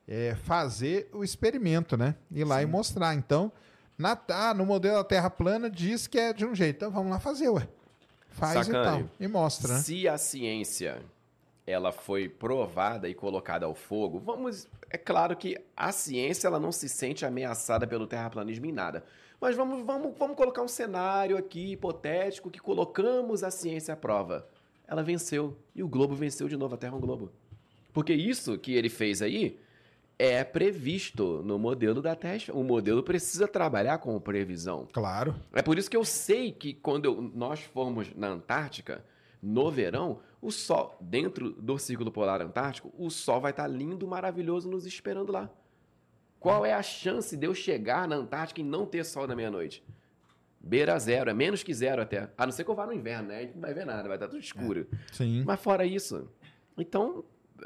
é, 0.06 0.36
fazer 0.36 1.10
o 1.14 1.24
experimento, 1.24 1.96
né? 1.96 2.16
Ir 2.30 2.44
lá 2.44 2.62
e 2.62 2.66
mostrar. 2.66 3.16
Então, 3.16 3.50
na, 3.98 4.20
ah, 4.28 4.54
no 4.54 4.66
modelo 4.66 4.98
da 4.98 5.04
Terra 5.06 5.30
plana 5.30 5.70
diz 5.70 6.06
que 6.06 6.20
é 6.20 6.34
de 6.34 6.46
um 6.46 6.54
jeito. 6.54 6.76
Então 6.76 6.92
vamos 6.92 7.12
lá 7.12 7.20
fazer, 7.20 7.48
ué. 7.48 7.66
Faz 8.32 8.66
Sacane. 8.66 8.70
e 8.70 9.04
tal. 9.04 9.10
E 9.22 9.28
mostra, 9.30 9.76
né? 9.76 9.80
Se 9.80 10.06
a 10.06 10.18
ciência 10.18 11.02
ela 11.66 11.92
foi 11.92 12.30
provada 12.30 13.10
e 13.10 13.16
colocada 13.16 13.66
ao 13.66 13.74
fogo, 13.74 14.20
vamos. 14.20 14.68
É 14.96 14.98
claro 14.98 15.36
que 15.36 15.58
a 15.76 15.92
ciência 15.92 16.48
ela 16.48 16.58
não 16.58 16.72
se 16.72 16.88
sente 16.88 17.26
ameaçada 17.26 17.86
pelo 17.86 18.08
terraplanismo 18.08 18.66
em 18.66 18.72
nada. 18.72 19.04
Mas 19.42 19.54
vamos, 19.54 19.86
vamos, 19.86 20.18
vamos 20.18 20.38
colocar 20.38 20.62
um 20.62 20.70
cenário 20.70 21.36
aqui 21.36 21.74
hipotético 21.74 22.50
que 22.50 22.60
colocamos 22.62 23.44
a 23.44 23.52
ciência 23.52 23.94
à 23.94 23.98
prova. 23.98 24.48
Ela 24.88 25.04
venceu. 25.04 25.58
E 25.76 25.84
o 25.84 25.88
globo 25.90 26.16
venceu 26.16 26.48
de 26.48 26.56
novo, 26.56 26.76
a 26.76 26.78
Terra 26.78 26.94
é 26.94 26.96
um 26.96 27.02
globo. 27.02 27.30
Porque 27.92 28.14
isso 28.14 28.58
que 28.58 28.74
ele 28.74 28.88
fez 28.88 29.22
aí 29.22 29.60
é 30.18 30.46
previsto 30.46 31.42
no 31.44 31.60
modelo 31.60 32.02
da 32.02 32.16
Terra. 32.16 32.54
O 32.54 32.64
modelo 32.64 33.04
precisa 33.04 33.50
trabalhar 33.50 33.98
com 33.98 34.18
previsão. 34.22 34.88
Claro. 34.94 35.36
É 35.52 35.62
por 35.62 35.78
isso 35.78 35.90
que 35.92 35.98
eu 35.98 36.06
sei 36.06 36.54
que 36.54 36.74
quando 36.74 37.04
eu- 37.04 37.22
nós 37.36 37.60
formos 37.60 38.16
na 38.16 38.30
Antártica, 38.30 39.04
no 39.44 39.70
verão, 39.70 40.22
o 40.46 40.52
sol, 40.52 40.96
dentro 41.02 41.52
do 41.54 41.78
Círculo 41.78 42.12
Polar 42.12 42.42
Antártico, 42.42 42.94
o 42.98 43.10
sol 43.10 43.42
vai 43.42 43.52
estar 43.52 43.68
lindo, 43.68 44.08
maravilhoso, 44.08 44.70
nos 44.70 44.86
esperando 44.86 45.32
lá. 45.32 45.50
Qual 46.40 46.66
é 46.66 46.74
a 46.74 46.84
chance 46.84 47.36
de 47.36 47.48
eu 47.48 47.56
chegar 47.56 48.08
na 48.08 48.16
Antártica 48.16 48.62
e 48.62 48.64
não 48.64 48.86
ter 48.86 49.04
sol 49.04 49.26
na 49.28 49.36
meia-noite? 49.36 49.84
Beira 50.60 50.98
zero, 51.00 51.30
é 51.30 51.34
menos 51.34 51.64
que 51.64 51.74
zero 51.74 52.02
até. 52.02 52.30
A 52.38 52.46
não 52.46 52.52
ser 52.52 52.64
que 52.64 52.70
eu 52.72 52.76
vá 52.76 52.86
no 52.86 52.94
inverno, 52.94 53.30
né? 53.30 53.38
A 53.38 53.42
gente 53.42 53.54
não 53.56 53.62
vai 53.62 53.74
ver 53.74 53.86
nada, 53.86 54.08
vai 54.08 54.18
estar 54.18 54.28
tudo 54.28 54.40
escuro. 54.40 54.88
Sim. 55.12 55.44
Mas 55.46 55.60
fora 55.60 55.86
isso, 55.86 56.28
então, 56.78 57.24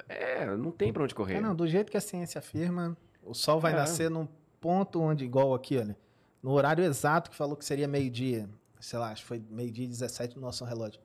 é, 0.08 0.46
não 0.56 0.72
tem 0.72 0.92
pra 0.94 1.04
onde 1.04 1.16
correr. 1.16 1.36
É, 1.36 1.42
não, 1.42 1.56
do 1.56 1.68
jeito 1.68 1.90
que 1.92 1.98
a 1.98 2.02
ciência 2.02 2.40
afirma, 2.40 2.96
o 3.24 3.34
sol 3.34 3.60
vai 3.60 3.74
É. 3.74 3.76
nascer 3.76 4.10
num 4.10 4.28
ponto 4.62 5.02
onde, 5.02 5.24
igual 5.26 5.54
aqui, 5.54 5.78
olha, 5.78 5.98
no 6.44 6.52
horário 6.52 6.84
exato 6.84 7.30
que 7.30 7.36
falou 7.36 7.56
que 7.56 7.64
seria 7.66 7.88
meio-dia, 7.88 8.50
sei 8.80 9.00
lá, 9.00 9.12
acho 9.12 9.22
que 9.24 9.28
foi 9.28 9.44
meio-dia 9.50 9.86
e 9.86 9.88
17 9.88 10.36
no 10.36 10.42
nosso 10.42 10.64
relógio. 10.66 11.02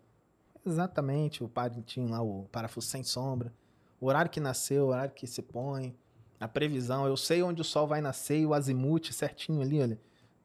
Exatamente, 0.66 1.43
o 1.45 1.49
palitinho 1.49 2.09
lá, 2.11 2.23
o 2.23 2.49
parafuso 2.51 2.86
sem 2.86 3.03
sombra, 3.03 3.53
o 4.01 4.07
horário 4.07 4.31
que 4.31 4.41
nasceu, 4.41 4.85
o 4.85 4.89
horário 4.89 5.12
que 5.15 5.27
se 5.27 5.43
põe, 5.43 5.95
a 6.41 6.49
previsão, 6.49 7.07
eu 7.07 7.16
sei 7.16 7.43
onde 7.43 7.61
o 7.61 7.65
sol 7.65 7.86
vai 7.86 8.01
nascer 8.01 8.41
e 8.41 8.47
o 8.47 8.55
azimuth 8.55 9.12
certinho 9.12 9.61
ali, 9.62 9.81
olha, 9.81 9.99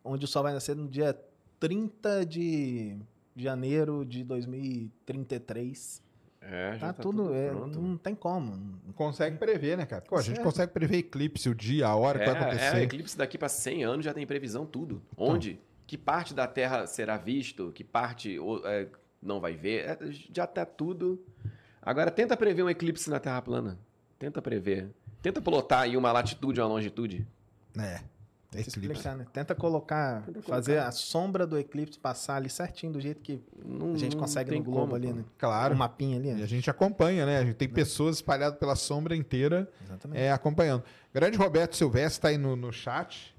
onde 0.04 0.26
o 0.26 0.28
sol 0.28 0.44
vai 0.44 0.54
nascer 0.54 0.76
no 0.76 0.88
dia 0.88 1.18
30 1.60 2.26
de 2.26 2.98
janeiro 3.36 4.06
de 4.06 4.24
2033. 4.24 6.02
É, 6.42 6.74
já 6.74 6.88
Tá, 6.88 6.94
tá, 6.94 7.04
tudo, 7.04 7.24
tudo, 7.24 7.34
é, 7.34 7.50
pronto. 7.50 7.80
não 7.82 7.98
tem 7.98 8.16
como. 8.16 8.52
Não 8.86 8.94
consegue 8.94 9.38
prever, 9.38 9.78
né, 9.78 9.86
cara? 9.86 10.02
Pô, 10.02 10.16
a 10.16 10.22
gente 10.22 10.36
Certo. 10.38 10.46
consegue 10.46 10.72
prever 10.72 10.98
eclipse, 11.00 11.50
o 11.50 11.56
dia, 11.56 11.88
a 11.88 11.96
hora 11.96 12.20
que 12.20 12.26
vai 12.26 12.36
É, 12.36 12.40
acontecer. 12.42 12.78
é, 12.78 12.84
eclipse 12.84 13.18
daqui 13.18 13.38
para 13.38 13.50
100 13.50 13.84
anos 13.84 14.06
já 14.06 14.14
tem 14.14 14.26
previsão 14.26 14.66
tudo. 14.66 15.02
Onde? 15.18 15.60
Que 15.86 15.98
parte 15.98 16.34
da 16.34 16.48
Terra 16.48 16.88
será 16.88 17.18
visto? 17.18 17.72
Que 17.74 17.84
parte 17.84 18.38
é, 18.66 18.88
não 19.22 19.40
vai 19.40 19.56
ver? 19.56 19.86
É, 19.86 19.98
já 20.34 20.46
tá 20.48 20.66
tudo. 20.66 21.24
Agora 21.82 22.12
tenta 22.12 22.36
prever 22.38 22.64
um 22.64 22.70
eclipse 22.70 23.10
na 23.10 23.20
Terra 23.20 23.42
plana. 23.42 23.78
Tenta 24.18 24.42
prever. 24.42 24.90
Tenta 25.22 25.42
plotar 25.42 25.82
aí 25.82 25.96
uma 25.98 26.12
latitude 26.12 26.60
e 26.60 26.62
uma 26.64 26.70
longitude. 26.70 27.28
É. 27.78 28.02
Eclipse. 28.52 28.80
explicar, 28.80 29.16
né? 29.16 29.28
Tenta 29.32 29.54
colocar, 29.54 30.24
Tenta 30.26 30.42
fazer 30.42 30.72
colocar. 30.74 30.88
a 30.90 30.92
sombra 30.92 31.46
do 31.46 31.56
eclipse 31.56 32.00
passar 32.00 32.38
ali 32.38 32.50
certinho, 32.50 32.94
do 32.94 33.00
jeito 33.00 33.22
que 33.22 33.40
Não, 33.64 33.94
a 33.94 33.98
gente 33.98 34.16
consegue 34.18 34.50
no 34.50 34.64
globo 34.64 34.80
como, 34.82 34.96
ali, 34.96 35.14
né? 35.14 35.24
Claro. 35.38 35.76
O 35.76 35.78
mapinha 35.78 36.18
ali. 36.18 36.30
E 36.30 36.34
né? 36.34 36.44
a 36.44 36.48
gente 36.48 36.68
acompanha, 36.68 37.28
né? 37.28 37.38
A 37.38 37.46
gente 37.46 37.56
tem 37.56 37.70
pessoas 37.70 38.16
espalhadas 38.16 38.58
pela 38.58 38.76
sombra 38.76 39.16
inteira 39.16 39.72
Exatamente. 39.86 40.20
é, 40.20 40.32
acompanhando. 40.32 40.84
Grande 41.14 41.38
Roberto 41.38 41.76
Silvestre 41.76 42.18
está 42.18 42.28
aí 42.30 42.38
no, 42.40 42.56
no 42.56 42.74
chat. 42.74 43.36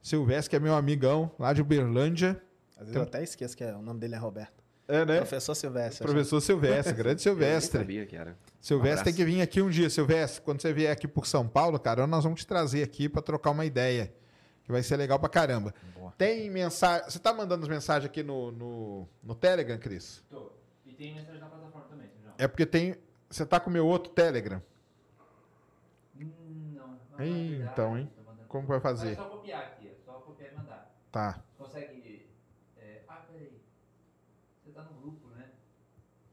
Silvestre, 0.00 0.50
que 0.50 0.56
é 0.56 0.60
meu 0.60 0.76
amigão, 0.76 1.28
lá 1.40 1.52
de 1.52 1.60
Uberlândia. 1.60 2.40
Às 2.76 2.82
vezes 2.86 2.94
eu 2.94 3.02
até 3.02 3.24
esqueço 3.24 3.56
que 3.56 3.64
é- 3.64 3.74
o 3.74 3.82
nome 3.82 3.98
dele 3.98 4.14
é 4.14 4.18
Roberto. 4.18 4.55
É, 4.88 5.04
né? 5.04 5.16
Professor 5.18 5.54
Silvestre. 5.54 6.06
Professor 6.06 6.40
Silvestre, 6.40 6.94
grande 6.96 7.14
Eu 7.16 7.32
Silvestre. 7.34 7.78
sabia 7.80 8.06
que 8.06 8.14
era. 8.16 8.36
Silvestre 8.60 9.00
Um 9.00 9.04
tem 9.04 9.14
que 9.14 9.24
vir 9.24 9.40
aqui 9.42 9.60
um 9.60 9.68
dia, 9.68 9.90
Silvestre. 9.90 10.40
Quando 10.42 10.62
você 10.62 10.72
vier 10.72 10.92
aqui 10.92 11.08
por 11.08 11.26
São 11.26 11.46
Paulo, 11.48 11.78
cara, 11.78 12.06
nós 12.06 12.22
vamos 12.24 12.40
te 12.40 12.46
trazer 12.46 12.82
aqui 12.82 13.08
para 13.08 13.20
trocar 13.22 13.50
uma 13.50 13.64
ideia. 13.64 14.12
Que 14.62 14.72
vai 14.72 14.82
ser 14.82 14.96
legal 14.96 15.18
pra 15.18 15.28
caramba. 15.28 15.72
Boa. 15.94 16.12
Tem 16.18 16.50
mensagem. 16.50 17.08
Você 17.08 17.18
tá 17.18 17.32
mandando 17.32 17.62
as 17.64 17.68
mensagens 17.68 18.04
aqui 18.10 18.22
no, 18.22 18.50
no, 18.52 19.08
no 19.22 19.34
Telegram, 19.34 19.78
Cris? 19.78 20.22
Tô. 20.28 20.50
E 20.84 20.92
tem 20.92 21.14
mensagem 21.14 21.40
na 21.40 21.46
plataforma 21.48 21.86
também, 21.88 22.08
João. 22.22 22.34
É 22.38 22.48
porque 22.48 22.66
tem. 22.66 22.96
Você 23.30 23.44
tá 23.46 23.58
com 23.60 23.70
o 23.70 23.72
meu 23.72 23.86
outro 23.86 24.12
Telegram. 24.12 24.60
Hum, 26.20 26.74
não. 26.74 26.98
não 27.18 27.24
então, 27.24 27.98
hein? 27.98 28.10
Como 28.48 28.62
que 28.64 28.68
vai 28.68 28.78
Mas 28.82 28.84
É 28.84 29.04
fazer? 29.04 29.16
só 29.16 29.24
copiar 29.28 29.62
aqui, 29.62 29.88
é 29.88 29.94
só 30.04 30.12
copiar 30.14 30.52
e 30.52 30.56
mandar. 30.56 30.94
Tá. 31.12 31.42
Consegue. 31.58 32.26
é, 32.78 33.02
Ah, 33.08 33.24
peraí. 33.30 33.60
Você 34.64 34.70
tá 34.72 34.82
no 34.82 35.00
grupo, 35.00 35.28
né? 35.36 35.50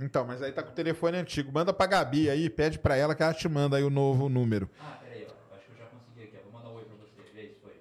Então, 0.03 0.25
mas 0.25 0.41
aí 0.41 0.51
tá 0.51 0.61
com 0.61 0.69
o 0.71 0.73
telefone 0.73 1.17
antigo. 1.17 1.51
Manda 1.51 1.71
pra 1.73 1.85
Gabi 1.85 2.29
aí, 2.29 2.49
pede 2.49 2.77
pra 2.77 2.95
ela 2.95 3.15
que 3.15 3.23
ela 3.23 3.33
te 3.33 3.47
manda 3.47 3.77
aí 3.77 3.83
o 3.83 3.89
novo 3.89 4.27
número. 4.29 4.69
Ah, 4.79 4.99
peraí, 5.01 5.25
ó. 5.29 5.55
Acho 5.55 5.65
que 5.65 5.71
eu 5.71 5.77
já 5.77 5.85
consegui 5.85 6.23
aqui, 6.23 6.37
ó. 6.37 6.43
Vou 6.51 6.59
mandar 6.59 6.69
um 6.71 6.75
oi 6.75 6.83
pra 6.83 6.95
você. 6.97 7.21
Vê 7.33 7.47
se 7.47 7.55
foi. 7.61 7.71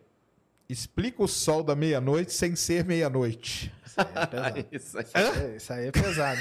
Explica 0.69 1.23
o 1.23 1.29
sol 1.29 1.63
da 1.63 1.75
meia-noite 1.75 2.33
sem 2.33 2.55
ser 2.55 2.85
meia-noite. 2.85 3.73
Isso 3.85 4.01
aí 4.01 4.07
é 4.15 4.27
pesado. 4.27 4.67
Isso 4.73 4.99
aí. 4.99 5.05
É, 5.15 5.57
Isso 5.57 5.73
aí 5.73 5.87
é 5.89 5.91
pesado. 5.91 6.41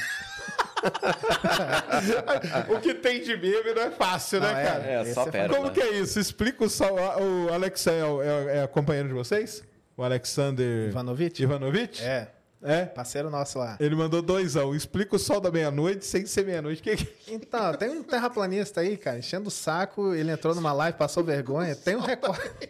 o 2.70 2.80
que 2.80 2.94
tem 2.94 3.22
de 3.22 3.36
meme 3.38 3.74
não 3.76 3.84
é 3.84 3.92
fácil, 3.92 4.40
Não, 4.40 4.48
né, 4.54 4.64
cara? 4.64 4.84
É, 4.84 5.02
Esse 5.02 5.14
só 5.14 5.28
é 5.28 5.32
pérola. 5.32 5.58
Como 5.60 5.72
que 5.72 5.82
é 5.82 5.92
isso? 6.00 6.20
Explica 6.20 6.64
o 6.64 6.70
sol. 6.70 6.96
O 6.96 7.54
Alex 7.54 7.86
é, 7.88 8.00
é, 8.00 8.58
é 8.64 8.68
companheiro 8.68 9.08
de 9.10 9.14
vocês? 9.14 9.64
O 9.98 10.04
Alexander 10.04 10.90
Ivanovic? 10.90 11.42
Ivanovic? 11.44 12.02
É, 12.04 12.30
É? 12.64 12.86
parceiro 12.86 13.30
nosso 13.30 13.58
lá. 13.58 13.76
Ele 13.80 13.96
mandou 13.96 14.22
doisão. 14.22 14.76
Explica 14.76 15.16
o 15.16 15.20
sol 15.20 15.42
da 15.42 15.50
meia-noite 15.52 16.06
sem 16.06 16.26
ser 16.26 16.46
meia-noite. 16.46 16.82
Que 16.82 16.96
que- 16.96 17.34
Então, 17.34 17.74
tem 17.74 17.90
um 17.90 18.04
terraplanista 18.04 18.82
aí, 18.82 18.98
cara, 18.98 19.18
enchendo 19.18 19.48
o 19.48 19.52
saco. 19.52 20.14
Ele 20.14 20.32
entrou 20.32 20.54
numa 20.54 20.72
live, 20.72 20.98
passou 20.98 21.24
vergonha. 21.24 21.76
Tem 21.76 21.96
um 21.96 22.02
recorde. 22.02 22.42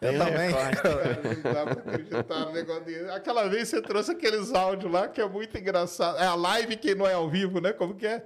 Eu 0.00 0.12
um 0.14 0.18
também. 0.18 0.52
Cara, 0.52 1.20
não 1.22 1.52
dá 1.52 1.64
pra 1.64 1.72
acreditar 1.72 2.40
no 2.46 2.52
negócio 2.52 2.84
dele. 2.84 3.10
Aquela 3.10 3.48
vez 3.48 3.68
você 3.68 3.80
trouxe 3.80 4.10
aqueles 4.12 4.52
áudios 4.52 4.92
lá 4.92 5.08
que 5.08 5.20
é 5.20 5.28
muito 5.28 5.56
engraçado. 5.56 6.18
É 6.18 6.26
a 6.26 6.34
live 6.34 6.76
que 6.76 6.94
não 6.94 7.06
é 7.06 7.14
ao 7.14 7.30
vivo, 7.30 7.60
né? 7.60 7.72
Como 7.72 7.94
que 7.94 8.06
é? 8.06 8.22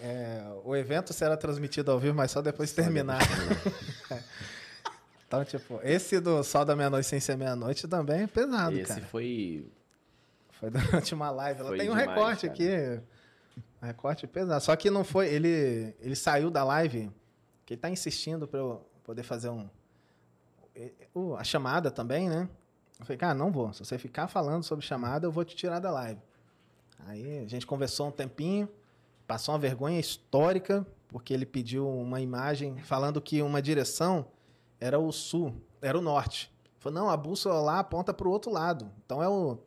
É, 0.00 0.42
o 0.64 0.74
evento 0.76 1.12
será 1.14 1.36
transmitido 1.36 1.90
ao 1.90 1.98
vivo, 1.98 2.14
mas 2.14 2.30
só 2.30 2.42
depois 2.42 2.70
de 2.70 2.74
terminar. 2.74 3.20
então, 5.42 5.44
tipo, 5.44 5.80
esse 5.82 6.20
do 6.20 6.42
Sol 6.42 6.64
da 6.64 6.74
Meia-Noite 6.76 7.06
sem 7.08 7.20
ser 7.20 7.36
meia-noite 7.36 7.86
também 7.88 8.22
é 8.22 8.26
pesado, 8.26 8.76
Esse 8.76 8.88
cara. 8.94 9.06
foi. 9.06 9.66
Foi 10.52 10.70
durante 10.70 11.14
uma 11.14 11.30
live. 11.30 11.60
Ela 11.60 11.68
Foi 11.70 11.78
tem 11.78 11.88
um 11.90 11.92
demais, 11.96 12.08
recorte 12.08 12.46
cara. 12.48 12.52
aqui. 12.52 13.02
Um 13.82 13.86
recorte 13.86 14.26
pesado. 14.26 14.62
Só 14.62 14.74
que 14.76 14.90
não 14.90 15.04
foi. 15.04 15.28
Ele, 15.28 15.94
ele 16.00 16.16
saiu 16.16 16.50
da 16.50 16.64
live, 16.64 17.10
que 17.66 17.74
ele 17.74 17.80
tá 17.80 17.90
insistindo 17.90 18.46
pra 18.48 18.58
eu 18.60 18.86
poder 19.04 19.22
fazer 19.22 19.48
um. 19.50 19.68
o- 21.14 21.36
A 21.36 21.44
chamada 21.44 21.90
também, 21.90 22.28
né? 22.28 22.48
Eu 22.98 23.04
falei, 23.06 23.18
cara, 23.18 23.34
não 23.34 23.50
vou. 23.50 23.72
Se 23.72 23.84
você 23.84 23.98
ficar 23.98 24.28
falando 24.28 24.62
sobre 24.62 24.84
chamada, 24.84 25.26
eu 25.26 25.32
vou 25.32 25.44
te 25.44 25.54
tirar 25.56 25.80
da 25.80 25.90
live. 25.90 26.20
Aí 27.06 27.40
a 27.40 27.48
gente 27.48 27.66
conversou 27.66 28.08
um 28.08 28.10
tempinho, 28.10 28.68
passou 29.26 29.52
uma 29.54 29.58
vergonha 29.60 29.98
histórica, 29.98 30.86
porque 31.08 31.34
ele 31.34 31.44
pediu 31.44 31.88
uma 31.88 32.20
imagem 32.20 32.78
falando 32.78 33.20
que 33.20 33.42
uma 33.42 33.60
direção 33.60 34.26
era 34.80 34.98
o 34.98 35.10
sul, 35.12 35.54
era 35.80 35.98
o 35.98 36.02
norte. 36.02 36.52
Falou, 36.78 37.00
não, 37.02 37.10
a 37.10 37.16
bússola 37.16 37.60
lá 37.60 37.78
aponta 37.78 38.12
para 38.12 38.28
o 38.28 38.30
outro 38.30 38.50
lado. 38.52 38.90
Então 39.04 39.22
é 39.22 39.28
o 39.28 39.58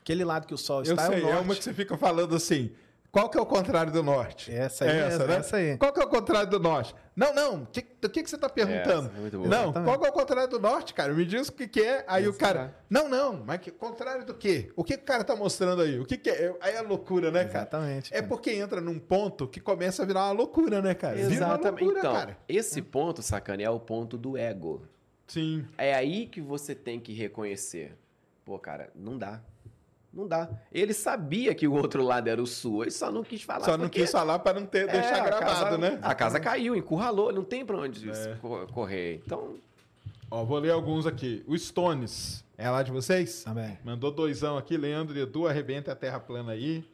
aquele 0.00 0.24
lado 0.24 0.46
que 0.46 0.54
o 0.54 0.58
sol 0.58 0.78
Eu 0.84 0.94
está 0.94 1.06
sei, 1.06 1.20
é 1.20 1.24
o 1.24 1.28
é 1.28 1.32
norte. 1.32 1.44
uma 1.44 1.54
que 1.54 1.64
você 1.64 1.74
fica 1.74 1.96
falando 1.96 2.34
assim. 2.34 2.72
Qual 3.12 3.28
que 3.28 3.36
é 3.36 3.40
o 3.40 3.46
contrário 3.46 3.92
do 3.92 4.04
norte? 4.04 4.52
Essa 4.54 4.84
aí, 4.84 4.90
É 4.90 4.94
essa, 5.00 5.06
essa, 5.16 5.26
né? 5.26 5.36
essa 5.36 5.56
aí. 5.56 5.76
Qual 5.76 5.92
que 5.92 6.00
é 6.00 6.04
o 6.04 6.08
contrário 6.08 6.48
do 6.48 6.60
norte? 6.60 6.94
Não, 7.16 7.34
não. 7.34 7.64
Que- 7.64 7.84
Do 8.00 8.08
que, 8.08 8.22
que 8.22 8.30
você 8.30 8.36
está 8.36 8.48
perguntando? 8.48 9.08
Essa 9.08 9.26
é 9.26 9.30
boa. 9.30 9.48
não, 9.48 9.62
Exatamente. 9.64 9.84
qual 9.84 9.98
que 10.00 10.06
é 10.06 10.08
o 10.08 10.12
contrário 10.12 10.48
do 10.48 10.60
norte, 10.60 10.94
cara? 10.94 11.12
Me 11.12 11.26
diz 11.26 11.48
o 11.48 11.52
que, 11.52 11.66
que 11.66 11.80
é. 11.82 12.04
Aí 12.06 12.24
o 12.26 12.30
Esse 12.30 12.38
cara. 12.38 12.58
cara. 12.60 12.76
Não, 12.88 13.08
não. 13.08 13.42
Mas 13.44 13.58
que, 13.60 13.72
contrário 13.72 14.24
do 14.24 14.32
quê? 14.32 14.70
O 14.76 14.84
que, 14.84 14.96
que 14.96 15.02
o 15.02 15.06
cara 15.06 15.24
tá 15.24 15.34
mostrando 15.34 15.82
aí? 15.82 15.98
O 15.98 16.04
que, 16.06 16.16
que 16.16 16.30
é? 16.30 16.54
Aí 16.60 16.74
é 16.76 16.80
loucura, 16.82 17.32
né, 17.32 17.44
cara? 17.46 17.58
Exatamente. 17.64 18.12
É 18.12 18.16
cara. 18.18 18.28
porque 18.28 18.52
entra 18.52 18.80
num 18.80 18.98
ponto 19.00 19.48
que 19.48 19.58
começa 19.60 20.04
a 20.04 20.06
virar 20.06 20.26
uma 20.26 20.32
loucura, 20.32 20.80
né, 20.80 20.94
cara? 20.94 21.16
Vira 21.16 21.26
uma 21.28 21.34
Exatamente. 21.34 21.80
loucura, 21.82 21.98
então, 21.98 22.12
cara. 22.14 22.38
esse 22.48 22.80
ponto, 22.80 23.22
sacane, 23.22 23.64
é 23.64 23.70
o 23.70 23.80
ponto 23.80 24.16
do 24.16 24.36
ego. 24.36 24.82
Sim. 25.26 25.66
É 25.76 25.92
aí 25.94 26.26
que 26.26 26.40
você 26.40 26.76
tem 26.76 27.00
que 27.00 27.12
reconhecer. 27.12 27.96
Pô, 28.44 28.56
cara, 28.56 28.88
não 28.94 29.18
dá. 29.18 29.40
Não 30.12 30.26
dá. 30.26 30.48
Ele 30.72 30.92
sabia 30.92 31.54
que 31.54 31.68
o 31.68 31.72
outro 31.72 32.02
lado 32.02 32.28
era 32.28 32.42
o 32.42 32.46
sul, 32.46 32.82
ele 32.82 32.90
só 32.90 33.12
não 33.12 33.22
quis 33.22 33.42
falar. 33.42 33.64
Só 33.64 33.72
não 33.76 33.84
porque- 33.86 34.00
quis 34.00 34.10
falar 34.10 34.38
para 34.40 34.58
não 34.58 34.66
ter, 34.66 34.88
É, 34.88 34.92
deixar 34.92 35.20
a 35.22 35.24
gravado, 35.24 35.46
casa- 35.64 35.78
né? 35.78 35.98
A 36.02 36.14
casa 36.14 36.40
caiu, 36.40 36.74
encurralou, 36.74 37.32
não 37.32 37.44
tem 37.44 37.64
pra 37.64 37.76
onde 37.76 38.10
É. 38.10 38.36
co- 38.40 38.66
correr. 38.68 39.20
Então, 39.24 39.54
Ó, 40.32 40.44
vou 40.44 40.58
ler 40.60 40.70
alguns 40.70 41.06
aqui. 41.06 41.42
O 41.44 41.58
Stones. 41.58 42.44
É 42.56 42.70
lá 42.70 42.84
de 42.84 42.92
vocês? 42.92 43.42
Também. 43.42 43.76
Mandou 43.84 44.12
doisão 44.12 44.56
aqui. 44.56 44.76
Leandro 44.76 45.18
e 45.18 45.22
Edu, 45.22 45.48
arrebenta 45.48 45.90
a 45.90 45.96
terra 45.96 46.20
plana 46.20 46.52
aí. 46.52 46.84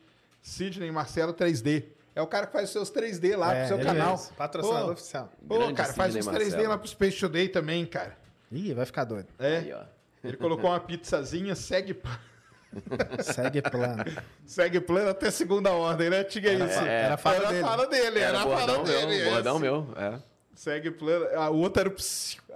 Sidney 0.40 0.90
Marcelo 0.90 1.34
3D. 1.34 1.84
É 2.14 2.22
o 2.22 2.26
cara 2.26 2.46
que 2.46 2.52
faz 2.54 2.64
os 2.68 2.70
seus 2.72 2.88
3D 2.90 3.36
lá 3.36 3.52
É, 3.54 3.66
pro 3.66 3.76
seu 3.76 3.84
canal. 3.84 4.12
mesmo, 4.12 4.34
Patrocinador 4.36 4.92
oficial. 4.92 5.30
Pô, 5.46 5.58
Grande 5.58 5.74
cara, 5.74 5.92
faz 5.92 6.14
Sidney 6.14 6.20
os 6.20 6.34
3D 6.34 6.50
Marcelo. 6.52 6.68
lá 6.70 6.78
pro 6.78 6.88
Space 6.88 7.20
Today 7.20 7.48
também, 7.50 7.84
cara. 7.84 8.16
Ih, 8.50 8.72
vai 8.72 8.86
ficar 8.86 9.04
doido. 9.04 9.28
É. 9.38 9.56
aí, 9.58 9.72
ó. 9.74 9.82
Ele 10.24 10.36
colocou 10.38 10.70
uma 10.70 10.80
pizzazinha, 10.80 11.54
segue, 11.54 12.00
Segue 13.22 13.62
plano. 13.62 14.04
segue 14.44 14.80
plano 14.80 15.10
até 15.10 15.30
segunda 15.30 15.70
ordem, 15.72 16.10
né? 16.10 16.24
Tinha 16.24 16.50
Era, 16.52 16.64
isso. 16.64 16.74
fa- 16.78 16.86
era 16.88 17.14
a 17.14 17.16
fala 17.16 17.36
era 17.36 17.48
dele. 17.48 17.60
a 17.62 17.66
fala 17.66 17.86
dele, 17.86 18.18
era, 18.20 18.38
Era 18.38 18.38
a 18.38 18.42
fala 18.58 18.84
dele. 18.84 19.06
meu, 19.24 19.30
bordão 19.32 19.58
meu. 19.58 19.88
É. 19.96 20.18
Segue 20.54 20.90
plano. 20.90 21.26
Ah, 21.34 21.50
o 21.50 21.58
outro 21.58 21.80
era 21.82 21.94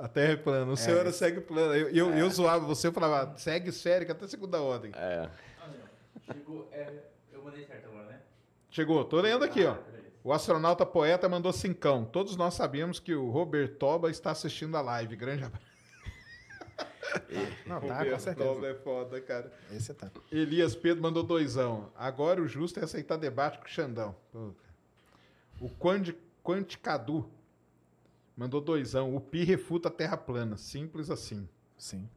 a 0.04 0.08
terra 0.08 0.32
é 0.32 0.36
plana. 0.36 0.72
O 0.72 0.76
seu 0.76 0.98
era 0.98 1.12
segue 1.12 1.40
plano. 1.40 1.74
Eu, 1.74 1.88
eu, 1.90 2.16
eu 2.16 2.30
zoava 2.30 2.64
você, 2.64 2.86
eu 2.86 2.92
falava, 2.92 3.36
segue 3.36 3.70
sério, 3.72 4.06
que 4.06 4.12
até 4.12 4.26
segunda 4.26 4.60
ordem. 4.60 4.92
é. 4.96 5.28
Chegou, 6.32 6.68
é, 6.72 6.86
eu 7.32 7.42
mandei 7.42 7.64
certo 7.64 7.86
agora, 7.88 8.06
né? 8.06 8.18
Chegou, 8.70 9.04
tô 9.04 9.20
lendo 9.20 9.44
aqui, 9.44 9.64
ó. 9.64 9.72
Ah. 9.72 9.78
O 10.22 10.32
astronauta 10.32 10.84
poeta 10.86 11.28
mandou 11.28 11.52
cincão. 11.52 12.04
Todos 12.04 12.36
nós 12.36 12.54
sabemos 12.54 13.00
que 13.00 13.14
o 13.14 13.30
Robertoba 13.30 14.10
está 14.10 14.30
assistindo 14.30 14.76
a 14.76 14.80
live. 14.82 15.16
Grande 15.16 15.44
abraço. 15.44 15.64
Não, 17.66 17.80
tá, 17.80 18.04
com 18.04 18.18
certeza. 18.18 18.66
É 18.66 18.74
foda, 18.74 19.20
cara. 19.20 19.52
Esse 19.72 19.92
tá. 19.94 20.10
Elias 20.30 20.74
Pedro 20.74 21.02
mandou 21.02 21.22
doisão. 21.22 21.90
Agora 21.96 22.40
o 22.40 22.48
justo 22.48 22.80
é 22.80 22.84
aceitar 22.84 23.16
debate 23.16 23.58
com 23.58 23.64
o 23.64 23.68
Xandão. 23.68 24.14
O 25.60 25.68
Quanti, 25.78 26.16
Quanticadu 26.42 27.28
mandou 28.36 28.60
doisão. 28.60 29.14
O 29.14 29.20
Pi 29.20 29.44
refuta 29.44 29.88
a 29.88 29.90
terra 29.90 30.16
plana. 30.16 30.56
Simples 30.56 31.10
assim. 31.10 31.48
Sim. 31.76 32.08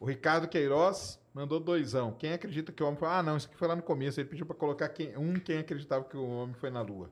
O 0.00 0.06
Ricardo 0.06 0.48
Queiroz 0.48 1.18
mandou 1.32 1.58
doisão. 1.58 2.12
Quem 2.12 2.32
acredita 2.32 2.72
que 2.72 2.82
o 2.82 2.86
homem 2.86 2.98
foi. 2.98 3.08
Ah, 3.08 3.22
não, 3.22 3.36
isso 3.36 3.46
aqui 3.46 3.56
foi 3.56 3.68
lá 3.68 3.76
no 3.76 3.82
começo. 3.82 4.20
Ele 4.20 4.28
pediu 4.28 4.46
para 4.46 4.56
colocar 4.56 4.88
quem... 4.88 5.16
um 5.16 5.34
quem 5.34 5.58
acreditava 5.58 6.04
que 6.04 6.16
o 6.16 6.24
homem 6.24 6.54
foi 6.54 6.70
na 6.70 6.80
Lua. 6.80 7.10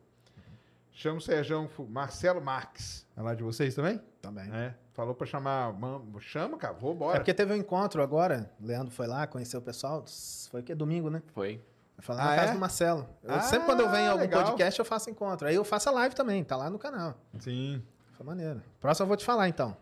Chama 0.93 1.19
o 1.19 1.21
Sérgio 1.21 1.69
Marcelo 1.89 2.41
Marques. 2.41 3.07
É 3.17 3.23
lá 3.23 3.35
de 3.35 3.43
vocês 3.43 3.75
também? 3.75 4.01
Também. 4.23 4.49
É. 4.55 4.73
Falou 4.95 5.15
para 5.17 5.27
chamar. 5.27 5.75
Chama, 6.21 6.57
cara. 6.57 6.73
Vou 6.75 6.93
É 6.93 6.95
embora. 6.95 7.19
porque 7.19 7.35
teve 7.35 7.53
um 7.53 7.57
encontro 7.57 8.01
agora, 8.03 8.51
Leandro 8.61 8.93
foi 8.95 9.07
lá, 9.09 9.27
conheceu 9.27 9.59
o 9.59 9.63
pessoal. 9.63 10.05
Foi 10.51 10.63
que 10.63 10.75
domingo, 10.75 11.11
né? 11.11 11.21
Foi. 11.35 11.61
Foi 11.99 12.15
lá 12.15 12.23
Ah, 12.23 12.27
na 12.31 12.37
casa 12.37 12.51
é? 12.51 12.55
do 12.55 12.61
Marcelo. 12.61 13.09
Eu- 13.23 13.35
Ah, 13.35 13.41
sempre 13.41 13.67
quando 13.67 13.81
eu 13.81 13.91
venho 13.91 14.05
em 14.05 14.09
algum 14.09 14.21
legal. 14.23 14.45
podcast, 14.45 14.79
eu 14.79 14.85
faço 14.85 15.11
encontro. 15.11 15.47
Aí 15.49 15.55
eu 15.57 15.65
faço 15.65 15.89
a 15.89 15.93
live 15.93 16.15
também, 16.15 16.43
tá 16.45 16.57
lá 16.57 16.71
no 16.71 16.79
canal. 16.79 17.15
Sim. 17.41 17.83
Foi 18.13 18.25
maneiro. 18.25 18.63
Próximo 18.81 19.05
eu 19.05 19.09
vou 19.09 19.17
te 19.17 19.25
falar, 19.25 19.49
então. 19.49 19.77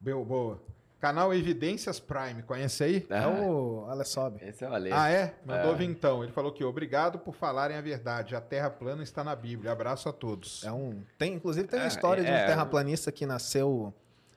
Boa. 0.00 0.60
Canal 1.04 1.34
Evidências 1.34 2.00
Prime. 2.00 2.42
Conhece 2.44 2.82
aí? 2.82 3.06
É 3.10 3.18
Ah, 3.18 3.28
o 3.28 3.84
Alessob. 3.90 4.38
Esse 4.40 4.64
é 4.64 4.68
o 4.70 4.72
Ale. 4.72 4.90
Ah, 4.90 5.10
é? 5.10 5.34
Mandou 5.44 5.72
É. 5.72 5.76
vintão. 5.76 6.22
Ele 6.24 6.32
falou 6.32 6.50
que 6.50 6.64
obrigado 6.64 7.18
por 7.18 7.34
falarem 7.34 7.76
a 7.76 7.80
verdade. 7.82 8.34
A 8.34 8.40
Terra 8.40 8.70
plana 8.70 9.02
está 9.02 9.22
na 9.22 9.36
Bíblia. 9.36 9.70
Abraço 9.72 10.08
a 10.08 10.12
todos. 10.14 10.64
É 10.64 10.72
um. 10.72 11.02
Tem, 11.18 11.34
inclusive 11.34 11.68
tem 11.68 11.78
uma 11.78 11.84
É, 11.84 11.88
história 11.88 12.24
de 12.24 12.30
um 12.30 12.32
é. 12.34 12.46
terraplanista 12.46 13.12
que 13.12 13.26
nasceu 13.26 13.92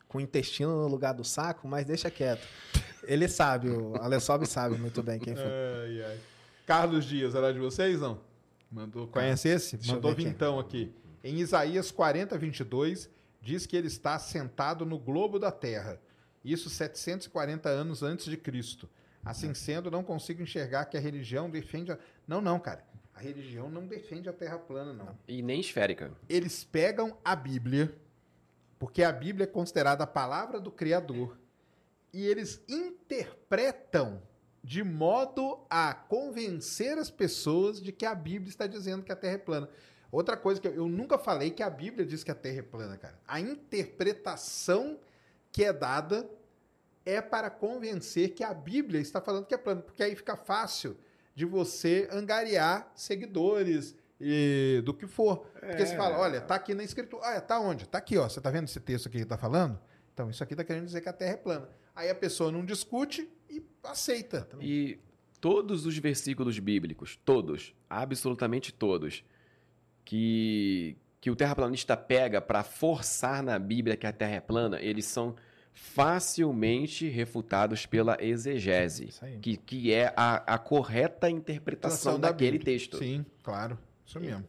com 0.09 0.17
o 0.17 0.21
intestino 0.21 0.75
no 0.81 0.89
lugar 0.89 1.13
do 1.13 1.23
saco, 1.23 1.65
mas 1.69 1.85
deixa 1.85 2.11
quieto. 2.11 2.45
Ele 3.03 3.29
sabe, 3.29 3.69
o 3.69 3.95
Alessob 4.01 4.45
sabe 4.45 4.77
muito 4.77 5.01
bem 5.01 5.19
quem 5.19 5.35
foi. 5.37 5.45
Ai, 5.45 6.03
ai. 6.03 6.19
Carlos 6.65 7.05
Dias, 7.05 7.33
era 7.33 7.53
de 7.53 7.59
vocês, 7.59 8.01
não? 8.01 8.19
Mandou, 8.69 9.07
conhece 9.07 9.47
esse? 9.47 9.77
Deixa 9.77 9.93
Mandou 9.93 10.11
ver 10.13 10.21
aqui. 10.21 10.29
vintão 10.31 10.59
aqui. 10.59 10.93
Em 11.23 11.35
Isaías 11.39 11.91
40, 11.91 12.37
22, 12.37 13.09
diz 13.41 13.65
que 13.65 13.77
ele 13.77 13.87
está 13.87 14.19
sentado 14.19 14.85
no 14.85 14.99
globo 14.99 15.39
da 15.39 15.49
terra. 15.49 15.97
Isso 16.51 16.69
740 16.69 17.67
anos 17.67 18.01
antes 18.03 18.25
de 18.25 18.37
Cristo. 18.37 18.89
Assim 19.23 19.53
sendo, 19.53 19.91
não 19.91 20.03
consigo 20.03 20.41
enxergar 20.41 20.85
que 20.85 20.95
a 20.95 20.99
religião 20.99 21.49
defende 21.49 21.91
a... 21.91 21.97
Não, 22.25 22.39
não, 22.39 22.57
cara. 22.57 22.85
A 23.13 23.19
religião 23.19 23.69
não 23.69 23.85
defende 23.85 24.29
a 24.29 24.33
terra 24.33 24.57
plana, 24.57 24.93
não. 24.93 25.17
E 25.27 25.41
nem 25.41 25.59
esférica. 25.59 26.13
Eles 26.29 26.63
pegam 26.63 27.17
a 27.25 27.35
Bíblia, 27.35 27.93
porque 28.79 29.03
a 29.03 29.11
Bíblia 29.11 29.43
é 29.43 29.47
considerada 29.47 30.05
a 30.05 30.07
palavra 30.07 30.59
do 30.59 30.71
Criador, 30.71 31.37
e 32.13 32.25
eles 32.25 32.63
interpretam 32.69 34.21
de 34.63 34.83
modo 34.83 35.59
a 35.69 35.93
convencer 35.93 36.97
as 36.97 37.09
pessoas 37.09 37.81
de 37.81 37.91
que 37.91 38.05
a 38.05 38.15
Bíblia 38.15 38.49
está 38.49 38.67
dizendo 38.67 39.03
que 39.03 39.11
a 39.11 39.15
Terra 39.15 39.35
é 39.35 39.39
plana. 39.39 39.69
Outra 40.11 40.37
coisa 40.37 40.61
que 40.61 40.67
eu, 40.67 40.75
eu 40.75 40.87
nunca 40.87 41.17
falei 41.17 41.51
que 41.51 41.63
a 41.63 41.69
Bíblia 41.69 42.05
diz 42.05 42.23
que 42.23 42.31
a 42.31 42.35
Terra 42.35 42.59
é 42.59 42.63
plana, 42.63 42.97
cara. 42.97 43.19
A 43.27 43.41
interpretação 43.41 44.97
que 45.51 45.63
é 45.63 45.73
dada 45.73 46.29
é 47.07 47.21
para 47.21 47.49
convencer 47.49 48.33
que 48.33 48.43
a 48.43 48.53
Bíblia 48.53 48.99
está 48.99 49.21
falando 49.21 49.45
que 49.45 49.55
é 49.55 49.57
plana, 49.57 49.81
porque 49.81 50.03
aí 50.03 50.13
fica 50.13 50.35
fácil 50.35 50.97
de 51.33 51.45
você 51.45 52.09
angariar 52.11 52.91
seguidores 52.93 53.95
e 54.19 54.81
do 54.83 54.93
que 54.93 55.07
for. 55.07 55.45
Porque 55.59 55.85
você 55.85 55.95
fala, 55.95 56.17
olha, 56.17 56.41
tá 56.41 56.55
aqui 56.55 56.73
na 56.73 56.83
escritura. 56.83 57.23
Ah, 57.23 57.39
tá 57.39 57.59
onde? 57.59 57.87
Tá 57.87 57.99
aqui, 57.99 58.17
ó. 58.17 58.27
Você 58.27 58.41
tá 58.41 58.49
vendo 58.49 58.65
esse 58.65 58.79
texto 58.79 59.07
aqui 59.07 59.19
que 59.19 59.25
tá 59.25 59.37
falando? 59.37 59.79
Então, 60.13 60.29
isso 60.29 60.43
aqui 60.43 60.55
tá 60.55 60.63
querendo 60.63 60.85
dizer 60.85 60.99
que 60.99 61.07
a 61.07 61.13
Terra 61.13 61.33
é 61.33 61.37
plana. 61.37 61.69
Aí 61.95 62.09
a 62.09 62.15
pessoa 62.15 62.51
não 62.51 62.65
discute 62.65 63.29
e 63.49 63.63
aceita. 63.83 64.47
E 64.59 64.99
todos 65.39 65.85
os 65.85 65.97
versículos 65.97 66.59
bíblicos, 66.59 67.17
todos, 67.23 67.73
absolutamente 67.89 68.73
todos, 68.73 69.23
que, 70.03 70.97
que 71.21 71.31
o 71.31 71.35
terraplanista 71.35 71.95
pega 71.95 72.41
para 72.41 72.63
forçar 72.63 73.41
na 73.41 73.57
Bíblia 73.57 73.95
que 73.95 74.07
a 74.07 74.11
Terra 74.11 74.35
é 74.35 74.41
plana, 74.41 74.81
eles 74.81 75.05
são 75.05 75.35
facilmente 75.77 77.07
refutados 77.07 77.85
pela 77.85 78.17
exegese, 78.19 79.09
que, 79.41 79.57
que 79.57 79.93
é 79.93 80.11
a, 80.17 80.55
a 80.55 80.57
correta 80.57 81.29
interpretação 81.29 82.19
da 82.19 82.29
daquele 82.29 82.57
Bíblia. 82.57 82.73
texto. 82.73 82.97
Sim, 82.97 83.23
claro. 83.43 83.77
Isso 84.05 84.19
mesmo. 84.19 84.43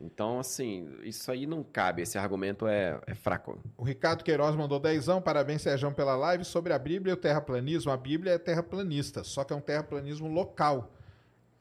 Então, 0.00 0.40
assim, 0.40 0.88
isso 1.04 1.30
aí 1.30 1.46
não 1.46 1.62
cabe, 1.62 2.02
esse 2.02 2.18
argumento 2.18 2.66
é, 2.66 3.00
é 3.06 3.14
fraco. 3.14 3.60
O 3.76 3.84
Ricardo 3.84 4.24
Queiroz 4.24 4.56
mandou 4.56 4.80
dezão. 4.80 5.22
Parabéns, 5.22 5.62
Sérgio, 5.62 5.92
pela 5.92 6.16
live 6.16 6.44
sobre 6.44 6.72
a 6.72 6.78
Bíblia 6.78 7.12
e 7.12 7.14
o 7.14 7.16
terraplanismo. 7.16 7.92
A 7.92 7.96
Bíblia 7.96 8.32
é 8.32 8.38
terraplanista, 8.38 9.22
só 9.22 9.44
que 9.44 9.52
é 9.52 9.56
um 9.56 9.60
terraplanismo 9.60 10.26
local. 10.26 10.92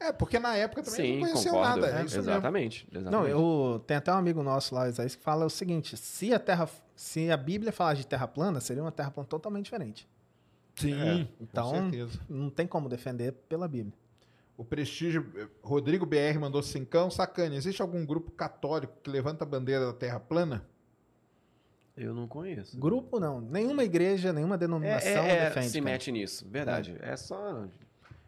É, 0.01 0.11
porque 0.11 0.39
na 0.39 0.55
época 0.57 0.81
também 0.81 0.99
Sim, 0.99 1.19
não 1.19 1.27
conheceu 1.29 1.53
concordo. 1.53 1.81
nada. 1.81 1.99
É 1.99 2.05
isso 2.05 2.15
mesmo. 2.17 2.31
exatamente, 2.31 2.87
Não, 2.91 3.01
exatamente. 3.01 3.31
eu 3.31 3.83
tem 3.85 3.97
até 3.97 4.11
um 4.11 4.17
amigo 4.17 4.41
nosso 4.41 4.73
lá, 4.73 4.89
Isaías, 4.89 5.15
que 5.15 5.21
fala 5.23 5.45
o 5.45 5.49
seguinte: 5.49 5.95
se 5.95 6.33
a 6.33 6.39
Terra, 6.39 6.67
se 6.95 7.29
a 7.29 7.37
Bíblia 7.37 7.71
falar 7.71 7.93
de 7.93 8.07
Terra 8.07 8.27
plana, 8.27 8.59
seria 8.59 8.81
uma 8.81 8.91
Terra 8.91 9.11
plana 9.11 9.27
totalmente 9.29 9.65
diferente. 9.65 10.07
Sim, 10.75 11.27
Então- 11.39 11.69
com 11.71 11.81
certeza. 11.91 12.19
Não 12.27 12.49
tem 12.49 12.65
como 12.65 12.89
defender 12.89 13.33
pela 13.47 13.67
Bíblia. 13.67 13.93
O 14.57 14.65
Prestígio, 14.65 15.31
Rodrigo 15.61 16.05
BR 16.05 16.37
mandou 16.39 16.61
cincão. 16.63 17.09
Sacane, 17.11 17.55
existe 17.55 17.81
algum 17.81 18.05
grupo 18.05 18.31
católico 18.31 18.93
que 19.03 19.09
levanta 19.09 19.43
a 19.43 19.47
bandeira 19.47 19.85
da 19.87 19.93
Terra 19.93 20.19
plana? 20.19 20.65
Eu 21.95 22.13
não 22.13 22.27
conheço. 22.27 22.77
Grupo 22.79 23.19
não. 23.19 23.41
Nenhuma 23.41 23.83
igreja, 23.83 24.31
nenhuma 24.33 24.55
É, 24.55 24.57
denominação 24.57 25.09
é, 25.23 25.31
é, 25.37 25.45
defende. 25.49 25.69
se 25.69 25.81
mete 25.81 26.11
nisso, 26.11 26.47
verdade. 26.49 26.95
É 27.01 27.15
só. 27.17 27.65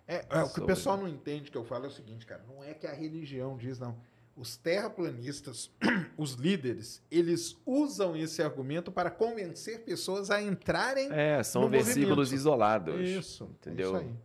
É, 0.08 0.26
é, 0.30 0.44
o 0.44 0.50
que 0.50 0.60
o 0.62 0.66
pessoal 0.66 0.98
não 0.98 1.08
entende 1.08 1.50
que 1.50 1.58
eu 1.58 1.64
falo 1.64 1.86
é 1.86 1.88
o 1.88 1.92
seguinte, 1.92 2.26
cara. 2.26 2.44
Não 2.48 2.64
é 2.64 2.74
que 2.74 2.86
a 2.86 2.94
religião 2.94 3.56
diz, 3.58 3.80
não. 3.80 3.96
Os 4.36 4.58
terraplanistas, 4.58 5.70
os 6.18 6.34
líderes, 6.34 7.02
eles 7.12 7.56
usam 7.66 8.16
esse 8.16 8.42
argumento 8.42 8.92
para 8.92 9.10
convencer 9.12 9.82
pessoas 9.82 10.32
a 10.32 10.42
entrarem 10.42 11.08
É, 11.12 11.42
são 11.44 11.62
No 11.64 11.70
versículos 11.70 12.10
movimento. 12.18 12.34
isolados. 12.34 13.00
Isso, 13.10 13.44
entendeu? 13.62 13.96
É 13.96 14.00
isso 14.00 14.10
aí. 14.10 14.16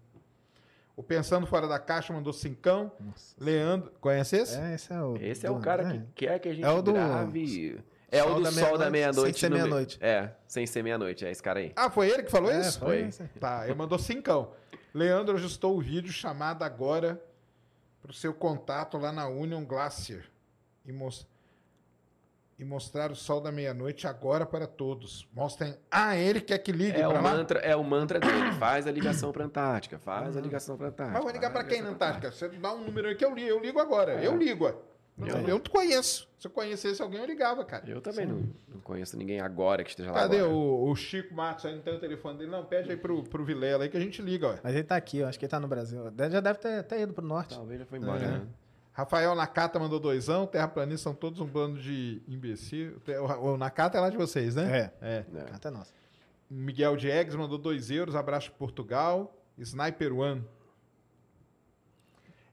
O 0.96 1.02
Pensando 1.02 1.46
Fora 1.46 1.68
da 1.68 1.78
Caixa 1.78 2.12
mandou 2.12 2.32
cincão. 2.32 2.90
Nossa. 2.98 3.36
Leandro, 3.38 3.92
conhece 4.00 4.36
esse? 4.36 4.56
É, 4.59 4.74
esse 4.74 4.92
é 4.92 5.00
o. 5.00 5.16
Esse 5.20 5.46
é 5.46 5.50
o 5.50 5.60
cara 5.60 5.82
é. 5.88 5.92
que 5.92 6.05
quer 6.14 6.38
que 6.40 6.48
a 6.48 6.55
gente 6.55 6.64
É 6.64 6.70
o 6.70 6.82
do 6.82 6.92
grave. 6.94 7.78
É 8.10 8.22
Sol 8.22 8.32
o 8.32 8.34
do 8.36 8.42
da 8.42 8.50
Sol 8.52 8.78
da 8.78 8.90
Meia-Noite, 8.90 9.38
sem 9.38 9.40
ser 9.40 9.48
no 9.50 9.56
me- 9.56 9.62
meia-noite. 9.62 9.98
É, 10.00 10.30
sem 10.48 10.66
ser 10.66 10.82
meia-noite. 10.82 11.24
É 11.26 11.30
esse 11.30 11.42
cara 11.42 11.60
aí. 11.60 11.72
Ah, 11.76 11.88
foi 11.90 12.09
ele 12.10 12.22
que 12.24 12.30
falou 12.30 12.50
É, 12.50 12.60
isso? 12.62 12.80
foi 12.80 13.12
Foi. 13.12 13.26
Tá, 13.38 13.66
ele 13.66 13.74
mandou 13.74 13.98
cincão. 13.98 14.50
Leandro 14.94 15.36
ajustou 15.36 15.77
o 15.77 15.81
vídeo 15.81 16.12
chamado 16.12 16.62
agora 16.62 17.23
para 18.01 18.10
o 18.10 18.15
seu 18.15 18.32
contato 18.32 18.97
lá 18.97 19.12
na 19.12 19.27
Union 19.28 19.65
Glacier 19.65 20.24
e, 20.86 20.93
mos- 20.93 21.27
e 22.59 22.65
mostrar 22.65 23.10
o 23.12 23.16
sol 23.16 23.40
da 23.40 23.52
meia-noite 23.52 24.06
agora 24.06 24.44
para 24.47 24.66
todos. 24.66 25.28
Mostrem. 25.32 25.77
Ah, 25.90 26.16
ele 26.16 26.40
quer 26.40 26.59
que 26.59 26.73
ligue 26.73 26.97
É 26.98 27.01
para 27.06 27.09
o, 27.10 27.12
lá? 27.12 27.23
mantra, 27.23 27.59
é 27.60 27.77
o 27.77 27.85
mantra 27.85 28.19
dele. 28.19 28.52
Faz 28.59 28.86
a 28.86 28.90
ligação 28.93 29.31
pra 29.31 29.44
Antártica. 29.44 29.98
Faz 29.98 30.36
a 30.36 30.40
ligação 30.40 30.77
pra 30.77 30.89
Antártica. 30.89 31.15
Mas 31.19 31.24
vai 31.24 31.32
ligar 31.32 31.51
para 31.52 31.60
a 31.60 31.65
quem 31.65 31.78
na 31.82 31.86
pra 31.94 31.94
Antártica? 31.94 32.32
Você 32.32 32.48
dá 32.48 32.73
um 32.73 32.85
número 32.85 33.09
aí 33.09 33.15
que 33.15 33.24
eu 33.24 33.35
ligo, 33.35 33.48
eu 33.48 33.60
ligo 33.60 33.78
agora. 33.78 34.12
É. 34.20 34.27
Eu 34.27 34.36
ligo. 34.36 34.73
Eu, 35.20 35.26
Eu- 35.26 35.38
eu 35.42 35.48
não 35.48 35.60
te 35.60 35.70
conheço. 35.70 36.28
Se 36.38 36.46
eu 36.46 36.50
conhecesse 36.50 37.02
alguém, 37.02 37.18
eu 37.20 37.26
ligava, 37.26 37.64
cara. 37.64 37.88
Eu 37.90 38.00
também 38.00 38.24
não, 38.24 38.42
não 38.72 38.80
conheço 38.80 39.16
ninguém 39.16 39.40
agora 39.40 39.82
que 39.82 39.90
esteja 39.90 40.12
lá. 40.12 40.20
Cadê 40.20 40.38
agora. 40.38 40.52
o, 40.54 40.88
o 40.90 40.94
Chico 40.94 41.34
Matos? 41.34 41.64
Aí 41.66 41.74
não 41.74 41.82
tem 41.82 41.94
o 41.94 41.98
telefone 41.98 42.38
dele? 42.38 42.50
Não, 42.50 42.64
pede 42.64 42.90
aí 42.90 42.96
pro, 42.96 43.24
pro 43.24 43.44
Vilela 43.44 43.82
aí 43.84 43.90
que 43.90 43.96
a 43.96 44.00
gente 44.00 44.22
liga, 44.22 44.46
ó. 44.48 44.54
Mas 44.62 44.74
ele 44.74 44.84
tá 44.84 44.94
aqui, 44.94 45.18
eu 45.18 45.26
acho 45.26 45.36
que 45.38 45.44
ele 45.46 45.50
tá 45.50 45.58
no 45.58 45.66
Brasil. 45.66 46.00
Já 46.30 46.40
deve 46.40 46.58
ter, 46.60 46.82
ter 46.84 47.00
ido 47.00 47.12
pro 47.12 47.24
norte. 47.24 47.56
Talvez 47.56 47.80
já 47.80 47.86
foi 47.86 47.98
embora, 47.98 48.22
É. 48.24 48.28
né? 48.28 48.46
Rafael 48.92 49.34
Nakata 49.34 49.78
mandou 49.78 49.98
doisão, 50.00 50.46
terraplanistas 50.46 51.00
são 51.02 51.14
todos 51.14 51.40
um 51.40 51.46
bando 51.46 51.80
de 51.80 52.20
imbecil. 52.28 53.00
O, 53.42 53.50
o 53.50 53.56
Nakata 53.56 53.96
é 53.98 54.00
lá 54.00 54.10
de 54.10 54.16
vocês, 54.16 54.54
né? 54.56 54.92
É. 55.02 55.06
É. 55.08 55.24
É. 55.34 55.40
Até 55.54 55.70
nossa. 55.70 55.92
Miguel 56.50 56.96
Diegues 56.96 57.34
mandou 57.34 57.58
2 57.58 57.90
euros, 57.90 58.14
abraço 58.16 58.50
Portugal. 58.52 59.34
Sniper 59.58 60.12
One. 60.12 60.44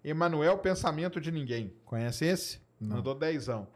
Emanuel 0.10 0.58
Pensamento 0.60 1.20
de 1.20 1.32
Ninguém. 1.32 1.74
Conhece 1.84 2.26
esse? 2.26 2.60
Não. 2.80 2.98
Mandou 2.98 3.16
dezão. 3.16 3.68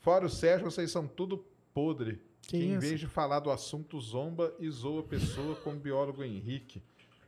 Fora 0.00 0.24
o 0.26 0.30
Sérgio, 0.30 0.70
vocês 0.70 0.90
são 0.90 1.06
tudo 1.06 1.44
podre. 1.72 2.22
Que 2.42 2.58
em 2.58 2.72
isso? 2.72 2.80
vez 2.80 3.00
de 3.00 3.06
falar 3.06 3.40
do 3.40 3.50
assunto, 3.50 3.98
zomba 4.00 4.54
e 4.60 4.68
zoa 4.70 5.00
a 5.00 5.04
pessoa 5.04 5.56
como 5.56 5.76
o 5.76 5.80
biólogo 5.80 6.22
Henrique. 6.22 6.82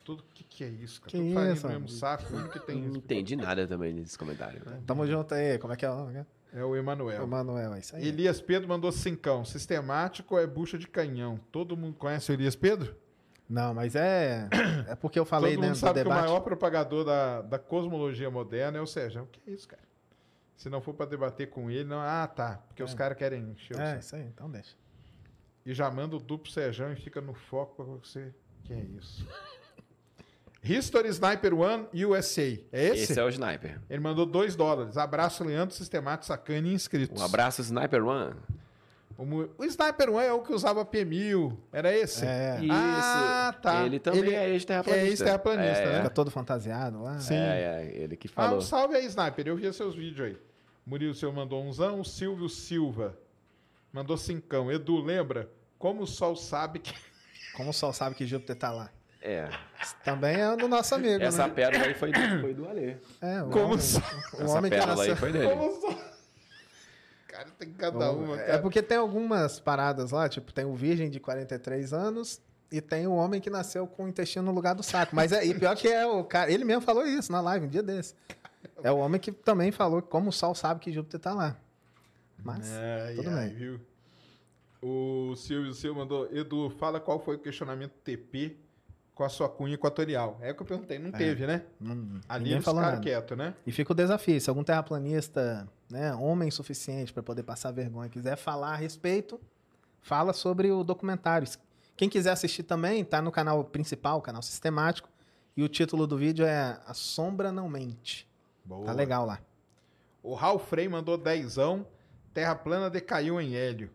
Tudo 0.05 0.23
que 0.33 0.45
que 0.45 0.63
é 0.63 0.69
isso, 0.69 1.01
cara? 1.01 1.11
Que 1.11 1.19
Tudo 1.19 1.35
farinha 1.35 1.55
do 1.55 1.69
mesmo 1.69 1.89
saco, 1.89 2.37
o 2.37 2.49
que 2.51 2.61
tem 2.61 2.77
Não 2.81 2.89
isso. 2.91 2.99
entendi 2.99 3.35
nada 3.35 3.67
também 3.67 3.93
nesse 3.93 4.17
comentário. 4.17 4.63
Tamo 4.87 5.05
junto 5.07 5.35
aí. 5.35 5.59
Como 5.59 5.73
é 5.73 5.77
que 5.77 5.85
é 5.85 5.91
o 5.91 5.97
nome? 5.97 6.25
É 6.53 6.65
o 6.65 6.77
Emanuel. 6.77 7.25
O 7.25 7.27
Manuel, 7.27 7.75
é 7.75 7.81
isso 7.81 7.97
aí. 7.97 8.07
Elias 8.07 8.41
Pedro 8.41 8.69
mandou 8.69 8.93
cincão. 8.93 9.45
Sistemático 9.45 10.39
é 10.39 10.47
bucha 10.47 10.79
de 10.79 10.87
canhão. 10.87 11.41
Todo 11.51 11.77
mundo 11.77 11.97
conhece 11.97 12.31
o 12.31 12.35
Elias 12.35 12.55
Pedro? 12.55 12.95
Não, 13.49 13.73
mas 13.75 13.95
é. 13.95 14.49
É 14.89 14.95
porque 14.97 15.19
eu 15.19 15.25
falei 15.25 15.53
Todo 15.55 15.63
mundo 15.63 15.73
dentro 15.73 15.81
do 15.81 15.87
sabe 15.87 15.95
que 15.95 16.01
o 16.01 16.05
debate. 16.11 16.27
maior 16.27 16.41
propagador 16.41 17.05
da, 17.05 17.43
da 17.43 17.59
cosmologia 17.59 18.31
moderna 18.31 18.79
é 18.79 18.81
o 18.81 18.87
Sérgio. 18.87 19.23
O 19.23 19.27
que 19.27 19.41
é 19.49 19.53
isso, 19.53 19.69
cara? 19.69 19.83
Se 20.57 20.69
não 20.69 20.81
for 20.81 20.95
para 20.95 21.07
debater 21.07 21.51
com 21.51 21.71
ele, 21.71 21.85
não. 21.85 22.01
Ah, 22.01 22.27
tá. 22.27 22.61
Porque 22.67 22.83
os 22.83 22.95
caras 22.95 23.17
querem 23.17 23.43
encher 23.51 23.77
o 23.77 23.81
É, 23.81 23.99
isso 23.99 24.17
aí, 24.17 24.23
então 24.25 24.51
deixa. 24.51 24.75
E 25.65 25.75
já 25.75 25.91
manda 25.91 26.17
o 26.17 26.19
duplo 26.19 26.51
Sérgio 26.51 26.91
e 26.93 26.97
fica 26.97 27.21
no 27.21 27.35
foco 27.35 27.77
para 27.77 27.85
você. 27.85 28.33
Que 28.65 28.73
é 28.73 28.81
isso? 28.81 29.27
History 30.65 31.09
Sniper 31.11 31.55
One 31.55 31.87
USA. 32.05 32.43
É 32.73 32.87
esse? 32.89 33.13
Esse 33.13 33.21
é 33.21 33.25
o 33.25 33.29
Sniper. 33.29 33.81
Ele 33.89 34.01
mandou 34.01 34.27
2 34.27 34.57
dólares. 34.57 34.97
Abraço, 34.97 35.45
Leandro, 35.45 35.75
Sistemático, 35.75 36.27
Sacane 36.27 36.71
e 36.71 36.75
inscritos. 36.75 37.21
Um 37.21 37.25
abraço, 37.25 37.61
Sniper 37.63 38.05
One. 38.05 38.35
O, 39.19 39.25
o 39.59 39.65
Sniper 39.65 40.11
One 40.11 40.27
é 40.27 40.33
o 40.33 40.43
que 40.43 40.53
usava 40.53 40.85
P1000. 40.85 41.57
Era 41.73 41.97
esse? 41.97 42.25
É. 42.27 42.59
Isso. 42.61 42.69
Ah, 42.73 43.55
tá. 43.63 43.85
Ele 43.87 43.99
também 43.99 44.21
Ele 44.21 44.35
é 44.35 44.51
ex-terraplanista. 44.51 45.05
é 45.07 45.09
ex-terraplanista, 45.09 45.79
é, 45.83 45.87
né? 45.87 45.97
Fica 45.99 46.11
todo 46.11 46.31
fantasiado 46.31 47.03
lá. 47.03 47.19
Sim. 47.19 47.35
É, 47.35 47.83
é, 47.95 48.03
ele 48.03 48.17
que 48.17 48.29
Ah, 48.29 48.43
falou. 48.43 48.59
um 48.59 48.61
salve 48.61 48.95
aí, 48.95 49.07
Sniper. 49.07 49.47
Eu 49.49 49.57
via 49.57 49.73
seus 49.73 49.95
vídeos 49.95 50.29
aí. 50.29 50.37
Murilo 50.85 51.15
Seu 51.15 51.33
mandou 51.33 51.63
umzão. 51.63 52.01
O 52.01 52.05
Silvio 52.05 52.49
Silva 52.49 53.19
mandou 53.93 54.17
cincão. 54.19 54.71
Edu, 54.71 55.01
lembra? 55.01 55.51
Como 55.79 56.03
o 56.03 56.07
sol 56.07 56.37
sabe 56.37 56.79
que... 56.79 56.95
Como 57.57 57.71
o 57.71 57.73
sol 57.73 57.93
sabe 57.95 58.15
que 58.15 58.27
Júpiter 58.27 58.57
tá 58.57 58.71
lá? 58.71 58.91
É. 59.23 59.49
Também 60.05 60.37
é 60.41 60.55
do 60.57 60.69
nosso 60.69 60.95
amigo, 60.95 61.23
Essa 61.25 61.49
né? 61.49 61.55
pérola 61.55 61.85
aí 61.87 61.95
foi 61.95 62.13
do, 62.13 62.41
foi 62.41 62.55
do 62.55 62.69
Alê. 62.69 62.97
É, 63.21 63.43
o 63.43 63.49
Como 63.51 63.65
homem, 63.65 63.77
o 63.77 64.43
Essa 64.43 64.59
homem 64.59 64.71
que 64.71 64.77
pérola 64.77 65.03
aí 65.03 65.09
nasceu... 65.09 65.17
foi 65.17 65.33
dele. 65.33 65.49
Como 65.49 65.67
o 65.69 65.81
sol... 65.81 65.99
Cara, 67.37 67.51
tem 67.59 67.73
cada 67.73 68.11
uma, 68.13 68.41
É 68.41 68.47
cara. 68.47 68.59
porque 68.63 68.83
tem 68.83 68.97
algumas 68.99 69.61
paradas 69.61 70.11
lá, 70.11 70.29
tipo, 70.29 70.53
tem 70.53 70.65
o 70.65 70.75
virgem 70.75 71.11
de 71.11 71.21
43 71.21 71.93
anos 71.93 72.41
e 72.73 72.81
tem 72.81 73.07
o 73.07 73.13
homem 73.15 73.41
que 73.41 73.51
nasceu 73.51 73.87
com 73.87 74.05
o 74.05 74.09
intestino 74.09 74.47
no 74.47 74.53
lugar 74.53 74.75
do 74.75 74.83
saco. 74.83 75.15
Mas 75.15 75.33
é, 75.33 75.45
e 75.45 75.55
pior 75.59 75.77
que 75.77 75.89
é 75.89 76.07
o 76.07 76.25
cara, 76.25 76.51
ele 76.51 76.65
mesmo 76.65 76.83
falou 76.83 77.07
isso 77.07 77.31
na 77.31 77.41
live 77.41 77.67
um 77.67 77.69
dia 77.69 77.83
desse. 77.83 78.15
É 78.83 78.91
o 78.91 78.97
homem 78.99 79.21
que 79.21 79.31
também 79.33 79.71
falou 79.71 80.01
que 80.03 80.09
como 80.09 80.31
o 80.31 80.33
sol 80.33 80.55
sabe 80.55 80.81
que 80.81 80.91
Júpiter 80.93 81.21
tá 81.21 81.33
lá. 81.35 81.57
Mas 82.43 82.71
Ai, 82.73 83.15
tudo 83.15 83.29
ai, 83.31 83.49
bem. 83.49 83.57
viu? 83.57 83.81
O 84.83 85.35
Silvio 85.37 85.73
Silva 85.75 86.01
mandou... 86.01 86.29
Edu, 86.33 86.71
fala 86.71 87.01
qual 87.01 87.19
foi 87.19 87.37
o 87.37 87.39
questionamento 87.39 87.93
TP 88.05 88.57
com 89.15 89.25
a 89.25 89.29
sua 89.29 89.49
cunha 89.49 89.75
equatorial. 89.75 90.39
É 90.43 90.53
o 90.53 90.55
que 90.55 90.63
eu 90.63 90.67
perguntei. 90.67 90.99
Não 90.99 91.11
teve, 91.11 91.47
né? 91.47 91.63
não, 91.81 92.21
Ali 92.29 92.53
eles 92.53 92.65
falou 92.65 92.81
ficaram 92.81 92.97
nada. 92.99 93.03
quietos, 93.03 93.39
né? 93.39 93.55
E 93.67 93.73
fica 93.73 93.93
o 93.93 93.97
desafio, 93.97 94.41
se 94.41 94.49
algum 94.51 94.63
terraplanista, 94.63 95.67
né, 95.91 96.15
homem 96.15 96.51
suficiente 96.51 97.13
para 97.13 97.23
poder 97.23 97.43
passar 97.43 97.71
vergonha, 97.73 98.09
quiser 98.09 98.37
falar 98.37 98.73
a 98.73 98.77
respeito, 98.77 99.41
fala 100.01 100.33
sobre 100.33 100.71
o 100.71 100.83
documentário. 100.83 101.49
Quem 101.97 102.09
quiser 102.09 102.31
assistir 102.31 102.63
também, 102.63 103.05
tá 103.05 103.23
no 103.23 103.33
canal 103.33 103.65
principal, 103.65 104.21
canal 104.21 104.43
sistemático, 104.43 105.09
e 105.57 105.63
o 105.63 105.69
título 105.69 106.07
do 106.07 106.19
vídeo 106.19 106.45
é 106.45 106.79
A 106.87 106.93
Sombra 106.93 107.51
Não 107.51 107.69
Mente. 107.69 108.29
Boa. 108.65 108.85
Tá 108.85 108.93
legal 108.93 109.25
lá. 109.25 109.41
O 110.23 110.35
Ralph 110.35 110.69
Frey 110.69 110.89
mandou 110.89 111.17
dezão. 111.17 111.87
Terra 112.35 112.55
plana 112.55 112.91
decaiu 112.91 113.41
em 113.41 113.55
hélio. 113.55 113.91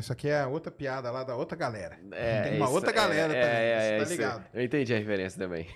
Isso 0.00 0.12
aqui 0.12 0.28
é 0.28 0.44
outra 0.44 0.72
piada 0.72 1.10
lá 1.12 1.22
da 1.22 1.36
outra 1.36 1.56
galera. 1.56 1.96
É, 2.10 2.42
Tem 2.42 2.56
uma 2.56 2.64
isso, 2.66 2.74
outra 2.74 2.90
galera 2.90 3.32
é, 3.32 3.40
também, 3.40 3.56
é, 3.58 3.70
é, 3.70 3.96
tá 3.98 4.02
isso- 4.02 4.12
ligado? 4.12 4.44
Eu 4.52 4.62
entendi 4.64 4.92
a 4.94 4.98
referência 4.98 5.38
também. 5.38 5.68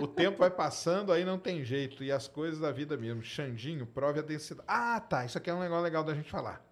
O 0.00 0.06
tempo 0.06 0.38
vai 0.38 0.50
passando, 0.50 1.12
aí 1.12 1.24
não 1.24 1.38
tem 1.38 1.64
jeito. 1.64 2.04
E 2.04 2.12
as 2.12 2.28
coisas 2.28 2.60
da 2.60 2.70
vida 2.70 2.96
mesmo. 2.96 3.20
Xandinho, 3.22 3.84
prove 3.84 4.20
a 4.20 4.22
densidade. 4.22 4.64
Ah, 4.68 5.00
tá. 5.00 5.24
Isso 5.24 5.36
aqui 5.38 5.50
é 5.50 5.54
um 5.54 5.58
negócio 5.60 5.82
legal 5.82 6.04
da 6.04 6.14
gente 6.14 6.30
falar. 6.30 6.64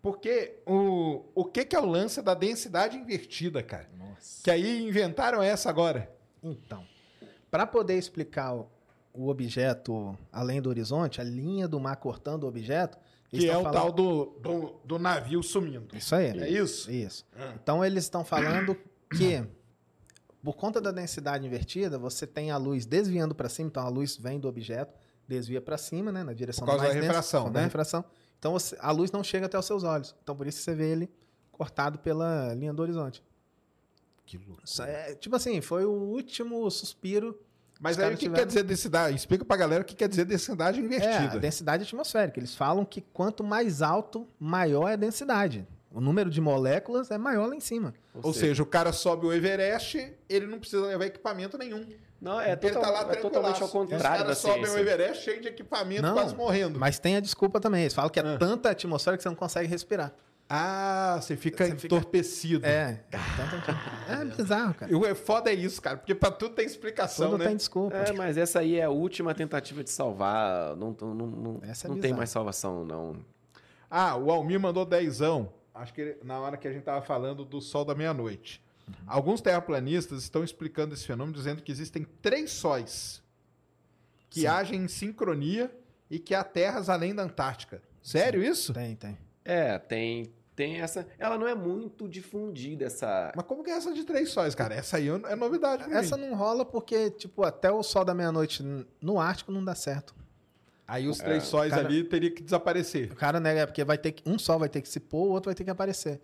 Porque 0.00 0.58
o, 0.66 1.24
o 1.34 1.44
que, 1.46 1.64
que 1.64 1.74
é 1.74 1.80
o 1.80 1.86
lance 1.86 2.20
da 2.22 2.34
densidade 2.34 2.96
invertida, 2.96 3.62
cara? 3.62 3.88
Nossa. 3.98 4.42
Que 4.44 4.50
aí 4.50 4.86
inventaram 4.86 5.42
essa 5.42 5.68
agora. 5.70 6.10
Então, 6.42 6.86
para 7.50 7.66
poder 7.66 7.96
explicar 7.96 8.54
o, 8.54 8.70
o 9.12 9.28
objeto 9.28 10.16
além 10.30 10.60
do 10.60 10.68
horizonte, 10.68 11.20
a 11.20 11.24
linha 11.24 11.66
do 11.66 11.80
mar 11.80 11.96
cortando 11.96 12.44
o 12.44 12.48
objeto, 12.48 12.98
eles 13.34 13.44
Que 13.44 13.50
é 13.50 13.56
o 13.58 13.62
falando- 13.62 13.72
tal 13.74 13.92
do, 13.92 14.24
do, 14.40 14.74
do 14.84 14.98
navio 14.98 15.42
sumindo. 15.42 15.96
Isso 15.96 16.14
aí. 16.14 16.26
É 16.38 16.48
isso? 16.48 16.90
Isso. 16.90 17.26
Ah. 17.36 17.52
Então 17.62 17.84
eles 17.84 18.04
estão 18.04 18.24
falando 18.24 18.76
que 19.16 19.44
por 20.42 20.54
conta 20.56 20.80
da 20.80 20.90
densidade 20.90 21.46
invertida, 21.46 21.98
você 21.98 22.26
tem 22.26 22.50
a 22.50 22.56
luz 22.56 22.84
desviando 22.84 23.34
para 23.34 23.48
cima, 23.48 23.68
então 23.68 23.84
a 23.84 23.88
luz 23.88 24.16
vem 24.16 24.38
do 24.38 24.46
objeto, 24.48 24.94
desvia 25.26 25.60
para 25.60 25.78
cima, 25.78 26.12
né, 26.12 26.22
na 26.22 26.34
direção 26.34 26.64
Por 26.66 26.72
causa 26.72 26.84
mais 26.84 26.94
da 26.94 27.00
densa, 27.00 27.12
refração, 27.12 27.40
por 27.40 27.44
causa 27.44 27.54
da 27.54 27.60
né? 27.60 27.64
refração. 27.66 28.04
Então 28.38 28.52
você- 28.52 28.76
a 28.78 28.90
luz 28.90 29.10
não 29.10 29.24
chega 29.24 29.46
até 29.46 29.58
os 29.58 29.64
seus 29.64 29.82
olhos. 29.84 30.14
Então 30.22 30.36
por 30.36 30.46
isso 30.46 30.58
que 30.58 30.64
você 30.64 30.74
vê 30.74 30.90
ele 30.90 31.10
cortado 31.50 31.98
pela 31.98 32.52
linha 32.54 32.74
do 32.74 32.82
horizonte. 32.82 33.22
Que 34.26 34.36
louco. 34.38 34.62
É, 34.86 35.14
tipo 35.14 35.36
assim, 35.36 35.60
foi 35.60 35.84
o 35.84 35.90
último 35.92 36.70
suspiro. 36.70 37.38
Mas 37.84 37.98
Os 37.98 38.02
aí 38.02 38.08
o 38.08 38.12
que 38.12 38.16
tiveram- 38.24 38.42
quer 38.42 38.46
dizer 38.46 38.62
densidade? 38.62 39.14
Explica 39.14 39.44
pra 39.44 39.58
galera 39.58 39.82
o 39.82 39.84
que 39.84 39.94
quer 39.94 40.08
dizer 40.08 40.24
densidade 40.24 40.78
É, 40.78 40.82
a 40.82 40.84
invertida. 40.86 41.38
densidade 41.38 41.82
atmosférica. 41.82 42.40
Eles 42.40 42.54
falam 42.54 42.82
que 42.82 43.02
quanto 43.12 43.44
mais 43.44 43.82
alto, 43.82 44.26
maior 44.40 44.88
é 44.88 44.94
a 44.94 44.96
densidade. 44.96 45.68
O 45.92 46.00
número 46.00 46.30
de 46.30 46.40
moléculas 46.40 47.10
é 47.10 47.18
maior 47.18 47.46
lá 47.46 47.54
em 47.54 47.60
cima. 47.60 47.92
Ou 48.22 48.32
seja, 48.32 48.62
o 48.62 48.66
cara 48.66 48.90
sobe 48.90 49.26
o 49.26 49.32
Everest, 49.34 50.14
ele 50.30 50.46
não 50.46 50.58
precisa 50.58 50.82
levar 50.86 51.04
equipamento 51.04 51.58
nenhum. 51.58 51.84
não, 52.20 52.40
é, 52.40 52.52
ele 52.52 52.56
total- 52.56 52.82
tá 52.82 52.90
lá 52.90 53.00
é 53.12 53.16
totalmente 53.16 53.62
ao 53.62 53.68
contrário 53.68 53.96
Os 54.16 54.18
caras 54.22 54.38
sobem 54.38 54.64
o. 54.64 54.78
Everest 54.78 55.22
cheio 55.22 55.42
de 55.42 55.48
equipamento, 55.48 56.00
Não, 56.00 56.14
quase 56.14 56.34
morrendo. 56.34 56.80
Mas 56.80 56.98
tem 56.98 57.16
a 57.16 57.20
desculpa 57.20 57.60
também. 57.60 57.82
Eles 57.82 57.92
falam 57.92 58.08
que 58.10 58.18
é 58.18 58.22
Ah. 58.22 58.38
tanta 58.38 58.70
atmosfera 58.70 59.14
que 59.18 59.22
você 59.22 59.28
não 59.28 59.36
consegue 59.36 59.68
respirar. 59.68 60.10
Ah, 60.56 61.18
você 61.20 61.36
fica 61.36 61.64
Você 61.66 61.72
fica- 61.76 61.86
entorpecido. 61.86 62.64
É. 62.66 63.02
Então, 63.08 63.20
é 64.20 64.24
bizarro, 64.36 64.74
cara. 64.74 64.92
E 64.92 64.94
o 64.94 65.14
foda 65.16 65.50
é 65.50 65.54
isso, 65.54 65.82
cara, 65.82 65.96
porque 65.96 66.14
pra 66.14 66.30
tudo 66.30 66.54
tem 66.54 66.64
explicação, 66.64 67.30
Tudo 67.32 67.38
né? 67.38 67.46
tem 67.48 67.56
desculpa. 67.56 67.96
É, 67.96 68.12
mas 68.12 68.36
essa 68.36 68.60
aí 68.60 68.76
é 68.76 68.84
a 68.84 68.90
última 68.90 69.34
tentativa 69.34 69.82
de 69.82 69.90
salvar. 69.90 70.76
Não, 70.76 70.96
não, 71.00 71.14
não, 71.14 71.26
não- 71.26 71.60
Essa 71.62 71.86
é 71.86 71.90
não 71.90 71.98
tem 71.98 72.12
mais 72.12 72.30
salvação, 72.30 72.84
não. 72.84 73.16
Ah, 73.90 74.16
o 74.16 74.30
Almir 74.30 74.60
mandou 74.60 74.84
dezão. 74.84 75.52
Acho 75.74 75.92
que 75.92 76.00
ele- 76.00 76.18
na 76.22 76.38
hora 76.38 76.56
que 76.56 76.68
a 76.68 76.72
gente 76.72 76.84
tava 76.84 77.02
falando 77.02 77.44
do 77.44 77.60
sol 77.60 77.84
da 77.84 77.94
meia-noite. 77.94 78.62
Uhum. 78.86 78.94
Alguns 79.06 79.40
terraplanistas 79.40 80.22
estão 80.22 80.44
explicando 80.44 80.94
esse 80.94 81.04
fenômeno 81.06 81.36
dizendo 81.36 81.62
que 81.62 81.72
existem 81.72 82.06
três 82.22 82.52
sóis 82.52 83.22
que 84.30 84.40
Sim. 84.42 84.46
agem 84.46 84.82
em 84.84 84.88
sincronia 84.88 85.70
e 86.10 86.18
que 86.18 86.34
há 86.34 86.44
terras 86.44 86.88
além 86.88 87.14
da 87.14 87.22
Antártica. 87.22 87.82
Sério 88.02 88.42
isso? 88.42 88.72
Tem, 88.74 88.94
tem. 88.94 89.16
É, 89.44 89.78
tem, 89.78 90.32
tem 90.56 90.80
essa. 90.80 91.06
Ela 91.18 91.36
não 91.38 91.46
é 91.48 91.54
muito 91.54 92.08
difundida, 92.08 92.84
essa. 92.86 93.32
Mas 93.34 93.44
como 93.46 93.62
que 93.64 93.70
é 93.70 93.74
essa 93.74 93.92
de 93.92 94.04
três 94.04 94.30
sóis, 94.30 94.54
cara? 94.54 94.74
Essa 94.74 94.96
aí 94.98 95.08
é 95.08 95.34
novidade 95.36 95.84
pra 95.84 95.98
Essa 95.98 96.16
mim. 96.16 96.26
não 96.28 96.36
rola 96.36 96.64
porque, 96.64 97.10
tipo, 97.10 97.42
até 97.44 97.70
o 97.70 97.82
sol 97.82 98.04
da 98.04 98.14
meia-noite 98.14 98.62
no 99.00 99.20
Ártico 99.20 99.50
não 99.52 99.64
dá 99.64 99.74
certo. 99.74 100.14
Aí 100.86 101.08
os 101.08 101.18
É, 101.20 101.24
três 101.24 101.44
sóis 101.44 101.70
cara- 101.72 101.86
ali 101.86 102.04
teria 102.04 102.30
que 102.30 102.42
desaparecer. 102.42 103.10
O 103.12 103.16
cara 103.16 103.40
nega, 103.40 103.60
é 103.60 103.66
porque 103.66 103.82
vai 103.84 103.96
ter 103.96 104.12
que, 104.12 104.28
um 104.28 104.38
sol 104.38 104.58
vai 104.58 104.68
ter 104.68 104.82
que 104.82 104.88
se 104.88 105.00
pôr, 105.00 105.26
o 105.28 105.30
outro 105.30 105.48
vai 105.48 105.54
ter 105.54 105.64
que 105.64 105.70
aparecer. 105.70 106.20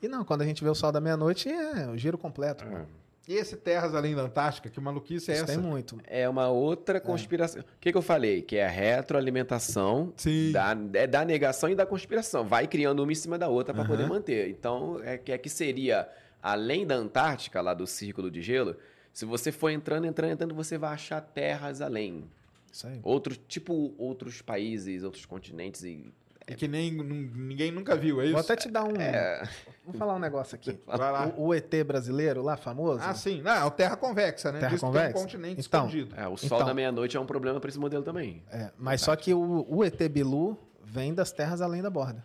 E 0.00 0.06
não, 0.08 0.24
quando 0.24 0.42
a 0.42 0.44
gente 0.44 0.62
vê 0.62 0.70
o 0.70 0.74
sol 0.74 0.92
da 0.92 1.00
meia-noite, 1.00 1.48
é 1.48 1.88
o 1.88 1.96
giro 1.96 2.16
completo. 2.16 2.64
É. 2.64 2.86
E 3.28 3.34
esse 3.34 3.56
terras 3.56 3.94
além 3.94 4.14
da 4.14 4.22
Antártica, 4.22 4.70
que 4.70 4.80
maluquice 4.80 5.32
é 5.32 5.34
Isso 5.34 5.44
essa? 5.44 5.52
tem 5.52 5.60
muito. 5.60 5.98
É 6.06 6.28
uma 6.28 6.48
outra 6.48 7.00
conspiração. 7.00 7.60
O 7.60 7.64
que, 7.80 7.90
que 7.90 7.98
eu 7.98 8.02
falei? 8.02 8.40
Que 8.40 8.56
é 8.56 8.66
a 8.66 8.68
retroalimentação 8.68 10.12
Sim. 10.16 10.52
da, 10.52 10.76
é 10.94 11.06
da 11.08 11.24
negação 11.24 11.68
e 11.68 11.74
da 11.74 11.84
conspiração. 11.84 12.46
Vai 12.46 12.68
criando 12.68 13.02
uma 13.02 13.10
em 13.10 13.16
cima 13.16 13.36
da 13.36 13.48
outra 13.48 13.74
para 13.74 13.82
Aham. 13.82 13.90
poder 13.90 14.06
manter. 14.06 14.48
Então, 14.48 15.00
é 15.02 15.18
que, 15.18 15.32
é 15.32 15.38
que 15.38 15.48
seria, 15.48 16.08
além 16.40 16.86
da 16.86 16.94
Antártica, 16.94 17.60
lá 17.60 17.74
do 17.74 17.86
círculo 17.86 18.30
de 18.30 18.40
gelo, 18.42 18.76
se 19.12 19.24
você 19.24 19.50
for 19.50 19.70
entrando, 19.70 20.06
entrando, 20.06 20.30
entrando, 20.32 20.54
você 20.54 20.78
vai 20.78 20.92
achar 20.92 21.20
terras 21.20 21.80
além. 21.80 22.24
Isso 22.70 22.86
aí. 22.86 23.00
Outros, 23.02 23.40
tipo 23.48 23.92
outros 23.98 24.40
países, 24.40 25.02
outros 25.02 25.26
continentes 25.26 25.82
e... 25.82 26.12
É 26.48 26.54
que 26.54 26.68
nem 26.68 26.92
ninguém 26.92 27.72
nunca 27.72 27.96
viu, 27.96 28.20
é 28.20 28.24
isso? 28.26 28.32
Vou 28.34 28.40
até 28.40 28.54
te 28.54 28.68
dar 28.70 28.84
um. 28.84 28.94
É, 29.00 29.42
Vou 29.84 29.92
falar 29.94 30.14
um 30.14 30.18
negócio 30.20 30.54
aqui. 30.54 30.78
Vai 30.86 30.98
lá. 31.10 31.26
O, 31.36 31.46
o 31.48 31.54
ET 31.54 31.72
brasileiro 31.84 32.40
lá, 32.42 32.56
famoso. 32.56 33.00
Ah, 33.02 33.14
sim. 33.14 33.42
Não, 33.42 33.50
é 33.50 33.64
o 33.64 33.70
terra 33.70 33.96
convexa, 33.96 34.52
né? 34.52 34.60
Terra 34.60 34.70
Diz 34.70 34.80
que 34.80 34.86
convexa? 34.86 35.12
tem 35.12 35.16
um 35.20 35.24
continente 35.24 35.66
Então. 35.66 35.86
escondido. 35.86 36.14
é, 36.16 36.28
o 36.28 36.36
sol 36.36 36.58
Então. 36.58 36.66
da 36.68 36.72
meia-noite 36.74 37.16
é 37.16 37.20
um 37.20 37.26
problema 37.26 37.58
para 37.58 37.68
esse 37.68 37.78
modelo 37.80 38.04
também. 38.04 38.44
É, 38.50 38.70
mas 38.78 39.00
só 39.00 39.16
que 39.16 39.34
o, 39.34 39.66
o 39.68 39.84
ET 39.84 40.00
Bilu 40.08 40.56
vem 40.84 41.12
das 41.12 41.32
terras 41.32 41.60
além 41.60 41.82
da 41.82 41.90
borda. 41.90 42.24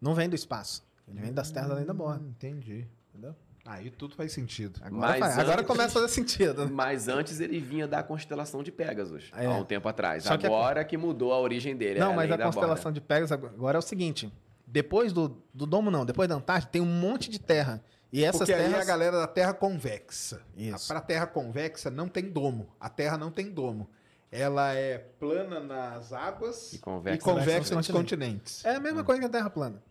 Não 0.00 0.14
vem 0.14 0.28
do 0.30 0.34
espaço. 0.34 0.82
Ele 1.06 1.20
vem 1.20 1.32
das 1.32 1.50
terras 1.50 1.70
além 1.70 1.84
da 1.84 1.92
borda. 1.94 2.24
Hum, 2.24 2.28
entendi. 2.30 2.86
Entendeu? 3.10 3.34
Aí 3.66 3.90
tudo 3.90 4.14
faz 4.14 4.32
sentido. 4.32 4.80
Agora, 4.82 5.00
Mas 5.08 5.18
faz- 5.18 5.38
agora 5.38 5.56
antes- 5.60 5.66
começa 5.66 5.98
a 5.98 6.02
fazer 6.02 6.08
sentido. 6.14 6.64
né? 6.64 6.70
Mas 6.72 7.08
antes 7.08 7.40
ele 7.40 7.58
vinha 7.58 7.86
da 7.88 8.02
constelação 8.02 8.62
de 8.62 8.70
Pegasus, 8.70 9.30
É. 9.36 9.46
há 9.46 9.50
um 9.50 9.64
tempo 9.64 9.88
atrás. 9.88 10.22
Só 10.24 10.36
que 10.36 10.46
a- 10.46 10.48
Agora 10.48 10.84
que 10.84 10.96
mudou 10.96 11.32
a 11.32 11.38
origem 11.40 11.76
dele. 11.76 11.98
Não, 11.98 12.12
é 12.12 12.16
mas 12.16 12.30
a 12.30 12.36
da 12.36 12.44
constelação 12.44 12.92
de 12.92 13.00
Pegasus 13.00 13.32
agora 13.32 13.76
é 13.76 13.80
o 13.80 13.82
seguinte: 13.82 14.32
depois 14.66 15.12
do, 15.12 15.42
do 15.52 15.66
domo, 15.66 15.90
não, 15.90 16.04
depois 16.06 16.28
da 16.28 16.36
Antártida, 16.36 16.70
tem 16.72 16.80
um 16.82 16.86
monte 16.86 17.28
de 17.30 17.38
terra. 17.40 17.82
E 18.12 18.24
essas 18.24 18.38
Porque 18.40 18.52
aí 18.54 18.62
é 18.62 18.66
a 18.66 18.70
terras. 18.70 18.86
galera 18.86 19.18
da 19.18 19.26
terra 19.26 19.52
convexa. 19.52 20.40
Isso. 20.56 20.86
Para 20.86 20.98
a 21.00 21.02
terra 21.02 21.26
convexa 21.26 21.90
não 21.90 22.08
tem 22.08 22.24
domo. 22.30 22.68
A 22.80 22.88
terra 22.88 23.18
não 23.18 23.30
tem 23.32 23.50
domo. 23.50 23.90
Ela 24.30 24.72
é 24.74 24.98
plana 24.98 25.60
nas 25.60 26.12
águas 26.12 26.72
E 26.72 26.78
convexa 26.78 27.16
e 27.16 27.20
convexa 27.20 27.74
nos 27.74 27.88
nos 27.88 27.96
continentes. 27.96 28.64
É 28.64 28.76
a 28.76 28.80
mesma 28.80 29.02
coisa 29.04 29.20
que 29.20 29.26
a 29.26 29.30
Terra 29.30 29.48
plana. 29.50 29.82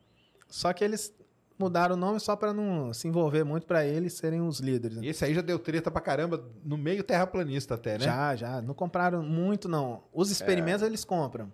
Só 0.48 0.72
que 0.74 0.84
eles 0.84 1.14
mudaram 1.58 1.96
o 1.96 1.98
nome 1.98 2.20
só 2.20 2.36
para 2.36 2.54
não 2.54 2.94
se 2.94 3.08
envolver 3.08 3.44
muito 3.44 3.66
para 3.66 3.86
eles 3.86 4.14
serem 4.14 4.42
os 4.42 4.60
líderes. 4.60 4.98
né? 4.98 5.06
E 5.06 5.10
esse 5.10 5.24
aí 5.24 5.34
já 5.34 5.42
deu 5.42 5.58
treta 5.60 5.90
pra 5.90 6.02
caramba 6.02 6.44
no 6.64 6.78
meio 6.78 7.04
terraplanista 7.04 7.76
até, 7.76 7.94
né? 7.94 8.06
Já, 8.06 8.36
já. 8.36 8.62
Não 8.62 8.74
compraram 8.74 9.24
muito, 9.24 9.68
não. 9.70 10.04
Os 10.14 10.30
experimentos 10.32 10.82
eles 10.82 11.04
compram. 11.06 11.52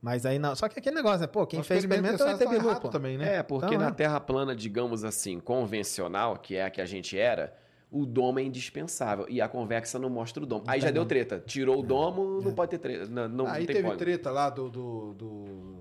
Mas 0.00 0.26
aí 0.26 0.38
não. 0.38 0.54
Só 0.54 0.68
que 0.68 0.78
aquele 0.78 0.96
negócio, 0.96 1.20
né? 1.20 1.26
Pô, 1.26 1.46
quem 1.46 1.62
fez 1.62 1.82
experimentos 1.82 2.20
experimento 2.20 2.44
é 2.44 2.46
o 2.46 2.52
ET 2.52 2.62
Bilu, 2.62 2.80
pô. 2.80 2.88
também, 2.88 3.16
né? 3.16 3.36
É, 3.36 3.42
porque 3.42 3.66
Então, 3.68 3.78
na 3.78 3.88
é. 3.88 3.90
Terra 3.92 4.20
plana, 4.20 4.54
digamos 4.54 5.02
assim, 5.02 5.40
convencional, 5.40 6.36
que 6.36 6.56
é 6.56 6.64
a 6.66 6.70
que 6.70 6.80
a 6.82 6.84
gente 6.84 7.18
era, 7.18 7.56
o 7.90 8.04
domo 8.04 8.38
é 8.38 8.42
indispensável. 8.42 9.24
E 9.30 9.40
a 9.40 9.48
convexa 9.48 9.98
não 9.98 10.10
mostra 10.10 10.42
o 10.42 10.46
domo. 10.46 10.64
Aí 10.66 10.78
já 10.78 10.90
deu 10.90 11.06
treta. 11.06 11.42
Tirou 11.46 11.80
o 11.80 11.82
domo, 11.82 12.42
não 12.42 12.52
pode 12.52 12.72
ter 12.72 12.78
treta. 12.78 13.06
Não, 13.06 13.28
não 13.28 13.46
aí 13.46 13.64
tem 13.64 13.76
teve 13.76 13.86
como. 13.88 13.96
treta 13.98 14.30
lá 14.30 14.50
do, 14.50 14.68
do, 14.68 15.14
do 15.14 15.74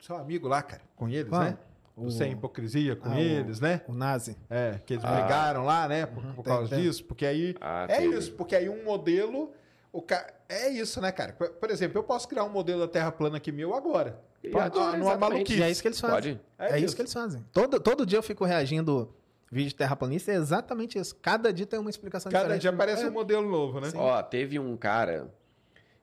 seu 0.00 0.16
amigo 0.16 0.48
lá, 0.48 0.62
cara, 0.62 0.82
com 0.96 1.06
eles, 1.08 1.28
Qual? 1.28 1.42
né? 1.42 1.58
O- 1.96 2.10
Sem 2.10 2.32
hipocrisia 2.32 2.96
com 2.96 3.08
Ah, 3.10 3.16
o- 3.16 3.18
eles, 3.18 3.60
né? 3.60 3.82
O 3.86 3.92
Nazi. 3.92 4.36
É, 4.48 4.80
que 4.86 4.94
eles 4.94 5.04
Ah. 5.04 5.12
brigaram 5.12 5.64
lá, 5.64 5.86
né? 5.88 6.06
Por, 6.06 6.22
por 6.34 6.42
tem- 6.44 6.52
causa 6.54 6.68
tem. 6.74 6.82
disso. 6.84 7.04
Porque 7.04 7.26
aí. 7.26 7.54
Ah, 7.60 7.86
é 7.88 7.96
teve. 7.98 8.16
isso, 8.16 8.32
porque 8.32 8.56
aí 8.56 8.68
um 8.68 8.82
modelo. 8.84 9.52
O 9.92 10.00
ca... 10.00 10.24
É 10.48 10.68
isso, 10.68 11.00
né, 11.00 11.10
cara? 11.10 11.32
Por, 11.32 11.50
por 11.50 11.68
exemplo, 11.70 11.98
eu 11.98 12.02
posso 12.04 12.28
criar 12.28 12.44
um 12.44 12.48
modelo 12.48 12.80
da 12.80 12.88
Terra 12.88 13.10
plana 13.10 13.36
aqui 13.38 13.50
meu 13.50 13.74
agora. 13.74 14.20
Pode, 14.52 14.56
agora, 14.64 14.96
numa 14.96 15.16
maluquice. 15.16 15.58
E 15.58 15.62
é 15.62 15.70
isso 15.70 15.82
que 15.82 15.88
eles 15.88 16.00
fazem. 16.00 16.36
Pode? 16.56 16.72
É, 16.74 16.78
isso. 16.78 16.94
que 16.94 17.02
eles 17.02 17.12
fazem. 17.12 17.44
Todo, 17.52 17.78
todo 17.80 18.06
dia 18.06 18.16
eu 18.18 18.22
fico 18.22 18.44
reagindo 18.44 19.12
vídeo 19.50 19.70
de 19.70 19.74
terraplanista, 19.74 20.30
é 20.30 20.36
exatamente 20.36 20.96
isso. 20.96 21.14
Cada 21.20 21.52
dia 21.52 21.66
tem 21.66 21.78
uma 21.78 21.90
explicação 21.90 22.30
Cada 22.30 22.44
diferente. 22.44 22.60
dia 22.62 22.70
aparece 22.70 23.02
É, 23.02 23.08
um 23.08 23.12
modelo 23.12 23.50
novo, 23.50 23.80
né? 23.80 23.88
Ó, 23.96 24.22
teve 24.22 24.58
um 24.60 24.76
cara 24.76 25.28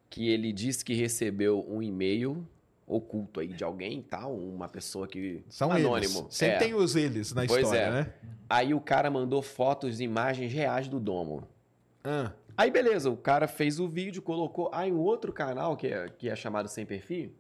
que 0.10 0.30
ele 0.30 0.52
disse 0.52 0.84
que 0.84 0.94
recebeu 0.94 1.66
um 1.68 1.82
e-mail 1.82 2.46
oculto 2.88 3.42
aí 3.42 3.50
de 3.50 3.64
alguém 3.64 4.00
e 4.00 4.04
tal, 4.04 4.34
uma 4.34 4.70
pessoa 4.70 5.06
que 5.08 5.44
São 5.50 5.70
anônimo. 5.72 6.20
eles. 6.22 6.36
Sempre 6.36 6.56
É. 6.56 6.60
tem 6.60 6.74
os 6.74 6.96
eles 6.96 7.34
na 7.34 7.46
Pois 7.46 7.62
história, 7.64 7.82
é. 7.82 7.92
né? 7.92 8.14
Aí 8.50 8.74
o 8.74 8.80
cara 8.80 9.12
mandou 9.12 9.42
fotos 9.42 10.00
e 10.00 10.06
imagens 10.06 10.54
reais 10.54 10.88
do 10.88 11.00
domo. 11.00 11.46
Ah, 12.04 12.32
Aí 12.56 12.72
beleza, 12.72 13.10
o 13.12 13.18
cara 13.18 13.48
fez 13.48 13.80
o 13.80 13.88
vídeo, 13.88 14.20
colocou. 14.22 14.70
Aí 14.74 14.92
um 14.92 14.98
outro 14.98 15.32
canal 15.32 15.76
que 15.78 15.88
é, 15.88 16.08
que 16.18 16.28
é 16.30 16.36
chamado 16.36 16.68
Sem 16.70 16.86
Perfil, 16.88 17.32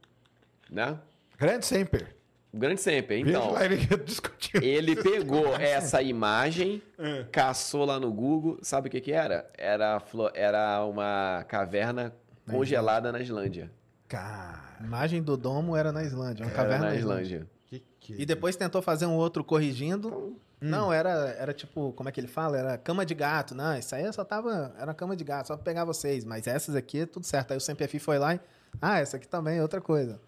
né? 0.69 0.99
grande 1.37 1.65
sempre. 1.65 2.05
O 2.53 2.57
Grande 2.59 2.79
Sempre. 2.79 3.23
Veja 3.23 3.37
Então, 3.39 3.51
ele 4.61 4.95
pegou 4.95 5.53
essa 5.59 6.01
imagem, 6.01 6.81
É. 6.97 7.25
caçou 7.31 7.83
lá 7.85 7.99
no 7.99 8.11
Google. 8.11 8.57
Sabe 8.61 8.87
o 8.87 8.91
que 8.91 9.01
que 9.01 9.11
era? 9.11 9.49
Era, 9.57 10.01
era 10.33 10.83
uma 10.85 11.45
caverna 11.47 12.15
congelada 12.49 13.11
na 13.11 13.19
Islândia. 13.19 13.69
Cara, 14.07 14.77
Imagem 14.79 15.21
do 15.21 15.35
domo 15.35 15.75
era 15.75 15.91
na 15.91 16.03
Islândia, 16.03 16.45
uma 16.45 16.51
Era 16.51 16.55
caverna 16.55 16.85
na 16.85 16.91
na 16.91 16.97
Islândia. 16.97 17.23
Islândia. 17.23 17.47
que 17.65 17.83
que... 17.99 18.21
E 18.21 18.25
depois 18.25 18.55
tentou 18.55 18.81
fazer 18.81 19.05
um 19.05 19.15
outro 19.15 19.43
corrigindo. 19.43 20.09
Hum. 20.09 20.35
Não, 20.59 20.91
era, 20.91 21.09
era 21.37 21.53
tipo, 21.53 21.91
como 21.93 22.09
é 22.09 22.11
que 22.11 22.19
ele 22.19 22.27
fala? 22.27 22.57
Era 22.57 22.77
cama 22.77 23.05
de 23.05 23.13
gato. 23.13 23.53
Não, 23.53 23.77
isso 23.77 23.93
aí 23.93 24.11
só 24.13 24.23
tava. 24.23 24.73
Era 24.79 24.93
cama 24.93 25.15
de 25.15 25.23
gato, 25.23 25.47
só 25.47 25.55
pra 25.55 25.63
pegar 25.63 25.85
vocês. 25.85 26.23
Mas 26.25 26.47
essas 26.47 26.73
aqui, 26.75 27.05
tudo 27.05 27.25
certo. 27.25 27.51
Aí 27.51 27.57
o 27.57 27.61
CMPF 27.61 27.99
foi 27.99 28.17
lá 28.17 28.33
e. 28.35 28.39
Ah, 28.81 28.99
essa 28.99 29.17
aqui 29.17 29.27
também 29.27 29.57
é 29.57 29.61
outra 29.61 29.79
coisa. 29.81 30.19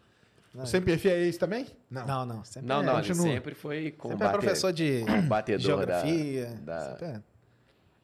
O 0.54 0.64
CMPF 0.66 1.10
é 1.10 1.26
esse 1.28 1.40
também? 1.40 1.66
Não. 1.90 2.06
Não, 2.06 2.26
não. 2.26 2.44
Sempre 2.44 2.68
Não, 2.70 2.82
é, 2.82 2.86
não, 2.86 3.00
ele 3.00 3.14
sempre 3.16 3.56
foi 3.56 3.96
Sempre 4.02 4.26
é 4.28 4.30
professor 4.30 4.74
de 4.74 5.04
da- 5.06 5.58
geografia. 5.58 6.46
da- 6.64 6.90
sempre 6.92 7.06
é. 7.08 7.22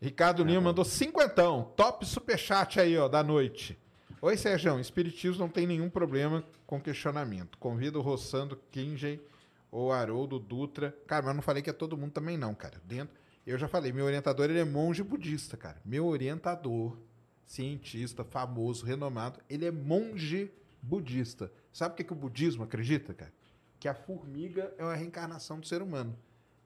Ricardo 0.01 0.43
Lima 0.43 0.61
mandou 0.61 0.85
cinquentão. 0.85 1.71
Top 1.75 2.05
superchat 2.05 2.79
aí, 2.79 2.97
ó, 2.97 3.07
da 3.07 3.23
noite. 3.23 3.77
Oi, 4.21 4.37
Sérgio. 4.37 4.79
Espiritismo 4.79 5.39
não 5.39 5.49
tem 5.49 5.67
nenhum 5.67 5.89
problema 5.89 6.43
com 6.65 6.79
questionamento. 6.79 7.57
Convido 7.57 7.99
o 7.99 8.01
Rossando 8.01 8.55
Kingen 8.71 9.19
ou 9.69 9.91
Haroldo 9.91 10.39
Dutra. 10.39 10.97
Cara, 11.05 11.23
mas 11.23 11.31
eu 11.31 11.35
não 11.35 11.41
falei 11.41 11.61
que 11.61 11.69
é 11.69 11.73
todo 11.73 11.97
mundo 11.97 12.13
também 12.13 12.37
não, 12.37 12.55
cara. 12.55 12.81
Dentro, 12.85 13.13
eu 13.45 13.57
já 13.57 13.67
falei, 13.67 13.91
meu 13.91 14.05
orientador 14.05 14.49
ele 14.49 14.59
é 14.59 14.65
monge 14.65 15.03
budista, 15.03 15.57
cara. 15.57 15.81
Meu 15.83 16.05
orientador, 16.05 16.97
cientista, 17.45 18.23
famoso, 18.23 18.85
renomado, 18.85 19.41
ele 19.49 19.65
é 19.65 19.71
monge 19.71 20.49
budista. 20.81 21.51
Sabe 21.73 21.93
o 21.93 21.97
que, 21.97 22.03
que 22.05 22.13
o 22.13 22.15
budismo 22.15 22.63
acredita, 22.63 23.13
cara? 23.13 23.33
Que 23.79 23.87
a 23.87 23.93
formiga 23.93 24.73
é 24.77 24.83
uma 24.83 24.95
reencarnação 24.95 25.59
do 25.59 25.67
ser 25.67 25.81
humano. 25.81 26.17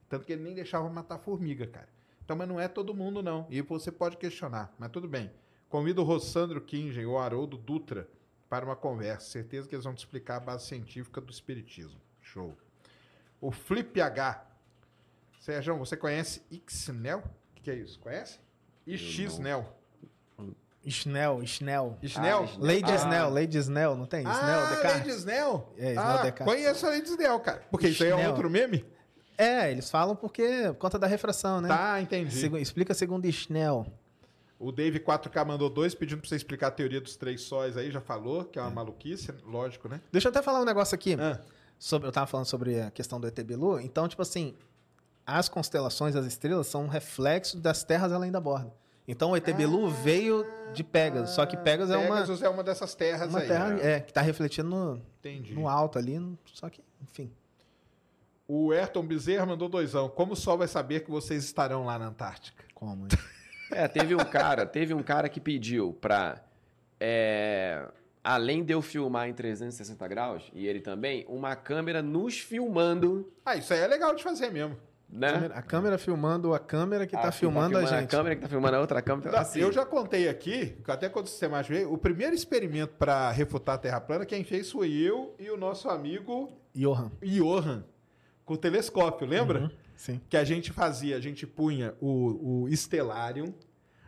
Tanto 0.07 0.25
que 0.25 0.33
ele 0.33 0.43
nem 0.43 0.53
deixava 0.53 0.87
matar 0.87 1.15
a 1.15 1.19
formiga, 1.19 1.65
cara. 1.65 1.89
Então, 2.23 2.37
mas 2.37 2.47
não 2.47 2.59
é 2.59 2.67
todo 2.67 2.93
mundo, 2.93 3.23
não. 3.23 3.47
E 3.49 3.59
você 3.61 3.91
pode 3.91 4.17
questionar, 4.17 4.73
mas 4.77 4.91
tudo 4.91 5.07
bem. 5.07 5.31
Convido 5.69 6.01
o 6.01 6.03
Rossandro 6.05 6.59
Kingen 6.61 7.05
ou 7.05 7.17
Haroldo 7.19 7.57
Dutra 7.57 8.07
para 8.49 8.65
uma 8.65 8.75
conversa. 8.75 9.29
Certeza 9.29 9.67
que 9.67 9.75
eles 9.75 9.85
vão 9.85 9.93
te 9.93 9.99
explicar 9.99 10.37
a 10.37 10.39
base 10.39 10.65
científica 10.65 11.21
do 11.21 11.31
espiritismo. 11.31 11.99
Show. 12.21 12.57
O 13.39 13.51
Flip 13.51 14.01
H. 14.01 14.45
Sérgio, 15.39 15.77
você 15.77 15.95
conhece 15.95 16.41
Ixnel? 16.51 17.19
O 17.19 17.55
que, 17.55 17.61
que 17.63 17.71
é 17.71 17.75
isso? 17.75 17.99
Conhece? 17.99 18.39
E 18.85 18.97
Xnel. 18.97 19.75
Schnell, 20.87 21.45
Schnell. 21.45 21.97
Schnell? 22.03 22.43
Ah, 22.45 22.57
Lady 22.57 22.91
Ah. 22.91 22.95
Snell, 22.95 23.29
Lady 23.29 23.57
Snell, 23.57 23.95
não 23.95 24.05
tem? 24.05 24.21
Snell, 24.21 24.33
Ah, 24.59 24.69
Descartes. 24.69 24.99
Lady 25.07 25.09
Snell? 25.19 25.73
É, 25.77 25.89
Snell 25.91 25.99
ah, 25.99 26.13
Descartes. 26.23 26.45
conheço 26.45 26.85
a 26.85 26.89
Lady 26.89 27.09
Snell, 27.09 27.39
cara. 27.41 27.61
Porque 27.69 27.87
isso 27.89 28.03
aí 28.03 28.09
é 28.09 28.27
outro 28.29 28.49
meme? 28.49 28.85
É, 29.37 29.71
eles 29.71 29.89
falam 29.89 30.15
porque, 30.15 30.63
por 30.69 30.75
conta 30.75 30.97
da 30.97 31.05
refração, 31.05 31.61
né? 31.61 31.67
Tá, 31.67 32.01
entendi. 32.01 32.33
Segu- 32.35 32.57
explica 32.57 32.93
segundo 32.93 33.29
Schnell. 33.31 33.85
O 34.59 34.73
Dave 34.73 34.99
4K 34.99 35.45
mandou 35.45 35.69
dois 35.69 35.95
pedindo 35.95 36.19
pra 36.19 36.27
você 36.27 36.35
explicar 36.35 36.67
a 36.67 36.71
teoria 36.71 36.99
dos 36.99 37.15
três 37.15 37.41
sóis 37.41 37.77
aí, 37.77 37.89
já 37.89 38.01
falou, 38.01 38.43
que 38.43 38.59
é 38.59 38.61
uma 38.61 38.69
maluquice, 38.69 39.33
lógico, 39.45 39.87
né? 39.87 40.01
Deixa 40.11 40.27
eu 40.27 40.31
até 40.31 40.41
falar 40.41 40.59
um 40.59 40.65
negócio 40.65 40.93
aqui. 40.93 41.15
Ah, 41.17 41.39
sobre, 41.77 42.09
eu 42.09 42.11
tava 42.11 42.27
falando 42.27 42.45
sobre 42.45 42.81
a 42.81 42.91
questão 42.91 43.21
do 43.21 43.27
ET 43.27 43.39
Bilu, 43.41 43.79
então, 43.79 44.05
tipo 44.05 44.21
assim, 44.21 44.53
as 45.25 45.47
constelações, 45.47 46.13
as 46.13 46.25
estrelas, 46.25 46.67
são 46.67 46.83
um 46.83 46.87
reflexo 46.87 47.57
das 47.57 47.85
terras 47.85 48.11
além 48.11 48.33
da 48.33 48.41
borda. 48.41 48.73
Então, 49.07 49.31
o 49.31 49.37
ET 49.37 49.49
Bilu 49.55 49.89
veio 49.89 50.45
de 50.73 50.83
Pegasus, 50.83 51.35
só 51.35 51.45
que 51.45 51.55
Pegasus 51.55 51.95
é 51.95 51.97
uma, 51.97 52.15
Pegasus 52.15 52.41
é 52.41 52.49
uma 52.49 52.61
dessas 52.61 52.93
terras 52.93 53.29
uma 53.29 53.39
aí. 53.39 53.47
terra 53.47 53.69
né? 53.69 53.93
é, 53.93 53.99
que 54.01 54.11
tá 54.11 54.19
refletindo 54.19 54.69
no, 54.69 55.01
Entendi. 55.19 55.53
no 55.53 55.69
alto 55.69 55.97
ali, 55.97 56.21
só 56.53 56.69
que, 56.69 56.83
enfim. 57.01 57.31
O 58.45 58.71
Ayrton 58.73 59.03
Bezerra 59.03 59.45
mandou 59.45 59.69
doisão. 59.69 60.09
Como 60.09 60.33
o 60.33 60.35
Sol 60.35 60.57
vai 60.57 60.67
saber 60.67 60.99
que 61.01 61.09
vocês 61.09 61.45
estarão 61.45 61.85
lá 61.85 61.97
na 61.97 62.07
Antártica? 62.07 62.65
Como? 62.73 63.07
É, 63.71 63.87
teve 63.87 64.15
um 64.15 64.19
cara, 64.25 64.65
teve 64.65 64.93
um 64.93 65.03
cara 65.03 65.29
que 65.29 65.39
pediu 65.39 65.93
pra. 66.01 66.41
é, 66.99 67.85
além 68.23 68.63
de 68.63 68.73
eu 68.73 68.81
filmar 68.81 69.29
em 69.29 69.33
360 69.33 70.07
graus, 70.07 70.43
e 70.53 70.67
ele 70.67 70.81
também, 70.81 71.25
uma 71.29 71.55
câmera 71.55 72.01
nos 72.01 72.39
filmando, 72.39 73.31
Ah, 73.45 73.55
isso 73.55 73.73
aí 73.73 73.79
é 73.79 73.87
legal 73.87 74.13
de 74.15 74.23
fazer 74.23 74.51
mesmo. 74.51 74.75
né? 75.09 75.31
Câmera- 75.31 75.55
A 75.55 75.61
câmera 75.61 75.97
filmando 75.97 76.53
a 76.53 76.59
câmera 76.59 77.07
que 77.07 77.15
Ah, 77.15 77.19
tá 77.21 77.31
filmando 77.31 77.77
a 77.77 77.85
gente. 77.85 78.03
A 78.03 78.07
câmera 78.07 78.35
que 78.35 78.41
tá 78.41 78.47
filmando 78.49 78.75
a 78.75 78.79
outra 78.79 79.01
câmera. 79.01 79.39
Assim, 79.39 79.59
Eu 79.59 79.71
já 79.71 79.85
contei 79.85 80.27
aqui, 80.29 80.77
até 80.87 81.09
quando 81.09 81.25
o 81.25 81.29
sistema 81.29 81.61
veio, 81.63 81.91
o 81.91 81.97
primeiro 81.97 82.35
experimento 82.35 82.93
para 82.93 83.31
refutar 83.31 83.75
a 83.75 83.77
Terra 83.79 83.99
plana, 84.01 84.25
quem 84.25 84.43
fez 84.43 84.71
foi 84.71 84.91
eu 84.91 85.33
e 85.39 85.49
o 85.49 85.57
nosso 85.57 85.89
amigo 85.89 86.51
Johan. 86.75 87.11
Johan, 87.23 87.83
com 88.45 88.53
o 88.53 88.57
telescópio, 88.57 89.25
lembra? 89.27 89.61
Uhum, 89.61 89.69
Sim. 89.99 90.21
Que 90.29 90.37
a 90.37 90.45
gente 90.45 90.71
fazia, 90.71 91.17
a 91.17 91.19
gente 91.19 91.45
punha 91.45 91.93
o, 91.99 92.63
o 92.63 92.69
Stellarium, 92.73 93.53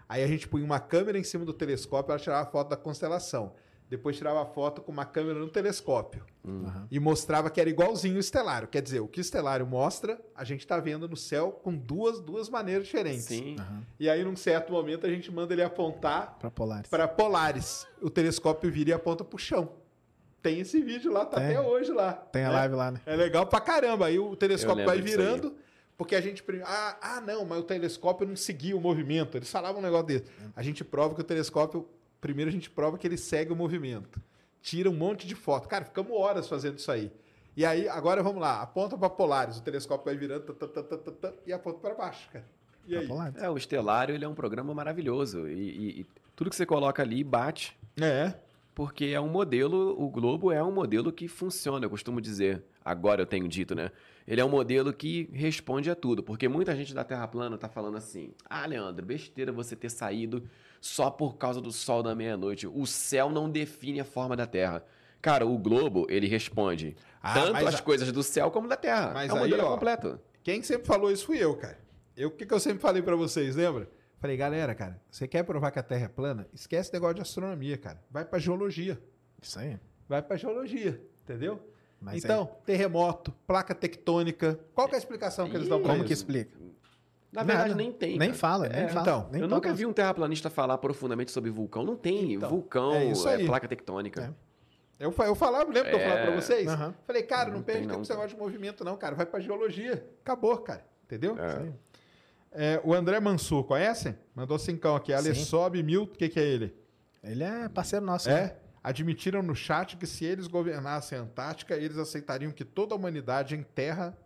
aí 0.07 0.23
a 0.23 0.27
gente 0.27 0.47
punha 0.47 0.63
uma 0.63 0.79
câmera 0.79 1.19
em 1.19 1.23
cima 1.23 1.43
do 1.43 1.51
telescópio, 1.51 2.13
ela 2.13 2.19
tirava 2.19 2.49
foto 2.49 2.69
da 2.69 2.77
constelação. 2.77 3.53
Depois 3.89 4.15
tirava 4.15 4.45
foto 4.45 4.81
com 4.81 4.89
uma 4.89 5.03
câmera 5.03 5.37
no 5.37 5.49
telescópio. 5.49 6.23
Aham. 6.47 6.87
E 6.89 6.97
mostrava 6.97 7.49
que 7.49 7.59
era 7.59 7.69
igualzinho 7.69 8.15
o 8.15 8.19
estelário. 8.21 8.69
Quer 8.69 8.81
dizer, 8.81 9.01
o 9.01 9.07
que 9.07 9.19
o 9.19 9.21
estelário 9.21 9.67
mostra, 9.67 10.17
a 10.33 10.45
gente 10.45 10.61
está 10.61 10.79
vendo 10.79 11.09
no 11.09 11.17
céu 11.17 11.51
com 11.61 11.75
duas, 11.75 12.21
duas 12.21 12.47
maneiras 12.47 12.85
diferentes. 12.85 13.25
Sim. 13.25 13.57
Aham. 13.59 13.83
E 13.99 14.09
aí, 14.09 14.23
num 14.23 14.37
certo 14.37 14.71
momento, 14.71 15.05
a 15.05 15.09
gente 15.09 15.29
manda 15.29 15.53
ele 15.53 15.61
apontar 15.61 16.37
Pra 16.39 16.49
Polaris. 16.49 16.89
para 16.89 17.05
Polaris. 17.05 17.85
O 18.01 18.09
telescópio 18.09 18.71
vira 18.71 18.91
e 18.91 18.93
aponta 18.93 19.25
para 19.25 19.35
o 19.35 19.39
chão. 19.39 19.73
Tem 20.41 20.61
esse 20.61 20.81
vídeo 20.81 21.11
lá, 21.11 21.25
tá 21.25 21.35
Tem. 21.41 21.47
até 21.47 21.59
hoje 21.59 21.91
lá. 21.91 22.13
Tem 22.13 22.45
a 22.45 22.47
né? 22.49 22.55
live 22.55 22.75
lá, 22.75 22.91
né? 22.91 23.01
É 23.05 23.15
legal 23.17 23.45
pra 23.45 23.59
caramba. 23.59 24.05
Aí 24.05 24.17
o 24.17 24.37
telescópio 24.37 24.85
vai 24.85 25.01
virando, 25.01 25.53
porque 26.01 26.15
a 26.15 26.21
gente. 26.21 26.43
Ah, 26.65 26.97
ah, 26.99 27.21
não, 27.21 27.45
mas 27.45 27.59
o 27.59 27.63
telescópio 27.63 28.25
não 28.27 28.35
seguia 28.35 28.75
o 28.75 28.81
movimento. 28.81 29.37
Eles 29.37 29.51
falavam 29.51 29.79
um 29.79 29.83
negócio 29.83 30.07
desse. 30.07 30.25
A 30.55 30.63
gente 30.63 30.83
prova 30.83 31.13
que 31.13 31.21
o 31.21 31.23
telescópio. 31.23 31.87
Primeiro 32.19 32.49
a 32.49 32.51
gente 32.51 32.71
prova 32.71 32.97
que 32.97 33.05
ele 33.07 33.17
segue 33.17 33.51
o 33.51 33.55
movimento. 33.55 34.19
Tira 34.63 34.89
um 34.89 34.93
monte 34.95 35.27
de 35.27 35.35
foto. 35.35 35.67
Cara, 35.67 35.85
ficamos 35.85 36.11
horas 36.11 36.47
fazendo 36.49 36.79
isso 36.79 36.91
aí. 36.91 37.11
E 37.55 37.63
aí, 37.63 37.87
agora 37.87 38.23
vamos 38.23 38.41
lá. 38.41 38.61
Aponta 38.63 38.97
para 38.97 39.09
Polaris. 39.11 39.57
O 39.57 39.61
telescópio 39.61 40.05
vai 40.05 40.17
virando 40.17 40.51
tá, 40.53 40.67
tá, 40.67 40.81
tá, 40.83 41.33
e 41.45 41.53
aponta 41.53 41.77
para 41.79 41.93
baixo, 41.93 42.27
cara. 42.31 42.45
E 42.87 42.97
aí? 42.97 43.07
É, 43.37 43.47
o 43.47 43.57
Estelário 43.57 44.15
ele 44.15 44.25
é 44.25 44.27
um 44.27 44.33
programa 44.33 44.73
maravilhoso. 44.73 45.47
E, 45.47 45.53
e- 45.53 45.99
e 46.01 46.05
tudo 46.35 46.49
que 46.49 46.55
você 46.55 46.65
coloca 46.65 47.03
ali 47.03 47.23
bate, 47.23 47.77
É. 48.01 48.33
porque 48.73 49.05
é 49.05 49.21
um 49.21 49.29
modelo, 49.29 49.95
o 50.01 50.09
Globo 50.09 50.51
é 50.51 50.63
um 50.63 50.71
modelo 50.71 51.11
que 51.11 51.27
funciona, 51.27 51.85
eu 51.85 51.89
costumo 51.91 52.19
dizer. 52.19 52.63
Agora 52.83 53.21
eu 53.21 53.25
tenho 53.27 53.47
dito, 53.47 53.75
né? 53.75 53.91
Ele 54.31 54.39
é 54.39 54.45
um 54.45 54.49
modelo 54.49 54.93
que 54.93 55.29
responde 55.33 55.91
a 55.91 55.95
tudo. 55.95 56.23
Porque 56.23 56.47
muita 56.47 56.73
gente 56.73 56.93
da 56.93 57.03
Terra 57.03 57.27
plana 57.27 57.57
tá 57.57 57.67
falando 57.67 57.97
assim: 57.97 58.33
ah, 58.49 58.65
Leandro, 58.65 59.05
besteira 59.05 59.51
você 59.51 59.75
ter 59.75 59.89
saído 59.91 60.47
só 60.79 61.11
por 61.11 61.35
causa 61.35 61.59
do 61.59 61.69
sol 61.69 62.01
da 62.01 62.15
meia-noite. 62.15 62.65
O 62.65 62.85
céu 62.87 63.29
não 63.29 63.49
define 63.49 63.99
a 63.99 64.05
forma 64.05 64.37
da 64.37 64.47
Terra. 64.47 64.85
Cara, 65.21 65.45
o 65.45 65.57
Globo, 65.57 66.07
ele 66.09 66.27
responde 66.27 66.95
Ah, 67.21 67.33
tanto 67.33 67.67
as 67.67 67.75
a- 67.75 67.81
coisas 67.81 68.09
do 68.09 68.23
céu 68.23 68.49
como 68.49 68.69
da 68.69 68.77
Terra. 68.77 69.11
Mas 69.13 69.29
é 69.29 69.33
um 69.33 69.37
aí, 69.43 69.49
modelo 69.51 69.67
ó, 69.67 69.73
completo. 69.73 70.17
Quem 70.41 70.63
sempre 70.63 70.87
falou 70.87 71.11
isso 71.11 71.25
fui 71.25 71.37
eu, 71.37 71.53
cara. 71.57 71.77
Eu, 72.15 72.29
o 72.29 72.31
que, 72.31 72.45
que 72.45 72.53
eu 72.53 72.59
sempre 72.59 72.79
falei 72.79 73.01
pra 73.01 73.17
vocês, 73.17 73.57
lembra? 73.57 73.89
Falei, 74.17 74.37
galera, 74.37 74.73
cara, 74.73 75.01
você 75.11 75.27
quer 75.27 75.43
provar 75.43 75.71
que 75.71 75.79
a 75.79 75.83
Terra 75.83 76.05
é 76.05 76.07
plana? 76.07 76.47
Esquece 76.53 76.89
o 76.89 76.93
negócio 76.93 77.15
de 77.15 77.21
astronomia, 77.21 77.77
cara. 77.77 78.01
Vai 78.09 78.23
pra 78.23 78.39
geologia. 78.39 78.97
Isso 79.41 79.59
aí. 79.59 79.77
Vai 80.07 80.21
pra 80.21 80.37
geologia, 80.37 81.01
entendeu? 81.23 81.61
Mas 82.01 82.23
então, 82.23 82.49
terremoto, 82.65 83.31
placa 83.45 83.75
tectônica. 83.75 84.59
Qual 84.73 84.87
que 84.87 84.95
é 84.95 84.97
a 84.97 84.99
explicação 84.99 85.47
que 85.49 85.55
eles 85.55 85.67
dão 85.69 85.81
como 85.81 86.03
que 86.03 86.11
explica? 86.13 86.57
Na 87.31 87.43
verdade, 87.43 87.69
Nada. 87.69 87.75
nem 87.81 87.91
tem. 87.93 88.17
Nem 88.17 88.29
cara. 88.29 88.33
fala, 88.33 88.67
nem 88.67 88.81
É, 88.83 88.87
fala. 88.89 89.01
então, 89.01 89.29
nem 89.31 89.41
eu 89.41 89.47
nunca 89.47 89.73
vi 89.73 89.85
um 89.85 89.93
terraplanista 89.93 90.49
falar 90.49 90.77
profundamente 90.79 91.31
sobre 91.31 91.49
vulcão. 91.49 91.83
Não 91.83 91.95
tem. 91.95 92.33
Então, 92.33 92.49
vulcão 92.49 92.93
é 92.93 93.05
é, 93.05 93.11
isso 93.11 93.27
aí. 93.29 93.45
placa 93.45 93.67
tectônica. 93.67 94.35
Eu, 94.99 95.11
fa- 95.11 95.25
eu 95.25 95.33
falava, 95.35 95.63
lembra 95.71 95.89
que 95.91 95.95
eu 95.95 95.99
É. 95.99 96.03
falava 96.09 96.21
pra 96.27 96.35
vocês? 96.35 96.67
Falei, 97.07 97.23
cara, 97.23 97.49
não, 97.49 97.57
Não 97.57 97.63
perde 97.63 97.79
tem, 97.81 97.87
tempo 97.87 97.95
não, 97.97 98.01
esse 98.03 98.11
negócio 98.11 98.29
de 98.31 98.37
movimento, 98.37 98.83
não, 98.83 98.97
cara. 98.97 99.15
Vai 99.15 99.25
pra 99.25 99.39
geologia. 99.39 100.05
Acabou, 100.21 100.57
cara. 100.57 100.83
Entendeu? 101.05 101.37
É. 101.39 101.71
É, 102.53 102.81
o 102.83 102.93
André 102.93 103.19
Mansur, 103.19 103.63
conhecem? 103.63 104.17
Mandou 104.35 104.59
cincão 104.59 104.95
aqui. 104.95 105.13
Ale 105.13 105.33
Sim. 105.33 105.45
sobe 105.45 105.81
mil. 105.81 106.03
O 106.03 106.07
que, 106.07 106.27
que 106.27 106.39
é 106.39 106.43
ele? 106.43 106.75
Ele 107.23 107.43
é 107.43 107.69
parceiro 107.69 108.05
nosso. 108.05 108.27
né? 108.29 108.55
É? 108.83 108.89
Admitiram 108.89 109.41
no 109.41 109.55
chat 109.55 109.95
que 109.97 110.05
se 110.07 110.25
eles 110.25 110.47
governassem 110.47 111.17
a 111.17 111.21
Antártica, 111.21 111.75
eles 111.75 111.97
aceitariam 111.97 112.51
que 112.51 112.65
toda 112.65 112.93
a 112.95 112.97
humanidade 112.97 113.55
enterra 113.55 114.17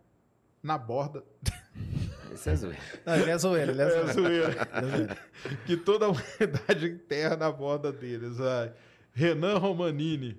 na 0.62 0.76
borda. 0.78 1.22
Isso 2.34 2.50
é 2.50 2.56
zoeira. 2.56 2.80
Não, 3.04 3.14
ele 3.16 3.30
é 3.30 3.38
zoeiro, 3.38 3.70
ele 3.72 3.82
é 3.82 3.84
É 3.86 3.90
zoeiro. 3.90 4.12
zoeira. 4.12 4.68
É 5.44 5.54
que 5.66 5.76
toda 5.76 6.06
a 6.06 6.08
humanidade 6.08 6.86
enterra 6.86 7.36
na 7.36 7.50
borda 7.50 7.92
deles. 7.92 8.38
Ai. 8.40 8.72
Renan 9.12 9.58
Romanini. 9.58 10.38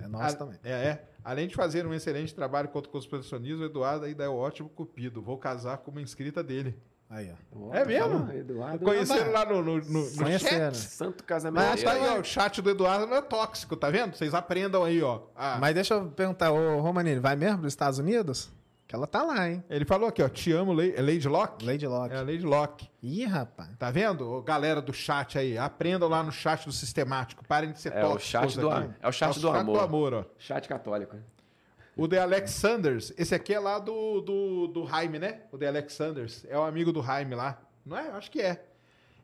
É 0.00 0.08
nosso 0.08 0.34
A- 0.34 0.38
também. 0.38 0.58
É, 0.64 0.70
é. 0.72 1.04
Além 1.24 1.46
de 1.46 1.54
fazer 1.54 1.86
um 1.86 1.92
excelente 1.92 2.34
trabalho 2.34 2.68
contra 2.68 2.88
o 2.88 2.92
conspiracionismo, 2.92 3.62
o 3.62 3.66
Eduardo 3.66 4.04
ainda 4.06 4.24
é 4.24 4.28
um 4.28 4.34
ótimo 4.36 4.68
cupido. 4.68 5.20
Vou 5.20 5.36
casar 5.36 5.78
com 5.78 5.90
uma 5.90 6.00
inscrita 6.00 6.42
dele. 6.42 6.74
Aí, 7.10 7.32
ó. 7.54 7.74
É 7.74 7.84
mesmo? 7.86 8.30
Eduardo. 8.32 8.84
Conheceram 8.84 9.32
lá 9.32 9.44
no, 9.46 9.62
no, 9.62 9.76
no, 9.78 10.10
no 10.10 10.38
chat? 10.38 10.76
Santo 10.76 11.24
casamento. 11.24 11.64
Mas 11.64 11.82
tá 11.82 11.92
aí, 11.92 12.06
ó, 12.06 12.20
o 12.20 12.24
chat 12.24 12.60
do 12.60 12.68
Eduardo 12.68 13.06
não 13.06 13.16
é 13.16 13.22
tóxico, 13.22 13.74
tá 13.76 13.88
vendo? 13.88 14.14
Vocês 14.14 14.34
aprendam 14.34 14.84
aí, 14.84 15.02
ó. 15.02 15.22
Ah, 15.34 15.56
Mas 15.58 15.74
deixa 15.74 15.94
eu 15.94 16.06
perguntar, 16.10 16.50
ô 16.52 16.80
Romanini, 16.80 17.18
vai 17.18 17.34
mesmo 17.34 17.58
para 17.60 17.66
os 17.66 17.72
Estados 17.72 17.98
Unidos? 17.98 18.50
Que 18.86 18.94
ela 18.94 19.06
tá 19.06 19.22
lá, 19.22 19.48
hein? 19.48 19.62
Ele 19.68 19.84
falou 19.84 20.08
aqui, 20.08 20.22
ó, 20.22 20.28
te 20.30 20.50
amo, 20.52 20.72
é 20.80 21.00
Lady 21.02 21.28
Locke? 21.28 21.64
Lady 21.64 21.86
Locke. 21.86 22.14
É 22.14 22.18
a 22.18 22.22
Lady 22.22 22.44
Locke. 22.44 22.88
Ih, 23.02 23.24
rapaz. 23.26 23.70
Tá 23.78 23.90
vendo? 23.90 24.26
Ô, 24.30 24.42
Galera 24.42 24.80
do 24.80 24.92
chat 24.94 25.38
aí, 25.38 25.56
aprendam 25.58 26.08
lá 26.08 26.22
no 26.22 26.32
chat 26.32 26.64
do 26.64 26.72
sistemático. 26.72 27.42
Parem 27.46 27.72
de 27.72 27.80
ser 27.80 27.92
É 27.92 27.98
o 28.04 28.10
tóxicos 28.12 28.30
chat 28.52 28.58
do 28.60 28.70
aqui. 28.70 28.90
é 29.00 29.08
o 29.08 29.12
chat 29.12 29.34
do 29.34 29.40
do 29.40 29.50
amor. 29.50 29.80
amor, 29.82 30.14
ó. 30.14 30.24
Chat 30.38 30.66
católico. 30.68 31.16
O 31.98 32.06
The 32.06 32.18
Alexanders, 32.20 33.12
esse 33.18 33.34
aqui 33.34 33.52
é 33.52 33.58
lá 33.58 33.80
do, 33.80 34.20
do, 34.20 34.66
do 34.68 34.86
Jaime, 34.86 35.18
né? 35.18 35.42
O 35.50 35.58
The 35.58 35.66
Alexanders. 35.66 36.44
É 36.48 36.56
o 36.56 36.62
amigo 36.62 36.92
do 36.92 37.02
Jaime 37.02 37.34
lá. 37.34 37.60
Não 37.84 37.98
é? 37.98 38.08
Acho 38.10 38.30
que 38.30 38.40
é. 38.40 38.64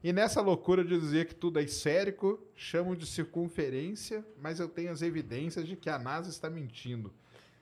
E 0.03 0.13
nessa 0.13 0.41
loucura 0.41 0.85
de 0.85 0.99
dizer 0.99 1.27
que 1.27 1.35
tudo 1.37 1.61
é 1.61 1.63
esférico, 1.63 2.39
chamam 2.57 2.97
de 2.97 3.07
circunferência, 3.07 4.25
mas 4.41 4.59
eu 4.59 4.69
tenho 4.69 4.91
as 4.91 5.03
evidências 5.03 5.67
de 5.67 5.77
que 5.77 5.89
a 5.89 5.99
NASA 6.01 6.29
está 6.29 6.51
mentindo 6.51 7.13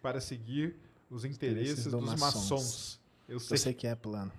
para 0.01 0.19
seguir 0.19 0.77
os 1.11 1.27
interesses 1.27 1.61
interesses 1.73 1.93
do 1.93 1.99
dos 1.99 2.19
maçons. 2.19 2.51
maçons. 2.51 3.01
Eu 3.29 3.35
Eu 3.35 3.41
sei. 3.41 3.59
sei 3.59 3.75
que 3.75 3.87
é 3.87 3.95
plano. 3.95 4.33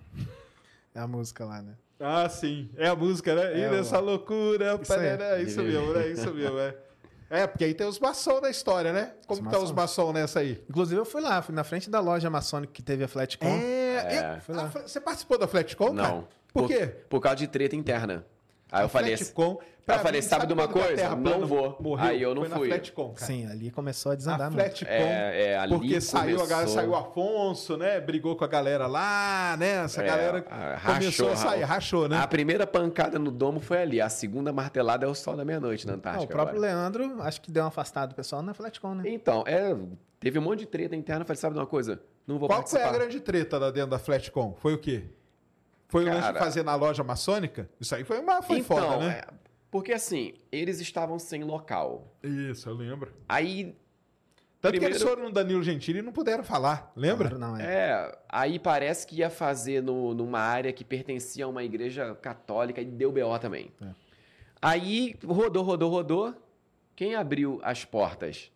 É 0.92 0.98
a 0.98 1.06
música 1.06 1.44
lá, 1.44 1.62
né? 1.62 1.76
Ah, 2.00 2.28
sim. 2.28 2.68
É 2.76 2.88
a 2.88 2.96
música, 2.96 3.32
né? 3.34 3.60
É 3.62 3.68
e 3.68 3.70
nessa 3.70 4.00
loucura. 4.00 4.74
Isso 4.74 4.92
parará, 4.92 5.40
isso 5.40 5.62
mesmo, 5.62 5.96
é 5.96 6.08
isso 6.10 6.34
mesmo. 6.34 6.58
É. 6.58 6.76
é, 7.30 7.46
porque 7.46 7.64
aí 7.64 7.74
tem 7.74 7.86
os 7.86 7.98
maçons 7.98 8.40
da 8.40 8.50
história, 8.50 8.92
né? 8.92 9.12
Como 9.26 9.40
Os 9.40 9.46
que 9.46 9.52
tá 9.52 9.58
os 9.62 9.70
maçons. 9.72 9.98
maçons 10.06 10.14
nessa 10.14 10.40
aí? 10.40 10.62
Inclusive, 10.68 11.00
eu 11.00 11.04
fui 11.04 11.20
lá, 11.20 11.40
fui 11.42 11.54
na 11.54 11.64
frente 11.64 11.88
da 11.90 12.00
loja 12.00 12.28
maçônica 12.30 12.72
que 12.72 12.82
teve 12.82 13.04
a 13.04 13.08
Flatcom. 13.08 13.46
É, 13.46 13.96
É. 13.96 14.16
e- 14.16 14.52
lá. 14.52 14.64
a 14.64 14.70
Fla- 14.70 14.82
você 14.86 15.00
participou 15.00 15.38
da 15.38 15.46
Flatcom, 15.46 15.94
cara? 15.94 16.08
Não. 16.08 16.28
Por 16.52 16.68
quê? 16.68 16.86
Por 17.08 17.20
causa 17.20 17.36
de 17.36 17.48
treta 17.48 17.74
interna. 17.74 18.24
Aí 18.74 18.82
eu 18.82 18.86
A 18.86 18.88
falei, 18.88 19.16
Flatcom, 19.16 19.52
eu 19.52 19.58
pra 19.86 19.98
falei, 20.00 20.20
mim, 20.20 20.26
sabe 20.26 20.46
de 20.46 20.52
uma 20.52 20.64
a 20.64 20.68
coisa? 20.68 21.14
Não 21.16 21.46
vou. 21.46 21.76
Morreu? 21.80 22.06
Aí 22.08 22.20
eu 22.22 22.34
não 22.34 22.42
Foi 22.42 22.48
na 22.48 22.56
fui. 22.56 22.68
Flatcom, 22.68 23.12
cara. 23.14 23.26
Sim, 23.26 23.46
ali 23.46 23.70
começou 23.70 24.10
a 24.10 24.12
A 24.14 24.16
desandar 24.16 24.50
muito. 24.50 24.62
Flatcom, 24.64 24.90
É, 24.90 25.42
é, 25.52 25.58
ali 25.58 25.74
porque 25.74 26.00
saiu, 26.00 26.36
a 26.36 26.46
galera, 26.46 26.56
começou- 26.66 26.74
saiu 26.74 26.90
o 26.90 26.96
Afonso, 26.96 27.76
né? 27.76 28.00
Brigou 28.00 28.34
com 28.34 28.44
a 28.44 28.48
galera 28.48 28.86
lá, 28.86 29.56
né? 29.58 29.84
Essa 29.84 30.02
É, 30.02 30.06
galera 30.06 30.44
ah, 30.50 30.80
começou 30.84 31.26
a 31.28 31.30
rachou, 31.30 31.36
sair, 31.36 31.62
rachou, 31.62 32.08
né? 32.08 32.18
A 32.18 32.26
primeira 32.26 32.66
pancada 32.66 33.18
no 33.18 33.30
domo 33.30 33.60
foi 33.60 33.78
ali. 33.82 34.00
A 34.00 34.08
segunda 34.08 34.52
martelada 34.52 35.06
é 35.06 35.08
o 35.08 35.14
sol 35.14 35.36
da 35.36 35.44
meia-noite 35.44 35.86
na 35.86 35.92
Ah, 35.92 35.96
Antártica. 35.96 36.24
o 36.24 36.28
próprio 36.28 36.58
agora. 36.58 36.72
Leandro, 36.74 37.22
acho 37.22 37.40
que 37.40 37.50
deu 37.52 37.62
uma 37.62 37.68
afastada 37.68 38.08
do 38.08 38.14
pessoal 38.14 38.42
na 38.42 38.52
Flatcom, 38.54 38.94
né? 38.96 39.04
Então, 39.06 39.44
é, 39.46 39.76
teve 40.18 40.38
um 40.38 40.42
monte 40.42 40.60
de 40.60 40.66
treta 40.66 40.96
interna. 40.96 41.22
Eu 41.22 41.26
falei, 41.26 41.38
sabe 41.38 41.54
de 41.54 41.60
uma 41.60 41.66
coisa? 41.66 42.00
Não 42.26 42.38
vou 42.38 42.48
Qual 42.48 42.62
que 42.64 42.70
foi 42.70 42.80
participar. 42.80 43.02
a 43.02 43.06
grande 43.06 43.20
treta 43.20 43.58
lá 43.58 43.70
dentro 43.70 43.90
da 43.90 43.98
Flatcom? 43.98 44.54
Foi 44.58 44.74
o 44.74 44.78
quê? 44.78 45.04
Foi 45.94 46.02
o 46.02 46.06
lance 46.08 46.16
de 46.26 46.32
Cara- 46.32 46.38
fazer 46.40 46.64
na 46.64 46.74
loja 46.74 47.04
maçônica? 47.04 47.70
Isso 47.80 47.94
aí 47.94 48.02
foi 48.02 48.18
uma 48.18 48.42
foi 48.42 48.58
então, 48.58 48.76
foda, 48.76 48.98
né? 48.98 49.20
é, 49.20 49.24
porque 49.70 49.92
assim, 49.92 50.34
eles 50.50 50.80
estavam 50.80 51.20
sem 51.20 51.44
local. 51.44 52.12
Isso, 52.20 52.68
eu 52.68 52.74
lembro. 52.74 53.12
Aí, 53.28 53.76
Tanto 54.60 54.72
que 54.72 54.80
Primeiro- 54.80 54.94
eles 54.96 55.02
foram 55.08 55.24
no 55.28 55.30
Danilo 55.32 55.62
Gentili 55.62 56.00
e 56.00 56.02
não 56.02 56.10
puderam 56.12 56.42
falar, 56.42 56.90
lembra? 56.96 57.28
Claro, 57.28 57.38
não, 57.38 57.56
é. 57.56 57.62
é, 57.62 58.18
aí 58.28 58.58
parece 58.58 59.06
que 59.06 59.16
ia 59.16 59.30
fazer 59.30 59.82
no, 59.82 60.14
numa 60.14 60.40
área 60.40 60.72
que 60.72 60.82
pertencia 60.84 61.44
a 61.44 61.48
uma 61.48 61.62
igreja 61.62 62.12
católica 62.16 62.80
e 62.80 62.84
deu 62.86 63.12
BO 63.12 63.38
também. 63.38 63.70
É. 63.80 63.86
Aí 64.60 65.14
rodou, 65.24 65.62
rodou, 65.62 65.90
rodou. 65.90 66.34
Quem 66.96 67.14
abriu 67.14 67.60
as 67.62 67.84
portas? 67.84 68.50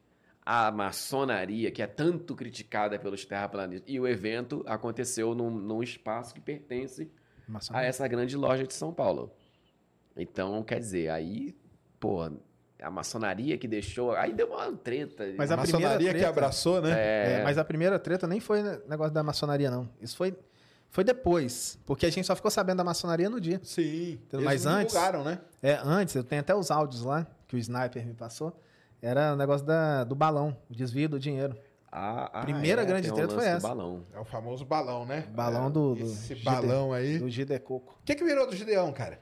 a 0.51 0.71
maçonaria, 0.73 1.71
que 1.71 1.83
é 1.83 1.87
tanto 1.87 2.35
criticada 2.35 2.99
pelos 2.99 3.23
terraplanistas. 3.27 3.85
E 3.87 4.01
o 4.01 4.09
evento 4.09 4.65
aconteceu 4.67 5.35
num, 5.35 5.51
num 5.51 5.83
espaço 5.83 6.33
que 6.33 6.41
pertence 6.41 7.11
a 7.49 7.53
Maçonaria. 7.53 7.89
essa 7.89 8.07
grande 8.07 8.37
loja 8.37 8.65
de 8.67 8.75
São 8.75 8.93
Paulo. 8.93 9.31
Então, 10.17 10.63
quer 10.63 10.79
dizer, 10.81 11.11
aí, 11.11 11.55
pô, 12.01 12.23
a 12.83 12.91
maçonaria 12.91 13.57
que 13.57 13.69
deixou. 13.69 14.13
Aí 14.13 14.33
deu 14.33 14.49
uma 14.49 14.73
treta. 14.73 15.25
Mas 15.37 15.51
a, 15.51 15.55
a 15.55 15.57
maçonaria 15.59 16.09
que 16.09 16.15
treta- 16.19 16.29
abraçou, 16.29 16.81
né? 16.83 16.91
É, 16.93 17.41
É, 17.41 17.45
mas 17.45 17.57
a 17.59 17.65
primeira 17.65 17.99
treta 17.99 18.27
nem 18.27 18.41
foi 18.41 18.63
negócio 18.89 19.13
da 19.13 19.23
maçonaria, 19.23 19.71
não. 19.71 19.89
Isso 20.01 20.17
foi, 20.17 20.37
foi 20.91 21.05
depois. 21.05 21.79
Porque 21.87 22.07
a 22.07 22.11
gente 22.11 22.27
só 22.27 22.35
ficou 22.35 22.51
sabendo 22.51 22.79
da 22.79 22.85
maçonaria 22.85 23.31
no 23.31 23.41
dia. 23.41 23.61
Sim. 23.63 24.19
Então, 24.27 24.41
mas 24.41 24.67
antes- 24.67 24.93
divulgaram, 24.93 25.25
né? 25.25 25.39
É, 25.63 25.79
antes, 25.83 26.15
eu 26.15 26.25
tenho 26.25 26.41
até 26.41 26.55
os 26.55 26.71
áudios 26.71 27.03
lá, 27.03 27.27
que 27.47 27.55
o 27.55 27.59
sniper 27.59 28.05
me 28.07 28.15
passou. 28.15 28.61
Era 29.01 29.33
o 29.35 29.37
negócio 29.37 29.65
da, 29.65 30.03
do 30.03 30.17
balão, 30.17 30.57
o 30.69 30.75
desvio 30.75 31.09
do 31.09 31.21
dinheiro. 31.21 31.57
A, 31.91 32.41
a- 32.41 32.43
primeira 32.43 32.85
grande 32.85 33.05
tem 33.05 33.13
um 33.13 33.17
treta 33.17 33.35
foi 33.35 33.47
essa. 33.47 33.67
balão. 33.67 34.05
É 34.15 34.19
o 34.21 34.25
famoso 34.25 34.65
balão, 34.65 35.05
né? 35.07 35.25
Balão 35.31 35.71
do, 35.71 35.95
do 35.95 36.05
Esse 36.05 36.35
Gide- 36.35 36.45
balão 36.45 36.93
aí. 36.93 37.19
Do 37.19 37.29
Gidecoco. 37.31 37.99
O 38.01 38.05
que, 38.05 38.15
que 38.15 38.25
virou 38.25 38.47
do 38.47 38.55
Gideão, 38.55 38.93
cara? 38.93 39.19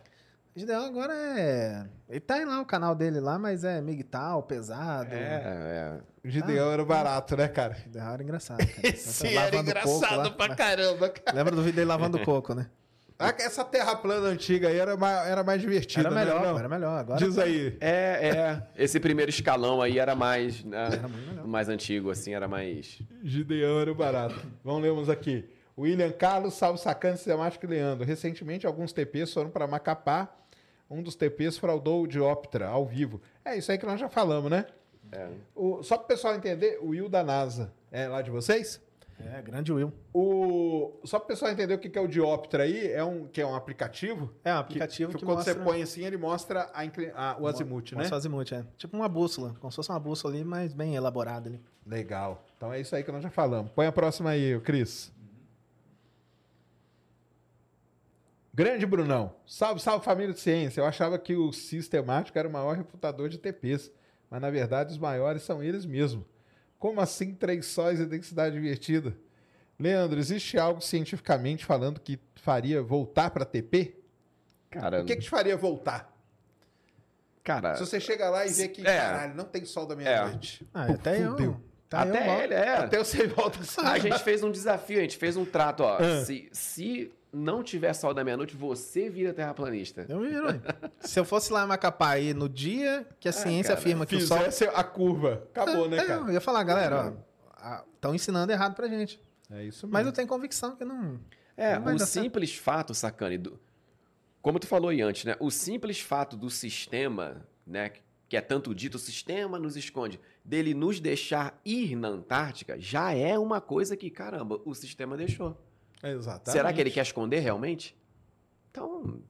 O 0.55 0.59
Gideão 0.59 0.85
agora 0.87 1.13
é. 1.15 1.87
Ele 2.09 2.21
tá 2.21 2.37
lá 2.45 2.61
o 2.61 2.65
canal 2.65 2.95
dele 2.95 3.21
lá, 3.21 3.39
mas 3.39 3.63
é 3.63 3.81
migtal, 3.83 4.43
pesado. 4.43 5.13
É, 5.13 5.43
é. 5.45 6.01
O 6.25 6.31
Gideão 6.31 6.73
era 6.73 6.85
barato, 6.85 7.37
né, 7.37 7.47
cara? 7.47 7.75
Gideão 7.75 8.09
era 8.13 8.23
engraçado. 8.23 8.59
Cara. 8.59 8.73
Esse 8.89 9.37
era 9.37 9.55
engraçado 9.57 10.01
coco 10.01 10.17
lá. 10.17 10.31
pra 10.31 10.55
caramba, 10.57 11.09
cara. 11.11 11.37
Lembra 11.37 11.55
do 11.55 11.63
vídeo 11.63 11.77
dele 11.77 11.89
lavando 11.89 12.19
coco, 12.25 12.55
né? 12.55 12.69
Ah, 13.19 13.35
Essa 13.39 13.65
terra 13.65 13.97
plana 13.97 14.29
antiga 14.29 14.69
aí 14.69 14.77
era 14.79 14.97
mais, 14.97 15.29
era 15.29 15.43
mais 15.43 15.61
divertida, 15.61 16.09
Era 16.09 16.11
né? 16.15 16.25
melhor, 16.25 16.53
pô, 16.53 16.59
era 16.59 16.69
melhor. 16.69 16.99
Agora 17.01 17.19
Diz 17.19 17.39
aí. 17.39 17.77
É, 17.81 18.29
é. 18.77 18.83
Esse 18.83 19.01
primeiro 19.01 19.31
escalão 19.31 19.81
aí 19.81 19.99
era 19.99 20.15
mais. 20.15 20.63
né, 20.65 20.87
Era 21.33 21.47
mais 21.47 21.69
antigo, 21.69 22.11
assim, 22.11 22.35
era 22.35 22.47
mais. 22.47 23.01
Gideão 23.23 23.81
era 23.81 23.91
o 23.91 23.95
barato. 23.95 24.35
Vamos 24.63 24.83
ler 24.83 24.93
uns 24.93 25.09
aqui. 25.09 25.49
William 25.79 26.11
Carlos, 26.13 26.55
Sacane, 26.55 27.17
Sistemático 27.17 27.65
e 27.65 27.69
Leandro. 27.69 28.05
Recentemente, 28.05 28.67
alguns 28.67 28.93
TPs 28.93 29.33
foram 29.33 29.51
para 29.51 29.67
Macapá. 29.67 30.35
Um 30.91 31.03
dos 31.03 31.15
TPs 31.17 31.59
fraudou 31.59 32.03
o 32.03 32.07
Dioptra 32.07 32.69
ao 32.69 32.87
vivo. 32.87 33.21
É 33.45 33.57
isso 33.57 33.73
aí 33.73 33.79
que 33.79 33.87
nós 33.87 33.99
já 33.99 34.09
falamos, 34.09 34.51
né? 34.51 34.67
É. 35.11 35.29
O, 35.55 35.83
só 35.83 35.97
para 35.97 36.05
o 36.05 36.09
pessoal 36.09 36.35
entender, 36.35 36.79
o 36.81 36.89
Will 36.89 37.09
da 37.09 37.23
NASA 37.25 37.73
é 37.91 38.07
lá 38.09 38.23
de 38.23 38.31
vocês? 38.31 38.81
É, 39.19 39.41
grande 39.41 39.73
Will. 39.73 39.93
O, 40.13 41.01
só 41.05 41.19
para 41.19 41.25
o 41.25 41.29
pessoal 41.29 41.51
entender 41.51 41.73
o 41.75 41.79
que 41.79 41.89
que 41.89 41.99
é 41.99 42.01
o 42.03 42.07
Dioptra 42.07 42.65
aí, 42.65 42.87
é 42.93 43.03
um, 43.03 43.27
que 43.27 43.41
é 43.41 43.47
um 43.47 43.55
aplicativo. 43.55 44.31
É 44.45 44.53
um 44.53 44.59
aplicativo 44.59 45.13
que, 45.17 45.25
quando 45.25 45.37
mostra... 45.39 45.55
você 45.55 45.61
põe 45.61 45.83
assim, 45.83 46.05
ele 46.05 46.17
mostra 46.19 46.71
a 46.75 46.85
inclin- 46.85 47.11
a- 47.15 47.37
o 47.41 47.47
azimuth, 47.47 47.93
né? 47.93 47.99
Mostra 47.99 48.15
o 48.15 48.19
azimuth, 48.19 48.53
é. 48.53 48.65
Tipo 48.77 48.95
uma 48.97 49.09
bússola, 49.09 49.55
como 49.59 49.71
se 49.73 49.77
fosse 49.77 49.89
uma 49.91 49.99
bússola 49.99 50.35
ali, 50.35 50.45
mas 50.45 50.75
bem 50.75 50.95
elaborada 50.95 51.49
ali. 51.49 51.61
Legal. 51.87 52.45
Então 52.59 52.73
é 52.73 52.81
isso 52.81 52.95
aí 52.95 53.03
que 53.03 53.11
nós 53.11 53.23
já 53.23 53.31
falamos. 53.31 53.73
Põe 53.73 53.87
a 53.87 53.93
próxima 53.93 54.31
aí, 54.31 54.61
Cris. 54.61 55.11
Grande 58.53 58.87
Brunão. 58.87 59.35
Salve, 59.47 59.81
salve 59.81 60.05
família 60.05 60.33
de 60.33 60.41
ciência. 60.41 60.81
Eu 60.81 60.87
achava 60.87 61.19
que 61.19 61.35
o 61.37 61.53
sistemático 61.53 62.39
era 62.39 62.49
o 62.49 62.53
maior 62.53 62.75
refutador 62.77 63.29
de 63.29 63.39
TPs, 63.39 63.91
mas 64.31 64.41
na 64.41 64.51
verdade 64.51 64.93
os 64.93 64.99
maiores 64.99 65.43
são 65.43 65.63
eles 65.63 65.85
mesmos. 65.85 66.25
Como 66.79 67.01
assim 67.01 67.35
três 67.35 67.67
sóis 67.67 67.99
e 68.01 68.07
densidade 68.07 68.57
invertida? 68.57 69.17
Leandro, 69.79 70.19
existe 70.19 70.59
algo 70.59 70.81
cientificamente 70.81 71.65
falando 71.65 72.01
que 72.01 72.19
faria 72.37 72.83
voltar 72.83 73.31
para 73.31 73.45
TP? 73.45 73.97
Cara, 74.71 75.03
O 75.03 75.05
que, 75.05 75.17
que 75.17 75.23
te 75.23 75.31
faria 75.31 75.57
voltar? 75.57 76.15
cara. 77.43 77.77
Se 77.77 77.87
você 77.87 78.01
chega 78.01 78.29
lá 78.29 78.45
e 78.45 78.51
vê 78.51 78.69
que, 78.69 78.81
É. 78.81 78.99
caralho, 78.99 79.35
não 79.37 79.45
tem 79.45 79.65
sol 79.65 79.87
da 79.87 79.95
meia-noite. 79.95 80.67
Ah, 80.75 80.87
Pô, 80.87 80.93
até 80.95 81.23
eu. 81.23 81.31
fudeu. 81.31 81.61
Tá 81.89 82.05
eu 82.05 82.11
até 82.13 82.25
volto. 82.27 82.41
ele, 82.43 82.55
é. 82.55 82.69
Até 82.77 82.99
você 82.99 83.27
volta 83.29 83.59
A 83.85 83.99
gente 84.01 84.19
fez 84.25 84.43
um 84.43 84.51
desafio, 84.51 84.99
a 84.99 85.03
gente 85.03 85.17
fez 85.17 85.37
um 85.37 85.45
trato, 85.45 85.85
ó. 85.85 85.99
Ah. 85.99 86.25
Se, 86.25 86.49
se 86.51 87.13
não 87.33 87.63
tiver 87.63 87.93
sol 87.93 88.15
da 88.15 88.25
meia-noite, 88.25 88.57
você 88.57 89.11
vira 89.11 89.33
terraplanista. 89.33 90.07
Eu 90.09 90.21
viro. 90.21 90.47
Se 91.01 91.19
eu 91.19 91.25
fosse 91.25 91.53
lá 91.53 91.65
em 91.65 91.69
Macapá 91.69 92.11
aí 92.11 92.33
no 92.33 92.49
dia 92.49 93.07
que 93.21 93.29
a 93.29 93.33
ciência 93.33 93.75
cara, 93.75 93.79
afirma 93.81 94.07
que 94.07 94.17
o 94.17 94.21
sol. 94.27 94.39
A 94.75 94.85
curva. 94.85 95.43
Acabou, 95.51 95.89
né, 95.89 95.99
É, 95.99 96.05
cara? 96.05 96.21
Eu 96.23 96.33
ia 96.33 96.41
falar, 96.41 96.63
galera. 96.65 97.17
Estão 97.95 98.15
ensinando 98.15 98.53
errado 98.53 98.75
pra 98.75 98.87
gente. 98.89 99.21
É 99.51 99.63
isso 99.65 99.87
Mas 99.89 100.07
eu 100.07 100.13
tenho 100.13 100.27
convicção 100.27 100.75
que 100.77 100.85
não. 100.85 101.21
É, 101.57 101.79
Não 101.79 101.95
o 101.95 101.99
dar 101.99 102.07
certo. 102.07 102.25
simples 102.25 102.55
fato, 102.55 102.95
Sacane, 102.95 103.39
do, 103.39 103.59
como 104.43 104.59
tu 104.61 104.67
falou 104.67 104.91
aí 104.91 105.01
antes, 105.01 105.25
né? 105.25 105.35
O 105.41 105.51
simples 105.51 106.01
fato 106.01 106.37
do 106.37 106.51
sistema, 106.51 107.47
né? 107.67 107.93
Que 108.29 108.37
é 108.37 108.41
tanto 108.41 108.75
dito, 108.75 108.97
o 108.97 108.99
sistema 108.99 109.59
nos 109.59 109.77
esconde, 109.77 110.21
dele 110.45 110.75
nos 110.75 111.01
deixar 111.01 111.59
ir 111.65 111.97
na 111.97 112.09
Antártica, 112.09 112.79
já 112.79 113.13
é 113.13 113.39
uma 113.39 113.61
coisa 113.61 113.97
que, 113.97 114.11
caramba, 114.11 114.61
o 114.65 114.75
sistema 114.75 115.17
deixou. 115.17 115.57
Exatamente. 116.03 116.53
Será 116.53 116.73
que 116.73 116.81
ele 116.81 116.91
quer 116.91 117.03
esconder 117.03 117.41
realmente? 117.41 117.97
Então, 118.71 119.21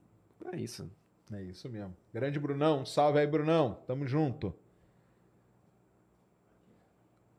é 0.51 0.57
isso. 0.57 0.89
É 1.31 1.41
isso 1.41 1.69
mesmo. 1.69 1.95
Grande 2.13 2.39
Brunão. 2.39 2.85
Salve 2.85 3.19
aí, 3.19 3.27
Brunão. 3.27 3.81
Tamo 3.85 4.07
junto. 4.07 4.53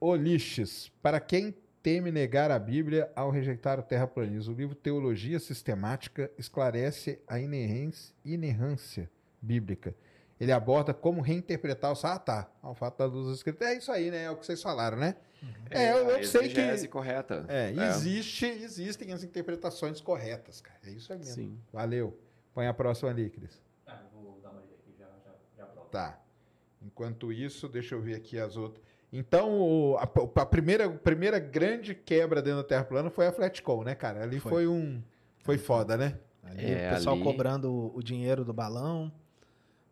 Oliches. 0.00 0.90
Para 1.02 1.20
quem 1.20 1.54
teme 1.82 2.12
negar 2.12 2.50
a 2.50 2.58
Bíblia 2.58 3.10
ao 3.16 3.30
rejeitar 3.30 3.80
o 3.80 3.82
terraplanismo, 3.82 4.54
o 4.54 4.56
livro 4.56 4.74
Teologia 4.74 5.40
Sistemática 5.40 6.30
esclarece 6.36 7.20
a 7.26 7.40
inerência, 7.40 8.14
inerrância 8.24 9.10
bíblica. 9.40 9.94
Ele 10.38 10.52
aborda 10.52 10.94
como 10.94 11.20
reinterpretar 11.20 11.92
o... 11.92 12.06
Ah, 12.06 12.18
tá. 12.18 12.50
O 12.62 12.74
fato 12.74 12.98
da 12.98 13.06
luz 13.06 13.34
escrita. 13.34 13.64
É 13.64 13.76
isso 13.76 13.90
aí, 13.90 14.10
né? 14.10 14.24
É 14.24 14.30
o 14.30 14.36
que 14.36 14.46
vocês 14.46 14.62
falaram, 14.62 14.96
né? 14.96 15.16
É, 15.70 15.92
eu, 15.92 16.08
a 16.08 16.18
eu 16.20 16.24
sei 16.24 16.48
que... 16.48 16.58
exegese 16.58 16.88
correta. 16.88 17.44
É, 17.48 17.70
existe, 17.90 18.46
existem 18.46 19.12
as 19.12 19.22
interpretações 19.22 20.00
corretas, 20.00 20.60
cara. 20.60 20.78
É 20.84 20.90
isso 20.90 21.12
aí 21.12 21.18
mesmo. 21.18 21.34
Sim. 21.34 21.58
Valeu. 21.72 22.18
Põe 22.54 22.66
a 22.66 22.74
próxima 22.74 23.10
ali, 23.10 23.30
Cris. 23.30 23.60
Ah, 23.86 24.00
eu 24.14 24.20
vou 24.22 24.40
dar 24.40 24.50
uma 24.50 24.58
olhada 24.60 24.74
aqui, 24.74 24.94
já, 24.98 25.06
já, 25.24 25.34
já 25.56 25.66
pronto. 25.66 25.88
Tá. 25.90 26.20
Enquanto 26.82 27.32
isso, 27.32 27.68
deixa 27.68 27.94
eu 27.94 28.00
ver 28.00 28.14
aqui 28.14 28.38
as 28.38 28.56
outras. 28.56 28.82
Então, 29.12 29.58
o- 29.60 29.96
a, 29.98 30.02
a 30.42 30.46
primeira, 30.46 30.88
primeira 30.90 31.38
grande 31.38 31.94
quebra 31.94 32.42
dentro 32.42 32.58
da 32.62 32.68
Terra 32.68 32.84
plana 32.84 33.10
foi 33.10 33.26
a 33.26 33.32
Flatcom, 33.32 33.82
né, 33.84 33.94
cara? 33.94 34.22
Ali 34.22 34.38
foi, 34.40 34.50
Foi. 34.50 34.68
um. 34.68 35.02
Foi 35.44 35.56
foda, 35.58 35.96
né? 35.96 36.18
Ali, 36.42 36.64
É, 36.72 36.90
o 36.90 36.94
pessoal 36.94 37.14
ali- 37.14 37.24
cobrando 37.24 37.70
o, 37.72 37.96
o 37.96 38.02
dinheiro 38.02 38.44
do 38.44 38.52
balão. 38.52 39.12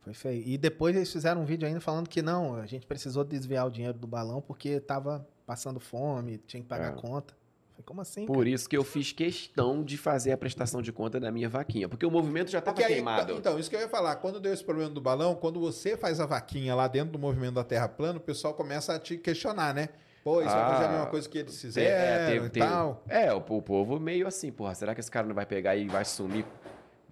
Foi 0.00 0.12
feio. 0.14 0.42
E 0.46 0.56
depois 0.58 0.94
eles 0.94 1.10
fizeram 1.12 1.42
um 1.42 1.44
vídeo 1.44 1.66
ainda 1.66 1.80
falando 1.80 2.08
que 2.08 2.20
não, 2.22 2.54
a 2.56 2.66
gente 2.66 2.86
precisou 2.86 3.24
desviar 3.24 3.66
o 3.66 3.70
dinheiro 3.70 3.98
do 3.98 4.06
balão 4.06 4.40
porque 4.40 4.78
tava 4.80 5.26
passando 5.46 5.78
fome, 5.78 6.38
tinha 6.46 6.60
que 6.62 6.68
pagar 6.68 6.86
É. 6.86 6.88
a 6.88 6.92
conta. 6.92 7.34
Falei, 7.70 7.84
como 7.84 8.00
assim? 8.00 8.26
Por 8.26 8.46
isso 8.46 8.68
que 8.68 8.76
eu 8.76 8.82
fiz 8.82 9.12
questão 9.12 9.84
de 9.84 9.96
fazer 9.96 10.32
a 10.32 10.36
prestação 10.36 10.82
de 10.82 10.90
conta 10.92 11.20
da 11.20 11.30
minha 11.30 11.48
vaquinha, 11.48 11.88
porque 11.88 12.04
o 12.04 12.10
movimento 12.10 12.50
já 12.50 12.58
estava 12.58 12.82
queimado. 12.82 13.32
então, 13.34 13.58
isso 13.58 13.70
que 13.70 13.76
eu 13.76 13.80
ia 13.80 13.88
falar. 13.88 14.16
Quando 14.16 14.40
deu 14.40 14.52
esse 14.52 14.64
problema 14.64 14.90
do 14.90 15.00
balão, 15.00 15.34
quando 15.34 15.60
você 15.60 15.96
faz 15.96 16.18
a 16.18 16.26
vaquinha 16.26 16.74
lá 16.74 16.88
dentro 16.88 17.12
do 17.12 17.18
movimento 17.18 17.54
da 17.54 17.64
Terra 17.64 17.88
plana, 17.88 18.18
o 18.18 18.20
pessoal 18.22 18.54
começa 18.54 18.94
a 18.94 18.98
te 18.98 19.16
questionar, 19.16 19.72
né? 19.74 19.90
Pô, 20.24 20.40
isso 20.42 20.50
vai 20.50 20.70
fazer 20.72 20.84
a 20.84 20.88
Ah, 20.88 20.90
mesma 20.92 21.06
coisa 21.06 21.28
que 21.28 21.38
eles 21.38 21.54
É, 21.54 21.60
fizeram 21.60 22.26
teve- 22.32 22.46
e 22.46 22.50
teve- 22.50 22.66
tal. 22.66 23.04
é, 23.08 23.32
o, 23.32 23.36
o 23.36 23.62
povo 23.62 24.00
meio 24.00 24.26
assim, 24.26 24.50
porra, 24.50 24.74
será 24.74 24.92
que 24.92 25.00
esse 25.00 25.10
cara 25.10 25.24
não 25.24 25.34
vai 25.36 25.46
pegar 25.46 25.76
e 25.76 25.86
vai 25.86 26.04
sumir, 26.04 26.44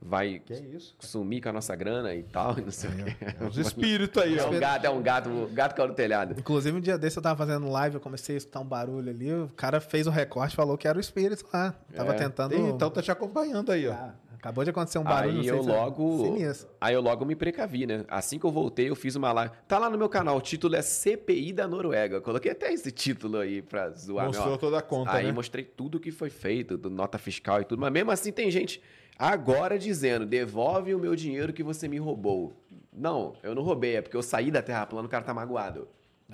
vai 0.07 0.39
Que 0.39 0.53
isso? 0.53 0.95
sumir 1.01 1.41
com 1.43 1.49
a 1.49 1.53
nossa 1.53 1.75
grana 1.75 2.15
e 2.15 2.23
tal, 2.23 2.59
e 2.59 2.61
não 2.61 2.71
sei 2.71 2.91
o 2.91 2.95
quê. 3.05 3.17
É 3.41 3.45
os 3.47 3.57
espíritos 3.59 4.23
aí, 4.23 4.37
É 4.39 4.45
ó. 4.45 4.51
um 4.51 4.59
gato, 4.61 4.85
é 4.85 4.91
um 4.91 5.03
gato, 5.03 5.31
o 5.31 5.49
gato 5.49 5.75
caiu 5.75 5.89
no 5.89 5.95
telhado. 5.95 6.35
Inclusive, 6.39 6.77
um 6.77 6.81
dia 6.81 6.99
desse 6.99 7.17
eu 7.19 7.23
tava 7.23 7.37
fazendo 7.37 7.69
live, 7.71 7.95
eu 7.97 8.01
comecei 8.01 8.35
a 8.35 8.39
escutar 8.39 8.61
um 8.61 8.67
barulho 8.67 9.09
ali, 9.11 9.33
o 9.33 9.49
cara 9.57 9.81
fez 9.81 10.07
o 10.07 10.11
recorte, 10.11 10.55
falou 10.55 10.77
que 10.77 10.87
era 10.87 10.99
o 10.99 11.01
espírito 11.01 11.45
lá. 11.53 11.75
Tava 11.95 12.13
É. 12.13 12.17
tentando. 12.17 12.55
Então 12.55 12.91
tá 12.91 13.01
te 13.01 13.11
acompanhando 13.11 13.73
aí, 13.73 13.89
ó. 13.89 13.93
Ah, 13.93 14.15
acabou 14.35 14.63
de 14.63 14.69
acontecer 14.71 14.99
um 14.99 15.05
barulho, 15.05 15.31
Aí 15.31 15.37
não 15.37 15.43
sei 15.43 15.53
eu 15.53 15.63
se 15.63 15.71
é 15.71 15.73
logo, 15.73 16.25
sinistro. 16.25 16.69
aí 16.79 16.95
eu 16.95 17.01
logo 17.01 17.25
me 17.25 17.35
precavi, 17.35 17.87
né? 17.87 18.05
Assim 18.09 18.39
que 18.39 18.45
eu 18.45 18.51
voltei, 18.53 18.91
eu 18.91 18.95
fiz 18.95 19.17
uma 19.17 19.33
live. 19.33 19.55
Tá 19.67 19.79
lá 19.79 19.89
no 19.89 19.97
meu 19.97 20.09
canal, 20.11 20.37
o 20.37 20.41
título 20.43 20.77
é 20.77 20.83
CPI 20.83 21.53
da 21.55 21.67
Noruega. 21.67 22.17
Eu 22.17 22.23
coloquei 22.23 22.53
até 22.53 22.71
esse 22.73 22.93
título 22.93 23.39
aí 23.39 23.63
pra 23.63 23.89
zoar. 23.91 24.25
meu, 24.31 24.35
ó. 24.35 24.37
Mostrou 24.37 24.59
toda 24.59 24.79
a 24.79 24.83
conta, 24.83 25.13
Aí 25.13 25.27
né? 25.27 25.33
mostrei 25.33 25.65
tudo 25.65 25.99
que 25.99 26.11
foi 26.11 26.29
feito, 26.29 26.77
do 26.77 26.91
nota 26.91 27.17
fiscal 27.17 27.63
e 27.63 27.65
tudo. 27.65 27.81
Mas 27.81 27.91
mesmo 27.91 28.11
assim 28.11 28.31
tem 28.31 28.51
gente 28.51 28.83
agora 29.19 29.79
dizendo, 29.79 30.27
devolve 30.27 30.95
o 30.95 30.99
meu 30.99 31.15
dinheiro 31.15 31.53
que 31.53 31.63
você 31.63 31.89
me 31.89 31.99
roubou. 31.99 32.57
Não, 32.93 33.35
eu 33.43 33.55
não 33.55 33.63
roubei, 33.63 33.97
é 33.97 34.03
porque 34.03 34.17
eu 34.17 34.23
saí 34.23 34.51
da 34.51 34.63
Terra 34.63 34.87
plana, 34.87 35.07
o 35.07 35.11
cara 35.11 35.25
tá 35.25 35.35
magoado. 35.35 35.89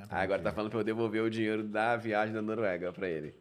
Aí 0.09 0.25
agora 0.25 0.43
tá 0.43 0.53
falando 0.53 0.71
pra 0.71 0.81
eu 0.81 0.85
devolver 0.85 1.23
o 1.23 1.31
dinheiro 1.31 1.63
da 1.65 1.97
viagem 1.97 2.35
da 2.35 2.41
Noruega 2.41 2.93
pra 2.93 3.09
ele. 3.09 3.35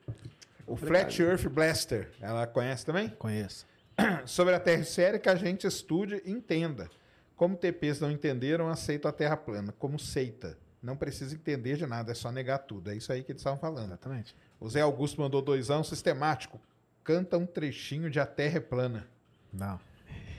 O 0.65 0.75
Flat 0.75 1.19
Earth 1.21 1.47
Blaster, 1.47 2.11
ela 2.21 2.45
conhece 2.45 2.85
também? 2.85 3.09
Conheço. 3.09 3.65
Sobre 4.25 4.53
a 4.53 4.59
Terra 4.59 4.81
esférica, 4.81 5.31
a 5.31 5.35
gente 5.35 5.65
estude 5.65 6.21
e 6.25 6.31
entenda. 6.31 6.89
Como 7.35 7.55
TPs 7.55 7.99
não 7.99 8.11
entenderam, 8.11 8.67
aceito 8.67 9.07
a 9.07 9.11
Terra 9.11 9.37
plana, 9.37 9.73
como 9.77 9.97
seita. 9.97 10.57
Não 10.81 10.95
precisa 10.95 11.35
entender 11.35 11.75
de 11.75 11.85
nada, 11.85 12.11
é 12.11 12.15
só 12.15 12.31
negar 12.31 12.59
tudo. 12.59 12.89
É 12.89 12.95
isso 12.95 13.11
aí 13.11 13.23
que 13.23 13.31
eles 13.31 13.41
estavam 13.41 13.59
falando. 13.59 13.87
Exatamente. 13.87 14.35
O 14.59 14.69
Zé 14.69 14.81
Augusto 14.81 15.19
mandou 15.19 15.41
dois 15.41 15.69
anos 15.69 15.89
sistemático. 15.89 16.59
Canta 17.03 17.37
um 17.37 17.45
trechinho 17.45 18.09
de 18.09 18.19
A 18.19 18.25
Terra 18.25 18.57
é 18.57 18.61
Plana. 18.61 19.07
Não. 19.51 19.79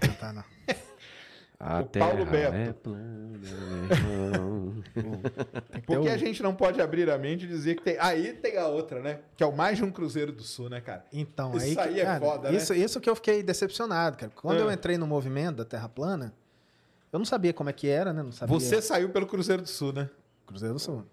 Não 0.06 0.14
tá, 0.14 0.32
não. 0.32 0.44
A 1.62 1.80
O 1.80 1.84
Paulo 1.84 2.24
Beto. 2.24 2.54
é 2.56 2.72
plana, 2.72 3.38
que 5.74 5.80
Porque 5.82 6.08
a 6.08 6.16
gente 6.16 6.42
não 6.42 6.54
pode 6.54 6.80
abrir 6.80 7.10
a 7.10 7.18
mente 7.18 7.44
e 7.44 7.48
dizer 7.48 7.74
que 7.74 7.82
tem. 7.82 7.96
Aí 7.98 8.32
tem 8.32 8.56
a 8.56 8.66
outra, 8.66 9.00
né? 9.02 9.20
Que 9.36 9.42
é 9.44 9.46
o 9.46 9.54
mais 9.54 9.76
de 9.76 9.84
um 9.84 9.90
Cruzeiro 9.90 10.32
do 10.32 10.42
Sul, 10.42 10.70
né, 10.70 10.80
cara? 10.80 11.04
Então, 11.12 11.54
Isso 11.54 11.66
aí, 11.66 11.74
que- 11.74 11.80
aí 11.80 12.00
é 12.00 12.04
cara, 12.04 12.20
foda, 12.24 12.50
né? 12.50 12.56
isso, 12.56 12.72
isso 12.72 12.98
que 12.98 13.10
eu 13.10 13.14
fiquei 13.14 13.42
decepcionado, 13.42 14.16
cara. 14.16 14.32
Quando 14.34 14.58
É. 14.58 14.62
eu 14.62 14.70
entrei 14.72 14.96
no 14.96 15.06
movimento 15.06 15.56
da 15.56 15.64
Terra 15.66 15.86
plana, 15.86 16.32
eu 17.12 17.18
não 17.18 17.26
sabia 17.26 17.52
como 17.52 17.68
é 17.68 17.74
que 17.74 17.88
era, 17.88 18.10
né? 18.12 18.22
Não 18.22 18.32
sabia. 18.32 18.58
Você 18.58 18.80
saiu 18.80 19.10
pelo 19.10 19.26
Cruzeiro 19.26 19.60
do 19.60 19.68
Sul, 19.68 19.92
né? 19.92 20.08
Cruzeiro 20.46 20.72
do 20.74 20.80
Sul. 20.80 21.04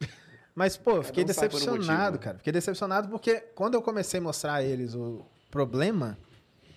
Mas, 0.55 0.77
pô, 0.77 0.91
eu 0.91 1.03
fiquei 1.03 1.23
por 1.25 1.31
um 1.31 1.33
decepcionado, 1.33 2.03
motivo. 2.13 2.19
cara. 2.19 2.37
Fiquei 2.37 2.53
decepcionado 2.53 3.09
porque 3.09 3.35
quando 3.53 3.73
eu 3.73 3.81
comecei 3.81 4.19
a 4.19 4.23
mostrar 4.23 4.53
a 4.53 4.63
eles 4.63 4.95
o 4.95 5.25
problema 5.51 6.17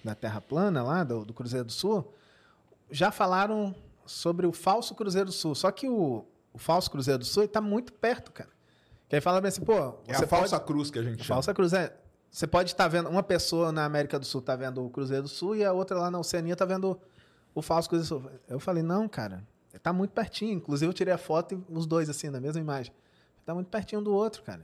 da 0.05 0.14
Terra 0.14 0.40
plana 0.40 0.82
lá, 0.82 1.05
do, 1.05 1.24
do 1.24 1.35
Cruzeiro 1.35 1.64
do 1.64 1.72
Sul, 1.72 2.12
já 2.90 3.10
falaram 3.10 3.74
sobre 4.06 4.47
o 4.47 4.52
falso 4.52 4.94
Cruzeiro 4.94 5.27
do 5.27 5.32
Sul. 5.32 5.55
Só 5.55 5.70
que 5.70 5.89
o, 5.89 6.24
o 6.52 6.59
falso 6.59 6.90
Cruzeiro 6.90 7.18
do 7.18 7.24
Sul 7.24 7.44
ele 7.44 7.52
tá 7.52 7.60
muito 7.60 7.93
perto, 7.93 8.32
cara. 8.32 8.51
Que 9.09 9.16
aí 9.16 9.20
fala 9.20 9.40
bem 9.40 9.48
assim, 9.48 9.62
pô, 9.62 9.74
É 10.06 10.14
a 10.14 10.27
falsa 10.27 10.56
pode... 10.56 10.66
cruz 10.66 10.90
que 10.90 10.98
a 10.98 11.02
gente 11.02 11.24
chama. 11.24 11.36
Falsa 11.36 11.55
cruz 11.55 11.72
é. 11.72 11.97
Você 12.31 12.47
pode 12.47 12.70
estar 12.70 12.86
vendo. 12.86 13.09
Uma 13.09 13.22
pessoa 13.22 13.72
na 13.72 13.85
América 13.85 14.18
do 14.18 14.24
Sul 14.24 14.40
tá 14.40 14.55
vendo 14.55 14.85
o 14.85 14.90
Cruzeiro 14.90 15.24
do 15.24 15.28
Sul 15.28 15.56
e 15.56 15.64
a 15.64 15.72
outra 15.72 15.98
lá 15.98 16.10
na 16.10 16.18
Oceania 16.18 16.55
tá 16.55 16.64
vendo 16.64 16.98
o 17.55 17.60
falso 17.60 17.89
Cruzeiro 17.89 18.20
do 18.20 18.28
Sul. 18.31 18.40
Eu 18.48 18.60
falei, 18.60 18.82
não, 18.82 19.09
cara. 19.09 19.43
Tá 19.82 19.93
muito 19.93 20.12
pertinho. 20.12 20.52
Inclusive, 20.52 20.89
eu 20.89 20.93
tirei 20.93 21.12
a 21.12 21.18
foto 21.18 21.55
e 21.55 21.72
os 21.72 21.86
dois, 21.86 22.09
assim, 22.09 22.28
na 22.28 22.40
mesma 22.40 22.60
imagem. 22.60 22.93
Tá 23.44 23.55
muito 23.55 23.68
pertinho 23.68 24.01
um 24.01 24.05
do 24.05 24.12
outro, 24.12 24.43
cara. 24.43 24.62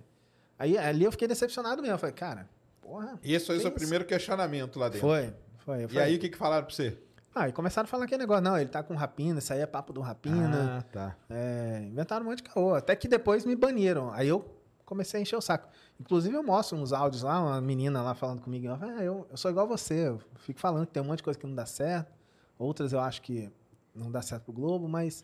Aí 0.59 0.79
ali 0.79 1.05
eu 1.05 1.13
fiquei 1.13 1.27
decepcionado 1.27 1.83
mesmo. 1.83 1.95
Eu 1.95 1.99
falei, 1.99 2.15
cara, 2.15 2.49
porra. 2.87 3.19
E 3.23 3.35
esse 3.35 3.47
foi 3.47 3.57
o 3.57 3.61
seu 3.61 3.69
Isso. 3.71 3.79
primeiro 3.79 4.05
questionamento 4.05 4.79
lá 4.79 4.89
dentro. 4.89 5.07
Foi, 5.07 5.35
foi. 5.59 5.87
E 5.91 5.99
aí, 5.99 6.17
o 6.17 6.19
que, 6.19 6.29
que 6.29 6.37
falaram 6.37 6.65
pra 6.65 6.75
você? 6.75 6.97
Ah, 7.35 7.49
e 7.49 7.53
começaram 7.53 7.85
a 7.85 7.89
falar 7.89 8.05
aquele 8.05 8.21
negócio. 8.21 8.43
Não, 8.43 8.57
ele 8.57 8.71
tá 8.71 8.83
com 8.83 8.95
rapina, 8.95 9.41
isso 9.41 9.53
aí 9.53 9.61
é 9.61 9.67
papo 9.67 9.93
do 9.93 10.01
rapina. 10.01 10.79
Ah, 10.79 10.83
tá. 10.83 11.17
É, 11.29 11.85
inventaram 11.87 12.25
um 12.25 12.31
monte 12.31 12.39
de 12.39 12.45
caô. 12.45 12.75
Até 12.75 12.97
que 12.97 13.07
depois 13.07 13.45
me 13.45 13.55
baniram. 13.55 14.11
Aí 14.13 14.29
eu 14.29 14.43
comecei 14.87 15.19
a 15.19 15.23
encher 15.23 15.37
o 15.37 15.41
saco. 15.43 15.69
Inclusive, 16.01 16.35
eu 16.35 16.43
mostro 16.43 16.79
uns 16.79 16.95
áudios 16.95 17.23
lá, 17.23 17.39
uma 17.41 17.61
menina 17.61 18.01
lá 18.01 18.15
falando 18.15 18.41
comigo. 18.41 18.67
Ela 18.67 18.79
fala, 18.79 18.93
ah, 18.99 19.05
eu, 19.05 19.27
eu 19.31 19.37
sou 19.37 19.51
igual 19.51 19.67
você. 19.67 20.09
Eu 20.09 20.21
fico 20.37 20.59
falando 20.59 20.87
que 20.87 20.93
tem 20.93 21.03
um 21.03 21.07
monte 21.07 21.19
de 21.19 21.25
coisa 21.25 21.39
que 21.39 21.47
não 21.47 21.55
dá 21.55 21.67
certo. 21.67 22.11
Outras 22.59 22.95
eu 22.95 23.01
acho 23.01 23.21
que 23.21 23.51
não 23.95 24.11
dá 24.11 24.23
certo 24.23 24.45
pro 24.45 24.55
Globo, 24.55 24.89
mas 24.89 25.23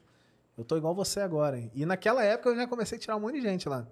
eu 0.56 0.64
tô 0.64 0.76
igual 0.76 0.94
você 0.94 1.20
agora. 1.20 1.58
hein? 1.58 1.70
E 1.74 1.84
naquela 1.86 2.22
época 2.24 2.50
eu 2.50 2.56
já 2.56 2.66
comecei 2.66 2.96
a 2.98 3.00
tirar 3.00 3.16
um 3.16 3.20
monte 3.20 3.34
de 3.36 3.42
gente 3.42 3.68
lá, 3.68 3.86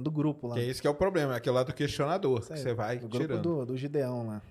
do 0.00 0.10
grupo 0.10 0.48
lá. 0.48 0.54
Que 0.54 0.60
é 0.60 0.64
esse 0.66 0.80
que 0.80 0.86
é 0.86 0.90
o 0.90 0.94
problema, 0.94 1.34
é 1.34 1.36
aquele 1.36 1.54
lá 1.54 1.62
do 1.62 1.72
questionador, 1.72 2.40
Isso 2.40 2.52
que 2.52 2.58
você 2.58 2.74
vai 2.74 2.96
o 2.96 3.00
grupo 3.00 3.18
tirando. 3.18 3.42
do, 3.42 3.66
do 3.66 3.76
Gideão 3.76 4.26
lá. 4.26 4.42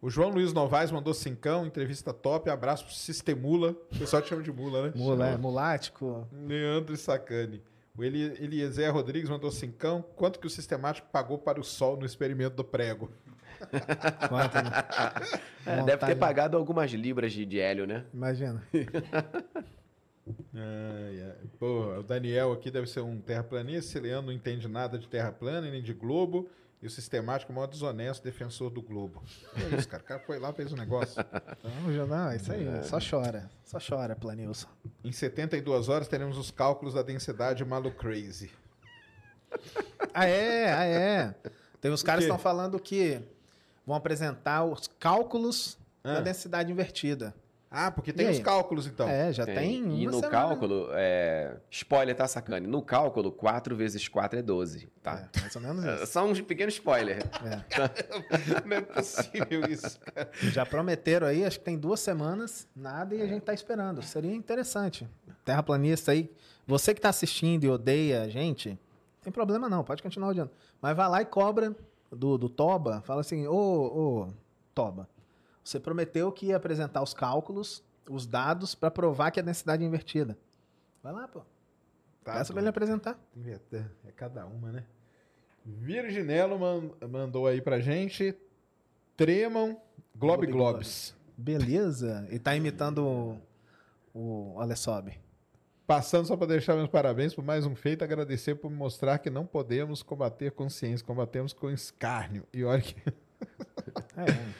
O 0.00 0.10
João 0.10 0.28
Luiz 0.28 0.52
Novaes 0.52 0.90
mandou 0.92 1.12
cincão, 1.14 1.66
entrevista 1.66 2.12
top, 2.12 2.48
abraço 2.50 2.84
pro 2.84 2.94
Sistemula. 2.94 3.70
O 3.92 3.98
pessoal 3.98 4.22
te 4.22 4.28
chama 4.28 4.42
de 4.42 4.52
mula, 4.52 4.86
né? 4.86 4.92
Mula, 4.94 5.26
é, 5.28 5.36
mulático. 5.36 6.28
Leandro 6.32 6.96
Sacani. 6.96 7.62
O 7.98 8.04
Eli- 8.04 8.36
Eliezer 8.38 8.92
Rodrigues 8.92 9.28
mandou 9.30 9.50
cincão. 9.50 10.04
Quanto 10.14 10.38
que 10.38 10.46
o 10.46 10.50
sistemático 10.50 11.08
pagou 11.10 11.38
para 11.38 11.58
o 11.58 11.64
sol 11.64 11.96
no 11.96 12.04
experimento 12.04 12.54
do 12.54 12.62
prego? 12.62 13.10
Quanto, 14.28 14.54
né? 14.56 14.70
É, 15.64 15.82
deve 15.82 16.06
ter 16.06 16.14
pagado 16.16 16.58
algumas 16.58 16.90
libras 16.92 17.32
de, 17.32 17.46
de 17.46 17.58
hélio, 17.58 17.86
né? 17.86 18.04
Imagina. 18.12 18.62
Ai, 20.54 21.22
ai. 21.22 21.36
Pô, 21.58 21.98
o 21.98 22.02
Daniel 22.02 22.52
aqui 22.52 22.70
deve 22.70 22.86
ser 22.86 23.00
um 23.00 23.20
terraplanista. 23.20 24.00
Leandro 24.00 24.26
não 24.26 24.32
entende 24.32 24.66
nada 24.68 24.98
de 24.98 25.08
terra 25.08 25.30
plana 25.32 25.70
nem 25.70 25.82
de 25.82 25.92
globo. 25.92 26.48
E 26.82 26.86
o 26.86 26.90
sistemático, 26.90 27.50
é 27.50 27.52
o 27.52 27.56
maior 27.56 27.66
desonesto 27.66 28.22
defensor 28.22 28.68
do 28.70 28.82
globo. 28.82 29.22
É 29.56 29.76
isso, 29.76 29.88
cara. 29.88 30.02
O 30.02 30.06
cara 30.06 30.20
foi 30.20 30.38
lá 30.38 30.52
fez 30.52 30.72
um 30.72 30.76
negócio. 30.76 31.18
Então, 31.58 31.92
já 31.92 32.06
não, 32.06 32.32
isso 32.34 32.52
aí. 32.52 32.66
Só 32.84 32.98
chora. 33.00 33.50
Só 33.64 33.78
chora, 33.80 34.14
Planilson. 34.14 34.68
Em 35.02 35.10
72 35.10 35.88
horas 35.88 36.06
teremos 36.06 36.36
os 36.36 36.50
cálculos 36.50 36.92
da 36.94 37.02
densidade 37.02 37.64
Malu 37.64 37.90
Crazy. 37.92 38.50
Ah, 40.12 40.26
é, 40.26 40.72
ah, 40.72 40.84
é. 40.84 41.34
Tem 41.80 41.90
uns 41.90 42.02
caras 42.02 42.24
que 42.24 42.30
estão 42.30 42.38
falando 42.38 42.78
que 42.78 43.20
vão 43.86 43.96
apresentar 43.96 44.64
os 44.64 44.86
cálculos 44.98 45.78
Ah. 46.04 46.14
da 46.14 46.20
densidade 46.20 46.70
invertida. 46.70 47.34
Ah, 47.70 47.90
porque 47.90 48.12
tem 48.12 48.26
E 48.26 48.30
os 48.30 48.36
aí? 48.38 48.42
cálculos, 48.42 48.86
então. 48.86 49.08
É, 49.08 49.32
já 49.32 49.44
tem. 49.44 50.00
E 50.00 50.06
uma 50.06 50.12
no 50.12 50.20
semana. 50.20 50.30
cálculo, 50.30 50.88
é... 50.92 51.56
spoiler, 51.70 52.14
tá, 52.14 52.26
Sacane? 52.28 52.66
No 52.66 52.80
cálculo, 52.80 53.32
4 53.32 53.74
vezes 53.74 54.06
4 54.08 54.38
é 54.38 54.42
12, 54.42 54.88
tá? 55.02 55.28
É, 55.34 55.40
mais 55.40 55.56
ou 55.56 55.62
menos 55.62 55.84
É, 55.84 55.94
isso. 56.02 56.06
Só 56.06 56.24
um 56.24 56.32
pequeno 56.44 56.68
spoiler. 56.68 57.18
É. 57.44 58.62
Não 58.64 58.76
é 58.76 58.80
possível 58.80 59.68
isso, 59.68 59.98
cara. 60.00 60.30
Já 60.42 60.64
prometeram 60.64 61.26
aí, 61.26 61.44
acho 61.44 61.58
que 61.58 61.64
tem 61.64 61.76
duas 61.76 61.98
semanas, 62.00 62.68
nada, 62.74 63.14
e 63.14 63.20
a 63.20 63.26
gente 63.26 63.42
tá 63.42 63.52
esperando. 63.52 64.00
Seria 64.02 64.32
interessante. 64.32 65.06
Terraplanista 65.44 66.12
aí, 66.12 66.30
você 66.66 66.94
que 66.94 67.00
tá 67.00 67.08
assistindo 67.08 67.64
e 67.64 67.68
odeia 67.68 68.22
a 68.22 68.28
gente, 68.28 68.70
não 68.70 68.78
tem 69.22 69.32
problema 69.32 69.68
não, 69.68 69.82
pode 69.84 70.02
continuar 70.02 70.28
odiando. 70.28 70.50
Mas 70.80 70.96
vai 70.96 71.08
lá 71.08 71.20
e 71.20 71.26
cobra 71.26 71.74
do, 72.10 72.38
do 72.38 72.48
Toba, 72.48 73.02
fala 73.02 73.20
assim, 73.22 73.46
ô, 73.46 73.52
ô, 73.54 74.28
Toba, 74.74 75.08
você 75.68 75.80
prometeu 75.80 76.30
que 76.30 76.46
ia 76.46 76.56
apresentar 76.56 77.02
os 77.02 77.12
cálculos, 77.12 77.82
os 78.08 78.26
dados, 78.26 78.74
para 78.74 78.90
provar 78.90 79.30
que 79.30 79.40
a 79.40 79.42
densidade 79.42 79.82
é 79.82 79.86
invertida. 79.86 80.38
Vai 81.02 81.12
lá, 81.12 81.26
pô. 81.26 81.40
Tá 82.22 82.34
Peça 82.34 82.52
pra 82.52 82.60
ele 82.62 82.68
apresentar. 82.68 83.18
É 83.44 83.76
é 84.06 84.12
cada 84.14 84.46
uma, 84.46 84.70
né? 84.72 84.84
Virginelo 85.64 86.58
man- 86.58 86.90
mandou 87.08 87.46
aí 87.46 87.60
pra 87.60 87.80
gente. 87.80 88.34
Tremam 89.16 89.80
Globe 90.14 90.46
Globe 90.46 90.46
Globes. 90.46 91.14
Beleza. 91.36 92.26
E 92.30 92.38
tá 92.38 92.54
imitando 92.54 93.04
o, 94.14 94.54
o 94.54 94.60
Alessob. 94.60 95.12
Passando 95.86 96.26
só 96.26 96.36
para 96.36 96.48
deixar 96.48 96.74
meus 96.74 96.88
parabéns 96.88 97.34
por 97.34 97.44
mais 97.44 97.64
um 97.66 97.74
feito, 97.76 98.02
agradecer 98.02 98.56
por 98.56 98.70
mostrar 98.70 99.18
que 99.18 99.30
não 99.30 99.46
podemos 99.46 100.02
combater 100.02 100.50
com 100.52 100.68
ciência, 100.68 101.06
combatemos 101.06 101.52
com 101.52 101.70
escárnio. 101.70 102.44
E 102.52 102.64
olha 102.64 102.82
que 102.82 102.96
É, 104.16 104.52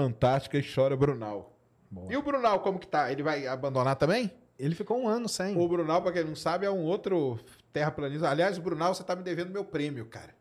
Antártica 0.00 0.58
e 0.58 0.62
chora 0.62 0.96
Brunal. 0.96 1.58
boa. 1.90 2.12
E 2.12 2.16
o 2.16 2.22
Brunal, 2.22 2.60
como 2.60 2.78
que 2.78 2.86
tá? 2.86 3.10
Ele 3.10 3.22
vai 3.22 3.46
abandonar 3.46 3.96
também? 3.96 4.30
Ele 4.58 4.74
ficou 4.74 4.98
um 4.98 5.08
ano 5.08 5.28
sem. 5.28 5.58
O 5.58 5.68
Brunal, 5.68 6.00
pra 6.00 6.12
quem 6.12 6.24
não 6.24 6.36
sabe, 6.36 6.64
é 6.64 6.70
um 6.70 6.84
outro 6.84 7.40
terraplanista. 7.72 8.28
Aliás, 8.28 8.56
o 8.56 8.62
Brunal, 8.62 8.94
você 8.94 9.02
tá 9.02 9.16
me 9.16 9.22
devendo 9.22 9.50
meu 9.50 9.64
prêmio, 9.64 10.06
cara. 10.06 10.34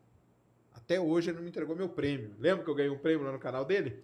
Até 0.72 1.00
hoje 1.00 1.30
ele 1.30 1.38
não 1.38 1.44
me 1.44 1.50
entregou 1.50 1.76
meu 1.76 1.90
prêmio. 1.90 2.36
Lembra 2.40 2.64
que 2.64 2.70
eu 2.70 2.76
ganhei 2.76 2.92
um 2.92 2.98
prêmio 2.98 3.26
lá 3.26 3.32
no 3.32 3.40
canal 3.40 3.66
dele? 3.66 4.04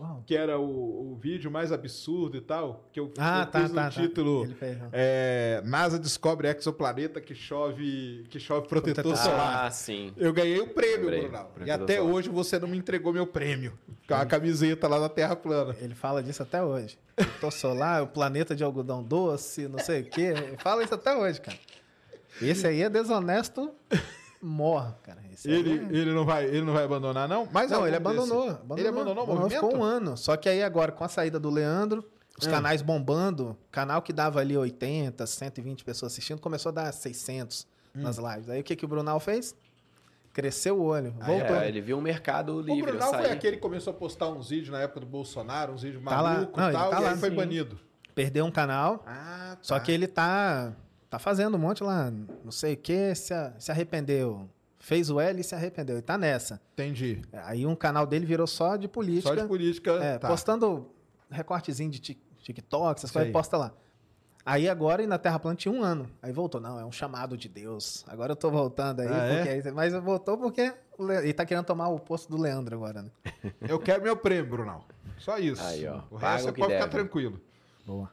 Uau. 0.00 0.22
Que 0.26 0.34
era 0.34 0.58
o, 0.58 1.12
o 1.12 1.16
vídeo 1.16 1.50
mais 1.50 1.70
absurdo 1.72 2.36
e 2.36 2.40
tal. 2.40 2.88
Que 2.92 2.98
eu, 3.00 3.12
Ah, 3.18 3.40
eu 3.42 3.46
tá, 3.46 3.60
pus 3.60 3.70
tá, 3.72 3.84
no 3.84 3.90
tá. 3.90 3.90
título. 3.90 4.48
É, 4.92 5.60
NASA 5.64 5.98
descobre 5.98 6.48
exoplaneta 6.48 7.20
que 7.20 7.34
chove, 7.34 8.24
que 8.30 8.40
chove 8.40 8.66
protetor 8.66 9.02
Protetor 9.04 9.16
solar. 9.30 9.66
Ah, 9.66 9.70
sim. 9.70 10.12
Eu 10.16 10.32
ganhei 10.32 10.58
o 10.60 10.68
prêmio, 10.68 11.10
Lembrei. 11.10 11.22
Brunal. 11.22 11.50
E 11.50 11.54
Protetor 11.54 11.82
até 11.82 11.96
solar. 11.98 12.12
hoje 12.14 12.28
você 12.30 12.58
não 12.58 12.68
me 12.68 12.78
entregou 12.78 13.12
meu 13.12 13.26
prêmio. 13.26 13.78
Com 14.08 14.14
a 14.14 14.24
camiseta 14.26 14.88
lá 14.88 14.98
da 14.98 15.08
Terra 15.08 15.36
plana. 15.36 15.76
Ele 15.80 15.94
fala 15.94 16.22
disso 16.22 16.42
até 16.42 16.62
hoje. 16.62 16.98
Tô 17.40 17.50
solar, 17.50 18.02
o 18.02 18.06
planeta 18.06 18.56
de 18.56 18.64
algodão 18.64 19.02
doce, 19.02 19.68
não 19.68 19.78
sei 19.78 20.00
o 20.00 20.04
quê. 20.06 20.32
Ele 20.34 20.56
fala 20.56 20.82
isso 20.82 20.94
até 20.94 21.14
hoje, 21.14 21.40
cara. 21.40 21.58
Esse 22.40 22.66
aí 22.66 22.80
é 22.82 22.88
desonesto, 22.88 23.70
morre, 24.42 24.92
cara. 25.02 25.20
Ele, 25.44 25.70
é- 25.70 25.96
ele, 25.98 26.12
não 26.12 26.24
vai, 26.24 26.44
ele 26.46 26.62
não 26.62 26.72
vai 26.72 26.84
abandonar, 26.84 27.28
não? 27.28 27.48
Mas 27.52 27.70
Não, 27.70 27.78
algum 27.78 27.86
ele 27.88 27.96
abandonou, 27.96 28.48
abandonou. 28.50 28.78
Ele 28.78 28.88
abandonou 28.88 29.24
o 29.24 29.26
movimento? 29.26 29.50
Ficou 29.52 29.76
um 29.76 29.82
ano. 29.82 30.16
Só 30.16 30.36
que 30.36 30.48
aí 30.48 30.62
agora, 30.62 30.90
com 30.92 31.04
a 31.04 31.08
saída 31.08 31.38
do 31.38 31.50
Leandro, 31.50 32.04
os 32.38 32.46
Ah. 32.46 32.50
canais 32.50 32.80
bombando, 32.82 33.56
canal 33.70 34.00
que 34.02 34.12
dava 34.12 34.40
ali 34.40 34.56
80, 34.56 35.26
120 35.26 35.84
pessoas 35.84 36.12
assistindo, 36.12 36.40
começou 36.40 36.70
a 36.70 36.72
dar 36.72 36.92
600 36.92 37.66
Hum. 37.94 38.02
nas 38.02 38.16
lives. 38.18 38.48
Aí 38.48 38.60
o 38.60 38.64
que, 38.64 38.74
que 38.76 38.84
o 38.84 38.88
Brunal 38.88 39.18
fez? 39.20 39.54
Cresceu 40.32 40.78
o 40.78 40.84
olho, 40.84 41.12
Ah, 41.20 41.26
voltou. 41.26 41.56
É, 41.56 41.68
ele 41.68 41.80
viu 41.80 41.98
um 41.98 42.00
mercado 42.00 42.54
O 42.54 42.60
livre. 42.60 42.92
Brunal 42.92 43.10
foi 43.14 43.30
aquele 43.32 43.56
que 43.56 43.62
começou 43.62 43.92
a 43.92 43.96
postar 43.96 44.28
uns 44.28 44.48
vídeos 44.48 44.70
na 44.70 44.80
época 44.80 45.00
do 45.00 45.06
Bolsonaro, 45.06 45.72
uns 45.72 45.82
vídeos 45.82 46.02
Tá 46.04 46.22
malucos 46.22 46.52
e 46.68 46.72
tal, 46.72 46.90
tá 46.90 46.98
e 46.98 47.02
lá, 47.02 47.10
aí 47.10 47.16
foi 47.18 47.30
sim. 47.30 47.36
banido. 47.36 47.80
Perdeu 48.14 48.44
um 48.44 48.50
canal, 48.50 49.02
Ah, 49.06 49.56
Só 49.60 49.78
que 49.80 49.90
ele 49.90 50.06
tá, 50.06 50.72
tá 51.10 51.18
fazendo 51.18 51.56
um 51.56 51.60
monte 51.60 51.82
lá, 51.82 52.10
não 52.44 52.50
sei 52.52 52.74
o 52.74 52.76
que, 52.76 53.14
se, 53.14 53.34
a- 53.34 53.52
se 53.58 53.70
arrependeu. 53.70 54.48
Fez 54.78 55.10
o 55.10 55.20
L 55.20 55.38
e 55.38 55.44
se 55.44 55.54
arrependeu. 55.54 55.98
E 55.98 56.02
tá 56.02 56.16
nessa. 56.16 56.58
Entendi. 56.72 57.20
Aí 57.32 57.66
um 57.66 57.74
canal 57.76 58.06
dele 58.06 58.24
virou 58.24 58.46
só 58.46 58.76
de 58.76 58.88
política. 58.88 59.34
Só 59.34 59.42
de 59.42 59.46
política. 59.46 59.90
é, 60.02 60.18
tá. 60.18 60.26
postando 60.28 60.88
recortezinho 61.30 61.90
de 61.90 62.00
Tik- 62.00 62.22
TikTok, 62.38 62.98
essas 62.98 63.10
coisas, 63.10 63.30
posta 63.30 63.58
lá. 63.58 63.72
Aí 64.46 64.66
agora, 64.70 65.02
e 65.02 65.06
na 65.06 65.18
Terra 65.18 65.38
Plana 65.38 65.54
tinha 65.54 65.70
um 65.70 65.82
ano. 65.82 66.08
Aí 66.22 66.32
voltou. 66.32 66.58
Não, 66.62 66.80
é 66.80 66.84
um 66.84 66.90
chamado 66.90 67.36
de 67.36 67.46
Deus. 67.46 68.04
Agora 68.08 68.32
eu 68.32 68.36
tô 68.36 68.50
voltando 68.50 69.00
aí. 69.00 69.08
Ah, 69.10 69.24
é? 69.26 69.36
porque 69.36 69.68
aí- 69.68 69.72
mas 69.74 69.92
voltou 69.92 70.38
porque 70.38 70.72
ele 70.98 71.32
tá 71.34 71.44
querendo 71.44 71.64
tomar 71.66 71.88
o 71.88 71.98
posto 72.00 72.30
do 72.30 72.40
Leandro 72.40 72.74
agora, 72.74 73.02
né? 73.02 73.10
Eu 73.68 73.78
quero 73.78 74.02
meu 74.02 74.16
prêmio, 74.16 74.50
Brunal. 74.50 74.86
Só 75.18 75.36
isso. 75.38 75.62
Aí, 75.62 75.86
ó. 75.86 76.00
O 76.10 76.16
resto 76.16 76.44
você 76.46 76.52
pode 76.52 76.72
ficar 76.72 76.86
deve. 76.86 76.90
tranquilo. 76.90 77.38
Boa. 77.86 78.10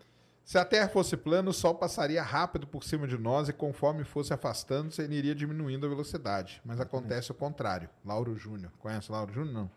Se 0.47 0.57
a 0.57 0.63
Terra 0.63 0.87
fosse 0.87 1.17
plana, 1.17 1.49
o 1.49 1.53
Sol 1.53 1.75
passaria 1.75 2.23
rápido 2.23 2.65
por 2.65 2.81
cima 2.81 3.05
de 3.05 3.17
nós 3.17 3.49
e 3.49 3.53
conforme 3.53 4.05
fosse 4.05 4.31
afastando-se, 4.31 5.01
ele 5.01 5.17
iria 5.17 5.35
diminuindo 5.35 5.85
a 5.85 5.89
velocidade. 5.89 6.61
Mas 6.63 6.79
acontece 6.79 7.29
o 7.29 7.33
contrário. 7.35 7.89
Lauro 8.05 8.33
Júnior. 8.37 8.71
Conhece 8.79 9.09
o 9.09 9.11
Lauro 9.11 9.33
Júnior? 9.33 9.53
Não. 9.53 9.71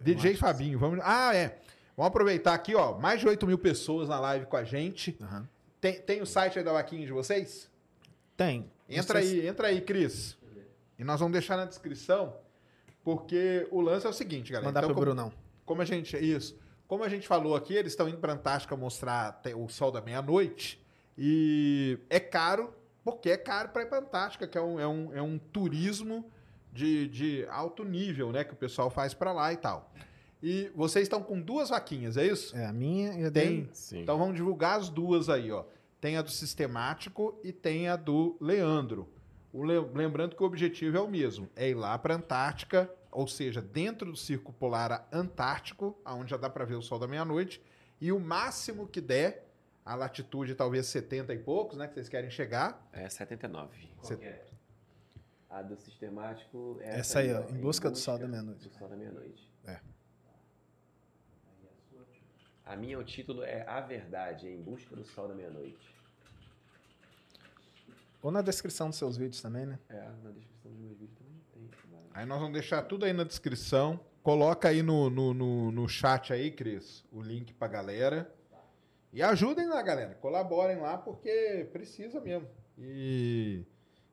DJ 0.00 0.36
Fabinho, 0.36 0.78
vamos. 0.78 1.00
Ah, 1.02 1.34
é. 1.34 1.58
Vamos 1.96 2.06
aproveitar 2.06 2.54
aqui, 2.54 2.72
ó. 2.72 2.96
Mais 3.00 3.18
de 3.18 3.26
8 3.26 3.44
mil 3.48 3.58
pessoas 3.58 4.08
na 4.08 4.20
live 4.20 4.46
com 4.46 4.56
a 4.56 4.62
gente. 4.62 5.18
Aham. 5.20 5.48
Tem, 5.80 6.00
tem 6.00 6.22
o 6.22 6.26
site 6.26 6.56
aí 6.56 6.64
da 6.64 6.72
vaquinha 6.72 7.04
de 7.04 7.12
vocês? 7.12 7.68
Tem. 8.36 8.70
Entra 8.88 9.20
sei 9.20 9.40
aí, 9.40 9.48
entra 9.48 9.66
aí, 9.66 9.80
Cris. 9.80 10.38
E 10.96 11.02
nós 11.02 11.18
vamos 11.18 11.32
deixar 11.32 11.56
na 11.56 11.64
descrição, 11.64 12.36
porque 13.02 13.66
o 13.72 13.80
lance 13.80 14.06
é 14.06 14.08
o 14.08 14.12
seguinte, 14.12 14.46
se 14.46 14.52
galera. 14.52 14.68
Mandar 14.68 14.84
Então, 14.84 14.90
pro 14.90 14.94
como, 14.94 15.04
Brunão. 15.16 15.32
como 15.66 15.82
a 15.82 15.84
gente. 15.84 16.16
Isso. 16.16 16.56
Como 16.86 17.02
a 17.04 17.08
gente 17.08 17.26
falou 17.26 17.56
aqui, 17.56 17.74
eles 17.74 17.92
estão 17.92 18.08
indo 18.08 18.18
pra 18.18 18.32
Antártica 18.32 18.76
mostrar 18.76 19.28
até 19.28 19.54
o 19.54 19.68
sol 19.68 19.90
da 19.90 20.00
meia-noite. 20.00 20.80
E 21.16 21.98
é 22.10 22.20
caro, 22.20 22.72
porque 23.02 23.30
é 23.30 23.36
caro 23.36 23.70
para 23.70 23.82
ir 23.82 23.86
pra 23.86 23.98
Antártica, 23.98 24.46
que 24.46 24.58
é 24.58 24.60
um, 24.62 24.78
é 24.78 24.86
um, 24.86 25.14
é 25.14 25.22
um 25.22 25.38
turismo 25.38 26.30
de, 26.72 27.08
de 27.08 27.46
alto 27.50 27.84
nível, 27.84 28.30
né? 28.32 28.44
Que 28.44 28.52
o 28.52 28.56
pessoal 28.56 28.90
faz 28.90 29.14
pra 29.14 29.32
lá 29.32 29.52
e 29.52 29.56
tal. 29.56 29.92
E 30.42 30.70
vocês 30.74 31.04
estão 31.04 31.22
com 31.22 31.40
duas 31.40 31.70
vaquinhas, 31.70 32.16
é 32.18 32.26
isso? 32.26 32.54
É, 32.56 32.66
a 32.66 32.72
minha 32.72 33.14
e 33.14 33.24
a 33.24 33.30
Tem. 33.30 33.48
dele. 33.62 33.70
Sim. 33.72 34.00
Então 34.02 34.18
vamos 34.18 34.34
divulgar 34.36 34.78
as 34.78 34.88
duas 34.90 35.28
aí, 35.30 35.50
ó. 35.50 35.64
Tem 36.00 36.18
a 36.18 36.22
do 36.22 36.30
sistemático 36.30 37.40
e 37.42 37.50
tem 37.50 37.88
a 37.88 37.96
do 37.96 38.36
Leandro. 38.40 39.08
O 39.52 39.62
Le- 39.62 39.88
Lembrando 39.94 40.36
que 40.36 40.42
o 40.42 40.46
objetivo 40.46 40.98
é 40.98 41.00
o 41.00 41.08
mesmo, 41.08 41.48
é 41.56 41.70
ir 41.70 41.74
lá 41.74 41.96
para 41.96 42.16
Antártica, 42.16 42.90
ou 43.14 43.26
seja, 43.28 43.62
dentro 43.62 44.10
do 44.10 44.16
Círculo 44.16 44.52
Polar 44.58 45.08
Antártico, 45.12 45.96
aonde 46.04 46.30
já 46.32 46.36
dá 46.36 46.50
para 46.50 46.64
ver 46.64 46.74
o 46.74 46.82
sol 46.82 46.98
da 46.98 47.06
meia-noite, 47.06 47.62
e 48.00 48.10
o 48.12 48.18
máximo 48.20 48.86
que 48.88 49.00
der, 49.00 49.48
a 49.84 49.94
latitude 49.94 50.54
talvez 50.54 50.86
70 50.86 51.32
e 51.32 51.38
poucos, 51.38 51.78
né, 51.78 51.86
que 51.86 51.94
vocês 51.94 52.08
querem 52.08 52.28
chegar. 52.30 52.86
É 52.92 53.08
79. 53.08 53.88
Cê- 54.02 54.42
A 55.48 55.62
do 55.62 55.76
sistemático 55.76 56.78
é 56.80 56.98
Essa 56.98 57.20
aí, 57.20 57.32
ó, 57.32 57.48
Em 57.48 57.60
Busca 57.60 57.88
do 57.90 57.96
Sol 57.96 58.18
da 58.18 58.26
Meia-Noite. 58.26 58.68
Do 58.68 58.74
sol 58.74 58.88
da 58.88 58.96
meia-noite. 58.96 59.48
É. 59.64 59.80
A 62.66 62.74
minha, 62.76 62.98
o 62.98 63.04
título 63.04 63.42
é 63.44 63.62
A 63.68 63.80
Verdade, 63.80 64.48
Em 64.48 64.60
Busca 64.60 64.96
do 64.96 65.04
Sol 65.04 65.28
da 65.28 65.34
Meia-Noite. 65.34 65.94
Ou 68.22 68.30
na 68.30 68.40
descrição 68.40 68.88
dos 68.88 68.96
seus 68.98 69.16
vídeos 69.18 69.40
também, 69.42 69.66
né? 69.66 69.78
É, 69.88 70.00
na 70.22 70.30
descrição 70.30 70.72
do 70.72 70.78
meu 70.78 70.94
vídeo 70.94 71.14
também. 71.18 71.23
Aí 72.14 72.24
nós 72.24 72.38
vamos 72.38 72.54
deixar 72.54 72.82
tudo 72.82 73.04
aí 73.04 73.12
na 73.12 73.24
descrição. 73.24 73.98
Coloca 74.22 74.68
aí 74.68 74.82
no, 74.82 75.10
no, 75.10 75.34
no, 75.34 75.72
no 75.72 75.88
chat 75.88 76.32
aí, 76.32 76.50
Cris, 76.50 77.04
o 77.12 77.20
link 77.20 77.52
pra 77.52 77.66
galera. 77.66 78.32
E 79.12 79.20
ajudem 79.20 79.66
lá, 79.66 79.82
galera. 79.82 80.14
Colaborem 80.14 80.78
lá, 80.78 80.96
porque 80.96 81.68
precisa 81.72 82.20
mesmo. 82.20 82.48
E, 82.78 83.64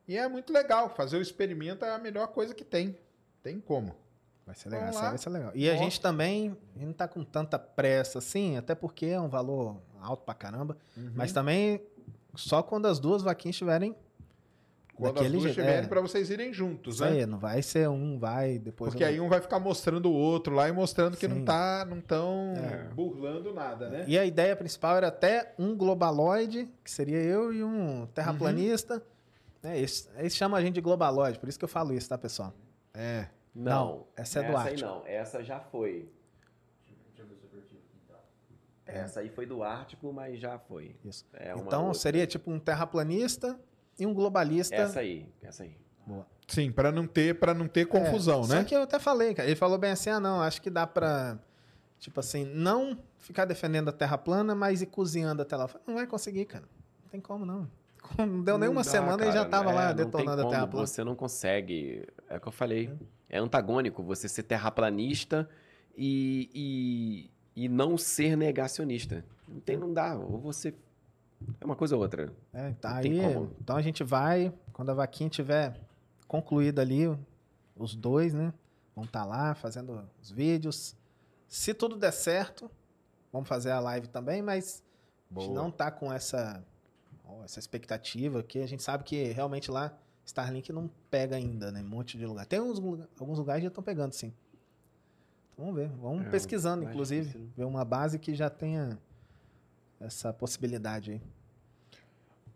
e 0.07 0.17
é 0.17 0.27
muito 0.27 0.51
legal. 0.51 0.89
Fazer 0.89 1.17
o 1.17 1.21
experimento 1.21 1.85
é 1.85 1.91
a 1.91 1.99
melhor 1.99 2.27
coisa 2.29 2.55
que 2.55 2.65
tem. 2.65 2.97
Tem 3.43 3.59
como. 3.59 3.95
Vai 4.45 4.55
ser 4.55 4.69
legal, 4.69 4.91
vai 4.91 5.17
ser 5.17 5.29
legal. 5.29 5.51
E 5.53 5.67
a 5.69 5.73
Mostra. 5.73 5.89
gente 5.89 6.01
também 6.01 6.57
a 6.75 6.79
gente 6.79 6.87
não 6.87 6.93
tá 6.93 7.07
com 7.07 7.23
tanta 7.23 7.57
pressa 7.57 8.17
assim, 8.17 8.57
até 8.57 8.73
porque 8.75 9.05
é 9.05 9.21
um 9.21 9.29
valor 9.29 9.79
alto 10.01 10.25
pra 10.25 10.33
caramba. 10.33 10.75
Uhum. 10.97 11.11
Mas 11.15 11.31
também 11.31 11.81
só 12.35 12.63
quando 12.63 12.87
as 12.87 12.99
duas 12.99 13.21
vaquinhas 13.21 13.55
estiverem 13.55 13.95
Quando 15.01 15.19
as 15.21 15.31
duas 15.31 15.45
estiverem 15.45 15.83
É, 15.85 15.87
pra 15.87 15.99
vocês 16.01 16.29
irem 16.29 16.53
juntos, 16.53 16.95
isso 16.95 17.03
né? 17.05 17.11
aí, 17.11 17.25
não 17.25 17.39
vai 17.39 17.61
ser 17.61 17.89
um, 17.89 18.17
vai 18.19 18.57
depois. 18.59 18.91
Porque 18.91 19.03
aí 19.03 19.19
um 19.19 19.27
vai 19.27 19.41
ficar 19.41 19.59
mostrando 19.59 20.09
o 20.09 20.13
outro 20.13 20.53
lá 20.55 20.69
e 20.69 20.71
mostrando 20.71 21.17
que 21.17 21.27
não 21.27 21.37
Sim. 21.37 21.45
tá, 21.45 21.85
não 21.89 21.99
tão 21.99 22.53
É. 22.55 22.83
burlando 22.93 23.53
nada, 23.53 23.89
né? 23.89 24.05
E 24.07 24.17
a 24.17 24.25
ideia 24.25 24.55
principal 24.55 24.97
era 24.97 25.07
até 25.07 25.53
um 25.57 25.75
globaloide, 25.75 26.69
que 26.83 26.91
seria 26.91 27.17
eu 27.17 27.53
e 27.53 27.63
um 27.63 28.05
terraplanista. 28.13 28.95
Uhum. 28.95 29.01
Né, 29.63 29.77
eles, 29.77 30.09
eles 30.17 30.35
chamam 30.35 30.57
a 30.57 30.61
gente 30.61 30.73
de 30.75 30.81
globaloide, 30.81 31.37
por 31.37 31.47
isso 31.49 31.59
que 31.59 31.65
eu 31.65 31.69
falo 31.69 31.93
isso, 31.93 32.09
tá, 32.09 32.17
pessoal? 32.17 32.53
É. 32.93 33.27
Não, 33.53 34.07
essa 34.15 34.39
é 34.39 34.43
do 34.43 34.49
essa 34.49 34.59
aí 34.61 34.67
Ártico. 34.71 34.89
não, 34.89 35.03
essa 35.05 35.43
já 35.43 35.59
foi. 35.59 36.09
Deixa 37.07 37.21
eu 37.21 37.25
ver 37.27 37.35
se 37.35 37.43
eu 37.43 37.49
curti 37.49 37.75
aqui 37.75 37.97
então. 38.03 38.17
Essa 38.85 39.19
aí 39.19 39.29
foi 39.29 39.45
do 39.45 39.61
Ártico, 39.61 40.11
mas 40.13 40.39
já 40.39 40.57
foi. 40.57 40.95
Isso. 41.03 41.25
É 41.33 41.51
então 41.57 41.87
outra. 41.87 41.99
seria 41.99 42.25
tipo 42.25 42.49
um 42.49 42.57
terraplanista 42.59 43.59
e 44.01 44.05
um 44.07 44.13
globalista. 44.15 44.75
Essa 44.75 45.01
aí, 45.01 45.27
essa 45.43 45.61
aí. 45.61 45.75
Boa. 46.07 46.25
Sim, 46.47 46.71
pra 46.71 46.91
não 46.91 47.05
ter, 47.05 47.35
para 47.35 47.53
não 47.53 47.67
ter 47.67 47.85
confusão, 47.85 48.43
É, 48.45 48.47
né? 48.47 48.57
Só 48.57 48.63
que 48.63 48.75
eu 48.75 48.81
até 48.81 48.97
falei, 48.99 49.35
cara. 49.35 49.47
Ele 49.47 49.55
falou 49.55 49.77
bem 49.77 49.91
assim: 49.91 50.09
ah, 50.09 50.19
não, 50.19 50.41
acho 50.41 50.59
que 50.59 50.71
dá 50.71 50.87
pra, 50.87 51.37
tipo 51.99 52.19
assim, 52.19 52.43
não 52.43 52.97
ficar 53.19 53.45
defendendo 53.45 53.89
a 53.89 53.91
terra 53.91 54.17
plana, 54.17 54.55
mas 54.55 54.81
ir 54.81 54.87
cozinhando 54.87 55.43
até 55.43 55.55
lá. 55.55 55.65
Eu 55.65 55.67
falei, 55.67 55.83
Não 55.87 55.93
vai 55.93 56.07
conseguir, 56.07 56.45
cara. 56.45 56.65
Não 57.03 57.09
tem 57.11 57.21
como, 57.21 57.45
não. 57.45 57.69
Não 58.17 58.41
deu 58.41 58.57
nem 58.57 58.67
Não 58.67 58.75
uma 58.75 58.83
dá, 58.83 58.89
semana 58.89 59.23
e 59.23 59.27
já 59.27 59.45
cara, 59.45 59.49
tava 59.49 59.69
é, 59.69 59.73
lá 59.73 59.93
detonando 59.93 60.41
a 60.41 60.49
terra 60.49 60.67
plana. 60.67 60.87
Você 60.87 61.03
não 61.03 61.15
consegue. 61.15 62.07
É 62.27 62.37
o 62.37 62.41
que 62.41 62.47
eu 62.47 62.51
falei. 62.51 62.91
É 63.29 63.37
antagônico 63.37 64.01
você 64.01 64.27
ser 64.27 64.43
terraplanista 64.43 65.47
e, 65.95 67.29
e, 67.55 67.63
e 67.65 67.69
não 67.69 67.97
ser 67.99 68.35
negacionista. 68.35 69.23
Não, 69.47 69.59
tem, 69.59 69.77
não 69.77 69.93
dá. 69.93 70.15
Ou 70.15 70.39
você. 70.39 70.73
É 71.59 71.65
uma 71.65 71.75
coisa 71.75 71.95
ou 71.95 72.01
outra. 72.01 72.33
É, 72.53 72.71
tá 72.73 72.97
aí. 72.97 73.19
Então 73.59 73.75
a 73.75 73.81
gente 73.81 74.03
vai, 74.03 74.53
quando 74.73 74.89
a 74.89 74.93
vaquinha 74.93 75.29
tiver 75.29 75.79
concluída 76.27 76.81
ali, 76.81 77.05
os 77.75 77.95
dois, 77.95 78.33
né? 78.33 78.53
Vão 78.95 79.05
estar 79.05 79.25
lá 79.25 79.53
fazendo 79.55 80.07
os 80.21 80.31
vídeos. 80.31 80.95
Se 81.47 81.73
tudo 81.73 81.95
der 81.95 82.11
certo, 82.11 82.69
vamos 83.31 83.47
fazer 83.49 83.71
a 83.71 83.79
live 83.79 84.07
também, 84.07 84.41
mas 84.41 84.83
a 85.35 85.39
gente 85.39 85.49
Boa. 85.49 85.61
não 85.63 85.71
tá 85.71 85.89
com 85.91 86.11
essa, 86.11 86.63
ó, 87.25 87.43
essa 87.43 87.59
expectativa, 87.59 88.41
que 88.43 88.59
a 88.59 88.67
gente 88.67 88.83
sabe 88.83 89.03
que 89.03 89.23
realmente 89.31 89.69
lá 89.71 89.97
Starlink 90.25 90.71
não 90.71 90.89
pega 91.09 91.35
ainda, 91.35 91.71
né? 91.71 91.81
Um 91.81 91.87
monte 91.87 92.17
de 92.17 92.25
lugar. 92.25 92.45
Tem 92.45 92.59
uns, 92.61 92.79
alguns 93.19 93.37
lugares 93.39 93.59
que 93.61 93.63
já 93.65 93.69
estão 93.69 93.83
pegando, 93.83 94.13
sim. 94.13 94.33
Então, 95.53 95.65
vamos 95.65 95.75
ver. 95.75 95.89
Vamos 96.01 96.25
É, 96.27 96.29
pesquisando, 96.29 96.83
inclusive. 96.85 97.37
né? 97.37 97.47
Ver 97.57 97.63
uma 97.65 97.83
base 97.83 98.17
que 98.19 98.33
já 98.35 98.49
tenha 98.49 98.97
essa 100.01 100.33
possibilidade 100.33 101.11
aí. 101.11 101.21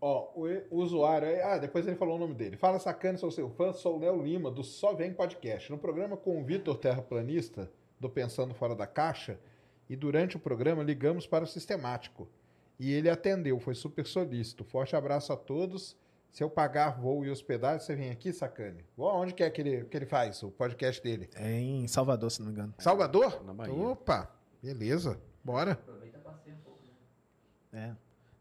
Ó, 0.01 0.29
o, 0.35 0.77
usuário. 0.77 1.27
aí- 1.27 1.41
Ah, 1.41 1.57
depois 1.57 1.87
ele 1.87 1.95
falou 1.95 2.15
o 2.15 2.19
nome 2.19 2.33
dele. 2.33 2.57
Fala 2.57 2.77
sacana, 2.79 3.17
sou 3.17 3.31
seu 3.31 3.49
fã, 3.49 3.71
sou 3.73 3.95
o 3.95 3.99
Léo 3.99 4.21
Lima, 4.21 4.51
do 4.51 4.63
Só 4.63 4.93
Vem 4.93 5.13
Podcast. 5.13 5.71
No 5.71 5.77
programa 5.77 6.15
com 6.17 6.39
o 6.41 6.43
Vitor 6.45 6.77
Terraplanista, 6.77 7.71
do 7.99 8.09
Pensando 8.09 8.53
Fora 8.53 8.75
da 8.75 8.85
Caixa, 8.85 9.39
e 9.89 9.95
durante 9.95 10.35
o 10.35 10.39
programa 10.39 10.83
ligamos 10.83 11.25
para 11.25 11.43
o 11.43 11.47
sistemático. 11.47 12.27
E 12.77 12.91
ele 12.91 13.09
atendeu, 13.09 13.59
foi 13.59 13.73
super 13.73 14.05
solícito. 14.05 14.63
Forte 14.65 14.95
abraço 14.95 15.31
a 15.31 15.37
todos. 15.37 15.95
Se 16.29 16.43
eu 16.43 16.49
pagar 16.49 16.99
voo 16.99 17.23
e 17.25 17.29
hospedagem, 17.29 17.79
você 17.79 17.95
vem 17.95 18.09
aqui, 18.11 18.33
sacane. 18.33 18.83
Ó, 18.97 19.21
Onde 19.21 19.33
que 19.33 19.41
é 19.41 19.49
que 19.49 19.61
ele, 19.61 19.85
que 19.85 19.95
ele 19.95 20.05
faz 20.05 20.43
o 20.43 20.51
podcast 20.51 21.01
dele? 21.01 21.29
É 21.35 21.53
em 21.53 21.87
Salvador, 21.87 22.29
se 22.29 22.41
não 22.41 22.47
me 22.47 22.51
engano. 22.53 22.73
Salvador? 22.77 23.41
Na 23.45 23.53
Bahia. 23.53 23.73
Opa, 23.73 24.29
beleza. 24.61 25.17
Bora. 25.41 25.71
Aproveita 25.71 26.19
pra 26.19 26.31
passear 26.33 26.57
um 26.57 26.59
pouco, 26.59 26.81
né? 26.83 26.89
É. 27.75 27.91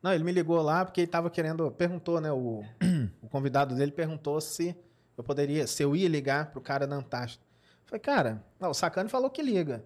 Não, 0.02 0.12
ele 0.12 0.22
me 0.22 0.32
ligou 0.32 0.60
lá 0.62 0.84
porque 0.84 1.00
ele 1.00 1.08
tava 1.08 1.28
querendo. 1.28 1.70
Perguntou, 1.72 2.20
né? 2.20 2.30
O, 2.30 2.62
o 3.22 3.28
convidado 3.28 3.74
dele 3.74 3.90
perguntou 3.90 4.40
se 4.40 4.76
eu 5.16 5.24
poderia, 5.24 5.66
se 5.66 5.82
eu 5.82 5.94
ia 5.96 6.08
ligar 6.08 6.50
pro 6.50 6.60
cara 6.60 6.86
da 6.86 6.96
Antártida. 6.96 7.42
Falei, 7.84 8.00
cara, 8.00 8.44
não, 8.58 8.70
o 8.70 8.74
Sacane 8.74 9.08
falou 9.08 9.30
que 9.30 9.42
liga. 9.42 9.84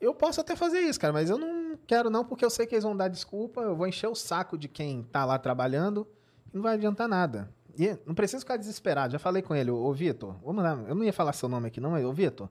Eu 0.00 0.14
posso 0.14 0.40
até 0.40 0.56
fazer 0.56 0.80
isso, 0.80 0.98
cara, 0.98 1.12
mas 1.12 1.30
eu 1.30 1.38
não 1.38 1.78
quero 1.86 2.10
não, 2.10 2.24
porque 2.24 2.44
eu 2.44 2.50
sei 2.50 2.66
que 2.66 2.74
eles 2.74 2.82
vão 2.82 2.96
dar 2.96 3.08
desculpa, 3.08 3.60
eu 3.60 3.76
vou 3.76 3.86
encher 3.86 4.08
o 4.08 4.14
saco 4.14 4.58
de 4.58 4.66
quem 4.68 5.04
tá 5.04 5.24
lá 5.24 5.38
trabalhando 5.38 6.06
e 6.52 6.56
não 6.56 6.62
vai 6.62 6.74
adiantar 6.74 7.08
nada. 7.08 7.48
E 7.78 7.96
não 8.04 8.14
precisa 8.14 8.40
ficar 8.40 8.56
desesperado. 8.56 9.12
Já 9.12 9.18
falei 9.18 9.42
com 9.42 9.54
ele, 9.54 9.70
ô 9.70 9.92
Vitor, 9.92 10.36
vamos 10.44 10.62
lá, 10.62 10.72
eu 10.88 10.94
não 10.94 11.04
ia 11.04 11.12
falar 11.12 11.32
seu 11.32 11.48
nome 11.48 11.68
aqui 11.68 11.80
não, 11.80 11.92
mas 11.92 12.04
ô 12.04 12.12
Vitor, 12.12 12.48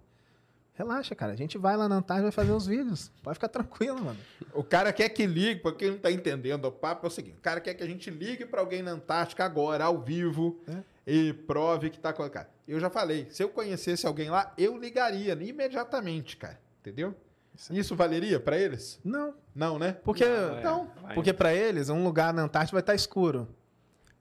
relaxa, 0.82 1.16
cara, 1.16 1.34
a 1.34 1.36
gente 1.36 1.58
vai 1.58 1.78
lá 1.78 1.88
na 1.88 1.96
Antártida 1.96 2.28
e 2.28 2.32
vai 2.32 2.32
fazer 2.32 2.52
os 2.52 2.66
vídeos. 2.66 3.12
Pode 3.24 3.36
ficar 3.36 3.48
tranquilo, 3.48 4.04
mano. 4.04 4.18
O 4.54 4.64
cara 4.64 4.92
quer 4.92 5.10
que 5.10 5.26
ligue, 5.26 5.62
pra 5.62 5.72
quem 5.74 5.92
não 5.92 5.98
tá 5.98 6.12
entendendo 6.12 6.66
o 6.66 6.72
papo, 6.72 7.06
é 7.06 7.08
o 7.08 7.12
seguinte: 7.12 7.38
o 7.38 7.42
cara 7.42 7.60
quer 7.62 7.74
que 7.74 7.84
a 7.84 7.88
gente 7.88 8.10
ligue 8.10 8.46
pra 8.46 8.60
alguém 8.62 8.82
na 8.82 8.92
Antártica 8.92 9.46
agora, 9.46 9.86
ao 9.86 10.00
vivo, 10.00 10.60
É. 10.68 10.78
e 11.06 11.34
prove 11.34 11.90
que 11.90 12.00
tá 12.00 12.12
colocado. 12.12 12.48
Eu 12.68 12.80
já 12.80 12.90
falei, 12.90 13.28
se 13.30 13.44
eu 13.44 13.50
conhecesse 13.50 14.06
alguém 14.08 14.30
lá, 14.30 14.54
eu 14.58 14.78
ligaria 14.78 15.34
imediatamente, 15.34 16.38
cara. 16.38 16.60
Entendeu? 16.82 17.14
Isso. 17.56 17.74
Isso 17.74 17.96
valeria 17.96 18.40
pra 18.40 18.58
eles? 18.58 19.00
Não, 19.04 19.34
Não, 19.54 19.78
né? 19.78 19.98
porque 20.04 20.26
Não, 20.26 20.56
é, 20.56 20.60
então, 20.60 20.92
vai. 21.02 21.14
Porque 21.14 21.34
pra 21.34 21.54
eles, 21.54 21.90
um 21.90 22.04
lugar 22.04 22.34
na 22.34 22.44
Antártida 22.44 22.76
vai 22.76 22.82
estar 22.82 22.96
escuro. 22.96 23.48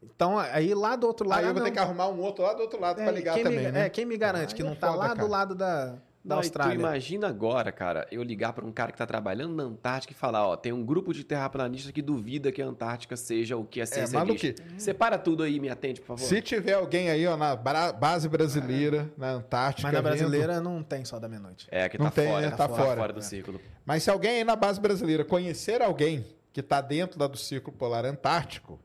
Então, 0.03 0.39
aí 0.39 0.75
lá 0.75 0.97
do 0.97 1.07
outro 1.07 1.29
lado. 1.29 1.39
Aí 1.41 1.45
eu 1.45 1.51
ah, 1.51 1.53
vou 1.53 1.63
ter 1.63 1.69
não. 1.69 1.75
que 1.75 1.79
arrumar 1.79 2.09
um 2.09 2.21
outro 2.21 2.43
lá 2.43 2.55
do 2.55 2.63
outro 2.63 2.81
lado 2.81 3.01
É, 3.01 3.05
pra 3.05 3.13
ligar 3.13 3.35
quem 3.35 3.45
também, 3.45 3.59
me, 3.67 3.71
né? 3.73 3.87
É, 3.87 3.89
quem 3.91 4.05
me 4.07 4.17
garante 4.17 4.53
Aí 4.53 4.57
que 4.57 4.63
é 4.63 4.65
não 4.65 4.75
tá 4.75 4.89
foda, 4.89 4.99
lá 4.99 5.09
cara. 5.09 5.21
do 5.21 5.27
lado 5.29 5.55
da, 5.55 5.95
da 6.23 6.35
Não, 6.35 6.43
Austrália. 6.43 6.75
tu 6.77 6.79
imagina 6.81 7.29
agora, 7.29 7.73
cara, 7.73 8.07
eu 8.11 8.23
ligar 8.23 8.53
pra 8.53 8.63
um 8.65 8.71
cara 8.71 8.93
que 8.93 8.99
tá 8.99 9.07
trabalhando 9.07 9.55
na 9.55 9.63
Antártica 9.63 10.13
e 10.13 10.17
falar, 10.17 10.47
ó, 10.47 10.55
tem 10.55 10.71
um 10.71 10.85
grupo 10.85 11.15
de 11.15 11.25
terraplanistas 11.25 11.91
que 11.93 12.03
duvida 12.03 12.53
que 12.53 12.61
a 12.61 12.67
Antártica 12.67 13.17
seja 13.17 13.57
o 13.57 13.65
que 13.65 13.81
a 13.81 13.87
ciência 13.87 14.19
maluquice. 14.19 14.53
diz. 14.53 14.83
Separa 14.83 15.19
tudo 15.19 15.43
aí 15.43 15.59
me 15.59 15.71
atende, 15.71 16.01
por 16.01 16.09
favor. 16.09 16.23
Se 16.27 16.43
tiver 16.43 16.75
alguém 16.75 17.09
aí, 17.09 17.27
ó, 17.27 17.37
na 17.39 17.57
base 17.57 18.29
brasileira, 18.29 19.11
na 19.17 19.31
Antártica. 19.31 19.89
Mas 19.89 19.95
na 19.95 20.01
vendo- 20.03 20.19
brasileira 20.19 20.61
não 20.61 20.83
tem 20.83 21.05
sol 21.07 21.19
da 21.19 21.27
meia-noite. 21.29 21.67
É, 21.71 21.89
que 21.89 21.97
Não 21.99 22.07
tá 22.07 22.11
tem, 22.13 22.29
fora. 22.29 22.51
né? 22.51 22.57
Tá 22.57 22.69
fora. 22.69 23.13
do 23.15 23.23
círculo. 23.23 23.59
Mas 23.87 24.03
se 24.03 24.11
alguém 24.11 24.33
aí 24.33 24.45
na 24.45 24.57
base 24.57 24.79
brasileira 24.79 25.25
conhecer 25.25 25.81
alguém 25.81 26.25
que 26.53 26.63
tá 26.63 26.81
dentro 26.83 27.19
da 27.19 27.27
do 27.27 27.39
Círculo 27.39 27.75
Polar 27.77 28.05
Antártico, 28.05 28.79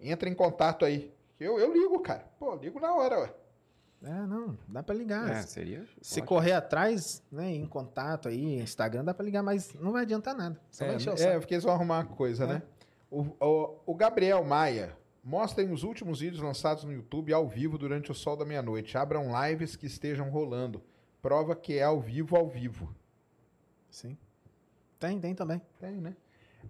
entra 0.00 0.26
em 0.28 0.34
contato 0.34 0.84
aí. 0.86 1.12
Eu, 1.38 1.58
eu 1.58 1.72
ligo, 1.72 1.98
cara. 2.00 2.24
Pô, 2.38 2.54
ligo 2.54 2.80
na 2.80 2.94
hora, 2.94 3.18
ué. 3.20 3.30
É, 4.04 4.26
não, 4.26 4.58
dá 4.68 4.82
pra 4.82 4.94
ligar. 4.94 5.30
É, 5.30 5.42
seria. 5.42 5.84
Se 6.00 6.14
ótimo. 6.20 6.26
correr 6.26 6.52
atrás, 6.52 7.22
né, 7.30 7.50
em 7.54 7.66
contato 7.66 8.28
aí, 8.28 8.60
Instagram, 8.60 9.04
dá 9.04 9.14
pra 9.14 9.24
ligar, 9.24 9.42
mas 9.42 9.72
não 9.74 9.92
vai 9.92 10.02
adiantar 10.02 10.34
nada. 10.34 10.60
Só 10.70 10.84
vai 10.86 10.96
encher 10.96 11.10
o 11.10 11.14
É, 11.14 11.16
saco. 11.16 11.30
é, 11.32 11.38
porque 11.38 11.54
eles 11.54 11.64
vão 11.64 11.72
arrumar 11.72 11.98
uma 12.00 12.06
coisa, 12.16 12.44
É. 12.44 12.46
né? 12.48 12.62
O, 13.10 13.20
o, 13.40 13.78
o 13.86 13.94
Gabriel 13.94 14.42
Maia, 14.44 14.96
Mostrem 15.24 15.70
os 15.70 15.84
últimos 15.84 16.18
vídeos 16.18 16.42
lançados 16.42 16.82
no 16.82 16.92
YouTube 16.92 17.32
ao 17.32 17.46
vivo 17.46 17.78
durante 17.78 18.10
o 18.10 18.14
sol 18.14 18.36
da 18.36 18.44
meia-noite. 18.44 18.98
Abram 18.98 19.28
lives 19.46 19.76
que 19.76 19.86
estejam 19.86 20.28
rolando. 20.28 20.82
Prova 21.20 21.54
que 21.54 21.78
é 21.78 21.84
ao 21.84 22.00
vivo, 22.00 22.34
ao 22.36 22.48
vivo. 22.48 22.92
Sim. 23.88 24.18
Tem, 24.98 25.20
tem 25.20 25.32
também. 25.32 25.62
Tem, 25.78 25.92
né? 25.92 26.16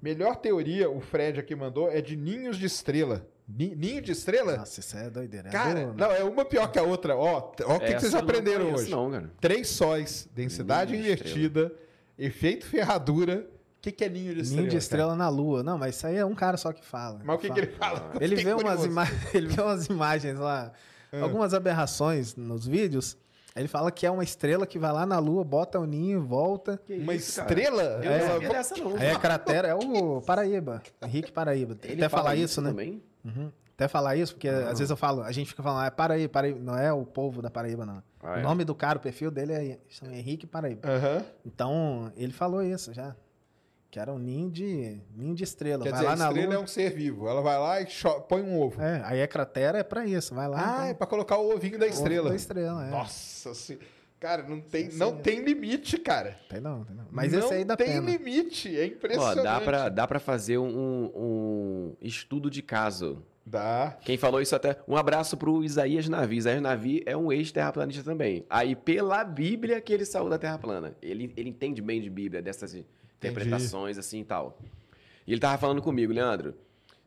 Melhor 0.02 0.36
teoria, 0.36 0.90
o 0.90 1.00
Fred 1.00 1.40
aqui 1.40 1.54
mandou, 1.54 1.90
é 1.90 2.02
de 2.02 2.14
ninhos 2.14 2.58
de 2.58 2.66
estrela. 2.66 3.26
Ni- 3.54 3.74
Ninho 3.74 4.00
de 4.02 4.12
estrela? 4.12 4.56
Nossa, 4.56 4.80
isso 4.80 4.96
é 4.96 5.10
doideira. 5.10 5.48
É 5.48 5.52
Cara, 5.52 5.86
do- 5.86 5.94
não, 5.94 6.10
é 6.10 6.24
uma 6.24 6.44
pior 6.44 6.70
que 6.70 6.78
a 6.78 6.82
outra. 6.82 7.16
Ó, 7.16 7.52
ó 7.64 7.76
o 7.76 7.80
que, 7.80 7.86
que 7.86 7.92
Essa 7.92 8.00
vocês 8.00 8.12
não 8.12 8.20
aprenderam 8.20 8.64
conheço, 8.66 8.82
hoje. 8.82 8.90
Não, 8.90 9.10
cara. 9.10 9.30
Três 9.40 9.68
sóis, 9.68 10.28
densidade 10.34 10.92
Ninho 10.92 11.04
de 11.04 11.10
invertida, 11.10 11.72
efeito 12.18 12.66
ferradura. 12.66 13.46
O 13.78 13.82
que, 13.82 13.90
que 13.92 14.04
é 14.04 14.08
ninho 14.08 14.32
de 14.34 14.40
estrela? 14.42 14.60
Ninho 14.60 14.70
de 14.70 14.76
cara? 14.76 14.78
estrela 14.78 15.16
na 15.16 15.28
lua. 15.28 15.62
Não, 15.62 15.76
mas 15.76 15.96
isso 15.96 16.06
aí 16.06 16.16
é 16.16 16.24
um 16.24 16.34
cara 16.34 16.56
só 16.56 16.72
que 16.72 16.84
fala. 16.84 17.20
Mas 17.24 17.36
o 17.36 17.38
que, 17.40 17.50
que 17.50 17.58
ele 17.60 17.72
fala? 17.72 18.12
Ele 18.20 18.36
vê, 18.36 18.54
umas 18.54 18.84
ima... 18.84 19.04
ele 19.34 19.48
vê 19.48 19.60
umas 19.60 19.86
imagens 19.86 20.38
lá, 20.38 20.72
Ah. 21.12 21.20
algumas 21.22 21.52
aberrações 21.52 22.36
nos 22.36 22.66
vídeos. 22.66 23.16
Ele 23.54 23.68
fala 23.68 23.90
que 23.92 24.06
é 24.06 24.10
uma 24.10 24.24
estrela 24.24 24.66
que 24.66 24.78
vai 24.78 24.90
lá 24.92 25.04
na 25.04 25.18
lua, 25.18 25.44
bota 25.44 25.78
o 25.78 25.84
ninho, 25.84 26.22
volta. 26.22 26.80
Uma 26.88 27.14
isso, 27.14 27.36
cara? 27.36 27.48
estrela? 27.52 27.82
É. 28.02 28.18
não 28.20 28.26
sabia 28.28 28.48
dessa, 28.48 28.76
não. 28.78 28.96
Aí 28.96 29.10
a 29.10 29.18
cratera 29.18 29.68
é 29.68 29.74
o 29.74 30.22
Paraíba, 30.22 30.82
Henrique 31.04 31.30
Paraíba. 31.32 31.76
Ele 31.82 31.94
Até 31.94 32.08
fala 32.08 32.22
falar 32.22 32.36
isso, 32.36 32.62
né? 32.62 32.70
Também? 32.70 33.02
Uhum. 33.24 33.50
Até 33.74 33.88
falar 33.88 34.16
isso, 34.16 34.34
porque 34.34 34.48
às 34.48 34.78
vezes 34.78 34.90
eu 34.90 34.96
falo, 34.96 35.22
a 35.22 35.32
gente 35.32 35.48
fica 35.48 35.62
falando, 35.62 35.82
ah, 35.82 35.86
é 35.86 35.90
Paraíba. 36.28 36.60
Não 36.60 36.76
é 36.76 36.92
o 36.92 37.04
povo 37.04 37.40
da 37.42 37.50
Paraíba, 37.50 37.84
não. 37.86 38.02
Ah, 38.22 38.34
o 38.34 38.36
é. 38.36 38.42
nome 38.42 38.64
do 38.64 38.74
cara, 38.74 38.98
o 38.98 39.00
perfil 39.00 39.30
dele 39.30 39.52
é 39.52 39.78
Henrique 40.12 40.46
Paraíba. 40.46 40.88
Aham. 40.88 41.24
Então, 41.44 42.12
ele 42.16 42.32
falou 42.32 42.62
isso 42.62 42.92
já. 42.92 43.16
Que 43.90 43.98
era 43.98 44.10
um 44.12 44.18
ninho 44.18 44.50
de, 44.50 45.00
ninho 45.14 45.34
de 45.34 45.44
estrela. 45.44 45.82
Quer 45.82 45.90
vai 45.90 46.00
dizer, 46.00 46.06
lá 46.06 46.12
a 46.12 46.28
estrela 46.28 46.48
lua. 46.48 46.54
é 46.54 46.64
um 46.64 46.66
ser 46.66 46.94
vivo. 46.94 47.28
Ela 47.28 47.42
vai 47.42 47.58
lá 47.58 47.80
e 47.82 47.86
põe 48.26 48.40
um 48.40 48.58
ovo. 48.58 48.80
É, 48.80 49.02
aí 49.04 49.22
a 49.22 49.28
cratera 49.28 49.78
é 49.78 49.82
pra 49.82 50.06
isso, 50.06 50.34
vai 50.34 50.48
lá. 50.48 50.58
ah, 50.58 50.74
então. 50.76 50.84
é 50.86 50.94
pra 50.94 51.06
colocar 51.06 51.36
o 51.38 51.54
ovinho 51.54 51.78
da 51.78 51.86
estrela. 51.86 52.30
Da 52.30 52.36
estrela, 52.36 52.86
é. 52.86 52.90
Nossa 52.90 53.52
senhora. 53.54 53.84
Cara, 54.22 54.44
não 54.44 54.60
tem, 54.60 54.88
Sim, 54.88 54.98
não 54.98 55.16
sim. 55.16 55.22
tem 55.22 55.42
limite, 55.42 55.98
cara. 55.98 56.38
Tem 56.48 56.60
não, 56.60 56.84
tem 56.84 56.94
não. 56.94 57.06
Mas 57.10 57.32
não 57.32 57.40
esse 57.40 57.54
aí 57.54 57.64
dá 57.64 57.76
tem 57.76 57.88
pena. 57.88 58.08
limite. 58.08 58.68
É 58.78 58.84
Ó, 58.84 58.86
impressionante. 58.86 59.42
dá 59.42 59.60
pra, 59.60 59.88
dá 59.88 60.06
pra 60.06 60.20
fazer 60.20 60.58
um, 60.58 61.10
um 61.12 61.96
estudo 62.00 62.48
de 62.48 62.62
caso. 62.62 63.20
Dá. 63.44 63.98
Quem 64.02 64.16
falou 64.16 64.40
isso 64.40 64.54
até. 64.54 64.78
Um 64.86 64.96
abraço 64.96 65.36
pro 65.36 65.64
Isaías 65.64 66.08
Navi. 66.08 66.36
Isaías 66.36 66.62
Navi 66.62 67.02
é 67.04 67.16
um 67.16 67.32
ex-terraplanista 67.32 68.04
também. 68.04 68.46
Aí, 68.48 68.76
pela 68.76 69.24
Bíblia, 69.24 69.80
que 69.80 69.92
ele 69.92 70.04
saiu 70.04 70.28
da 70.28 70.38
Terra 70.38 70.56
plana. 70.56 70.94
Ele, 71.02 71.32
ele 71.36 71.48
entende 71.50 71.82
bem 71.82 72.00
de 72.00 72.08
Bíblia, 72.08 72.40
dessas 72.40 72.76
interpretações 73.18 73.98
assim 73.98 74.20
e 74.20 74.24
tal. 74.24 74.56
E 75.26 75.32
ele 75.32 75.40
tava 75.40 75.58
falando 75.58 75.82
comigo, 75.82 76.12
Leandro. 76.12 76.54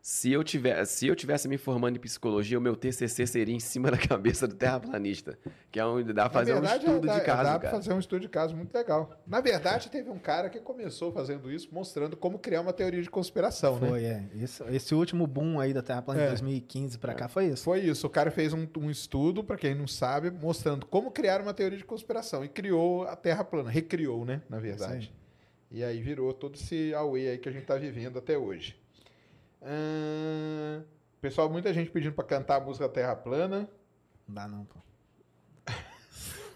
Se 0.07 0.31
eu, 0.31 0.43
tiver, 0.43 0.85
se 0.85 1.07
eu 1.07 1.15
tivesse 1.15 1.47
me 1.47 1.57
formando 1.57 1.97
em 1.97 1.99
psicologia, 1.99 2.59
o 2.59 2.61
meu 2.61 2.75
TCC 2.75 3.25
seria 3.25 3.55
em 3.55 3.59
cima 3.59 3.89
da 3.89 3.97
cabeça 3.97 4.47
do 4.47 4.53
terraplanista. 4.53 5.35
Que 5.71 5.79
é 5.79 5.85
onde 5.85 6.13
dá 6.13 6.29
pra 6.29 6.41
fazer 6.41 6.53
verdade, 6.53 6.85
um 6.85 6.89
estudo 6.89 7.07
dá, 7.07 7.17
de 7.17 7.25
caso, 7.25 7.43
dá 7.43 7.49
pra 7.53 7.59
cara. 7.59 7.75
fazer 7.75 7.91
um 7.91 7.97
estudo 7.97 8.21
de 8.21 8.29
caso 8.29 8.55
muito 8.55 8.71
legal. 8.71 9.19
Na 9.25 9.41
verdade, 9.41 9.89
teve 9.89 10.11
um 10.11 10.19
cara 10.19 10.47
que 10.47 10.59
começou 10.59 11.11
fazendo 11.11 11.51
isso, 11.51 11.69
mostrando 11.71 12.15
como 12.15 12.37
criar 12.37 12.61
uma 12.61 12.71
teoria 12.71 13.01
de 13.01 13.09
conspiração, 13.09 13.79
né? 13.79 13.89
Foi, 13.89 14.03
é. 14.03 14.23
Esse, 14.39 14.63
esse 14.65 14.93
último 14.93 15.25
boom 15.25 15.59
aí 15.59 15.73
da 15.73 15.81
Terra 15.81 16.03
plana 16.03 16.21
É. 16.21 16.23
de 16.25 16.29
2015 16.33 16.99
pra 16.99 17.15
cá 17.15 17.27
foi 17.27 17.47
isso. 17.47 17.63
Foi 17.63 17.79
isso. 17.79 18.05
O 18.05 18.09
cara 18.11 18.29
fez 18.29 18.53
um, 18.53 18.67
um 18.77 18.91
estudo, 18.91 19.43
pra 19.43 19.57
quem 19.57 19.73
não 19.73 19.87
sabe, 19.87 20.29
mostrando 20.29 20.85
como 20.85 21.09
criar 21.09 21.41
uma 21.41 21.51
teoria 21.51 21.79
de 21.79 21.83
conspiração. 21.83 22.45
E 22.45 22.47
criou 22.47 23.07
a 23.07 23.15
Terra 23.15 23.43
plana. 23.43 23.71
Recriou, 23.71 24.23
né? 24.23 24.43
Na 24.47 24.59
verdade. 24.59 25.11
E 25.71 25.83
aí 25.83 25.99
virou 25.99 26.31
todo 26.31 26.53
esse 26.53 26.93
Aue 26.93 27.27
aí 27.27 27.37
que 27.39 27.49
a 27.49 27.51
gente 27.51 27.65
tá 27.65 27.75
vivendo 27.75 28.19
até 28.19 28.37
hoje. 28.37 28.84
Pessoal, 31.21 31.49
muita 31.49 31.73
gente 31.73 31.89
pedindo 31.89 32.13
pra 32.13 32.23
cantar 32.23 32.57
a 32.57 32.59
música 32.59 32.87
Terra 32.87 33.15
Plana. 33.15 33.69
Não 34.27 34.35
dá 34.35 34.47
não, 34.47 34.65
pô. 34.65 34.79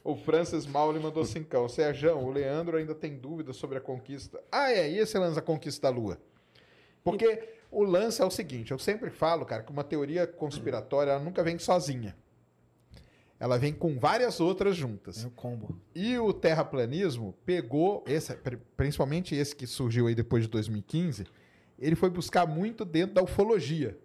O 0.04 0.16
Francis 0.16 0.66
Mauli 0.66 1.00
mandou 1.00 1.26
cincão. 1.26 1.68
Serjão, 1.68 2.24
o 2.24 2.32
Leandro 2.32 2.78
ainda 2.78 2.96
tem 2.96 3.18
dúvidas 3.18 3.58
sobre 3.58 3.78
a 3.78 3.82
conquista. 3.82 4.42
Ah, 4.52 4.72
é. 4.72 4.90
E 4.90 4.98
esse 4.98 5.18
lance 5.18 5.36
da 5.36 5.42
conquista 5.42 5.82
da 5.82 5.90
Lua? 5.96 6.18
Porque 7.04 7.50
o 7.70 7.84
lance 7.84 8.22
é 8.22 8.26
o 8.26 8.32
seguinte: 8.32 8.72
eu 8.72 8.80
sempre 8.80 9.10
falo, 9.10 9.46
cara, 9.46 9.62
que 9.64 9.72
uma 9.72 9.84
teoria 9.84 10.26
conspiratória 10.26 11.12
ela 11.12 11.20
nunca 11.24 11.44
vem 11.44 11.60
sozinha. 11.60 12.16
Ela 13.40 13.58
vem 13.58 13.74
com 13.74 13.98
várias 13.98 14.40
outras 14.40 14.76
juntas. 14.76 15.24
É 15.24 15.28
o 15.28 15.32
combo. 15.32 15.80
E 15.96 16.18
o 16.18 16.32
terraplanismo 16.34 17.34
pegou, 17.46 18.04
esse, 18.08 18.34
pri- 18.36 18.60
principalmente 18.76 19.34
esse 19.36 19.56
que 19.56 19.66
surgiu 19.66 20.08
aí 20.08 20.16
depois 20.16 20.44
de 20.44 20.50
2015, 20.50 21.26
ele 21.80 21.96
foi 21.96 22.10
buscar 22.10 22.46
muito 22.46 22.84
dentro 22.86 23.16
da 23.16 23.24
ufologia, 23.24 23.98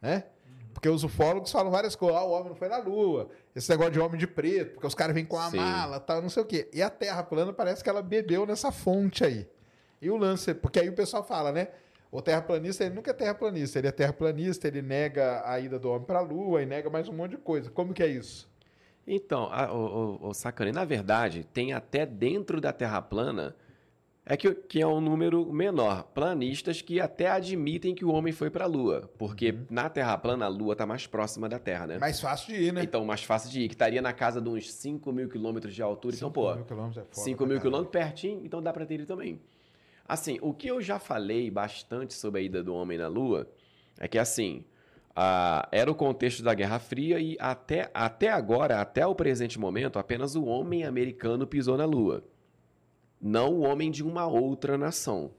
né? 0.00 0.24
Porque 0.72 0.88
os 0.88 1.04
ufólogos 1.04 1.52
falam 1.52 1.70
várias 1.70 1.94
coisas. 1.94 2.18
Ah, 2.18 2.24
o 2.24 2.30
homem 2.30 2.48
não 2.48 2.56
foi 2.56 2.68
na 2.68 2.78
lua. 2.78 3.28
Esse 3.54 3.70
negócio 3.70 3.92
de 3.92 4.00
homem 4.00 4.18
de 4.18 4.26
preto, 4.26 4.72
porque 4.72 4.86
os 4.86 4.94
caras 4.94 5.14
vêm 5.14 5.24
com 5.24 5.38
a 5.38 5.50
Sim. 5.50 5.58
mala, 5.58 6.00
tal, 6.00 6.20
não 6.20 6.28
sei 6.28 6.42
o 6.42 6.46
quê. 6.46 6.68
E 6.72 6.82
a 6.82 6.90
Terra 6.90 7.22
plana 7.22 7.52
parece 7.52 7.84
que 7.84 7.90
ela 7.90 8.02
bebeu 8.02 8.46
nessa 8.46 8.72
fonte 8.72 9.24
aí. 9.24 9.48
E 10.00 10.10
o 10.10 10.16
lance, 10.16 10.52
porque 10.54 10.80
aí 10.80 10.88
o 10.88 10.94
pessoal 10.94 11.22
fala, 11.22 11.52
né? 11.52 11.68
O 12.10 12.20
terraplanista, 12.20 12.84
ele 12.84 12.94
nunca 12.94 13.10
é 13.10 13.14
terraplanista. 13.14 13.78
Ele 13.78 13.88
é 13.88 13.92
terraplanista, 13.92 14.68
ele 14.68 14.82
nega 14.82 15.42
a 15.46 15.58
ida 15.60 15.78
do 15.78 15.88
homem 15.88 16.04
para 16.04 16.18
a 16.18 16.22
lua 16.22 16.62
e 16.62 16.66
nega 16.66 16.90
mais 16.90 17.08
um 17.08 17.12
monte 17.12 17.30
de 17.32 17.36
coisa. 17.38 17.70
Como 17.70 17.94
que 17.94 18.02
é 18.02 18.08
isso? 18.08 18.50
Então, 19.06 19.48
a, 19.50 19.72
o, 19.72 20.18
o, 20.20 20.28
o 20.28 20.34
Sacane, 20.34 20.72
na 20.72 20.84
verdade, 20.84 21.44
tem 21.54 21.72
até 21.72 22.04
dentro 22.04 22.60
da 22.60 22.72
Terra 22.72 23.00
plana, 23.00 23.56
é 24.24 24.36
que, 24.36 24.54
que 24.54 24.80
é 24.80 24.86
um 24.86 25.00
número 25.00 25.52
menor, 25.52 26.04
planistas 26.14 26.80
que 26.80 27.00
até 27.00 27.28
admitem 27.28 27.94
que 27.94 28.04
o 28.04 28.12
homem 28.12 28.32
foi 28.32 28.50
para 28.50 28.64
a 28.64 28.68
Lua, 28.68 29.10
porque 29.18 29.54
na 29.68 29.90
Terra 29.90 30.16
plana 30.16 30.44
a 30.44 30.48
Lua 30.48 30.72
está 30.72 30.86
mais 30.86 31.06
próxima 31.06 31.48
da 31.48 31.58
Terra, 31.58 31.88
né? 31.88 31.98
Mais 31.98 32.20
fácil 32.20 32.54
de 32.54 32.62
ir, 32.62 32.72
né? 32.72 32.84
Então, 32.84 33.04
mais 33.04 33.24
fácil 33.24 33.50
de 33.50 33.62
ir, 33.62 33.68
que 33.68 33.74
estaria 33.74 34.00
na 34.00 34.12
casa 34.12 34.40
de 34.40 34.48
uns 34.48 34.72
5 34.72 35.12
mil 35.12 35.28
quilômetros 35.28 35.74
de 35.74 35.82
altura. 35.82 36.14
Então, 36.14 36.30
pô, 36.30 36.54
mil 36.54 36.64
quilômetros 36.64 36.98
é 36.98 37.00
foda 37.00 37.24
5 37.24 37.36
pra 37.36 37.46
mil 37.46 37.60
quilômetros 37.60 37.92
pertinho, 37.92 38.40
então 38.44 38.62
dá 38.62 38.72
para 38.72 38.86
ter 38.86 38.94
ele 38.94 39.06
também. 39.06 39.40
Assim, 40.06 40.38
o 40.40 40.54
que 40.54 40.68
eu 40.68 40.80
já 40.80 40.98
falei 40.98 41.50
bastante 41.50 42.14
sobre 42.14 42.40
a 42.40 42.42
ida 42.44 42.62
do 42.62 42.74
homem 42.74 42.98
na 42.98 43.08
Lua 43.08 43.48
é 43.98 44.06
que, 44.06 44.18
assim, 44.18 44.64
ah, 45.16 45.68
era 45.72 45.90
o 45.90 45.94
contexto 45.96 46.44
da 46.44 46.54
Guerra 46.54 46.78
Fria 46.78 47.18
e 47.18 47.36
até, 47.40 47.90
até 47.92 48.30
agora, 48.30 48.80
até 48.80 49.04
o 49.04 49.16
presente 49.16 49.58
momento, 49.58 49.98
apenas 49.98 50.36
o 50.36 50.44
homem 50.44 50.84
americano 50.84 51.44
pisou 51.44 51.76
na 51.76 51.84
Lua. 51.84 52.22
Não 53.22 53.54
o 53.54 53.60
homem 53.60 53.90
de 53.90 54.02
uma 54.02 54.26
outra 54.26 54.76
nação. 54.76 55.30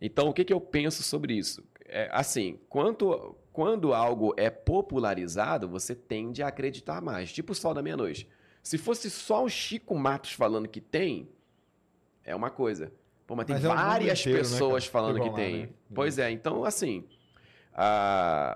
Então, 0.00 0.28
o 0.28 0.32
que, 0.32 0.44
que 0.44 0.52
eu 0.52 0.60
penso 0.60 1.02
sobre 1.02 1.34
isso? 1.34 1.64
É, 1.84 2.08
assim, 2.12 2.60
quanto, 2.68 3.34
quando 3.52 3.92
algo 3.92 4.32
é 4.36 4.48
popularizado, 4.48 5.68
você 5.68 5.94
tende 5.94 6.42
a 6.42 6.46
acreditar 6.46 7.02
mais. 7.02 7.32
Tipo 7.32 7.52
o 7.52 7.54
Sol 7.56 7.74
da 7.74 7.82
Meia-Noite. 7.82 8.28
Se 8.62 8.78
fosse 8.78 9.10
só 9.10 9.42
o 9.42 9.48
Chico 9.48 9.96
Matos 9.96 10.32
falando 10.32 10.68
que 10.68 10.80
tem, 10.80 11.28
é 12.24 12.36
uma 12.36 12.50
coisa. 12.50 12.92
Pô, 13.26 13.34
mas 13.34 13.46
tem 13.46 13.56
Mas 13.56 13.64
é 13.64 13.68
várias 13.68 14.20
inteiro, 14.20 14.38
né, 14.38 14.44
pessoas 14.44 14.88
cara, 14.88 14.92
falando 14.92 15.20
que 15.20 15.28
lá, 15.28 15.34
tem. 15.34 15.56
né? 15.62 15.68
Pois 15.92 16.18
é, 16.18 16.30
então, 16.30 16.64
assim, 16.64 17.04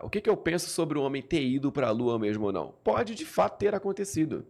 o 0.03 0.09
que, 0.09 0.21
que 0.21 0.31
eu 0.31 0.37
penso 0.37 0.69
sobre 0.69 0.99
o 0.99 1.03
homem 1.03 1.23
ter 1.23 1.43
ido 1.43 1.73
para 1.73 1.89
a 1.89 1.91
Lua 1.91 2.19
mesmo 2.19 2.47
ou 2.47 2.53
não? 2.53 2.75
Pode 2.85 3.15
de 3.15 3.25
fato 3.25 3.59
ter 3.59 3.75
acontecido. 3.75 4.47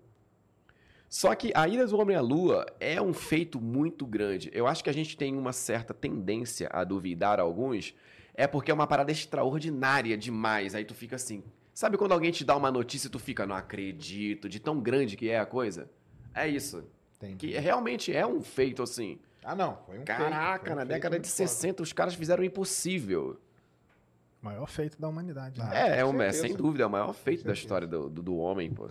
Só 1.13 1.35
que 1.35 1.53
a 1.55 1.69
ida 1.69 1.87
do 1.87 1.99
homem 1.99 2.17
à 2.17 2.23
Lua 2.23 2.65
é 2.81 2.99
um 2.99 3.13
feito 3.13 3.61
muito 3.61 4.07
grande. 4.07 4.51
Eu 4.51 4.67
acho 4.67 4.83
que 4.83 4.89
a 4.89 4.95
gente 4.95 5.15
tem 5.15 5.37
uma 5.37 5.53
certa 5.53 5.93
tendência 5.93 6.71
a 6.73 6.85
duvidar 6.85 7.39
alguns, 7.39 7.95
é 8.33 8.47
porque 8.47 8.71
é 8.71 8.75
uma 8.75 8.87
parada 8.87 9.13
extraordinária 9.13 10.17
demais. 10.17 10.75
Aí 10.75 10.87
tu 10.87 10.95
fica 10.95 11.17
assim. 11.17 11.45
Sabe 11.75 11.99
quando 11.99 12.13
alguém 12.13 12.31
te 12.31 12.47
dá 12.47 12.57
uma 12.57 12.73
notícia 12.73 13.09
e 13.09 13.11
tu 13.11 13.19
fica, 13.19 13.47
não 13.47 13.55
acredito, 13.55 14.49
de 14.49 14.59
tão 14.59 14.81
grande 14.81 15.15
que 15.15 15.29
é 15.29 15.39
a 15.39 15.45
coisa? 15.45 15.91
É 16.35 16.49
isso. 16.49 16.83
Entendi. 17.19 17.49
Que 17.49 17.59
realmente 17.59 18.11
é 18.11 18.27
um 18.27 18.41
feito 18.41 18.83
assim. 18.83 19.19
Ah, 19.45 19.55
não. 19.55 19.83
Foi 19.85 19.99
um 19.99 20.05
Caraca, 20.07 20.53
feito, 20.53 20.65
foi 20.65 20.73
um 20.73 20.77
na 20.77 20.85
década 20.85 21.21
de 21.21 21.29
foda. 21.29 21.47
60 21.47 21.83
os 21.83 21.93
caras 21.93 22.15
fizeram 22.15 22.43
o 22.43 22.47
impossível. 22.47 23.39
Maior 24.41 24.67
feito 24.67 24.99
da 24.99 25.09
humanidade. 25.09 25.61
né? 25.61 25.69
Ah, 25.71 25.79
é, 25.79 26.01
é, 26.01 26.27
é, 26.27 26.33
sem 26.33 26.57
dúvida, 26.57 26.85
é 26.85 26.87
o 26.87 26.91
maior 26.91 27.13
feito 27.13 27.45
da 27.45 27.53
história 27.53 27.87
do, 27.87 28.09
do, 28.09 28.23
do 28.23 28.37
homem, 28.37 28.71
pô. 28.73 28.89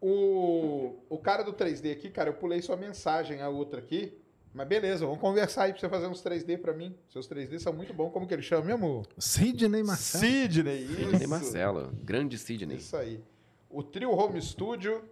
O, 0.00 0.94
o 1.08 1.18
cara 1.18 1.42
do 1.42 1.52
3D 1.52 1.92
aqui, 1.92 2.10
cara, 2.10 2.30
eu 2.30 2.34
pulei 2.34 2.62
sua 2.62 2.76
mensagem, 2.76 3.40
a 3.40 3.48
outra 3.48 3.80
aqui. 3.80 4.16
Mas 4.54 4.66
beleza, 4.66 5.04
vamos 5.04 5.20
conversar 5.20 5.64
aí 5.64 5.72
pra 5.72 5.80
você 5.80 5.88
fazer 5.88 6.06
uns 6.06 6.22
3D 6.22 6.58
pra 6.58 6.72
mim. 6.72 6.96
Seus 7.08 7.28
3D 7.28 7.58
são 7.58 7.72
muito 7.72 7.92
bons. 7.92 8.10
Como 8.10 8.26
que 8.26 8.34
ele 8.34 8.42
chama 8.42 8.64
mesmo? 8.64 9.04
Sidney 9.18 9.82
Marcelo. 9.82 10.24
Sidney. 10.24 10.86
Sidney 10.86 11.16
isso. 11.16 11.28
Marcelo, 11.28 11.92
grande 12.02 12.38
Sidney. 12.38 12.76
Isso 12.76 12.96
aí. 12.96 13.22
O 13.68 13.82
Trio 13.82 14.10
Home 14.10 14.40
Studio, 14.40 15.04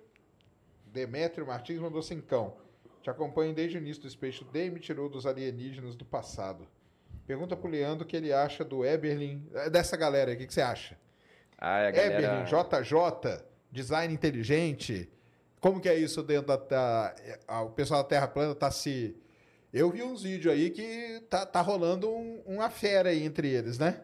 Demétrio 0.87 1.47
Martins 1.47 1.79
mandou 1.79 2.03
cincão. 2.03 2.55
Te 3.03 3.11
acompanho 3.11 3.55
desde 3.55 3.77
o 3.77 3.81
início 3.81 4.03
do 4.03 4.11
Space 4.11 4.39
Today 4.39 4.67
e 4.67 4.71
me 4.71 4.81
tirou 4.81 5.09
dos 5.09 5.27
alienígenas 5.27 5.95
do 5.95 6.05
passado. 6.05 6.67
Pergunta 7.27 7.57
pro 7.57 7.69
Leandro 7.69 8.05
o 8.05 8.09
que 8.09 8.17
ele 8.17 8.33
acha 8.33 8.65
do 8.65 8.85
Eberlin, 8.85 9.47
eh, 9.53 9.69
dessa 9.69 9.97
galera 9.97 10.31
aí, 10.31 10.37
o 10.37 10.39
que, 10.39 10.47
que 10.47 10.55
você 10.55 10.63
acha? 10.63 10.97
Ah, 11.59 11.87
a 11.87 11.91
galera... 11.91 12.15
Eberlin, 12.15 12.45
JJ, 12.45 13.45
design 13.71 14.13
inteligente. 14.13 15.09
Como 15.61 15.81
que 15.81 15.89
é 15.89 15.99
isso 15.99 16.23
dentro 16.23 16.47
da. 16.49 16.57
da- 16.57 17.63
o 17.63 17.71
pessoal 17.71 18.03
da 18.03 18.09
Terra 18.09 18.29
Plana 18.29 18.55
tá 18.55 18.71
se. 18.71 19.17
Eu 19.73 19.91
vi 19.91 20.03
uns 20.03 20.23
vídeos 20.23 20.53
aí 20.55 20.71
que 20.71 21.21
tá, 21.29 21.45
tá 21.45 21.61
rolando 21.61 22.09
um- 22.09 22.41
uma 22.47 22.71
fera 22.71 23.11
aí 23.11 23.23
entre 23.25 23.49
eles, 23.49 23.79
né? 23.79 24.01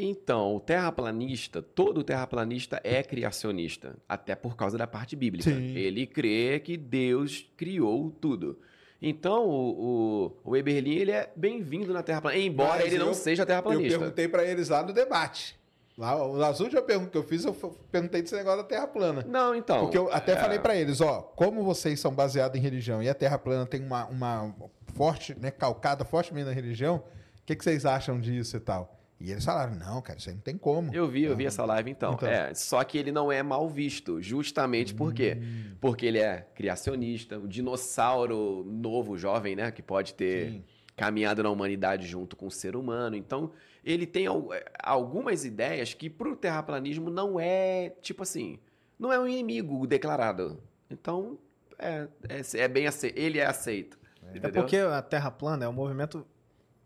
Então, 0.00 0.54
o 0.56 0.60
terraplanista, 0.60 1.60
todo 1.60 2.04
terraplanista 2.04 2.80
é 2.84 3.02
criacionista, 3.02 3.96
até 4.08 4.34
por 4.36 4.56
causa 4.56 4.78
da 4.78 4.86
parte 4.86 5.16
bíblica. 5.16 5.50
Sim. 5.50 5.76
Ele 5.76 6.06
crê 6.06 6.60
que 6.60 6.76
Deus 6.76 7.50
criou 7.56 8.10
tudo. 8.20 8.60
Então, 9.02 9.44
o, 9.46 10.32
o, 10.44 10.50
o 10.52 10.56
Eberlin, 10.56 10.94
ele 10.96 11.10
é 11.10 11.30
bem-vindo 11.34 11.92
na 11.92 12.02
Terra 12.02 12.20
plana, 12.20 12.36
embora 12.38 12.76
Mas 12.82 12.86
ele 12.86 12.98
não 12.98 13.08
eu- 13.08 13.14
seja 13.14 13.42
Eu 13.42 13.46
terraplanista. 13.46 13.98
perguntei 13.98 14.28
pra 14.28 14.44
eles 14.44 14.68
lá 14.68 14.82
no 14.84 14.92
debate. 14.92 15.57
Lá, 15.98 16.16
nas 16.38 16.60
últimas 16.60 16.84
perguntas 16.84 17.10
que 17.10 17.18
eu 17.18 17.24
fiz, 17.24 17.44
eu 17.44 17.52
perguntei 17.90 18.22
desse 18.22 18.36
negócio 18.36 18.62
da 18.62 18.68
Terra 18.68 18.86
plana. 18.86 19.24
Não, 19.26 19.52
então. 19.52 19.80
Porque 19.80 19.98
eu 19.98 20.08
até 20.12 20.32
é, 20.32 20.36
falei 20.36 20.60
pra 20.60 20.76
eles, 20.76 21.00
ó, 21.00 21.22
como 21.22 21.64
vocês 21.64 21.98
são 21.98 22.14
baseados 22.14 22.56
em 22.56 22.62
religião 22.62 23.02
e 23.02 23.08
a 23.08 23.14
Terra 23.14 23.36
plana 23.36 23.66
tem 23.66 23.82
uma, 23.82 24.06
uma 24.06 24.54
forte, 24.94 25.36
né, 25.40 25.50
calcada 25.50 26.04
fortemente 26.04 26.46
na 26.46 26.52
religião, 26.52 27.02
o 27.42 27.44
que, 27.44 27.56
que 27.56 27.64
vocês 27.64 27.84
acham 27.84 28.20
disso 28.20 28.56
e 28.56 28.60
tal? 28.60 28.96
E 29.20 29.32
eles 29.32 29.44
falaram, 29.44 29.74
não, 29.74 30.00
cara, 30.00 30.20
isso 30.20 30.28
aí 30.28 30.36
não 30.36 30.42
tem 30.42 30.56
como. 30.56 30.94
Eu 30.94 31.08
vi, 31.08 31.24
eu 31.24 31.34
vi 31.34 31.46
essa 31.46 31.64
live 31.64 31.90
então. 31.90 32.12
Então. 32.12 32.28
É, 32.28 32.54
só 32.54 32.84
que 32.84 32.96
ele 32.96 33.10
não 33.10 33.32
é 33.32 33.42
mal 33.42 33.68
visto, 33.68 34.22
justamente 34.22 34.94
por 34.94 35.12
quê? 35.12 35.36
Hum. 35.40 35.74
Porque 35.80 36.06
ele 36.06 36.18
é 36.18 36.46
criacionista, 36.54 37.36
o 37.36 37.48
dinossauro 37.48 38.64
novo, 38.64 39.18
jovem, 39.18 39.56
né, 39.56 39.72
que 39.72 39.82
pode 39.82 40.14
ter 40.14 40.52
Sim. 40.52 40.64
caminhado 40.96 41.42
na 41.42 41.50
humanidade 41.50 42.06
junto 42.06 42.36
com 42.36 42.46
o 42.46 42.50
ser 42.52 42.76
humano. 42.76 43.16
Então, 43.16 43.50
ele 43.88 44.06
tem 44.06 44.26
eh, 44.26 44.64
algumas 44.82 45.46
ideias 45.46 45.94
que 45.94 46.10
pro 46.10 46.36
terraplanismo 46.36 47.08
não 47.08 47.40
é, 47.40 47.90
tipo 48.02 48.22
assim, 48.22 48.58
não 48.98 49.10
é 49.10 49.18
um 49.18 49.26
inimigo 49.26 49.86
declarado. 49.86 50.62
Então, 50.90 51.38
é, 51.78 52.06
é, 52.28 52.60
é 52.60 52.68
bem 52.68 52.86
aceito, 52.86 53.18
ele 53.18 53.38
é 53.38 53.46
aceito. 53.46 53.98
É 54.22 54.36
entendeu? 54.36 54.52
porque 54.62 54.76
a 54.76 55.00
Terra 55.00 55.30
plana 55.30 55.64
é 55.64 55.68
um 55.68 55.72
movimento 55.72 56.26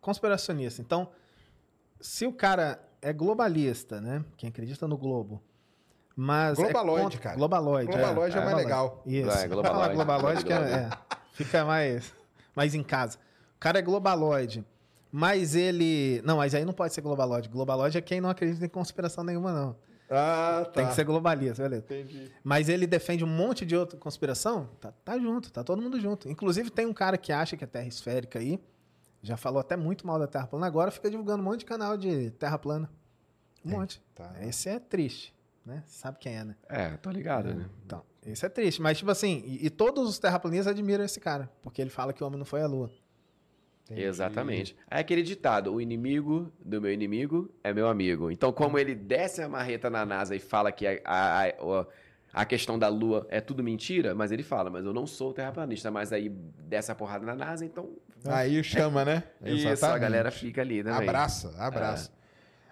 conspiracionista. 0.01 0.81
Então, 0.81 1.09
se 2.01 2.25
o 2.25 2.33
cara 2.33 2.81
é 3.01 3.13
globalista, 3.13 4.01
né? 4.01 4.25
Quem 4.37 4.49
acredita 4.49 4.87
no 4.87 4.97
globo. 4.97 5.43
Mas 6.15 6.57
é 6.59 6.63
Globaloide, 6.63 7.03
contra- 7.03 7.21
cara. 7.21 7.37
Globaloide. 7.37 7.91
Globaloide 7.91 8.39
é 8.39 8.45
mais 8.45 8.57
legal. 8.57 9.03
Isso. 9.05 9.31
É, 9.31 9.49
globaloide. 9.49 9.81
Fala 9.81 9.95
globaloide 9.95 10.45
que 10.45 10.53
é, 10.53 10.57
é, 10.57 10.91
fica 11.33 11.65
mais, 11.65 12.15
mais 12.55 12.75
em 12.77 12.83
casa. 12.83 13.19
O 13.57 13.59
cara 13.59 13.81
é 13.81 13.83
globaloide. 13.83 14.65
Mas 15.13 15.55
ele. 15.55 16.23
Não, 16.25 16.39
mas 16.39 16.55
aí 16.55 16.65
não 16.65 16.73
pode 16.73 16.95
ser 16.95 17.03
globaloide. 17.03 17.47
Globaloide 17.51 17.99
é 17.99 18.01
quem 18.01 18.19
não 18.19 18.31
acredita 18.31 18.65
em 18.65 18.69
conspiração 18.69 19.23
nenhuma, 19.23 19.53
não. 19.53 19.77
Ah, 20.11 20.65
tá. 20.65 20.71
Tem 20.73 20.87
que 20.89 20.95
ser 20.95 21.05
globalista, 21.05 21.63
beleza. 21.63 21.85
Entendi. 21.85 22.31
Mas 22.43 22.69
ele 22.69 22.87
defende 22.87 23.23
um 23.23 23.29
monte 23.29 23.65
de 23.65 23.77
outra 23.77 23.99
conspiração? 23.99 24.69
Tá, 24.81 24.93
tá 25.05 25.19
junto, 25.19 25.51
tá 25.51 25.63
todo 25.63 25.81
mundo 25.81 26.01
junto. 26.01 26.29
Inclusive, 26.31 26.71
tem 26.71 26.87
um 26.87 26.93
cara 26.93 27.17
que 27.17 27.33
acha 27.33 27.57
que 27.57 27.65
a 27.65 27.67
Terra 27.67 27.85
é 27.85 27.89
esférica 27.89 28.39
aí. 28.39 28.59
Já 29.23 29.37
falou 29.37 29.61
até 29.61 29.77
muito 29.77 30.07
mal 30.07 30.19
da 30.19 30.27
Terra 30.27 30.47
plana. 30.47 30.67
Agora 30.67 30.91
fica 30.91 31.11
divulgando 31.11 31.43
um 31.43 31.45
monte 31.45 31.61
de 31.61 31.67
canal 31.67 31.97
de 31.97 32.31
Terra 32.33 32.59
plana. 32.59 32.91
Um 33.65 33.71
monte. 33.71 34.03
Tá. 34.15 34.35
Esse 34.41 34.69
é 34.69 34.79
triste, 34.79 35.35
né? 35.65 35.83
Sabe 35.87 36.19
quem 36.19 36.37
é, 36.37 36.45
né? 36.45 36.57
É, 36.69 36.91
tô 36.97 37.11
ligado, 37.11 37.55
né? 37.55 37.67
Então, 37.87 38.03
esse 38.27 38.45
é 38.45 38.49
triste. 38.49 38.83
Mas, 38.83 38.99
tipo 38.99 39.11
assim, 39.11 39.43
e, 39.47 39.67
e 39.67 39.71
todos 39.71 40.09
os 40.09 40.19
terraplanistas 40.19 40.69
admiram 40.69 41.05
esse 41.05 41.21
cara. 41.21 41.51
Porque 41.63 41.81
ele 41.81 41.91
fala 41.91 42.13
que 42.13 42.23
o 42.23 42.27
homem 42.27 42.39
não 42.39 42.47
foi 42.47 42.63
à 42.63 42.67
lua. 42.67 42.91
Entendi. 43.93 44.07
Exatamente. 44.07 44.77
É 44.91 44.99
aquele 44.99 45.23
ditado: 45.23 45.73
o 45.75 45.81
inimigo 45.81 46.51
do 46.65 46.81
meu 46.81 46.93
inimigo 46.93 47.51
é 47.63 47.73
meu 47.73 47.89
amigo. 47.89 48.31
Então, 48.31 48.53
como 48.53 48.79
ele 48.79 48.95
desce 48.95 49.43
a 49.43 49.49
marreta 49.49 49.89
na 49.91 50.05
NASA 50.05 50.35
e 50.35 50.39
fala 50.39 50.73
que 50.73 50.87
a, 50.87 50.99
a, 51.05 51.45
a, 51.47 51.87
a 52.33 52.45
questão 52.45 52.79
da 52.79 52.89
Lua 52.89 53.27
é 53.31 53.41
tudo 53.41 53.63
mentira, 53.63 54.15
mas 54.15 54.33
ele 54.33 54.43
fala, 54.43 54.71
mas 54.71 54.85
eu 54.85 54.93
não 54.93 55.07
sou 55.07 55.33
terraplanista, 55.33 55.91
mas 55.91 56.13
aí 56.13 56.29
desce 56.29 56.91
a 56.91 56.95
porrada 56.95 57.25
na 57.27 57.35
NASA, 57.35 57.65
então. 57.65 57.91
Aí 58.25 58.63
chama, 58.65 59.05
né? 59.05 59.25
Isso, 59.45 59.69
a 59.69 59.73
Exatamente. 59.73 60.01
galera 60.03 60.31
fica 60.31 60.61
ali 60.63 60.83
também. 60.83 61.09
Abraça, 61.09 61.55
abraça. 61.59 62.11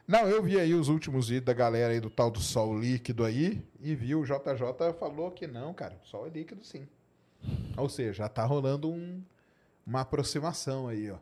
Não, 0.06 0.26
eu 0.28 0.42
vi 0.42 0.58
aí 0.58 0.74
os 0.74 0.88
últimos 0.88 1.28
vídeos 1.28 1.44
da 1.44 1.52
galera 1.52 1.92
aí 1.92 2.00
do 2.00 2.10
tal 2.10 2.30
do 2.32 2.40
sol 2.40 2.76
líquido 2.76 3.24
aí 3.24 3.62
e 3.80 3.94
vi 3.94 4.12
o 4.14 4.24
JJ 4.24 4.92
falou 4.98 5.30
que 5.30 5.46
não, 5.46 5.72
cara, 5.72 5.96
sol 6.02 6.26
é 6.26 6.30
líquido 6.30 6.64
sim. 6.64 6.88
Ou 7.76 7.88
seja, 7.88 8.12
já 8.12 8.28
tá 8.28 8.44
rolando 8.44 8.90
um- 8.90 9.22
uma 9.90 10.00
aproximação 10.02 10.86
aí, 10.88 11.10
ó. 11.10 11.16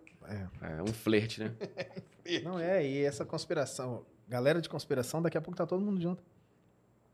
É 0.60 0.82
um 0.82 0.92
flerte, 0.92 1.40
né? 1.42 1.52
Não 2.44 2.58
é, 2.58 2.86
e 2.86 3.02
essa 3.02 3.24
conspiração. 3.24 4.04
Galera 4.28 4.60
de 4.60 4.68
conspiração, 4.68 5.22
daqui 5.22 5.38
a 5.38 5.40
pouco 5.40 5.56
tá 5.56 5.66
todo 5.66 5.82
mundo 5.82 5.98
junto. 6.00 6.22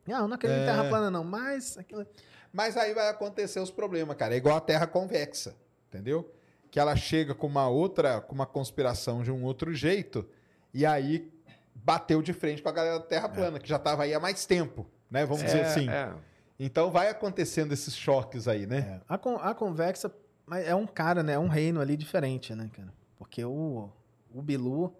Não, 0.05 0.22
eu 0.22 0.28
não 0.28 0.35
acredito 0.35 0.59
É. 0.59 0.62
em 0.64 0.66
Terra 0.66 0.89
plana, 0.89 1.10
não. 1.10 1.22
Mas. 1.22 1.78
Aquilo... 1.78 2.05
Mas 2.52 2.76
aí 2.76 2.93
vai 2.93 3.09
acontecer 3.09 3.60
os 3.60 3.70
problemas, 3.70 4.16
cara. 4.16 4.35
É 4.35 4.36
igual 4.36 4.56
a 4.56 4.60
Terra 4.60 4.86
convexa, 4.86 5.55
entendeu? 5.89 6.28
Que 6.72 6.81
ela 6.81 6.97
chega 6.97 7.35
com 7.36 7.47
uma 7.47 7.68
outra, 7.68 8.20
com 8.20 8.35
uma 8.35 8.47
conspiração 8.47 9.22
de 9.22 9.31
um 9.31 9.44
outro 9.44 9.72
jeito 9.72 10.28
e 10.74 10.85
aí 10.85 11.32
bateu 11.74 12.20
de 12.20 12.32
frente 12.32 12.60
com 12.60 12.68
a 12.68 12.72
galera 12.72 12.98
da 12.98 13.05
Terra 13.06 13.28
plana, 13.28 13.60
que 13.60 13.68
já 13.68 13.78
tava 13.78 14.02
aí 14.02 14.12
há 14.12 14.18
mais 14.20 14.44
tempo, 14.44 14.85
né? 15.09 15.24
Vamos 15.24 15.44
dizer 15.44 15.59
É, 15.60 15.64
assim. 15.64 15.89
é. 15.89 16.12
Então 16.59 16.90
vai 16.90 17.09
acontecendo 17.09 17.72
esses 17.72 17.94
choques 17.97 18.47
aí, 18.48 18.66
né? 18.66 19.01
É, 19.01 19.01
a, 19.09 19.16
con- 19.16 19.39
a 19.40 19.55
convexa 19.55 20.10
mas 20.46 20.66
é 20.66 20.74
um 20.74 20.86
cara, 20.86 21.22
né? 21.22 21.34
É 21.34 21.38
um 21.38 21.48
reino 21.48 21.80
ali 21.80 21.96
diferente, 21.96 22.54
né, 22.54 22.68
cara? 22.72 22.92
Porque 23.16 23.44
o, 23.44 23.88
o 24.32 24.42
Bilu 24.42 24.94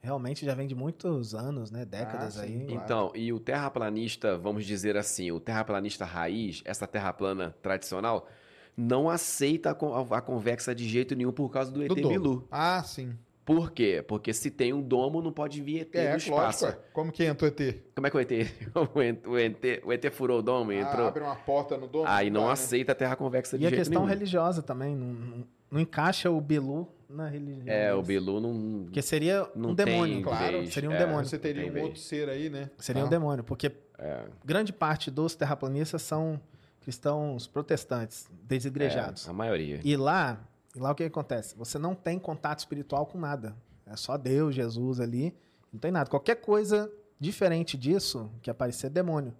realmente 0.00 0.44
já 0.44 0.54
vem 0.54 0.66
de 0.66 0.74
muitos 0.74 1.34
anos, 1.34 1.70
né? 1.70 1.84
Décadas 1.84 2.36
Ah, 2.38 2.42
aí. 2.42 2.66
claro. 2.66 2.84
Então, 2.84 3.12
e 3.14 3.32
o 3.32 3.38
terraplanista, 3.40 4.36
vamos 4.36 4.66
dizer 4.66 4.96
assim, 4.96 5.30
o 5.30 5.40
terraplanista 5.40 6.04
raiz, 6.04 6.60
essa 6.64 6.86
terra 6.86 7.12
plana 7.12 7.54
tradicional, 7.62 8.28
não 8.76 9.08
aceita 9.08 9.70
a, 9.70 9.74
con- 9.74 9.94
a 10.12 10.20
convexa 10.20 10.74
de 10.74 10.88
jeito 10.88 11.14
nenhum 11.14 11.32
por 11.32 11.48
causa 11.50 11.70
do 11.70 11.82
ET 11.82 11.88
Do. 11.88 12.08
Bilu. 12.08 12.48
Ah, 12.50 12.82
sim. 12.82 13.16
Por 13.44 13.72
quê? 13.72 14.04
Porque 14.06 14.32
se 14.32 14.50
tem 14.50 14.72
um 14.72 14.80
domo, 14.80 15.20
não 15.20 15.32
pode 15.32 15.60
vir 15.60 15.80
ET 15.80 15.94
É, 15.96 16.06
do 16.06 16.12
lógico. 16.12 16.30
espaço. 16.36 16.66
é. 16.66 16.78
Como 16.92 17.10
que 17.10 17.24
entra 17.24 17.46
o 17.46 17.48
ET? 17.48 17.76
Como 17.94 18.06
é 18.06 18.10
que 18.10 18.16
o 18.16 18.20
ET, 18.20 18.30
o 18.94 19.02
ET, 19.02 19.26
o 19.26 19.38
ET, 19.38 19.82
o 19.84 19.92
ET 19.92 20.10
furou 20.12 20.38
o 20.38 20.42
domo 20.42 20.72
e 20.72 20.78
Ah, 20.78 20.82
entrou? 20.82 21.08
abre 21.08 21.22
uma 21.24 21.34
porta 21.34 21.76
no 21.76 21.88
domo. 21.88 22.04
Aí 22.06 22.30
não 22.30 22.42
dá, 22.42 22.46
né? 22.48 22.52
aceita 22.52 22.92
a 22.92 22.94
terra 22.94 23.16
convexa 23.16 23.58
de 23.58 23.64
E 23.64 23.66
a 23.66 23.70
jeito 23.70 23.80
questão 23.80 24.02
nenhum. 24.02 24.12
religiosa 24.14 24.62
também. 24.62 24.94
Não, 24.94 25.06
não, 25.08 25.44
não 25.72 25.80
encaixa 25.80 26.30
o 26.30 26.40
Bilu 26.40 26.88
na 27.08 27.28
religião. 27.28 27.66
É, 27.74 27.92
o. 27.92 28.00
Bilu 28.02 28.40
não... 28.40 28.84
Porque 28.84 29.02
seria 29.02 29.48
Não 29.56 29.70
um 29.70 29.74
tem 29.74 29.86
demônio. 29.86 30.22
Claro, 30.22 30.58
vez. 30.58 30.72
seria 30.72 30.88
um 30.88 30.94
É, 30.94 30.98
demônio. 30.98 31.26
Você 31.28 31.38
teria 31.38 31.66
um 31.68 31.72
vez. 31.72 31.84
outro 31.84 32.00
ser 32.00 32.28
aí, 32.28 32.48
né? 32.48 32.70
Seria 32.78 33.02
um 33.02 33.06
Ah. 33.06 33.10
demônio. 33.10 33.42
Porque 33.44 33.72
É, 33.98 34.24
grande 34.44 34.72
parte 34.72 35.10
dos 35.10 35.34
terraplanistas 35.34 36.02
são 36.02 36.40
cristãos 36.80 37.46
protestantes, 37.46 38.28
desigrejados. 38.44 39.26
é, 39.26 39.30
a 39.30 39.32
maioria. 39.32 39.80
E 39.84 39.96
lá, 39.96 40.40
e 40.74 40.78
lá 40.78 40.90
o 40.90 40.94
que 40.94 41.04
acontece? 41.04 41.54
Você 41.56 41.78
não 41.78 41.94
tem 41.94 42.18
contato 42.18 42.60
espiritual 42.60 43.06
com 43.06 43.18
nada. 43.18 43.56
É 43.86 43.96
só 43.96 44.16
Deus, 44.16 44.54
Jesus 44.54 45.00
ali. 45.00 45.36
Não 45.72 45.78
tem 45.78 45.90
nada. 45.90 46.08
Qualquer 46.08 46.36
coisa 46.36 46.90
diferente 47.18 47.76
disso 47.76 48.30
que 48.40 48.50
aparecer 48.50 48.86
é 48.86 48.90
demônio. 48.90 49.34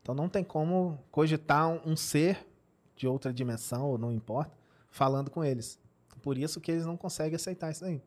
Então 0.00 0.14
não 0.14 0.28
tem 0.28 0.44
como 0.44 1.02
cogitar 1.10 1.68
um, 1.68 1.92
um 1.92 1.96
ser 1.96 2.46
de 2.94 3.06
outra 3.06 3.32
dimensão, 3.32 3.90
ou 3.90 3.98
não 3.98 4.12
importa, 4.12 4.56
falando 4.88 5.30
com 5.30 5.44
eles. 5.44 5.78
Por 6.22 6.38
isso 6.38 6.60
que 6.60 6.70
eles 6.70 6.86
não 6.86 6.96
conseguem 6.96 7.36
aceitar 7.36 7.70
isso 7.70 7.84
aí. 7.84 8.02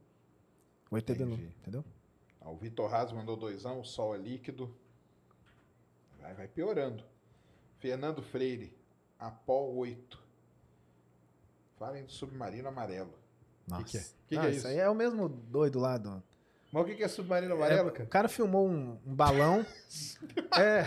O 0.90 0.98
ET 0.98 1.06
Bilu, 1.06 1.34
entendeu? 1.34 1.84
Ah, 2.42 2.50
o 2.50 2.56
Vitor 2.56 2.90
Raso 2.90 3.16
mandou 3.16 3.36
doisão, 3.36 3.80
o 3.80 3.86
sol 3.86 4.16
é 4.16 4.18
líquido. 4.18 4.74
Vai, 6.20 6.34
vai 6.34 6.48
piorando. 6.48 7.04
Fernando 7.78 8.24
Freire, 8.24 8.76
Apol 9.20 9.76
8. 9.76 10.29
Falem 11.80 12.04
do 12.04 12.12
submarino 12.12 12.68
amarelo. 12.68 13.14
Nossa. 13.68 13.84
que 13.86 13.98
é? 13.98 14.02
Que 14.28 14.38
que 14.40 14.46
é 14.46 14.50
isso 14.50 14.58
isso? 14.60 14.68
aí 14.68 14.78
é 14.80 14.90
o 14.90 14.96
mesmo 14.96 15.30
doido 15.30 15.80
lá 15.80 15.98
do. 15.98 16.22
Mas 16.72 16.84
o 16.84 16.86
que 16.86 16.96
que 16.96 17.04
é 17.04 17.08
submarino 17.08 17.56
amarelo, 17.56 17.90
É, 17.90 17.92
cara? 17.92 18.04
o 18.04 18.08
cara 18.08 18.28
filmou 18.30 18.68
um, 18.68 18.98
um 19.06 19.16
balão. 19.16 19.66
é, 20.60 20.86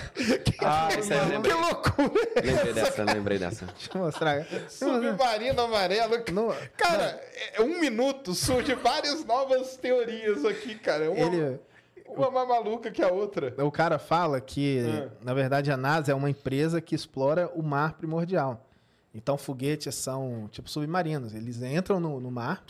Ah, 0.61 0.89
isso 0.97 1.13
aí 1.13 1.29
lembrei. 1.29 1.53
Que 1.53 1.59
loucura! 1.61 2.11
Lembrei 2.45 2.73
dessa, 2.73 3.03
lembrei 3.05 3.39
dessa. 3.39 3.67
deixa 3.67 3.91
eu 3.93 4.01
mostrar. 4.01 4.47
Submarino 4.69 5.61
amarelo. 5.63 6.15
No- 6.33 6.55
Cara, 6.77 7.21
é 7.55 7.61
um 7.63 7.81
minuto 7.81 8.33
surge 8.35 8.75
várias 8.75 9.25
novas 9.25 9.77
teorias 9.77 10.45
aqui, 10.45 10.77
cara. 10.77 11.11
Uma, 11.11 11.19
ele, 11.19 11.61
uma 12.07 12.31
mais 12.31 12.49
maluca 12.49 12.91
que 12.91 13.03
a 13.03 13.09
outra. 13.11 13.53
o 13.65 13.71
cara 13.73 13.99
fala 13.99 14.41
que, 14.41 14.79
É. 14.87 15.09
na 15.21 15.35
verdade, 15.35 15.73
a 15.73 15.77
NASA 15.77 16.13
é 16.13 16.15
uma 16.15 16.31
empresa 16.31 16.81
que 16.81 16.95
explora 16.95 17.51
o 17.55 17.63
mar 17.63 17.95
primordial. 17.95 18.65
Então, 19.15 19.37
foguetes 19.37 19.95
são 19.95 20.49
tipo 20.51 20.69
submarinos. 20.71 21.35
Eles 21.35 21.63
entram 21.63 22.01
no, 22.01 22.19
no 22.21 22.31
mar 22.31 22.65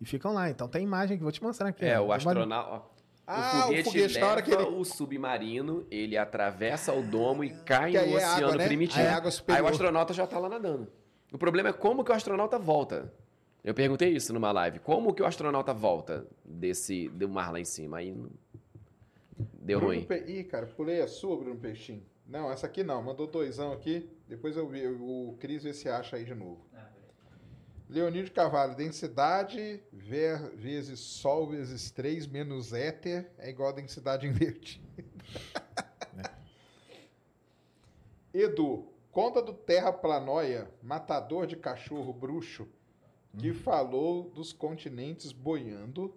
e 0.00 0.04
ficam 0.04 0.32
lá. 0.32 0.50
Então, 0.50 0.68
tem 0.68 0.82
imagem 0.82 1.16
que 1.16 1.22
eu 1.22 1.24
vou 1.24 1.32
te 1.32 1.42
mostrar 1.42 1.68
aqui. 1.68 1.84
É, 1.84 1.98
ó. 1.98 2.06
o 2.06 2.12
astronauta... 2.12 2.98
Ah, 3.30 3.58
o 3.58 3.62
foguete, 3.62 3.80
o 3.80 3.84
foguete, 3.84 4.14
leva 4.14 4.26
na 4.26 4.32
hora 4.32 4.42
que 4.42 4.50
ele- 4.50 4.62
o 4.62 4.84
submarino, 4.84 5.86
ele 5.90 6.16
atravessa 6.16 6.94
o 6.94 7.02
domo 7.02 7.44
e 7.44 7.50
cai 7.50 7.92
no 7.92 7.98
é 7.98 8.16
oceano 8.16 8.46
água, 8.46 8.56
né? 8.56 8.66
primitivo. 8.66 9.00
Aí 9.00 9.06
é 9.06 9.10
água 9.10 9.30
Aí 9.48 9.60
o 9.60 9.66
astronauta 9.66 10.14
já 10.14 10.26
tá 10.26 10.38
lá 10.38 10.48
nadando. 10.48 10.90
O 11.30 11.36
problema 11.36 11.68
é 11.68 11.72
como 11.74 12.02
que 12.02 12.10
o 12.10 12.14
astronauta 12.14 12.58
volta. 12.58 13.12
Eu 13.62 13.74
perguntei 13.74 14.08
isso 14.14 14.32
numa 14.32 14.50
live. 14.50 14.78
Como 14.78 15.12
que 15.12 15.22
o 15.22 15.26
astronauta 15.26 15.74
volta 15.74 16.26
desse 16.42 17.10
do 17.10 17.28
mar 17.28 17.52
lá 17.52 17.60
em 17.60 17.66
cima? 17.66 17.98
Aí 17.98 18.16
deu 19.60 19.78
Bruno 19.78 19.94
ruim. 19.94 20.04
Pe... 20.06 20.24
Ih, 20.26 20.44
cara, 20.44 20.64
pulei 20.66 21.02
a 21.02 21.06
sua, 21.06 21.36
Bruno 21.36 21.56
Peixinho. 21.56 22.02
Não, 22.28 22.50
essa 22.52 22.66
aqui 22.66 22.84
não. 22.84 23.02
Mandou 23.02 23.26
doisão 23.26 23.72
aqui. 23.72 24.08
Depois 24.28 24.56
eu 24.56 24.68
vi. 24.68 24.86
O 24.86 25.34
Cris 25.40 25.62
vê 25.62 25.72
se 25.72 25.88
acha 25.88 26.16
aí 26.16 26.24
de 26.24 26.34
novo. 26.34 26.64
Ah. 26.74 26.86
Leonir 27.88 28.30
Carvalho, 28.34 28.76
densidade 28.76 29.82
ver- 29.90 30.50
vezes 30.54 31.00
Sol 31.00 31.46
vezes 31.48 31.90
3 31.90 32.26
menos 32.26 32.74
éter 32.74 33.32
é 33.38 33.48
igual 33.48 33.70
a 33.70 33.72
densidade 33.72 34.26
invertida. 34.26 34.86
Edu, 38.32 38.92
conta 39.10 39.40
do 39.40 39.54
terraplanóia, 39.54 40.70
matador 40.82 41.46
de 41.46 41.56
cachorro 41.56 42.12
bruxo, 42.12 42.68
que 43.38 43.52
falou 43.54 44.28
dos 44.30 44.52
continentes 44.52 45.32
boiando 45.32 46.14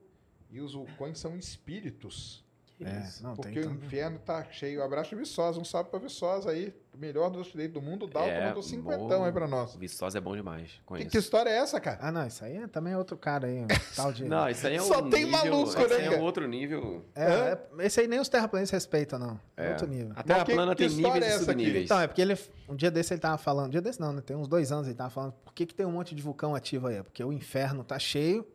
e 0.49 0.59
os 0.59 0.73
vulcões 0.73 1.19
são 1.19 1.37
espíritos. 1.37 2.43
É, 2.85 3.09
não, 3.21 3.35
porque 3.35 3.59
tem 3.61 3.69
o 3.69 3.73
inferno 3.73 4.19
tá 4.19 4.43
cheio. 4.51 4.83
Abraço 4.83 5.15
Viçosa, 5.15 5.59
um 5.59 5.63
salve 5.63 5.89
pra 5.89 5.99
Viçosa 5.99 6.49
aí. 6.51 6.73
O 6.93 6.97
melhor 6.97 7.29
do 7.29 7.41
direito 7.41 7.73
do 7.73 7.81
mundo. 7.81 8.05
O 8.05 8.07
Dalton 8.09 8.29
É, 8.29 8.47
mandou 8.47 8.61
cinquentão 8.61 9.23
aí 9.23 9.31
pra 9.31 9.47
nós. 9.47 9.75
Viçosa 9.75 10.17
é 10.17 10.21
bom 10.21 10.35
demais. 10.35 10.71
Que, 10.97 11.05
que 11.05 11.17
história 11.17 11.49
é 11.49 11.57
essa, 11.57 11.79
cara? 11.79 11.99
Ah, 12.01 12.11
não, 12.11 12.27
isso 12.27 12.43
aí 12.43 12.57
é, 12.57 12.67
também 12.67 12.91
é 12.93 12.97
outro 12.97 13.15
cara 13.15 13.47
aí, 13.47 13.65
tal 13.95 14.11
de... 14.11 14.25
Não, 14.25 14.49
isso 14.49 14.67
aí 14.67 14.75
é 14.75 14.79
Só 14.81 14.99
um 15.01 15.09
tem 15.09 15.23
nível, 15.25 15.39
maluco, 15.39 15.69
esse 15.69 15.77
né, 15.77 15.95
aí 15.95 16.01
é 16.01 16.09
cara? 16.09 16.21
um 16.21 16.23
outro 16.25 16.47
nível. 16.47 17.05
É, 17.15 17.23
é- 17.23 17.85
esse 17.85 18.01
aí 18.01 18.07
nem 18.07 18.19
os 18.19 18.27
terraplanistas 18.27 18.75
respeitam, 18.83 19.17
não. 19.17 19.39
É, 19.55 19.67
É. 19.67 19.69
outro 19.71 19.87
nível. 19.87 20.11
A 20.15 20.23
Terra 20.23 20.43
plana 20.45 20.75
tem 20.75 20.89
níveis 20.89 21.15
é 21.15 21.19
e 21.19 21.23
essa 21.23 21.35
aqui? 21.35 21.45
subníveis. 21.45 21.85
Então, 21.85 21.99
é 22.01 22.07
porque 22.07 22.21
ele. 22.21 22.37
Um 22.67 22.75
dia 22.75 22.91
desse 22.91 23.13
ele 23.13 23.21
tava 23.21 23.37
falando. 23.37 23.67
Um 23.67 23.69
dia 23.71 23.81
desse 23.81 23.99
não, 24.01 24.11
né? 24.11 24.21
Tem 24.21 24.35
uns 24.35 24.47
dois 24.47 24.71
anos 24.71 24.87
ele 24.87 24.95
tava 24.95 25.09
falando. 25.09 25.33
Por 25.45 25.53
que, 25.53 25.65
que 25.65 25.73
tem 25.73 25.85
um 25.85 25.91
monte 25.91 26.13
de 26.13 26.21
vulcão 26.21 26.53
ativo 26.55 26.87
aí? 26.87 27.01
Porque 27.03 27.23
o 27.23 27.31
inferno 27.31 27.83
tá 27.85 27.97
cheio, 27.97 28.45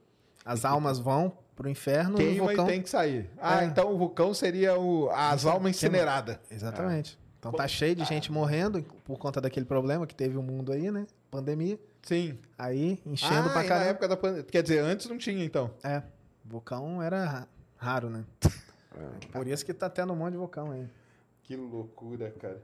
as 0.45 0.65
almas 0.67 0.99
vão 0.99 1.33
pro 1.57 1.69
inferno 1.69 2.13
e 2.13 2.15
o 2.15 2.27
Queima 2.29 2.47
vulcão. 2.47 2.65
e 2.67 2.69
tem 2.71 2.83
que 2.83 2.89
sair. 2.91 3.29
Ah, 3.39 3.63
É. 3.63 3.67
então 3.67 3.93
o 3.93 3.97
vulcão 3.99 4.33
seria 4.35 4.79
o, 4.79 5.09
as 5.11 5.45
almas 5.47 5.71
incineradas. 5.75 6.39
Exatamente. 6.51 7.19
Então 7.39 7.51
tá 7.53 7.67
cheio 7.67 7.95
de 7.95 8.05
gente 8.05 8.31
morrendo 8.31 8.83
por 9.05 9.19
conta 9.19 9.41
daquele 9.41 9.65
problema 9.67 10.07
que 10.07 10.15
teve 10.15 10.37
o 10.37 10.43
mundo 10.43 10.71
aí, 10.73 10.91
né? 10.91 11.07
Pandemia. 11.31 11.79
Sim. 12.03 12.39
Aí 12.59 13.01
enchendo 13.07 13.49
ah, 13.49 13.53
pra 13.53 13.61
e 13.61 13.63
na 13.65 13.69
caramba. 13.69 13.91
época 13.91 14.09
da 14.09 14.17
pandemia. 14.17 14.45
Quer 14.45 14.63
dizer, 14.63 14.79
antes 14.81 15.07
não 15.09 15.17
tinha, 15.19 15.45
então. 15.45 15.71
É. 15.83 16.03
Vulcão 16.45 17.03
era 17.03 17.25
ra- 17.25 17.49
raro, 17.77 18.11
né? 18.11 18.25
É. 18.45 19.27
Por 19.33 19.47
isso 19.47 19.65
que 19.65 19.73
tá 19.75 19.89
tendo 19.91 20.13
um 20.13 20.17
monte 20.17 20.33
de 20.33 20.39
vulcão 20.39 20.71
aí. 20.73 20.87
Que 21.43 21.57
loucura, 21.57 22.31
cara. 22.41 22.61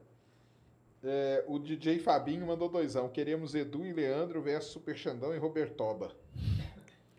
É, 1.05 1.45
o 1.49 1.59
DJ 1.59 1.99
Fabinho 1.99 2.47
mandou 2.47 2.69
doisão. 2.69 3.09
Queremos 3.09 3.55
Edu 3.55 3.85
e 3.85 3.93
Leandro 3.93 4.41
versus 4.41 4.73
Super 4.73 4.97
Xandão 4.97 5.35
e 5.35 5.39
Robertoba. 5.39 6.11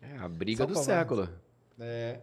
É 0.02 0.16
a 0.18 0.28
briga 0.28 0.58
São 0.58 0.66
do 0.66 0.74
covardes. 0.74 0.84
século. 0.98 1.28
É. 1.78 2.20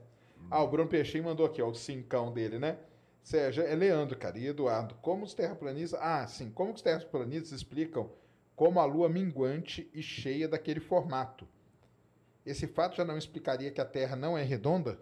Ah, 0.49 0.64
o 0.64 0.68
Bruno 0.68 0.90
Peixinho 0.90 1.23
mandou 1.23 1.45
aqui, 1.45 1.61
ó, 1.61 1.69
o 1.69 1.76
cincão 1.76 2.32
dele, 2.34 2.60
né? 2.60 2.78
Sérgio, 3.23 3.64
é 3.64 3.76
Leandro, 3.76 4.18
cara, 4.18 4.38
e 4.38 4.48
Eduardo. 4.48 4.95
Como 4.95 5.23
os 5.23 5.34
terraplanistas. 5.34 5.99
Ah, 6.02 6.26
sim. 6.28 6.49
Como 6.49 6.73
os 6.73 6.82
terraplanistas 6.82 7.52
explicam 7.52 8.10
como 8.56 8.80
a 8.80 8.86
lua 8.86 9.07
minguante 9.10 9.90
e 9.94 10.02
cheia 10.02 10.48
daquele 10.48 10.80
formato? 10.80 11.48
Esse 12.45 12.68
fato 12.68 12.95
já 12.95 13.06
não 13.06 13.18
explicaria 13.18 13.72
que 13.72 13.80
a 13.82 13.86
Terra 13.86 14.15
não 14.15 14.38
é 14.38 14.44
redonda? 14.44 14.99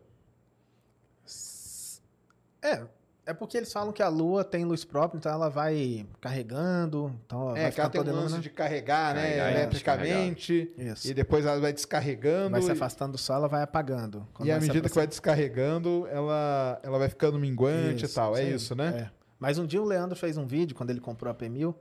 É. 2.62 2.86
É 3.30 3.34
porque 3.34 3.56
eles 3.56 3.72
falam 3.72 3.94
que 3.94 4.02
a 4.02 4.08
lua 4.08 4.44
tem 4.44 4.66
luz 4.66 4.84
própria, 4.84 5.20
então 5.20 5.32
ela 5.32 5.50
vai 5.50 6.04
carregando. 6.20 7.16
Então 7.28 7.42
ela 7.44 7.54
vai 7.54 7.66
é, 7.66 7.72
que 7.72 7.80
ela 7.80 7.88
tem 7.88 8.02
um 8.02 8.04
lance 8.06 8.18
iluminada. 8.18 8.42
de 8.42 8.50
carregar, 8.50 9.14
né? 9.14 9.22
Carregar, 9.22 9.52
eletricamente. 9.52 10.74
Isso. 10.76 11.08
E 11.08 11.14
depois 11.14 11.46
ela 11.46 11.60
vai 11.60 11.72
descarregando. 11.72 12.50
Vai 12.50 12.64
se 12.64 12.72
afastando 12.72 13.12
do 13.12 13.18
sol, 13.20 13.36
ela 13.36 13.48
vai 13.48 13.62
apagando. 13.62 14.28
Quando 14.34 14.48
E 14.48 14.52
à 14.52 14.60
medida 14.60 14.90
que 14.90 14.96
vai 14.96 15.06
descarregando, 15.06 16.08
ela, 16.12 16.80
ela 16.82 16.98
vai 16.98 17.08
ficando 17.08 17.38
minguante 17.38 18.04
e 18.04 18.08
tal. 18.08 18.36
É 18.36 18.42
aí. 18.42 18.56
isso, 18.56 18.74
né? 18.74 19.12
É. 19.12 19.20
Mas 19.38 19.60
um 19.60 19.68
dia 19.68 19.80
o 19.80 19.86
Leandro 19.86 20.18
fez 20.18 20.36
um 20.36 20.48
vídeo, 20.48 20.76
quando 20.76 20.90
ele 20.90 21.00
comprou 21.00 21.32
a 21.32 21.36
P1000, 21.36 21.76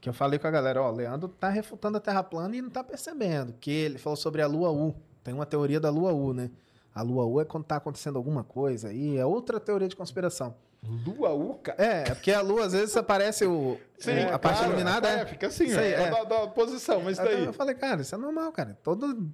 que 0.00 0.08
eu 0.08 0.14
falei 0.14 0.38
com 0.38 0.46
a 0.46 0.50
galera, 0.50 0.80
ó, 0.80 0.90
o 0.90 0.94
Leandro 0.94 1.28
tá 1.28 1.50
refutando 1.50 1.98
a 1.98 2.00
Terra 2.00 2.22
plana 2.22 2.56
e 2.56 2.62
não 2.62 2.70
tá 2.70 2.82
percebendo, 2.82 3.52
que 3.60 3.70
ele 3.70 3.98
falou 3.98 4.16
sobre 4.16 4.40
a 4.40 4.46
Lua 4.46 4.70
U. 4.70 4.94
Tem 5.22 5.34
uma 5.34 5.44
teoria 5.44 5.78
da 5.78 5.90
Lua 5.90 6.14
U, 6.14 6.32
né? 6.32 6.50
A 6.94 7.02
Lua 7.02 7.26
U 7.26 7.42
é 7.42 7.44
quando 7.44 7.64
tá 7.64 7.76
acontecendo 7.76 8.16
alguma 8.16 8.42
coisa 8.42 8.88
aí, 8.88 9.18
é 9.18 9.26
outra 9.26 9.60
teoria 9.60 9.86
de 9.86 9.94
conspiração. 9.94 10.56
Lua 10.86 11.32
Uca. 11.32 11.74
É, 11.78 12.00
é 12.10 12.14
porque 12.14 12.32
a 12.32 12.40
Lua, 12.40 12.66
às 12.66 12.72
vezes, 12.72 12.96
aparece 12.96 13.44
o, 13.44 13.78
é, 14.06 14.24
a 14.24 14.38
parte 14.38 14.58
claro, 14.58 14.72
iluminada, 14.72 15.08
é, 15.08 15.20
é. 15.20 15.26
fica 15.26 15.46
assim, 15.46 15.72
aí, 15.72 15.92
é 15.94 16.02
é. 16.02 16.10
Da, 16.10 16.24
da 16.24 16.46
posição, 16.48 17.00
mas 17.02 17.18
Aí 17.18 17.26
daí. 17.26 17.44
Eu 17.44 17.52
falei, 17.52 17.74
cara, 17.74 18.02
isso 18.02 18.14
é 18.14 18.18
normal, 18.18 18.52
cara. 18.52 18.76
Todo, 18.82 19.30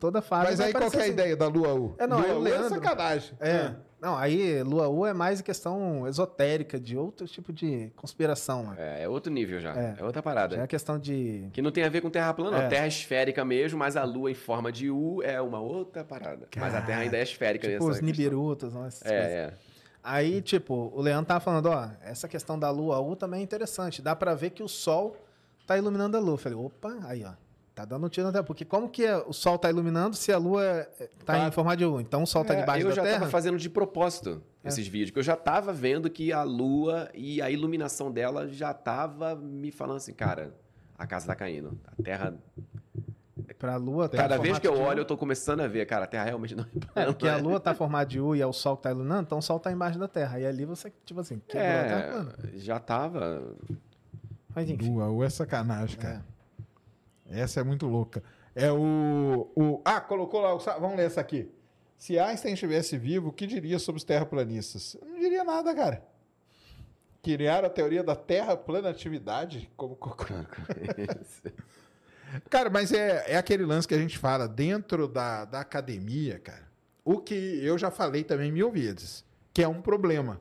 toda 0.00 0.20
fase 0.22 0.50
Mas 0.50 0.60
aí 0.60 0.72
qual 0.72 0.90
que 0.90 0.96
é 0.96 1.00
a 1.00 1.02
assim. 1.02 1.12
ideia 1.12 1.36
da 1.36 1.46
Lua 1.48 1.74
U? 1.74 1.94
É, 1.98 2.06
não, 2.06 2.18
Lua 2.18 2.26
aí 2.26 2.32
o 2.32 2.40
U 2.40 2.46
é 2.46 2.50
Leandro- 2.50 2.68
sacanagem. 2.70 3.32
É. 3.40 3.70
Não, 4.00 4.18
aí 4.18 4.62
Lua 4.62 4.86
U 4.88 5.06
é 5.06 5.14
mais 5.14 5.40
questão 5.40 6.06
esotérica, 6.06 6.78
de 6.78 6.94
outro 6.94 7.26
tipo 7.26 7.50
de 7.54 7.90
conspiração 7.96 8.66
lá. 8.66 8.74
É, 8.78 9.04
é 9.04 9.08
outro 9.08 9.32
nível 9.32 9.58
já. 9.60 9.72
É. 9.74 9.96
É, 9.98 10.04
outra 10.04 10.22
parada. 10.22 10.56
Já 10.56 10.62
é 10.64 10.66
questão 10.66 10.98
de. 10.98 11.48
Que 11.54 11.62
não 11.62 11.70
tem 11.70 11.84
a 11.84 11.88
ver 11.88 12.02
com 12.02 12.10
terra 12.10 12.34
plana, 12.34 12.58
É. 12.58 12.62
não. 12.64 12.68
Terra 12.68 12.86
esférica 12.86 13.42
mesmo, 13.46 13.78
mas 13.78 13.96
a 13.96 14.04
Lua 14.04 14.30
em 14.30 14.34
forma 14.34 14.70
de 14.70 14.90
U 14.90 15.22
é 15.22 15.40
uma 15.40 15.58
outra 15.58 16.04
parada. 16.04 16.46
mas 16.54 16.74
a 16.74 16.82
Terra 16.82 17.00
ainda 17.00 17.16
é 17.16 17.22
esférica. 17.22 17.66
Tipo 17.66 17.84
nessa 17.84 17.84
os 17.92 18.00
questão. 18.00 18.06
Nibirutas, 18.24 18.74
não, 18.74 18.84
essas 18.84 19.02
coisas. 19.02 19.18
É, 19.26 19.32
é. 19.32 19.52
Aí, 20.06 20.42
tipo, 20.42 20.92
o 20.94 21.00
Leandro 21.00 21.24
tava 21.24 21.40
falando, 21.40 21.66
ó, 21.70 21.88
essa 22.02 22.28
questão 22.28 22.58
da 22.58 22.70
Lua 22.70 23.00
U 23.00 23.16
também 23.16 23.40
é 23.40 23.42
interessante. 23.42 24.02
Dá 24.02 24.14
pra 24.14 24.34
ver 24.34 24.50
que 24.50 24.62
o 24.62 24.68
Sol 24.68 25.16
tá 25.66 25.78
iluminando 25.78 26.14
a 26.18 26.20
Lua. 26.20 26.34
Eu 26.34 26.36
falei, 26.36 26.58
opa, 26.58 26.94
aí, 27.04 27.24
ó. 27.24 27.32
Tá 27.74 27.84
dando 27.86 28.04
um 28.06 28.08
tiro 28.10 28.26
na 28.26 28.32
Terra. 28.32 28.44
Porque 28.44 28.66
como 28.66 28.86
que 28.88 29.02
é- 29.04 29.16
o 29.16 29.32
Sol 29.32 29.58
tá 29.58 29.70
iluminando 29.70 30.14
se 30.14 30.30
a 30.30 30.36
Lua 30.36 30.62
é- 30.62 30.82
tá 31.24 31.32
Tá. 31.38 31.48
em 31.48 31.50
forma 31.50 31.74
de 31.74 31.86
U? 31.86 32.00
Então 32.00 32.22
o 32.22 32.26
Sol 32.26 32.44
tá 32.44 32.52
É, 32.54 32.60
debaixo 32.60 32.82
eu 32.84 32.90
da 32.90 32.94
já 32.96 33.02
Terra? 33.02 33.18
tava 33.20 33.30
fazendo 33.30 33.56
de 33.58 33.70
propósito 33.70 34.42
É. 34.62 34.68
esses 34.68 34.86
vídeos, 34.86 35.10
que 35.10 35.18
eu 35.18 35.22
já 35.24 35.34
tava 35.36 35.72
vendo 35.72 36.08
que 36.10 36.32
a 36.32 36.42
Lua 36.42 37.08
e 37.14 37.40
a 37.40 37.50
iluminação 37.50 38.12
dela 38.12 38.46
já 38.46 38.72
tava 38.74 39.34
me 39.34 39.72
falando 39.72 39.96
assim, 39.96 40.12
cara, 40.12 40.54
a 40.98 41.06
casa 41.06 41.26
tá 41.26 41.34
caindo. 41.34 41.76
A 41.86 42.02
Terra. 42.02 42.34
Pra 43.58 43.76
Lua 43.76 44.08
tá 44.08 44.16
Cada 44.16 44.38
vez 44.38 44.58
que 44.58 44.66
eu 44.66 44.78
olho, 44.80 45.00
eu 45.00 45.04
tô 45.04 45.16
começando 45.16 45.60
a 45.60 45.68
ver, 45.68 45.84
cara, 45.86 46.04
a 46.04 46.06
Terra 46.06 46.24
realmente 46.24 46.54
não 46.54 46.64
é 46.64 46.66
É, 46.66 46.78
plana. 46.92 47.06
porque 47.12 47.28
a 47.28 47.36
Lua 47.36 47.60
tá 47.60 47.74
formada 47.74 48.06
de 48.06 48.20
U 48.20 48.34
e 48.34 48.40
é 48.40 48.46
o 48.46 48.52
Sol 48.52 48.76
que 48.76 48.82
tá 48.84 48.90
iluminando, 48.90 49.22
então 49.22 49.38
o 49.38 49.42
Sol 49.42 49.58
tá 49.60 49.70
embaixo 49.72 49.98
da 49.98 50.08
Terra. 50.08 50.40
E 50.40 50.46
ali 50.46 50.64
você, 50.64 50.92
tipo 51.04 51.20
assim, 51.20 51.40
quebrou 51.46 51.68
a 51.70 51.84
Terra 51.84 52.02
plana. 52.12 52.34
É, 52.54 52.58
já 52.58 52.78
tava. 52.78 53.54
Mas 54.54 54.70
enfim. 54.70 54.88
Lua 54.90 55.10
U 55.10 55.22
é 55.24 55.28
sacanagem, 55.30 55.98
cara. 55.98 56.24
Essa 57.30 57.60
é 57.60 57.64
muito 57.64 57.86
louca. 57.86 58.22
É 58.54 58.70
o, 58.70 59.50
o. 59.56 59.80
Ah, 59.84 60.00
colocou 60.00 60.40
lá. 60.40 60.54
o 60.54 60.58
Vamos 60.58 60.96
ler 60.96 61.06
essa 61.06 61.20
aqui. 61.20 61.50
Se 61.96 62.18
Einstein 62.18 62.54
estivesse 62.54 62.96
vivo, 62.98 63.28
o 63.30 63.32
que 63.32 63.46
diria 63.46 63.78
sobre 63.78 63.98
os 63.98 64.04
terraplanistas? 64.04 64.94
Eu 65.00 65.08
não 65.08 65.18
diria 65.18 65.42
nada, 65.42 65.74
cara. 65.74 66.02
Criaram 67.22 67.66
a 67.66 67.70
teoria 67.70 68.04
da 68.04 68.14
terraplanatividade 68.14 69.70
como 69.76 69.96
Cara, 72.50 72.70
mas 72.70 72.92
é, 72.92 73.32
é 73.32 73.36
aquele 73.36 73.64
lance 73.64 73.86
que 73.86 73.94
a 73.94 73.98
gente 73.98 74.18
fala 74.18 74.46
dentro 74.48 75.06
da, 75.08 75.44
da 75.44 75.60
academia, 75.60 76.38
cara. 76.38 76.68
O 77.04 77.18
que 77.18 77.34
eu 77.34 77.76
já 77.76 77.90
falei 77.90 78.24
também 78.24 78.50
mil 78.50 78.70
vezes, 78.70 79.24
que 79.52 79.62
é 79.62 79.68
um 79.68 79.82
problema. 79.82 80.40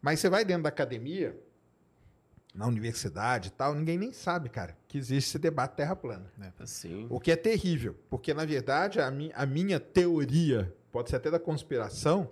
Mas 0.00 0.20
você 0.20 0.28
vai 0.30 0.44
dentro 0.44 0.62
da 0.62 0.68
academia, 0.68 1.36
na 2.54 2.66
universidade 2.66 3.48
e 3.48 3.50
tal, 3.52 3.74
ninguém 3.74 3.98
nem 3.98 4.12
sabe, 4.12 4.48
cara, 4.48 4.76
que 4.88 4.98
existe 4.98 5.28
esse 5.30 5.38
debate 5.38 5.76
terra 5.76 5.94
plana. 5.94 6.32
Assim. 6.58 7.06
O 7.10 7.20
que 7.20 7.30
é 7.30 7.36
terrível, 7.36 7.96
porque 8.08 8.32
na 8.32 8.44
verdade 8.44 9.00
a, 9.00 9.10
mi- 9.10 9.32
a 9.34 9.44
minha 9.46 9.78
teoria, 9.78 10.74
pode 10.90 11.10
ser 11.10 11.16
até 11.16 11.30
da 11.30 11.38
conspiração, 11.38 12.30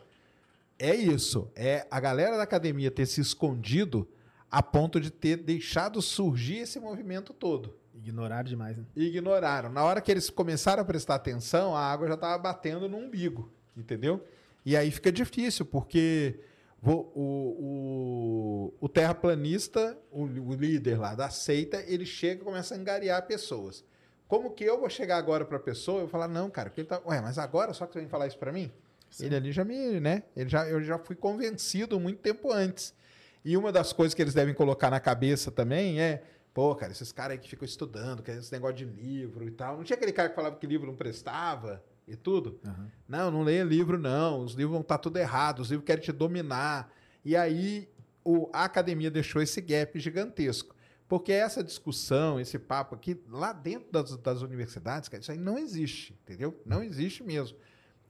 é 0.78 0.94
isso. 0.94 1.50
É 1.55 1.86
a 1.91 2.00
galera 2.00 2.36
da 2.36 2.42
academia 2.44 2.91
ter 2.91 3.07
se 3.07 3.20
escondido 3.20 4.08
a 4.50 4.62
ponto 4.62 4.99
de 5.00 5.10
ter 5.10 5.36
deixado 5.36 6.00
surgir 6.00 6.58
esse 6.58 6.81
movimento 6.81 7.33
todo. 7.34 7.76
Ignoraram 7.99 8.49
demais, 8.49 8.77
né? 8.77 8.85
Ignoraram. 8.97 9.70
Na 9.70 9.85
hora 9.85 10.01
que 10.01 10.10
eles 10.10 10.31
começaram 10.31 10.83
a 10.83 10.85
prestar 10.85 11.17
atenção, 11.17 11.75
a 11.75 11.81
água 11.81 12.09
já 12.09 12.15
estava 12.15 12.39
batendo 12.39 12.89
no 12.89 12.97
umbigo, 12.97 13.52
entendeu? 13.77 14.25
E 14.65 14.77
aí 14.77 14.91
fica 14.91 15.10
difícil, 15.10 15.67
porque 15.67 16.39
o, 16.83 16.93
o, 16.93 18.75
o 18.81 18.89
terraplanista, 18.89 19.99
o, 20.12 20.23
o 20.25 20.55
líder 20.55 20.99
lá 20.99 21.15
da 21.15 21.28
seita, 21.28 21.83
ele 21.86 22.07
chega 22.07 22.43
e 22.43 22.44
começa 22.44 22.75
a 22.75 22.78
angariar 22.78 23.27
pessoas. 23.27 23.85
Como 24.28 24.51
que 24.51 24.62
eu 24.62 24.78
vou 24.78 24.91
chegar 24.91 25.17
agora 25.17 25.44
para 25.44 25.57
a 25.57 25.60
pessoa 25.60 26.05
e 26.05 26.09
falar, 26.09 26.28
não, 26.28 26.51
cara, 26.51 26.68
porque 26.68 26.83
ele 26.83 26.89
tá. 26.89 27.01
Ué, 27.07 27.20
mas 27.20 27.39
agora 27.39 27.73
só 27.73 27.86
que 27.86 27.94
você 27.94 28.01
vem 28.01 28.09
falar 28.09 28.27
isso 28.27 28.39
para 28.39 28.52
mim? 28.52 28.70
Ele 29.18 29.35
ali 29.35 29.52
já 29.52 29.65
me, 29.65 29.99
né? 30.01 30.23
Ele 30.36 30.51
já, 30.51 30.68
eu 30.68 30.83
já 30.83 30.99
fui 30.99 31.17
convencido 31.17 31.99
muito 31.99 32.20
tempo 32.20 32.52
antes. 32.52 32.94
E 33.43 33.57
uma 33.57 33.73
das 33.73 33.93
coisas 33.93 34.12
que 34.15 34.20
eles 34.20 34.35
devem 34.35 34.52
colocar 34.52 34.91
na 34.91 35.01
cabeça 35.01 35.51
também 35.51 35.99
é, 35.99 36.23
pô, 36.52 36.75
cara, 36.75 36.93
esses 36.93 37.12
caras 37.12 37.33
aí 37.33 37.39
que 37.39 37.49
ficam 37.49 37.65
estudando, 37.65 38.23
que 38.23 38.31
é 38.31 38.36
esse 38.36 38.52
negócio 38.52 38.77
de 38.77 38.85
livro 38.85 39.47
e 39.47 39.51
tal. 39.51 39.77
Não 39.77 39.85
tinha 39.85 39.97
aquele 39.97 40.12
cara 40.12 40.28
que 40.28 40.35
falava 40.35 40.57
que 40.57 40.67
livro 40.67 40.86
não 40.86 40.97
prestava 40.97 41.83
e 42.07 42.17
tudo? 42.17 42.59
Aham. 42.65 42.91
Não, 43.09 43.31
não 43.31 43.43
leia 43.43 43.65
livro, 43.65 43.99
não. 43.99 44.43
Os 44.43 44.52
livros 44.52 44.73
vão 44.73 44.81
estar 44.81 44.99
tudo 44.99 45.18
errado, 45.18 45.60
os 45.60 45.70
livros 45.70 45.86
querem 45.86 46.02
te 46.02 46.12
dominar. 46.12 46.93
E 47.25 47.36
aí 47.36 47.89
o, 48.25 48.51
a 48.52 48.65
academia 48.65 49.10
deixou 49.10 49.41
esse 49.41 49.60
gap 49.60 49.99
gigantesco. 49.99 50.75
Porque 51.09 51.33
essa 51.33 51.65
discussão, 51.65 52.39
esse 52.39 52.59
papo 52.59 52.94
aqui, 52.94 53.18
lá 53.28 53.52
dentro 53.52 53.91
das, 53.91 54.15
das 54.18 54.43
universidades, 54.43 55.09
cara, 55.09 55.23
isso 55.23 55.33
aí 55.33 55.39
não 55.39 55.57
existe, 55.57 56.12
entendeu? 56.23 56.60
Não 56.67 56.83
existe 56.83 57.25
mesmo. 57.25 57.57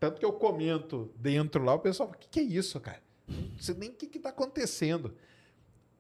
Tanto 0.01 0.19
que 0.19 0.25
eu 0.25 0.33
comento 0.33 1.13
dentro 1.17 1.63
lá, 1.63 1.75
o 1.75 1.79
pessoal 1.79 2.09
fala, 2.09 2.19
o 2.19 2.21
que, 2.21 2.29
que 2.29 2.41
é 2.41 2.43
isso, 2.43 2.81
cara? 2.81 3.01
Não 3.29 3.59
sei 3.59 3.75
nem 3.77 3.91
o 3.91 3.93
que 3.93 4.17
está 4.17 4.31
acontecendo. 4.31 5.15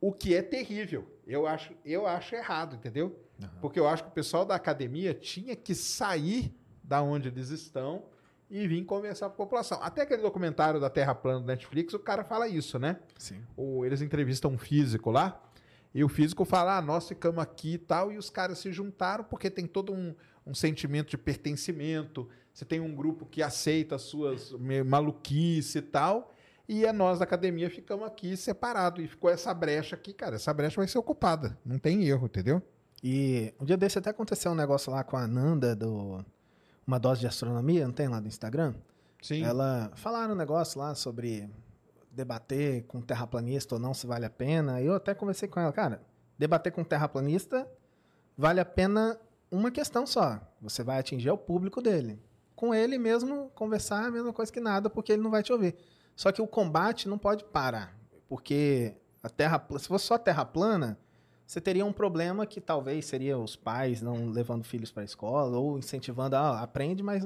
O 0.01 0.13
que 0.13 0.35
é 0.35 0.43
terrível. 0.43 1.07
Eu 1.27 1.47
acho, 1.47 1.73
eu 1.85 2.07
acho 2.07 2.35
errado, 2.35 2.77
entendeu? 2.77 3.19
Porque 3.61 3.79
eu 3.79 3.87
acho 3.89 4.05
que 4.05 4.09
o 4.09 4.13
pessoal 4.13 4.45
da 4.45 4.55
academia 4.55 5.13
tinha 5.15 5.55
que 5.55 5.75
sair 5.75 6.55
da 6.83 7.03
onde 7.03 7.29
eles 7.29 7.51
estão 7.51 8.05
e 8.51 8.67
vir 8.67 8.85
conversar 8.85 9.27
com 9.29 9.35
a 9.35 9.37
população. 9.37 9.79
Até 9.83 10.03
aquele 10.03 10.23
documentário 10.23 10.81
da 10.81 10.89
Terra 10.89 11.15
Plana 11.15 11.41
do 11.41 11.47
Netflix, 11.47 11.93
o 11.95 11.99
cara 11.99 12.25
fala 12.25 12.49
isso, 12.49 12.79
né? 12.79 12.99
Sim. 13.19 13.41
O- 13.57 13.85
eles 13.85 14.01
entrevistam 14.01 14.53
um 14.53 14.59
físico 14.59 15.11
lá, 15.11 15.41
e 15.95 16.03
o 16.03 16.09
físico 16.09 16.45
fala: 16.45 16.79
ah, 16.79 16.83
nós 16.83 17.07
ficamos 17.09 17.41
aqui 17.43 17.75
e 17.75 17.79
tal, 17.79 18.11
e 18.11 18.17
os 18.17 18.31
caras 18.31 18.59
se 18.59 18.73
juntaram 18.73 19.25
porque 19.25 19.51
tem 19.51 19.67
todo 19.67 19.93
um, 19.93 20.15
um 20.47 20.55
sentimento 20.55 21.11
de 21.11 21.19
pertencimento. 21.19 22.29
Você 22.53 22.65
tem 22.65 22.81
um 22.81 22.95
grupo 22.95 23.27
que 23.27 23.43
aceita 23.43 23.97
as 23.97 24.03
suas 24.03 24.53
maluquice 24.87 25.79
e 25.79 25.83
tal, 25.83 26.35
e 26.69 26.85
é 26.85 26.93
nós 26.93 27.19
da 27.19 27.25
academia 27.25 27.71
ficamos 27.71 28.07
aqui 28.07 28.37
separados. 28.37 29.03
E 29.03 29.09
ficou 29.09 29.31
essa 29.31 29.55
brecha 29.55 29.97
aqui, 29.97 30.13
cara. 30.13 30.37
Essa 30.37 30.53
brecha 30.53 30.77
vai 30.77 30.87
ser 30.87 30.99
ocupada. 30.99 31.59
Não 31.65 31.79
tem 31.79 32.05
erro, 32.05 32.27
entendeu? 32.27 32.63
E 33.03 33.55
um 33.59 33.65
dia 33.65 33.77
desse 33.77 33.99
até 33.99 34.11
aconteceu 34.11 34.53
um 34.53 34.55
negócio 34.55 34.93
lá 34.93 35.03
com 35.03 35.17
a 35.17 35.27
Nanda 35.27 35.75
do 35.75 36.23
Uma 36.87 36.99
Dose 36.99 37.21
de 37.21 37.27
Astronomia, 37.27 37.87
não 37.87 37.95
tem 37.95 38.09
lá 38.09 38.21
do 38.21 38.29
Instagram? 38.29 38.75
Sim. 39.23 39.43
Ela 39.43 39.91
falaram 39.95 40.35
um 40.35 40.37
negócio 40.37 40.79
lá 40.79 40.95
sobre 40.95 41.49
debater 42.11 42.85
com 42.85 43.01
terraplanista 43.01 43.77
ou 43.77 43.81
não 43.81 43.95
se 43.95 44.07
vale 44.07 44.27
a 44.27 44.31
pena. 44.31 44.83
Eu 44.83 44.95
até 44.95 45.15
conversei 45.15 45.49
com 45.49 45.61
ela, 45.61 45.73
cara, 45.73 46.03
debater 46.37 46.73
com 46.73 46.85
terraplanista 46.85 47.67
vale 48.37 48.61
a 48.61 48.65
pena 48.65 49.19
uma 49.51 49.71
questão 49.71 50.07
só. 50.07 50.41
Você 50.61 50.83
vai 50.83 50.99
atingir 50.99 51.31
o 51.31 51.39
público 51.39 51.81
dele. 51.81 52.21
Com 52.55 52.75
ele 52.75 52.99
mesmo, 52.99 53.51
conversar 53.55 54.05
é 54.05 54.09
a 54.09 54.11
mesma 54.11 54.33
coisa 54.33 54.53
que 54.53 54.61
nada, 54.61 54.91
porque 54.91 55.13
ele 55.13 55.23
não 55.23 55.31
vai 55.31 55.43
te 55.43 55.53
ouvir. 55.53 55.77
Só 56.19 56.33
que 56.33 56.43
o 56.43 56.49
combate 56.49 57.09
não 57.09 57.17
pode 57.17 57.45
parar. 57.45 57.97
Porque 58.29 58.93
a 59.23 59.31
terra, 59.31 59.65
se 59.79 59.87
fosse 59.87 60.05
só 60.05 60.19
terra 60.19 60.45
plana, 60.45 60.99
você 61.47 61.61
teria 61.61 61.87
um 61.87 61.93
problema 61.93 62.45
que 62.45 62.61
talvez 62.61 63.07
seria 63.07 63.39
os 63.39 63.55
pais 63.55 64.03
não 64.03 64.29
levando 64.29 64.65
filhos 64.65 64.91
para 64.91 65.05
a 65.05 65.05
escola 65.05 65.57
ou 65.57 65.79
incentivando, 65.79 66.35
ah, 66.35 66.61
aprende, 66.61 67.05
mas 67.05 67.25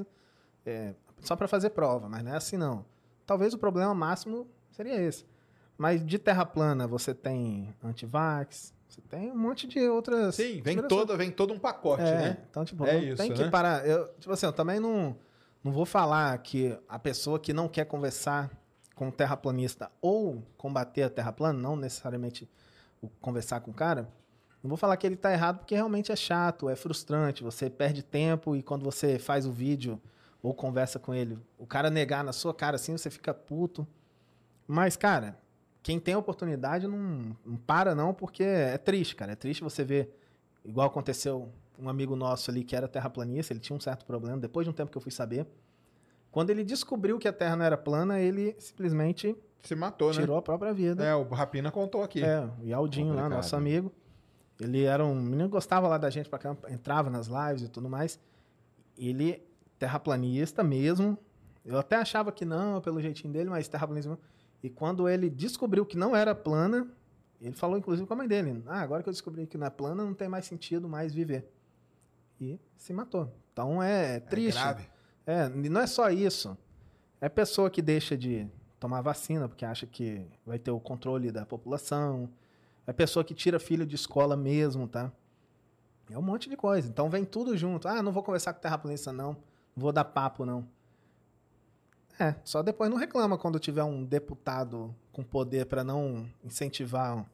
é, 0.63 0.93
só 1.21 1.35
para 1.35 1.47
fazer 1.47 1.71
prova, 1.71 2.07
mas 2.07 2.23
não 2.23 2.33
é 2.33 2.35
assim 2.35 2.55
não. 2.55 2.85
Talvez 3.25 3.51
o 3.55 3.57
problema 3.57 3.95
máximo 3.95 4.47
seria 4.69 5.01
esse. 5.01 5.25
Mas 5.75 6.05
de 6.05 6.19
terra 6.19 6.45
plana 6.45 6.85
você 6.85 7.15
tem 7.15 7.73
antivax, 7.83 8.75
você 8.87 9.01
tem 9.01 9.31
um 9.31 9.35
monte 9.35 9.65
de 9.65 9.79
outras. 9.89 10.35
Sim, 10.35 10.61
vem, 10.61 10.87
toda, 10.87 11.17
vem 11.17 11.31
todo 11.31 11.51
um 11.51 11.57
pacote, 11.57 12.03
É, 12.03 12.15
né? 12.15 12.37
Então, 12.47 12.63
tipo, 12.63 12.85
É 12.85 12.99
isso, 12.99 13.17
tem 13.17 13.33
que 13.33 13.43
né? 13.43 13.49
parar. 13.49 13.83
Eu, 13.87 14.07
tipo 14.19 14.31
assim, 14.31 14.45
eu 14.45 14.53
também 14.53 14.79
não, 14.79 15.17
não 15.63 15.71
vou 15.71 15.83
falar 15.83 16.37
que 16.37 16.77
a 16.87 16.99
pessoa 16.99 17.39
que 17.39 17.51
não 17.51 17.67
quer 17.67 17.85
conversar 17.85 18.51
com 18.95 19.09
terraplanista 19.11 19.91
ou 20.01 20.43
combater 20.57 21.03
a 21.03 21.09
terra 21.09 21.31
plana, 21.31 21.59
não 21.59 21.75
necessariamente 21.75 22.49
conversar 23.19 23.59
com 23.61 23.71
o 23.71 23.73
cara, 23.73 24.07
não 24.61 24.69
vou 24.69 24.77
falar 24.77 24.95
que 24.95 25.05
ele 25.05 25.17
tá 25.17 25.31
errado 25.33 25.59
porque 25.59 25.75
realmente 25.75 26.11
é 26.11 26.15
chato, 26.15 26.69
é 26.69 26.75
frustrante, 26.75 27.43
você 27.43 27.69
perde 27.69 28.01
tempo 28.01 28.55
e 28.55 28.63
quando 28.63 28.83
você 28.83 29.19
faz 29.19 29.45
o 29.45 29.51
vídeo 29.51 30.01
ou 30.41 30.53
conversa 30.53 30.99
com 30.99 31.13
ele, 31.13 31.37
o 31.57 31.65
cara 31.65 31.89
negar 31.89 32.23
na 32.23 32.31
sua 32.31 32.53
cara 32.53 32.75
assim, 32.75 32.97
você 32.97 33.09
fica 33.09 33.33
puto. 33.33 33.85
Mas, 34.67 34.95
cara, 34.95 35.37
quem 35.81 35.99
tem 35.99 36.15
oportunidade 36.15 36.87
não, 36.87 37.35
não 37.45 37.57
para 37.57 37.93
não, 37.93 38.13
porque 38.13 38.43
é 38.43 38.77
triste, 38.77 39.15
cara. 39.15 39.33
É 39.33 39.35
triste 39.35 39.61
você 39.61 39.83
ver, 39.83 40.17
igual 40.63 40.87
aconteceu 40.87 41.49
um 41.77 41.89
amigo 41.89 42.15
nosso 42.15 42.49
ali 42.49 42.63
que 42.63 42.75
era 42.75 42.87
terraplanista, 42.87 43.51
ele 43.51 43.59
tinha 43.59 43.75
um 43.75 43.79
certo 43.79 44.05
problema, 44.05 44.37
depois 44.37 44.65
de 44.65 44.69
um 44.69 44.73
tempo 44.73 44.91
que 44.91 44.97
eu 44.97 45.01
fui 45.01 45.11
saber. 45.11 45.45
Quando 46.33 46.49
ele 46.49 46.63
descobriu 46.63 47.19
que 47.19 47.27
a 47.27 47.31
Terra 47.31 47.55
não 47.55 47.63
era 47.63 47.77
plana, 47.77 48.19
ele 48.19 48.55
simplesmente 48.59 49.37
Se 49.61 49.75
matou, 49.75 50.11
né? 50.11 50.19
tirou 50.19 50.35
a 50.35 50.41
própria 50.41 50.73
vida. 50.73 51.03
É, 51.05 51.13
o 51.13 51.23
Rapina 51.29 51.71
contou 51.71 52.01
aqui. 52.03 52.23
É, 52.23 52.43
o 52.59 52.65
Yaldinho 52.65 53.13
lá, 53.13 53.29
nosso 53.29 53.55
amigo. 53.55 53.91
Ele 54.59 54.83
era 54.83 55.05
um 55.05 55.13
menino 55.13 55.43
que 55.45 55.51
gostava 55.51 55.87
lá 55.87 55.97
da 55.97 56.09
gente 56.09 56.27
pra 56.29 56.39
caramba, 56.39 56.71
entrava 56.71 57.09
nas 57.11 57.27
lives 57.27 57.61
e 57.61 57.69
tudo 57.69 57.87
mais. 57.87 58.19
Ele, 58.97 59.45
terraplanista 59.77 60.63
mesmo. 60.63 61.15
Eu 61.63 61.77
até 61.77 61.97
achava 61.97 62.31
que 62.31 62.43
não, 62.43 62.81
pelo 62.81 62.99
jeitinho 62.99 63.31
dele, 63.31 63.49
mas 63.51 63.67
terraplanista 63.67 64.09
mesmo. 64.09 64.23
E 64.63 64.71
quando 64.71 65.07
ele 65.07 65.29
descobriu 65.29 65.85
que 65.85 65.95
não 65.95 66.15
era 66.15 66.33
plana, 66.33 66.87
ele 67.39 67.53
falou 67.55 67.77
inclusive 67.77 68.07
com 68.07 68.13
a 68.13 68.17
mãe 68.17 68.27
dele: 68.27 68.63
Ah, 68.65 68.81
agora 68.81 69.03
que 69.03 69.09
eu 69.09 69.13
descobri 69.13 69.45
que 69.45 69.57
não 69.57 69.67
é 69.67 69.69
plana, 69.69 70.03
não 70.03 70.15
tem 70.15 70.27
mais 70.27 70.45
sentido 70.45 70.89
mais 70.89 71.13
viver. 71.13 71.47
E 72.41 72.59
se 72.75 72.91
matou. 72.91 73.31
Então 73.51 73.83
é, 73.83 74.15
É 74.15 74.19
triste. 74.19 74.59
grave. 74.59 74.92
É, 75.25 75.45
e 75.47 75.69
não 75.69 75.81
é 75.81 75.87
só 75.87 76.09
isso. 76.09 76.57
É 77.21 77.29
pessoa 77.29 77.69
que 77.69 77.81
deixa 77.81 78.17
de 78.17 78.47
tomar 78.79 79.01
vacina 79.01 79.47
porque 79.47 79.63
acha 79.63 79.85
que 79.85 80.25
vai 80.45 80.59
ter 80.59 80.71
o 80.71 80.79
controle 80.79 81.31
da 81.31 81.45
população. 81.45 82.29
É 82.85 82.91
pessoa 82.91 83.23
que 83.23 83.33
tira 83.33 83.59
filho 83.59 83.85
de 83.85 83.95
escola 83.95 84.35
mesmo, 84.35 84.87
tá? 84.87 85.11
É 86.11 86.17
um 86.17 86.21
monte 86.21 86.49
de 86.49 86.57
coisa. 86.57 86.89
Então 86.89 87.09
vem 87.09 87.23
tudo 87.23 87.55
junto. 87.57 87.87
Ah, 87.87 88.03
não 88.03 88.11
vou 88.11 88.21
conversar 88.21 88.53
com 88.53 88.59
terraplanista, 88.59 89.13
não. 89.13 89.31
Não 89.31 89.37
vou 89.77 89.91
dar 89.93 90.03
papo, 90.03 90.45
não. 90.45 90.67
É, 92.19 92.35
só 92.43 92.61
depois 92.61 92.89
não 92.89 92.97
reclama 92.97 93.37
quando 93.37 93.57
tiver 93.57 93.83
um 93.83 94.03
deputado 94.03 94.93
com 95.11 95.23
poder 95.23 95.65
para 95.65 95.83
não 95.83 96.29
incentivar 96.43 97.25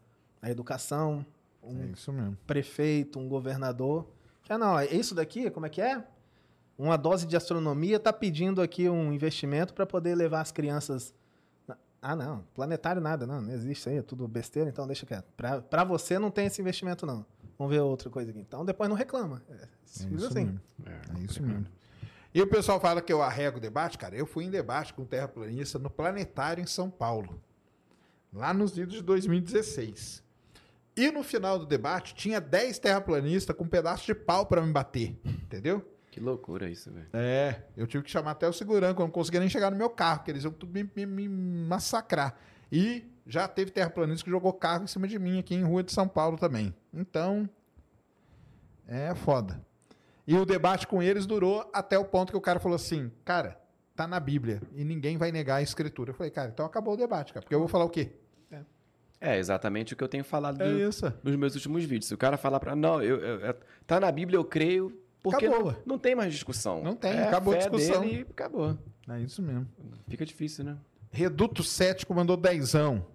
a 0.42 0.50
educação, 0.50 1.26
um 1.62 1.82
É 1.82 1.86
isso 1.88 2.14
mesmo. 2.14 2.38
prefeito, 2.48 3.20
um 3.20 3.28
governador. 3.28 4.08
Que, 4.44 4.54
ah, 4.54 4.58
não, 4.58 4.82
isso 4.84 5.14
daqui, 5.14 5.50
como 5.50 5.66
é 5.66 5.70
que 5.70 5.82
é? 5.82 6.06
Uma 6.80 6.98
dose 6.98 7.28
de 7.28 7.36
astronomia 7.36 8.00
tá 8.00 8.14
pedindo 8.14 8.62
aqui 8.62 8.88
um 8.88 9.12
investimento 9.12 9.74
para 9.74 9.86
poder 9.86 10.16
levar 10.16 10.40
as 10.40 10.50
crianças. 10.52 11.14
Ah, 12.02 12.16
não, 12.16 12.46
planetário 12.56 13.02
nada, 13.02 13.28
não, 13.28 13.42
não 13.42 13.52
existe 13.54 13.80
isso 13.82 13.90
aí, 13.90 13.98
é 13.98 14.02
tudo 14.02 14.26
besteira, 14.26 14.70
então 14.70 14.88
deixa 14.88 15.06
quieto. 15.06 15.26
Pra, 15.36 15.62
pra 15.62 15.84
você 15.84 16.18
não 16.18 16.32
tem 16.32 16.46
esse 16.46 16.62
investimento, 16.62 17.06
não. 17.06 17.26
Vamos 17.58 17.74
ver 17.74 17.82
outra 17.82 18.10
coisa 18.10 18.32
aqui. 18.32 18.40
Então 18.40 18.64
depois 18.64 18.90
não 18.90 18.96
reclama. 18.96 19.44
É 19.50 19.54
É 19.56 19.68
simples 19.84 20.22
isso 20.22 20.32
assim. 20.32 20.46
mesmo. 20.46 20.62
É 20.88 21.20
isso 21.26 21.44
mesmo. 21.44 21.66
E 22.34 22.42
o 22.42 22.48
pessoal 22.48 22.80
fala 22.80 23.02
que 23.02 23.12
eu 23.12 23.22
arrego 23.22 23.58
o 23.58 23.60
debate, 23.60 23.98
cara. 23.98 24.16
Eu 24.16 24.26
fui 24.26 24.46
em 24.46 24.50
debate 24.50 24.94
com 24.94 25.02
o 25.02 25.06
terraplanista 25.06 25.78
no 25.78 25.90
Planetário 25.90 26.64
em 26.64 26.68
São 26.68 26.90
Paulo. 26.90 27.42
Lá 28.32 28.54
nos 28.54 28.78
idos 28.78 28.94
de 28.96 29.02
2016. 29.02 30.24
E 30.96 31.12
no 31.12 31.24
final 31.24 31.60
do 31.60 31.66
debate 31.66 32.16
tinha 32.16 32.40
10 32.40 32.80
terraplanistas 32.80 33.54
com 33.56 33.66
um 33.66 33.68
pedaço 33.68 34.06
de 34.06 34.16
pau 34.16 34.46
pra 34.46 34.62
me 34.62 34.72
bater. 34.72 35.20
Entendeu? 35.26 35.86
Que 36.12 36.20
loucura 36.20 36.70
isso, 36.70 36.92
velho. 36.92 37.08
É, 37.14 37.62
eu 37.78 37.86
tive 37.88 38.04
que 38.04 38.10
chamar 38.10 38.32
até 38.32 38.48
o 38.48 38.54
segurança, 38.54 38.94
eu 38.94 39.00
não 39.00 39.12
conseguia 39.12 39.40
nem 39.40 39.50
chegar 39.50 39.70
no 39.70 39.78
meu 39.78 39.90
carro, 39.90 40.20
porque 40.20 40.32
eles 40.32 40.44
iam 40.44 40.52
tudo 40.52 40.74
me, 40.74 40.90
me- 40.96 41.06
me 41.06 41.30
massacrar. 41.30 42.36
E 42.72 43.04
já 43.28 43.48
teve 43.48 43.72
terraplanista 43.72 44.24
que 44.24 44.30
jogou 44.32 44.52
carro 44.54 44.84
em 44.84 44.88
cima 44.88 45.08
de 45.08 45.18
mim 45.20 45.40
aqui 45.40 45.54
em 45.56 45.64
Rua 45.64 45.84
de 45.84 45.92
São 45.92 46.08
Paulo 46.08 46.38
também. 46.38 46.74
Então, 46.94 47.48
é 48.88 49.14
foda. 49.16 49.62
E 50.28 50.36
o 50.36 50.46
debate 50.46 50.86
com 50.88 51.02
eles 51.02 51.26
durou 51.26 51.70
até 51.74 51.98
o 51.98 52.06
ponto 52.06 52.32
que 52.32 52.38
o 52.38 52.42
cara 52.42 52.60
falou 52.60 52.76
assim, 52.76 53.12
cara, 53.26 53.60
tá 53.96 54.08
na 54.08 54.20
Bíblia 54.20 54.62
e 54.76 54.84
ninguém 54.84 55.18
vai 55.18 55.32
negar 55.32 55.56
a 55.58 55.62
escritura. 55.62 56.12
Eu 56.12 56.16
falei, 56.16 56.32
cara, 56.32 56.50
então 56.50 56.66
acabou 56.66 56.94
o 56.94 56.98
debate, 56.98 57.34
cara, 57.34 57.44
porque 57.44 57.54
eu 57.56 57.60
vou 57.60 57.68
falar 57.68 57.86
o 57.86 57.90
quê? 57.90 58.12
É 59.22 59.38
exatamente 59.38 59.94
o 59.94 59.98
que 59.98 60.04
eu 60.04 60.08
tenho 60.08 60.24
falado 60.24 60.62
É 60.62 60.66
do- 60.72 60.80
nos 61.22 61.36
meus 61.36 61.54
últimos 61.54 61.84
vídeos. 61.84 62.06
Se 62.08 62.14
o 62.14 62.18
cara 62.18 62.38
falar 62.38 62.58
pra. 62.58 62.74
Não, 62.74 63.02
eu, 63.04 63.18
eu- 63.20 63.40
eu- 63.42 63.56
tá 63.86 64.00
na 64.00 64.10
Bíblia, 64.10 64.38
eu 64.38 64.46
creio. 64.46 64.98
Porque 65.22 65.46
Acabou. 65.48 65.72
não, 65.72 65.80
não 65.86 66.00
tem 66.00 66.16
mais 66.16 66.32
discussão. 66.34 66.82
Não 66.84 66.96
tem, 66.96 67.12
É 67.12 67.24
acabou 67.28 67.54
a 67.54 67.58
fé 67.58 67.70
discussão. 67.70 68.02
dele 68.02 68.26
e 68.28 68.32
acabou. 68.32 68.78
É 69.10 69.20
isso 69.20 69.42
mesmo. 69.42 69.68
Fica 70.08 70.26
difícil, 70.26 70.64
né? 70.64 70.78
Reduto 71.12 71.64
Cético 71.64 72.14
mandou 72.14 72.38
dezão. 72.38 73.06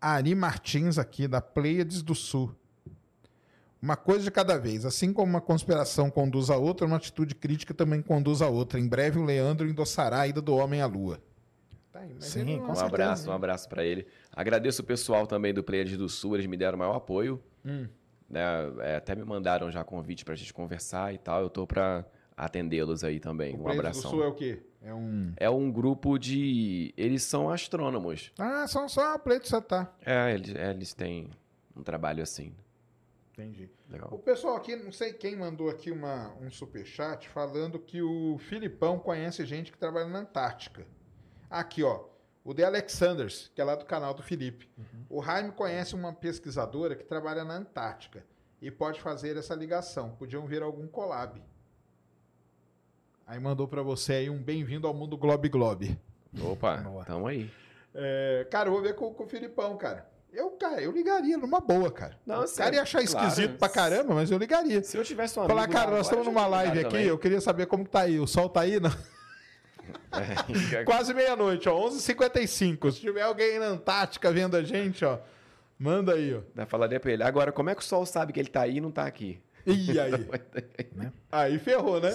Ari 0.00 0.34
Martins 0.34 0.98
aqui, 0.98 1.26
da 1.26 1.40
Pleiades 1.40 2.02
do 2.02 2.14
Sul. 2.14 2.54
Uma 3.80 3.96
coisa 3.96 4.24
de 4.24 4.30
cada 4.30 4.58
vez. 4.58 4.84
Assim 4.84 5.12
como 5.12 5.30
uma 5.30 5.40
conspiração 5.40 6.10
conduz 6.10 6.50
a 6.50 6.56
outra, 6.56 6.86
uma 6.86 6.96
atitude 6.96 7.34
crítica 7.34 7.72
também 7.72 8.02
conduz 8.02 8.42
a 8.42 8.48
outra. 8.48 8.78
Em 8.78 8.86
breve 8.88 9.18
o 9.18 9.24
Leandro 9.24 9.68
endossará 9.68 10.20
a 10.20 10.28
ida 10.28 10.40
do 10.40 10.54
homem 10.54 10.80
à 10.80 10.86
lua. 10.86 11.20
Tá 11.92 12.00
aí, 12.00 12.12
mas 12.14 12.24
Sim, 12.26 12.58
com 12.58 12.72
Um 12.72 12.78
abraço, 12.80 13.30
um 13.30 13.32
abraço 13.32 13.68
pra 13.68 13.84
ele. 13.84 14.06
Agradeço 14.32 14.82
o 14.82 14.84
pessoal 14.84 15.26
também 15.26 15.54
do 15.54 15.62
Players 15.62 15.96
do 15.96 16.08
Sul, 16.08 16.34
eles 16.36 16.46
me 16.46 16.56
deram 16.56 16.76
o 16.76 16.78
maior 16.78 16.94
apoio. 16.96 17.42
Hum. 17.64 17.86
Né? 18.28 18.40
É, 18.80 18.96
até 18.96 19.14
me 19.14 19.24
mandaram 19.24 19.70
já 19.70 19.82
convite 19.84 20.24
pra 20.24 20.34
gente 20.34 20.52
conversar 20.52 21.14
e 21.14 21.18
tal. 21.18 21.40
Eu 21.42 21.50
tô 21.50 21.66
pra 21.66 22.04
atendê-los 22.36 23.02
aí 23.04 23.18
também. 23.20 23.56
O 23.56 23.62
Um 23.62 23.68
abração. 23.68 24.02
do 24.10 24.16
Sul 24.16 24.24
é 24.24 24.26
o 24.28 24.34
quê? 24.34 24.62
É 24.80 24.94
um... 24.94 25.32
É 25.36 25.50
um 25.50 25.72
grupo 25.72 26.18
de. 26.18 26.94
Eles 26.96 27.22
são 27.24 27.50
astrônomos. 27.50 28.32
Ah, 28.38 28.66
são 28.68 28.88
só 28.88 29.14
a 29.14 29.18
Pleito 29.18 29.60
tá. 29.62 29.92
É, 30.04 30.32
eles, 30.32 30.54
é, 30.54 30.70
eles 30.70 30.94
têm 30.94 31.30
um 31.76 31.82
trabalho 31.82 32.22
assim. 32.22 32.54
Entendi. 33.32 33.68
O 33.88 33.92
Legal. 33.92 34.18
pessoal 34.18 34.56
aqui, 34.56 34.74
não 34.76 34.90
sei 34.92 35.12
quem 35.12 35.36
mandou 35.36 35.70
aqui 35.70 35.90
uma, 35.92 36.32
um 36.40 36.50
superchat 36.50 37.28
falando 37.28 37.78
que 37.78 38.02
o 38.02 38.36
Filipão 38.38 38.98
conhece 38.98 39.44
gente 39.46 39.70
que 39.70 39.78
trabalha 39.78 40.08
na 40.08 40.20
Antártica. 40.20 40.84
Aqui, 41.48 41.82
ó. 41.82 42.04
O 42.48 42.54
The 42.54 42.64
Alexanders, 42.64 43.50
que 43.54 43.60
é 43.60 43.64
lá 43.64 43.74
do 43.74 43.84
canal 43.84 44.14
do 44.14 44.22
Felipe. 44.22 44.70
O 45.10 45.22
Jaime 45.22 45.52
conhece 45.52 45.94
uma 45.94 46.14
pesquisadora 46.14 46.96
que 46.96 47.04
trabalha 47.04 47.44
na 47.44 47.52
Antártica 47.52 48.24
e 48.62 48.70
pode 48.70 49.02
fazer 49.02 49.36
essa 49.36 49.54
ligação. 49.54 50.16
Podiam 50.18 50.46
vir 50.46 50.62
algum 50.62 50.86
collab. 50.86 51.42
Aí 53.26 53.38
mandou 53.38 53.68
pra 53.68 53.82
você 53.82 54.14
aí 54.14 54.30
um 54.30 54.42
bem-vindo 54.42 54.86
ao 54.86 54.94
mundo 54.94 55.14
Globe 55.14 55.46
Globe. 55.50 56.00
Opa, 56.42 56.82
tamo 57.04 57.26
aí. 57.26 57.50
É, 57.94 58.46
cara, 58.50 58.70
eu 58.70 58.72
vou 58.72 58.80
ver 58.80 58.94
com, 58.94 59.12
com 59.12 59.24
o 59.24 59.28
Filipão, 59.28 59.76
cara. 59.76 60.08
Eu, 60.32 60.52
cara, 60.52 60.80
eu 60.80 60.90
ligaria 60.90 61.36
numa 61.36 61.60
boa, 61.60 61.92
cara. 61.92 62.18
Não, 62.24 62.42
o 62.42 62.54
cara 62.54 62.76
ia 62.76 62.80
achar 62.80 63.04
claro. 63.04 63.26
esquisito 63.26 63.58
pra 63.58 63.68
caramba, 63.68 64.14
mas 64.14 64.30
eu 64.30 64.38
ligaria. 64.38 64.82
Se 64.82 64.96
eu 64.96 65.04
tivesse 65.04 65.38
um 65.38 65.42
amigo... 65.42 65.54
Falar, 65.54 65.68
cara, 65.68 65.90
nós 65.90 66.06
estamos 66.06 66.24
numa 66.24 66.46
live 66.46 66.78
aqui, 66.78 66.88
também. 66.88 67.06
eu 67.08 67.18
queria 67.18 67.42
saber 67.42 67.66
como 67.66 67.86
tá 67.86 68.00
aí. 68.00 68.18
O 68.18 68.26
sol 68.26 68.48
tá 68.48 68.62
aí? 68.62 68.80
Não. 68.80 68.90
É. 70.72 70.84
Quase 70.84 71.14
meia-noite, 71.14 71.68
ó, 71.68 71.88
11h55. 71.88 72.90
Se 72.92 73.00
tiver 73.00 73.22
alguém 73.22 73.52
aí 73.52 73.58
na 73.58 73.66
Antártica 73.66 74.32
vendo 74.32 74.56
a 74.56 74.62
gente, 74.62 75.04
ó, 75.04 75.18
manda 75.78 76.14
aí, 76.14 76.34
ó. 76.34 76.40
Eu 76.60 76.66
falaria 76.66 76.98
pra 76.98 77.12
ele, 77.12 77.22
agora, 77.22 77.52
como 77.52 77.70
é 77.70 77.74
que 77.74 77.82
o 77.82 77.84
sol 77.84 78.04
sabe 78.04 78.32
que 78.32 78.40
ele 78.40 78.48
tá 78.48 78.62
aí 78.62 78.78
e 78.78 78.80
não 78.80 78.90
tá 78.90 79.04
aqui? 79.06 79.40
E 79.66 79.98
aí? 80.00 80.12
Aí 81.30 81.58
ferrou, 81.58 82.00
né? 82.00 82.10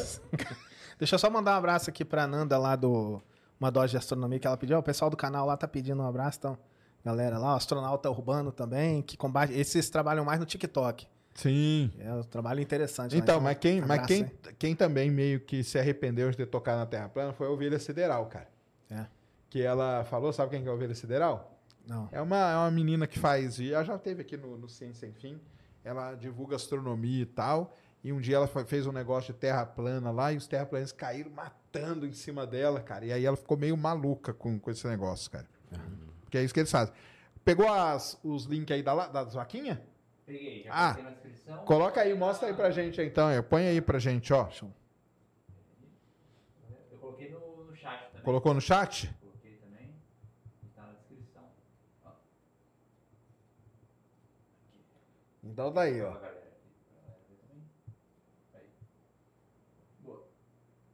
Deixa 0.97 1.15
eu 1.15 1.19
só 1.19 1.29
mandar 1.29 1.53
um 1.53 1.57
abraço 1.57 1.89
aqui 1.89 2.03
pra 2.03 2.25
Nanda 2.25 2.57
lá 2.57 2.75
do 2.75 3.21
Uma 3.59 3.69
Dose 3.69 3.91
de 3.91 3.97
Astronomia 3.97 4.39
que 4.39 4.47
ela 4.47 4.57
pediu. 4.57 4.77
O 4.79 4.83
pessoal 4.83 5.09
do 5.09 5.17
canal 5.17 5.45
lá 5.45 5.55
tá 5.55 5.67
pedindo 5.67 6.01
um 6.01 6.07
abraço, 6.07 6.39
então. 6.39 6.57
Galera 7.05 7.37
lá, 7.37 7.53
o 7.53 7.57
astronauta 7.57 8.09
urbano 8.09 8.51
também, 8.51 9.01
que 9.01 9.17
combate. 9.17 9.53
Esses 9.53 9.89
trabalham 9.89 10.23
mais 10.23 10.39
no 10.39 10.45
TikTok. 10.45 11.05
Sim. 11.35 11.91
É 11.99 12.13
um 12.13 12.23
trabalho 12.23 12.61
interessante. 12.61 13.13
lá. 13.13 13.17
Então, 13.17 13.41
mas 13.41 13.57
quem, 13.57 13.81
mas 13.81 14.05
quem, 14.05 14.31
quem 14.57 14.75
também 14.75 15.09
meio 15.09 15.39
que 15.39 15.63
se 15.63 15.77
arrependeu 15.79 16.29
de 16.29 16.37
ter 16.37 16.45
tocado 16.45 16.79
na 16.79 16.85
Terra 16.85 17.09
plana 17.09 17.33
foi 17.33 17.47
a 17.47 17.49
Ovelha 17.49 17.79
Sideral, 17.79 18.25
cara. 18.27 18.47
É. 18.89 19.05
Que 19.49 19.61
ela 19.61 20.03
falou, 20.05 20.31
sabe 20.31 20.51
quem 20.51 20.61
que 20.61 20.67
é 20.67 20.71
a 20.71 20.73
Ovelha 20.73 20.95
Sideral? 20.95 21.59
Não. 21.87 22.07
É 22.11 22.21
uma, 22.21 22.51
é 22.51 22.55
uma 22.57 22.71
menina 22.71 23.07
que 23.07 23.19
faz, 23.19 23.59
e 23.59 23.73
ela 23.73 23.83
já 23.83 23.97
teve 23.97 24.21
aqui 24.21 24.37
no, 24.37 24.57
no 24.57 24.69
Ciência 24.69 25.07
Sem 25.07 25.13
Fim, 25.13 25.41
ela 25.83 26.15
divulga 26.15 26.55
astronomia 26.55 27.23
e 27.23 27.25
tal, 27.25 27.75
e 28.03 28.13
um 28.13 28.21
dia 28.21 28.37
ela 28.37 28.47
fez 28.47 28.87
um 28.87 28.91
negócio 28.91 29.33
de 29.33 29.39
terra 29.39 29.65
plana 29.65 30.09
lá, 30.11 30.31
e 30.31 30.37
os 30.37 30.47
terraplanistas 30.47 30.97
caíram 30.97 31.31
matando 31.31 32.05
em 32.05 32.13
cima 32.13 32.47
dela, 32.47 32.79
cara, 32.79 33.05
e 33.05 33.11
aí 33.11 33.25
ela 33.25 33.35
ficou 33.35 33.57
meio 33.57 33.75
maluca 33.75 34.33
com, 34.33 34.57
com 34.57 34.71
esse 34.71 34.87
negócio, 34.87 35.29
cara. 35.29 35.47
Porque 36.21 36.37
é 36.37 36.43
isso 36.43 36.53
que 36.53 36.61
eles 36.61 36.71
fazem. 36.71 36.93
Pegou 37.43 37.67
as, 37.67 38.17
os 38.23 38.45
links 38.45 38.73
aí 38.73 38.81
da, 38.81 39.07
das 39.07 39.33
vaquinhas? 39.33 39.77
Peguei, 40.25 40.63
já 40.63 40.71
Ah, 40.73 40.93
coloquei 40.93 41.03
na 41.03 41.09
descrição. 41.11 41.65
Coloca 41.65 42.01
aí, 42.01 42.13
mostra 42.13 42.47
aí 42.47 42.53
pra 42.53 42.71
gente 42.71 43.01
então, 43.01 43.29
é, 43.29 43.41
põe 43.41 43.67
aí 43.67 43.81
pra 43.81 43.99
gente, 43.99 44.31
ó. 44.33 44.47
Eu 46.91 46.97
coloquei 46.99 47.29
no, 47.29 47.65
no 47.65 47.75
chat 47.75 48.07
também. 48.09 48.21
Colocou 48.23 48.53
no 48.53 48.61
chat? 48.61 49.13
Coloquei 49.19 49.57
também. 49.57 49.93
Tá 50.75 50.83
na 50.83 50.93
descrição. 50.93 51.43
Ó, 52.05 52.11
Então 55.43 55.71
daí, 55.73 56.01
ó. 56.01 56.13
também. 56.13 56.31
Aí. 58.53 58.61
Boa. 59.99 60.23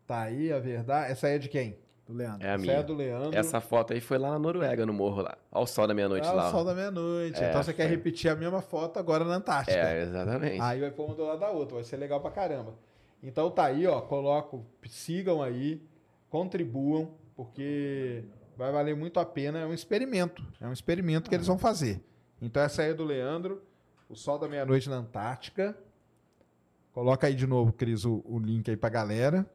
Tá 0.07 0.21
aí 0.23 0.51
a 0.51 0.59
verdade. 0.59 1.11
Essa 1.11 1.27
aí 1.27 1.35
é 1.35 1.39
de 1.39 1.49
quem? 1.49 1.77
Do 2.09 2.15
Leandro. 2.15 2.43
É 2.47 2.49
a 2.49 2.53
Essa 2.55 2.61
minha. 2.63 2.73
é 2.73 2.81
do 2.83 2.93
Leandro. 2.95 3.37
Essa 3.37 3.61
foto 3.61 3.93
aí 3.93 4.01
foi 4.01 4.17
lá 4.17 4.31
na 4.31 4.39
Noruega, 4.39 4.83
no 4.83 4.91
morro 4.91 5.21
lá. 5.21 5.37
Olha 5.51 5.63
o 5.63 5.67
sol 5.67 5.85
da 5.85 5.93
meia-noite 5.93 6.27
Ah, 6.27 6.31
lá. 6.33 6.47
o 6.47 6.51
sol 6.51 6.65
da 6.65 6.73
meia-noite. 6.73 7.39
É, 7.43 7.49
então 7.49 7.61
você 7.61 7.71
quer 7.71 7.83
foi. 7.83 7.91
repetir 7.95 8.31
a 8.31 8.35
mesma 8.35 8.61
foto 8.63 8.97
agora 8.97 9.23
na 9.23 9.35
Antártica. 9.35 9.77
É, 9.77 10.01
exatamente. 10.01 10.59
Aí 10.59 10.79
vai 10.81 10.89
pôr 10.89 11.05
uma 11.05 11.13
do 11.13 11.23
lado 11.23 11.39
da 11.39 11.51
outra, 11.51 11.75
vai 11.75 11.83
ser 11.83 11.97
legal 11.97 12.19
pra 12.19 12.31
caramba. 12.31 12.73
Então 13.21 13.51
tá 13.51 13.65
aí, 13.65 13.85
ó, 13.85 14.01
coloco, 14.01 14.65
sigam 14.87 15.43
aí, 15.43 15.83
contribuam, 16.31 17.11
porque 17.35 18.23
vai 18.57 18.71
valer 18.71 18.95
muito 18.95 19.19
a 19.19 19.25
pena, 19.25 19.59
é 19.59 19.65
um 19.67 19.73
experimento, 19.73 20.43
é 20.59 20.65
um 20.67 20.73
experimento 20.73 21.29
que 21.29 21.35
eles 21.35 21.45
vão 21.45 21.59
fazer. 21.59 22.03
Então 22.41 22.63
essa 22.63 22.81
aí 22.81 22.89
é 22.89 22.93
do 22.95 23.03
Leandro, 23.03 23.61
o 24.09 24.15
sol 24.15 24.39
da 24.39 24.47
meia-noite 24.47 24.89
na 24.89 24.95
Antártica. 24.95 25.77
Coloca 26.91 27.27
aí 27.27 27.35
de 27.35 27.45
novo, 27.45 27.71
Cris, 27.71 28.03
o, 28.03 28.23
o 28.25 28.39
link 28.39 28.67
aí 28.67 28.75
pra 28.75 28.89
galera. 28.89 29.45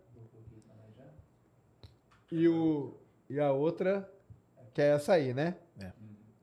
E, 2.35 2.49
o, 2.49 2.93
e 3.31 3.39
a 3.39 3.53
outra, 3.53 4.11
que 4.75 4.83
é 4.83 4.89
essa 4.89 5.13
aí, 5.13 5.33
né? 5.33 5.55
É. 5.81 5.93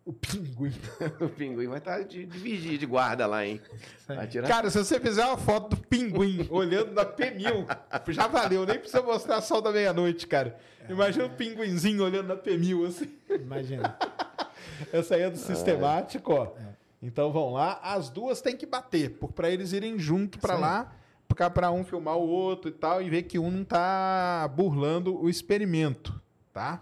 O 0.06 0.14
pinguim. 0.14 0.74
o 1.20 1.28
pinguim 1.28 1.68
vai 1.68 1.80
estar 1.80 2.02
de, 2.04 2.26
de 2.26 2.38
vigia, 2.38 2.78
de 2.78 2.86
guarda 2.86 3.28
lá, 3.28 3.46
hein? 3.46 3.62
Vai 4.08 4.26
tirar. 4.26 4.48
Cara, 4.48 4.70
se 4.70 4.78
você 4.78 5.02
fizer 5.02 5.26
uma 5.26 5.38
foto 5.38 5.76
do 5.76 5.78
pinguim 5.78 6.48
olhando 6.50 6.94
na 6.94 7.06
P1000, 7.06 7.68
já 8.08 8.26
valeu, 8.28 8.66
nem 8.66 8.80
precisa 8.80 9.02
mostrar 9.02 9.42
sol 9.42 9.62
da 9.62 9.70
meia-noite, 9.70 10.26
cara. 10.28 10.58
Imagina 10.88 11.26
o 11.26 11.30
pinguinzinho 11.30 12.06
olhando 12.06 12.30
na 12.30 12.38
P1000, 12.38 12.88
assim. 12.88 13.12
Imagina. 13.30 13.98
Essa 14.94 15.16
aí 15.16 15.24
é 15.24 15.30
do 15.30 15.38
sistemático, 15.38 16.32
ó. 16.34 16.54
Então 17.02 17.34
vão 17.34 17.52
lá, 17.52 17.82
as 17.84 18.10
duas 18.10 18.40
tem 18.42 18.56
que 18.56 18.66
bater, 18.66 19.18
para 19.36 19.50
eles 19.50 19.74
irem 19.74 20.00
junto 20.00 20.40
aí. 20.40 20.58
lá, 20.58 20.96
pra- 21.36 21.50
pra 21.50 21.72
um 21.72 21.84
filmar 21.84 22.18
o 22.18 22.28
outro 22.28 22.70
e 22.70 22.74
tal, 22.74 23.02
e 23.02 23.10
ver 23.10 23.24
que 23.24 23.40
um 23.40 23.50
não 23.52 23.64
tá 23.64 24.50
burlando 24.56 25.20
o 25.22 25.30
experimento, 25.30 26.20
tá? 26.54 26.82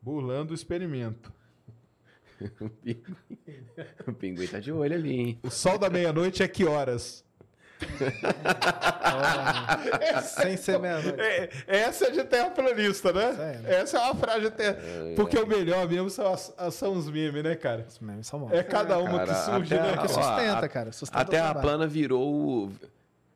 Burlando 0.00 0.52
o 0.52 0.54
experimento. 0.54 1.32
O 2.60 2.70
pinguim. 2.70 3.02
o 4.06 4.12
pinguim 4.12 4.46
tá 4.46 4.60
de 4.60 4.70
olho 4.70 4.94
ali, 4.94 5.18
hein? 5.20 5.38
O 5.42 5.50
sol 5.50 5.76
da 5.76 5.90
meia-noite 5.90 6.40
é 6.40 6.46
que 6.46 6.64
horas? 6.64 7.24
Sem 10.22 10.56
ser 10.56 10.78
meia-noite. 10.78 11.20
É, 11.20 11.48
essa 11.66 12.06
é 12.06 12.10
de 12.10 12.24
terraplanista, 12.24 13.12
né? 13.12 13.32
Sério? 13.34 13.66
Essa 13.66 13.98
é 13.98 14.00
uma 14.02 14.14
frase 14.14 14.40
de 14.42 14.50
terra. 14.50 14.78
Porque 15.16 15.38
o 15.38 15.46
melhor 15.46 15.88
mesmo 15.88 16.10
são, 16.10 16.32
as- 16.32 16.54
são 16.72 16.92
os 16.92 17.10
memes, 17.10 17.42
né, 17.42 17.54
cara? 17.56 17.86
Mesmo, 18.00 18.20
isso 18.20 18.36
é 18.36 18.38
bom. 18.38 18.48
É 18.52 18.62
cada 18.62 18.98
uma 18.98 19.18
cara, 19.18 19.34
que 19.34 19.40
surge, 19.40 19.74
até 19.74 19.82
né? 19.82 19.90
a- 19.90 19.96
Que 19.96 20.02
Que 20.02 20.08
su- 20.08 20.14
sustenta, 20.22 20.58
a- 20.58 20.68
cara. 20.68 20.92
Sustenta 20.92 21.22
A 21.22 21.24
Terra 21.24 21.44
trabalho. 21.52 21.66
plana 21.68 21.86
virou 21.86 22.66
o- 22.66 22.72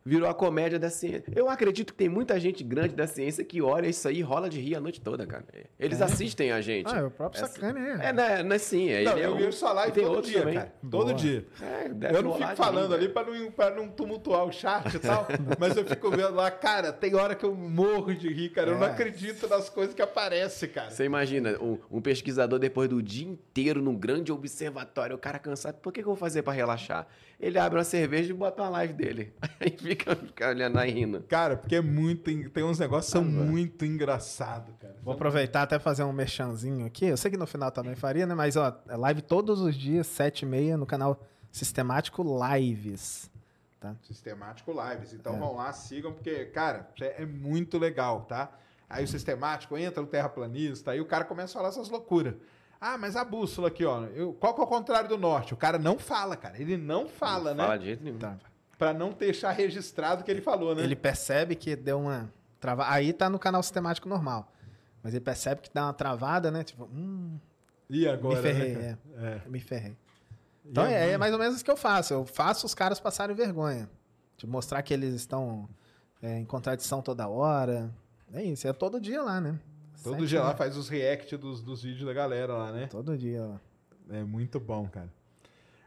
virou 0.04 0.28
a 0.28 0.34
comédia 0.34 0.78
da 0.78 0.90
ciência. 0.90 1.24
Eu 1.34 1.48
acredito 1.48 1.92
que 1.92 1.98
tem 1.98 2.08
muita 2.08 2.38
gente 2.40 2.64
grande 2.64 2.94
da 2.94 3.06
ciência 3.06 3.44
que 3.44 3.62
olha 3.62 3.86
isso 3.86 4.06
aí 4.08 4.18
e 4.18 4.22
rola 4.22 4.48
de 4.48 4.60
rir 4.60 4.74
a 4.76 4.80
noite 4.80 5.00
toda, 5.00 5.26
cara. 5.26 5.44
Eles 5.78 6.00
assistem 6.02 6.50
a 6.52 6.60
gente. 6.60 6.92
Ah, 6.92 6.98
é 6.98 7.04
o 7.04 7.10
próprio 7.10 7.42
Essa- 7.42 7.52
Sacane. 7.52 7.80
É, 8.00 8.12
né, 8.12 8.42
né, 8.42 8.58
sim. 8.58 8.88
é, 8.90 9.02
Não, 9.04 9.12
ele 9.12 9.20
é 9.22 9.26
eu 9.26 9.34
um- 9.34 9.36
vejo 9.36 9.52
sua 9.52 9.72
live 9.72 9.90
e 9.92 9.94
tem 9.94 10.04
todo 10.04 10.22
dia, 10.26 10.38
também. 10.40 10.54
cara. 10.54 10.74
Todo 10.90 11.04
Boa. 11.06 11.14
dia. 11.14 11.46
É, 11.60 12.16
Eu 12.16 12.22
não 12.22 12.34
fico 12.34 12.56
falando 12.56 12.88
rir, 12.90 12.94
ali 12.94 13.08
velho. 13.08 13.12
pra 13.12 13.24
não, 13.24 13.50
pra 13.52 13.70
não 13.70 13.88
tumultuar 13.88 14.44
o 14.44 14.52
chat 14.52 14.94
e 14.94 14.98
tal, 14.98 15.26
mas 15.58 15.76
eu 15.76 15.84
fico 15.84 16.10
vendo 16.10 16.34
lá, 16.34 16.50
cara, 16.50 16.92
tem 16.92 17.14
hora 17.14 17.34
que 17.34 17.44
eu 17.44 17.54
morro 17.54 18.14
de 18.14 18.28
rir, 18.32 18.48
cara. 18.50 18.70
Eu 18.72 18.78
não 18.78 18.86
É. 18.86 18.90
acredito 18.90 19.46
nas 19.48 19.68
coisas 19.68 19.94
que 19.94 20.02
aparecem, 20.02 20.68
cara. 20.68 20.90
Você 20.90 21.04
imagina, 21.04 21.56
um, 21.60 21.78
um 21.90 22.00
pesquisador 22.00 22.58
depois 22.58 22.88
do 22.88 23.02
dia 23.02 23.26
inteiro 23.28 23.80
num 23.80 23.94
grande 23.94 24.32
observatório, 24.32 25.16
o 25.16 25.18
cara 25.18 25.38
cansado, 25.38 25.76
por 25.76 25.92
que, 25.92 26.00
que 26.00 26.08
eu 26.08 26.12
vou 26.12 26.16
fazer 26.16 26.42
pra 26.42 26.52
relaxar? 26.52 27.06
Ele 27.42 27.58
abre 27.58 27.76
uma 27.78 27.84
cerveja 27.84 28.30
e 28.30 28.32
bota 28.32 28.62
uma 28.62 28.68
live 28.68 28.94
dele. 28.94 29.34
Aí 29.58 29.70
fica, 29.76 30.14
fica 30.14 30.48
olhando 30.48 30.78
aí 30.78 30.92
rindo. 30.92 31.22
Cara, 31.24 31.56
porque 31.56 31.74
é 31.74 31.80
muito. 31.80 32.22
Tem 32.50 32.62
uns 32.62 32.78
negócios 32.78 33.06
que 33.12 33.18
são 33.18 33.24
muito 33.24 33.84
engraçados, 33.84 34.72
cara. 34.80 34.94
Vou 35.02 35.12
aproveitar 35.14 35.62
até 35.62 35.76
fazer 35.80 36.04
um 36.04 36.12
merchanzinho 36.12 36.86
aqui. 36.86 37.06
Eu 37.06 37.16
sei 37.16 37.32
que 37.32 37.36
no 37.36 37.46
final 37.46 37.72
também 37.72 37.96
faria, 37.96 38.24
né? 38.26 38.34
Mas, 38.34 38.54
ó, 38.56 38.72
é 38.88 38.96
live 38.96 39.22
todos 39.22 39.60
os 39.60 39.74
dias, 39.74 40.06
7 40.06 40.42
e 40.42 40.46
meia, 40.46 40.76
no 40.76 40.86
canal 40.86 41.20
Sistemático 41.50 42.24
Lives. 42.24 43.28
Tá? 43.80 43.96
Sistemático 44.02 44.72
Lives. 44.72 45.12
Então 45.12 45.34
É. 45.34 45.38
vão 45.38 45.56
lá, 45.56 45.72
sigam, 45.72 46.12
porque, 46.12 46.44
cara, 46.46 46.88
é 47.00 47.22
é 47.22 47.26
muito 47.26 47.76
legal, 47.76 48.22
tá? 48.22 48.52
Aí 48.88 49.02
o 49.04 49.08
sistemático 49.08 49.76
entra 49.76 50.02
o 50.02 50.06
terraplanista, 50.06 50.92
aí 50.92 51.00
o 51.00 51.06
cara 51.06 51.24
começa 51.24 51.52
a 51.52 51.54
falar 51.54 51.68
essas 51.70 51.88
loucuras. 51.88 52.34
Ah, 52.84 52.98
mas 52.98 53.14
a 53.14 53.24
bússola 53.24 53.68
aqui, 53.68 53.84
ó. 53.84 54.02
eu- 54.06 54.32
qual 54.34 54.52
que 54.54 54.60
é 54.60 54.64
o 54.64 54.66
contrário 54.66 55.08
do 55.08 55.16
norte? 55.16 55.54
O 55.54 55.56
cara 55.56 55.78
não 55.78 56.00
fala, 56.00 56.36
cara. 56.36 56.60
Ele 56.60 56.76
não 56.76 57.08
fala, 57.08 57.50
não 57.50 57.58
né? 57.58 57.62
Fala 57.64 57.78
de 57.78 57.84
jeito 57.84 58.02
nenhum. 58.02 58.18
Tá. 58.18 58.36
Pra 58.76 58.92
não 58.92 59.12
deixar 59.12 59.52
registrado 59.52 60.22
o 60.22 60.24
que 60.24 60.30
ele 60.32 60.40
falou, 60.42 60.74
né? 60.74 60.82
Ele 60.82 60.96
percebe 60.96 61.54
que 61.54 61.76
deu 61.76 62.00
uma 62.00 62.28
travada. 62.58 62.90
Aí 62.90 63.12
tá 63.12 63.30
no 63.30 63.38
canal 63.38 63.62
Sistemático 63.62 64.08
normal. 64.08 64.52
Mas 65.00 65.14
ele 65.14 65.24
percebe 65.24 65.60
que 65.60 65.70
dá 65.72 65.84
uma 65.86 65.92
travada, 65.92 66.50
né? 66.50 66.64
Tipo, 66.64 66.84
hum, 66.92 67.38
E 67.88 68.08
agora? 68.08 68.34
me 68.36 68.42
ferrei, 68.42 68.74
né, 68.74 68.98
é. 69.16 69.26
É. 69.26 69.42
Eu 69.46 69.50
me 69.52 69.60
ferrei. 69.60 69.96
Então 70.64 70.84
é, 70.84 71.10
é 71.10 71.18
mais 71.18 71.32
ou 71.32 71.38
menos 71.38 71.54
isso 71.56 71.64
que 71.64 71.70
eu 71.70 71.76
faço. 71.76 72.12
Eu 72.12 72.24
faço 72.26 72.66
os 72.66 72.74
caras 72.74 72.98
passarem 72.98 73.34
vergonha. 73.36 73.88
De 74.36 74.44
mostrar 74.46 74.82
que 74.82 74.92
eles 74.92 75.14
estão 75.14 75.68
é, 76.20 76.38
em 76.38 76.44
contradição 76.44 77.00
toda 77.00 77.28
hora. 77.28 77.92
É 78.32 78.42
isso, 78.42 78.66
é 78.66 78.72
todo 78.72 79.00
dia 79.00 79.22
lá, 79.22 79.40
né? 79.40 79.56
Todo 80.02 80.20
Sete 80.20 80.28
dia 80.28 80.42
lá 80.42 80.54
faz 80.54 80.76
os 80.76 80.88
react 80.88 81.36
dos, 81.36 81.62
dos 81.62 81.82
vídeos 81.82 82.06
da 82.06 82.12
galera 82.12 82.54
lá, 82.54 82.72
né? 82.72 82.86
Todo 82.88 83.16
dia 83.16 83.42
lá. 83.42 83.60
É 84.10 84.24
muito 84.24 84.58
bom, 84.58 84.88
cara. 84.88 85.12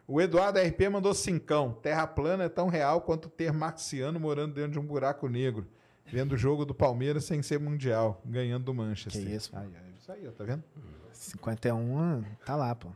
O 0.08 0.22
Eduardo 0.22 0.60
RP 0.60 0.90
mandou 0.90 1.14
cincão. 1.14 1.74
Terra 1.74 2.06
plana 2.06 2.44
é 2.44 2.50
tão 2.50 2.68
real 2.68 3.02
quanto 3.02 3.27
ter 3.27 3.52
marciano 3.52 4.19
morando 4.19 4.53
dentro 4.53 4.72
de 4.72 4.80
um 4.80 4.85
buraco 4.85 5.27
negro. 5.27 5.68
Vendo 6.06 6.34
o 6.34 6.38
jogo 6.38 6.66
do 6.66 6.74
Palmeiras 6.76 7.26
sem 7.26 7.42
ser 7.42 7.60
mundial, 7.60 8.22
ganhando 8.24 8.66
do 8.66 8.74
Manchester. 8.74 9.24
Que 9.24 9.30
isso, 9.30 9.50
Aí, 9.58 9.66
aí, 9.66 9.94
isso 10.00 10.11
aí, 10.11 10.32
tá 10.32 10.44
vendo? 10.44 10.64
51 11.11 12.24
tá 12.45 12.56
lá, 12.56 12.76
pô. 12.76 12.90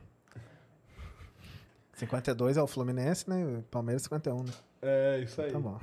52 1.94 2.56
é 2.56 2.62
o 2.62 2.66
Fluminense, 2.66 3.28
né? 3.28 3.62
Palmeiras 3.70 4.02
51, 4.02 4.44
né? 4.44 4.52
É, 4.80 5.18
isso 5.18 5.42
aí. 5.42 5.50
Tá 5.50 5.58
bom. 5.58 5.78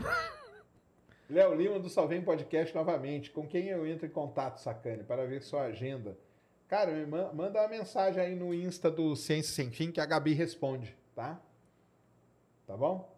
Léo 1.29 1.53
Lima 1.55 1.79
do 1.79 1.89
Salvem 1.89 2.21
Podcast 2.21 2.73
novamente. 2.73 3.31
Com 3.31 3.45
quem 3.47 3.67
eu 3.67 3.85
entro 3.85 4.05
em 4.05 4.09
contato, 4.09 4.57
Sacane, 4.59 5.03
para 5.03 5.25
ver 5.25 5.41
sua 5.41 5.63
agenda? 5.63 6.17
Cara, 6.67 6.91
me 6.91 7.05
ma- 7.05 7.31
manda 7.33 7.59
uma 7.61 7.67
mensagem 7.67 8.21
aí 8.21 8.35
no 8.35 8.53
Insta 8.53 8.89
do 8.89 9.15
Ciência 9.15 9.53
Sem 9.53 9.69
Fim 9.71 9.91
que 9.91 9.99
a 10.01 10.05
Gabi 10.05 10.33
responde, 10.33 10.95
tá? 11.15 11.39
Tá 12.65 12.75
bom? 12.77 13.13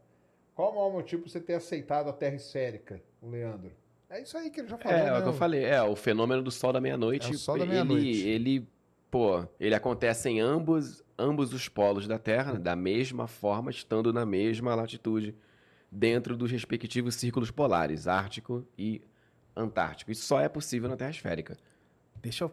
Qual 0.55 0.71
o 0.71 0.75
maior 0.75 0.91
motivo 0.91 1.27
você 1.27 1.39
ter 1.39 1.53
aceitado 1.55 2.09
a 2.09 2.13
Terra 2.13 2.35
esférica, 2.35 3.01
o 3.21 3.29
Leandro? 3.29 3.71
É 4.09 4.21
isso 4.21 4.37
aí 4.37 4.49
que 4.49 4.59
ele 4.59 4.67
já 4.67 4.77
falou, 4.77 4.97
É, 4.97 5.01
é 5.01 5.11
né? 5.11 5.19
o 5.19 5.21
que 5.23 5.29
eu 5.29 5.33
falei. 5.33 5.63
É, 5.65 5.81
o 5.83 5.95
fenômeno 5.95 6.41
do 6.41 6.51
sol 6.51 6.73
da 6.73 6.81
meia-noite. 6.81 7.27
É 7.27 7.31
o 7.31 7.37
sol 7.37 7.57
da 7.57 7.63
ele- 7.63 7.71
meia-noite. 7.71 8.27
Ele, 8.27 8.67
pô, 9.09 9.45
ele 9.59 9.75
acontece 9.75 10.29
em 10.29 10.39
ambos, 10.39 11.03
ambos 11.17 11.53
os 11.53 11.69
polos 11.69 12.07
da 12.07 12.17
Terra, 12.19 12.53
né, 12.53 12.59
da 12.59 12.75
mesma 12.75 13.27
forma, 13.27 13.69
estando 13.71 14.11
na 14.11 14.25
mesma 14.25 14.73
latitude, 14.75 15.35
dentro 15.91 16.35
dos 16.37 16.51
respectivos 16.51 17.15
círculos 17.15 17.51
polares, 17.51 18.07
Ártico 18.07 18.65
e 18.77 19.01
Antártico. 19.55 20.11
Isso 20.11 20.23
só 20.25 20.39
é 20.39 20.47
possível 20.49 20.89
na 20.89 20.95
Terra 20.95 21.11
esférica. 21.11 21.57
Deixa 22.21 22.43
eu. 22.45 22.51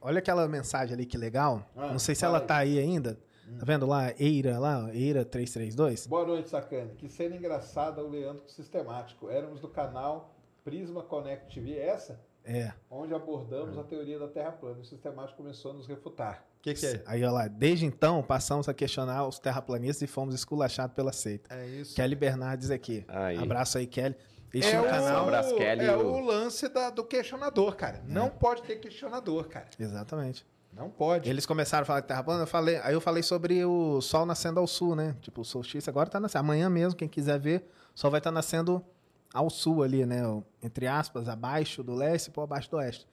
Olha 0.00 0.18
aquela 0.18 0.46
mensagem 0.46 0.94
ali 0.94 1.06
que 1.06 1.16
legal. 1.18 1.68
Ah, 1.76 1.88
Não 1.88 1.98
sei 1.98 2.14
se 2.14 2.24
ela 2.24 2.40
tá 2.40 2.58
aí 2.58 2.78
ainda. 2.78 3.18
Tá 3.58 3.64
vendo 3.64 3.86
lá? 3.86 4.12
Eira 4.18 4.58
lá, 4.58 4.92
Eira 4.92 5.24
332. 5.24 6.06
Boa 6.06 6.26
noite, 6.26 6.48
Sacane. 6.48 6.94
Que 6.96 7.08
cena 7.08 7.36
engraçada 7.36 8.02
o 8.02 8.08
Leandro 8.08 8.42
com 8.42 8.48
Sistemático. 8.48 9.30
Éramos 9.30 9.60
do 9.60 9.68
canal 9.68 10.34
Prisma 10.64 11.02
Connect 11.02 11.54
TV, 11.54 11.74
é 11.74 11.88
essa? 11.88 12.20
É. 12.44 12.72
Onde 12.90 13.14
abordamos 13.14 13.78
a 13.78 13.84
teoria 13.84 14.18
da 14.18 14.26
Terra 14.28 14.52
plana. 14.52 14.78
E 14.78 14.82
o 14.82 14.84
Sistemático 14.84 15.36
começou 15.36 15.70
a 15.72 15.74
nos 15.74 15.86
refutar. 15.86 16.44
O 16.70 16.74
que, 16.74 16.80
que 16.80 16.86
é? 16.86 17.02
Aí, 17.06 17.22
olha 17.22 17.30
lá. 17.32 17.48
Desde 17.48 17.86
então, 17.86 18.22
passamos 18.22 18.68
a 18.68 18.74
questionar 18.74 19.26
os 19.26 19.38
terraplanistas 19.38 20.02
e 20.02 20.06
fomos 20.06 20.34
esculachados 20.34 20.94
pela 20.96 21.12
seita. 21.12 21.54
É 21.54 21.66
isso. 21.66 21.94
Kelly 21.94 22.14
Bernardes 22.16 22.70
aqui. 22.70 23.04
Aí. 23.08 23.38
Abraço 23.38 23.78
aí, 23.78 23.86
Kelly. 23.86 24.16
Este 24.52 24.72
É 24.72 24.76
é 24.76 24.80
o, 24.80 24.84
o 24.84 24.88
canal. 24.88 25.22
Abraço, 25.24 25.54
Kelly. 25.54 25.84
é 25.84 25.96
o 25.96 26.20
lance 26.20 26.68
da- 26.68 26.90
do 26.90 27.04
questionador, 27.04 27.76
cara. 27.76 28.02
Não 28.06 28.28
pode 28.28 28.62
ter 28.62 28.76
questionador, 28.76 29.48
cara. 29.48 29.66
Exatamente. 29.78 30.44
Não 30.72 30.90
pode. 30.90 31.28
Eles 31.30 31.46
começaram 31.46 31.82
a 31.82 31.86
falar 31.86 32.00
de 32.00 32.06
terra 32.06 32.22
plana, 32.22 32.42
eu 32.42 32.46
falei, 32.46 32.76
aí 32.78 32.92
eu 32.92 33.00
falei 33.00 33.22
sobre 33.22 33.64
o 33.64 34.00
sol 34.02 34.26
nascendo 34.26 34.60
ao 34.60 34.66
sul, 34.66 34.94
né? 34.94 35.16
Tipo, 35.22 35.40
o 35.40 35.44
solstício 35.44 35.88
agora 35.88 36.08
tá 36.10 36.20
nascendo. 36.20 36.40
Amanhã 36.44 36.68
mesmo, 36.68 36.96
quem 36.98 37.08
quiser 37.08 37.38
ver, 37.38 37.66
o 37.94 37.98
sol 37.98 38.10
vai 38.10 38.18
estar 38.18 38.30
nascendo 38.30 38.84
ao 39.32 39.48
sul 39.50 39.82
ali, 39.82 40.04
né? 40.04 40.26
O- 40.26 40.42
Entre 40.62 40.86
aspas, 40.86 41.28
abaixo 41.28 41.82
do 41.82 41.94
leste 41.94 42.30
por 42.30 42.42
abaixo 42.42 42.70
do 42.70 42.76
oeste. 42.76 43.06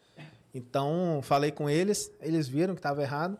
Então, 0.53 1.19
falei 1.23 1.51
com 1.51 1.69
eles, 1.69 2.11
eles 2.21 2.47
viram 2.47 2.73
que 2.75 2.79
estava 2.79 3.01
errado. 3.01 3.37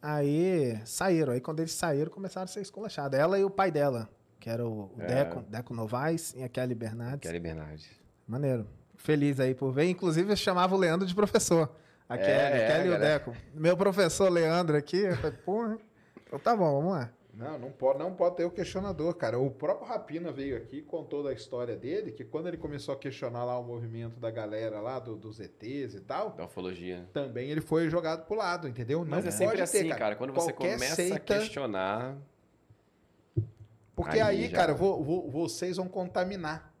Aí 0.00 0.80
saíram. 0.84 1.32
Aí 1.32 1.40
quando 1.40 1.60
eles 1.60 1.72
saíram, 1.72 2.10
começaram 2.10 2.44
a 2.44 2.48
ser 2.48 2.60
esculachados. 2.60 3.18
Ela 3.18 3.38
e 3.38 3.44
o 3.44 3.50
pai 3.50 3.70
dela, 3.70 4.08
que 4.40 4.48
era 4.48 4.64
o, 4.66 4.84
o 4.84 4.94
É. 4.98 5.06
Deco, 5.06 5.40
Deco 5.48 5.74
Novaes 5.74 6.34
e 6.36 6.42
a 6.42 6.48
Kelly 6.48 6.74
Bernardes. 6.74 7.28
Kelly 7.28 7.40
Bernardes. 7.40 7.88
Maneiro. 8.26 8.66
Feliz 8.96 9.38
aí 9.40 9.54
por 9.54 9.72
ver. 9.72 9.84
Inclusive, 9.88 10.32
eu 10.32 10.36
chamava 10.36 10.74
o 10.74 10.78
Leandro 10.78 11.06
de 11.06 11.14
professor. 11.14 11.70
A 12.08 12.14
É, 12.16 12.18
Kelly, 12.18 12.62
é, 12.62 12.66
Kelly 12.66 12.88
e 12.88 12.92
o. 12.96 12.98
Deco. 12.98 13.36
Meu 13.54 13.76
professor 13.76 14.30
Leandro 14.30 14.76
aqui. 14.76 14.98
Eu 14.98 15.16
falei, 15.16 15.36
porra. 15.44 15.78
Então 16.26 16.38
tá 16.38 16.56
bom, 16.56 16.80
vamos 16.80 16.92
lá. 16.92 17.10
Não, 17.38 17.56
não 17.56 17.70
pode, 17.70 17.98
não 18.00 18.12
pode 18.14 18.36
ter 18.36 18.44
o 18.44 18.50
questionador, 18.50 19.14
cara. 19.14 19.38
O 19.38 19.48
próprio 19.48 19.86
Rapina 19.86 20.32
veio 20.32 20.56
aqui, 20.56 20.82
contou 20.82 21.22
da 21.22 21.32
história 21.32 21.76
dele, 21.76 22.10
que 22.10 22.24
quando 22.24 22.48
ele 22.48 22.56
começou 22.56 22.92
a 22.92 22.98
questionar 22.98 23.44
lá 23.44 23.56
o 23.56 23.62
movimento 23.62 24.18
da 24.18 24.28
galera 24.28 24.80
lá, 24.80 24.98
do- 24.98 25.14
dos 25.14 25.38
ETs 25.38 25.94
e 25.94 26.00
tal, 26.00 26.30
Da 26.30 26.46
ufologia. 26.46 27.08
também 27.12 27.48
ele 27.48 27.60
foi 27.60 27.88
jogado 27.88 28.26
pro 28.26 28.34
lado, 28.36 28.66
entendeu? 28.66 29.04
Mas 29.04 29.22
não 29.24 29.28
é 29.28 29.30
sempre 29.30 29.56
pode 29.58 29.70
ter, 29.70 29.78
assim, 29.78 29.88
cara. 29.90 30.16
Quando 30.16 30.32
você 30.32 30.52
Qualquer 30.52 30.72
começa 30.74 30.92
a 30.94 30.96
seita- 30.96 31.20
questionar. 31.38 32.16
Porque 33.94 34.18
Aí 34.20 34.42
aí, 34.44 34.48
já- 34.48 34.56
cara, 34.56 34.74
vo- 34.74 35.02
vo- 35.02 35.30
vocês 35.30 35.76
vão 35.76 35.88
contaminar. 35.88 36.74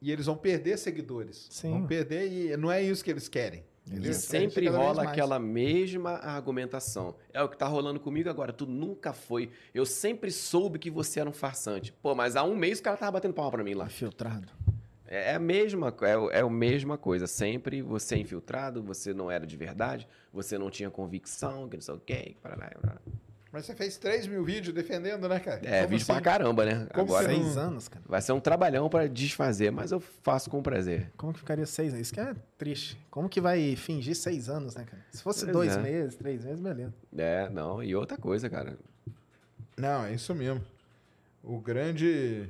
E 0.00 0.10
eles 0.10 0.26
vão 0.26 0.36
perder 0.36 0.78
seguidores. 0.78 1.46
Sim. 1.50 1.70
Vão 1.70 1.86
perder 1.86 2.26
e 2.30 2.56
não 2.56 2.70
é 2.72 2.82
isso 2.82 3.04
que 3.04 3.10
eles 3.10 3.28
querem. 3.28 3.64
E 3.90 4.14
sempre 4.14 4.68
rola 4.68 5.02
aquela 5.02 5.38
mesma 5.38 6.12
argumentação. 6.12 7.14
É 7.32 7.42
o 7.42 7.48
que 7.48 7.56
tá 7.56 7.66
rolando 7.66 7.98
comigo 7.98 8.28
agora. 8.30 8.52
Tu 8.52 8.64
nunca 8.66 9.12
foi. 9.12 9.50
Eu 9.74 9.84
sempre 9.84 10.30
soube 10.30 10.78
que 10.78 10.90
você 10.90 11.20
era 11.20 11.28
um 11.28 11.32
farsante. 11.32 11.92
Pô, 12.02 12.14
mas 12.14 12.36
há 12.36 12.44
um 12.44 12.56
mês 12.56 12.78
o 12.78 12.82
cara 12.82 12.96
tava 12.96 13.12
batendo 13.12 13.34
palma 13.34 13.50
pra 13.50 13.64
mim 13.64 13.74
lá. 13.74 13.86
Infiltrado. 13.86 14.48
É 15.06 15.34
a 15.34 15.38
mesma, 15.38 15.94
é, 16.00 16.38
é 16.38 16.40
a 16.40 16.48
mesma 16.48 16.96
coisa. 16.96 17.26
Sempre 17.26 17.82
você 17.82 18.14
é 18.14 18.18
infiltrado, 18.18 18.82
você 18.82 19.12
não 19.12 19.30
era 19.30 19.46
de 19.46 19.56
verdade, 19.58 20.08
você 20.32 20.56
não 20.56 20.70
tinha 20.70 20.88
convicção, 20.90 21.68
que 21.68 21.76
não 21.76 21.82
sei 21.82 21.94
o 21.94 22.00
quê. 22.00 22.36
parará, 22.40 22.70
parará. 22.80 23.00
Mas 23.52 23.66
você 23.66 23.74
fez 23.74 23.98
3 23.98 24.26
mil 24.26 24.42
vídeos 24.42 24.74
defendendo, 24.74 25.28
né, 25.28 25.38
cara? 25.38 25.60
É, 25.62 25.80
Como 25.82 25.90
vídeo 25.90 26.02
assim? 26.02 26.12
pra 26.14 26.22
caramba, 26.22 26.64
né? 26.64 26.86
Como 26.94 27.14
Agora 27.14 27.28
não- 27.28 27.34
Seis 27.42 27.56
anos, 27.58 27.86
cara. 27.86 28.02
vai 28.08 28.22
ser 28.22 28.32
um 28.32 28.40
trabalhão 28.40 28.88
pra 28.88 29.06
desfazer, 29.06 29.70
mas 29.70 29.92
eu 29.92 30.00
faço 30.00 30.48
com 30.48 30.62
prazer. 30.62 31.10
Como 31.18 31.34
que 31.34 31.38
ficaria 31.38 31.66
seis 31.66 31.92
anos? 31.92 32.06
Isso 32.06 32.14
que 32.14 32.20
é 32.20 32.34
triste. 32.56 32.98
Como 33.10 33.28
que 33.28 33.42
vai 33.42 33.76
fingir 33.76 34.16
seis 34.16 34.48
anos, 34.48 34.74
né, 34.74 34.84
cara? 34.84 35.04
Se 35.10 35.22
fosse 35.22 35.40
Pois 35.44 35.52
dois 35.52 35.76
é. 35.76 35.80
meses, 35.82 36.16
três 36.16 36.42
meses, 36.42 36.60
beleza. 36.60 36.94
É, 37.16 37.50
não. 37.50 37.82
E 37.82 37.94
outra 37.94 38.16
coisa, 38.16 38.48
cara. 38.48 38.78
Não, 39.76 40.06
é 40.06 40.14
isso 40.14 40.34
mesmo. 40.34 40.64
O 41.44 41.60
grande. 41.60 42.48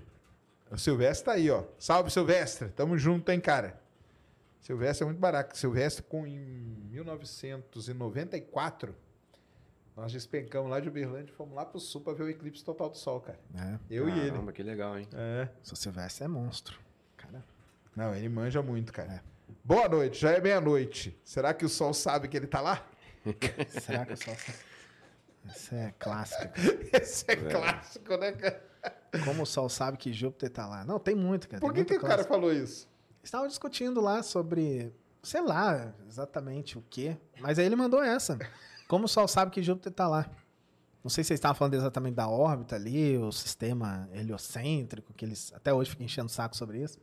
O 0.70 0.78
Silvestre 0.78 1.24
tá 1.24 1.32
aí, 1.32 1.50
ó. 1.50 1.64
Salve, 1.80 2.12
Silvestre. 2.12 2.68
Tamo 2.68 2.96
junto, 2.96 3.28
hein, 3.30 3.40
cara. 3.40 3.76
Silvestre 4.60 5.02
é 5.02 5.06
muito 5.06 5.18
barato. 5.18 5.58
Silvestre, 5.58 6.04
com, 6.04 6.24
em 6.26 6.38
1994, 6.92 8.94
nós 9.96 10.12
despencamos 10.12 10.70
lá 10.70 10.80
de 10.80 10.88
Uberlândia 10.88 11.32
e 11.32 11.34
fomos 11.34 11.54
lá 11.54 11.64
pro 11.64 11.78
sul 11.78 12.00
pra 12.00 12.12
ver 12.12 12.24
o 12.24 12.28
eclipse 12.28 12.64
total 12.64 12.88
do 12.88 12.96
sol, 12.96 13.20
cara. 13.20 13.38
É. 13.54 13.78
Eu 13.90 14.08
e 14.08 14.12
ele. 14.12 14.30
Caramba, 14.30 14.52
que 14.52 14.62
legal, 14.62 14.98
hein? 14.98 15.06
É. 15.12 15.48
Se 15.62 15.70
você 15.70 15.82
Silvestre 15.82 16.24
é 16.24 16.28
monstro. 16.28 16.78
Cara. 17.16 17.44
Não, 17.94 18.14
ele 18.14 18.28
manja 18.28 18.62
muito, 18.62 18.92
cara. 18.92 19.22
Boa 19.62 19.88
noite, 19.88 20.20
já 20.20 20.32
é 20.32 20.40
meia-noite. 20.40 21.18
Será 21.24 21.52
que 21.52 21.64
o 21.64 21.68
sol 21.68 21.92
sabe 21.92 22.26
que 22.26 22.36
ele 22.36 22.46
tá 22.46 22.60
lá? 22.60 22.86
Será 23.80 24.04
que 24.06 24.12
eu 24.12 24.16
só. 24.16 24.32
Isso 25.44 25.74
é 25.74 25.92
clássico. 25.98 26.48
cara. 26.48 26.78
Esse 27.02 27.30
é, 27.30 27.36
clássico, 27.36 28.16
né, 28.16 28.32
cara? 28.32 28.72
Como 29.24 29.42
o 29.42 29.46
Sol 29.46 29.68
sabe 29.68 29.98
que 29.98 30.12
Júpiter 30.12 30.50
tá 30.50 30.66
lá? 30.66 30.84
Não, 30.84 30.98
tem 30.98 31.14
muito, 31.14 31.48
cara. 31.48 31.60
Por 31.60 31.72
tem 31.72 31.84
que, 31.84 31.92
muito 31.92 32.00
que 32.00 32.06
o 32.06 32.08
cara 32.08 32.24
falou 32.24 32.52
isso? 32.52 32.88
Estavam 33.22 33.46
discutindo 33.46 34.00
lá 34.00 34.22
sobre, 34.22 34.92
sei 35.22 35.42
lá, 35.42 35.94
exatamente 36.08 36.78
o 36.78 36.84
quê. 36.88 37.16
Mas 37.40 37.58
aí 37.58 37.66
ele 37.66 37.76
mandou 37.76 38.02
essa. 38.02 38.38
Como 38.92 39.06
o 39.06 39.08
Sol 39.08 39.26
sabe 39.26 39.50
que 39.50 39.62
Júpiter 39.62 39.90
tá 39.90 40.06
lá? 40.06 40.26
Não 41.02 41.08
sei 41.08 41.24
se 41.24 41.28
vocês 41.28 41.38
estavam 41.38 41.54
falando 41.54 41.72
exatamente 41.72 42.14
da 42.14 42.28
órbita 42.28 42.76
ali, 42.76 43.16
o 43.16 43.32
sistema 43.32 44.06
heliocêntrico, 44.12 45.14
que 45.14 45.24
eles 45.24 45.50
até 45.56 45.72
hoje 45.72 45.88
ficam 45.88 46.04
enchendo 46.04 46.26
o 46.26 46.30
saco 46.30 46.54
sobre 46.54 46.82
isso. 46.82 46.98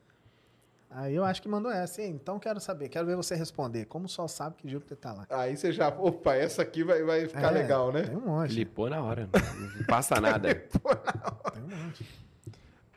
Aí 0.87 1.15
eu 1.15 1.25
acho 1.25 1.41
que 1.41 1.49
mandou 1.49 1.71
essa. 1.71 2.03
E, 2.03 2.07
então 2.07 2.37
quero 2.37 2.59
saber, 2.59 2.89
quero 2.89 3.07
ver 3.07 3.15
você 3.15 3.33
responder. 3.33 3.85
Como 3.85 4.05
o 4.05 4.07
Sol 4.07 4.27
sabe 4.27 4.55
que 4.57 4.69
Júpiter 4.69 4.97
tá 4.97 5.13
lá? 5.13 5.25
Aí 5.31 5.57
você 5.57 5.71
já. 5.71 5.87
Opa, 5.87 6.35
essa 6.35 6.61
aqui 6.61 6.83
vai, 6.83 7.01
vai 7.01 7.27
ficar 7.27 7.47
É, 7.47 7.59
legal, 7.59 7.91
né? 7.91 8.03
Tem 8.03 8.15
um 8.15 8.21
monte. 8.21 8.53
Flipou 8.53 8.87
na 8.87 9.01
hora. 9.01 9.27
Não 9.75 9.85
passa 9.87 10.21
nada. 10.21 10.53
Tem 10.53 11.63
um 11.63 11.85
monte. 11.85 12.05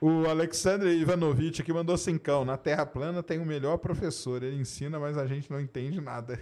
O 0.03 0.29
Alexandre 0.29 0.91
Ivanovich 1.01 1.63
aqui 1.63 1.73
mandou 1.73 1.97
cincão. 1.97 2.45
Na 2.45 2.59
Terra 2.59 2.85
plana 2.85 3.23
tem 3.23 3.39
o 3.39 3.47
melhor 3.47 3.79
professor. 3.79 4.43
Ele 4.43 4.61
ensina, 4.61 4.99
mas 4.99 5.17
a 5.17 5.27
gente 5.27 5.51
não 5.51 5.59
entende 5.59 5.99
nada. 5.99 6.39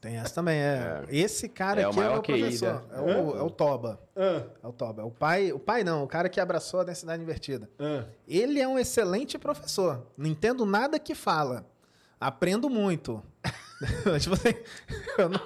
Tem 0.00 0.16
essa 0.16 0.34
também, 0.34 0.58
é. 0.58 1.04
Esse 1.10 1.46
cara 1.48 1.80
É 1.82 1.86
o 1.86 1.90
aqui 1.90 1.98
é 1.98 2.02
o 2.02 2.04
maior 2.04 2.14
meu 2.14 2.22
QI, 2.22 2.40
professor. 2.40 2.72
né? 2.74 2.82
É, 2.92 3.00
o, 3.00 3.36
é 3.36 3.42
o 3.42 3.50
Toba. 3.50 4.00
Ah, 4.16 4.42
É 4.62 4.66
o 4.66 4.72
Toba. 4.72 5.02
É 5.02 5.04
o 5.04 5.10
pai, 5.10 5.52
o 5.52 5.58
pai 5.58 5.84
não, 5.84 6.02
o 6.04 6.06
cara 6.08 6.28
que 6.30 6.40
abraçou 6.40 6.80
a 6.80 6.84
densidade 6.84 7.22
invertida. 7.22 7.68
ah. 7.78 8.04
Ele 8.26 8.60
é 8.60 8.66
um 8.66 8.78
excelente 8.78 9.38
professor. 9.38 10.06
Não 10.16 10.26
entendo 10.26 10.64
nada 10.64 10.98
que 10.98 11.14
fala. 11.14 11.66
Aprendo 12.18 12.70
muito. 12.70 13.22
tipo 14.20 14.34
assim, 14.34 14.54
eu 15.18 15.28
não, 15.28 15.40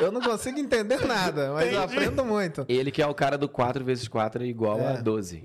eu 0.00 0.12
não 0.12 0.20
consigo 0.20 0.58
entender 0.58 1.04
nada, 1.06 1.52
mas 1.52 1.72
eu 1.72 1.82
aprendo 1.82 2.24
muito. 2.24 2.64
Ele 2.68 2.90
que 2.92 3.02
é 3.02 3.06
o 3.06 3.14
cara 3.14 3.36
do 3.38 3.48
4 3.48 3.84
vezes 3.84 4.06
4 4.06 4.44
é 4.44 4.46
igual 4.46 4.78
a 4.78 4.92
É. 4.92 5.02
12. 5.02 5.42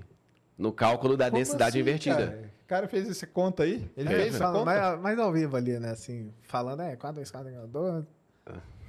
No 0.56 0.72
cálculo 0.72 1.16
da 1.16 1.26
Como 1.26 1.38
densidade 1.38 1.70
assim, 1.70 1.80
invertida. 1.80 2.26
Cara? 2.28 2.54
O 2.62 2.66
cara 2.66 2.88
fez 2.88 3.08
esse 3.08 3.26
conta 3.26 3.64
aí? 3.64 3.90
Ele 3.96 4.08
É, 4.12 4.16
fez 4.16 4.34
essa 4.36 4.46
conta? 4.50 4.64
mas, 4.64 5.00
mas 5.00 5.18
ao 5.18 5.32
vivo 5.32 5.56
ali, 5.56 5.78
né? 5.80 5.90
Assim, 5.90 6.32
falando, 6.42 6.82
é 6.82 6.94
4, 6.96 7.16
2, 7.16 7.30
4, 7.30 7.66
2. 7.68 8.04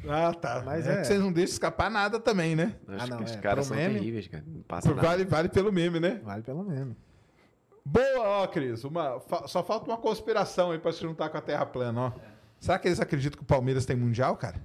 Ah, 0.07 0.33
tá. 0.33 0.61
Mas 0.63 0.87
é, 0.87 0.93
é. 0.93 0.97
que 1.01 1.07
vocês 1.07 1.19
não 1.19 1.31
deixam 1.31 1.53
escapar 1.53 1.89
nada 1.89 2.19
também, 2.19 2.55
né? 2.55 2.75
Os, 2.87 3.01
Ah, 3.03 3.07
não, 3.07 3.23
os 3.23 3.31
é. 3.33 3.37
caras 3.37 3.67
Pro 3.67 3.75
são 3.75 3.83
meme. 3.83 3.95
terríveis, 3.99 4.27
cara. 4.27 4.43
Não 4.45 4.61
passa 4.61 4.89
nada. 4.93 5.01
Vale, 5.01 5.25
vale 5.25 5.49
pelo 5.49 5.71
meme, 5.71 5.99
né? 5.99 6.21
Vale 6.23 6.43
pelo 6.43 6.63
menos. 6.63 6.95
Boa, 7.83 8.19
ó, 8.43 8.47
Cris. 8.47 8.83
Uma, 8.83 9.19
fa- 9.19 9.47
só 9.47 9.63
falta 9.63 9.89
uma 9.89 9.97
conspiração 9.97 10.71
aí 10.71 10.79
pra 10.79 10.91
se 10.91 11.01
juntar 11.01 11.29
com 11.29 11.37
a 11.37 11.41
Terra 11.41 11.65
plana, 11.65 12.01
ó. 12.01 12.11
Será 12.59 12.77
que 12.79 12.87
eles 12.87 12.99
acreditam 12.99 13.37
que 13.37 13.43
o 13.43 13.47
Palmeiras 13.47 13.85
tem 13.85 13.95
mundial, 13.95 14.35
cara? 14.37 14.55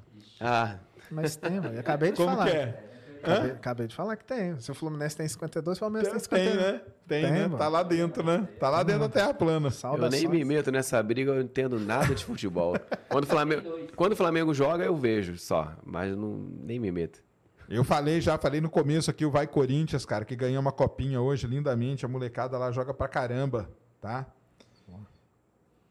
Ah, 0.41 0.77
Mas 1.11 1.37
tem, 1.37 1.61
mano. 1.61 1.75
Eu 1.75 1.81
acabei 1.81 2.11
de 2.13 2.17
Como 2.17 2.31
falar. 2.31 2.51
que 2.51 2.57
é? 2.57 2.90
Acabei, 3.23 3.51
acabei 3.53 3.87
de 3.87 3.95
falar 3.95 4.17
que 4.17 4.25
tem. 4.25 4.59
Se 4.61 4.71
o 4.71 4.75
Fluminense 4.75 5.17
tem 5.17 5.29
52, 5.29 5.77
o 5.77 5.81
Palmeiras 5.81 6.09
tem 6.11 6.21
Tem, 6.21 6.49
51. 6.49 6.61
né? 6.73 6.81
Tem, 7.07 7.23
Tem, 7.23 7.33
né? 7.33 7.43
mano. 7.43 7.59
Tá 7.59 7.69
lá 7.69 7.83
dentro, 7.83 8.23
né? 8.25 8.49
Tá 8.59 8.71
lá 8.71 8.83
dentro 8.83 9.03
da 9.03 9.09
Terra 9.09 9.35
plana. 9.35 9.67
eu 9.67 9.71
Saudações. 9.71 10.23
nem 10.23 10.31
me 10.31 10.45
meto 10.45 10.71
nessa 10.73 11.03
briga, 11.03 11.31
eu 11.31 11.35
não 11.37 11.43
entendo 11.43 11.79
nada 11.79 12.15
de 12.15 12.25
futebol. 12.25 12.75
Quando 13.09 13.25
o 13.25 13.27
Flamengo, 13.27 13.63
quando 13.97 14.13
o 14.13 14.17
Flamengo 14.17 14.55
joga, 14.55 14.85
eu 14.85 14.97
vejo 14.97 15.37
só. 15.37 15.73
Mas 15.85 16.17
não, 16.17 16.37
nem 16.63 16.79
me 16.79 16.91
meto. 16.91 17.23
Eu 17.69 17.85
falei 17.85 18.21
já, 18.21 18.37
falei 18.37 18.61
no 18.61 18.69
começo 18.69 19.11
aqui, 19.11 19.25
o 19.25 19.31
Vai 19.31 19.47
Corinthians, 19.47 20.05
cara, 20.05 20.25
que 20.25 20.35
ganhou 20.35 20.61
uma 20.61 20.73
copinha 20.73 21.21
hoje, 21.21 21.47
lindamente. 21.47 22.05
A 22.05 22.09
molecada 22.09 22.59
lá 22.59 22.73
joga 22.73 22.93
pra 22.93 23.07
caramba, 23.07 23.71
tá? 24.01 24.27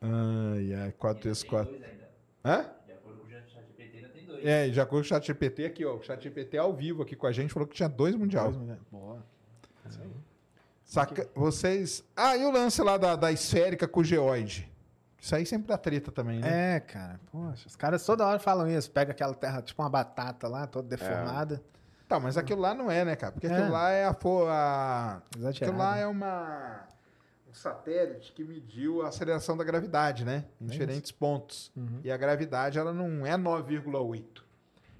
Ai, 0.01 0.74
ai, 0.74 0.91
4 0.98 1.24
vezes 1.24 1.43
4. 1.43 1.72
Dois 1.72 1.83
ainda. 1.83 2.09
Hã? 2.45 2.66
De 2.85 2.93
acordo 2.93 3.19
com 3.19 3.27
o 3.27 3.30
ChatGPT, 3.30 3.98
ainda 3.98 4.09
tem 4.09 4.25
dois. 4.25 4.28
É, 4.43 4.69
já 4.72 4.85
com 4.85 4.98
o 4.98 5.03
chat 5.03 5.26
GPT 5.26 5.66
aqui, 5.66 5.85
ó. 5.85 5.95
O 5.95 6.01
chat 6.03 6.22
GPT 6.22 6.58
ao 6.58 6.74
vivo 6.74 7.03
aqui 7.03 7.16
com 7.16 7.27
a 7.27 7.32
gente 7.32 7.53
falou 7.53 7.68
que 7.68 7.76
tinha 7.76 7.90
dois 7.90 8.16
mundial. 8.16 8.51
Boa. 8.92 9.24
Saca... 10.84 11.27
Vocês. 11.35 12.03
Ah, 12.16 12.35
e 12.35 12.43
o 12.45 12.51
lance 12.51 12.82
lá 12.82 12.98
da, 12.98 13.16
da 13.16 13.32
esférica 13.32 13.88
com 13.88 14.00
o 14.00 14.03
geoide? 14.03 14.69
Isso 15.22 15.35
aí 15.35 15.45
sempre 15.45 15.68
dá 15.68 15.77
treta 15.77 16.11
também, 16.11 16.40
né? 16.40 16.77
É, 16.77 16.80
cara. 16.80 17.19
Poxa, 17.32 17.68
os 17.68 17.76
caras 17.76 18.03
toda 18.06 18.26
hora 18.26 18.40
falam 18.40 18.68
isso. 18.68 18.90
Pega 18.90 19.11
aquela 19.11 19.34
terra, 19.34 19.61
tipo 19.61 19.82
uma 19.82 19.90
batata 19.90 20.48
lá, 20.48 20.66
toda 20.66 20.88
deformada. 20.88 21.61
Tá, 22.08 22.19
mas 22.19 22.38
aquilo 22.38 22.61
lá 22.61 22.74
não 22.74 22.90
é, 22.90 23.06
né, 23.06 23.16
cara? 23.16 23.34
Porque 23.34 23.45
É. 23.45 23.51
aquilo 23.53 23.72
lá 23.72 23.92
é 23.92 24.06
a, 24.06 24.09
a... 24.11 25.22
Exagerado. 25.38 25.66
Aquilo 25.72 25.77
lá 25.77 25.98
é 25.98 26.08
uma 26.08 26.88
um 27.50 27.53
satélite 27.53 28.32
que 28.34 28.44
mediu 28.44 29.02
a 29.02 29.08
aceleração 29.08 29.58
da 29.58 29.64
gravidade, 29.64 30.24
né? 30.24 30.45
Em 30.61 30.66
É 30.66 30.69
diferentes 30.69 31.11
pontos. 31.11 31.72
Uhum. 31.76 32.00
E 32.03 32.11
a 32.11 32.18
gravidade 32.18 32.78
ela 32.78 32.94
não 32.94 33.26
é 33.26 33.36
9,8. 33.38 34.44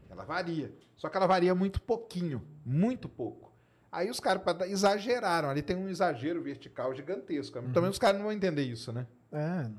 Ela 0.10 0.26
varia. 0.26 0.74
Só 0.98 1.08
que 1.08 1.16
ela 1.16 1.28
varia 1.28 1.54
muito 1.54 1.82
pouquinho, 1.82 2.42
muito 2.66 3.08
pouco. 3.08 3.54
Aí 3.92 4.10
os 4.10 4.20
caras 4.20 4.44
exageraram. 4.68 5.50
Ali 5.50 5.62
tem 5.62 5.76
um 5.76 5.90
exagero 5.90 6.42
vertical 6.42 6.94
gigantesco. 6.94 7.60
Uhum. 7.60 7.72
Também 7.72 7.90
os 7.90 8.00
caras 8.00 8.18
não 8.18 8.26
vão 8.26 8.34
entender 8.34 8.64
isso, 8.64 8.92
né? 8.92 9.08
É. 9.32 9.70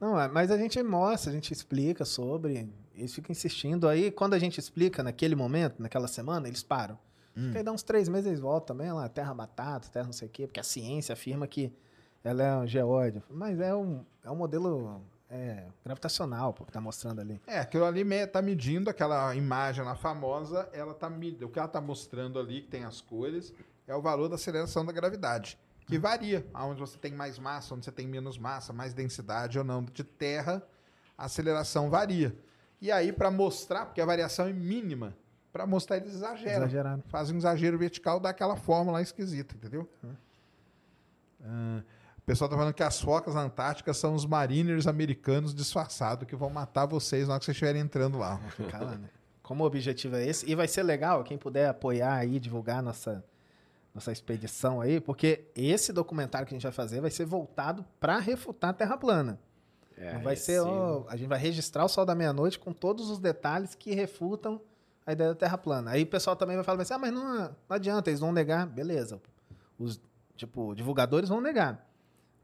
Não, 0.00 0.20
é, 0.20 0.28
mas 0.28 0.50
a 0.50 0.58
gente 0.58 0.82
mostra, 0.82 1.30
a 1.30 1.34
gente 1.34 1.52
explica 1.52 2.04
sobre. 2.04 2.68
Eles 2.94 3.14
ficam 3.14 3.32
insistindo. 3.32 3.88
Aí, 3.88 4.10
quando 4.10 4.34
a 4.34 4.38
gente 4.38 4.58
explica 4.58 5.02
naquele 5.02 5.34
momento, 5.34 5.80
naquela 5.82 6.08
semana, 6.08 6.48
eles 6.48 6.62
param. 6.62 6.98
Porque 7.36 7.58
aí 7.58 7.64
dá 7.64 7.70
uns 7.70 7.82
três 7.82 8.08
meses 8.08 8.26
eles 8.26 8.40
voltam 8.40 8.74
também, 8.74 8.90
lá, 8.90 9.06
terra 9.10 9.34
batata, 9.34 9.90
terra 9.90 10.06
não 10.06 10.12
sei 10.12 10.26
o 10.26 10.30
quê, 10.30 10.46
porque 10.46 10.58
a 10.58 10.62
ciência 10.62 11.12
afirma 11.12 11.46
que 11.46 11.70
ela 12.26 12.42
é 12.42 12.56
um 12.56 12.66
geóide. 12.66 13.22
Mas 13.30 13.60
é 13.60 13.74
um, 13.74 14.04
é 14.24 14.30
um 14.30 14.34
modelo 14.36 15.00
é, 15.30 15.66
gravitacional, 15.84 16.52
pô, 16.52 16.64
que 16.64 16.72
tá 16.72 16.80
mostrando 16.80 17.20
ali. 17.20 17.40
É, 17.46 17.58
aquilo 17.60 17.84
ali 17.84 18.02
me- 18.04 18.26
tá 18.26 18.42
medindo 18.42 18.90
aquela 18.90 19.34
imagem 19.34 19.84
lá 19.84 19.94
famosa, 19.94 20.68
ela 20.72 20.92
tá 20.92 21.08
med- 21.08 21.42
o 21.44 21.48
que 21.48 21.58
ela 21.58 21.68
tá 21.68 21.80
mostrando 21.80 22.38
ali, 22.38 22.62
que 22.62 22.68
tem 22.68 22.84
as 22.84 23.00
cores, 23.00 23.54
é 23.86 23.94
o 23.94 24.02
valor 24.02 24.28
da 24.28 24.34
aceleração 24.34 24.84
da 24.84 24.92
gravidade, 24.92 25.56
que 25.86 25.98
varia, 25.98 26.44
aonde 26.52 26.80
você 26.80 26.98
tem 26.98 27.12
mais 27.12 27.38
massa, 27.38 27.74
onde 27.74 27.84
você 27.84 27.92
tem 27.92 28.08
menos 28.08 28.36
massa, 28.38 28.72
mais 28.72 28.92
densidade 28.92 29.56
ou 29.56 29.64
não 29.64 29.84
de 29.84 30.02
terra, 30.02 30.60
a 31.16 31.26
aceleração 31.26 31.88
varia. 31.88 32.36
E 32.80 32.90
aí 32.90 33.12
para 33.12 33.30
mostrar, 33.30 33.86
porque 33.86 34.00
a 34.00 34.04
variação 34.06 34.48
é 34.48 34.52
mínima, 34.52 35.16
para 35.52 35.64
mostrar 35.64 35.96
eles 35.96 36.12
exageram. 36.12 36.64
Exagerado. 36.64 37.02
Fazem 37.08 37.34
um 37.34 37.38
exagero 37.38 37.78
vertical 37.78 38.18
daquela 38.18 38.56
forma 38.56 38.90
lá 38.92 39.00
esquisita, 39.00 39.54
entendeu? 39.54 39.88
Ah, 41.44 41.80
o 41.82 41.95
pessoal 42.26 42.50
tá 42.50 42.56
falando 42.56 42.74
que 42.74 42.82
as 42.82 43.00
focas 43.00 43.34
na 43.34 43.42
Antártica 43.42 43.94
são 43.94 44.14
os 44.14 44.26
mariners 44.26 44.86
americanos 44.86 45.54
disfarçados 45.54 46.26
que 46.26 46.34
vão 46.36 46.50
matar 46.50 46.84
vocês 46.86 47.28
na 47.28 47.34
hora 47.34 47.38
que 47.38 47.44
vocês 47.46 47.54
estiverem 47.54 47.80
entrando 47.80 48.18
lá. 48.18 48.40
Lá, 48.72 48.96
né? 48.96 49.08
Como 49.42 49.62
o 49.62 49.66
objetivo 49.66 50.16
é 50.16 50.26
esse, 50.26 50.44
e 50.50 50.54
vai 50.56 50.66
ser 50.66 50.82
legal 50.82 51.22
quem 51.22 51.38
puder 51.38 51.68
apoiar 51.68 52.14
aí, 52.14 52.40
divulgar 52.40 52.82
nossa, 52.82 53.24
nossa 53.94 54.10
expedição 54.10 54.80
aí, 54.80 55.00
porque 55.00 55.44
esse 55.54 55.92
documentário 55.92 56.46
que 56.48 56.52
a 56.52 56.56
gente 56.56 56.64
vai 56.64 56.72
fazer 56.72 57.00
vai 57.00 57.12
ser 57.12 57.24
voltado 57.24 57.84
para 58.00 58.18
refutar 58.18 58.70
a 58.70 58.72
Terra 58.72 58.96
plana. 58.96 59.38
É, 59.96 60.14
Não 60.14 60.20
vai 60.22 60.34
esse- 60.34 60.46
ser, 60.46 60.60
ó, 60.60 61.04
a 61.08 61.16
gente 61.16 61.28
vai 61.28 61.38
registrar 61.38 61.84
o 61.84 61.88
Sol 61.88 62.04
da 62.04 62.14
Meia-Noite 62.14 62.58
com 62.58 62.72
todos 62.72 63.08
os 63.08 63.18
detalhes 63.20 63.74
que 63.76 63.94
refutam 63.94 64.60
a 65.06 65.12
ideia 65.12 65.30
da 65.30 65.36
Terra 65.36 65.56
plana. 65.56 65.92
Aí 65.92 66.02
o 66.02 66.06
pessoal 66.06 66.34
também 66.34 66.56
vai 66.56 66.64
falar 66.64 66.82
assim, 66.82 66.92
ah, 66.94 66.98
mas 66.98 67.12
não, 67.14 67.38
não 67.38 67.50
adianta, 67.68 68.10
eles 68.10 68.18
vão 68.20 68.32
negar. 68.32 68.66
Beleza, 68.66 69.20
os 69.78 70.00
tipo, 70.34 70.74
divulgadores 70.74 71.28
vão 71.28 71.40
negar. 71.40 71.86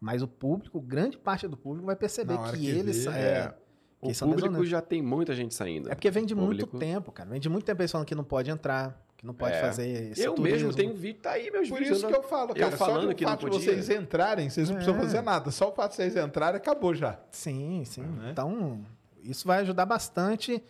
Mas 0.03 0.21
o 0.21 0.27
público, 0.27 0.81
grande 0.81 1.17
parte 1.17 1.47
do 1.47 1.57
público 1.57 1.87
vai 1.87 1.95
perceber 1.95 2.37
que, 2.37 2.59
que 2.59 2.67
eles... 2.69 3.05
vê, 3.05 3.11
é, 3.13 3.23
é. 3.23 3.55
que 4.13 4.25
O 4.25 4.27
público 4.27 4.65
já 4.67 4.81
tem 4.81 5.01
muita 5.01 5.33
gente 5.33 5.55
saindo. 5.55 5.89
É 5.89 5.95
porque 5.95 6.11
vem 6.11 6.27
de 6.27 6.35
muito 6.35 6.67
tempo, 6.67 7.13
cara. 7.13 7.31
Vem 7.31 7.39
de 7.41 7.49
muito 7.49 7.65
tempo 7.65 7.81
eles 7.81 7.93
falando 7.93 8.05
que 8.05 8.15
não 8.17 8.25
pode 8.25 8.51
entrar, 8.51 9.01
que 9.17 9.25
não 9.25 9.33
pode 9.33 9.55
É. 9.55 9.61
fazer 9.61 10.11
esse 10.11 10.21
eu 10.25 10.35
turismo. 10.35 10.59
mesmo 10.67 10.75
tenho 10.75 10.93
vídeo, 10.97 11.21
tá 11.23 11.31
aí 11.31 11.53
meus 11.53 11.69
Por 11.69 11.79
vídeos. 11.79 11.99
isso 11.99 12.07
eu 12.07 12.11
que 12.11 12.17
não- 12.17 12.23
eu 12.25 12.29
falo, 12.29 12.51
eu 12.51 12.57
cara. 12.57 12.77
falando 12.77 13.03
só 13.03 13.09
de 13.11 13.15
que 13.15 13.25
o 13.25 13.27
não 13.29 13.33
fato 13.35 13.45
de 13.45 13.51
podia. 13.53 13.73
vocês 13.75 13.91
entrarem, 13.91 14.51
vocês 14.51 14.69
não 14.69 14.75
precisam 14.75 14.99
É. 15.01 15.05
fazer 15.05 15.23
nada. 15.23 15.51
Só 15.53 15.69
o 15.71 15.73
fato 15.73 15.91
de 15.93 15.97
vocês 15.99 16.17
entrarem, 16.17 16.57
acabou 16.57 16.93
já. 16.97 17.21
Sim, 17.31 17.85
sim. 17.85 18.03
Né? 18.03 18.31
Então, 18.33 18.85
isso 19.23 19.47
vai 19.47 19.61
ajudar 19.61 19.87
bastante. 19.87 20.61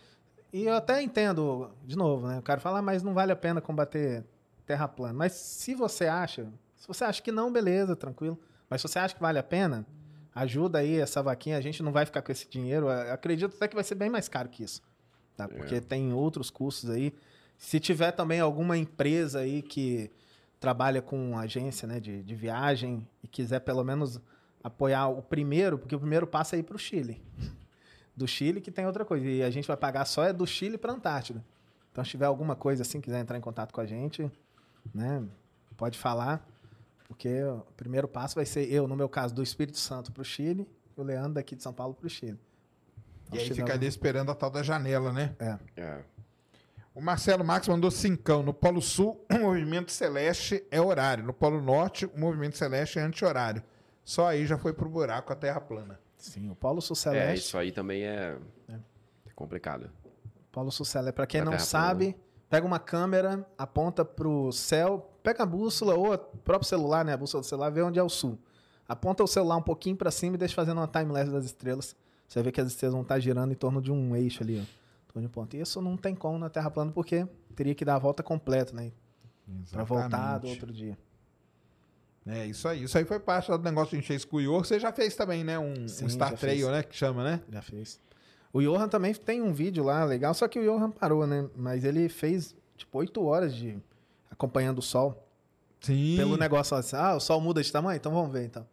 E 0.53 0.65
eu 0.65 0.75
até 0.75 1.01
entendo, 1.01 1.71
de 1.83 1.97
novo, 1.97 2.27
né? 2.27 2.37
O 2.37 2.43
cara 2.43 2.59
fala, 2.59 2.77
ah, 2.77 2.81
mas 2.83 3.01
não 3.01 3.15
vale 3.15 3.31
a 3.31 3.35
pena 3.35 3.59
combater 3.59 4.23
terra 4.67 4.87
plana. 4.87 5.15
Mas 5.15 5.31
se 5.31 5.73
você 5.73 6.05
acha, 6.05 6.45
se 6.75 6.87
você 6.87 7.03
acha 7.03 7.19
que 7.19 7.31
não, 7.31 7.51
beleza, 7.51 7.95
tranquilo. 7.95 8.37
Mas 8.73 8.81
se 8.81 8.87
você 8.87 8.97
acha 8.97 9.13
que 9.13 9.21
vale 9.21 9.37
a 9.37 9.43
pena, 9.43 9.85
ajuda 10.33 10.79
aí 10.79 10.99
essa 10.99 11.21
vaquinha. 11.21 11.59
A 11.59 11.61
gente 11.61 11.83
não 11.83 11.91
vai 11.91 12.07
ficar 12.07 12.23
com 12.23 12.31
esse 12.31 12.49
dinheiro. 12.49 12.89
Acredito 12.89 13.55
até 13.55 13.67
que 13.67 13.75
vai 13.75 13.83
ser 13.83 13.93
bem 13.93 14.09
mais 14.09 14.27
caro 14.27 14.49
que 14.49 14.63
isso. 14.63 14.81
Tá? 15.37 15.47
Porque 15.47 15.79
tem 15.79 16.11
outros 16.11 16.49
custos 16.49 16.89
aí. 16.89 17.13
Se 17.55 17.79
tiver 17.79 18.11
também 18.13 18.39
alguma 18.39 18.75
empresa 18.75 19.41
aí 19.41 19.61
que 19.61 20.09
trabalha 20.59 21.03
com 21.03 21.37
agência 21.37 21.87
né, 21.87 21.99
de, 21.99 22.23
de 22.23 22.33
viagem 22.33 23.07
e 23.21 23.27
quiser 23.27 23.59
pelo 23.59 23.83
menos 23.83 24.19
apoiar 24.63 25.07
o 25.07 25.21
primeiro, 25.21 25.77
porque 25.77 25.95
o 25.95 25.99
primeiro 25.99 26.25
passa 26.25 26.55
aí 26.55 26.63
para 26.63 26.75
o 26.75 26.79
Chile. 26.79 27.23
Do 28.17 28.27
Chile 28.27 28.59
que 28.59 28.71
tem 28.71 28.87
outra 28.87 29.05
coisa. 29.05 29.23
E 29.23 29.43
a 29.43 29.51
gente 29.51 29.67
vai 29.67 29.77
pagar 29.77 30.05
só 30.05 30.23
é 30.23 30.33
do 30.33 30.47
Chile 30.47 30.79
para 30.79 30.93
Antártida. 30.93 31.45
Então, 31.91 32.03
se 32.03 32.09
tiver 32.09 32.25
alguma 32.25 32.55
coisa 32.55 32.81
assim, 32.81 32.99
quiser 32.99 33.19
entrar 33.19 33.37
em 33.37 33.41
contato 33.41 33.71
com 33.71 33.81
a 33.81 33.85
gente, 33.85 34.31
né, 34.91 35.23
pode 35.77 35.99
falar. 35.99 36.43
Porque 37.13 37.43
o 37.43 37.61
primeiro 37.77 38.07
passo 38.07 38.33
vai 38.33 38.45
ser 38.45 38.71
eu, 38.71 38.87
no 38.87 38.95
meu 38.95 39.07
caso, 39.07 39.35
do 39.35 39.43
Espírito 39.43 39.77
Santo 39.77 40.11
para 40.11 40.21
o 40.21 40.25
Chile, 40.25 40.67
e 40.97 40.99
o 40.99 41.03
Leandro 41.03 41.33
daqui 41.33 41.55
de 41.55 41.61
São 41.61 41.71
Paulo 41.71 41.93
para 41.93 42.07
o 42.07 42.09
Chile. 42.09 42.39
E 43.31 43.35
aí 43.37 43.41
Acho 43.41 43.49
que 43.49 43.53
fica 43.55 43.67
dá- 43.67 43.73
ali 43.75 43.85
esperando 43.85 44.31
a 44.31 44.35
tal 44.35 44.49
da 44.49 44.63
janela, 44.63 45.13
né? 45.13 45.35
É. 45.77 45.99
O 46.95 47.01
Marcelo 47.01 47.43
Max 47.43 47.67
mandou 47.67 47.89
cincão. 47.91 48.41
No 48.43 48.53
Polo 48.53 48.81
Sul, 48.81 49.23
o 49.31 49.39
movimento 49.39 49.91
celeste 49.91 50.63
é 50.71 50.81
horário. 50.81 51.23
No 51.23 51.33
Polo 51.33 51.61
Norte, 51.61 52.05
o 52.07 52.19
movimento 52.19 52.57
celeste 52.57 52.97
é 52.97 53.03
anti-horário. 53.03 53.63
Só 54.03 54.27
aí 54.27 54.45
já 54.47 54.57
foi 54.57 54.73
pro 54.73 54.89
buraco 54.89 55.31
a 55.31 55.35
Terra 55.35 55.61
plana. 55.61 55.99
Sim, 56.17 56.49
o 56.49 56.55
Polo 56.55 56.81
Sul 56.81 56.95
É, 56.95 56.97
Celeste. 56.99 57.45
isso 57.45 57.57
aí 57.57 57.71
também 57.71 58.03
é, 58.03 58.37
complicado. 59.35 59.89
Paulo 60.51 60.71
Sucela, 60.71 61.11
para 61.13 61.25
quem 61.27 61.41
não 61.41 61.51
Terra 61.51 61.63
sabe, 61.63 62.15
pega 62.49 62.65
uma 62.65 62.79
câmera, 62.79 63.45
aponta 63.57 64.03
pro 64.05 64.51
céu, 64.51 65.12
pega 65.23 65.43
a 65.43 65.45
bússola 65.45 65.95
ou 65.95 66.13
o 66.13 66.17
próprio 66.17 66.67
celular, 66.67 67.03
né, 67.05 67.13
a 67.13 67.17
bússola 67.17 67.41
do 67.41 67.47
celular, 67.47 67.69
vê 67.69 67.81
onde 67.81 67.97
é 67.97 68.03
o 68.03 68.09
sul. 68.09 68.37
Aponta 68.87 69.23
o 69.23 69.27
celular 69.27 69.55
um 69.55 69.61
pouquinho 69.61 69.95
para 69.95 70.11
cima 70.11 70.35
e 70.35 70.37
deixa 70.37 70.53
fazendo 70.53 70.77
uma 70.77 70.87
timelapse 70.87 71.31
das 71.31 71.45
estrelas. 71.45 71.95
Você 72.27 72.43
ver 72.43 72.51
que 72.51 72.59
as 72.59 72.67
estrelas 72.67 72.93
vão 72.93 73.01
estar 73.01 73.19
girando 73.19 73.51
em 73.51 73.55
torno 73.55 73.81
de 73.81 73.91
um 73.91 74.15
eixo 74.15 74.43
ali, 74.43 74.59
ó. 74.59 75.19
de 75.19 75.25
um 75.25 75.29
ponto. 75.29 75.55
E 75.55 75.61
isso 75.61 75.81
não 75.81 75.95
tem 75.95 76.13
como 76.13 76.37
na 76.37 76.49
Terra 76.49 76.69
plana 76.69 76.91
porque 76.91 77.25
teria 77.55 77.73
que 77.73 77.85
dar 77.85 77.95
a 77.95 77.99
volta 77.99 78.21
completa, 78.21 78.73
né, 78.75 78.91
para 79.71 79.83
voltar 79.83 80.39
do 80.39 80.47
outro 80.47 80.71
dia. 80.71 80.97
É, 82.25 82.45
isso 82.45 82.67
aí. 82.67 82.83
Isso 82.83 82.97
aí 82.97 83.05
foi 83.05 83.19
parte 83.19 83.51
do 83.51 83.57
negócio 83.59 83.91
de 83.91 83.97
encher 83.97 84.15
esse 84.15 84.25
cuior. 84.25 84.65
Você 84.65 84.79
já 84.79 84.91
fez 84.93 85.15
também, 85.15 85.43
né? 85.43 85.59
Um, 85.59 85.87
Sim, 85.87 86.05
um 86.05 86.09
Star 86.09 86.37
Trail, 86.37 86.71
né? 86.71 86.81
Que 86.81 86.95
chama, 86.95 87.23
né? 87.23 87.41
Já 87.51 87.61
fez. 87.61 87.99
O 88.51 88.61
Johan 88.61 88.87
também 88.87 89.13
tem 89.13 89.41
um 89.41 89.51
vídeo 89.51 89.83
lá 89.83 90.05
legal, 90.05 90.33
só 90.33 90.47
que 90.47 90.59
o 90.59 90.63
Johan 90.63 90.91
parou, 90.91 91.27
né? 91.27 91.49
Mas 91.55 91.83
ele 91.83 92.07
fez 92.07 92.55
tipo 92.77 92.97
oito 92.99 93.23
horas 93.23 93.53
de 93.53 93.77
acompanhando 94.33 94.79
o 94.79 94.81
sol. 94.81 95.27
Sim. 95.81 96.15
pelo 96.15 96.37
negócio 96.37 96.77
assim, 96.77 96.95
ah, 96.95 97.13
o 97.13 97.19
sol 97.19 97.41
muda 97.41 97.61
de 97.61 97.69
tamanho? 97.69 97.97
Então 97.97 98.13
vamos 98.13 98.31
ver, 98.31 98.45
então. 98.45 98.65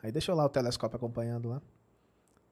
Aí 0.00 0.12
deixa 0.12 0.32
lá 0.32 0.44
o 0.44 0.48
telescópio 0.48 0.96
acompanhando 0.96 1.48
lá. 1.48 1.60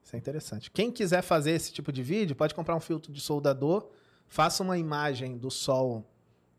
Isso 0.03 0.15
é 0.15 0.19
interessante. 0.19 0.69
Quem 0.69 0.91
quiser 0.91 1.21
fazer 1.21 1.51
esse 1.51 1.71
tipo 1.71 1.91
de 1.93 2.03
vídeo, 2.03 2.35
pode 2.35 2.53
comprar 2.53 2.75
um 2.75 2.79
filtro 2.81 3.11
de 3.11 3.21
soldador, 3.21 3.87
faça 4.27 4.63
uma 4.63 4.77
imagem 4.77 5.37
do 5.37 5.49
sol 5.49 6.05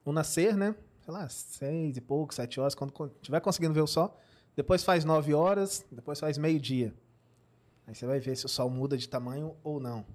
no 0.05 0.13
nascer, 0.13 0.57
né? 0.57 0.75
Sei 1.05 1.13
lá, 1.13 1.29
seis 1.29 1.97
e 1.97 2.01
pouco, 2.01 2.33
sete 2.33 2.59
horas, 2.59 2.75
quando 2.75 2.91
co- 2.93 3.11
tiver 3.21 3.41
conseguindo 3.41 3.75
ver 3.75 3.83
o 3.83 3.87
sol. 3.87 4.17
Depois 4.57 4.83
faz 4.83 5.05
nove 5.05 5.35
horas, 5.35 5.85
depois 5.93 6.19
faz 6.21 6.39
meio-dia. 6.39 6.95
Aí 7.87 7.95
você 7.95 8.07
vai 8.07 8.19
ver 8.21 8.35
se 8.37 8.47
o 8.47 8.49
sol 8.49 8.71
muda 8.71 8.97
de 8.97 9.09
tamanho 9.09 9.55
ou 9.63 9.79
não. 9.79 10.07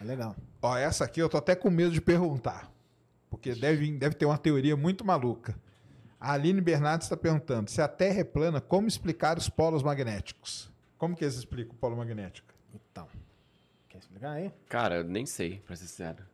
É 0.00 0.04
legal. 0.04 0.36
Ó, 0.60 0.76
essa 0.76 1.04
aqui 1.04 1.20
eu 1.22 1.28
tô 1.30 1.36
até 1.38 1.54
com 1.54 1.70
medo 1.70 1.92
de 1.92 2.00
perguntar. 2.02 2.70
Porque 3.30 3.54
deve, 3.54 3.90
deve 3.98 4.14
ter 4.14 4.26
uma 4.26 4.38
teoria 4.38 4.76
muito 4.76 5.04
maluca. 5.04 5.54
A 6.20 6.32
Aline 6.32 6.60
Bernardes 6.60 7.06
está 7.06 7.16
perguntando: 7.16 7.70
se 7.70 7.80
a 7.80 7.88
Terra 7.88 8.20
é 8.20 8.24
plana, 8.24 8.60
como 8.60 8.88
explicar 8.88 9.38
os 9.38 9.48
polos 9.48 9.82
magnéticos? 9.82 10.70
Como 10.96 11.14
que 11.14 11.24
eles 11.24 11.36
explicam 11.36 11.74
o 11.74 11.78
polo 11.78 11.96
magnético? 11.96 12.52
Então. 12.74 13.06
Quer 13.88 13.98
explicar 13.98 14.32
aí? 14.32 14.52
Cara, 14.68 14.96
eu 14.96 15.04
nem 15.04 15.24
sei, 15.24 15.60
pra 15.60 15.76
ser 15.76 15.86
sincero. 15.86 16.24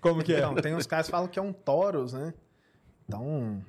Como 0.00 0.24
que 0.24 0.32
é? 0.32 0.38
Então, 0.38 0.54
tem 0.56 0.74
uns 0.74 0.86
caras 0.86 1.06
que 1.06 1.12
falam 1.12 1.28
que 1.28 1.38
é 1.38 1.42
um 1.42 1.52
Taurus, 1.52 2.12
né? 2.12 2.34
Então, 3.06 3.62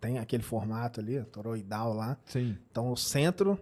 tem 0.00 0.18
aquele 0.18 0.42
formato 0.42 1.00
ali, 1.00 1.22
toroidal 1.24 1.94
lá. 1.94 2.18
Sim. 2.26 2.58
Então, 2.70 2.90
o 2.90 2.96
centro 2.96 3.58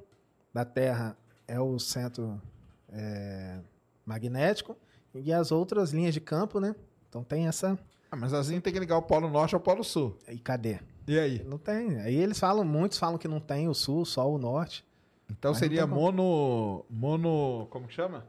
da 0.53 0.65
Terra 0.65 1.17
é 1.47 1.61
o 1.61 1.79
centro 1.79 2.41
é, 2.89 3.61
magnético 4.05 4.77
e 5.15 5.33
as 5.33 5.53
outras 5.53 5.93
linhas 5.93 6.15
de 6.15 6.21
campo, 6.21 6.59
né? 6.59 6.75
Então, 7.09 7.23
tem 7.23 7.47
essa... 7.47 7.79
Ah, 8.11 8.17
mas 8.17 8.33
assim 8.33 8.61
tem 8.61 8.73
que 8.73 8.79
ligar 8.79 8.97
o 8.97 9.03
polo 9.03 9.29
norte 9.29 9.55
ao 9.55 9.61
polo 9.61 9.85
sul. 9.85 10.17
E 10.29 10.39
cadê? 10.39 10.79
E 11.07 11.19
aí? 11.19 11.43
Não 11.45 11.59
tem. 11.59 12.01
Aí 12.01 12.15
eles 12.15 12.39
falam, 12.39 12.65
muitos 12.65 12.99
falam 12.99 13.19
que 13.19 13.29
não 13.29 13.41
tem 13.41 13.69
o 13.69 13.75
sul, 13.75 14.05
só 14.05 14.31
o 14.31 14.39
norte. 14.39 14.85
Então 15.31 15.51
Mas 15.53 15.59
seria 15.59 15.87
mono. 15.87 16.85
Mono. 16.89 17.67
Como 17.71 17.87
que 17.87 17.95
chama? 17.95 18.25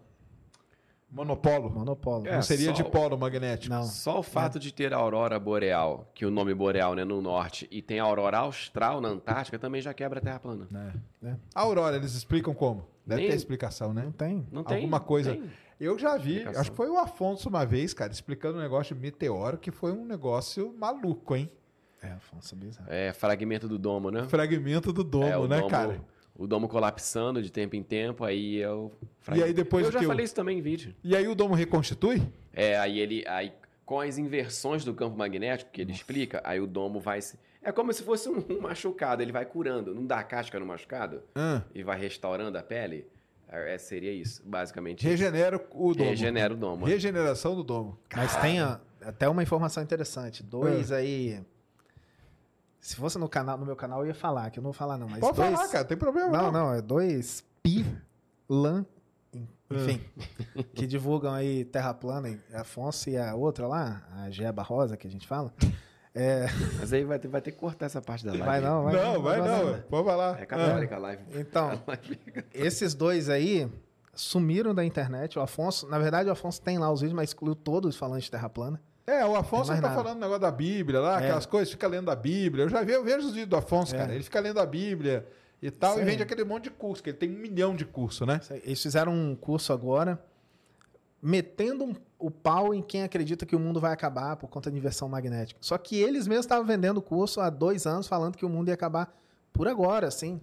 Monopolo. 1.11 1.71
Monopolo. 1.71 2.27
É, 2.27 2.35
não 2.35 2.41
seria 2.41 2.71
de 2.71 2.83
polo 2.83 3.17
magnético. 3.17 3.73
Não. 3.73 3.83
Só 3.83 4.19
o 4.19 4.23
fato 4.23 4.59
de 4.59 4.71
ter 4.71 4.93
a 4.93 4.97
aurora 4.97 5.39
boreal, 5.39 6.07
que 6.13 6.23
o 6.23 6.29
nome 6.29 6.53
boreal 6.53 6.93
né, 6.93 7.03
no 7.03 7.19
norte, 7.19 7.67
e 7.71 7.81
tem 7.81 7.99
a 7.99 8.03
aurora 8.03 8.37
austral 8.39 9.01
na 9.01 9.09
Antártica, 9.09 9.57
também 9.57 9.81
já 9.81 9.91
quebra 9.93 10.19
a 10.19 10.21
Terra 10.21 10.39
plana. 10.39 10.67
Né? 10.69 10.93
É. 11.23 11.35
A 11.55 11.61
Aurora, 11.61 11.95
eles 11.95 12.13
explicam 12.13 12.53
como? 12.53 12.85
Deve 13.05 13.21
Nem- 13.21 13.31
ter 13.31 13.35
explicação, 13.37 13.91
né? 13.91 14.03
Não 14.03 14.11
tem. 14.11 14.47
Não 14.51 14.63
tem. 14.63 14.77
Alguma 14.77 14.99
coisa. 14.99 15.31
tem. 15.31 15.49
Eu 15.79 15.97
já 15.97 16.17
vi, 16.17 16.31
Explicação. 16.31 16.61
acho 16.61 16.71
que 16.71 16.77
foi 16.77 16.89
o 16.89 16.97
Afonso 16.97 17.47
uma 17.47 17.65
vez, 17.65 17.93
cara, 17.93 18.11
explicando 18.11 18.57
um 18.57 18.61
negócio 18.61 18.93
de 18.93 19.01
meteoro 19.01 19.57
que 19.57 19.71
foi 19.71 19.91
um 19.91 20.05
negócio 20.05 20.73
maluco, 20.77 21.35
hein? 21.35 21.49
É, 22.01 22.11
Afonso, 22.11 22.55
bizarro. 22.55 22.87
É 22.89 23.13
fragmento 23.13 23.67
do 23.67 23.77
domo, 23.77 24.11
né? 24.11 24.27
Fragmento 24.27 24.91
do 24.91 25.03
domo, 25.03 25.25
é, 25.25 25.37
o 25.37 25.47
né, 25.47 25.57
domo, 25.57 25.69
cara? 25.69 26.01
O 26.35 26.47
domo 26.47 26.67
colapsando 26.69 27.41
de 27.41 27.51
tempo 27.51 27.75
em 27.75 27.83
tempo, 27.83 28.23
aí 28.23 28.61
é 28.61 28.69
o 28.69 28.91
E 29.35 29.43
aí 29.43 29.53
depois 29.53 29.85
Eu 29.85 29.91
já 29.91 30.01
falei 30.03 30.23
isso 30.23 30.35
também 30.35 30.57
em 30.57 30.61
vídeo. 30.61 30.95
E 31.03 31.15
aí 31.15 31.27
o 31.27 31.35
domo 31.35 31.53
reconstitui? 31.53 32.21
É, 32.53 32.77
aí 32.77 32.99
ele. 32.99 33.25
Aí, 33.27 33.51
com 33.85 33.99
as 33.99 34.17
inversões 34.17 34.85
do 34.85 34.93
campo 34.93 35.17
magnético 35.17 35.71
que 35.71 35.81
ele 35.81 35.91
explica, 35.91 36.41
aí 36.45 36.59
o 36.59 36.67
domo 36.67 36.99
vai 36.99 37.21
se. 37.21 37.37
É 37.61 37.73
como 37.73 37.91
se 37.91 38.03
fosse 38.03 38.29
um, 38.29 38.41
um 38.49 38.61
machucado, 38.61 39.21
ele 39.21 39.33
vai 39.33 39.45
curando. 39.45 39.93
Não 39.93 40.05
dá 40.05 40.23
casca 40.23 40.57
no 40.59 40.65
machucado 40.65 41.21
Ah, 41.35 41.61
e 41.73 41.83
vai 41.83 41.99
restaurando 41.99 42.57
a 42.57 42.63
pele. 42.63 43.05
É, 43.51 43.77
seria 43.77 44.13
isso, 44.13 44.43
basicamente. 44.45 45.03
regenera 45.03 45.57
o 45.73 45.93
domo. 45.93 46.09
Regenera 46.09 46.53
o 46.53 46.57
domo. 46.57 46.85
Regeneração 46.85 47.55
do 47.55 47.63
domo. 47.63 47.97
Mas 48.15 48.35
tem 48.37 48.59
até 49.01 49.27
uma 49.27 49.41
informação 49.41 49.81
interessante. 49.81 50.43
Dois 50.43 50.91
aí. 50.91 51.43
Se 52.79 52.95
fosse 52.95 53.17
no 53.17 53.27
canal, 53.27 53.57
no 53.57 53.65
meu 53.65 53.75
canal, 53.75 54.01
eu 54.01 54.07
ia 54.07 54.13
falar, 54.13 54.49
que 54.51 54.59
eu 54.59 54.61
não 54.61 54.71
vou 54.71 54.77
falar, 54.77 54.97
não. 54.97 55.09
Mas 55.09 55.19
Pode 55.19 55.35
dois... 55.35 55.51
falar, 55.51 55.67
cara, 55.67 55.83
tem 55.83 55.97
problema 55.97 56.29
Não, 56.29 56.51
não, 56.51 56.73
é 56.73 56.81
dois 56.81 57.43
pi, 57.61 57.85
lan, 58.47 58.85
enfim, 59.69 60.01
que 60.73 60.87
divulgam 60.87 61.33
aí 61.33 61.65
Terra 61.65 61.93
Plana, 61.93 62.29
e 62.29 62.55
Afonso 62.55 63.09
e 63.09 63.17
a 63.17 63.35
outra 63.35 63.67
lá, 63.67 64.07
a 64.13 64.29
Geba 64.29 64.63
Rosa, 64.63 64.95
que 64.95 65.07
a 65.07 65.11
gente 65.11 65.27
fala. 65.27 65.53
É, 66.21 66.47
Mas 66.79 66.91
aí 66.91 67.03
vai 67.05 67.17
ter, 67.17 67.27
vai 67.29 67.41
ter 67.41 67.51
que 67.51 67.57
cortar 67.57 67.85
essa 67.85 68.01
parte 68.01 68.25
da 68.25 68.31
live. 68.31 68.45
vai 68.45 68.59
não, 68.59 68.83
vai 68.83 68.93
Não, 68.93 69.21
vai 69.21 69.37
não. 69.39 69.65
não. 69.73 69.81
Pode 69.83 70.05
falar. 70.05 70.41
É 70.41 70.45
católica 70.45 70.95
a 70.95 70.99
live. 70.99 71.21
Então, 71.35 71.69
A 71.87 71.91
live- 71.91 72.19
esses 72.53 72.93
dois 72.93 73.29
aí 73.29 73.69
sumiram 74.13 74.75
da 74.75 74.83
internet. 74.83 75.39
O 75.39 75.41
Afonso, 75.41 75.87
na 75.87 75.97
verdade, 75.97 76.27
o 76.27 76.31
Afonso 76.31 76.61
tem 76.61 76.77
lá 76.77 76.91
os 76.91 76.99
vídeos, 77.01 77.15
mas 77.15 77.29
excluiu 77.29 77.55
todos 77.55 77.95
falando 77.95 78.19
de 78.21 78.29
Terra 78.29 78.49
Plana. 78.49 78.81
É, 79.07 79.25
o 79.25 79.35
Afonso 79.35 79.71
tá 79.73 79.79
nada. 79.81 79.95
falando 79.95 80.19
negócio 80.19 80.41
da 80.41 80.51
Bíblia 80.51 80.99
lá, 80.99 81.19
É. 81.21 81.23
aquelas 81.25 81.45
coisas, 81.45 81.71
fica 81.71 81.87
lendo 81.87 82.11
a 82.11 82.15
Bíblia. 82.15 82.65
Eu 82.65 82.69
já 82.69 82.83
vi, 82.83 82.91
eu 82.91 83.03
vejo 83.03 83.19
os 83.27 83.31
vídeos 83.31 83.47
do 83.49 83.55
Afonso, 83.55 83.95
É. 83.95 83.97
cara. 83.99 84.13
Ele 84.13 84.23
fica 84.23 84.39
lendo 84.39 84.59
a 84.59 84.65
Bíblia 84.65 85.25
e 85.61 85.71
tal, 85.71 85.95
Sim. 85.95 86.01
e 86.01 86.05
vende 86.05 86.21
aquele 86.21 86.43
monte 86.43 86.65
de 86.65 86.69
curso, 86.71 87.01
que 87.01 87.09
ele 87.11 87.17
tem 87.17 87.29
um 87.29 87.39
milhão 87.39 87.75
de 87.75 87.85
curso, 87.85 88.25
né? 88.25 88.39
Eles 88.63 88.81
fizeram 88.81 89.11
um 89.13 89.35
curso 89.35 89.73
agora, 89.73 90.19
metendo 91.21 91.95
o 92.17 92.29
pau 92.29 92.73
em 92.73 92.81
quem 92.81 93.03
acredita 93.03 93.45
que 93.45 93.55
o 93.55 93.59
mundo 93.59 93.79
vai 93.79 93.93
acabar 93.93 94.35
por 94.35 94.47
conta 94.49 94.69
de 94.71 94.77
inversão 94.77 95.07
magnética. 95.07 95.59
Só 95.61 95.77
que 95.77 95.95
eles 95.97 96.27
mesmos 96.27 96.45
estavam 96.45 96.65
vendendo 96.65 96.97
o 96.97 97.01
curso 97.01 97.39
há 97.39 97.49
dois 97.49 97.85
anos, 97.85 98.07
falando 98.07 98.37
que 98.37 98.45
o 98.45 98.49
mundo 98.49 98.67
ia 98.67 98.73
acabar 98.73 99.15
por 99.53 99.67
agora, 99.67 100.07
assim. 100.07 100.39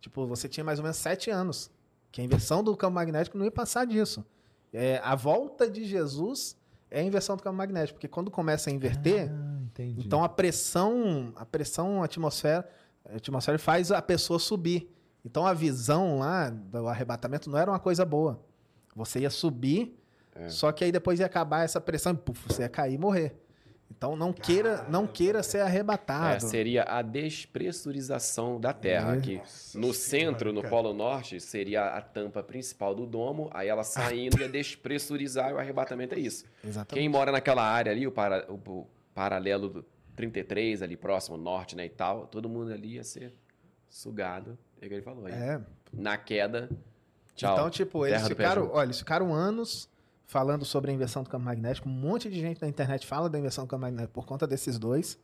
Tipo, 0.00 0.26
você 0.26 0.48
tinha 0.48 0.64
mais 0.64 0.78
ou 0.78 0.82
menos 0.82 0.96
sete 0.96 1.30
anos. 1.30 1.70
Que 2.10 2.20
a 2.20 2.24
inversão 2.24 2.62
do 2.62 2.76
campo 2.76 2.94
magnético 2.94 3.38
não 3.38 3.44
ia 3.44 3.50
passar 3.50 3.84
disso. 3.86 4.24
É, 4.72 5.00
a 5.04 5.14
volta 5.14 5.70
de 5.70 5.84
Jesus 5.84 6.56
é 6.90 7.00
a 7.00 7.02
inversão 7.04 7.36
do 7.36 7.42
campo 7.42 7.56
magnético, 7.56 7.94
porque 7.94 8.08
quando 8.08 8.30
começa 8.30 8.70
a 8.70 8.72
inverter, 8.72 9.30
Ah, 9.30 9.60
então 9.98 10.24
a 10.24 10.28
pressão, 10.28 11.32
a 11.36 11.46
pressão 11.46 12.02
atmosfera, 12.02 12.68
a 13.08 13.16
atmosfera 13.16 13.58
faz 13.58 13.92
a 13.92 14.02
pessoa 14.02 14.38
subir. 14.38 14.90
Então 15.24 15.46
a 15.46 15.52
visão 15.52 16.18
lá 16.18 16.50
do 16.50 16.88
arrebatamento 16.88 17.48
não 17.50 17.58
era 17.58 17.70
uma 17.70 17.78
coisa 17.78 18.04
boa. 18.04 18.40
Você 18.96 19.20
ia 19.20 19.30
subir, 19.30 19.99
É. 20.40 20.48
só 20.48 20.72
que 20.72 20.84
aí 20.84 20.90
depois 20.92 21.20
ia 21.20 21.26
acabar 21.26 21.64
essa 21.64 21.80
pressão 21.80 22.12
e 22.12 22.16
puf, 22.16 22.40
você 22.48 22.62
ia 22.62 22.68
cair 22.68 22.94
e 22.94 22.98
morrer. 22.98 23.34
Então 23.90 24.14
não 24.16 24.32
queira, 24.32 24.86
não 24.88 25.06
queira 25.06 25.42
ser 25.42 25.58
É, 25.58 25.62
arrebatado. 25.62 26.46
seria 26.46 26.84
a 26.84 27.02
despressurização 27.02 28.60
da 28.60 28.72
Terra, 28.72 29.16
É. 29.16 29.20
que 29.20 29.42
no 29.74 29.92
centro, 29.92 30.52
no 30.52 30.62
cara. 30.62 30.70
Polo 30.74 30.94
Norte, 30.94 31.40
seria 31.40 31.84
a 31.88 32.00
tampa 32.00 32.42
principal 32.42 32.94
do 32.94 33.06
domo, 33.06 33.50
aí 33.52 33.68
ela 33.68 33.84
saindo 33.84 34.40
ia 34.40 34.48
despressurizar 34.48 35.50
e 35.50 35.54
o 35.54 35.58
arrebatamento 35.58 36.14
é 36.14 36.18
isso. 36.18 36.44
Exatamente. 36.64 37.00
Quem 37.02 37.08
mora 37.08 37.32
naquela 37.32 37.62
área 37.62 37.92
ali, 37.92 38.06
o, 38.06 38.12
para- 38.12 38.46
o- 38.50 38.54
o 38.70 38.86
paralelo 39.14 39.68
do 39.68 39.84
33, 40.16 40.82
ali 40.82 40.96
próximo, 40.96 41.36
norte, 41.36 41.76
né, 41.76 41.84
e 41.86 41.90
tal, 41.90 42.26
todo 42.26 42.48
mundo 42.48 42.72
ali 42.72 42.94
ia 42.94 43.04
ser 43.04 43.32
sugado, 43.88 44.56
é 44.80 44.86
o 44.86 44.88
que 44.88 44.94
ele 44.94 45.02
falou 45.02 45.26
aí. 45.26 45.32
É. 45.32 45.60
Na 45.92 46.16
queda, 46.16 46.68
tchau. 47.34 47.54
Então, 47.54 47.70
tipo, 47.70 48.06
eles 48.06 48.26
ficaram, 48.26 48.70
olha, 48.72 48.86
eles 48.86 48.98
ficaram 48.98 49.34
anos 49.34 49.88
falando 50.30 50.64
sobre 50.64 50.92
a 50.92 50.94
inversão 50.94 51.24
do 51.24 51.28
campo 51.28 51.44
magnético. 51.44 51.88
Um 51.88 51.92
monte 51.92 52.30
de 52.30 52.38
gente 52.40 52.62
na 52.62 52.68
internet 52.68 53.04
fala 53.04 53.28
da 53.28 53.36
inversão 53.36 53.64
do 53.64 53.68
campo 53.68 53.82
magnético 53.82 54.12
por 54.12 54.24
conta 54.24 54.46
desses 54.46 54.78
dois. 54.78 55.18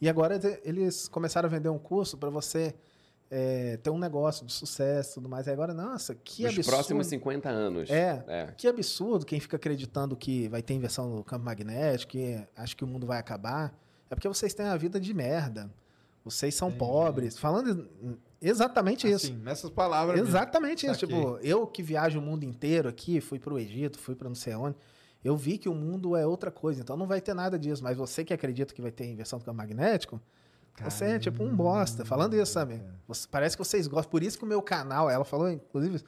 E 0.00 0.08
agora 0.08 0.40
eles- 0.64 1.06
começaram 1.06 1.46
a 1.46 1.50
vender 1.50 1.68
um 1.68 1.78
curso 1.78 2.18
para 2.18 2.28
você 2.28 2.74
é, 3.30 3.76
ter 3.76 3.88
um 3.88 3.98
negócio 3.98 4.44
de 4.44 4.52
sucesso 4.52 5.12
e 5.12 5.14
tudo 5.14 5.28
mais. 5.28 5.46
E 5.46 5.50
agora, 5.50 5.72
nossa, 5.72 6.12
que 6.16 6.42
Os 6.44 6.50
absurdo. 6.54 6.74
próximos 6.74 7.06
50 7.06 7.48
anos. 7.48 7.88
É. 7.88 8.22
É. 8.26 8.46
Que 8.58 8.66
absurdo 8.66 9.24
quem 9.24 9.38
fica 9.38 9.56
acreditando 9.56 10.16
que 10.16 10.48
vai 10.48 10.60
ter 10.60 10.74
inversão 10.74 11.08
no 11.08 11.22
campo 11.24 11.44
magnético, 11.44 12.10
que 12.12 12.44
acha 12.56 12.74
que 12.76 12.82
o 12.82 12.86
mundo 12.86 13.06
vai 13.06 13.18
acabar. 13.18 13.72
É 14.10 14.14
porque 14.16 14.26
vocês 14.28 14.52
têm 14.52 14.66
a 14.66 14.76
vida 14.76 14.98
de 15.00 15.14
merda. 15.14 15.70
Vocês 16.24 16.52
são 16.54 16.70
pobres. 16.70 17.38
Falando 17.38 17.88
exatamente 18.48 19.08
isso. 19.10 19.26
Assim, 19.26 19.36
nessas 19.36 19.70
palavras. 19.70 20.16
mesmo. 20.16 20.28
Exatamente 20.28 20.86
isso. 20.86 21.00
Saquei. 21.00 21.16
Tipo, 21.16 21.38
eu 21.42 21.66
que 21.66 21.82
viajo 21.82 22.18
o 22.18 22.22
mundo 22.22 22.44
inteiro 22.44 22.88
aqui, 22.88 23.20
fui 23.20 23.38
pro 23.38 23.58
Egito, 23.58 23.98
fui 23.98 24.14
pra 24.14 24.28
não 24.28 24.34
sei 24.34 24.54
onde, 24.54 24.76
eu 25.24 25.36
vi 25.36 25.56
que 25.58 25.68
o 25.68 25.74
mundo 25.74 26.16
é 26.16 26.26
outra 26.26 26.50
coisa, 26.50 26.80
então 26.80 26.96
não 26.96 27.06
vai 27.06 27.20
ter 27.20 27.34
nada 27.34 27.58
disso. 27.58 27.82
Mas 27.82 27.96
você 27.96 28.24
que 28.24 28.34
acredita 28.34 28.74
que 28.74 28.82
vai 28.82 28.90
ter 28.90 29.06
inversão 29.06 29.38
do 29.38 29.44
campo 29.44 29.56
magnético, 29.58 30.20
você 30.82 31.04
é 31.04 31.18
tipo 31.18 31.42
um 31.44 31.54
bosta. 31.54 32.04
Falando 32.04 32.34
isso, 32.34 32.52
sabe? 32.52 32.82
Você- 33.06 33.28
parece 33.30 33.56
que 33.56 33.64
vocês 33.64 33.86
gostam. 33.86 34.10
Por 34.10 34.22
isso 34.22 34.38
que 34.38 34.44
o 34.44 34.48
meu 34.48 34.60
canal, 34.62 35.08
ela 35.10 35.24
falou, 35.24 35.50
inclusive, 35.50 36.02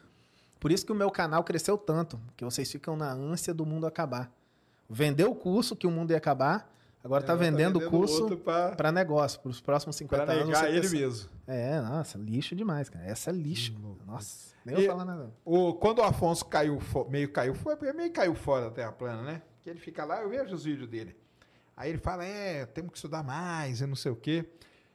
por 0.58 0.72
isso 0.72 0.84
que 0.86 0.90
o 0.92 0.94
meu 0.94 1.10
canal 1.10 1.44
cresceu 1.44 1.76
tanto, 1.76 2.18
que 2.36 2.44
vocês 2.44 2.70
ficam 2.72 2.96
na 2.96 3.12
ânsia 3.12 3.52
do 3.54 3.64
mundo 3.66 3.86
acabar. 3.86 4.32
Vendeu 4.88 5.30
o 5.30 5.34
curso 5.34 5.76
que 5.76 5.86
o 5.86 5.90
mundo 5.90 6.10
ia 6.10 6.16
acabar, 6.16 6.70
agora 7.04 7.22
tá 7.22 7.32
Agora 7.34 7.46
vendendo 7.50 7.78
o 7.78 7.90
curso 7.90 8.36
para 8.76 8.90
negócio, 8.90 9.38
para 9.40 9.50
os 9.50 9.60
próximos 9.60 9.94
50 9.96 10.24
pra 10.24 10.34
anos. 10.34 10.46
negar 10.48 10.60
você 10.64 10.68
ele 10.70 10.80
ter- 10.88 10.96
mesmo. 10.96 11.30
É, 11.46 11.80
nossa, 11.80 12.18
lixo 12.18 12.56
demais, 12.56 12.88
cara. 12.88 13.04
Essa 13.04 13.30
é 13.30 13.32
lixo. 13.32 13.72
Nossa, 14.06 14.54
nem 14.64 14.74
E- 14.74 14.78
vou 14.86 14.86
falar 14.96 15.04
nada. 15.04 15.30
O, 15.44 15.74
quando 15.74 15.98
o 15.98 16.02
Afonso 16.02 16.44
caiu, 16.46 16.80
fo- 16.80 17.06
meio 17.08 17.30
caiu, 17.30 17.54
foi 17.54 17.76
meio 17.92 18.10
caiu 18.12 18.34
fora 18.34 18.64
da 18.64 18.70
Terra 18.70 18.92
plana, 18.92 19.22
né? 19.22 19.42
Que 19.62 19.70
ele 19.70 19.78
fica 19.78 20.04
lá, 20.04 20.20
eu 20.22 20.28
vejo 20.30 20.54
os 20.54 20.64
vídeos 20.64 20.88
dele. 20.88 21.16
Aí 21.76 21.90
ele 21.90 21.98
fala, 21.98 22.24
é, 22.24 22.64
temos 22.66 22.92
que 22.92 22.98
estudar 22.98 23.22
mais 23.22 23.80
e 23.80 23.86
não 23.86 23.96
sei 23.96 24.10
o 24.12 24.16
quê. 24.16 24.44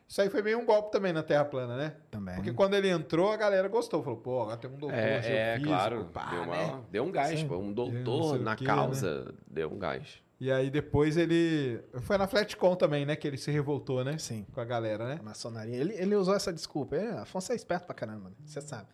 Isso 0.08 0.22
aí 0.24 0.30
foi 0.30 0.42
meio 0.42 0.58
um 0.58 0.66
golpe 0.66 0.92
também 0.92 1.14
na 1.14 1.22
Terra 1.22 1.46
plana, 1.46 1.78
né? 1.78 1.94
Também. 2.10 2.34
Porque 2.36 2.52
quando 2.52 2.74
ele 2.74 2.90
entrou, 2.90 3.32
a 3.32 3.38
galera 3.38 3.68
gostou. 3.68 4.02
Falou, 4.02 4.18
pô, 4.18 4.42
agora 4.42 4.58
tem 4.58 4.68
um 4.72 4.76
doutor 4.78 4.98
É, 4.98 5.56
é, 5.56 5.60
claro. 5.60 6.06
pá, 6.06 6.32
deu, 6.32 6.42
uma- 6.42 6.56
né? 6.56 6.82
deu 6.90 7.04
um 7.04 7.12
gás, 7.12 7.40
Sim. 7.40 7.48
pô. 7.48 7.58
Um 7.58 7.72
doutor 7.72 8.40
na 8.40 8.56
quê, 8.56 8.66
causa 8.66 9.36
deu 9.46 9.72
um 9.72 9.78
gás. 9.78 10.20
E 10.40 10.50
aí 10.52 10.70
depois 10.70 11.18
ele... 11.18 11.84
Foi 12.02 12.18
na 12.18 12.26
Flatcom 12.28 12.76
também, 12.76 13.06
né? 13.06 13.16
Que 13.16 13.28
ele 13.28 13.38
se 13.38 13.52
revoltou, 13.52 14.04
né? 14.06 14.18
Sim. 14.18 14.46
Com 14.54 14.62
a 14.62 14.66
galera, 14.66 15.06
né? 15.08 15.18
A 15.20 15.24
maçonaria. 15.24 15.76
Ele, 15.76 15.94
ele 15.94 16.16
usou 16.16 16.34
essa 16.34 16.54
desculpa. 16.54 16.96
É, 16.96 17.12
Afonso 17.20 17.52
é 17.52 17.56
esperto 17.56 17.86
pra 17.86 17.94
caramba, 17.94 18.30
né? 18.30 18.36
Você 18.46 18.62
sabe. 18.62 18.88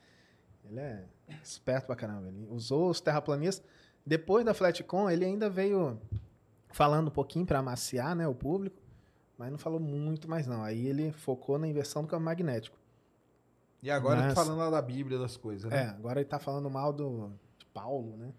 Ele 0.67 0.79
é 0.79 1.05
esperto 1.43 1.85
pra 1.85 1.95
caramba. 1.95 2.29
Ele 2.29 2.47
usou 2.49 2.89
os 2.89 2.99
terraplanistas. 2.99 3.63
Depois 4.03 4.43
da 4.43 4.53
Flatcom, 4.55 5.07
ele 5.09 5.23
ainda 5.23 5.47
veio 5.49 6.01
falando 6.71 7.09
um 7.09 7.11
pouquinho 7.11 7.45
pra 7.45 7.59
amaciar 7.59 8.15
né, 8.15 8.27
o 8.27 8.33
público, 8.35 8.81
mas 9.37 9.51
não 9.51 9.57
falou 9.59 9.79
muito 9.79 10.27
mais 10.29 10.47
não. 10.47 10.63
Aí 10.63 10.87
ele 10.87 11.11
focou 11.11 11.59
na 11.59 11.67
inversão 11.67 12.01
do 12.01 12.07
campo 12.07 12.23
magnético. 12.23 12.77
E 13.83 13.91
agora 13.91 14.21
Mas- 14.21 14.33
falando 14.33 14.57
lá 14.57 14.69
da 14.71 14.81
Bíblia, 14.81 15.19
das 15.19 15.37
coisas, 15.37 15.71
É, 15.71 15.85
né? 15.85 15.89
agora 15.97 16.19
ele 16.19 16.27
tá 16.29 16.39
falando 16.39 16.69
mal 16.71 16.91
do 16.91 17.31
de 17.59 17.65
Paulo, 17.67 18.17
né? 18.17 18.33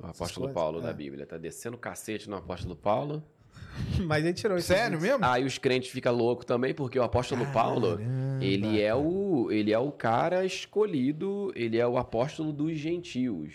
O 0.00 0.06
apóstolo 0.06 0.52
Paulo 0.52 0.80
da 0.80 0.90
é. 0.90 0.94
Bíblia 0.94 1.26
tá 1.26 1.38
descendo 1.38 1.76
o 1.76 1.80
cacete 1.80 2.28
no 2.28 2.36
apóstolo 2.36 2.76
Paulo. 2.76 3.22
Mas 4.04 4.24
ele 4.24 4.34
tirou 4.34 4.56
isso. 4.56 4.68
Sério 4.68 5.00
mesmo? 5.00 5.24
Aí 5.24 5.44
os 5.44 5.58
crentes 5.58 5.90
ficam 5.90 6.14
loucos 6.14 6.44
também, 6.44 6.74
porque 6.74 6.98
o 6.98 7.02
apóstolo 7.02 7.46
Paulo, 7.52 7.98
ele 8.40 8.80
é 8.80 8.94
o 8.94 9.50
ele 9.50 9.72
é 9.72 9.78
o 9.78 9.90
cara 9.92 10.44
escolhido, 10.44 11.52
ele 11.54 11.78
é 11.78 11.86
o 11.86 11.96
apóstolo 11.96 12.52
dos 12.52 12.76
gentios, 12.76 13.54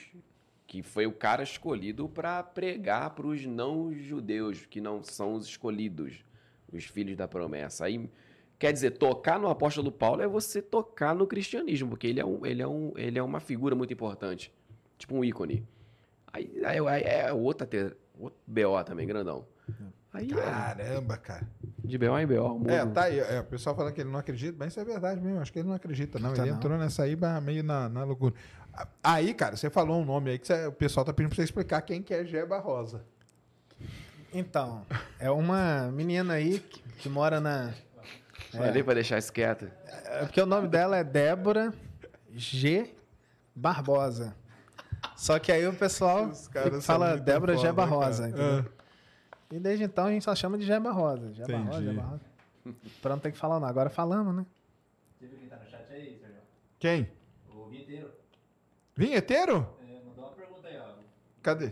que 0.65 0.81
foi 0.81 1.05
o 1.05 1.11
cara 1.11 1.43
escolhido 1.43 2.07
para 2.07 2.41
pregar 2.43 3.11
para 3.11 3.27
os 3.27 3.45
não 3.45 3.93
judeus, 3.93 4.65
que 4.65 4.81
não 4.81 5.03
são 5.03 5.33
os 5.33 5.45
escolhidos, 5.45 6.23
os 6.71 6.85
filhos 6.85 7.15
da 7.15 7.27
promessa. 7.27 7.85
Aí 7.85 8.09
quer 8.57 8.71
dizer, 8.71 8.91
tocar 8.91 9.39
no 9.39 9.47
apóstolo 9.47 9.91
Paulo 9.91 10.21
é 10.21 10.27
você 10.27 10.61
tocar 10.61 11.15
no 11.15 11.27
cristianismo, 11.27 11.89
porque 11.89 12.07
ele 12.07 12.19
é 12.19 12.25
um, 12.25 12.45
ele 12.45 12.61
é 12.61 12.67
um, 12.67 12.93
ele 12.95 13.19
é 13.19 13.23
uma 13.23 13.39
figura 13.39 13.75
muito 13.75 13.93
importante, 13.93 14.51
tipo 14.97 15.15
um 15.15 15.23
ícone. 15.23 15.65
Aí, 16.33 16.61
aí, 16.65 16.79
aí 16.87 17.03
é 17.03 17.33
outra 17.33 17.65
te- 17.67 17.95
outro 18.19 18.39
BO 18.47 18.83
também 18.85 19.05
grandão. 19.07 19.45
Aí 20.13 20.29
é, 20.29 20.35
Caramba, 20.35 21.15
cara. 21.17 21.47
de 21.83 21.97
BO 21.97 22.17
em 22.19 22.27
BO, 22.27 22.49
mundo- 22.59 22.69
É, 22.69 22.85
tá 22.85 23.03
aí. 23.03 23.19
É, 23.19 23.39
o 23.39 23.43
pessoal 23.45 23.73
fala 23.75 23.91
que 23.93 24.01
ele 24.01 24.09
não 24.09 24.19
acredita, 24.19 24.55
mas 24.59 24.73
isso 24.73 24.79
é 24.79 24.83
verdade 24.83 25.21
mesmo. 25.21 25.39
Acho 25.39 25.53
que 25.53 25.59
ele 25.59 25.67
não 25.69 25.75
acredita, 25.75 26.19
não. 26.19 26.29
Acredita 26.31 26.43
ele 26.43 26.51
não. 26.51 26.57
entrou 26.57 26.77
nessa 26.77 27.03
aí 27.03 27.17
meio 27.41 27.63
na, 27.63 27.87
na 27.87 28.03
loucura. 28.03 28.33
A- 28.73 28.87
Aí, 29.03 29.33
cara, 29.33 29.55
você 29.55 29.69
falou 29.69 30.01
um 30.01 30.05
nome 30.05 30.31
aí 30.31 30.37
que 30.39 30.47
você- 30.47 30.65
o 30.67 30.71
pessoal 30.73 31.05
tá 31.05 31.13
pedindo 31.13 31.29
pra 31.29 31.37
você 31.37 31.43
explicar 31.43 31.81
quem 31.81 32.01
que 32.01 32.13
é 32.13 32.25
Geba 32.25 32.57
Rosa. 32.59 33.05
Então, 34.33 34.85
é 35.19 35.29
uma 35.31 35.89
menina 35.91 36.33
aí 36.33 36.59
que, 36.59 36.81
que 36.99 37.09
mora 37.09 37.39
na. 37.41 37.73
Falei 38.51 38.83
pra 38.83 38.93
deixar 38.93 39.17
isso 39.17 39.31
quieto. 39.31 39.69
É 40.05 40.19
porque 40.25 40.41
o 40.41 40.45
nome 40.45 40.67
dela 40.67 40.97
é 40.97 41.03
Débora 41.03 41.73
G. 42.33 42.93
Barbosa. 43.55 44.35
Só 45.22 45.38
que 45.38 45.51
aí 45.51 45.67
o 45.67 45.74
pessoal 45.74 46.32
fala 46.82 47.16
Débora 47.16 47.56
Geba 47.56 47.85
né? 47.85 47.91
Rosa. 47.91 48.27
entendeu? 48.27 48.66
Ah, 49.32 49.35
E 49.51 49.59
desde 49.59 49.83
então 49.83 50.06
a 50.08 50.11
gente 50.11 50.24
só 50.24 50.33
chama 50.33 50.58
de 50.58 50.66
Geba 50.66 50.91
Rosa. 50.91 51.32
Geba 51.32 51.58
Rosa. 51.59 51.83
Geba 51.83 52.01
Rosa. 52.01 52.22
Pra 53.03 53.11
não 53.11 53.19
ter 53.19 53.32
que 53.32 53.38
falar 53.38 53.59
não. 53.59 53.67
Agora 53.67 53.91
falamos, 53.91 54.33
né? 54.33 54.43
Você 55.19 55.27
viu 55.27 55.38
quem 55.38 55.48
tá 55.48 55.58
no 55.58 55.69
chat 55.69 55.85
aí, 55.93 56.17
Sérgio? 56.19 56.40
Quem? 56.80 57.11
O 57.56 57.66
Vinteiro. 57.66 58.09
Vinheteiro? 58.95 59.69
É, 59.88 59.93
mandou 60.08 60.25
uma 60.25 60.32
pergunta 60.32 60.67
aí, 60.67 60.77
ó. 60.80 60.93
Cadê? 61.43 61.72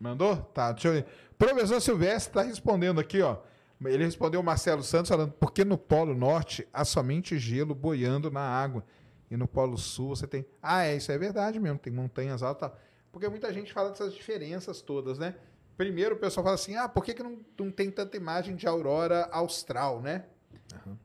Mandou? 0.00 0.36
Tá, 0.36 0.72
deixa 0.72 0.88
eu 0.88 0.92
ver. 0.94 1.06
Professor 1.38 1.80
Silvestre 1.80 2.30
está 2.30 2.42
respondendo 2.42 2.98
aqui, 2.98 3.22
ó. 3.22 3.36
Ele 3.84 4.04
respondeu 4.04 4.40
o 4.40 4.44
Marcelo 4.44 4.82
Santos 4.82 5.08
falando, 5.08 5.30
porque 5.38 5.64
no 5.64 5.78
Polo 5.78 6.16
Norte 6.16 6.66
há 6.72 6.84
somente 6.84 7.38
gelo 7.38 7.76
boiando 7.76 8.28
na 8.28 8.40
água. 8.40 8.84
E 9.32 9.36
no 9.36 9.48
Polo 9.48 9.78
Sul 9.78 10.10
você 10.14 10.26
tem. 10.26 10.44
Ah, 10.60 10.84
é, 10.84 10.96
isso 10.96 11.10
é 11.10 11.16
verdade 11.16 11.58
mesmo, 11.58 11.78
tem 11.78 11.90
montanhas 11.90 12.42
altas. 12.42 12.70
Porque 13.10 13.26
muita 13.30 13.50
gente 13.50 13.72
fala 13.72 13.88
dessas 13.88 14.12
diferenças 14.12 14.82
todas, 14.82 15.18
né? 15.18 15.34
Primeiro 15.74 16.16
o 16.16 16.18
pessoal 16.18 16.44
fala 16.44 16.54
assim: 16.54 16.76
ah, 16.76 16.86
por 16.86 17.02
que, 17.02 17.14
que 17.14 17.22
não, 17.22 17.38
não 17.58 17.70
tem 17.70 17.90
tanta 17.90 18.14
imagem 18.14 18.54
de 18.54 18.66
aurora 18.66 19.26
austral, 19.32 20.02
né? 20.02 20.26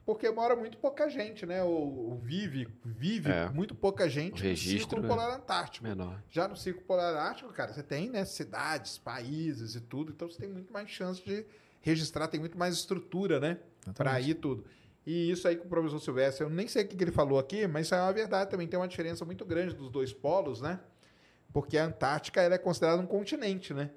Porque 0.06 0.30
mora 0.30 0.56
muito 0.58 0.78
pouca 0.78 1.10
gente, 1.10 1.46
né? 1.46 1.64
Ou, 1.64 2.10
ou 2.10 2.18
vive, 2.18 2.68
vive 2.84 3.30
É. 3.32 3.50
muito 3.50 3.74
pouca 3.74 4.10
gente 4.10 4.44
registro, 4.44 4.74
no 4.74 4.80
Círculo 4.80 5.06
é. 5.06 5.08
Polar 5.08 5.36
Antártico. 5.38 5.86
Menor. 5.88 6.22
Já 6.30 6.50
no 6.50 6.56
Círculo 6.58 6.86
Polar 6.86 7.16
Ártico, 7.16 7.52
cara, 7.54 7.72
você 7.74 7.84
tem, 7.84 8.10
né, 8.10 8.26
cidades, 8.26 8.98
países 8.98 9.76
e 9.76 9.82
tudo, 9.82 10.12
então 10.12 10.30
você 10.30 10.40
tem 10.40 10.50
muito 10.50 10.72
mais 10.72 10.90
chance 10.90 11.24
de 11.24 11.46
registrar, 11.82 12.28
tem 12.28 12.40
muito 12.40 12.58
mais 12.58 12.76
estrutura, 12.76 13.40
né, 13.40 13.58
para 13.96 14.20
ir 14.22 14.36
tudo. 14.36 14.66
E 15.10 15.32
isso 15.32 15.48
aí 15.48 15.56
com 15.56 15.66
o 15.66 15.70
professor 15.70 16.02
Silvestre, 16.02 16.44
eu 16.44 16.50
nem 16.50 16.68
sei 16.68 16.84
o 16.84 16.88
que 16.90 16.94
que 16.98 17.02
ele 17.04 17.14
falou 17.14 17.40
aqui, 17.40 17.66
mas 17.66 17.86
isso 17.86 17.96
é 17.96 18.02
uma 18.02 18.12
verdade 18.12 18.52
também, 18.52 18.68
tem 18.68 18.78
uma 18.78 18.90
diferença 18.90 19.24
muito 19.24 19.46
grande 19.46 19.74
dos 19.74 19.90
dois 19.90 20.12
polos, 20.12 20.60
né? 20.60 20.82
Porque 21.54 21.78
a 21.78 21.86
Antártica 21.86 22.42
ela 22.42 22.56
é 22.56 22.58
considerada 22.58 23.02
um 23.02 23.06
continente, 23.08 23.74
né? 23.74 23.90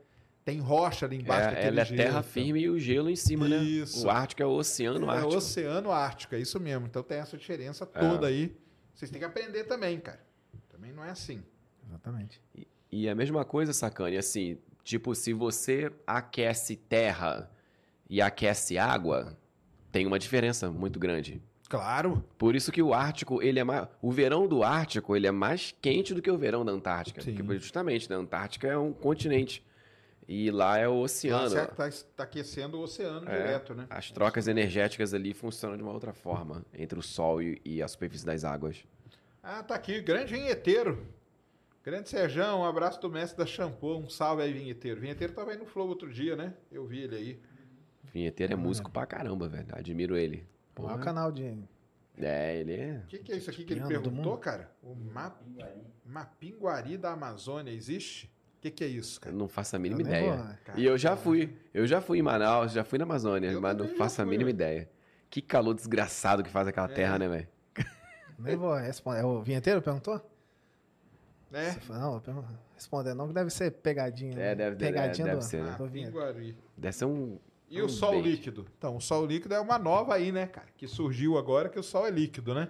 Tem 0.44 0.60
rocha 0.60 1.06
ali 1.06 1.16
embaixo 1.16 1.48
É, 1.48 1.50
daquele 1.50 1.66
ela 1.68 1.80
é 1.80 1.84
gelo, 1.84 1.96
terra 1.96 2.10
então. 2.20 2.22
firme 2.22 2.60
e 2.60 2.70
o 2.70 2.78
gelo 2.78 3.10
em 3.10 3.16
cima, 3.16 3.48
Isso. 3.48 4.06
né? 4.06 4.12
O 4.12 4.14
Ártico 4.16 4.40
é 4.42 4.46
o 4.46 4.50
oceano 4.52 5.06
É 5.10 5.14
Ártico. 5.14 5.34
o 5.34 5.36
Oceano 5.36 5.90
Ártico, 5.90 6.34
é 6.36 6.38
isso 6.38 6.60
mesmo. 6.60 6.86
Então 6.86 7.02
tem 7.02 7.18
essa 7.18 7.36
diferença 7.36 7.84
toda 7.84 8.28
aí. 8.28 8.56
Vocês 8.94 9.10
têm 9.10 9.18
que 9.18 9.24
aprender 9.26 9.64
também, 9.64 9.98
cara. 9.98 10.20
Também 10.70 10.92
não 10.92 11.04
é 11.04 11.10
assim. 11.10 11.42
Exatamente. 11.88 12.40
E 12.90 13.08
a 13.08 13.14
mesma 13.16 13.44
coisa, 13.44 13.72
Sacane, 13.72 14.16
assim, 14.16 14.58
tipo, 14.84 15.12
se 15.16 15.32
você 15.32 15.92
aquece 16.06 16.76
terra 16.76 17.50
e 18.08 18.22
aquece 18.22 18.78
água, 18.78 19.36
tem 19.92 20.06
uma 20.06 20.18
diferença 20.18 20.70
muito 20.70 20.98
grande. 20.98 21.40
Claro. 21.68 22.24
Por 22.36 22.56
isso 22.56 22.72
que 22.72 22.82
o 22.82 22.92
Ártico, 22.92 23.40
ele 23.42 23.60
é 23.60 23.64
mais. 23.64 23.86
O 24.02 24.10
verão 24.10 24.48
do 24.48 24.64
Ártico, 24.64 25.14
ele 25.14 25.26
é 25.26 25.30
mais 25.30 25.72
quente 25.80 26.12
do 26.12 26.20
que 26.20 26.30
o 26.30 26.36
verão 26.36 26.64
da 26.64 26.72
Antártica. 26.72 27.22
Sim. 27.22 27.34
Porque 27.34 27.58
justamente, 27.58 28.10
né? 28.10 28.16
A 28.16 28.18
Antártica 28.18 28.66
é 28.66 28.76
um 28.76 28.92
continente. 28.92 29.64
E 30.26 30.50
lá 30.50 30.78
é 30.78 30.88
o 30.88 30.94
oceano. 31.00 31.54
Lá 31.54 31.66
Tá, 31.66 31.88
aquecendo 32.24 32.76
o 32.78 32.82
oceano 32.82 33.28
É. 33.28 33.36
direto, 33.36 33.74
né? 33.74 33.86
As 33.88 34.10
trocas 34.10 34.48
energéticas 34.48 35.14
ali 35.14 35.32
funcionam 35.32 35.76
de 35.76 35.82
uma 35.82 35.92
outra 35.92 36.12
forma 36.12 36.64
entre 36.74 36.98
o 36.98 37.02
Sol 37.02 37.40
e, 37.42 37.60
e 37.64 37.82
a 37.82 37.88
superfície 37.88 38.26
das 38.26 38.44
águas. 38.44 38.84
Ah, 39.42 39.62
tá 39.62 39.74
aqui, 39.74 40.00
grande 40.00 40.34
vinheteiro. 40.34 41.06
Grande 41.82 42.08
Serjão, 42.10 42.60
um 42.60 42.64
abraço 42.64 43.00
do 43.00 43.08
mestre 43.08 43.38
da 43.38 43.46
Shampoo, 43.46 43.98
um 43.98 44.08
salve 44.08 44.42
aí, 44.42 44.52
vinheteiro. 44.52 45.00
Vinheteiro 45.00 45.32
tava 45.32 45.52
aí 45.52 45.56
no 45.56 45.64
Flow 45.64 45.88
outro 45.88 46.12
dia, 46.12 46.36
né? 46.36 46.52
Eu 46.70 46.84
vi 46.86 47.00
ele 47.00 47.16
aí. 47.16 47.40
Vinheteiro 48.12 48.52
é 48.52 48.56
músico 48.56 48.90
pra 48.90 49.06
caramba, 49.06 49.48
velho. 49.48 49.66
Admiro 49.72 50.16
ele. 50.16 50.46
O 50.76 50.82
maior 50.82 50.94
Porra. 50.94 51.04
canal 51.04 51.30
de. 51.32 51.56
É, 52.18 52.56
ele 52.56 52.74
é. 52.74 53.02
O 53.04 53.06
que, 53.06 53.18
que 53.18 53.32
é 53.32 53.36
isso 53.36 53.50
aqui 53.50 53.64
que 53.64 53.72
ele 53.72 53.86
perguntou, 53.86 54.36
cara? 54.36 54.70
O 54.82 54.94
ma 54.94 55.34
Mapinguari 56.04 56.96
da 56.96 57.12
Amazônia 57.12 57.70
existe? 57.72 58.26
O 58.58 58.60
que, 58.62 58.70
que 58.70 58.84
é 58.84 58.88
isso, 58.88 59.18
Eu 59.18 59.22
cara? 59.22 59.36
não 59.36 59.48
faço 59.48 59.76
a 59.76 59.78
mínima 59.78 60.02
Eu 60.02 60.06
ideia. 60.06 60.36
vou- 60.66 60.76
E 60.76 60.84
eu 60.84 60.98
já 60.98 61.16
fui. 61.16 61.56
Eu 61.72 61.86
já 61.86 62.00
fui 62.00 62.18
em 62.18 62.22
Manaus, 62.22 62.72
já 62.72 62.84
fui 62.84 62.98
na 62.98 63.04
Amazônia, 63.04 63.50
Eu 63.52 63.60
mas 63.60 63.76
não 63.76 63.88
faço 63.88 64.20
a 64.20 64.24
fui, 64.24 64.30
mínima 64.32 64.48
ué. 64.48 64.54
ideia. 64.54 64.90
Que 65.30 65.40
calor 65.40 65.72
desgraçado 65.74 66.42
que 66.42 66.50
faz 66.50 66.66
aquela 66.68 66.90
É. 66.90 66.94
terra, 66.94 67.18
né, 67.18 67.28
velho? 67.28 67.48
Nem 68.38 68.56
vou 68.56 68.74
responder. 68.74 69.20
É 69.20 69.24
o 69.24 69.40
vinheteiro 69.42 69.80
perguntou? 69.80 70.20
Né? 71.50 71.72
Você 71.72 71.80
falou, 71.80 72.02
Não, 72.02 72.22
eu 72.34 72.44
responder 72.74 73.14
não, 73.14 73.28
que 73.28 73.34
deve 73.34 73.50
ser 73.50 73.70
pegadinha. 73.70 74.32
É, 74.32 74.36
né? 74.36 74.54
deve- 74.54 74.76
pegadinha 74.76 75.26
deve 75.26 75.38
do, 75.38 75.44
ser, 75.44 75.62
né? 75.62 75.74
do 75.76 75.86
vinheteiro. 75.88 76.26
Mapinguari. 76.26 76.56
Deve 76.76 76.96
ser 76.96 77.04
um. 77.06 77.38
E 77.70 77.80
um 77.80 77.86
o 77.86 77.88
sol 77.88 78.12
bait. 78.12 78.22
líquido? 78.22 78.66
Então, 78.76 78.96
o 78.96 79.00
sol 79.00 79.24
líquido 79.24 79.54
é 79.54 79.60
uma 79.60 79.78
nova 79.78 80.14
aí, 80.14 80.32
né, 80.32 80.46
cara? 80.46 80.66
Que 80.76 80.88
surgiu 80.88 81.38
agora, 81.38 81.68
que 81.68 81.78
o 81.78 81.82
sol 81.82 82.06
é 82.06 82.10
líquido, 82.10 82.52
né? 82.52 82.68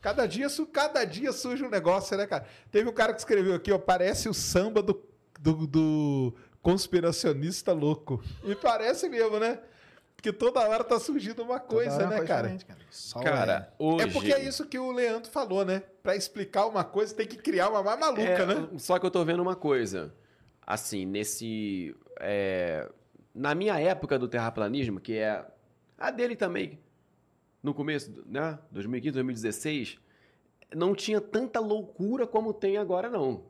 Cada 0.00 0.26
dia, 0.26 0.46
cada 0.72 1.04
dia 1.04 1.30
surge 1.30 1.62
um 1.62 1.68
negócio, 1.68 2.16
né, 2.16 2.26
cara? 2.26 2.46
Teve 2.70 2.88
um 2.88 2.92
cara 2.92 3.12
que 3.12 3.18
escreveu 3.18 3.54
aqui, 3.54 3.70
ó, 3.70 3.78
parece 3.78 4.30
o 4.30 4.34
samba 4.34 4.80
do, 4.80 5.04
do, 5.38 5.66
do 5.66 6.34
conspiracionista 6.62 7.72
louco. 7.72 8.22
E 8.42 8.54
parece 8.54 9.10
mesmo, 9.10 9.38
né? 9.38 9.58
Porque 10.16 10.32
toda 10.32 10.60
hora 10.60 10.84
tá 10.84 10.98
surgindo 10.98 11.42
uma 11.42 11.58
coisa, 11.60 12.02
é 12.02 12.06
né, 12.06 12.16
coisa 12.16 12.26
cara? 12.26 12.58
cara. 12.66 13.24
Cara, 13.24 13.74
hoje. 13.78 14.04
É 14.04 14.10
porque 14.10 14.32
é 14.32 14.44
isso 14.44 14.66
que 14.66 14.78
o 14.78 14.90
Leandro 14.92 15.30
falou, 15.30 15.64
né? 15.64 15.82
Pra 16.02 16.14
explicar 16.16 16.66
uma 16.66 16.84
coisa, 16.84 17.14
tem 17.14 17.26
que 17.26 17.36
criar 17.36 17.70
uma 17.70 17.82
mais 17.82 17.98
maluca, 17.98 18.22
É, 18.22 18.46
né? 18.46 18.68
Só 18.78 18.98
que 18.98 19.04
eu 19.06 19.10
tô 19.10 19.24
vendo 19.24 19.40
uma 19.40 19.56
coisa. 19.56 20.14
Assim, 20.66 21.06
nesse. 21.06 21.96
é, 22.20 22.86
na 23.34 23.54
minha 23.54 23.78
época 23.78 24.18
do 24.18 24.28
terraplanismo, 24.28 25.00
que 25.00 25.16
é 25.16 25.44
a 25.98 26.10
dele 26.10 26.36
também, 26.36 26.78
no 27.62 27.74
começo, 27.74 28.24
né? 28.26 28.58
2015, 28.70 29.12
2016, 29.12 29.98
não 30.74 30.94
tinha 30.94 31.20
tanta 31.20 31.60
loucura 31.60 32.26
como 32.26 32.52
tem 32.54 32.76
agora, 32.78 33.08
não. 33.08 33.44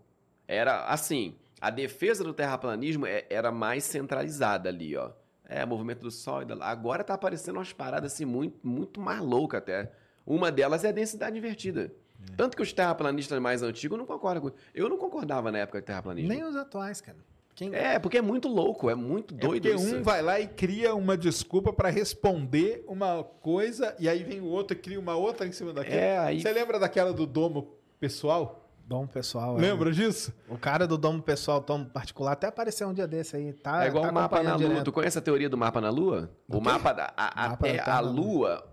Era 0.49 0.85
assim, 0.87 1.37
a 1.61 1.71
defesa 1.71 2.25
do 2.25 2.33
terraplanismo 2.35 3.07
é- 3.07 3.25
era 3.31 3.53
mais 3.53 3.85
centralizada 3.85 4.69
ali, 4.69 4.97
ó. 4.97 5.13
É, 5.45 5.65
movimento 5.67 6.01
do 6.03 6.11
Sol 6.11 6.43
e 6.43 6.45
da... 6.45 6.55
Agora 6.65 7.03
tá 7.03 7.15
aparecendo 7.15 7.57
umas 7.57 7.73
paradas 7.73 8.13
assim 8.13 8.25
muito, 8.25 8.65
muito 8.67 9.01
mais 9.01 9.21
loucas 9.21 9.59
até. 9.59 9.93
Uma 10.25 10.51
delas 10.53 10.85
é 10.85 10.89
a 10.91 10.93
densidade 10.93 11.37
invertida. 11.37 11.93
Tanto 12.37 12.57
que 12.57 12.63
os 12.63 12.73
terraplanistas 12.73 13.41
mais 13.41 13.63
antigos 13.63 13.99
não 13.99 14.07
concordam 14.07 14.43
com. 14.43 14.57
Eu 14.75 14.89
não 14.89 14.97
concordava 14.99 15.51
na 15.51 15.59
época 15.59 15.81
de 15.81 15.87
terraplanismo. 15.87 16.29
Nem 16.29 16.45
os 16.45 16.55
atuais, 16.55 17.01
cara. 17.01 17.19
Quem... 17.55 17.75
É, 17.75 17.99
porque 17.99 18.19
é 18.19 18.23
muito 18.23 18.49
louco, 18.49 18.89
é 18.89 18.95
muito 18.95 19.35
É 19.35 19.37
doido 19.39 19.63
porque 19.69 19.75
isso. 19.83 19.97
um 19.97 20.03
vai 20.03 20.23
lá 20.23 20.41
e 20.41 20.47
cria 20.47 20.95
uma 20.95 21.17
desculpa 21.17 21.73
pra 21.73 21.91
responder 21.91 22.85
uma 22.89 23.23
coisa, 23.23 23.95
e 23.99 24.09
aí 24.09 24.23
vem 24.25 24.41
o 24.41 24.47
outro 24.47 24.77
e 24.77 24.81
cria 24.81 24.99
uma 24.99 25.15
outra 25.15 25.47
em 25.47 25.53
cima 25.53 25.73
daquela. 25.73 25.95
É, 26.01 26.19
aí. 26.19 26.41
Você 26.41 26.53
lembra 26.53 26.79
daquela 26.79 27.13
do 27.13 27.27
domo 27.27 27.75
pessoal? 27.99 28.57
Domo 28.87 29.07
pessoal. 29.07 29.57
é. 29.59 29.61
Lembra 29.61 29.93
disso? 29.93 30.33
O 30.49 30.57
cara 30.59 30.87
do 30.87 30.97
domo 30.99 31.23
pessoal, 31.23 31.61
domo 31.61 31.85
particular, 31.87 32.33
até 32.33 32.47
apareceu 32.49 32.89
um 32.89 32.95
dia 32.95 33.07
desse 33.07 33.37
aí. 33.37 33.53
Tá, 33.53 33.85
É 33.85 33.89
igual 33.89 34.05
tá 34.05 34.11
o 34.11 34.15
mapa 34.15 34.43
na 34.43 34.57
Lua. 34.57 34.69
direto. 34.69 34.85
Tu 34.87 34.93
conhece 34.93 35.19
a 35.19 35.23
teoria 35.23 35.49
do 35.49 35.57
mapa 35.57 35.81
na 35.81 35.91
Lua? 35.91 36.31
Do 36.49 36.57
O 36.59 36.61
quê? 36.61 36.65
mapa 36.69 36.93
da. 36.93 37.13
A, 37.17 37.23
Mapa 37.51 37.51
da 37.51 37.57
Terra- 37.73 37.85
Terra 37.85 37.97
a 37.99 38.01
Lua. 38.01 38.67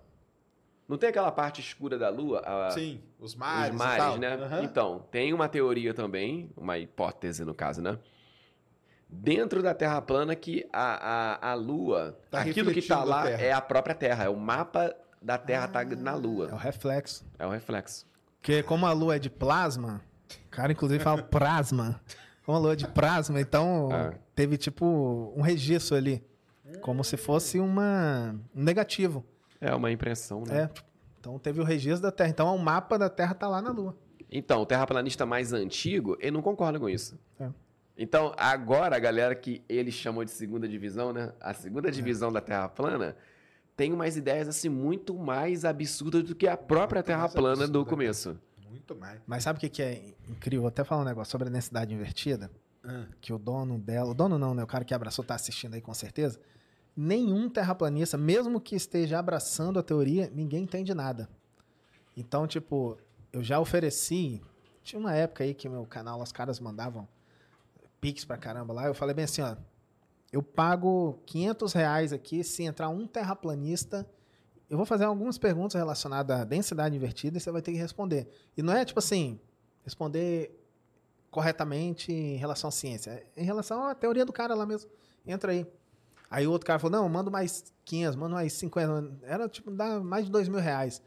Não 0.87 0.97
tem 0.97 1.09
aquela 1.09 1.31
parte 1.31 1.59
escura 1.59 1.97
da 1.99 2.09
Lua? 2.09 2.41
A- 2.45 2.71
Sim, 2.71 3.01
os 3.19 3.35
mares. 3.35 3.75
os 3.75 3.81
e 3.81 3.83
mares, 3.83 3.97
tal. 4.05 4.17
né? 4.17 4.33
Aham. 4.35 4.63
Então, 4.63 5.05
tem 5.11 5.33
uma 5.33 5.49
teoria 5.49 5.93
também, 5.93 6.49
uma 6.55 6.77
hipótese 6.79 7.43
no 7.43 7.53
caso, 7.53 7.81
né? 7.81 7.99
Dentro 9.09 9.63
da 9.63 9.73
Terra 9.73 10.01
plana 10.01 10.35
que 10.35 10.67
a, 10.71 11.37
a, 11.47 11.51
a 11.51 11.53
Lua, 11.53 12.17
Tá 12.29 12.41
aquilo 12.41 12.71
que 12.71 12.81
tá 12.81 12.97
a 12.97 13.03
lá 13.03 13.29
é 13.29 13.51
a 13.53 13.61
própria 13.61 13.95
Terra, 13.95 14.25
é 14.25 14.29
o 14.29 14.35
mapa 14.35 14.93
da 15.21 15.37
Terra 15.37 15.65
Ah. 15.65 15.67
tá 15.67 15.83
na 15.85 16.11
É 16.11 16.15
o 16.15 16.19
Lua. 16.19 16.57
reflexo. 16.57 17.25
É 17.39 17.45
o 17.45 17.49
reflexo. 17.49 18.05
Porque 18.41 18.61
como 18.63 18.85
a 18.85 18.91
lua 18.93 19.15
é 19.15 19.19
de 19.19 19.29
plasma, 19.29 20.01
o 20.45 20.49
cara 20.49 20.71
inclusive 20.71 21.03
fala 21.03 21.21
plasma. 21.23 21.99
Como 22.45 22.57
a 22.57 22.61
lua 22.61 22.73
é 22.73 22.75
de 22.75 22.87
plasma, 22.87 23.39
então 23.41 23.89
Ah. 23.91 24.13
teve 24.35 24.57
tipo 24.57 25.33
um 25.35 25.41
registro 25.41 25.95
ali. 25.95 26.23
Como 26.81 27.01
se 27.03 27.15
fosse 27.15 27.59
uma, 27.59 28.35
um 28.53 28.61
negativo. 28.63 29.25
É 29.61 29.73
uma 29.73 29.89
impressão, 29.89 30.43
né? 30.45 30.63
É. 30.63 30.69
Então 31.19 31.39
teve 31.39 31.61
o 31.61 31.63
registro 31.63 32.01
da 32.03 32.11
Terra. 32.11 32.29
Então 32.29 32.53
o 32.53 32.59
mapa 32.59 32.97
da 32.99 33.09
Terra 33.09 33.33
tá 33.33 33.47
lá 33.47 33.61
na 33.61 33.71
Lua. 33.71 33.97
Então, 34.29 34.61
o 34.61 34.65
terraplanista 34.65 35.25
mais 35.25 35.53
antigo, 35.53 36.17
ele 36.19 36.31
não 36.31 36.41
concorda 36.41 36.77
com 36.77 36.89
isso. 36.89 37.17
É. 37.39 37.49
Então, 37.97 38.33
agora 38.37 38.95
a 38.95 38.99
galera 38.99 39.33
que 39.33 39.63
ele 39.67 39.91
chamou 39.91 40.23
de 40.23 40.29
segunda 40.29 40.67
divisão, 40.67 41.11
né? 41.11 41.33
A 41.41 41.53
segunda 41.53 41.89
divisão 41.89 42.31
da 42.31 42.39
Terra 42.39 42.69
plana 42.69 43.17
tem 43.75 43.91
umas 43.91 44.15
ideias 44.15 44.47
assim 44.47 44.69
muito 44.69 45.15
mais 45.15 45.65
absurdas 45.65 46.23
do 46.23 46.35
que 46.35 46.47
a 46.47 46.55
própria 46.55 46.99
Muito 46.99 47.07
Terra 47.07 47.27
plana 47.27 47.67
do 47.67 47.79
absurda, 47.79 47.89
começo. 47.89 48.39
Muito 48.69 48.95
mais. 48.95 49.19
Mas 49.25 49.43
sabe 49.43 49.57
o 49.57 49.59
que, 49.59 49.69
que 49.69 49.81
é 49.81 50.13
incrível? 50.29 50.61
Vou 50.61 50.69
até 50.69 50.83
falar 50.83 51.01
um 51.01 51.05
negócio 51.05 51.31
sobre 51.31 51.47
a 51.47 51.51
densidade 51.51 51.93
invertida. 51.93 52.51
Ah. 52.83 53.05
Que 53.19 53.33
o 53.33 53.39
dono 53.39 53.79
dela. 53.79 54.11
O 54.11 54.13
dono 54.13 54.37
não, 54.37 54.53
né? 54.53 54.63
O 54.63 54.67
cara 54.67 54.85
que 54.85 54.93
abraçou 54.93 55.25
tá 55.25 55.33
assistindo 55.33 55.73
aí 55.73 55.81
com 55.81 55.93
certeza. 55.93 56.39
Nenhum 56.95 57.49
terraplanista, 57.49 58.17
mesmo 58.17 58.61
que 58.61 58.75
esteja 58.75 59.17
abraçando 59.17 59.79
a 59.79 59.83
teoria, 59.83 60.31
ninguém 60.33 60.63
entende 60.63 60.93
nada. 60.93 61.29
Então, 62.15 62.47
tipo, 62.47 62.97
eu 63.33 63.43
já 63.43 63.59
ofereci. 63.59 64.41
Tinha 64.83 64.99
uma 64.99 65.13
época 65.13 65.43
aí 65.43 65.53
que 65.53 65.67
meu 65.67 65.85
canal, 65.85 66.21
os 66.21 66.31
caras 66.31 66.59
mandavam 66.59 67.07
pix 67.99 68.25
pra 68.25 68.37
caramba 68.37 68.73
lá. 68.73 68.85
Eu 68.85 68.93
falei 68.93 69.13
bem 69.13 69.25
assim, 69.25 69.41
ó. 69.41 69.55
Eu 70.31 70.43
pago 70.43 71.21
500 71.25 71.73
reais 71.73 72.13
aqui 72.13 72.43
se 72.43 72.63
entrar 72.63 72.89
um 72.89 73.07
terraplanista. 73.07 74.07
Eu 74.69 74.77
vou 74.77 74.85
fazer 74.85 75.05
algumas 75.05 75.37
perguntas 75.37 75.75
relacionadas 75.75 76.41
à 76.41 76.43
densidade 76.43 76.95
invertida 76.95 77.37
e 77.37 77.41
você 77.41 77.51
vai 77.51 77.61
ter 77.61 77.71
que 77.71 77.77
responder. 77.77 78.27
E 78.55 78.61
não 78.61 78.73
é 78.73 78.83
tipo 78.83 78.99
assim, 78.99 79.39
responder 79.83 80.51
corretamente 81.31 82.11
em 82.11 82.35
relação 82.35 82.67
à 82.67 82.71
ciência. 82.71 83.25
Em 83.35 83.45
relação 83.45 83.85
à 83.85 83.95
teoria 83.95 84.25
do 84.25 84.33
cara 84.33 84.53
lá 84.53 84.65
mesmo. 84.65 84.89
Entra 85.25 85.51
aí. 85.51 85.65
Aí 86.29 86.45
o 86.45 86.51
outro 86.51 86.67
cara 86.67 86.79
falou, 86.79 87.01
não, 87.01 87.07
manda 87.07 87.31
mais 87.31 87.73
500, 87.85 88.15
manda 88.17 88.35
mais 88.35 88.51
50. 88.53 89.19
Era 89.23 89.47
tipo, 89.47 89.71
dá 89.71 89.99
mais 90.01 90.25
de 90.25 90.31
dois 90.31 90.49
mil 90.49 90.59
reais. 90.59 91.01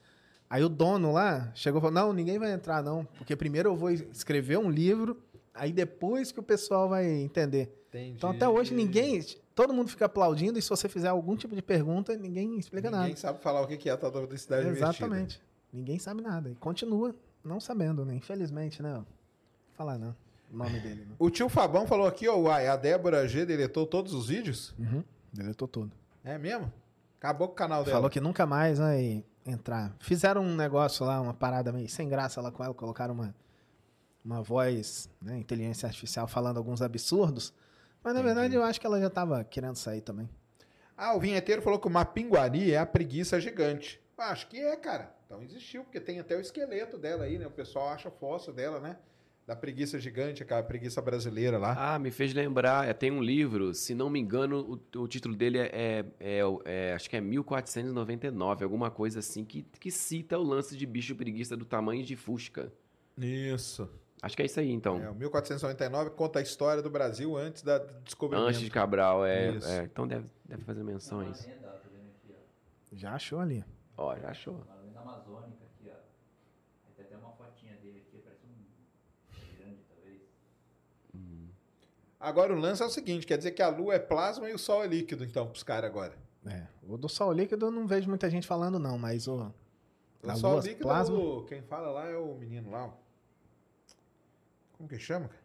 Aí 0.49 0.65
o 0.65 0.69
dono 0.69 1.13
lá 1.13 1.53
chegou 1.55 1.79
e 1.79 1.83
falou, 1.83 1.95
não, 1.95 2.13
ninguém 2.13 2.39
vai 2.39 2.53
entrar 2.53 2.83
não, 2.83 3.05
porque 3.05 3.37
primeiro 3.37 3.69
eu 3.69 3.77
vou 3.77 3.91
escrever 3.91 4.59
um 4.59 4.69
livro, 4.69 5.23
aí 5.55 5.73
depois 5.73 6.33
que 6.33 6.41
o 6.41 6.43
pessoal 6.43 6.89
vai 6.89 7.07
entender. 7.07 7.75
Entendi. 7.89 8.15
Então 8.17 8.31
até 8.31 8.49
hoje 8.49 8.73
ninguém, 8.75 9.25
todo 9.55 9.73
mundo 9.75 9.89
fica 9.89 10.07
aplaudindo 10.07 10.59
e 10.59 10.63
se 10.63 10.69
você 10.69 10.89
fizer 10.89 11.09
algum 11.09 11.37
tipo 11.37 11.55
de 11.55 11.63
pergunta, 11.63 12.17
ninguém 12.17 12.59
explica 12.59 12.91
Ninguém 12.91 13.09
nada. 13.09 13.17
sabe 13.17 13.41
falar 13.41 13.63
o 13.63 13.67
que 13.67 13.89
é 13.89 13.93
a 13.93 13.97
tal 13.97 14.11
da 14.11 14.21
investida. 14.23 14.63
Exatamente. 14.69 15.41
Ninguém 15.73 15.99
sabe 15.99 16.23
nada. 16.23 16.51
E 16.51 16.55
continua 16.55 17.15
não 17.45 17.61
sabendo, 17.61 18.05
né? 18.05 18.15
Infelizmente, 18.15 18.83
né? 18.83 18.95
Vou 18.95 19.07
falar 19.75 19.99
não. 19.99 20.15
O 20.53 20.57
nome 20.57 20.81
dele, 20.81 21.05
né? 21.05 21.15
O 21.19 21.31
tio 21.31 21.49
Fabão 21.49 21.87
falou 21.87 22.07
aqui, 22.07 22.29
ó, 22.29 22.37
uai, 22.37 22.67
a 22.67 22.77
Débora 22.77 23.27
G 23.29 23.47
deletou 23.47 23.87
todos 23.87 24.13
os 24.13 24.29
vídeos? 24.29 24.75
Uhum. 24.79 25.03
Deletou 25.33 25.69
tudo. 25.69 25.93
É 26.25 26.37
mesmo? 26.37 26.73
Acabou 27.19 27.49
com 27.49 27.55
o 27.55 27.57
canal 27.57 27.85
dela. 27.85 27.97
Falou 27.97 28.11
que 28.11 28.21
nunca 28.21 28.47
mais 28.47 28.79
vai 28.79 29.25
entrar. 29.47 29.95
Fizeram 30.01 30.43
um 30.43 30.57
negócio 30.57 31.07
lá, 31.07 31.21
uma 31.21 31.35
parada 31.35 31.73
meio 31.73 31.89
sem 31.89 32.09
graça 32.09 32.41
lá 32.41 32.51
com 32.51 32.65
ela, 32.65 32.75
colocaram 32.75 33.15
uma, 33.15 33.35
uma 34.25 34.43
voz, 34.43 35.09
né, 35.23 35.39
inteligência 35.39 35.87
artificial 35.87 36.27
falando 36.29 36.57
alguns 36.59 36.83
absurdos. 36.83 37.53
Mas 38.03 38.15
na 38.15 38.21
Entendi. 38.21 38.35
verdade 38.35 38.55
eu 38.55 38.63
acho 38.63 38.81
que 38.81 38.87
ela 38.87 39.01
já 39.01 39.11
tava 39.11 39.45
querendo 39.45 39.77
sair 39.77 40.01
também. 40.01 40.29
Ah, 40.97 41.15
o 41.15 41.21
vinheteiro 41.21 41.63
falou 41.63 41.79
que 41.79 41.87
o 41.87 41.91
Mapinguari 41.91 42.73
é 42.73 42.79
a 42.79 42.87
preguiça 42.87 43.41
gigante. 43.41 44.01
Acho 44.19 44.47
que 44.49 44.59
é, 44.59 44.77
cara. 44.77 45.15
Então 45.27 45.43
existiu, 45.43 45.83
porque 45.85 45.99
tem 46.01 46.19
até 46.21 46.37
o 46.37 46.41
esqueleto 46.41 46.99
dela 46.99 47.25
aí, 47.25 47.39
né? 47.39 47.47
O 47.47 47.51
pessoal 47.51 47.89
acha 47.89 48.11
fóssil 48.11 48.53
dela, 48.53 48.81
né? 48.81 48.97
Da 49.47 49.57
preguiça 49.57 49.99
gigante, 49.99 50.43
aquela 50.43 50.63
preguiça 50.63 51.01
brasileira 51.01 51.57
lá. 51.59 51.95
Ah, 51.95 51.99
me 51.99 52.11
fez 52.11 52.35
lembrar. 52.35 52.87
é, 52.87 52.93
Tem 52.93 53.11
um 53.11 53.23
livro, 53.23 53.73
se 53.75 53.95
não 53.95 54.11
me 54.11 54.21
engano, 54.21 54.79
o, 54.95 54.99
o 55.01 55.09
título 55.09 55.35
dele 55.35 55.59
é, 55.59 55.71
é- 55.73 56.05
é- 56.21 56.41
é- 56.67 56.93
Acho 56.93 57.09
que 57.09 57.17
é 57.17 57.21
1499, 57.21 58.63
alguma 58.65 58.91
coisa 58.91 59.19
assim, 59.21 59.45
que, 59.45 59.63
que 59.81 59.91
cita 59.91 60.39
o 60.39 60.43
lance 60.43 60.77
de 60.77 60.85
bicho 60.87 61.15
preguiça 61.17 61.57
do 61.57 61.65
tamanho 61.65 62.05
de 62.05 62.15
Fusca. 62.17 62.71
Isso. 63.19 63.89
Acho 64.23 64.37
que 64.37 64.43
é 64.43 64.47
isso 64.47 64.61
aí, 64.61 64.71
então. 64.71 65.03
É, 65.03 65.09
o 65.09 65.15
1499 65.15 66.11
conta 66.11 66.39
a 66.41 66.43
história 66.43 66.83
do 66.83 66.91
Brasil 66.91 67.37
antes 67.37 67.63
da 67.63 67.79
do 67.79 68.01
descobrimento. 68.01 68.49
Antes 68.49 68.61
de 68.61 68.71
Cabral, 68.71 69.25
é. 69.25 69.53
Isso. 69.53 69.67
é, 69.69 69.85
então 69.85 70.07
deve, 70.07 70.27
deve 70.45 70.63
fazer 70.63 70.83
aqui, 70.83 72.35
ó. 72.35 72.97
Já 72.97 73.15
achou 73.15 73.41
ali. 73.41 73.65
Ó, 73.97 74.15
já 74.19 74.29
achou. 74.29 74.63
Marlene 74.69 74.97
Amazônica 74.97 75.65
aqui, 75.65 75.91
ó. 75.91 76.93
Tem 76.97 77.07
até 77.07 77.17
uma 77.17 77.33
fotinha 77.33 77.77
dele 77.77 78.05
aqui, 78.07 78.19
parece 78.23 78.45
um 78.47 79.57
grande, 79.57 79.79
talvez. 79.89 80.21
Agora 82.19 82.53
o 82.53 82.59
lance 82.59 82.83
é 82.83 82.87
o 82.87 82.91
seguinte, 82.91 83.27
quer 83.27 83.39
dizer 83.39 83.53
que 83.53 83.63
a 83.63 83.69
Lua 83.69 83.95
é 83.95 83.99
plasma 83.99 84.51
e 84.51 84.53
o 84.53 84.59
Sol 84.59 84.85
é 84.85 84.87
líquido, 84.87 85.25
então, 85.25 85.47
pros 85.47 85.63
caras 85.63 85.89
agora. 85.89 86.15
É. 86.47 86.67
O 86.83 86.97
do 86.97 87.09
sol 87.09 87.33
líquido 87.33 87.67
eu 87.67 87.71
não 87.71 87.87
vejo 87.87 88.09
muita 88.09 88.29
gente 88.31 88.47
falando, 88.47 88.79
não, 88.79 88.99
mas 88.99 89.29
o. 89.29 89.53
O 90.23 90.37
Sol 90.37 90.53
lua 90.53 90.63
líquido 90.63 90.83
plasma. 90.83 91.17
Quem 91.47 91.63
fala 91.63 91.91
lá 91.91 92.07
é 92.07 92.17
o 92.17 92.35
menino 92.35 92.71
lá. 92.71 92.87
ó. 92.87 93.10
Como 94.81 94.89
que 94.89 94.99
chama, 94.99 95.29
cara? 95.29 95.43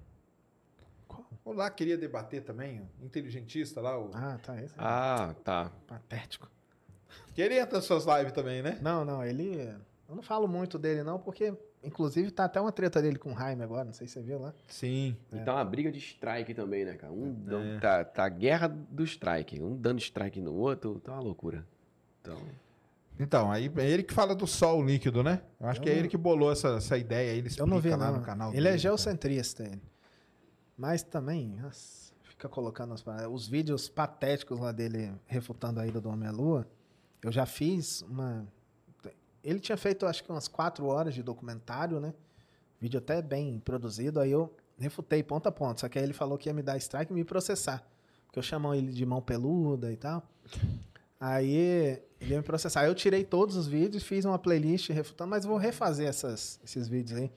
Qual? 1.09 1.25
O 1.43 1.51
lá 1.51 1.69
queria 1.69 1.97
debater 1.97 2.41
também, 2.41 2.80
o 3.01 3.05
inteligentista 3.05 3.81
lá. 3.81 3.99
O... 3.99 4.09
Ah, 4.14 4.39
tá. 4.41 4.61
Esse 4.61 4.73
é 4.80 4.81
Ah, 4.81 5.35
tá. 5.43 5.69
patético. 5.85 6.49
Que 7.33 7.41
ele 7.41 7.59
entra 7.59 7.75
nas 7.80 7.83
suas 7.83 8.05
lives 8.05 8.31
também, 8.31 8.61
né? 8.61 8.80
Não, 8.81 9.03
não, 9.03 9.22
ele. 9.22 9.57
Eu 10.07 10.15
não 10.15 10.23
falo 10.23 10.47
muito 10.47 10.80
dele, 10.80 11.03
não, 11.03 11.19
porque, 11.19 11.53
inclusive, 11.83 12.31
tá 12.31 12.45
até 12.45 12.61
uma 12.61 12.72
treta 12.72 13.01
dele 13.01 13.19
com 13.19 13.33
o 13.33 13.38
Jaime 13.38 13.61
agora, 13.61 13.83
não 13.83 13.91
sei 13.91 14.07
se 14.07 14.14
você 14.14 14.22
viu 14.22 14.39
lá. 14.39 14.53
Sim. 14.69 15.17
E 15.33 15.39
tá 15.41 15.53
uma 15.55 15.65
briga 15.65 15.91
de 15.91 15.99
strike 15.99 16.53
também, 16.53 16.85
né, 16.85 16.93
cara? 16.93 17.11
Um 17.11 17.35
É. 17.75 17.80
tá, 17.81 18.05
tá 18.05 18.23
a 18.23 18.30
guerra 18.30 18.69
do 18.69 19.03
strike. 19.03 19.61
Um 19.61 19.75
dando 19.75 19.99
strike 19.99 20.39
no 20.39 20.53
outro, 20.53 20.97
tá 21.01 21.11
uma 21.11 21.19
loucura. 21.22 21.67
Então. 22.22 22.39
Então, 23.19 23.52
aí 23.52 23.72
é 23.77 23.90
ele 23.90 24.03
que 24.03 24.14
fala 24.14 24.35
do 24.35 24.45
Sol 24.45 24.84
líquido, 24.84 25.24
né? 25.24 25.42
Eu 25.60 25.68
acho 25.68 25.80
Eu 25.80 25.84
que 25.84 25.90
é 25.90 25.94
não- 25.94 26.00
ele 26.00 26.08
que 26.10 26.18
bolou 26.18 26.52
essa, 26.52 26.69
essa 26.76 26.98
ideia. 26.98 27.32
Ele 27.32 27.42
Eu 27.42 27.48
explica 27.48 27.69
não 27.69 27.80
vi, 27.80 27.90
lá 27.92 28.11
não. 28.11 28.18
no 28.18 28.22
canal 28.22 28.50
ele 28.52 28.61
dele. 28.64 28.76
é 28.76 28.77
geocentrista, 28.77 29.64
ele. 29.64 29.82
Mas 30.77 31.02
também, 31.03 31.58
nossa, 31.61 32.11
fica 32.24 32.50
colocando 32.50 32.94
as. 32.94 33.03
Os 33.32 33.48
vídeos 33.48 33.88
patéticos 33.88 34.60
lá 34.60 34.72
dele 34.74 35.14
refutando 35.26 35.80
a 35.80 35.88
ida 35.88 36.02
do 36.02 36.10
Homem 36.10 36.27
à 36.27 36.32
Lua. 36.32 36.68
Eu 37.24 37.32
já 37.32 37.45
fiz 37.45 38.02
uma. 38.02 38.45
Ele 39.42 39.60
tinha 39.60 39.77
feito, 39.77 40.06
acho 40.06 40.24
que 40.24 40.30
umas 40.32 40.48
quatro 40.50 40.85
horas 40.88 41.14
de 41.14 41.24
documentário, 41.24 42.00
né? 42.00 42.14
Vídeo 42.82 42.98
até 42.98 43.22
bem 43.22 43.60
produzido. 43.60 44.19
Aí 44.19 44.32
eu 44.32 44.53
refutei 44.77 45.24
ponto 45.24 45.48
a 45.48 45.52
ponto. 45.52 45.80
Só 45.80 45.88
que 45.88 45.98
aí 45.98 46.03
ele 46.03 46.14
falou 46.14 46.38
que 46.38 46.50
ia 46.50 46.53
me 46.53 46.61
dar 46.64 46.76
strike 46.77 47.11
e 47.14 47.16
me 47.16 47.24
processar. 47.24 47.82
Porque 48.26 48.40
eu 48.40 48.44
chamo 48.44 48.74
ele 48.74 48.92
de 48.92 49.06
mão 49.06 49.22
peluda 49.22 49.92
e 49.94 49.95
tal. 49.95 50.22
Aí 51.19 52.02
ele 52.26 52.34
ia 52.34 52.38
me 52.40 52.44
processar. 52.44 52.86
Eu 52.86 52.95
tirei 52.95 53.24
todos 53.24 53.56
os 53.56 53.68
vídeos, 53.68 54.04
fiz 54.04 54.26
uma 54.26 54.40
playlist 54.40 54.90
refutando, 54.90 55.30
mas 55.30 55.45
vou 55.45 55.58
refazer 55.58 56.08
essas, 56.08 56.60
esses 56.64 56.88
vídeos 56.88 57.20
aí. 57.20 57.32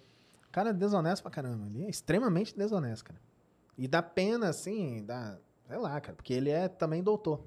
O 0.49 0.51
cara 0.51 0.71
é 0.71 0.73
desonesto 0.73 1.23
pra 1.23 1.31
caramba. 1.31 1.67
Ele 1.67 1.85
é 1.85 1.91
extremamente 1.91 2.57
desonesto, 2.57 3.05
cara. 3.05 3.21
E 3.77 3.87
dá 3.87 4.03
pena, 4.03 4.49
assim, 4.49 5.05
dá. 5.05 5.39
Sei 5.69 5.77
lá, 5.77 6.01
cara, 6.01 6.17
porque 6.17 6.33
ele 6.33 6.51
é 6.51 6.67
também 6.67 7.03
doutor. 7.03 7.41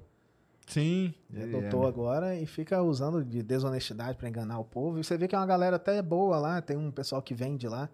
Sim. 0.68 1.12
Ele 1.32 1.42
é 1.42 1.46
doutor 1.46 1.86
agora 1.86 2.36
e 2.36 2.46
fica 2.46 2.80
usando 2.80 3.24
de 3.24 3.42
desonestidade 3.42 4.16
pra 4.16 4.28
enganar 4.28 4.60
o 4.60 4.64
povo. 4.64 4.98
E 4.98 5.04
você 5.04 5.18
vê 5.18 5.26
que 5.26 5.34
é 5.34 5.38
uma 5.38 5.46
galera 5.46 5.76
até 5.76 6.00
boa 6.00 6.38
lá, 6.38 6.62
tem 6.62 6.76
um 6.76 6.92
pessoal 6.92 7.20
que 7.20 7.34
vende 7.34 7.66
lá 7.66 7.90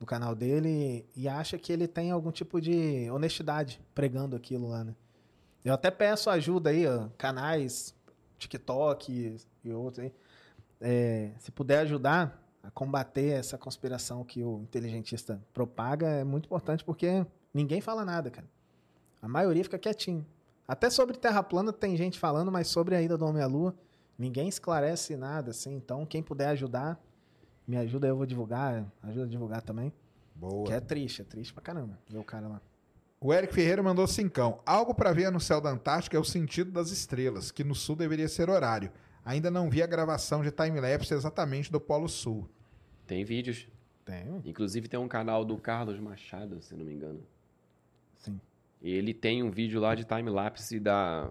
no 0.00 0.06
canal 0.06 0.34
dele 0.34 1.06
e 1.14 1.28
acha 1.28 1.58
que 1.58 1.72
ele 1.72 1.86
tem 1.86 2.10
algum 2.10 2.32
tipo 2.32 2.60
de 2.60 3.08
honestidade 3.10 3.80
pregando 3.94 4.34
aquilo 4.34 4.68
lá, 4.68 4.82
né? 4.82 4.96
Eu 5.64 5.74
até 5.74 5.90
peço 5.90 6.28
ajuda 6.28 6.70
aí, 6.70 6.86
ó, 6.86 7.08
canais, 7.16 7.94
TikTok 8.42 9.38
e, 9.64 9.72
outros 9.72 10.04
aí. 10.04 10.12
É, 10.80 11.30
se 11.38 11.50
puder 11.50 11.80
ajudar 11.80 12.40
a 12.62 12.70
combater 12.70 13.30
essa 13.30 13.58
conspiração 13.58 14.24
que 14.24 14.42
o 14.42 14.60
inteligentista 14.62 15.40
propaga, 15.52 16.06
é 16.08 16.24
muito 16.24 16.46
importante 16.46 16.84
porque 16.84 17.26
ninguém 17.52 17.80
fala 17.80 18.04
nada, 18.04 18.30
cara. 18.30 18.46
A 19.20 19.28
maioria 19.28 19.62
fica 19.62 19.78
quietinho. 19.78 20.26
Até 20.66 20.90
sobre 20.90 21.16
Terra 21.16 21.42
plana 21.42 21.72
tem 21.72 21.96
gente 21.96 22.18
falando, 22.18 22.50
mas 22.50 22.68
sobre 22.68 22.94
a 22.94 23.02
ida 23.02 23.16
do 23.16 23.24
Homem 23.24 23.42
à 23.42 23.46
Lua, 23.46 23.74
ninguém 24.18 24.48
esclarece 24.48 25.16
nada, 25.16 25.50
assim. 25.50 25.74
Então, 25.74 26.06
quem 26.06 26.22
puder 26.22 26.48
ajudar, 26.48 27.00
me 27.66 27.76
ajuda, 27.76 28.06
eu 28.06 28.16
vou 28.16 28.26
divulgar, 28.26 28.84
ajuda 29.02 29.24
a 29.24 29.28
divulgar 29.28 29.62
também. 29.62 29.92
Boa. 30.34 30.66
Que 30.66 30.72
é 30.72 30.80
triste, 30.80 31.22
é 31.22 31.24
triste 31.24 31.52
pra 31.52 31.62
caramba 31.62 31.98
ver 32.08 32.18
o 32.18 32.24
cara 32.24 32.48
lá. 32.48 32.60
O 33.24 33.32
Eric 33.32 33.54
Ferreira 33.54 33.82
mandou 33.82 34.06
cincão. 34.06 34.60
Algo 34.66 34.94
pra 34.94 35.12
ver 35.12 35.30
no 35.30 35.38
céu 35.40 35.60
da 35.60 35.70
Antártica 35.70 36.16
é 36.16 36.20
o 36.20 36.24
sentido 36.24 36.72
das 36.72 36.90
estrelas, 36.90 37.50
que 37.52 37.62
no 37.62 37.74
sul 37.74 37.94
deveria 37.94 38.28
ser 38.28 38.50
horário. 38.50 38.90
Ainda 39.24 39.48
não 39.50 39.70
vi 39.70 39.80
a 39.80 39.86
gravação 39.86 40.42
de 40.42 40.50
time-lapse 40.50 41.14
exatamente 41.14 41.70
do 41.70 41.80
Polo 41.80 42.08
Sul. 42.08 42.48
Tem 43.06 43.24
vídeos. 43.24 43.68
Tem, 44.04 44.42
Inclusive 44.44 44.88
tem 44.88 44.98
um 44.98 45.06
canal 45.06 45.44
do 45.44 45.56
Carlos 45.56 46.00
Machado, 46.00 46.60
se 46.60 46.74
não 46.74 46.84
me 46.84 46.92
engano. 46.92 47.20
sim. 48.18 48.40
Ele 48.82 49.14
tem 49.14 49.40
um 49.44 49.50
vídeo 49.50 49.80
lá 49.80 49.94
de 49.94 50.04
time-lapse 50.04 50.80
da, 50.80 51.30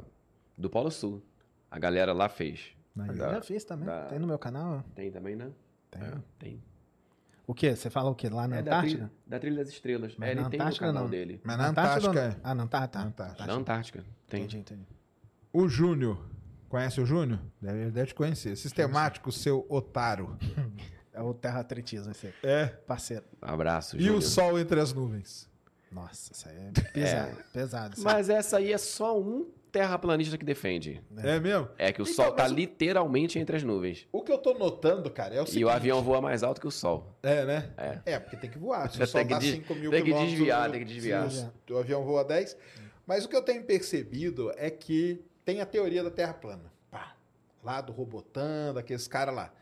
do 0.58 0.70
Polo 0.70 0.90
Sul. 0.90 1.22
A 1.70 1.78
galera 1.78 2.14
lá 2.14 2.30
fez. 2.30 2.74
Da- 2.96 3.14
já 3.14 3.42
fiz 3.42 3.66
também. 3.66 3.88
da- 3.88 4.06
Tem 4.06 4.18
no 4.20 4.28
meu 4.28 4.40
canal? 4.40 4.82
Tem 4.96 5.12
também, 5.12 5.36
né? 5.36 5.52
Tem. 5.90 6.02
É, 6.02 6.14
tem. 6.40 6.64
O 7.48 7.54
quê? 7.54 7.76
Você 7.76 7.90
fala 7.90 8.10
o 8.10 8.16
quê? 8.16 8.30
Lá 8.30 8.48
na 8.48 8.58
é 8.58 8.62
da 8.62 8.78
Antártica? 8.78 8.98
trilha, 8.98 9.12
da 9.28 9.40
trilha 9.40 9.58
das 9.58 9.70
Estrelas. 9.70 10.16
Mas 10.18 10.30
é, 10.30 10.32
ele 10.32 10.42
na 10.42 10.50
tem 10.50 10.60
Antártica, 10.60 10.86
canal 10.86 11.04
não. 11.04 11.10
dele. 11.10 11.42
Mas 11.44 11.58
na 11.58 11.68
Antártida 11.70 12.10
Antártica. 12.10 12.42
não? 12.44 12.52
Ah, 12.52 12.56
na 12.56 12.64
Antártica. 12.64 13.00
Na 13.00 13.12
tá. 13.12 13.24
Antártica. 13.24 13.48
Na 13.48 13.54
Antártica. 13.54 14.06
Tem. 14.28 14.40
Entendi, 14.44 14.58
entendi. 14.60 14.88
O 15.52 15.68
Júnior. 15.68 16.18
Conhece 16.70 17.02
o 17.02 17.06
Júnior? 17.06 17.40
Deve, 17.62 17.92
deve 17.92 18.08
te 18.08 18.16
conhecer. 18.16 18.56
Sistemático, 18.56 19.32
seu 19.32 19.66
otário. 19.70 20.38
É 21.14 21.22
o 21.22 21.34
terra 21.34 21.60
atletismo 21.60 22.10
esse 22.12 22.28
aí. 22.28 22.34
É. 22.42 22.68
Parceiro. 22.68 23.26
Abraço, 23.42 23.98
E 23.98 24.00
Júnior. 24.00 24.20
o 24.20 24.22
sol 24.22 24.58
entre 24.58 24.80
as 24.80 24.94
nuvens. 24.94 25.46
Nossa, 25.92 26.32
isso 26.32 26.48
aí 26.48 26.56
é 26.56 26.72
pesado. 26.94 27.38
Pesado. 27.52 27.94
isso 27.98 28.08
aí. 28.08 28.14
Mas 28.16 28.30
essa 28.30 28.58
aí 28.60 28.72
é 28.72 28.78
só 28.78 29.20
um 29.20 29.50
terraplanista 29.72 30.38
que 30.38 30.44
defende. 30.46 31.02
É, 31.18 31.40
mesmo? 31.40 31.70
É 31.78 31.92
que 31.92 32.02
o 32.02 32.04
Então, 32.04 32.14
Sol 32.14 32.32
tá 32.34 32.44
mas 32.44 32.52
literalmente 32.52 33.40
entre 33.40 33.56
as 33.56 33.64
nuvens. 33.64 34.08
O 34.12 34.22
que 34.22 34.32
eu 34.32 34.38
tô 34.38 34.54
notando, 34.54 35.10
cara, 35.10 35.36
é 35.36 35.42
o 35.42 35.46
seguinte. 35.46 35.62
E 35.62 35.66
o 35.66 35.70
avião 35.70 36.02
voa 36.02 36.20
mais 36.22 36.44
alto 36.44 36.60
que 36.60 36.68
o 36.68 36.72
Sol. 36.72 37.16
É, 37.24 37.46
né? 37.46 37.72
É. 37.78 38.14
É, 38.14 38.20
porque 38.20 38.36
tem 38.38 38.50
que 38.50 38.58
voar. 38.58 38.90
Se 38.92 39.02
o 39.02 39.06
sol 39.08 39.24
dá 39.24 39.40
des- 39.40 39.52
5 39.56 39.76
mil 39.76 39.90
tem 39.92 40.04
que 40.04 40.14
desviar, 40.14 40.70
o- 40.70 40.72
tem 40.72 40.82
que 40.86 40.94
desviar. 40.94 41.30
se 41.32 41.48
O, 41.70 41.78
avião 41.78 42.04
voa 42.04 42.24
10. 42.24 42.58
Mas 43.08 43.26
o 43.26 43.30
que 43.30 43.36
eu 43.36 43.42
tenho 43.42 43.64
percebido 43.64 44.52
é 44.58 44.70
que 44.70 45.24
tem 45.46 45.62
a 45.62 45.66
teoria 45.66 46.04
da 46.04 46.12
Terra 46.12 46.34
plana. 46.34 46.72
Pá. 46.90 47.16
Lá 47.64 47.82
do 47.82 47.92
Robotão, 47.92 48.74
daqueles 48.74 49.08
caras 49.08 49.34
lá. 49.36 49.54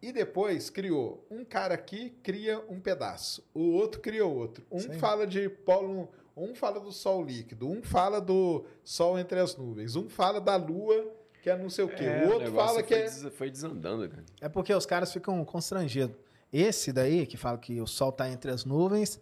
E 0.00 0.12
depois 0.12 0.70
criou. 0.70 1.26
Um 1.30 1.44
cara 1.44 1.74
aqui 1.74 2.10
cria 2.22 2.62
um 2.68 2.78
pedaço. 2.78 3.44
O 3.52 3.72
outro 3.72 4.00
cria 4.00 4.24
outro. 4.24 4.64
Um 4.70 4.78
Sim. 4.78 4.92
fala 4.98 5.26
de 5.26 5.48
polo. 5.48 6.08
Um 6.38 6.54
fala 6.54 6.78
do 6.80 6.92
Sol 6.92 7.24
líquido. 7.24 7.68
Um 7.68 7.82
fala 7.82 8.20
do 8.20 8.64
Sol 8.84 9.18
entre 9.18 9.38
as 9.40 9.56
nuvens. 9.56 9.96
Um 9.96 10.08
fala 10.08 10.40
da 10.40 10.56
Lua, 10.56 11.06
que 11.42 11.50
é 11.50 11.56
não 11.56 11.68
sei 11.70 11.84
o 11.84 11.88
quê. 11.88 12.04
É, 12.04 12.24
o 12.24 12.28
outro 12.32 12.44
negócio 12.44 12.66
fala 12.68 12.82
que 12.82 12.94
foi 12.94 12.98
é. 12.98 13.04
des- 13.04 13.32
Foi 13.36 13.50
desandando, 13.50 14.08
cara. 14.08 14.24
É 14.40 14.48
porque 14.48 14.72
os 14.74 14.86
caras 14.86 15.12
ficam 15.12 15.44
constrangidos. 15.44 16.16
Esse 16.52 16.92
daí, 16.92 17.26
que 17.26 17.36
fala 17.36 17.58
que 17.58 17.80
o 17.80 17.86
Sol 17.86 18.10
está 18.10 18.28
entre 18.28 18.50
as 18.50 18.64
nuvens, 18.64 19.20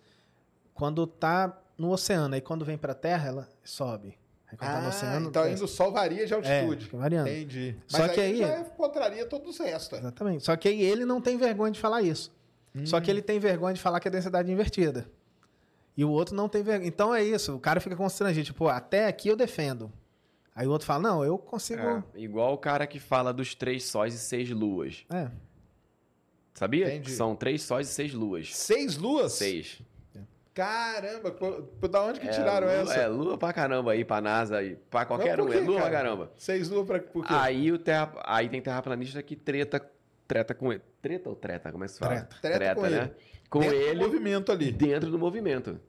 quando 0.75 1.07
tá 1.07 1.59
no 1.77 1.91
oceano, 1.91 2.35
aí 2.35 2.41
quando 2.41 2.65
vem 2.65 2.79
para 2.79 2.93
a 2.93 2.95
Terra, 2.95 3.29
ela 3.29 3.49
sobe. 3.65 4.17
Aí 4.51 4.57
quando 4.57 4.71
tá 4.71 4.81
no 4.81 4.87
Ah, 4.87 4.91
oceano, 4.91 5.29
então 5.29 5.43
ainda 5.43 5.65
o 5.65 5.69
sol 5.69 5.91
varia 5.91 6.25
de 6.25 6.33
É, 6.33 6.37
altitude. 6.37 6.85
fica 6.85 6.97
variando. 6.99 7.29
Entendi. 7.29 7.77
Só 7.89 7.99
Mas 7.99 8.13
que 8.13 8.21
aí, 8.21 8.33
aí- 8.33 8.39
já 8.49 8.61
encontraria 8.61 9.27
todos 9.27 9.51
os 9.51 9.59
restos. 9.59 9.99
Exatamente. 9.99 10.45
Só 10.45 10.55
que 10.57 10.69
aí 10.69 10.81
ele 10.81 11.05
não 11.05 11.21
tem 11.21 11.37
vergonha 11.37 11.73
de 11.73 11.81
falar 11.81 12.01
isso. 12.03 12.33
Só 12.85 13.01
que 13.01 13.11
ele 13.11 13.23
tem 13.23 13.39
vergonha 13.41 13.73
de 13.75 13.81
falar 13.81 13.99
que 14.01 14.07
é 14.07 14.11
densidade 14.11 14.53
invertida. 14.53 15.09
E 15.97 16.05
o 16.05 16.11
outro 16.11 16.35
não 16.35 16.49
tem 16.49 16.63
vergonha. 16.63 16.87
Então 16.89 17.15
é 17.15 17.23
isso. 17.25 17.55
O 17.55 17.61
cara 17.61 17.81
fica 17.81 17.97
constrangido. 17.97 18.45
Tipo, 18.47 18.69
até 18.69 19.07
aqui 19.07 19.29
eu 19.29 19.37
defendo. 19.37 19.91
Aí 20.55 20.67
o 20.67 20.71
outro 20.71 20.87
fala, 20.87 21.03
não, 21.03 21.25
eu 21.25 21.37
consigo... 21.39 21.81
É, 21.83 22.03
igual 22.15 22.55
o 22.55 22.59
cara 22.59 22.87
que 22.87 22.99
fala 22.99 23.33
dos 23.33 23.55
três 23.55 23.85
sóis 23.85 24.15
e 24.15 24.19
seis 24.19 24.51
luas. 24.51 25.05
É. 25.11 25.29
Sabia? 26.55 26.87
Entendi. 26.89 27.11
São 27.13 27.37
três 27.37 27.63
sóis 27.63 27.89
e 27.89 27.93
seis 27.93 28.13
luas. 28.15 28.55
Seis 28.57 28.97
luas? 28.97 29.33
Seis. 29.33 29.81
Caramba, 30.55 31.31
pô, 31.33 31.87
da 31.87 32.03
onde 32.03 32.19
que 32.19 32.27
É, 32.29 32.31
tiraram 32.31 32.67
lua, 32.67 32.77
essa? 32.77 32.95
É 32.95 33.07
lua 33.07 33.37
pra 33.37 33.53
caramba 33.53 33.93
aí, 33.93 34.07
pra 34.07 34.23
NASA 34.23 34.63
e 34.63 34.75
pra 34.75 35.05
qualquer 35.05 35.37
Mas 35.37 35.45
por 35.45 35.49
um. 35.49 35.51
quê, 35.53 35.59
É 35.59 35.61
lua 35.61 35.75
pra 35.83 35.91
cara? 35.91 35.97
caramba. 36.05 36.33
Seis 36.39 36.71
luas 36.71 36.87
pra 36.87 36.99
por 36.99 37.27
quê? 37.27 37.35
Aí, 37.37 37.71
o 37.71 37.79
terra, 37.79 38.11
aí 38.25 38.49
tem 38.49 38.63
terraplanista 38.63 39.23
que 39.23 39.37
treta, 39.37 39.87
treta 40.27 40.55
com 40.55 40.73
ele. 40.73 40.83
Treta 41.03 41.29
ou 41.31 41.37
treta? 41.37 41.71
Como 41.73 41.85
é 41.85 41.87
que 41.87 41.93
se 41.93 41.99
fala? 41.99 42.21
Treta. 42.23 42.37
Treta 42.59 42.75
com 42.75 42.83
né? 42.83 42.97
ele. 42.99 43.13
Com 43.49 43.61
Dentro 43.61 43.77
do 43.79 43.83
ele 43.85 44.01
movimento 44.05 44.53
ali. 44.53 44.73
dentro 44.73 45.11
do 45.11 45.19
movimento. 45.19 45.81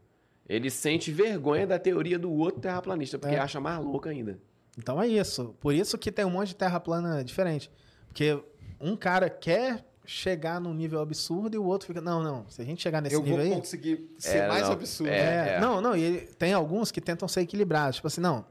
Ele 0.48 0.70
sente 0.70 1.12
vergonha 1.12 1.68
da 1.68 1.78
teoria 1.80 2.18
do 2.18 2.32
outro 2.32 2.62
terraplanista, 2.62 3.18
porque 3.20 3.36
É. 3.36 3.40
acha 3.40 3.60
mais 3.60 3.80
louco 3.84 4.08
ainda. 4.08 4.40
Então 4.78 5.02
é 5.02 5.08
isso. 5.08 5.56
Por 5.60 5.74
isso 5.74 5.98
que 5.98 6.12
tem 6.12 6.24
um 6.24 6.30
monte 6.30 6.50
de 6.50 6.56
terra 6.56 6.80
plana 6.80 7.24
diferente. 7.24 7.70
Porque 8.08 8.42
um 8.80 8.96
cara 8.96 9.30
quer 9.30 9.84
chegar 10.06 10.62
num 10.62 10.74
nível 10.74 11.02
absurdo 11.02 11.56
e 11.56 11.58
o 11.58 11.66
outro 11.66 11.88
fica, 11.88 12.00
não, 12.00 12.24
não, 12.24 12.48
se 12.48 12.62
a 12.62 12.66
gente 12.66 12.82
chegar 12.82 13.02
nesse 13.02 13.14
Eu 13.16 13.22
vou 13.22 13.32
nível 13.38 13.46
aí... 13.54 13.60
conseguir 13.60 14.10
ser 14.18 14.38
É, 14.38 14.48
mais 14.48 14.62
não, 14.64 14.72
absurdo. 14.72 15.10
é. 15.12 15.56
É, 15.56 15.60
Não, 15.60 15.82
não, 15.82 15.98
e 15.98 16.02
ele- 16.02 16.20
tem 16.38 16.54
alguns 16.54 16.92
que 16.92 17.02
tentam 17.02 17.28
ser 17.28 17.42
equilibrados. 17.42 17.98
Tipo 17.98 18.08
assim, 18.08 18.22
não, 18.22 18.46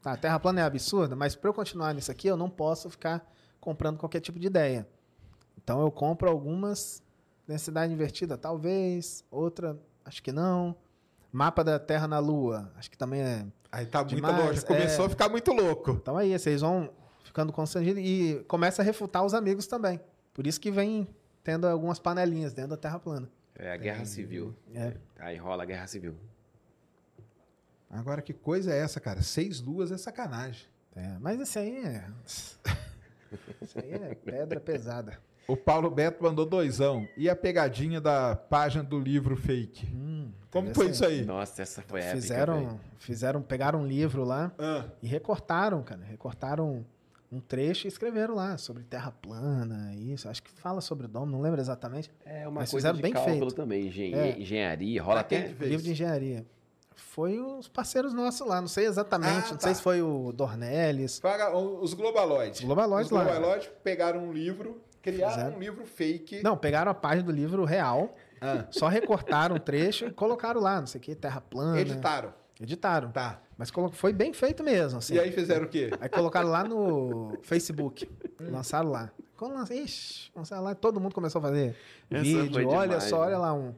tá, 0.00 0.12
a 0.12 0.16
Terra 0.16 0.38
plana 0.38 0.60
é 0.62 0.64
absurda, 0.64 1.14
mas 1.14 1.34
para 1.36 1.50
eu 1.50 1.52
continuar 1.52 1.92
nisso 1.92 2.10
aqui, 2.10 2.28
eu 2.28 2.36
não 2.36 2.48
posso 2.48 2.88
ficar 2.88 3.30
comprando 3.60 3.98
qualquer 3.98 4.20
tipo 4.20 4.38
de 4.38 4.46
ideia. 4.46 4.88
Então 5.62 5.80
eu 5.80 5.90
compro 5.90 6.28
algumas, 6.28 7.02
densidade 7.46 7.92
invertida, 7.92 8.36
talvez, 8.36 9.24
outra, 9.30 9.78
acho 10.04 10.22
que 10.22 10.32
não. 10.32 10.76
Mapa 11.30 11.64
da 11.64 11.78
Terra 11.78 12.06
na 12.06 12.18
Lua, 12.18 12.70
acho 12.76 12.90
que 12.90 12.98
também 12.98 13.22
é. 13.22 13.46
Aí 13.70 13.86
tá 13.86 14.00
muito 14.00 14.16
Demais, 14.16 14.36
louco. 14.36 14.54
Já 14.54 14.62
começou 14.62 15.04
é. 15.04 15.06
a 15.06 15.10
ficar 15.10 15.28
muito 15.30 15.50
louco. 15.52 15.92
Então 15.92 16.18
aí, 16.18 16.38
vocês 16.38 16.60
vão 16.60 16.90
ficando 17.24 17.52
constrangidos 17.52 18.02
e 18.04 18.44
começa 18.46 18.82
a 18.82 18.84
refutar 18.84 19.24
os 19.24 19.32
amigos 19.32 19.66
também. 19.66 19.98
Por 20.34 20.46
isso 20.46 20.60
que 20.60 20.70
vem 20.70 21.08
tendo 21.42 21.66
algumas 21.66 21.98
panelinhas 21.98 22.52
dentro 22.52 22.70
da 22.70 22.76
Terra 22.76 22.98
plana. 22.98 23.30
É 23.54 23.72
a 23.72 23.76
guerra 23.76 24.04
civil. 24.04 24.54
É. 24.74 24.94
Aí 25.18 25.36
rola 25.36 25.62
a 25.62 25.66
guerra 25.66 25.86
civil. 25.86 26.14
Agora, 27.88 28.22
que 28.22 28.32
coisa 28.32 28.72
é 28.72 28.78
essa, 28.78 29.00
cara? 29.00 29.22
Seis 29.22 29.60
luas 29.60 29.90
é 29.90 29.96
sacanagem. 29.96 30.66
É, 30.94 31.18
mas 31.20 31.40
isso 31.40 31.58
aí 31.58 31.76
é. 31.84 32.06
Isso 33.62 33.78
aí 33.78 33.92
é 33.92 34.14
pedra 34.14 34.60
pesada. 34.60 35.18
O 35.48 35.56
Paulo 35.56 35.90
Beto 35.90 36.22
mandou 36.22 36.46
doisão. 36.46 37.06
E 37.16 37.28
a 37.28 37.34
pegadinha 37.36 38.00
da 38.00 38.34
página 38.36 38.82
do 38.84 38.98
livro 38.98 39.36
fake? 39.36 39.86
Hum, 39.94 40.30
Como 40.50 40.72
foi 40.74 40.90
isso 40.90 41.04
aí? 41.04 41.24
Nossa, 41.24 41.62
essa 41.62 41.82
foi 41.82 42.00
épica. 42.00 42.16
Fizeram, 42.20 42.80
fizeram, 42.98 43.42
pegaram 43.42 43.80
um 43.80 43.86
livro 43.86 44.24
lá 44.24 44.52
Ah, 44.58 44.84
e 45.02 45.06
recortaram, 45.06 45.82
cara. 45.82 46.02
Recortaram 46.04 46.84
um 47.30 47.40
trecho 47.40 47.86
e 47.86 47.88
escreveram 47.88 48.34
lá 48.34 48.56
sobre 48.58 48.82
terra 48.84 49.10
plana, 49.10 49.92
isso. 49.96 50.28
Acho 50.28 50.42
que 50.42 50.50
fala 50.50 50.80
sobre 50.80 51.06
o 51.06 51.08
domo, 51.08 51.32
não 51.32 51.40
lembro 51.40 51.60
exatamente. 51.60 52.10
É 52.24 52.46
uma 52.46 52.60
Mas 52.60 52.70
coisa 52.70 52.88
fizeram 52.88 52.96
de 52.96 53.02
bem 53.02 53.12
cálculo 53.12 53.36
feito. 53.38 53.54
também. 53.54 53.86
engen- 53.88 54.14
É. 54.14 54.38
Engenharia, 54.38 55.02
rola 55.02 55.20
até... 55.20 55.48
Livro 55.60 55.82
de 55.82 55.90
engenharia. 55.92 56.46
Foi 56.94 57.40
os 57.40 57.68
parceiros 57.68 58.12
nossos 58.14 58.46
lá, 58.46 58.60
não 58.60 58.68
sei 58.68 58.86
exatamente, 58.86 59.46
Ah, 59.46 59.50
não 59.50 59.56
tá. 59.56 59.60
sei 59.60 59.74
se 59.74 59.82
foi 59.82 60.02
o 60.02 60.30
Dornelles. 60.32 61.20
Os 61.80 61.94
globaloides. 61.94 62.60
Os 62.60 62.64
globaloides 62.66 63.10
Os 63.10 63.16
lá. 63.16 63.24
globaloides 63.24 63.70
pegaram 63.82 64.28
um 64.28 64.32
livro, 64.32 64.80
criaram 65.02 65.34
Fizeram. 65.34 65.56
um 65.56 65.60
livro 65.60 65.84
fake. 65.84 66.42
Não, 66.42 66.56
pegaram 66.56 66.90
a 66.90 66.94
página 66.94 67.24
do 67.24 67.32
livro 67.32 67.64
real, 67.64 68.14
Ah, 68.40 68.66
só 68.70 68.88
recortaram 68.88 69.56
um 69.56 69.58
trecho 69.58 70.06
e 70.06 70.10
colocaram 70.10 70.60
lá, 70.60 70.80
não 70.80 70.86
sei 70.86 71.00
o 71.00 71.02
que, 71.02 71.14
terra 71.14 71.40
plana. 71.40 71.80
editaram. 71.80 72.32
Editaram. 72.60 73.10
Tá. 73.10 73.40
Mas 73.58 73.70
foi 73.92 74.12
bem 74.12 74.32
feito 74.32 74.62
mesmo, 74.64 74.98
assim. 74.98 75.14
E 75.14 75.20
aí 75.20 75.30
fizeram 75.32 75.66
o 75.66 75.68
quê? 75.68 75.90
Aí 76.00 76.08
colocaram 76.08 76.48
lá 76.48 76.64
no 76.64 77.36
Facebook. 77.42 78.08
lançaram 78.40 78.90
lá. 78.90 79.10
Quando 79.36 79.54
lançaram, 79.54 79.82
ixi, 79.82 80.30
lançaram 80.34 80.62
lá, 80.62 80.74
todo 80.74 81.00
mundo 81.00 81.14
começou 81.14 81.40
a 81.40 81.42
fazer 81.42 81.76
Essa 82.10 82.22
vídeo. 82.22 82.68
Olha 82.68 82.86
demais, 82.88 83.04
só, 83.04 83.20
né? 83.20 83.26
olha 83.26 83.38
lá, 83.38 83.52
um, 83.52 83.74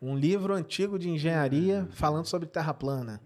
um 0.00 0.16
livro 0.16 0.54
antigo 0.54 0.98
de 0.98 1.10
engenharia 1.10 1.86
falando 1.92 2.24
sobre 2.26 2.48
terra 2.48 2.72
plana. 2.72 3.20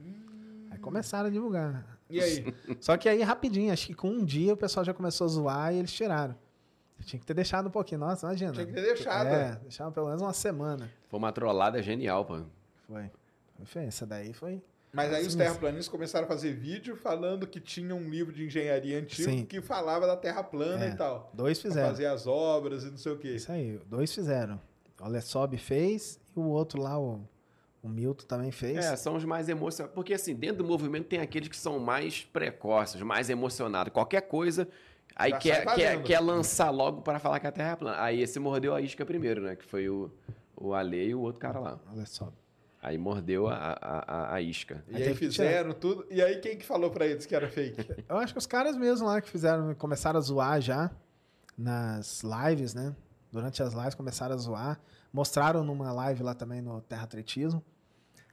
Aí 0.71 0.79
começaram 0.79 1.29
a 1.29 1.31
divulgar. 1.31 1.99
E 2.11 2.21
aí? 2.21 2.55
Só 2.81 2.97
que 2.97 3.09
aí, 3.09 3.23
rapidinho, 3.23 3.73
acho 3.73 3.87
que 3.87 3.95
com 3.95 4.09
um 4.11 4.25
dia 4.25 4.55
o 4.55 4.57
pessoal 4.57 4.85
já 4.85 4.95
começou 4.95 5.25
a 5.27 5.29
zoar 5.29 5.75
e 5.75 5.79
eles 5.79 5.93
tiraram. 5.93 6.35
Tinha 7.05 7.19
que 7.21 7.27
ter 7.27 7.35
deixado 7.35 7.69
um 7.69 7.71
pouquinho. 7.71 8.01
Nossa, 8.01 8.27
imagina. 8.27 8.53
Tinha 8.53 8.67
que 8.67 8.73
ter 8.73 8.83
deixado. 8.83 9.27
É, 9.29 9.57
deixaram 9.63 9.93
pelo 9.93 10.07
menos 10.07 10.21
uma 10.23 10.33
semana. 10.33 10.91
Foi 11.09 11.19
uma 11.19 11.33
trollada 11.33 11.83
genial, 11.83 12.25
pô. 12.25 12.41
Foi. 12.87 13.11
Foi, 13.65 13.85
essa 13.85 14.07
daí 14.07 14.33
foi. 14.33 14.63
Mas 14.93 15.13
aí 15.13 15.27
os 15.27 15.33
Sim. 15.33 15.39
terraplanistas 15.39 15.89
começaram 15.89 16.25
a 16.25 16.29
fazer 16.29 16.53
vídeo 16.55 16.97
falando 16.97 17.47
que 17.47 17.61
tinha 17.61 17.95
um 17.95 18.09
livro 18.09 18.33
de 18.33 18.45
engenharia 18.47 18.99
antigo 18.99 19.31
Sim. 19.31 19.45
que 19.45 19.61
falava 19.61 20.07
da 20.07 20.17
Terra 20.17 20.43
plana 20.43 20.87
É. 20.87 20.91
e 20.91 20.95
tal. 20.97 21.31
Dois 21.35 21.59
Pra 21.61 21.69
fizeram. 21.71 21.89
fazer 21.89 22.07
as 22.07 22.27
obras 22.27 22.85
e 22.85 22.91
não 22.91 22.97
sei 22.97 23.13
o 23.13 23.19
quê. 23.19 23.35
Isso 23.35 23.53
aí, 23.53 23.79
dois 23.87 24.13
fizeram. 24.15 24.59
O 25.01 25.05
Alessob 25.05 25.57
fez 25.59 26.19
e 26.35 26.41
o 26.41 26.45
outro 26.45 26.81
lá, 26.81 26.99
o, 26.99 27.21
o 27.83 27.89
Milton 27.89 28.25
também 28.27 28.51
fez. 28.51 28.79
É, 28.85 28.97
são 28.97 29.15
os 29.17 29.25
mais 29.25 29.49
emocionados. 29.49 29.95
Porque, 29.95 30.15
assim, 30.15 30.35
dentro 30.35 30.59
do 30.59 30.65
movimento 30.65 31.07
tem 31.07 31.21
aqueles 31.21 31.49
que 31.49 31.57
são 31.57 31.79
mais 31.79 32.25
precoces, 32.25 33.01
mais 33.03 33.29
emocionados. 33.29 33.93
Qualquer 33.93 34.23
coisa, 34.23 34.67
aí 35.19 35.31
Já 35.33 35.39
quer, 35.39 35.75
quer, 35.75 36.03
quer 36.03 36.21
lançar 36.21 36.71
logo 36.71 37.03
para 37.03 37.19
falar 37.19 37.41
que 37.41 37.47
a 37.47 37.53
Terra 37.53 37.73
é 37.73 37.77
plana. 37.77 38.01
Aí 38.01 38.23
esse 38.23 38.39
mordeu 38.39 38.75
a 38.75 38.81
isca 38.81 39.05
primeiro, 39.05 39.43
né? 39.43 39.57
Que 39.57 39.65
foi 39.65 39.89
o, 39.89 40.11
o 40.57 40.73
Ale 40.73 41.09
e 41.09 41.15
o 41.15 41.21
outro 41.21 41.41
cara 41.41 41.59
lá. 41.59 41.81
Alessob. 41.91 42.33
Aí 42.81 42.97
mordeu 42.97 43.49
a, 43.49 43.57
a, 43.57 43.99
a, 44.07 44.35
a 44.35 44.41
isca. 44.41 44.85
E 44.89 44.97
Aí 44.97 45.03
aí 45.09 45.15
fizeram 45.15 45.73
tudo. 45.73 46.07
E 46.11 46.23
aí 46.23 46.39
quem 46.39 46.57
que 46.57 46.65
falou 46.65 46.91
pra 46.91 47.07
eles 47.07 47.27
que 47.27 47.35
era 47.35 47.49
fake? 47.49 47.85
Eu 48.09 48.17
acho 48.19 48.33
que 48.33 48.39
os 48.39 48.47
caras 48.47 48.77
mesmo 48.77 49.07
lá 49.07 49.21
que 49.21 49.29
fizeram, 49.29 49.75
começaram 49.75 50.19
a 50.19 50.23
zoar 50.23 50.61
já 50.61 50.91
nas 51.57 52.23
lives, 52.23 52.75
né? 52.75 52.95
Durante 53.33 53.63
as 53.63 53.75
lives 53.75 53.95
começaram 53.97 54.35
a 54.35 54.39
zoar. 54.39 54.81
Mostraram 55.13 55.65
numa 55.65 55.93
live 55.93 56.23
lá 56.23 56.35
também 56.35 56.63
no 56.63 56.81
Terra 56.83 57.03
Atletismo. 57.03 57.63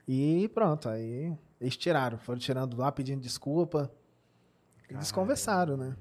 E 0.08 0.48
pronto, 0.54 0.88
aí 0.88 1.36
eles 1.60 1.76
tiraram. 1.76 2.20
Foram 2.20 2.38
tirando 2.40 2.78
lá 2.78 2.92
pedindo 2.92 3.22
desculpa. 3.22 3.92
E 4.88 4.94
desconversaram, 4.94 5.76
né? 5.76 5.96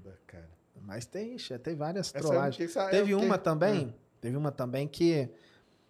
Mas 0.84 1.06
tem, 1.06 1.36
tem 1.36 1.74
várias 1.74 2.08
Essa 2.14 2.18
não 2.18 2.30
trollagens. 2.30 2.76
eu 2.76 2.90
Teve 2.90 3.14
uma 3.14 3.38
também, 3.38 3.94
teve 4.20 4.36
uma 4.36 4.52
também 4.52 4.86
que 4.86 5.28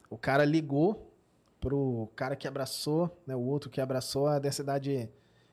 o 0.09 0.17
cara 0.17 0.45
ligou 0.45 1.13
pro 1.61 2.09
cara 2.15 2.37
que 2.37 2.47
abraçou, 2.47 3.21
né, 3.27 3.35
o 3.35 3.41
outro 3.41 3.71
que 3.71 3.81
abraçou 3.81 4.29
a 4.29 4.39
densidade 4.39 5.11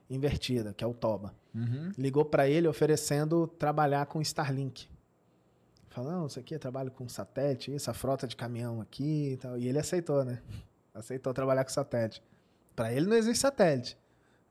invertida, 0.09 0.73
que 0.73 0.83
é 0.83 0.87
o 0.87 0.93
Toba. 0.93 1.33
Uhum. 1.55 1.91
Ligou 1.97 2.25
pra 2.25 2.47
ele 2.47 2.67
oferecendo 2.67 3.47
trabalhar 3.47 4.05
com 4.05 4.21
Starlink. 4.21 4.89
Falou, 5.89 6.11
não, 6.11 6.27
isso 6.27 6.39
aqui 6.39 6.55
eu 6.55 6.59
trabalho 6.59 6.91
com 6.91 7.07
satélite, 7.09 7.73
isso, 7.73 7.89
a 7.89 7.93
frota 7.93 8.27
de 8.27 8.35
caminhão 8.35 8.79
aqui 8.79 9.33
e 9.33 9.37
tal. 9.37 9.57
E 9.57 9.67
ele 9.67 9.79
aceitou, 9.79 10.23
né? 10.23 10.41
Aceitou 10.93 11.33
trabalhar 11.33 11.63
com 11.63 11.69
satélite. 11.69 12.21
Pra 12.75 12.93
ele 12.93 13.07
não 13.07 13.15
existe 13.15 13.39
satélite. 13.39 13.97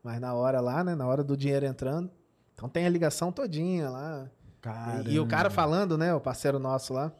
Mas 0.02 0.20
na 0.20 0.34
hora 0.34 0.60
lá, 0.60 0.82
né, 0.82 0.94
na 0.94 1.06
hora 1.06 1.22
do 1.22 1.36
dinheiro 1.36 1.64
entrando, 1.64 2.10
então 2.54 2.68
tem 2.68 2.86
a 2.86 2.88
ligação 2.90 3.30
todinha 3.32 3.88
lá. 3.88 4.30
E, 5.06 5.14
e 5.14 5.20
o 5.20 5.26
cara 5.26 5.48
falando, 5.48 5.96
né, 5.96 6.14
o 6.14 6.20
parceiro 6.20 6.58
nosso 6.58 6.92
lá, 6.92 7.12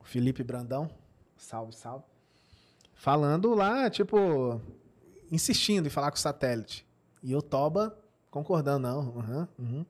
o 0.00 0.04
Felipe 0.04 0.42
Brandão, 0.42 0.90
salve, 1.36 1.74
salve, 1.74 2.04
falando 2.94 3.54
lá, 3.54 3.88
tipo, 3.88 4.60
insistindo 5.30 5.86
em 5.86 5.90
falar 5.90 6.10
com 6.10 6.16
o 6.16 6.20
satélite. 6.20 6.86
E 7.22 7.34
o 7.34 7.40
Toba 7.40 7.96
concordando, 8.30 8.80
não, 8.80 9.00
uhum, 9.00 9.48
uhum. 9.58 9.86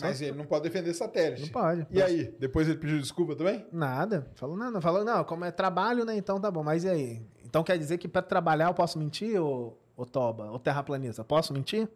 Mas 0.00 0.20
ele 0.20 0.36
não 0.36 0.44
pode 0.44 0.64
defender 0.64 0.92
satélite. 0.92 1.42
não 1.42 1.48
pode. 1.50 1.86
E 1.88 2.02
aí? 2.02 2.34
Depois 2.40 2.68
ele 2.68 2.78
pediu 2.78 2.98
desculpa 2.98 3.36
também? 3.36 3.64
Nada. 3.70 4.28
Falou, 4.34 4.56
não, 4.56 4.68
não, 4.68 4.80
falou, 4.80 5.04
não, 5.04 5.22
como 5.22 5.44
é 5.44 5.52
trabalho, 5.52 6.04
né, 6.04 6.16
então 6.16 6.40
tá 6.40 6.50
bom, 6.50 6.64
mas 6.64 6.82
e 6.82 6.88
aí? 6.88 7.22
Então 7.44 7.62
quer 7.62 7.78
dizer 7.78 7.98
que 7.98 8.08
pra 8.08 8.20
trabalhar 8.20 8.66
eu 8.66 8.74
posso 8.74 8.98
mentir, 8.98 9.40
ô, 9.40 9.78
ô 9.96 10.04
Toba, 10.04 10.50
ô 10.50 10.58
terraplanista, 10.58 11.22
posso 11.22 11.52
mentir? 11.52 11.88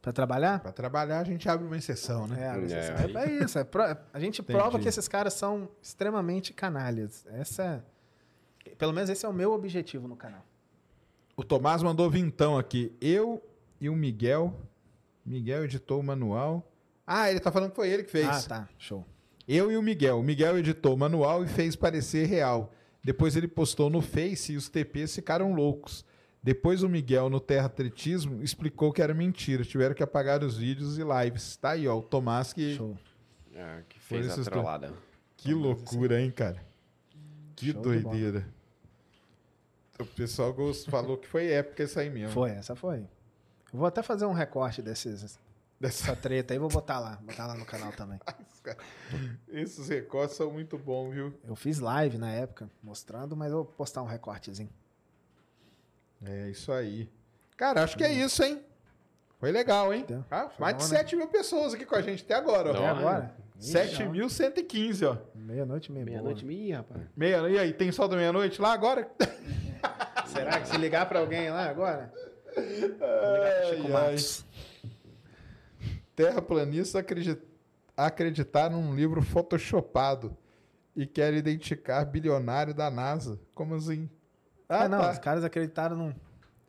Pra 0.00 0.12
trabalhar? 0.12 0.60
Pra 0.60 0.72
trabalhar 0.72 1.20
a 1.20 1.24
gente 1.24 1.48
abre 1.48 1.66
uma 1.66 1.76
exceção, 1.76 2.26
né? 2.26 2.36
É, 2.40 2.72
É, 2.72 2.76
é, 2.76 3.16
aí- 3.18 3.38
é 3.40 3.44
isso. 3.44 3.58
é 3.58 3.64
pro- 3.64 3.82
a 3.82 4.20
gente 4.20 4.42
prova 4.42 4.68
Entendi. 4.68 4.82
que 4.84 4.88
esses 4.88 5.08
caras 5.08 5.34
são 5.34 5.68
extremamente 5.82 6.52
canalhas. 6.52 7.26
Essa, 7.32 7.84
é- 8.64 8.70
pelo 8.76 8.92
menos 8.92 9.10
esse 9.10 9.26
é 9.26 9.28
o 9.28 9.32
meu 9.32 9.52
objetivo 9.52 10.06
no 10.06 10.16
canal. 10.16 10.44
O 11.36 11.42
Tomás 11.44 11.82
mandou 11.82 12.08
vintão 12.10 12.56
aqui. 12.58 12.96
Eu 13.00 13.42
e 13.80 13.88
o 13.88 13.94
Miguel. 13.96 14.54
Miguel 15.24 15.64
editou 15.64 16.00
o 16.00 16.02
manual. 16.02 16.70
Ah, 17.06 17.30
ele 17.30 17.40
tá 17.40 17.50
falando 17.50 17.70
que 17.70 17.76
foi 17.76 17.88
ele 17.90 18.02
que 18.04 18.10
fez. 18.10 18.26
Ah, 18.26 18.42
tá. 18.48 18.68
Show. 18.78 19.04
Eu 19.46 19.70
e 19.72 19.76
o 19.76 19.82
Miguel. 19.82 20.18
O 20.20 20.22
Miguel 20.22 20.58
editou 20.58 20.94
o 20.94 20.98
manual 20.98 21.44
e 21.44 21.48
fez 21.48 21.74
parecer 21.74 22.26
real. 22.26 22.72
Depois 23.02 23.34
ele 23.36 23.48
postou 23.48 23.88
no 23.90 24.00
Face 24.02 24.52
e 24.52 24.56
os 24.56 24.68
TPs 24.68 25.14
ficaram 25.14 25.54
loucos. 25.54 26.04
Depois 26.42 26.82
o 26.82 26.88
Miguel, 26.88 27.28
no 27.28 27.40
Terra 27.40 27.66
Atletismo, 27.66 28.42
explicou 28.42 28.92
que 28.92 29.02
era 29.02 29.12
mentira. 29.12 29.64
Tiveram 29.64 29.94
que 29.94 30.02
apagar 30.02 30.42
os 30.42 30.56
vídeos 30.56 30.98
e 30.98 31.02
lives. 31.02 31.56
Tá 31.56 31.70
aí, 31.70 31.88
ó. 31.88 31.98
O 31.98 32.02
Tomás 32.02 32.52
que. 32.52 32.76
Show. 32.76 32.96
É, 33.54 33.82
que 33.88 33.98
fez 33.98 34.38
a 34.38 34.44
trollada. 34.44 34.92
Que 35.36 35.52
loucura, 35.52 36.20
hein, 36.20 36.30
cara? 36.30 36.62
Que 37.56 37.72
Show 37.72 37.82
doideira. 37.82 38.46
O 39.98 40.06
pessoal 40.06 40.54
falou 40.88 41.16
que 41.16 41.26
foi 41.26 41.50
épica 41.50 41.82
isso 41.82 41.98
aí 41.98 42.08
mesmo. 42.08 42.30
Foi, 42.30 42.50
essa 42.50 42.76
foi. 42.76 42.98
Eu 43.72 43.80
vou 43.80 43.86
até 43.86 44.00
fazer 44.00 44.26
um 44.26 44.32
recorte 44.32 44.80
desses, 44.80 45.22
Dessa... 45.22 45.40
dessa 45.80 46.16
treta 46.16 46.54
aí, 46.54 46.58
vou 46.58 46.68
botar 46.68 47.00
lá. 47.00 47.16
Botar 47.16 47.48
lá 47.48 47.56
no 47.56 47.66
canal 47.66 47.92
também. 47.92 48.20
Esses 49.48 49.88
recortes 49.88 50.36
são 50.36 50.52
muito 50.52 50.78
bons, 50.78 51.12
viu? 51.12 51.34
Eu 51.44 51.56
fiz 51.56 51.80
live 51.80 52.16
na 52.16 52.30
época, 52.30 52.70
mostrando, 52.82 53.36
mas 53.36 53.50
eu 53.50 53.58
vou 53.58 53.64
postar 53.64 54.02
um 54.02 54.06
recortezinho. 54.06 54.70
É 56.24 56.48
isso 56.50 56.72
aí. 56.72 57.08
Cara, 57.56 57.82
acho 57.82 57.96
que 57.96 58.04
é 58.04 58.12
isso, 58.12 58.42
hein? 58.42 58.62
Foi 59.38 59.52
legal, 59.52 59.92
hein? 59.94 60.04
Deu. 60.06 60.24
Ah, 60.30 60.50
mais 60.58 60.76
de 60.76 60.82
bom, 60.84 60.90
né? 60.90 60.98
7 60.98 61.16
mil 61.16 61.28
pessoas 61.28 61.74
aqui 61.74 61.84
com 61.86 61.94
a 61.94 62.02
gente 62.02 62.24
até 62.24 62.34
agora, 62.34 62.70
ó. 62.70 62.74
Até 62.74 62.86
agora? 62.88 63.34
7.115, 63.60 65.08
ó. 65.08 65.16
Meia-noite, 65.34 65.90
meia 65.90 66.04
Meia-noite, 66.04 66.44
meia, 66.44 66.76
rapaz. 66.78 67.02
Meia, 67.16 67.48
e 67.48 67.58
aí, 67.58 67.72
tem 67.72 67.90
sol 67.90 68.06
da 68.08 68.16
meia-noite 68.16 68.60
lá 68.60 68.72
agora? 68.72 69.10
Será 70.26 70.60
que 70.60 70.68
se 70.68 70.76
ligar 70.76 71.08
pra 71.08 71.20
alguém 71.20 71.50
lá 71.50 71.68
agora? 71.68 72.12
Chico 72.54 73.04
Ai, 73.04 73.80
ai. 73.84 73.88
Matos. 73.90 74.44
Terraplanistas 76.14 76.96
acredi- 76.96 77.38
acreditaram 77.96 78.80
num 78.82 78.94
livro 78.94 79.22
photoshopado 79.22 80.36
e 80.94 81.06
querem 81.06 81.38
identificar 81.38 82.04
bilionário 82.04 82.74
da 82.74 82.90
NASA. 82.90 83.38
Como 83.54 83.74
assim? 83.74 84.08
Ah, 84.68 84.88
não, 84.88 84.98
tá. 85.00 85.12
os 85.12 85.18
caras 85.18 85.44
acreditaram 85.44 85.96
num- 85.96 86.14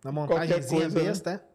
na 0.04 0.12
montagemzinha 0.12 0.88
né? 0.88 0.94
besta, 0.94 1.32
é? 1.32 1.50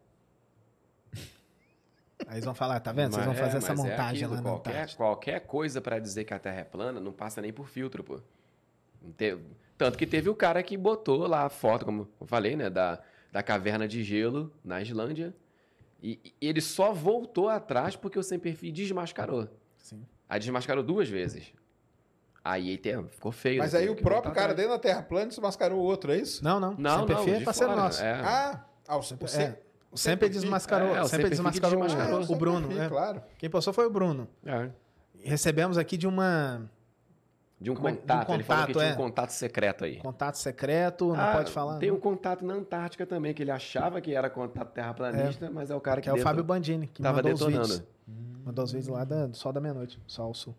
Aí 2.27 2.35
eles 2.35 2.45
vão 2.45 2.55
falar, 2.55 2.79
tá 2.79 2.91
vendo? 2.91 3.11
Vocês 3.13 3.25
vão 3.25 3.33
Mas- 3.33 3.41
fazer 3.41 3.55
é, 3.55 3.57
essa 3.57 3.73
mas 3.75 3.79
é 3.85 3.89
montagem 3.89 4.23
aquilo, 4.23 4.29
lá 4.31 4.37
na 4.37 4.43
qualquer, 4.49 4.95
qualquer 4.95 5.39
coisa 5.41 5.81
pra 5.81 5.99
dizer 5.99 6.23
que 6.23 6.33
a 6.33 6.39
Terra 6.39 6.59
é 6.61 6.63
plana 6.63 6.99
não 6.99 7.11
passa 7.11 7.41
nem 7.41 7.51
por 7.51 7.67
filtro, 7.67 8.03
pô. 8.03 8.19
Tanto 9.77 9.97
que 9.97 10.07
teve 10.07 10.29
o 10.29 10.35
cara 10.35 10.63
que 10.63 10.77
botou 10.77 11.27
lá 11.27 11.45
a 11.45 11.49
foto, 11.49 11.85
como 11.85 12.07
eu 12.19 12.25
falei, 12.27 12.55
né, 12.55 12.69
da, 12.69 12.99
da 13.31 13.43
caverna 13.43 13.87
de 13.87 14.03
gelo 14.03 14.51
na 14.63 14.81
Islândia. 14.81 15.35
E, 16.01 16.19
e 16.41 16.47
ele 16.47 16.61
só 16.61 16.93
voltou 16.93 17.49
atrás 17.49 17.95
porque 17.95 18.17
o 18.17 18.23
Sem 18.23 18.39
Perfil 18.39 18.71
desmascarou. 18.71 19.49
Sim. 19.77 20.05
Aí 20.29 20.39
desmascarou 20.39 20.83
duas 20.83 21.09
vezes. 21.09 21.51
Aí 22.47 22.77
tem- 22.77 23.03
ficou 23.07 23.31
feio. 23.31 23.57
Mas 23.57 23.73
né? 23.73 23.79
aí 23.79 23.89
o 23.89 23.95
próprio 23.95 24.31
cara 24.31 24.51
atrás. 24.51 24.55
dentro 24.57 24.71
da 24.73 24.79
Terra 24.79 25.01
plana 25.01 25.25
desmascarou 25.27 25.79
o 25.79 25.81
outro, 25.83 26.11
é 26.13 26.17
isso? 26.17 26.43
Não, 26.43 26.59
não. 26.59 26.75
Não, 26.77 26.99
sempre 26.99 27.15
não, 27.15 27.21
é 27.27 27.39
de 27.39 27.43
parceiro 27.43 27.71
fora, 27.73 27.83
nosso. 27.83 28.03
é. 28.03 28.11
Ah, 28.23 28.65
ah, 28.87 28.97
o, 28.97 29.01
Sem- 29.01 29.17
É, 29.41 29.59
o 29.91 29.97
sempre 29.97 30.29
desmascarou, 30.29 30.95
É, 30.95 31.01
o 31.01 31.07
sempre 31.07 31.29
desmascarou, 31.29 31.79
Fique 31.81 31.87
desmascarou. 31.87 32.21
o- 32.21 32.23
Ah, 32.31 32.31
o 32.31 32.35
Bruno. 32.37 32.67
Sem 32.71 32.81
é. 32.83 32.87
Claro. 32.87 33.23
Quem 33.39 33.49
postou 33.49 33.73
foi 33.73 33.87
o 33.87 33.89
Bruno. 33.89 34.27
É. 34.45 34.69
Recebemos 35.23 35.75
aqui 35.77 35.97
de 35.97 36.05
uma 36.07 36.69
De 37.59 37.71
um 37.71 37.73
Como 37.75 37.87
é- 37.87 37.93
de 37.93 37.97
um 37.97 38.01
contato. 38.01 38.31
Ele 38.33 38.43
falou 38.43 38.65
que 38.67 38.73
contato, 38.73 38.79
tinha 38.83 38.91
é. 38.91 38.93
um 38.93 38.97
contato 38.97 39.29
secreto 39.31 39.85
aí. 39.85 39.95
contato 39.97 40.35
secreto, 40.35 41.07
não 41.07 41.15
Ah, 41.19 41.31
pode 41.31 41.51
falar. 41.51 41.79
Tem 41.79 41.89
não. 41.89 41.95
um 41.97 41.99
contato 41.99 42.45
na 42.45 42.53
Antártica 42.53 43.05
também, 43.07 43.33
que 43.33 43.41
ele 43.41 43.49
achava 43.49 43.99
que 44.01 44.13
era 44.13 44.29
contato 44.29 44.71
terraplanista, 44.71 45.49
mas 45.49 45.71
é 45.71 45.75
o 45.75 45.79
cara 45.81 45.99
que, 46.01 46.03
que 46.03 46.09
é 46.09 46.13
o 46.13 46.21
Fábio 46.21 46.43
Bandini, 46.43 46.85
que 46.87 47.01
tava 47.01 47.15
mandou 47.23 47.31
os 47.33 47.39
detonando. 47.39 47.67
vídeos. 47.67 47.83
Mandou 48.45 48.65
os 48.65 48.71
vídeos 48.71 48.89
lá 48.89 49.03
da- 49.05 49.25
do 49.27 49.35
Sol 49.37 49.51
da 49.53 49.59
Meia-Noite, 49.61 49.99
Sol 50.05 50.27
ao 50.27 50.33
Sul. 50.35 50.53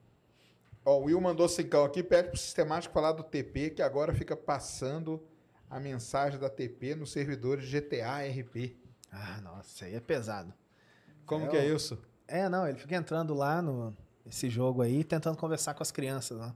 Ó, 0.87 0.99
o 1.01 1.05
Will 1.07 1.21
mandou 1.21 1.49
cincão 1.49 1.85
aqui, 1.85 2.01
pede 2.01 2.29
pro 2.29 2.39
sistemático 2.39 2.95
falar 2.95 3.11
do 3.11 3.25
TP, 3.25 3.71
que 3.71 3.83
agora 3.83 4.15
fica 4.15 4.37
passando 4.37 5.21
a 5.69 5.81
mensagem 5.81 6.39
da 6.39 6.49
TP 6.49 6.95
nos 6.95 7.11
servidores 7.11 7.69
GTA 7.69 8.21
RP. 8.25 8.77
Ah, 9.11 9.41
nossa, 9.43 9.69
isso 9.69 9.85
aí 9.85 9.95
é 9.97 10.01
pesado. 10.01 10.55
Como 11.27 11.47
É, 11.47 11.49
que 11.49 11.57
é 11.57 11.67
isso? 11.67 11.99
É, 12.29 12.49
não, 12.49 12.69
ele 12.69 12.79
fica 12.79 12.95
entrando 12.95 13.35
lá 13.35 13.61
no 13.61 13.97
esse 14.25 14.49
jogo 14.49 14.81
aí, 14.81 15.03
tentando 15.03 15.37
conversar 15.37 15.75
com 15.75 15.83
as 15.83 15.91
crianças, 15.91 16.39
né? 16.39 16.53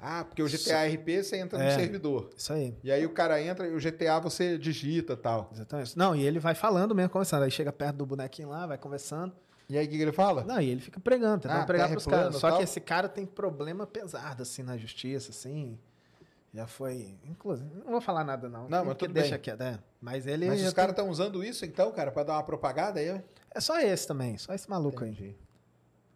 Ah, 0.00 0.24
porque 0.24 0.42
o 0.42 0.48
GTA 0.48 0.84
RP 0.86 1.22
você 1.22 1.36
entra 1.38 1.58
no 1.58 1.64
É. 1.64 1.74
servidor. 1.74 2.30
Isso 2.36 2.52
aí. 2.52 2.76
E 2.84 2.92
aí 2.92 3.04
o 3.04 3.10
cara 3.10 3.40
entra 3.42 3.66
e 3.66 3.74
o 3.74 3.80
GTA 3.80 4.20
você 4.20 4.56
digita 4.58 5.14
e 5.14 5.16
tal. 5.16 5.50
Exatamente. 5.52 5.96
Não, 5.98 6.14
e 6.14 6.24
ele 6.24 6.38
vai 6.38 6.54
falando 6.54 6.94
mesmo, 6.94 7.10
conversando. 7.10 7.42
Aí 7.44 7.50
chega 7.50 7.72
perto 7.72 7.96
do 7.96 8.06
bonequinho 8.06 8.48
lá, 8.48 8.66
vai 8.66 8.78
conversando. 8.78 9.32
E 9.68 9.76
aí 9.76 9.86
o 9.86 9.88
que 9.90 9.96
que 9.96 10.02
ele 10.02 10.12
fala? 10.12 10.44
Não, 10.44 10.60
e 10.60 10.70
ele 10.70 10.80
fica 10.80 11.00
pregando, 11.00 11.42
tentando 11.42 11.62
Ah, 11.62 11.66
pregar 11.66 11.86
terra 11.88 11.96
pros 12.00 12.06
caras. 12.06 12.36
Só 12.36 12.48
tal? 12.50 12.58
que 12.58 12.64
esse 12.64 12.80
cara 12.80 13.08
tem 13.08 13.26
problema 13.26 13.86
pesado, 13.86 14.42
assim, 14.42 14.62
na 14.62 14.76
justiça, 14.76 15.30
assim. 15.30 15.78
Já 16.54 16.66
foi. 16.66 17.18
Inclusive, 17.24 17.68
não 17.84 17.90
vou 17.92 18.00
falar 18.00 18.24
nada, 18.24 18.48
não. 18.48 18.68
Não, 18.68 18.78
mas 18.78 18.94
porque 18.94 19.06
tudo 19.06 19.14
deixa 19.14 19.32
bem. 19.32 19.40
quieto, 19.40 19.60
é. 19.62 19.78
Mas 20.00 20.26
ele. 20.26 20.46
Mas 20.46 20.62
os 20.62 20.72
caras 20.72 20.92
estão 20.92 21.08
usando 21.10 21.42
isso 21.44 21.64
então, 21.64 21.90
cara, 21.92 22.10
pra 22.10 22.22
dar 22.22 22.34
uma 22.34 22.42
propaganda 22.44 23.00
aí? 23.00 23.10
ó? 23.10 23.18
É 23.54 23.60
só 23.60 23.78
esse 23.80 24.06
também, 24.06 24.38
só 24.38 24.54
esse 24.54 24.68
maluco 24.70 25.02
aí. 25.04 25.10
Entendi. 25.10 25.36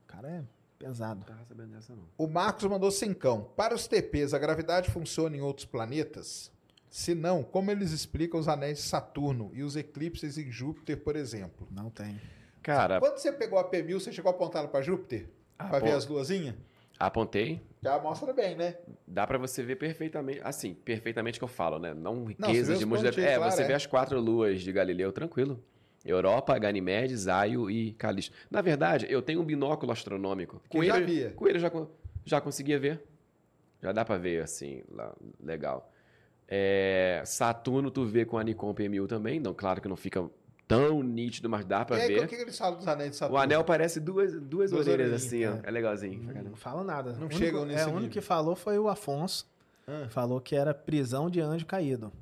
O 0.04 0.06
cara 0.06 0.28
é 0.30 0.42
pesado. 0.78 1.20
Não 1.20 1.26
tava 1.26 1.44
sabendo 1.44 1.72
dessa, 1.74 1.94
não. 1.94 2.04
O 2.16 2.26
Marcos 2.26 2.64
mandou 2.70 2.90
cincão. 2.90 3.50
Para 3.56 3.74
os 3.74 3.86
TPs, 3.86 4.32
a 4.32 4.38
gravidade 4.38 4.90
funciona 4.90 5.36
em 5.36 5.40
outros 5.40 5.66
planetas? 5.66 6.50
Se 6.88 7.14
não, 7.14 7.42
como 7.42 7.70
eles 7.70 7.90
explicam 7.92 8.40
os 8.40 8.48
anéis 8.48 8.78
de 8.78 8.84
Saturno 8.84 9.50
e 9.52 9.62
os 9.62 9.76
eclipses 9.76 10.38
em 10.38 10.50
Júpiter, 10.50 10.96
por 11.02 11.16
exemplo? 11.16 11.68
Não 11.70 11.90
tem. 11.90 12.18
Cara, 12.62 13.00
Quando 13.00 13.16
você 13.18 13.32
pegou 13.32 13.58
a 13.58 13.68
P1000, 13.68 13.94
você 14.00 14.12
chegou 14.12 14.30
a 14.30 14.34
apontar 14.34 14.66
para 14.68 14.82
Júpiter? 14.82 15.28
Ah, 15.58 15.68
Pra 15.68 15.78
ver 15.78 15.92
as 15.92 16.06
luazinhas? 16.06 16.54
apontei. 16.98 17.62
Já 17.82 17.98
mostra 17.98 18.30
bem, 18.32 18.54
né? 18.54 18.76
Dá 19.06 19.26
pra 19.26 19.38
você 19.38 19.62
ver 19.62 19.76
perfeitamente, 19.76 20.40
assim, 20.44 20.74
perfeitamente 20.74 21.38
que 21.38 21.44
eu 21.44 21.48
falo, 21.48 21.78
né? 21.78 21.94
Não 21.94 22.26
riqueza 22.26 22.72
vê 22.72 22.78
de 22.78 22.84
os 22.84 22.88
muitos. 22.90 23.16
É, 23.16 23.36
claro, 23.36 23.50
você 23.50 23.62
é. 23.62 23.66
vê 23.66 23.72
as 23.72 23.86
quatro 23.86 24.20
luas 24.20 24.60
de 24.60 24.70
Galileu 24.70 25.10
tranquilo. 25.10 25.62
Europa, 26.04 26.58
Ganymede, 26.58 27.16
Zaio 27.16 27.70
e 27.70 27.92
Calixto. 27.92 28.34
Na 28.50 28.60
verdade, 28.60 29.06
eu 29.08 29.22
tenho 29.22 29.40
um 29.40 29.44
binóculo 29.44 29.92
astronômico. 29.92 30.60
Que 30.68 30.84
já 30.84 31.00
via. 31.00 31.30
Com 31.30 31.48
ele 31.48 31.58
já, 31.58 31.70
já 32.24 32.40
conseguia 32.40 32.78
ver. 32.78 33.02
Já 33.82 33.92
dá 33.92 34.04
pra 34.04 34.18
ver, 34.18 34.42
assim, 34.42 34.82
lá, 34.90 35.14
legal. 35.42 35.90
É, 36.46 37.22
Saturno 37.24 37.90
tu 37.90 38.04
vê 38.04 38.24
com 38.24 38.36
a 38.36 38.44
Nikon 38.44 38.74
P1000 38.74 39.06
também. 39.06 39.40
Não, 39.40 39.54
claro 39.54 39.80
que 39.80 39.88
não 39.88 39.96
fica 39.96 40.28
tão 40.70 41.02
nítido, 41.02 41.48
mas 41.50 41.64
dá 41.64 41.84
pra 41.84 41.98
e 41.98 42.02
aí, 42.02 42.08
ver. 42.08 42.24
o 42.24 42.28
que, 42.28 42.36
que 42.36 42.42
eles 42.42 42.56
falam 42.56 42.78
dos 42.78 42.88
anéis 42.88 43.10
de 43.10 43.16
O 43.16 43.18
Saturno? 43.18 43.42
anel 43.42 43.64
parece 43.64 44.00
duas, 44.00 44.32
duas, 44.40 44.70
Duas 44.70 44.86
orelhas 44.86 45.24
assim, 45.26 45.44
ó. 45.44 45.54
é. 45.56 45.60
É 45.64 45.70
legalzinho. 45.70 46.22
Não, 46.22 46.42
não 46.42 46.56
fala 46.56 46.82
nada. 46.82 47.12
Não 47.12 47.26
O 47.26 47.30
chegam 47.30 47.62
único, 47.62 47.66
nesse 47.66 47.80
É, 47.82 47.84
o 47.86 47.88
único 47.88 48.00
nível. 48.02 48.12
que 48.12 48.20
falou 48.20 48.56
foi 48.56 48.78
o 48.78 48.88
Afonso. 48.88 49.46
Ah. 49.86 50.06
Falou 50.10 50.40
que 50.40 50.54
era 50.54 50.72
prisão 50.72 51.28
de 51.28 51.40
anjo 51.40 51.66
caído. 51.66 52.12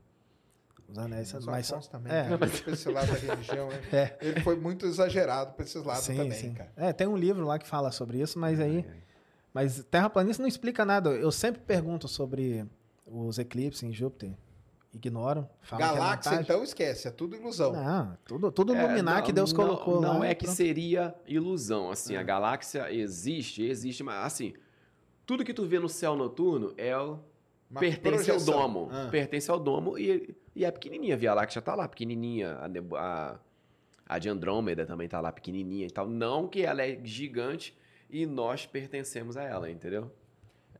Os 0.89 0.97
anéis. 0.99 1.33
Mas 1.35 1.45
o 1.45 1.51
mas 1.51 1.71
Afonso 1.73 1.91
também, 1.91 2.13
é. 2.13 2.23
cara, 2.25 2.49
foi 2.49 2.61
pra 2.63 2.73
esse 2.73 2.91
lado 2.91 3.07
da 3.13 3.19
religião, 3.35 3.69
né? 3.69 3.81
É. 3.93 4.17
Ele 4.23 4.41
foi 4.41 4.57
muito 4.57 4.87
exagerado 4.87 5.53
pra 5.53 5.65
esses 5.65 5.85
lados 5.85 6.05
sim, 6.05 6.17
também, 6.17 6.33
sim. 6.33 6.55
cara. 6.55 6.73
É, 6.77 6.93
tem 6.93 7.07
um 7.07 7.17
livro 7.17 7.45
lá 7.47 7.59
que 7.59 7.67
fala 7.69 7.93
sobre 7.93 8.19
isso, 8.21 8.39
mas 8.39 8.59
aí. 8.59 8.85
Mas 9.53 9.85
terraplanista 9.91 10.43
não 10.43 10.49
explica 10.49 10.85
nada. 10.85 11.11
Eu 11.11 11.31
sempre 11.31 11.61
pergunto 11.61 12.09
sobre 12.09 12.65
os 13.07 13.39
eclipses 13.39 13.83
em 13.83 13.93
Júpiter. 13.93 14.33
Ignoram. 14.93 15.49
Falam 15.61 15.87
que 15.87 15.93
é 15.93 15.97
Galáxia, 15.99 16.31
montagem. 16.33 16.41
então, 16.43 16.63
esquece. 16.65 17.09
É 17.09 17.11
tudo 17.11 17.37
ilusão. 17.37 17.73
Não, 17.73 18.19
tudo, 18.25 18.51
tudo 18.51 18.75
É, 18.75 18.83
luminar 18.87 19.17
não, 19.17 19.23
que 19.23 19.33
Deus 19.33 19.53
não- 19.53 19.65
colocou 19.67 20.01
lá. 20.01 20.15
Não 20.15 20.25
é 20.25 20.35
que 20.35 20.45
pronto. 20.47 20.57
seria 20.57 21.15
ilusão, 21.27 21.91
assim, 21.91 22.17
a 22.17 22.23
galáxia 22.23 22.93
existe, 22.93 23.63
existe, 23.63 24.03
mas 24.03 24.25
assim, 24.25 24.55
tudo 25.27 25.45
que 25.45 25.53
tu 25.53 25.67
vê 25.67 25.79
no 25.79 25.89
céu 25.89 26.17
noturno 26.17 26.73
é 26.79 26.97
o 26.97 27.19
Uma 27.71 27.81
pertence 27.81 28.01
projeção. 28.25 28.55
ao 28.55 28.61
domo, 28.63 28.89
Ah. 28.91 29.09
pertence 29.11 29.51
ao 29.51 29.61
domo 29.61 29.99
e, 29.99 30.35
e 30.57 30.65
é 30.65 30.71
pequenininha, 30.71 31.15
a 31.15 31.19
Via 31.19 31.35
Láctea 31.35 31.61
tá 31.61 31.75
lá, 31.75 31.87
pequenininha, 31.87 32.53
a, 32.55 32.67
a, 32.99 33.39
a 34.09 34.19
de 34.19 34.31
Andrômeda 34.31 34.87
também 34.87 35.07
tá 35.07 35.21
lá, 35.21 35.31
pequenininha 35.31 35.87
e 35.87 35.91
tal, 35.91 36.09
não 36.09 36.49
que 36.49 36.63
ela 36.63 36.83
é 36.83 36.99
gigante 37.05 37.77
e 38.09 38.25
nós 38.25 38.65
pertencemos 38.65 39.37
a 39.37 39.43
ela, 39.43 39.71
entendeu? 39.71 40.11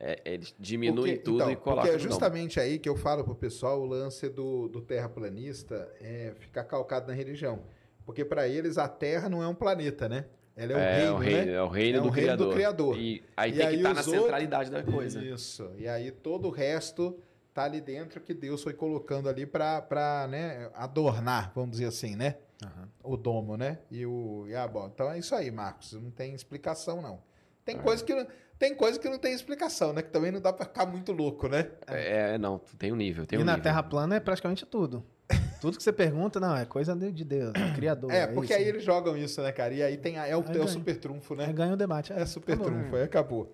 É, 0.01 0.21
eles 0.25 0.55
diminuem 0.61 1.15
Porque- 1.15 1.25
tudo 1.25 1.37
então, 1.39 1.51
e 1.51 1.57
colocam 1.57 1.83
Porque 1.85 1.97
é 1.97 1.99
justamente 1.99 2.61
aí 2.61 2.79
que 2.79 2.89
eu 2.89 2.97
falo 2.97 3.25
pro 3.25 3.35
pessoal 3.35 3.81
o 3.81 3.85
lance 3.85 4.29
do, 4.29 4.69
do 4.69 4.81
terraplanista 4.81 5.93
é 6.01 6.35
ficar 6.39 6.65
calcado 6.65 7.09
na 7.09 7.15
religião. 7.15 7.65
Porque 8.07 8.25
para 8.25 8.47
eles 8.49 8.79
a 8.79 8.89
Terra 8.89 9.29
não 9.29 9.43
é 9.43 9.49
um 9.49 9.55
planeta, 9.55 10.09
né? 10.09 10.25
Ela 10.57 10.73
é 10.73 10.77
um 10.77 10.79
é, 10.81 10.97
reino, 10.97 11.15
o 11.15 11.19
reino, 11.19 11.47
né? 11.47 11.53
é 11.53 11.63
o 11.63 11.69
reino, 11.69 11.99
É 11.99 12.01
do, 12.01 12.07
um 12.09 12.11
reino 12.11 12.37
do 12.37 12.51
criador. 12.51 12.55
Criador. 12.55 12.99
E 12.99 13.23
aí 13.37 13.51
E 13.51 13.57
tem 13.57 13.67
aí 13.67 13.73
que 13.75 13.77
estar 13.81 13.95
na 13.95 14.01
os 14.01 14.07
outros- 14.07 14.23
centralidade 14.25 14.71
da 14.71 14.83
coisa. 14.83 15.23
Isso. 15.25 15.71
E 15.77 15.87
aí 15.89 16.11
todo 16.11 16.49
o 16.49 16.51
resto 16.51 17.19
tá 17.53 17.65
ali 17.65 17.81
dentro 17.81 18.21
que 18.21 18.33
Deus 18.35 18.63
foi 18.63 18.73
colocando 18.73 19.29
ali 19.29 19.47
para 19.47 20.27
né, 20.31 20.71
adornar, 20.75 21.53
vamos 21.55 21.73
dizer 21.73 21.87
assim, 21.87 22.15
né? 22.17 22.37
Aham. 22.65 22.89
O 23.05 23.17
domo, 23.17 23.57
né? 23.57 23.79
E 23.91 24.05
o 24.07 24.47
e 24.49 24.55
a 24.55 24.67
bola. 24.67 24.91
Então 24.93 25.11
é 25.11 25.19
isso 25.19 25.35
aí, 25.35 25.51
Marcos. 25.51 25.93
Não 25.93 26.11
tem 26.11 26.35
explicação, 26.35 27.01
não. 27.03 27.21
Tem 27.65 27.77
É. 27.77 27.79
coisa 27.81 28.03
que 28.03 28.15
não, 28.15 28.27
tem 28.59 28.75
coisa 28.75 28.99
que 28.99 29.09
não 29.09 29.19
tem 29.19 29.33
explicação, 29.33 29.93
né? 29.93 30.03
Que 30.03 30.11
também 30.11 30.33
não 30.33 30.41
dá 30.41 30.53
para 30.53 30.67
ficar 30.67 30.87
muito 30.87 31.13
louco, 31.13 31.49
né? 31.49 31.69
É, 31.87 32.37
não, 32.39 32.59
tem 32.79 32.93
um 32.93 32.97
nível, 32.97 33.27
tem 33.27 33.39
e 33.39 33.43
um 33.43 33.45
na 33.45 33.53
nível. 33.53 33.63
Terra 33.65 33.83
plana 33.83 34.17
é 34.17 34.21
praticamente 34.21 34.67
tudo. 34.67 35.05
tudo 35.61 35.77
que 35.77 35.83
você 35.83 35.93
pergunta, 35.93 36.41
não, 36.41 36.57
é 36.57 36.65
coisa 36.65 36.95
de 36.97 37.13
de 37.13 37.25
Deus, 37.25 37.53
é 37.55 37.75
criador. 37.75 38.11
É, 38.11 38.27
porque 38.27 38.53
isso. 38.53 38.63
aí 38.63 38.69
eles 38.69 38.83
jogam 38.83 39.17
isso, 39.17 39.41
né, 39.43 39.53
cara? 39.53 39.73
E 39.75 39.83
aí 39.83 39.97
tem 39.97 40.19
a- 40.19 40.27
é 40.27 40.37
o, 40.37 40.45
Aí 40.47 40.57
é 40.57 40.61
o 40.61 40.69
super 40.69 40.97
trunfo, 40.97 41.35
né? 41.35 41.47
Aí 41.47 41.53
ganha 41.53 41.75
o 41.75 41.77
debate. 41.77 42.13
É 42.13 42.25
super 42.27 42.55
Acabou. 42.55 42.73
trunfo, 42.73 42.97
aí 42.97 43.03
acabou. 43.03 43.53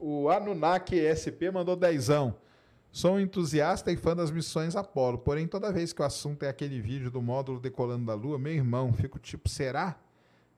O 0.00 0.28
Anunnaki 0.30 0.96
SP 1.00 1.50
mandou 1.52 1.74
dezão. 1.74 2.36
Sou 2.92 3.14
um 3.14 3.20
entusiasta 3.20 3.90
e 3.90 3.96
fã 3.96 4.14
das 4.14 4.30
missões 4.30 4.76
Apolo, 4.76 5.18
porém 5.18 5.46
toda 5.48 5.72
vez 5.72 5.92
que 5.94 6.02
o 6.02 6.04
assunto 6.04 6.42
é 6.44 6.48
aquele 6.48 6.78
vídeo 6.80 7.10
do 7.10 7.22
módulo 7.22 7.58
decolando 7.58 8.04
da 8.04 8.14
Lua, 8.14 8.38
meu 8.38 8.52
irmão, 8.52 8.92
fico 8.92 9.18
tipo, 9.18 9.48
será? 9.48 9.98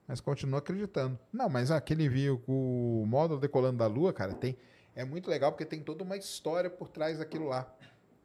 Mas 0.07 0.21
continuo 0.21 0.59
acreditando. 0.59 1.19
Não, 1.33 1.49
mas 1.49 1.71
aquele 1.71 2.09
vídeo, 2.09 2.43
o 2.47 3.05
módulo 3.07 3.41
decolando 3.41 3.79
da 3.79 3.87
Lua, 3.87 4.13
cara, 4.13 4.35
tem 4.35 4.57
é 4.95 5.05
muito 5.05 5.29
legal 5.29 5.51
porque 5.51 5.65
tem 5.65 5.83
toda 5.83 6.05
uma 6.05 6.17
história 6.17 6.71
por 6.71 6.89
trás 6.89 7.19
daquilo 7.19 7.47
lá. 7.49 7.73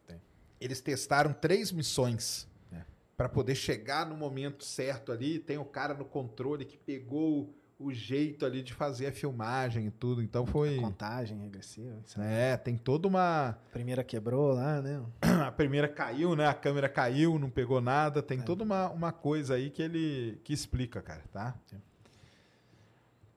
Tem. 0.06 0.22
Eles 0.62 0.80
testaram 0.82 1.34
três 1.34 1.72
missões 1.72 2.48
É. 2.72 2.82
para 3.18 3.28
poder 3.30 3.56
chegar 3.56 4.06
no 4.06 4.16
momento 4.16 4.64
certo 4.64 5.12
ali. 5.12 5.40
Tem 5.40 5.58
o 5.58 5.66
cara 5.66 5.94
no 5.94 6.06
controle 6.06 6.66
que 6.66 6.78
pegou 6.78 7.54
o 7.80 7.94
jeito 7.94 8.46
ali 8.46 8.62
de 8.62 8.74
fazer 8.74 9.08
a 9.08 9.12
filmagem 9.12 9.88
e 9.88 9.92
tudo. 9.92 10.22
Então 10.22 10.46
foi. 10.46 10.76
Contagem 10.78 11.40
regressiva. 11.40 11.96
isso 12.06 12.20
aí. 12.20 12.28
É, 12.28 12.58
tem 12.58 12.76
toda 12.78 13.08
uma. 13.08 13.50
A 13.50 13.54
primeira 13.72 14.04
quebrou 14.04 14.54
lá, 14.54 14.82
né? 14.82 15.02
A 15.48 15.52
primeira 15.52 15.88
caiu, 15.88 16.36
né? 16.36 16.46
A 16.46 16.54
câmera 16.54 16.90
caiu, 16.90 17.40
não 17.40 17.50
pegou 17.50 17.80
nada. 17.80 18.20
É. 18.20 18.22
Tem 18.22 18.42
toda 18.42 18.64
uma, 18.66 18.90
uma 18.90 19.12
coisa 19.14 19.54
aí 19.56 19.70
que 19.70 19.82
ele 19.82 20.40
que 20.44 20.52
explica, 20.54 21.02
cara, 21.02 21.24
tá? 21.32 21.56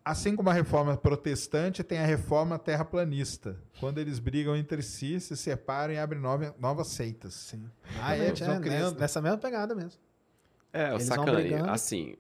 Assim 0.04 0.34
como 0.34 0.50
a 0.50 0.52
reforma 0.52 0.96
protestante, 0.96 1.84
tem 1.84 1.98
a 1.98 2.04
reforma 2.04 2.58
terraplanista. 2.58 3.56
Quando 3.78 3.98
eles 3.98 4.18
brigam 4.18 4.56
entre 4.56 4.82
si, 4.82 5.20
se 5.20 5.36
separam 5.36 5.94
e 5.94 5.98
abrem 5.98 6.20
nove- 6.20 6.52
novas 6.58 6.88
seitas. 6.88 7.34
Sim. 7.34 7.70
Ah, 8.00 8.16
é? 8.16 8.26
É, 8.26 8.32
criando. 8.32 8.64
nessa, 8.64 8.94
nessa 8.98 9.22
mesma 9.22 9.38
pegada 9.38 9.76
mesmo. 9.76 10.00
É, 10.72 10.92
o 10.92 10.98
brigando. 11.24 11.70
assim, 11.70 12.16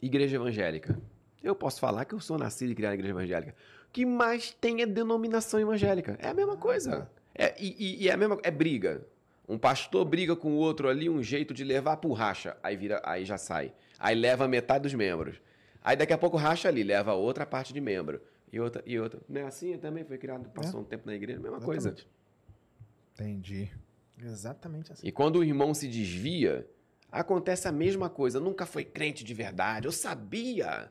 igreja 0.00 0.36
evangélica. 0.36 0.98
Eu 1.42 1.54
posso 1.54 1.80
falar 1.80 2.04
que 2.04 2.14
eu 2.14 2.20
sou 2.20 2.36
nascido 2.38 2.70
e 2.72 2.74
criado 2.74 2.90
na 2.90 2.94
igreja 2.94 3.12
evangélica. 3.14 3.54
O 3.88 3.92
que 3.92 4.04
mais 4.04 4.52
tem 4.52 4.82
é 4.82 4.86
denominação 4.86 5.58
evangélica. 5.60 6.18
É 6.20 6.28
a 6.28 6.34
mesma 6.34 6.56
coisa. 6.56 7.10
É, 7.34 7.54
e, 7.58 8.04
e- 8.04 8.08
é 8.08 8.12
a 8.12 8.16
mesma 8.16 8.38
é 8.42 8.50
briga. 8.50 9.06
Um 9.48 9.56
pastor 9.56 10.04
briga 10.04 10.36
com 10.36 10.52
o 10.52 10.56
outro 10.56 10.88
ali, 10.88 11.08
um 11.08 11.22
jeito 11.22 11.54
de 11.54 11.64
levar 11.64 11.96
por 11.98 12.12
racha. 12.12 12.56
Aí 12.62 12.76
vira, 12.76 13.00
aí 13.04 13.24
já 13.24 13.38
sai. 13.38 13.72
Aí 13.98 14.14
leva 14.14 14.46
metade 14.46 14.82
dos 14.82 14.94
membros. 14.94 15.36
Aí 15.82 15.96
daqui 15.96 16.12
a 16.12 16.18
pouco 16.18 16.36
racha 16.36 16.68
ali, 16.68 16.82
leva 16.82 17.14
outra 17.14 17.46
parte 17.46 17.72
de 17.72 17.80
membro. 17.80 18.20
E 18.52 18.60
outra, 18.60 18.82
e 18.84 18.98
outra. 18.98 19.20
Não 19.28 19.40
é 19.40 19.44
assim? 19.44 19.76
Também 19.78 20.04
foi 20.04 20.18
criado, 20.18 20.48
passou 20.50 20.80
um 20.80 20.84
tempo 20.84 21.06
na 21.06 21.14
igreja, 21.14 21.38
mesma 21.38 21.60
coisa. 21.60 21.88
Exatamente. 21.90 22.08
Entendi. 23.14 23.70
Exatamente 24.22 24.92
assim. 24.92 25.06
E 25.06 25.12
quando 25.12 25.36
o 25.36 25.44
irmão 25.44 25.72
se 25.72 25.86
desvia, 25.88 26.66
acontece 27.10 27.66
a 27.68 27.72
mesma 27.72 28.08
coisa. 28.08 28.38
Nunca 28.40 28.66
foi 28.66 28.84
crente 28.84 29.24
de 29.24 29.34
verdade. 29.34 29.86
Eu 29.86 29.92
sabia. 29.92 30.90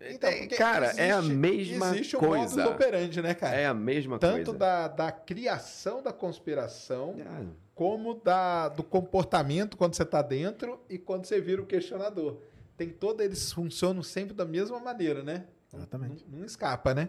Então, 0.00 0.28
É, 0.28 0.38
porque 0.40 0.56
cara, 0.56 0.92
é 0.98 1.10
a 1.10 1.18
existe- 1.18 1.34
mesma 1.34 1.88
existe 1.94 2.16
coisa. 2.16 2.54
o 2.54 2.58
modus 2.58 2.72
operandi, 2.74 3.22
né, 3.22 3.32
cara? 3.34 3.56
É 3.56 3.66
a 3.66 3.72
mesma 3.74 4.18
Tanto 4.18 4.44
coisa. 4.44 4.58
da, 4.58 4.88
da 4.88 5.10
criação 5.12 6.02
da 6.02 6.12
conspiração, 6.12 7.16
Ah, 7.26 7.44
como 7.74 8.14
da, 8.14 8.68
do 8.68 8.82
comportamento 8.82 9.74
quando 9.76 9.94
você 9.94 10.02
está 10.02 10.20
dentro 10.20 10.78
e 10.88 10.98
quando 10.98 11.24
você 11.24 11.40
vira 11.40 11.62
o 11.62 11.66
questionador. 11.66 12.38
Tem 12.76 12.90
todos 12.90 13.24
eles 13.24 13.50
funcionam 13.52 14.02
sempre 14.02 14.34
da 14.34 14.44
mesma 14.44 14.78
maneira, 14.78 15.22
né? 15.22 15.46
Exatamente. 15.72 16.26
Não, 16.30 16.40
não 16.40 16.46
escapa, 16.46 16.92
né? 16.94 17.08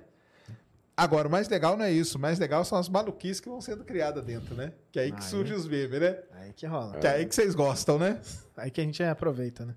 Agora, 1.00 1.28
o 1.28 1.32
mais 1.32 1.48
legal 1.48 1.78
não 1.78 1.86
é 1.86 1.92
isso. 1.92 2.18
O 2.18 2.22
mais 2.22 2.40
legal 2.40 2.66
são 2.66 2.76
as 2.78 2.90
maluquices 2.90 3.40
que 3.40 3.48
vão 3.48 3.62
sendo 3.62 3.84
criadas 3.86 4.26
dentro, 4.26 4.56
né? 4.56 4.74
Que 4.92 5.00
é 5.00 5.04
aí 5.04 5.12
que 5.12 5.18
Aí. 5.20 5.24
surge 5.24 5.54
os 5.54 5.68
memes, 5.68 6.00
né? 6.02 6.24
Aí 6.32 6.52
que 6.54 6.66
rola. 6.66 6.98
Que 6.98 7.06
é 7.06 7.12
aí 7.12 7.26
que 7.28 7.36
vocês 7.36 7.54
gostam, 7.54 8.00
né? 8.00 8.20
Aí 8.58 8.72
que 8.72 8.82
a 8.82 8.84
gente 8.84 9.04
aproveita, 9.04 9.64
né? 9.64 9.76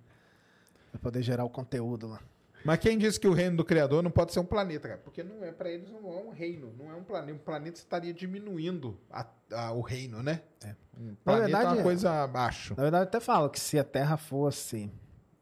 Pra 0.91 0.99
poder 1.01 1.23
gerar 1.23 1.45
o 1.45 1.51
conteúdo 1.51 2.09
lá. 2.09 2.21
Mas 2.65 2.79
quem 2.79 2.97
disse 2.99 3.19
que 3.21 3.29
o 3.29 3.33
reino 3.33 3.57
do 3.59 3.65
Criador 3.65 4.03
não 4.03 4.11
pode 4.11 4.33
ser 4.33 4.41
um 4.41 4.45
planeta, 4.45 4.89
cara? 4.89 5.01
Porque 5.03 5.23
não 5.23 5.45
é 5.45 5.51
para 5.53 5.71
eles 5.71 5.91
não 5.91 6.11
é 6.11 6.23
um 6.23 6.31
reino, 6.31 6.73
não 6.79 6.91
é 6.91 6.95
um 6.95 7.03
planeta. 7.05 7.33
Um 7.35 7.39
planeta 7.39 7.79
estaria 7.79 8.13
diminuindo 8.13 8.99
a- 9.11 9.27
a- 9.53 9.73
o 9.73 9.81
reino, 9.83 10.23
né? 10.23 10.41
É. 10.65 10.75
Um 10.99 11.15
planeta 11.25 11.45
é 11.45 11.51
verdade, 11.51 11.67
uma 11.75 11.81
é. 11.81 11.83
coisa 11.83 12.23
abaixo. 12.23 12.75
Na 12.77 12.83
verdade, 12.83 13.05
eu 13.05 13.09
até 13.09 13.21
falo 13.21 13.49
que 13.51 13.61
se 13.61 13.79
a 13.79 13.85
Terra 13.85 14.17
fosse 14.17 14.91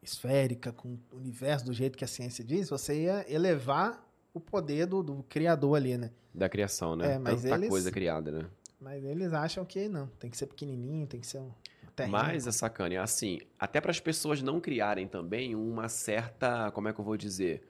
esférica, 0.02 0.73
com 0.73 0.97
o 1.12 1.16
universo 1.16 1.66
do 1.66 1.73
jeito 1.73 1.97
que 1.98 2.05
a 2.05 2.08
ciência 2.08 2.44
diz, 2.44 2.68
você 2.70 3.02
ia 3.02 3.24
elevar 3.32 4.05
o 4.34 4.40
poder 4.40 4.86
do, 4.86 5.02
do 5.02 5.23
criador 5.28 5.76
ali, 5.76 5.97
né? 5.97 6.10
da 6.34 6.48
criação, 6.48 6.94
né? 6.94 7.15
É, 7.15 7.18
mas 7.18 7.42
Tanta 7.42 7.55
eles- 7.57 7.68
coisa 7.68 7.90
criada, 7.90 8.31
né? 8.31 8.47
Mas 8.81 9.02
eles 9.05 9.32
acham 9.32 9.65
que 9.65 9.89
não, 9.89 10.07
tem 10.20 10.31
que 10.31 10.36
ser 10.36 10.47
pequenininho, 10.47 11.05
tem 11.07 11.18
que 11.18 11.26
ser 11.26 11.39
um 11.39 11.50
terreno. 11.97 12.16
Mas 12.16 12.47
é 12.47 12.52
sacana, 12.52 12.94
é 12.94 12.98
assim, 12.98 13.40
até 13.58 13.81
para 13.81 13.90
as 13.90 13.98
pessoas 13.98 14.40
não 14.40 14.60
criarem 14.60 15.08
também 15.08 15.57
uma 15.57 15.89
certa, 15.89 16.70
como 16.70 16.86
é 16.89 16.92
que 16.92 17.00
eu 17.00 17.05
vou 17.05 17.16
dizer, 17.16 17.66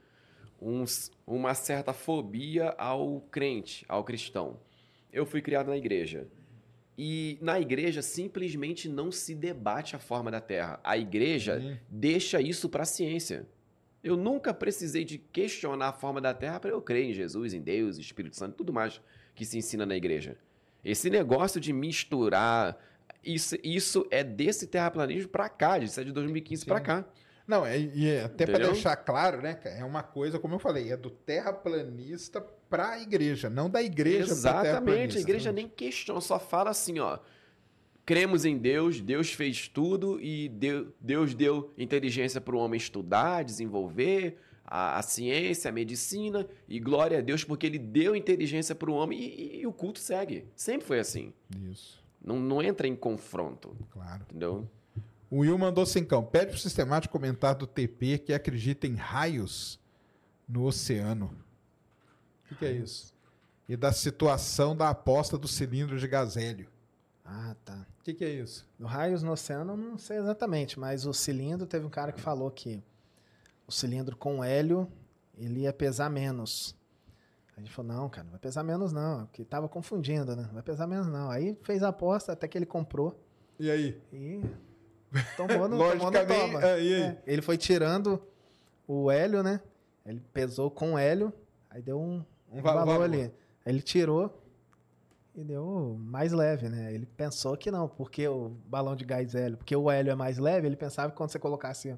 uns- 0.61 1.11
uma 1.27 1.55
certa 1.55 1.95
fobia 1.95 2.71
ao 2.77 3.23
crente, 3.31 3.87
ao 3.89 4.05
cristão. 4.05 4.59
Eu 5.11 5.25
fui 5.25 5.41
criado 5.41 5.69
na 5.69 5.77
igreja. 5.79 6.27
E 6.99 7.39
na 7.41 7.59
igreja 7.59 8.03
simplesmente 8.03 8.87
não 8.89 9.11
se 9.11 9.35
debate 9.35 9.97
a 9.97 9.99
forma 9.99 10.31
da 10.31 10.41
Terra. 10.43 10.79
A 10.85 10.99
igreja 10.99 11.59
Sim. 11.61 11.79
deixa 11.89 12.39
isso 12.41 12.69
para 12.69 12.83
a 12.83 12.87
ciência. 12.87 13.47
Eu 14.03 14.17
nunca 14.17 14.55
precisei 14.55 15.05
de 15.05 15.19
questionar 15.19 15.89
a 15.89 15.93
forma 15.93 16.21
da 16.21 16.33
Terra 16.33 16.61
para 16.61 16.71
eu 16.71 16.81
crer 16.81 17.05
em 17.05 17.13
Jesus, 17.13 17.53
em 17.53 17.61
Deus, 17.61 17.99
Espírito 17.99 18.37
Santo, 18.37 18.55
tudo 18.57 18.73
mais 18.73 19.01
que 19.35 19.45
se 19.45 19.59
ensina 19.59 19.85
na 19.85 19.97
igreja. 19.97 20.37
Esse 20.85 21.11
negócio 21.11 21.61
de 21.61 21.73
misturar, 21.73 22.77
isso, 23.25 23.57
isso 23.63 24.07
é 24.11 24.23
desse 24.23 24.67
terraplanismo 24.67 25.29
para 25.29 25.49
cá, 25.49 25.79
isso 25.79 26.01
é 26.01 26.05
de 26.05 26.13
2015 26.13 26.65
para 26.65 26.81
cá. 26.81 27.05
Não, 27.47 27.65
é, 27.65 27.79
e 27.79 28.09
é- 28.09 28.25
até 28.25 28.45
para 28.47 28.67
deixar 28.67 28.95
claro, 28.97 29.41
né, 29.41 29.59
é 29.65 29.83
uma 29.83 30.03
coisa, 30.03 30.39
como 30.39 30.55
eu 30.55 30.59
falei, 30.59 30.93
é 30.93 30.97
do 30.97 31.09
terraplanista 31.11 32.41
para 32.69 32.91
a 32.91 33.01
igreja, 33.01 33.49
não 33.49 33.71
da 33.71 33.83
igreja 33.83 34.27
pro 34.27 34.33
Exatamente, 34.35 35.17
a 35.17 35.21
igreja 35.21 35.51
nem 35.51 35.67
questiona, 35.67 36.21
só 36.21 36.39
fala 36.39 36.71
assim, 36.71 36.99
ó. 36.99 37.19
Cremos 38.09 38.47
em 38.47 38.57
Deus, 38.57 39.03
Deus 39.03 39.35
fez 39.35 39.69
tudo 39.69 40.19
e 40.19 40.49
deu- 40.49 40.95
Deus 40.99 41.35
deu 41.35 41.75
inteligência 41.77 42.41
para 42.41 42.57
o 42.57 42.59
homem 42.59 42.79
estudar, 42.79 43.45
desenvolver 43.45 44.39
a, 44.65 44.99
a 44.99 45.03
ciência, 45.03 45.69
a 45.69 45.73
medicina, 45.73 46.49
e 46.67 46.81
glória 46.81 47.19
a 47.19 47.21
Deus 47.21 47.45
porque 47.45 47.67
ele 47.67 47.79
deu 47.79 48.17
inteligência 48.17 48.75
para 48.75 48.91
o 48.91 48.95
homem 48.95 49.19
e, 49.21 49.25
e- 49.27 49.61
e 49.61 49.67
o 49.67 49.73
culto 49.75 49.99
segue. 49.99 50.47
Sempre 50.57 50.87
foi 50.87 50.99
assim. 51.01 51.35
Isso, 51.71 52.03
Não, 52.25 52.41
não 52.41 52.63
entra 52.63 52.89
em 52.89 52.97
confronto, 52.97 53.77
claro. 53.91 54.23
entendeu? 54.23 54.67
O 55.31 55.41
Will 55.41 55.59
mandou 55.59 55.85
cincão. 55.85 56.25
Pede 56.25 56.53
pro 56.53 56.59
sistemático 56.59 57.13
comentar 57.13 57.55
do 57.57 57.67
TP 57.67 58.17
que 58.17 58.33
acredita 58.33 58.87
em 58.87 58.95
raios 58.95 59.79
no 60.49 60.65
oceano. 60.65 61.27
O 62.47 62.49
que, 62.49 62.55
que 62.55 62.65
é 62.65 62.73
isso? 62.73 63.13
E 63.69 63.77
da 63.77 63.93
situação 63.93 64.75
da 64.75 64.89
aposta 64.89 65.37
do 65.37 65.47
cilindro 65.47 65.99
de 65.99 66.09
gás 66.09 66.39
hélio. 66.39 66.69
Ah, 67.31 67.55
tá. 67.65 67.87
O 68.01 68.03
que, 68.05 68.15
que 68.15 68.25
é 68.25 68.31
isso? 68.31 68.67
No 68.79 68.87
raios 68.87 69.23
no 69.23 69.33
oceano, 69.33 69.75
eu 69.75 69.77
não 69.77 69.99
sei 69.99 70.17
exatamente, 70.17 70.81
mas 70.81 71.05
o 71.05 71.13
cilindro, 71.13 71.67
teve 71.67 71.85
um 71.85 71.91
cara 71.91 72.11
que 72.11 72.21
falou 72.21 72.51
que 72.51 72.83
o 73.67 73.73
cilindro 73.73 74.17
com 74.17 74.43
hélio, 74.43 74.91
ele 75.37 75.61
ia 75.61 75.73
pesar 75.73 76.09
menos. 76.09 76.75
A 77.55 77.61
gente 77.61 77.71
falou, 77.71 77.93
não, 77.93 78.09
cara, 78.09 78.25
não 78.25 78.31
vai 78.31 78.41
pesar 78.41 78.63
menos 78.63 78.93
não, 78.93 79.27
porque 79.27 79.45
tava 79.45 79.69
confundindo, 79.69 80.35
né? 80.35 80.45
Não 80.47 80.55
vai 80.55 80.63
pesar 80.63 80.87
menos 80.87 81.07
não. 81.09 81.31
Aí 81.31 81.55
fez 81.63 81.83
a 81.83 81.89
aposta 81.89 82.33
até 82.33 82.49
que 82.49 82.57
ele 82.57 82.65
comprou 82.65 83.21
E 83.59 83.71
aí? 83.71 84.01
e 84.13 84.41
tomou 85.37 85.69
no, 85.69 85.77
tomou 85.77 85.77
no 85.77 85.77
Logicamente, 85.77 86.41
toma. 86.53 86.61
ah, 86.61 86.79
e 86.79 86.95
aí? 86.95 87.03
É, 87.03 87.23
ele 87.27 87.43
foi 87.43 87.59
tirando 87.59 88.23
o 88.87 89.11
hélio, 89.11 89.43
né? 89.43 89.61
Ele 90.07 90.23
pesou 90.33 90.71
com 90.71 90.99
hélio, 90.99 91.31
aí 91.69 91.83
deu 91.83 92.01
um, 92.01 92.25
Um 92.51 92.61
um 92.61 92.63
va- 92.63 92.73
valor 92.73 92.93
valor. 93.01 93.05
ali. 93.05 93.23
Aí 93.25 93.33
ele 93.67 93.83
tirou 93.83 94.43
e 95.41 95.45
deu 95.45 95.97
mais 96.01 96.33
leve, 96.33 96.69
né? 96.69 96.93
Ele 96.93 97.07
pensou 97.07 97.57
que 97.57 97.71
não, 97.71 97.89
porque 97.89 98.27
o 98.27 98.51
balão 98.67 98.97
de 98.97 99.05
gás 99.05 99.35
hélio, 99.35 99.57
porque 99.57 99.75
o 99.77 99.91
hélio 99.91 100.11
é 100.11 100.15
mais 100.15 100.37
leve, 100.39 100.67
ele 100.67 100.77
pensava 100.77 101.11
que 101.13 101.17
quando 101.17 101.31
você 101.31 101.39
colocasse 101.39 101.97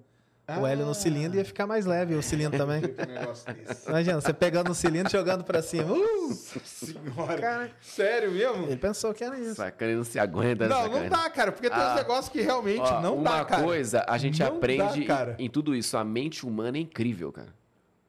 o 0.60 0.66
hélio 0.66 0.84
no 0.84 0.94
cilindro 0.94 1.38
ia 1.38 1.44
ficar 1.44 1.64
mais 1.64 1.86
leve, 1.86 2.12
o 2.16 2.22
cilindro 2.22 2.58
também. 2.58 2.80
Desse. 2.82 3.88
Imagina, 3.88 4.20
você 4.20 4.32
pegando 4.34 4.72
o 4.72 4.74
cilindro 4.74 5.08
e 5.08 5.12
jogando 5.12 5.44
pra 5.44 5.62
cima. 5.62 5.92
Uh! 5.94 6.32
Senhora. 6.34 7.40
Cara, 7.40 7.70
Sério 7.80 8.32
mesmo? 8.32 8.66
ele 8.66 8.76
pensou 8.76 9.14
que 9.14 9.22
era 9.22 9.38
isso. 9.38 9.54
Sacana 9.54 9.94
não 9.94 10.02
se 10.04 10.18
aguenta. 10.18 10.66
Não, 10.68 10.76
sacana. 10.82 11.00
não 11.02 11.08
dá, 11.08 11.30
cara, 11.30 11.52
porque 11.52 11.70
tem 11.70 11.78
uns 11.78 11.82
Ah. 11.84 11.94
negócios 11.94 12.28
que 12.30 12.40
realmente 12.42 12.80
Ó, 12.80 13.00
não 13.00 13.16
uma 13.18 13.38
dá, 13.38 13.44
cara. 13.44 13.62
coisa, 13.62 14.04
a 14.08 14.18
gente 14.18 14.40
Não 14.40 14.48
aprende 14.48 15.00
dá, 15.02 15.06
cara. 15.06 15.36
em, 15.38 15.44
em 15.46 15.48
tudo 15.48 15.72
isso. 15.74 15.96
A 15.96 16.02
mente 16.04 16.44
humana 16.44 16.78
é 16.78 16.80
incrível, 16.80 17.30
cara. 17.32 17.54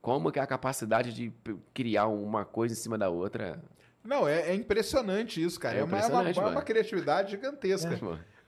Como 0.01 0.32
que 0.32 0.40
é 0.40 0.42
a 0.42 0.48
capacidade 0.48 1.14
de 1.14 1.32
criar 1.76 2.08
uma 2.08 2.43
coisa 2.43 2.74
em 2.74 2.77
cima 2.77 2.98
da 2.98 3.08
outra. 3.10 3.61
Não, 4.04 4.28
é, 4.28 4.50
é 4.50 4.54
impressionante 4.56 5.44
isso, 5.44 5.60
cara. 5.60 5.78
É 5.78 5.80
É, 5.82 5.84
uma, 5.84 5.98
é 6.00 6.06
uma, 6.08 6.30
é 6.30 6.40
uma 6.40 6.62
criatividade 6.62 7.32
gigantesca. 7.32 8.00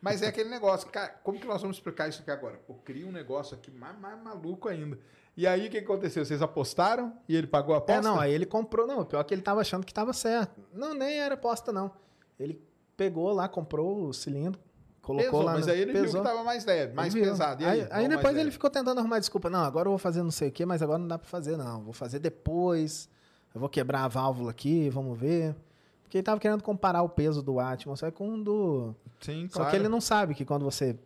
Mas 0.02 0.22
é 0.22 0.28
aquele 0.28 0.50
negócio, 0.50 0.90
cara, 0.90 1.10
como 1.24 1.40
que 1.40 1.48
nós 1.48 1.62
vamos 1.62 1.78
explicar 1.78 2.10
isso 2.10 2.22
aqui 2.22 2.32
agora? 2.32 2.58
Pô, 2.68 2.74
cria 2.74 3.08
um 3.08 3.12
negócio 3.12 3.56
aqui 3.56 3.72
mais, 3.72 3.98
mais 4.00 4.22
maluco 4.22 4.68
ainda. 4.68 5.00
E 5.36 5.48
aí, 5.48 5.68
o 5.68 5.70
que 5.72 5.78
aconteceu? 5.78 6.24
Vocês 6.26 6.42
apostaram 6.42 7.14
e 7.28 7.36
ele 7.36 7.48
pagou 7.48 7.74
a 7.74 7.78
aposta? 7.80 7.94
É, 7.94 8.02
não, 8.02 8.20
aí 8.20 8.32
ele 8.34 8.46
comprou. 8.46 8.86
Não, 8.86 9.00
o 9.00 9.06
pior 9.06 9.22
é 9.22 9.24
que 9.24 9.34
ele 9.34 9.42
tava 9.42 9.62
achando 9.62 9.86
que 9.86 9.94
tava 9.94 10.12
certo. 10.14 10.62
Não, 10.74 10.94
nem 10.94 11.20
era 11.20 11.36
aposta, 11.36 11.72
não. 11.72 11.92
Ele 12.40 12.62
pegou 12.98 13.32
lá, 13.34 13.48
comprou 13.48 14.08
o 14.10 14.14
cilindro, 14.14 14.60
colocou 15.02 15.26
Pesou, 15.32 15.42
lá. 15.44 15.54
mas 15.54 15.66
no- 15.66 15.72
aí 15.74 15.80
ele 15.82 15.94
viu 15.94 16.02
pesou. 16.04 16.22
que 16.22 16.28
tava 16.28 16.44
mais 16.44 16.66
leve, 16.66 16.94
mais 16.94 17.14
Ele 17.16 17.24
viu. 17.24 17.32
pesado. 17.32 17.64
E 17.64 17.66
aí 17.66 17.82
aí, 17.82 17.88
aí 17.90 18.08
depois 18.08 18.28
ele 18.36 18.44
leve. 18.44 18.52
ficou 18.52 18.70
tentando 18.70 19.00
arrumar 19.00 19.18
desculpa. 19.20 19.50
Não, 19.50 19.64
agora 19.64 19.88
eu 19.88 19.92
vou 19.92 19.98
fazer 19.98 20.22
não 20.22 20.30
sei 20.32 20.50
o 20.50 20.52
que, 20.52 20.66
mas 20.66 20.82
agora 20.84 21.00
não 21.00 21.08
dá 21.08 21.18
pra 21.18 21.28
fazer, 21.30 21.58
não. 21.58 21.82
Vou 21.84 21.94
fazer 21.94 22.20
depois. 22.20 23.10
Eu 23.54 23.60
vou 23.60 23.70
quebrar 23.70 24.04
a 24.04 24.08
válvula 24.08 24.52
aqui, 24.52 24.90
vamos 24.90 25.18
ver. 25.18 25.56
Porque 26.04 26.18
ele 26.18 26.24
tava 26.24 26.40
querendo 26.40 26.64
comparar 26.64 27.04
o 27.04 27.10
peso 27.10 27.42
do 27.42 27.60
atmosfera 27.60 28.12
com 28.12 28.36
o 28.36 28.44
do. 28.44 28.96
Sim, 29.20 29.48
Só 29.50 29.66
que 29.66 29.76
ele 29.76 29.88
não 29.88 30.02
sabe 30.02 30.34
que 30.34 30.46
quando 30.46 30.64
você 30.64 30.98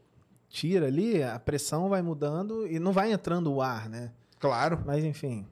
tira 0.50 0.88
ali, 0.88 1.22
a 1.24 1.40
pressão 1.40 1.90
vai 1.90 2.02
mudando 2.02 2.68
e 2.68 2.80
não 2.80 2.92
vai 2.92 3.12
entrando 3.12 3.54
o 3.54 3.62
ar, 3.62 3.90
né? 3.90 4.12
Claro. 4.40 4.82
Mas 4.86 5.04
enfim. 5.04 5.46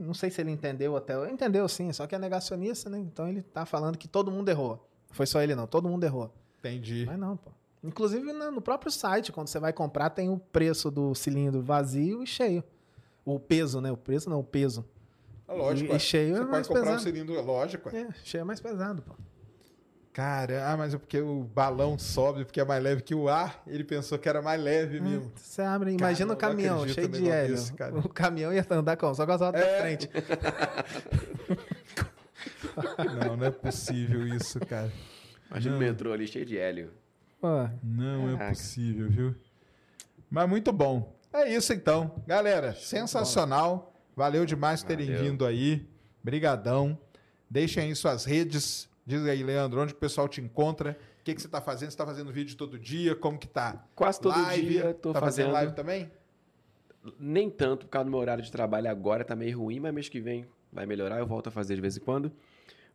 Não 0.00 0.12
sei 0.12 0.30
se 0.30 0.40
ele 0.40 0.50
entendeu 0.50 0.96
até. 0.96 1.30
Entendeu 1.30 1.68
sim, 1.68 1.92
só 1.92 2.06
que 2.06 2.14
é 2.14 2.18
negacionista, 2.18 2.90
né? 2.90 2.98
Então 2.98 3.28
ele 3.28 3.42
tá 3.42 3.64
falando 3.64 3.96
que 3.96 4.06
todo 4.06 4.30
mundo 4.30 4.48
errou. 4.48 4.86
Foi 5.10 5.26
só 5.26 5.40
ele 5.40 5.54
não, 5.54 5.66
todo 5.66 5.88
mundo 5.88 6.04
errou. 6.04 6.32
Entendi. 6.58 7.04
Mas 7.06 7.18
não, 7.18 7.36
pô. 7.36 7.50
Inclusive 7.82 8.32
no 8.32 8.60
próprio 8.60 8.92
site, 8.92 9.32
quando 9.32 9.48
você 9.48 9.58
vai 9.58 9.72
comprar, 9.72 10.10
tem 10.10 10.28
o 10.28 10.38
preço 10.38 10.90
do 10.90 11.14
cilindro 11.14 11.60
vazio 11.62 12.22
e 12.22 12.26
cheio. 12.26 12.62
O 13.24 13.40
peso, 13.40 13.80
né? 13.80 13.90
O 13.90 13.96
preço 13.96 14.30
não, 14.30 14.40
o 14.40 14.44
peso. 14.44 14.84
Lógico. 15.48 15.90
E, 15.90 15.92
é. 15.92 15.96
e 15.96 16.00
cheio 16.00 16.28
Você 16.34 16.34
é 16.34 16.38
pode 16.40 16.50
mais 16.50 16.66
comprar 16.66 16.82
um 16.82 16.84
pesado. 16.84 17.02
cilindro, 17.02 17.42
lógico. 17.42 17.88
é. 17.94 18.00
É, 18.02 18.08
cheio 18.24 18.40
é 18.40 18.44
mais 18.44 18.60
pesado, 18.60 19.02
pô. 19.02 19.14
Cara, 20.12 20.68
ah, 20.70 20.76
mas 20.76 20.92
é 20.92 20.98
porque 20.98 21.18
o 21.22 21.42
balão 21.42 21.98
sobe, 21.98 22.44
porque 22.44 22.60
é 22.60 22.64
mais 22.66 22.82
leve 22.82 23.00
que 23.02 23.14
o 23.14 23.30
ar. 23.30 23.62
Ele 23.66 23.82
pensou 23.82 24.18
que 24.18 24.28
era 24.28 24.42
mais 24.42 24.60
leve 24.62 25.00
mesmo. 25.00 25.32
Você 25.34 25.62
abre, 25.62 25.92
Cara, 25.96 26.10
imagina 26.10 26.34
o 26.34 26.36
caminhão 26.36 26.86
cheio 26.86 27.08
de 27.08 27.30
hélio. 27.30 27.56
cara. 27.74 27.98
o 27.98 28.08
caminhão 28.10 28.52
ia 28.52 28.66
andar 28.70 28.96
como? 28.98 29.14
Só 29.14 29.24
com 29.24 29.32
as 29.32 29.40
rodas 29.40 29.62
É. 29.62 29.72
da 29.74 29.80
frente. 29.80 30.10
Não, 33.26 33.36
não 33.36 33.46
é 33.46 33.50
possível 33.50 34.26
isso, 34.26 34.58
cara. 34.60 34.90
Imagina 35.50 35.76
o 35.76 35.78
metrô 35.78 36.12
ali 36.12 36.26
cheio 36.26 36.44
de 36.46 36.58
hélio. 36.58 36.90
Pô, 37.40 37.68
Não 37.82 38.30
é 38.40 38.48
possível, 38.48 39.08
viu? 39.10 39.34
Mas 40.30 40.48
muito 40.48 40.72
bom. 40.72 41.14
É 41.32 41.54
isso 41.54 41.72
então. 41.72 42.22
Galera, 42.26 42.74
sensacional. 42.74 43.91
Valeu 44.14 44.44
demais 44.44 44.82
por 44.82 44.88
terem 44.88 45.06
Valeu. 45.06 45.22
vindo 45.22 45.46
aí. 45.46 45.86
Brigadão. 46.22 46.98
Deixem 47.48 47.84
aí 47.84 47.94
suas 47.94 48.24
redes. 48.24 48.88
Diz 49.06 49.24
aí, 49.26 49.42
Leandro, 49.42 49.80
onde 49.80 49.92
o 49.92 49.96
pessoal 49.96 50.28
te 50.28 50.40
encontra. 50.40 50.96
O 51.20 51.24
que, 51.24 51.34
que 51.34 51.42
você 51.42 51.48
tá 51.48 51.60
fazendo? 51.60 51.90
Você 51.90 51.96
tá 51.96 52.06
fazendo 52.06 52.32
vídeo 52.32 52.56
todo 52.56 52.78
dia? 52.78 53.14
Como 53.14 53.38
que 53.38 53.46
tá? 53.46 53.84
Quase 53.94 54.20
todo 54.20 54.40
live? 54.40 54.68
dia 54.68 54.94
tô 54.94 55.12
tá 55.12 55.20
fazendo 55.20 55.46
fazendo. 55.46 55.52
live 55.52 55.72
também? 55.72 56.10
Nem 57.18 57.50
tanto, 57.50 57.86
por 57.86 57.90
causa 57.90 58.04
do 58.04 58.10
meu 58.10 58.20
horário 58.20 58.42
de 58.42 58.50
trabalho 58.50 58.88
agora 58.88 59.24
tá 59.24 59.34
meio 59.34 59.58
ruim, 59.58 59.80
mas 59.80 59.92
mês 59.92 60.08
que 60.08 60.20
vem 60.20 60.46
vai 60.72 60.86
melhorar, 60.86 61.18
eu 61.18 61.26
volto 61.26 61.48
a 61.48 61.50
fazer 61.50 61.74
de 61.74 61.80
vez 61.80 61.96
em 61.96 62.00
quando. 62.00 62.26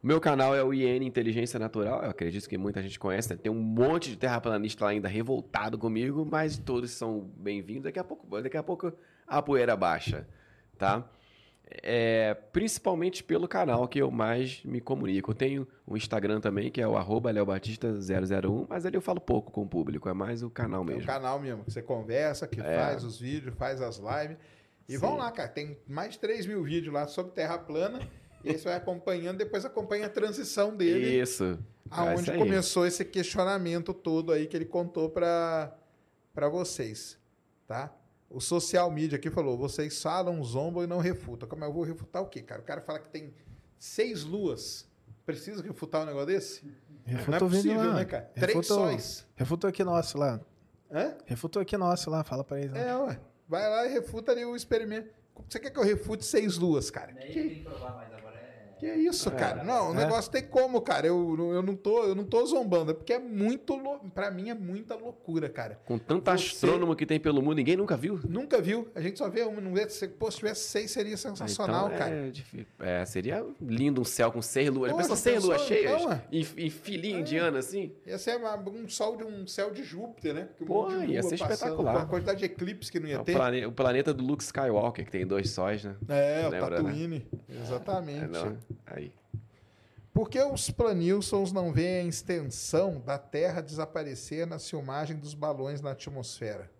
O 0.01 0.07
meu 0.07 0.21
canal 0.21 0.55
é 0.55 0.63
o 0.63 0.73
IN 0.73 1.03
Inteligência 1.03 1.59
Natural, 1.59 2.03
eu 2.03 2.09
acredito 2.09 2.47
que 2.47 2.57
muita 2.57 2.81
gente 2.81 2.99
conhece, 2.99 3.29
né? 3.29 3.35
tem 3.41 3.51
um 3.51 3.59
monte 3.59 4.09
de 4.09 4.15
terraplanista 4.15 4.85
lá 4.85 4.91
ainda 4.91 5.07
revoltado 5.07 5.77
comigo, 5.77 6.25
mas 6.29 6.57
todos 6.57 6.91
são 6.91 7.29
bem-vindos. 7.37 7.83
Daqui 7.83 7.99
a 7.99 8.03
pouco, 8.03 8.41
daqui 8.41 8.57
a 8.57 8.63
pouco 8.63 8.93
a 9.25 9.41
poeira 9.41 9.75
baixa, 9.75 10.27
tá? 10.77 11.03
É, 11.83 12.33
principalmente 12.53 13.21
pelo 13.23 13.45
canal 13.47 13.85
que 13.89 13.99
eu 14.01 14.09
mais 14.09 14.63
me 14.63 14.79
comunico. 14.79 15.31
Eu 15.31 15.35
tenho 15.35 15.67
um 15.85 15.97
Instagram 15.97 16.39
também, 16.39 16.71
que 16.71 16.79
é 16.81 16.87
o 16.87 16.95
arroba 16.95 17.29
leobatista001, 17.31 18.65
mas 18.69 18.85
ali 18.85 18.95
eu 18.95 19.01
falo 19.01 19.19
pouco 19.19 19.51
com 19.51 19.63
o 19.63 19.67
público, 19.67 20.07
é 20.07 20.13
mais 20.13 20.41
o 20.43 20.49
canal 20.49 20.79
É 20.81 20.83
o 20.83 20.85
mesmo. 20.87 21.05
canal 21.05 21.39
mesmo, 21.39 21.63
que 21.65 21.71
você 21.71 21.81
conversa, 21.81 22.47
que 22.47 22.61
É. 22.61 22.77
faz 22.79 23.03
os 23.03 23.19
vídeos, 23.19 23.53
faz 23.55 23.81
as 23.81 23.97
lives. 23.97 24.37
E 24.87 24.93
Sim. 24.93 24.99
vão 24.99 25.17
lá, 25.17 25.29
cara. 25.29 25.49
Tem 25.49 25.77
mais 25.85 26.11
de 26.13 26.19
3 26.19 26.45
mil 26.45 26.63
vídeos 26.63 26.93
lá 26.93 27.05
sobre 27.07 27.33
Terra 27.33 27.57
plana. 27.57 27.99
e 28.45 28.49
aí 28.51 28.57
você 28.57 28.63
vai 28.65 28.75
acompanhando, 28.77 29.37
depois 29.39 29.65
acompanha 29.65 30.05
a 30.05 30.09
transição 30.09 30.73
dele. 30.73 31.19
Isso. 31.21 31.43
É 31.43 31.57
aonde 31.89 32.31
começou 32.31 32.85
esse 32.85 33.03
questionamento 33.03 33.93
todo 33.93 34.31
aí 34.31 34.47
que 34.47 34.55
ele 34.55 34.63
contou 34.65 35.09
para 35.09 35.73
vocês, 36.49 37.17
tá? 37.67 37.93
O 38.29 38.39
social 38.41 38.91
media 38.91 39.17
aqui 39.17 39.29
falou: 39.29 39.57
vocês 39.57 40.01
falam, 40.01 40.43
zombam 40.43 40.83
e 40.83 40.87
não 40.87 40.99
refutam. 40.99 41.47
Como 41.47 41.63
eu 41.63 41.71
vou 41.71 41.83
refutar 41.83 42.21
o 42.21 42.27
quê, 42.27 42.41
cara? 42.41 42.61
O 42.61 42.65
cara 42.65 42.81
fala 42.81 42.99
que 42.99 43.09
tem 43.09 43.33
seis 43.79 44.23
luas. 44.23 44.87
Precisa 45.25 45.61
refutar 45.63 46.03
um 46.03 46.05
negócio 46.05 46.27
desse? 46.27 46.63
refuta 47.05 47.31
não 47.31 47.37
é 47.37 47.39
possível, 47.51 47.77
lá. 47.77 47.93
né, 47.95 48.05
cara? 48.05 48.31
Três 48.35 48.47
Refuta 48.55 48.73
o- 48.73 48.77
sóis. 48.77 49.25
Refuta 49.35 49.67
aqui 49.67 49.83
nosso 49.83 50.17
lá. 50.17 50.39
Hã? 50.91 51.15
Refuta 51.25 51.61
aqui 51.61 51.75
nosso 51.77 52.09
lá, 52.09 52.23
fala 52.23 52.43
pra 52.43 52.59
eles. 52.59 52.71
lá. 52.71 52.79
É, 52.79 52.95
ué. 52.97 53.19
Vai 53.47 53.69
lá 53.69 53.85
e 53.85 53.89
refuta 53.93 54.31
ali 54.31 54.43
o 54.45 54.55
experimento. 54.55 55.09
Você 55.47 55.59
quer 55.59 55.69
que 55.69 55.79
eu 55.79 55.83
refute 55.83 56.25
seis 56.25 56.57
luas, 56.57 56.89
cara? 56.89 57.13
Daí 57.13 57.27
Que, 57.31 57.33
tem 57.41 57.49
que 57.49 57.61
provar, 57.63 57.93
mas 57.95 58.13
agora 58.13 58.23
é. 58.23 58.26
Que 58.79 58.85
é 58.85 58.95
isso, 58.97 59.29
cara? 59.31 59.63
Não, 59.63 59.89
o 59.91 59.93
É. 59.93 59.97
negócio 59.97 60.31
tem 60.31 60.43
como, 60.43 60.81
cara. 60.81 61.07
Eu, 61.07 61.35
eu, 61.53 61.61
não 61.61 61.75
tô, 61.75 62.03
eu 62.03 62.15
não 62.15 62.23
tô 62.23 62.45
zombando. 62.45 62.91
É 62.91 62.93
porque 62.93 63.13
é 63.13 63.19
muito. 63.19 63.75
lou- 63.75 63.97
Pra 64.13 64.29
mim 64.31 64.49
é 64.49 64.53
muita 64.53 64.95
loucura, 64.95 65.49
cara. 65.49 65.79
Com 65.85 65.97
tanto 65.97 66.25
Você- 66.31 66.47
astrônomo 66.47 66.95
que 66.95 67.05
tem 67.05 67.19
pelo 67.19 67.41
mundo, 67.41 67.55
ninguém 67.57 67.75
nunca 67.75 67.95
viu? 67.97 68.19
Nunca 68.27 68.61
viu. 68.61 68.87
A 68.95 69.01
gente 69.01 69.17
só 69.17 69.29
vê 69.29 69.41
uma. 69.43 69.59
Não 69.59 69.73
vê, 69.73 69.87
se, 69.89 70.07
pô, 70.07 70.29
se 70.31 70.37
tivesse 70.37 70.61
seis, 70.69 70.91
seria 70.91 71.17
sensacional, 71.17 71.87
Então, 71.87 71.97
cara. 71.97 72.31
É, 72.79 73.01
é, 73.01 73.05
seria 73.05 73.45
lindo 73.61 74.01
um 74.01 74.05
céu 74.05 74.31
com 74.31 74.41
seis 74.41 74.69
luas. 74.69 74.91
Pensa 74.93 75.15
seis 75.15 75.35
pensou, 75.37 75.49
luas 75.51 75.61
cheias 75.63 76.01
então, 76.01 76.11
é. 76.13 76.21
e, 76.31 76.47
e 76.57 76.69
filinha 76.69 77.19
indiana 77.19 77.59
assim. 77.59 77.91
Ia 78.05 78.17
ser 78.17 78.37
uma- 78.37 78.55
um 78.57 78.87
sol 78.87 79.17
de 79.17 79.23
um 79.23 79.45
céu 79.47 79.71
de 79.71 79.83
Júpiter, 79.83 80.33
né? 80.33 80.47
Porque 80.57 80.63
um 80.63 80.67
Pô, 80.67 80.87
de 80.89 81.05
ia 81.13 81.23
ser 81.23 81.37
passando, 81.37 81.53
espetacular. 81.53 82.01
A 82.01 82.05
quantidade 82.05 82.39
de 82.39 82.45
eclipse 82.45 82.91
que 82.91 82.99
não 82.99 83.07
ia 83.07 83.15
É 83.15 83.19
o, 83.19 83.23
ter. 83.23 83.33
plane- 83.33 83.65
o 83.65 83.71
planeta 83.71 84.13
do 84.13 84.23
Luke 84.23 84.43
Skywalker, 84.43 85.05
que 85.05 85.11
tem 85.11 85.25
dois 85.25 85.49
sóis, 85.49 85.83
né? 85.83 85.95
É, 86.07 86.47
o 86.47 86.49
Lembra, 86.49 86.69
né? 86.69 86.75
Tatooine. 86.77 87.27
Exatamente. 87.49 88.23
É, 88.23 88.27
não, 88.27 88.57
aí. 88.85 89.13
Por 90.13 90.29
que 90.29 90.41
os 90.41 90.71
planilsons 90.71 91.51
não 91.51 91.71
veem 91.71 92.05
a 92.05 92.09
extensão 92.09 92.99
da 93.01 93.19
Terra 93.19 93.61
desaparecer 93.61 94.47
na 94.47 94.57
filmagem 94.57 95.15
dos 95.15 95.35
balões 95.35 95.79
na 95.79 95.91
atmosfera? 95.91 96.71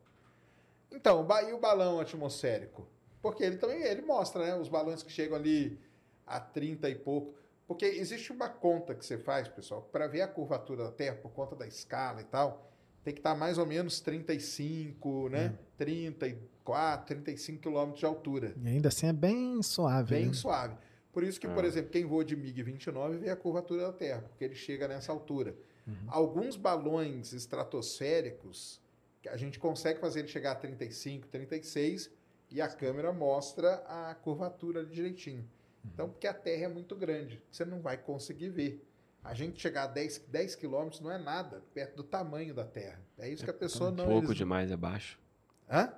Então, 0.92 1.28
e 1.48 1.54
o 1.54 1.60
balão 1.60 2.00
atmosférico? 2.00 2.88
Porque 3.22 3.44
ele 3.44 3.58
também 3.58 3.84
ele 3.84 4.02
mostra, 4.02 4.44
né? 4.44 4.56
Os 4.56 4.70
balões 4.70 5.04
que 5.04 5.12
chegam 5.12 5.38
ali 5.38 5.80
a 6.26 6.40
30 6.40 6.90
e 6.90 6.96
pouco. 6.96 7.36
Porque 7.68 7.86
existe 7.86 8.32
uma 8.32 8.50
conta 8.50 8.96
que 8.96 9.06
você 9.06 9.18
faz, 9.18 9.48
pessoal, 9.48 9.82
para 9.92 10.08
ver 10.08 10.22
a 10.22 10.28
curvatura 10.28 10.86
da 10.86 10.92
Terra, 10.92 11.18
por 11.18 11.30
conta 11.32 11.56
da 11.56 11.68
escala 11.68 12.22
e 12.22 12.24
tal, 12.24 12.72
tem 13.04 13.14
que 13.14 13.20
estar 13.20 13.36
mais 13.36 13.58
ou 13.58 13.66
menos 13.66 14.00
35, 14.00 15.30
né? 15.30 15.54
34, 15.78 17.06
35 17.06 17.62
quilômetros 17.62 18.00
de 18.00 18.06
altura. 18.06 18.54
E 18.62 18.68
ainda 18.68 18.88
assim 18.88 19.08
é 19.08 19.14
bem 19.14 19.62
suave. 19.62 20.16
Bem 20.16 20.28
né? 20.28 20.34
suave. 20.34 20.76
Por 21.18 21.24
isso 21.24 21.40
que, 21.40 21.48
por 21.48 21.64
Ah. 21.64 21.68
exemplo, 21.68 21.90
quem 21.90 22.06
voa 22.06 22.24
de 22.24 22.38
MiG-29 22.38 23.18
vê 23.18 23.32
a 23.32 23.36
curvatura 23.36 23.82
da 23.88 23.92
Terra, 23.92 24.22
porque 24.22 24.44
ele 24.44 24.54
chega 24.54 24.88
nessa 24.88 25.12
altura. 25.12 25.56
Uhum. 25.88 25.96
Alguns 26.10 26.56
balões 26.56 27.34
estratosféricos, 27.34 28.80
a 29.28 29.36
gente 29.36 29.58
consegue 29.58 30.00
fazer 30.00 30.20
ele 30.20 30.28
chegar 30.28 30.52
a 30.52 30.56
35, 30.56 31.28
36, 31.28 32.12
e 32.52 32.62
a 32.62 32.68
câmera 32.68 33.12
mostra 33.12 33.84
a 33.88 34.14
curvatura 34.14 34.82
ali 34.82 34.92
direitinho. 34.92 35.40
Uhum. 35.84 35.90
Então, 35.92 36.08
porque 36.08 36.28
a 36.28 36.34
Terra 36.36 36.66
é 36.66 36.68
muito 36.68 36.96
grande, 36.96 37.42
você 37.52 37.66
não 37.66 37.82
vai 37.82 37.98
conseguir 37.98 38.50
ver. 38.50 38.88
A 39.24 39.34
gente 39.34 39.60
chegar 39.60 39.86
a 39.86 39.88
10, 39.88 40.20
10 40.28 40.54
quilômetros 40.56 41.02
não 41.02 41.12
é 41.12 41.18
nada, 41.18 41.64
perto 41.74 41.96
do 41.96 42.04
tamanho 42.04 42.54
da 42.54 42.64
Terra. 42.64 43.02
É 43.18 43.28
isso 43.28 43.44
que 43.44 43.50
a 43.50 43.54
pessoa 43.56 43.90
não... 43.90 44.06
Pouco 44.06 44.28
eles- 44.28 44.38
demais 44.38 44.70
é 44.70 44.78
baixo. 44.78 45.20
Hã? 45.68 45.92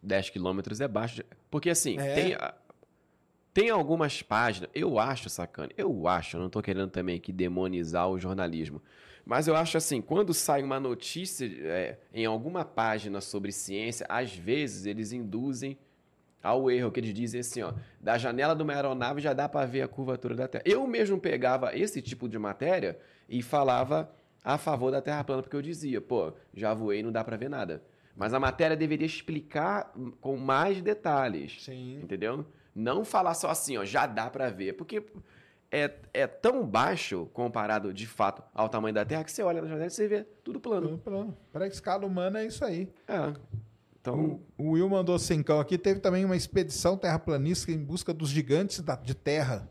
10 0.00 0.30
quilômetros 0.30 0.80
é 0.80 0.86
baixo. 0.86 1.16
de- 1.16 1.24
Porque 1.50 1.68
assim, 1.70 1.98
É. 1.98 2.14
tem, 2.14 2.34
a- 2.34 2.54
tem 3.54 3.70
algumas 3.70 4.20
páginas, 4.20 4.68
eu 4.74 4.98
acho, 4.98 5.30
sacana, 5.30 5.70
eu 5.76 6.08
acho, 6.08 6.36
eu 6.36 6.40
não 6.40 6.50
tô 6.50 6.60
querendo 6.60 6.90
também 6.90 7.16
aqui 7.16 7.32
demonizar 7.32 8.10
o 8.10 8.18
jornalismo, 8.18 8.82
mas 9.24 9.46
eu 9.46 9.54
acho 9.54 9.78
assim, 9.78 10.02
quando 10.02 10.34
sai 10.34 10.60
uma 10.62 10.80
notícia 10.80 11.46
é, 11.46 11.98
em 12.12 12.26
alguma 12.26 12.64
página 12.64 13.20
sobre 13.20 13.52
ciência, 13.52 14.04
às 14.08 14.34
vezes 14.34 14.86
eles 14.86 15.12
induzem 15.12 15.78
ao 16.42 16.68
erro, 16.68 16.90
que 16.90 16.98
eles 16.98 17.14
dizem 17.14 17.40
assim, 17.40 17.62
ó, 17.62 17.72
da 18.00 18.18
janela 18.18 18.56
de 18.56 18.62
uma 18.62 18.74
aeronave 18.74 19.20
já 19.20 19.32
dá 19.32 19.48
para 19.48 19.64
ver 19.64 19.82
a 19.82 19.88
curvatura 19.88 20.34
da 20.34 20.48
Terra. 20.48 20.64
Eu 20.66 20.86
mesmo 20.86 21.18
pegava 21.18 21.74
esse 21.74 22.02
tipo 22.02 22.28
de 22.28 22.38
matéria 22.38 22.98
e 23.28 23.40
falava 23.40 24.10
a 24.42 24.58
favor 24.58 24.90
da 24.90 25.00
Terra 25.00 25.24
plana, 25.24 25.42
porque 25.42 25.56
eu 25.56 25.62
dizia, 25.62 26.00
pô, 26.02 26.34
já 26.52 26.74
voei, 26.74 27.02
não 27.02 27.12
dá 27.12 27.24
para 27.24 27.36
ver 27.36 27.48
nada. 27.48 27.82
Mas 28.14 28.34
a 28.34 28.40
matéria 28.40 28.76
deveria 28.76 29.06
explicar 29.06 29.92
com 30.20 30.36
mais 30.36 30.82
detalhes, 30.82 31.62
Sim. 31.64 32.00
entendeu? 32.02 32.44
Não 32.74 33.04
falar 33.04 33.34
só 33.34 33.50
assim, 33.50 33.76
ó, 33.76 33.84
já 33.84 34.06
dá 34.06 34.28
para 34.28 34.50
ver, 34.50 34.72
porque 34.74 35.04
é, 35.70 35.92
é 36.12 36.26
tão 36.26 36.66
baixo 36.66 37.26
comparado 37.32 37.92
de 37.92 38.06
fato 38.06 38.42
ao 38.54 38.68
tamanho 38.68 38.94
da 38.94 39.04
Terra 39.04 39.24
que 39.24 39.30
você 39.32 39.42
olha 39.42 39.60
na 39.62 39.68
janela 39.68 39.86
e 39.86 39.90
você 39.90 40.08
vê 40.08 40.24
tudo 40.42 40.58
plano. 40.60 40.98
Para 41.52 41.64
a 41.64 41.68
escala 41.68 42.04
humana 42.06 42.40
é 42.40 42.46
isso 42.46 42.64
aí. 42.64 42.92
É. 43.06 43.32
Então, 44.00 44.40
O, 44.58 44.64
o 44.64 44.70
Will 44.72 44.88
mandou 44.88 45.18
cincão 45.18 45.58
aqui. 45.60 45.78
Teve 45.78 45.98
também 46.00 46.24
uma 46.24 46.36
expedição 46.36 46.96
terraplanista 46.96 47.70
em 47.72 47.78
busca 47.78 48.12
dos 48.12 48.28
gigantes 48.28 48.80
da- 48.80 48.96
de 48.96 49.14
terra. 49.14 49.68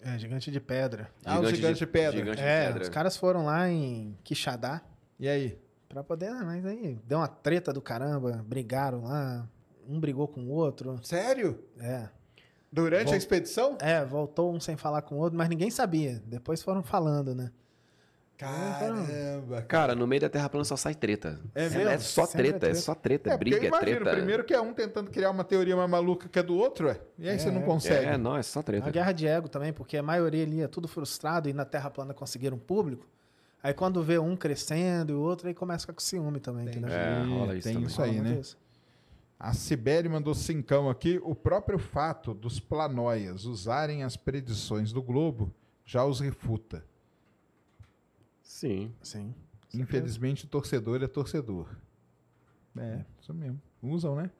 É, 0.00 0.18
gigante 0.18 0.50
de 0.50 0.58
pedra. 0.60 1.10
Ah, 1.24 1.38
os 1.40 1.50
gigantes 1.50 1.78
de 1.78 1.86
pedra. 1.86 2.16
gigante 2.18 2.38
de 2.38 2.42
É, 2.42 2.66
pedra. 2.68 2.82
os 2.84 2.88
caras 2.88 3.16
foram 3.18 3.44
lá 3.44 3.68
em 3.68 4.16
Quixadá 4.24 4.80
E 5.18 5.28
aí? 5.28 5.58
pra 5.90 6.02
poder. 6.02 6.28
Ah, 6.30 6.42
mas 6.42 6.64
aí 6.64 6.98
deu 7.04 7.18
uma 7.18 7.28
treta 7.28 7.70
do 7.70 7.82
caramba, 7.82 8.42
brigaram 8.46 9.02
lá. 9.02 9.46
Um 9.86 10.00
brigou 10.00 10.26
com 10.26 10.40
o 10.44 10.48
outro. 10.50 10.98
Sério? 11.02 11.62
É. 11.78 12.08
Durante 12.72 13.06
Bom. 13.08 13.14
a 13.14 13.16
expedição? 13.16 13.76
É, 13.80 14.04
voltou 14.04 14.54
um 14.54 14.60
sem 14.60 14.76
falar 14.76 15.02
com 15.02 15.16
o 15.16 15.18
outro, 15.18 15.36
mas 15.36 15.48
ninguém 15.48 15.70
sabia. 15.70 16.22
Depois 16.26 16.62
foram 16.62 16.82
falando, 16.82 17.34
né? 17.34 17.50
Caramba. 18.38 19.62
Cara, 19.62 19.94
no 19.94 20.06
meio 20.06 20.20
da 20.22 20.28
Terra 20.30 20.48
plana 20.48 20.64
só 20.64 20.74
sai 20.76 20.94
treta. 20.94 21.38
É 21.54 21.66
É, 21.66 21.68
mesmo? 21.68 21.88
é 21.90 21.98
só 21.98 22.24
Sempre 22.26 22.48
é 22.48 22.50
treta, 22.52 22.56
é 22.66 22.70
treta. 22.70 22.74
só 22.80 22.94
treta. 22.94 23.30
É, 23.30 23.36
briga, 23.36 23.56
é 23.58 23.64
imagino, 23.66 23.96
treta. 24.00 24.16
primeiro 24.16 24.44
que 24.44 24.54
é 24.54 24.60
um 24.60 24.72
tentando 24.72 25.10
criar 25.10 25.30
uma 25.30 25.44
teoria 25.44 25.76
mais 25.76 25.90
maluca 25.90 26.28
que 26.28 26.38
a 26.38 26.42
do 26.42 26.56
outro, 26.56 26.86
ué. 26.88 26.98
E 27.18 27.28
aí 27.28 27.38
você 27.38 27.50
não 27.50 27.62
consegue. 27.62 28.06
É, 28.06 28.16
não, 28.16 28.36
é 28.36 28.42
só 28.42 28.60
A 28.60 28.62
treta. 28.62 28.90
guerra 28.90 29.12
de 29.12 29.26
ego 29.26 29.48
também, 29.48 29.72
porque 29.72 29.96
a 29.96 30.02
maioria 30.02 30.42
ali 30.42 30.62
é 30.62 30.68
tudo 30.68 30.88
frustrado 30.88 31.48
e 31.48 31.52
na 31.52 31.64
Terra 31.66 31.90
plana 31.90 32.14
conseguiram 32.14 32.56
público. 32.58 33.06
Aí 33.62 33.74
quando 33.74 34.02
vê 34.02 34.18
um 34.18 34.34
crescendo 34.34 35.12
e 35.12 35.14
o 35.14 35.20
outro, 35.20 35.46
aí 35.46 35.52
começa 35.52 35.90
a 35.90 35.94
com 35.94 36.00
ciúme 36.00 36.40
também, 36.40 36.66
entendeu? 36.66 36.88
É, 36.90 37.22
rola 37.24 37.54
isso 37.56 37.64
Tem 37.64 37.74
também. 37.74 37.88
isso 37.88 38.02
aí, 38.02 38.20
né? 38.22 38.38
isso. 38.40 38.56
A 39.42 39.54
Sibeli 39.54 40.06
mandou 40.06 40.34
cincão 40.34 40.90
aqui. 40.90 41.18
O 41.24 41.34
próprio 41.34 41.78
fato 41.78 42.34
dos 42.34 42.60
planóias 42.60 43.46
usarem 43.46 44.02
as 44.04 44.14
predições 44.14 44.92
do 44.92 45.02
Globo 45.02 45.50
já 45.82 46.04
os 46.04 46.20
refuta. 46.20 46.84
Sim. 48.42 48.94
Sim. 49.02 49.34
Infelizmente, 49.72 50.46
torcedor 50.46 51.02
é 51.02 51.06
torcedor. 51.08 51.74
É, 52.76 53.02
isso 53.18 53.32
mesmo. 53.32 53.58
Usam, 53.82 54.14
né? 54.14 54.30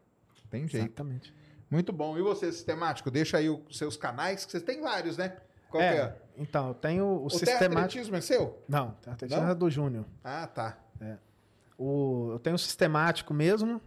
Tem 0.51 0.69
jeito. 0.69 0.87
Exatamente. 0.87 1.33
Muito 1.71 1.93
bom. 1.95 2.19
E 2.19 2.23
você, 2.23 2.53
sistemático? 2.53 3.11
Deixa 3.11 3.39
aí 3.39 3.49
os 3.49 3.79
seus 3.79 3.97
canais, 3.97 4.45
que 4.45 4.53
você 4.53 4.61
tem 4.61 4.83
vários, 4.83 5.17
né? 5.17 5.37
Qual 5.71 5.83
É, 5.83 5.93
que 5.93 5.99
é? 6.01 6.23
Então, 6.37 6.69
eu 6.69 6.75
tenho 6.75 7.05
o, 7.05 7.27
O 7.27 7.31
sistemático. 7.31 8.15
é 8.15 8.21
seu? 8.21 8.63
Não, 8.69 8.97
o 9.07 9.11
atletismo 9.11 9.49
é 9.49 9.55
do 9.55 9.71
Júnior. 9.71 10.05
Ah, 10.23 10.47
tá. 10.47 10.79
O, 11.79 12.33
eu 12.33 12.39
tenho 12.41 12.57
o 12.57 12.59
sistemático 12.59 13.33
mesmo, 13.33 13.81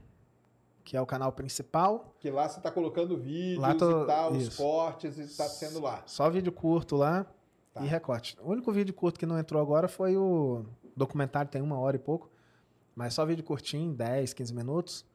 que 0.84 0.98
é 0.98 1.02
o 1.02 1.06
canal 1.06 1.32
principal. 1.32 2.14
Que 2.20 2.30
lá 2.30 2.48
você 2.50 2.60
tá 2.60 2.70
colocando 2.72 3.18
vídeos 3.18 3.60
Lá 3.62 3.74
tô- 3.76 4.04
e 4.04 4.08
tal, 4.08 4.32
os 4.34 4.44
isso. 4.48 4.58
cortes 4.62 5.18
e 5.18 5.38
tá 5.38 5.46
sendo 5.46 5.80
lá. 5.82 6.04
Só 6.06 6.30
vídeo 6.30 6.52
curto 6.52 6.96
lá 6.96 7.26
Tá. 7.74 7.82
e 7.84 7.88
recorte. 7.88 8.38
O 8.42 8.52
único 8.52 8.72
vídeo 8.72 8.94
curto 8.94 9.20
que 9.20 9.26
não 9.26 9.38
entrou 9.40 9.62
agora 9.62 9.88
foi 9.88 10.16
o 10.18 10.66
documentário, 10.96 11.50
tem 11.50 11.62
uma 11.62 11.78
hora 11.80 11.96
e 11.96 12.00
pouco. 12.00 12.30
Mas 12.96 13.14
só 13.14 13.26
vídeo 13.26 13.44
curtinho, 13.44 13.94
10, 13.94 14.34
15 14.34 14.54
minutos. 14.54 15.06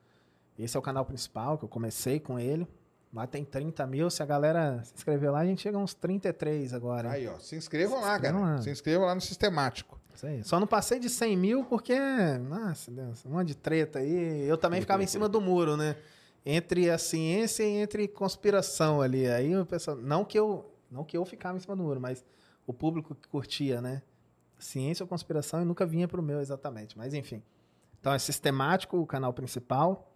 Esse 0.58 0.76
é 0.76 0.80
o 0.80 0.82
canal 0.82 1.04
principal, 1.04 1.56
que 1.56 1.64
eu 1.64 1.68
comecei 1.68 2.18
com 2.18 2.38
ele. 2.38 2.66
Lá 3.14 3.26
tem 3.26 3.44
30 3.44 3.86
mil. 3.86 4.10
Se 4.10 4.22
a 4.22 4.26
galera 4.26 4.82
se 4.82 4.92
inscrever 4.94 5.30
lá, 5.30 5.38
a 5.40 5.46
gente 5.46 5.62
chega 5.62 5.78
a 5.78 5.80
uns 5.80 5.94
33 5.94 6.74
agora. 6.74 7.08
hein? 7.08 7.14
Aí, 7.14 7.28
ó. 7.28 7.38
Se 7.38 7.54
inscrevam 7.56 7.98
Se 7.98 8.04
lá, 8.04 8.14
inscrevam 8.16 8.40
cara. 8.42 8.54
lá. 8.56 8.62
Se 8.62 8.70
inscrevam 8.70 9.06
lá 9.06 9.14
no 9.14 9.20
sistemático. 9.20 9.97
Só 10.42 10.58
não 10.58 10.66
passei 10.66 10.98
de 10.98 11.08
100 11.08 11.36
mil 11.36 11.64
porque, 11.64 11.96
nossa 12.48 12.90
Deus, 12.90 13.24
um 13.24 13.30
monte 13.30 13.48
de 13.48 13.56
treta 13.56 14.00
aí. 14.00 14.42
Eu 14.48 14.58
também 14.58 14.80
ficava 14.80 15.00
em 15.00 15.06
cima 15.06 15.28
do 15.28 15.40
muro, 15.40 15.76
né? 15.76 15.96
Entre 16.44 16.90
a 16.90 16.98
ciência 16.98 17.62
e 17.62 17.76
entre 17.76 18.08
conspiração 18.08 19.00
ali. 19.00 19.28
Aí 19.28 19.56
o 19.56 19.64
pessoal, 19.64 19.96
não 19.96 20.24
que 20.24 20.36
eu, 20.36 20.68
não 20.90 21.04
que 21.04 21.16
eu 21.16 21.24
ficava 21.24 21.56
em 21.56 21.60
cima 21.60 21.76
do 21.76 21.84
muro, 21.84 22.00
mas 22.00 22.24
o 22.66 22.72
público 22.72 23.14
que 23.14 23.28
curtia, 23.28 23.80
né? 23.80 24.02
Ciência 24.58 25.04
ou 25.04 25.08
conspiração 25.08 25.62
e 25.62 25.64
nunca 25.64 25.86
vinha 25.86 26.08
pro 26.08 26.20
meu 26.20 26.40
exatamente, 26.40 26.98
mas 26.98 27.14
enfim. 27.14 27.40
Então 28.00 28.12
é 28.12 28.18
sistemático 28.18 28.98
o 28.98 29.06
canal 29.06 29.32
principal. 29.32 30.12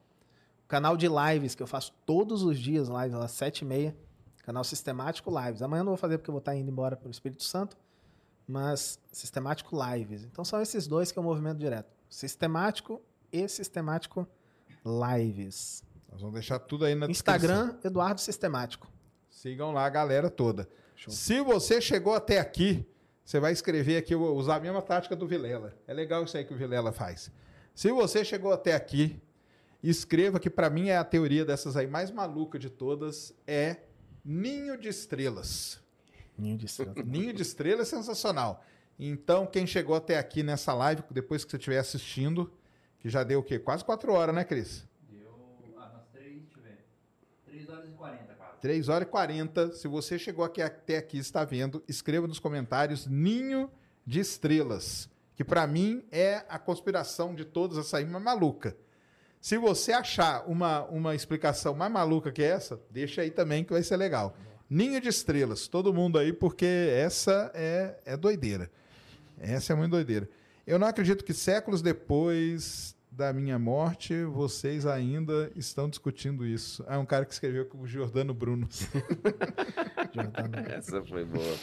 O 0.65 0.69
canal 0.69 0.97
de 0.97 1.07
lives 1.07 1.55
que 1.55 1.63
eu 1.63 1.67
faço 1.67 1.93
todos 2.05 2.43
os 2.43 2.59
dias 2.59 2.89
lives 2.89 3.15
às 3.15 3.31
sete 3.31 3.61
e 3.61 3.65
meia. 3.65 3.97
Canal 4.43 4.65
sistemático 4.65 5.31
lives. 5.31 5.63
Amanhã 5.63 5.83
eu 5.83 5.85
não 5.85 5.93
vou 5.93 5.97
fazer 5.97 6.19
porque 6.19 6.31
eu 6.31 6.35
vou 6.35 6.41
estar 6.41 6.57
indo 6.57 6.69
embora 6.69 6.97
para 6.97 7.07
o 7.07 7.11
Espírito 7.11 7.45
Santo 7.45 7.77
mas 8.47 8.99
sistemático 9.13 9.77
lives. 9.77 10.25
Então 10.25 10.45
são 10.45 10.61
esses 10.61 10.87
dois 10.87 11.13
que 11.13 11.19
é 11.19 11.23
o 11.23 11.25
movimento 11.25 11.59
direto. 11.59 11.93
Sistemático 12.09 13.01
e 13.33 13.49
sistemático 13.49 14.27
lives. 14.85 15.85
Nós 16.11 16.21
vamos 16.21 16.35
deixar 16.35 16.59
tudo 16.59 16.85
aí 16.85 16.95
na 16.95 17.07
descrição. 17.07 17.35
Instagram, 17.37 17.79
Eduardo 17.83 18.21
Sistemático. 18.21 18.91
Sigam 19.31 19.73
lá 19.73 19.87
a 19.87 19.89
galera 19.89 20.29
toda. 20.29 20.69
Show. 20.95 21.13
Se 21.13 21.41
você 21.41 21.81
chegou 21.81 22.15
até 22.15 22.39
aqui, 22.39 22.87
você 23.25 23.41
vai 23.41 23.53
escrever 23.53 23.97
aqui, 23.97 24.15
usar 24.15 24.57
a 24.57 24.61
mesma 24.61 24.83
tática 24.83 25.17
do 25.17 25.27
Vilela. 25.27 25.75
É 25.87 25.95
legal 25.95 26.23
isso 26.25 26.37
aí 26.37 26.45
que 26.45 26.53
o 26.53 26.57
Vilela 26.57 26.93
faz. 26.93 27.31
Se 27.75 27.91
você 27.91 28.25
chegou 28.25 28.53
até 28.53 28.75
aqui, 28.75 29.21
escreva 29.83 30.39
que 30.39 30.51
para 30.51 30.69
mim 30.69 30.89
é 30.89 30.97
a 30.99 31.05
teoria 31.05 31.45
dessas 31.45 31.77
aí 31.77 31.87
mais 31.87 32.11
maluca 32.11 32.59
de 32.59 32.69
todas, 32.69 33.35
é 33.47 33.79
ninho 34.25 34.77
de 34.77 34.89
estrelas. 34.89 35.82
Ninho 36.37 36.57
de 36.57 36.67
estrela. 36.67 36.95
Ninho 37.05 37.33
de 37.33 37.43
estrela 37.43 37.83
é 37.83 37.85
sensacional. 37.85 38.65
Então, 38.99 39.47
quem 39.47 39.67
chegou 39.67 39.97
até 39.97 40.19
aqui 40.19 40.43
nessa 40.43 40.73
live, 40.75 41.03
depois 41.11 41.45
que 41.45 41.51
você 41.51 41.57
estiver 41.57 41.79
assistindo, 41.79 42.53
que 42.99 43.09
já 43.09 43.25
deu 43.25 43.41
o 43.41 43.43
quê? 43.43 43.59
Quase 43.59 43.85
quatro 43.85 44.13
horas, 44.13 44.35
né, 44.35 44.45
Cris? 44.45 44.87
Deu. 45.09 45.35
Ah, 45.77 45.91
nós 45.93 46.07
três, 46.13 46.43
deixa 46.43 46.59
eu 46.59 46.63
ver. 46.63 46.85
3 47.45 47.69
horas 47.69 47.91
e 47.91 47.93
40 47.95 48.35
quase. 48.35 48.61
3 48.61 48.89
horas 48.89 49.09
e 49.09 49.11
40. 49.11 49.73
Se 49.73 49.89
você 49.89 50.19
chegou 50.19 50.45
aqui, 50.45 50.63
até 50.63 50.99
aqui 50.99 51.17
e 51.17 51.21
está 51.21 51.45
vendo, 51.45 51.83
escreva 51.89 52.29
nos 52.29 52.39
comentários 52.39 53.07
Ninho 53.07 53.71
de 54.07 54.21
Estrelas, 54.21 55.09
que 55.35 55.45
para 55.45 55.67
mim 55.67 56.05
é 56.11 56.45
a 56.49 56.59
conspiração 56.59 57.35
de 57.35 57.45
todas 57.45 57.79
essa 57.79 57.99
aí, 57.99 58.05
mais 58.05 58.23
maluca. 58.23 58.77
Se 59.41 59.59
você 59.59 59.93
achar 59.93 60.45
uma, 60.47 60.85
uma 60.85 61.15
explicação 61.17 61.75
mais 61.75 61.91
maluca 61.91 62.31
que 62.31 62.43
essa, 62.43 62.81
deixa 62.89 63.23
aí 63.23 63.31
também 63.31 63.65
que 63.65 63.73
vai 63.73 63.83
ser 63.83 63.97
legal. 63.97 64.37
Ninho 64.75 65.03
de 65.03 65.09
Estrelas, 65.11 65.69
todo 65.69 65.93
mundo 65.93 66.19
aí, 66.19 66.33
porque 66.33 66.65
essa 66.65 67.53
é, 67.55 67.95
é 68.07 68.17
doideira. 68.17 68.71
Essa 69.39 69.75
é 69.75 69.77
muito 69.77 69.91
doideira. 69.91 70.27
Eu 70.67 70.79
não 70.79 70.87
acredito 70.87 71.27
que 71.27 71.35
séculos 71.35 71.83
depois 71.83 72.97
da 73.11 73.35
minha 73.35 73.59
morte, 73.59 74.25
vocês 74.25 74.87
ainda 74.87 75.53
estão 75.55 75.91
discutindo 75.91 76.47
isso. 76.47 76.83
É 76.89 76.97
um 76.97 77.05
cara 77.05 77.27
que 77.27 77.35
escreveu 77.35 77.67
com 77.67 77.83
o 77.83 77.87
Giordano 77.87 78.33
Bruno. 78.33 78.67
Jordano. 80.11 80.59
Essa 80.67 81.05
foi 81.05 81.27
boa. 81.27 81.55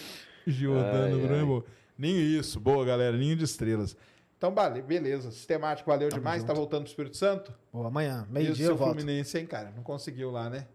Giordano 0.45 1.15
Ai, 1.15 1.19
Bruno 1.19 1.33
é 1.33 1.39
ai. 1.39 1.45
bom. 1.45 1.63
Ninho 1.97 2.19
isso, 2.19 2.59
boa 2.59 2.85
galera, 2.85 3.17
ninho 3.17 3.35
de 3.35 3.43
estrelas. 3.43 3.97
Então, 4.37 4.53
vale, 4.53 4.83
beleza. 4.83 5.31
Sistemático, 5.31 5.89
valeu 5.89 6.09
Tamo 6.09 6.21
demais. 6.21 6.41
junto. 6.41 6.47
Tá 6.47 6.53
voltando 6.53 6.81
pro 6.83 6.89
Espírito 6.91 7.17
Santo? 7.17 7.51
Pô, 7.71 7.87
amanhã, 7.87 8.27
e 8.29 8.33
meio-dia 8.33 8.65
seu 8.67 8.75
eu 8.75 8.77
volto. 8.77 8.99
Fluminense, 8.99 9.35
hein, 9.35 9.47
cara? 9.47 9.73
Não 9.75 9.81
conseguiu 9.81 10.29
lá, 10.29 10.47
né? 10.47 10.67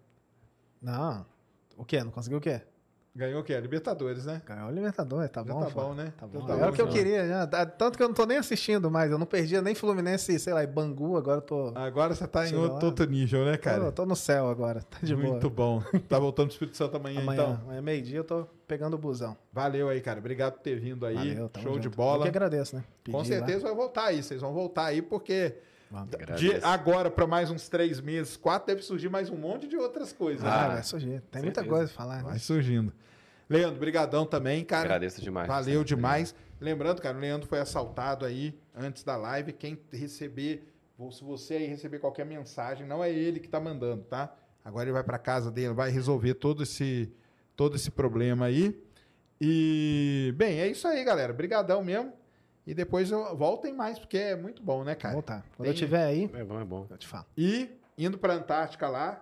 Não. 0.83 1.25
O 1.77 1.85
quê? 1.85 2.03
Não 2.03 2.11
conseguiu 2.11 2.39
o 2.39 2.41
quê? 2.41 2.61
Ganhou 3.17 3.43
o 3.43 3.45
quê? 3.45 3.57
Libertadores, 3.61 4.27
né? 4.27 4.43
Ganhou 4.45 4.69
o 4.69 4.73
Libertadores, 4.73 5.31
tá 5.31 5.45
Já 5.45 5.53
bom? 5.55 5.61
tá 5.61 5.71
pô. 5.71 5.81
bom, 5.83 5.95
né? 5.95 6.13
Tá 6.19 6.27
bom. 6.27 6.45
tá 6.47 6.55
é 6.59 6.69
o 6.69 6.73
que 6.73 6.83
eu 6.83 6.89
queria 6.89 7.29
já. 7.29 7.47
Tá- 7.47 7.65
Tanto 7.65 7.97
que 7.97 8.03
eu 8.03 8.09
não 8.09 8.15
tô 8.15 8.27
nem 8.27 8.39
assistindo 8.39 8.91
mais. 8.91 9.09
Eu 9.09 9.19
não 9.19 9.25
perdia 9.27 9.63
nem 9.63 9.73
Fluminense, 9.73 10.37
sei 10.41 10.53
lá, 10.53 10.65
e 10.65 10.67
Bangu, 10.67 11.17
agora 11.17 11.39
eu 11.39 11.43
tô. 11.43 11.71
Agora 11.77 12.13
você 12.13 12.27
tá 12.27 12.49
em 12.49 12.57
outro, 12.57 12.87
outro 12.87 13.07
nível, 13.09 13.45
né, 13.45 13.57
cara? 13.57 13.93
tô 13.93 14.05
no 14.05 14.17
céu 14.17 14.49
agora. 14.49 14.81
Tá 14.83 14.99
de 15.01 15.15
Muito 15.15 15.49
boa. 15.49 15.81
bom. 15.93 16.01
Tá 16.09 16.19
voltando 16.19 16.47
pro 16.47 16.55
Espírito 16.55 16.77
Santo 16.77 16.97
amanhã, 16.97 17.21
Amanhã, 17.21 17.41
então. 17.43 17.61
amanhã 17.63 17.81
meio-dia, 17.83 18.19
eu 18.19 18.25
tô 18.25 18.47
pegando 18.67 18.95
o 18.95 18.99
busão. 18.99 19.37
Valeu 19.53 19.89
aí, 19.89 20.01
cara. 20.01 20.19
Obrigado 20.19 20.55
por 20.55 20.63
ter 20.63 20.81
vindo 20.81 21.07
aí. 21.07 21.15
Valeu, 21.15 21.51
Show 21.63 21.79
de 21.79 21.85
junto. 21.85 21.87
Eu 21.87 21.91
bola. 21.93 22.23
que 22.25 22.29
agradeço, 22.31 22.75
né? 22.75 22.83
Com 23.07 23.13
Pedi 23.13 23.17
lá. 23.17 23.25
certeza 23.25 23.63
vai 23.63 23.75
voltar 23.77 24.07
aí. 24.07 24.25
Vocês 24.25 24.41
vão 24.41 24.53
voltar 24.53 24.87
aí, 24.87 25.01
porque 25.01 25.55
Vamos. 25.95 26.11
de 26.11 26.17
Agradeço. 26.17 26.67
agora 26.67 27.09
para 27.09 27.25
mais 27.25 27.53
uns 27.53 27.69
três 27.69 28.01
meses, 28.01 28.37
quatro, 28.37 28.67
deve 28.67 28.83
surgir 28.83 29.09
mais 29.09 29.31
um 29.31 29.37
monte 29.37 29.69
de 29.69 29.77
outras 29.77 30.13
coisas. 30.13 30.45
Ah, 30.45 30.69
né? 30.69 30.75
vai 30.75 30.83
surgir. 30.83 31.23
Tem 31.31 31.41
muita 31.41 31.61
certeza. 31.61 31.77
coisa 31.77 31.93
pra 31.93 32.03
falar. 32.03 32.17
né? 32.17 32.23
Vai 32.25 32.39
surgindo. 32.41 32.93
Leandro, 33.49 33.79
brigadão 33.79 34.27
também, 34.27 34.65
cara. 34.65 34.83
Agradeço 34.87 35.23
demais. 35.23 35.47
Valeu 35.47 35.85
demais. 35.85 36.35
Lembrando, 36.61 37.01
cara, 37.01 37.17
o 37.17 37.21
Leandro 37.21 37.47
foi 37.47 37.61
assaltado 37.61 38.25
aí 38.25 38.59
antes 38.75 39.05
da 39.05 39.17
live. 39.17 39.53
Quem 39.53 39.79
receber, 39.93 40.67
se 41.13 41.23
você 41.23 41.55
aí 41.55 41.67
receber 41.67 42.01
qualquer 42.01 42.27
mensagem, 42.27 42.85
não 42.85 43.05
é 43.05 43.13
ele 43.13 43.39
que 43.39 43.49
tá 43.49 43.61
mandando, 43.61 44.03
tá? 44.03 44.35
Agora 44.65 44.87
ele 44.87 44.93
vai 44.93 45.05
para 45.05 45.19
casa 45.19 45.49
dele, 45.49 45.75
vai 45.75 45.91
resolver 45.91 46.35
todo 46.35 46.65
esse 46.65 47.13
todo 47.55 47.77
esse 47.77 47.91
problema 47.93 48.47
aí. 48.47 48.77
E 49.41 50.35
bem, 50.37 50.59
é 50.59 50.67
isso 50.67 50.89
aí, 50.89 51.05
galera. 51.05 51.33
Brigadão 51.33 51.85
mesmo. 51.85 52.13
E 52.67 52.73
depois 52.75 53.11
eu 53.11 53.37
voltem 53.37 53.75
mais 53.75 53.99
porque 53.99 54.17
é 54.17 54.37
muito 54.37 54.63
bom, 54.63 54.83
né, 54.85 54.95
cara? 54.95 55.13
voltar. 55.15 55.41
Quando 55.57 55.65
Tem- 55.65 55.67
eu 55.67 55.73
estiver 55.75 56.05
aí, 56.05 56.31
É 56.33 56.45
bom, 56.45 56.61
é 56.61 56.65
bom. 56.65 56.87
eu 56.91 56.97
te 56.97 57.07
falo. 57.07 57.27
E 57.37 57.69
indo 57.99 58.17
para 58.19 58.35
Antártica 58.35 58.89
lá, 58.89 59.21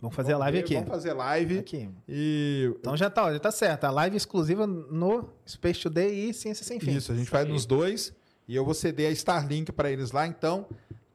Vamos 0.00 0.16
fazer 0.16 0.32
a 0.32 0.36
vamos 0.36 0.40
live 0.52 0.58
ver, 0.58 0.64
aqui. 0.64 0.74
Vamos 0.74 0.88
fazer 0.90 1.12
live 1.14 1.58
Aqui. 1.60 1.88
e 2.06 2.74
Então 2.78 2.94
já 2.94 3.08
tá, 3.08 3.32
já 3.32 3.38
tá 3.40 3.50
certo. 3.50 3.84
A 3.84 3.90
live 3.90 4.16
exclusiva 4.16 4.66
no 4.66 5.30
Space 5.48 5.80
Today 5.80 6.28
e 6.28 6.34
Ciência 6.34 6.62
Sem 6.62 6.78
Fim. 6.78 6.90
Isso, 6.96 7.10
a 7.10 7.14
gente 7.14 7.30
faz 7.30 7.48
nos 7.48 7.64
dois. 7.64 8.12
E 8.46 8.54
eu 8.54 8.66
vou 8.66 8.74
ceder 8.74 9.08
a 9.08 9.12
Starlink 9.12 9.72
para 9.72 9.90
eles 9.90 10.10
lá. 10.12 10.26
Então, 10.26 10.66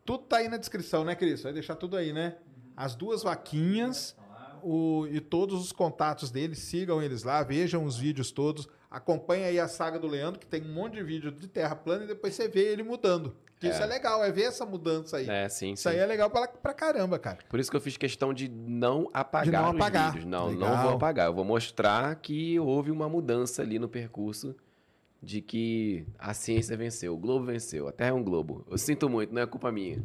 tudo 0.03 0.23
tá 0.23 0.37
aí 0.37 0.47
na 0.49 0.57
descrição, 0.57 1.03
né, 1.05 1.13
Cris? 1.13 1.43
Vai 1.43 1.53
deixar 1.53 1.75
tudo 1.75 1.95
aí, 1.97 2.11
né? 2.11 2.37
As 2.75 2.95
duas 2.95 3.21
vaquinhas 3.21 4.15
o, 4.63 5.05
e 5.11 5.19
todos 5.19 5.61
os 5.61 5.71
contatos 5.71 6.31
deles. 6.31 6.57
Sigam 6.57 6.99
eles 6.99 7.21
lá, 7.21 7.43
vejam 7.43 7.83
os 7.85 7.95
vídeos 7.95 8.31
todos. 8.31 8.67
Acompanhe 8.89 9.43
aí 9.45 9.59
a 9.59 9.67
saga 9.67 9.99
do 9.99 10.07
Leandro, 10.07 10.39
que 10.39 10.47
tem 10.47 10.61
um 10.63 10.73
monte 10.73 10.93
de 10.95 11.03
vídeo 11.03 11.31
de 11.31 11.47
terra 11.47 11.75
plana 11.75 12.05
e 12.05 12.07
depois 12.07 12.33
você 12.33 12.47
vê 12.47 12.71
ele 12.71 12.81
mudando. 12.83 13.35
Que 13.59 13.67
Isso 13.67 13.83
é 13.83 13.85
legal, 13.85 14.23
é 14.23 14.31
ver 14.31 14.43
essa 14.43 14.65
mudança 14.65 15.17
aí. 15.17 15.29
É, 15.29 15.49
sim, 15.49 15.73
Isso 15.73 15.83
sim. 15.83 15.89
aí 15.89 15.97
é 15.97 16.05
legal 16.05 16.29
pra, 16.29 16.47
pra 16.47 16.73
caramba, 16.73 17.19
cara. 17.19 17.39
Por 17.49 17.59
isso 17.59 17.69
que 17.69 17.75
eu 17.75 17.81
fiz 17.81 17.97
questão 17.97 18.33
de 18.33 18.47
não 18.47 19.09
apagar 19.13 19.45
De 19.45 19.51
não 19.51 19.69
os 19.71 19.75
apagar. 19.75 20.11
vídeos. 20.13 20.25
Não, 20.25 20.47
Legal. 20.47 20.69
não 20.75 20.83
vou 20.83 20.91
apagar. 20.93 21.27
Eu 21.27 21.33
vou 21.33 21.43
mostrar 21.43 22.15
que 22.15 22.57
houve 22.57 22.89
uma 22.89 23.09
mudança 23.09 23.61
ali 23.61 23.77
no 23.77 23.89
percurso 23.89 24.55
de 25.21 25.41
que 25.41 26.05
a 26.17 26.33
ciência 26.33 26.77
venceu, 26.77 27.13
o 27.13 27.17
globo 27.17 27.45
venceu, 27.47 27.89
a 27.89 27.91
Terra 27.91 28.11
é 28.11 28.13
um 28.13 28.23
globo. 28.23 28.65
Eu 28.71 28.77
sinto 28.77 29.09
muito, 29.09 29.33
não 29.33 29.41
é 29.41 29.45
culpa 29.45 29.69
minha. 29.71 30.01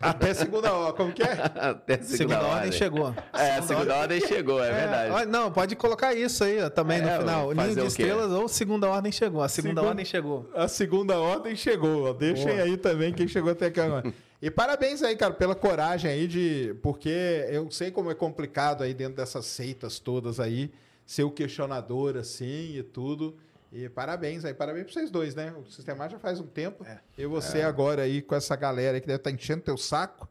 Até 0.00 0.32
segunda 0.34 0.72
hora, 0.72 0.92
como 0.92 1.12
que 1.12 1.22
é? 1.22 1.32
Até 1.32 1.94
a 1.94 2.02
segunda, 2.02 2.16
Segunda, 2.16 2.36
ordem 2.38 2.54
ordem 2.54 2.72
chegou. 2.72 3.14
É, 3.32 3.56
a 3.56 3.62
segunda 3.62 3.96
ordem 3.96 4.20
chegou, 4.20 4.62
é, 4.64 4.72
verdade. 4.72 5.10
olha, 5.12 5.26
não, 5.26 5.50
pode 5.50 5.74
colocar 5.76 6.14
isso 6.14 6.44
aí 6.44 6.62
ó, 6.62 6.70
também 6.70 7.00
no 7.02 7.08
É, 7.08 7.18
final. 7.18 7.54
fazer 7.54 7.68
Ninho 7.70 7.80
de 7.82 7.86
estrelas 7.88 8.30
ou 8.30 8.48
segunda 8.48 8.88
ordem 8.88 9.10
chegou. 9.10 9.42
A 9.42 9.48
segunda 9.48 9.74
Segunda- 9.74 9.88
ordem 9.88 10.04
chegou. 10.04 10.50
A 10.54 10.68
segunda 10.68 11.18
ordem 11.18 11.56
chegou. 11.56 12.10
ó. 12.10 12.12
Deixem 12.12 12.46
Boa. 12.46 12.62
aí 12.62 12.76
também 12.76 13.12
quem 13.12 13.26
chegou 13.26 13.50
até 13.52 13.66
aqui 13.66 13.80
agora. 13.80 14.12
E 14.40 14.52
parabéns 14.52 15.02
aí, 15.02 15.16
cara, 15.16 15.34
pela 15.34 15.52
coragem 15.56 16.08
aí 16.08 16.28
de. 16.28 16.72
Porque 16.80 17.44
eu 17.50 17.68
sei 17.72 17.90
como 17.90 18.08
é 18.08 18.14
complicado 18.14 18.84
aí 18.84 18.94
dentro 18.94 19.16
dessas 19.16 19.44
seitas 19.46 19.98
todas 19.98 20.38
aí, 20.38 20.70
ser 21.04 21.24
o 21.24 21.30
questionador 21.32 22.16
assim 22.16 22.76
e 22.76 22.84
tudo. 22.84 23.36
E 23.70 23.88
parabéns 23.88 24.44
aí, 24.44 24.54
parabéns 24.54 24.84
pra 24.84 24.94
vocês 24.94 25.10
dois, 25.10 25.34
né? 25.34 25.52
O 25.52 25.64
Sistemar 25.66 26.10
já 26.10 26.18
faz 26.18 26.40
um 26.40 26.46
tempo. 26.46 26.86
E 27.16 27.26
você 27.26 27.62
agora 27.62 28.02
aí 28.02 28.22
com 28.22 28.34
essa 28.34 28.56
galera 28.56 29.00
que 29.00 29.06
deve 29.06 29.18
estar 29.18 29.30
enchendo 29.30 29.62
teu 29.62 29.76
saco. 29.76 30.28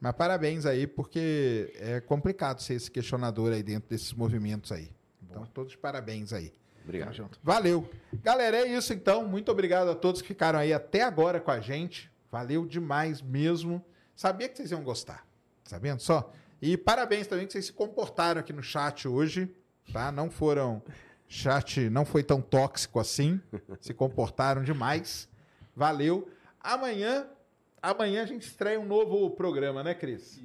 Mas 0.00 0.12
parabéns 0.12 0.66
aí, 0.66 0.86
porque 0.86 1.72
é 1.80 2.00
complicado 2.00 2.60
ser 2.60 2.74
esse 2.74 2.90
questionador 2.90 3.52
aí 3.52 3.62
dentro 3.62 3.88
desses 3.88 4.12
movimentos 4.12 4.70
aí. 4.70 4.90
Então, 5.22 5.44
todos 5.46 5.72
de 5.72 5.78
parabéns 5.78 6.32
aí. 6.32 6.52
Obrigado. 6.84 7.28
Valeu. 7.42 7.90
Galera, 8.22 8.58
é 8.58 8.68
isso 8.68 8.92
então. 8.92 9.26
Muito 9.26 9.50
obrigado 9.50 9.90
a 9.90 9.94
todos 9.94 10.22
que 10.22 10.28
ficaram 10.28 10.58
aí 10.58 10.72
até 10.72 11.02
agora 11.02 11.40
com 11.40 11.50
a 11.50 11.58
gente. 11.58 12.10
Valeu 12.30 12.64
demais 12.64 13.20
mesmo. 13.20 13.84
Sabia 14.14 14.48
que 14.48 14.56
vocês 14.56 14.70
iam 14.70 14.84
gostar. 14.84 15.26
Sabendo 15.64 16.00
só? 16.00 16.32
E 16.62 16.76
parabéns 16.76 17.26
também 17.26 17.46
que 17.46 17.52
vocês 17.52 17.66
se 17.66 17.72
comportaram 17.72 18.40
aqui 18.40 18.52
no 18.52 18.62
chat 18.62 19.08
hoje, 19.08 19.52
tá? 19.92 20.12
Não 20.12 20.30
foram 20.30 20.80
chat 21.28 21.88
não 21.90 22.04
foi 22.04 22.22
tão 22.22 22.40
tóxico 22.40 23.00
assim. 23.00 23.40
Se 23.80 23.92
comportaram 23.92 24.62
demais. 24.62 25.28
Valeu. 25.74 26.28
Amanhã, 26.60 27.26
amanhã 27.82 28.22
a 28.22 28.26
gente 28.26 28.46
estreia 28.46 28.80
um 28.80 28.86
novo 28.86 29.30
programa, 29.30 29.82
né, 29.82 29.94
Cris? 29.94 30.40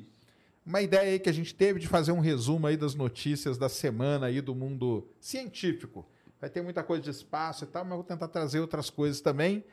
Uma 0.66 0.82
ideia 0.82 1.12
aí 1.14 1.20
que 1.20 1.30
a 1.30 1.34
gente 1.34 1.56
teve 1.56 1.80
de 1.80 1.88
fazer 1.88 2.12
um 2.12 2.20
resumo 2.20 2.68
aí 2.68 2.78
das 2.78 2.94
notícias 2.94 3.58
da 3.58 3.68
semana 3.68 4.28
aí 4.28 4.42
do 4.42 4.54
mundo 4.54 5.08
científico. 5.20 6.06
Vai 6.40 6.50
ter 6.50 6.62
muita 6.62 6.84
coisa 6.84 7.04
de 7.04 7.10
espaço 7.10 7.64
e 7.64 7.68
tal, 7.68 7.84
mas 7.84 7.94
vou 7.94 8.04
tentar 8.04 8.28
trazer 8.28 8.60
outras 8.60 8.90
coisas 8.90 9.22
também. 9.22 9.64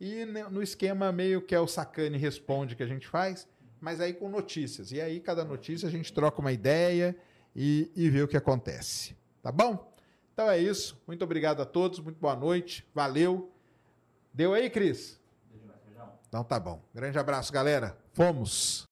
E 0.00 0.24
no 0.24 0.62
esquema 0.62 1.10
meio 1.10 1.42
que 1.42 1.54
é 1.54 1.60
o 1.60 1.66
Sacane 1.66 2.16
Responde 2.16 2.76
que 2.76 2.82
a 2.82 2.86
gente 2.86 3.06
faz, 3.06 3.48
mas 3.80 4.00
aí 4.00 4.12
com 4.12 4.28
notícias. 4.28 4.92
E 4.92 5.00
aí, 5.00 5.20
cada 5.20 5.44
notícia, 5.44 5.88
a 5.88 5.90
gente 5.90 6.12
troca 6.12 6.40
uma 6.40 6.52
ideia 6.52 7.16
e, 7.54 7.90
e 7.94 8.08
vê 8.08 8.22
o 8.22 8.28
que 8.28 8.36
acontece. 8.36 9.16
Tá 9.42 9.50
bom? 9.50 9.92
Então 10.38 10.48
é 10.48 10.56
isso. 10.56 10.96
Muito 11.04 11.24
obrigado 11.24 11.60
a 11.60 11.64
todos. 11.66 11.98
Muito 11.98 12.20
boa 12.20 12.36
noite. 12.36 12.86
Valeu. 12.94 13.50
Deu 14.32 14.54
aí, 14.54 14.70
Cris? 14.70 15.20
Então 16.28 16.44
tá 16.44 16.60
bom. 16.60 16.80
Grande 16.94 17.18
abraço, 17.18 17.52
galera. 17.52 17.98
Fomos. 18.12 18.87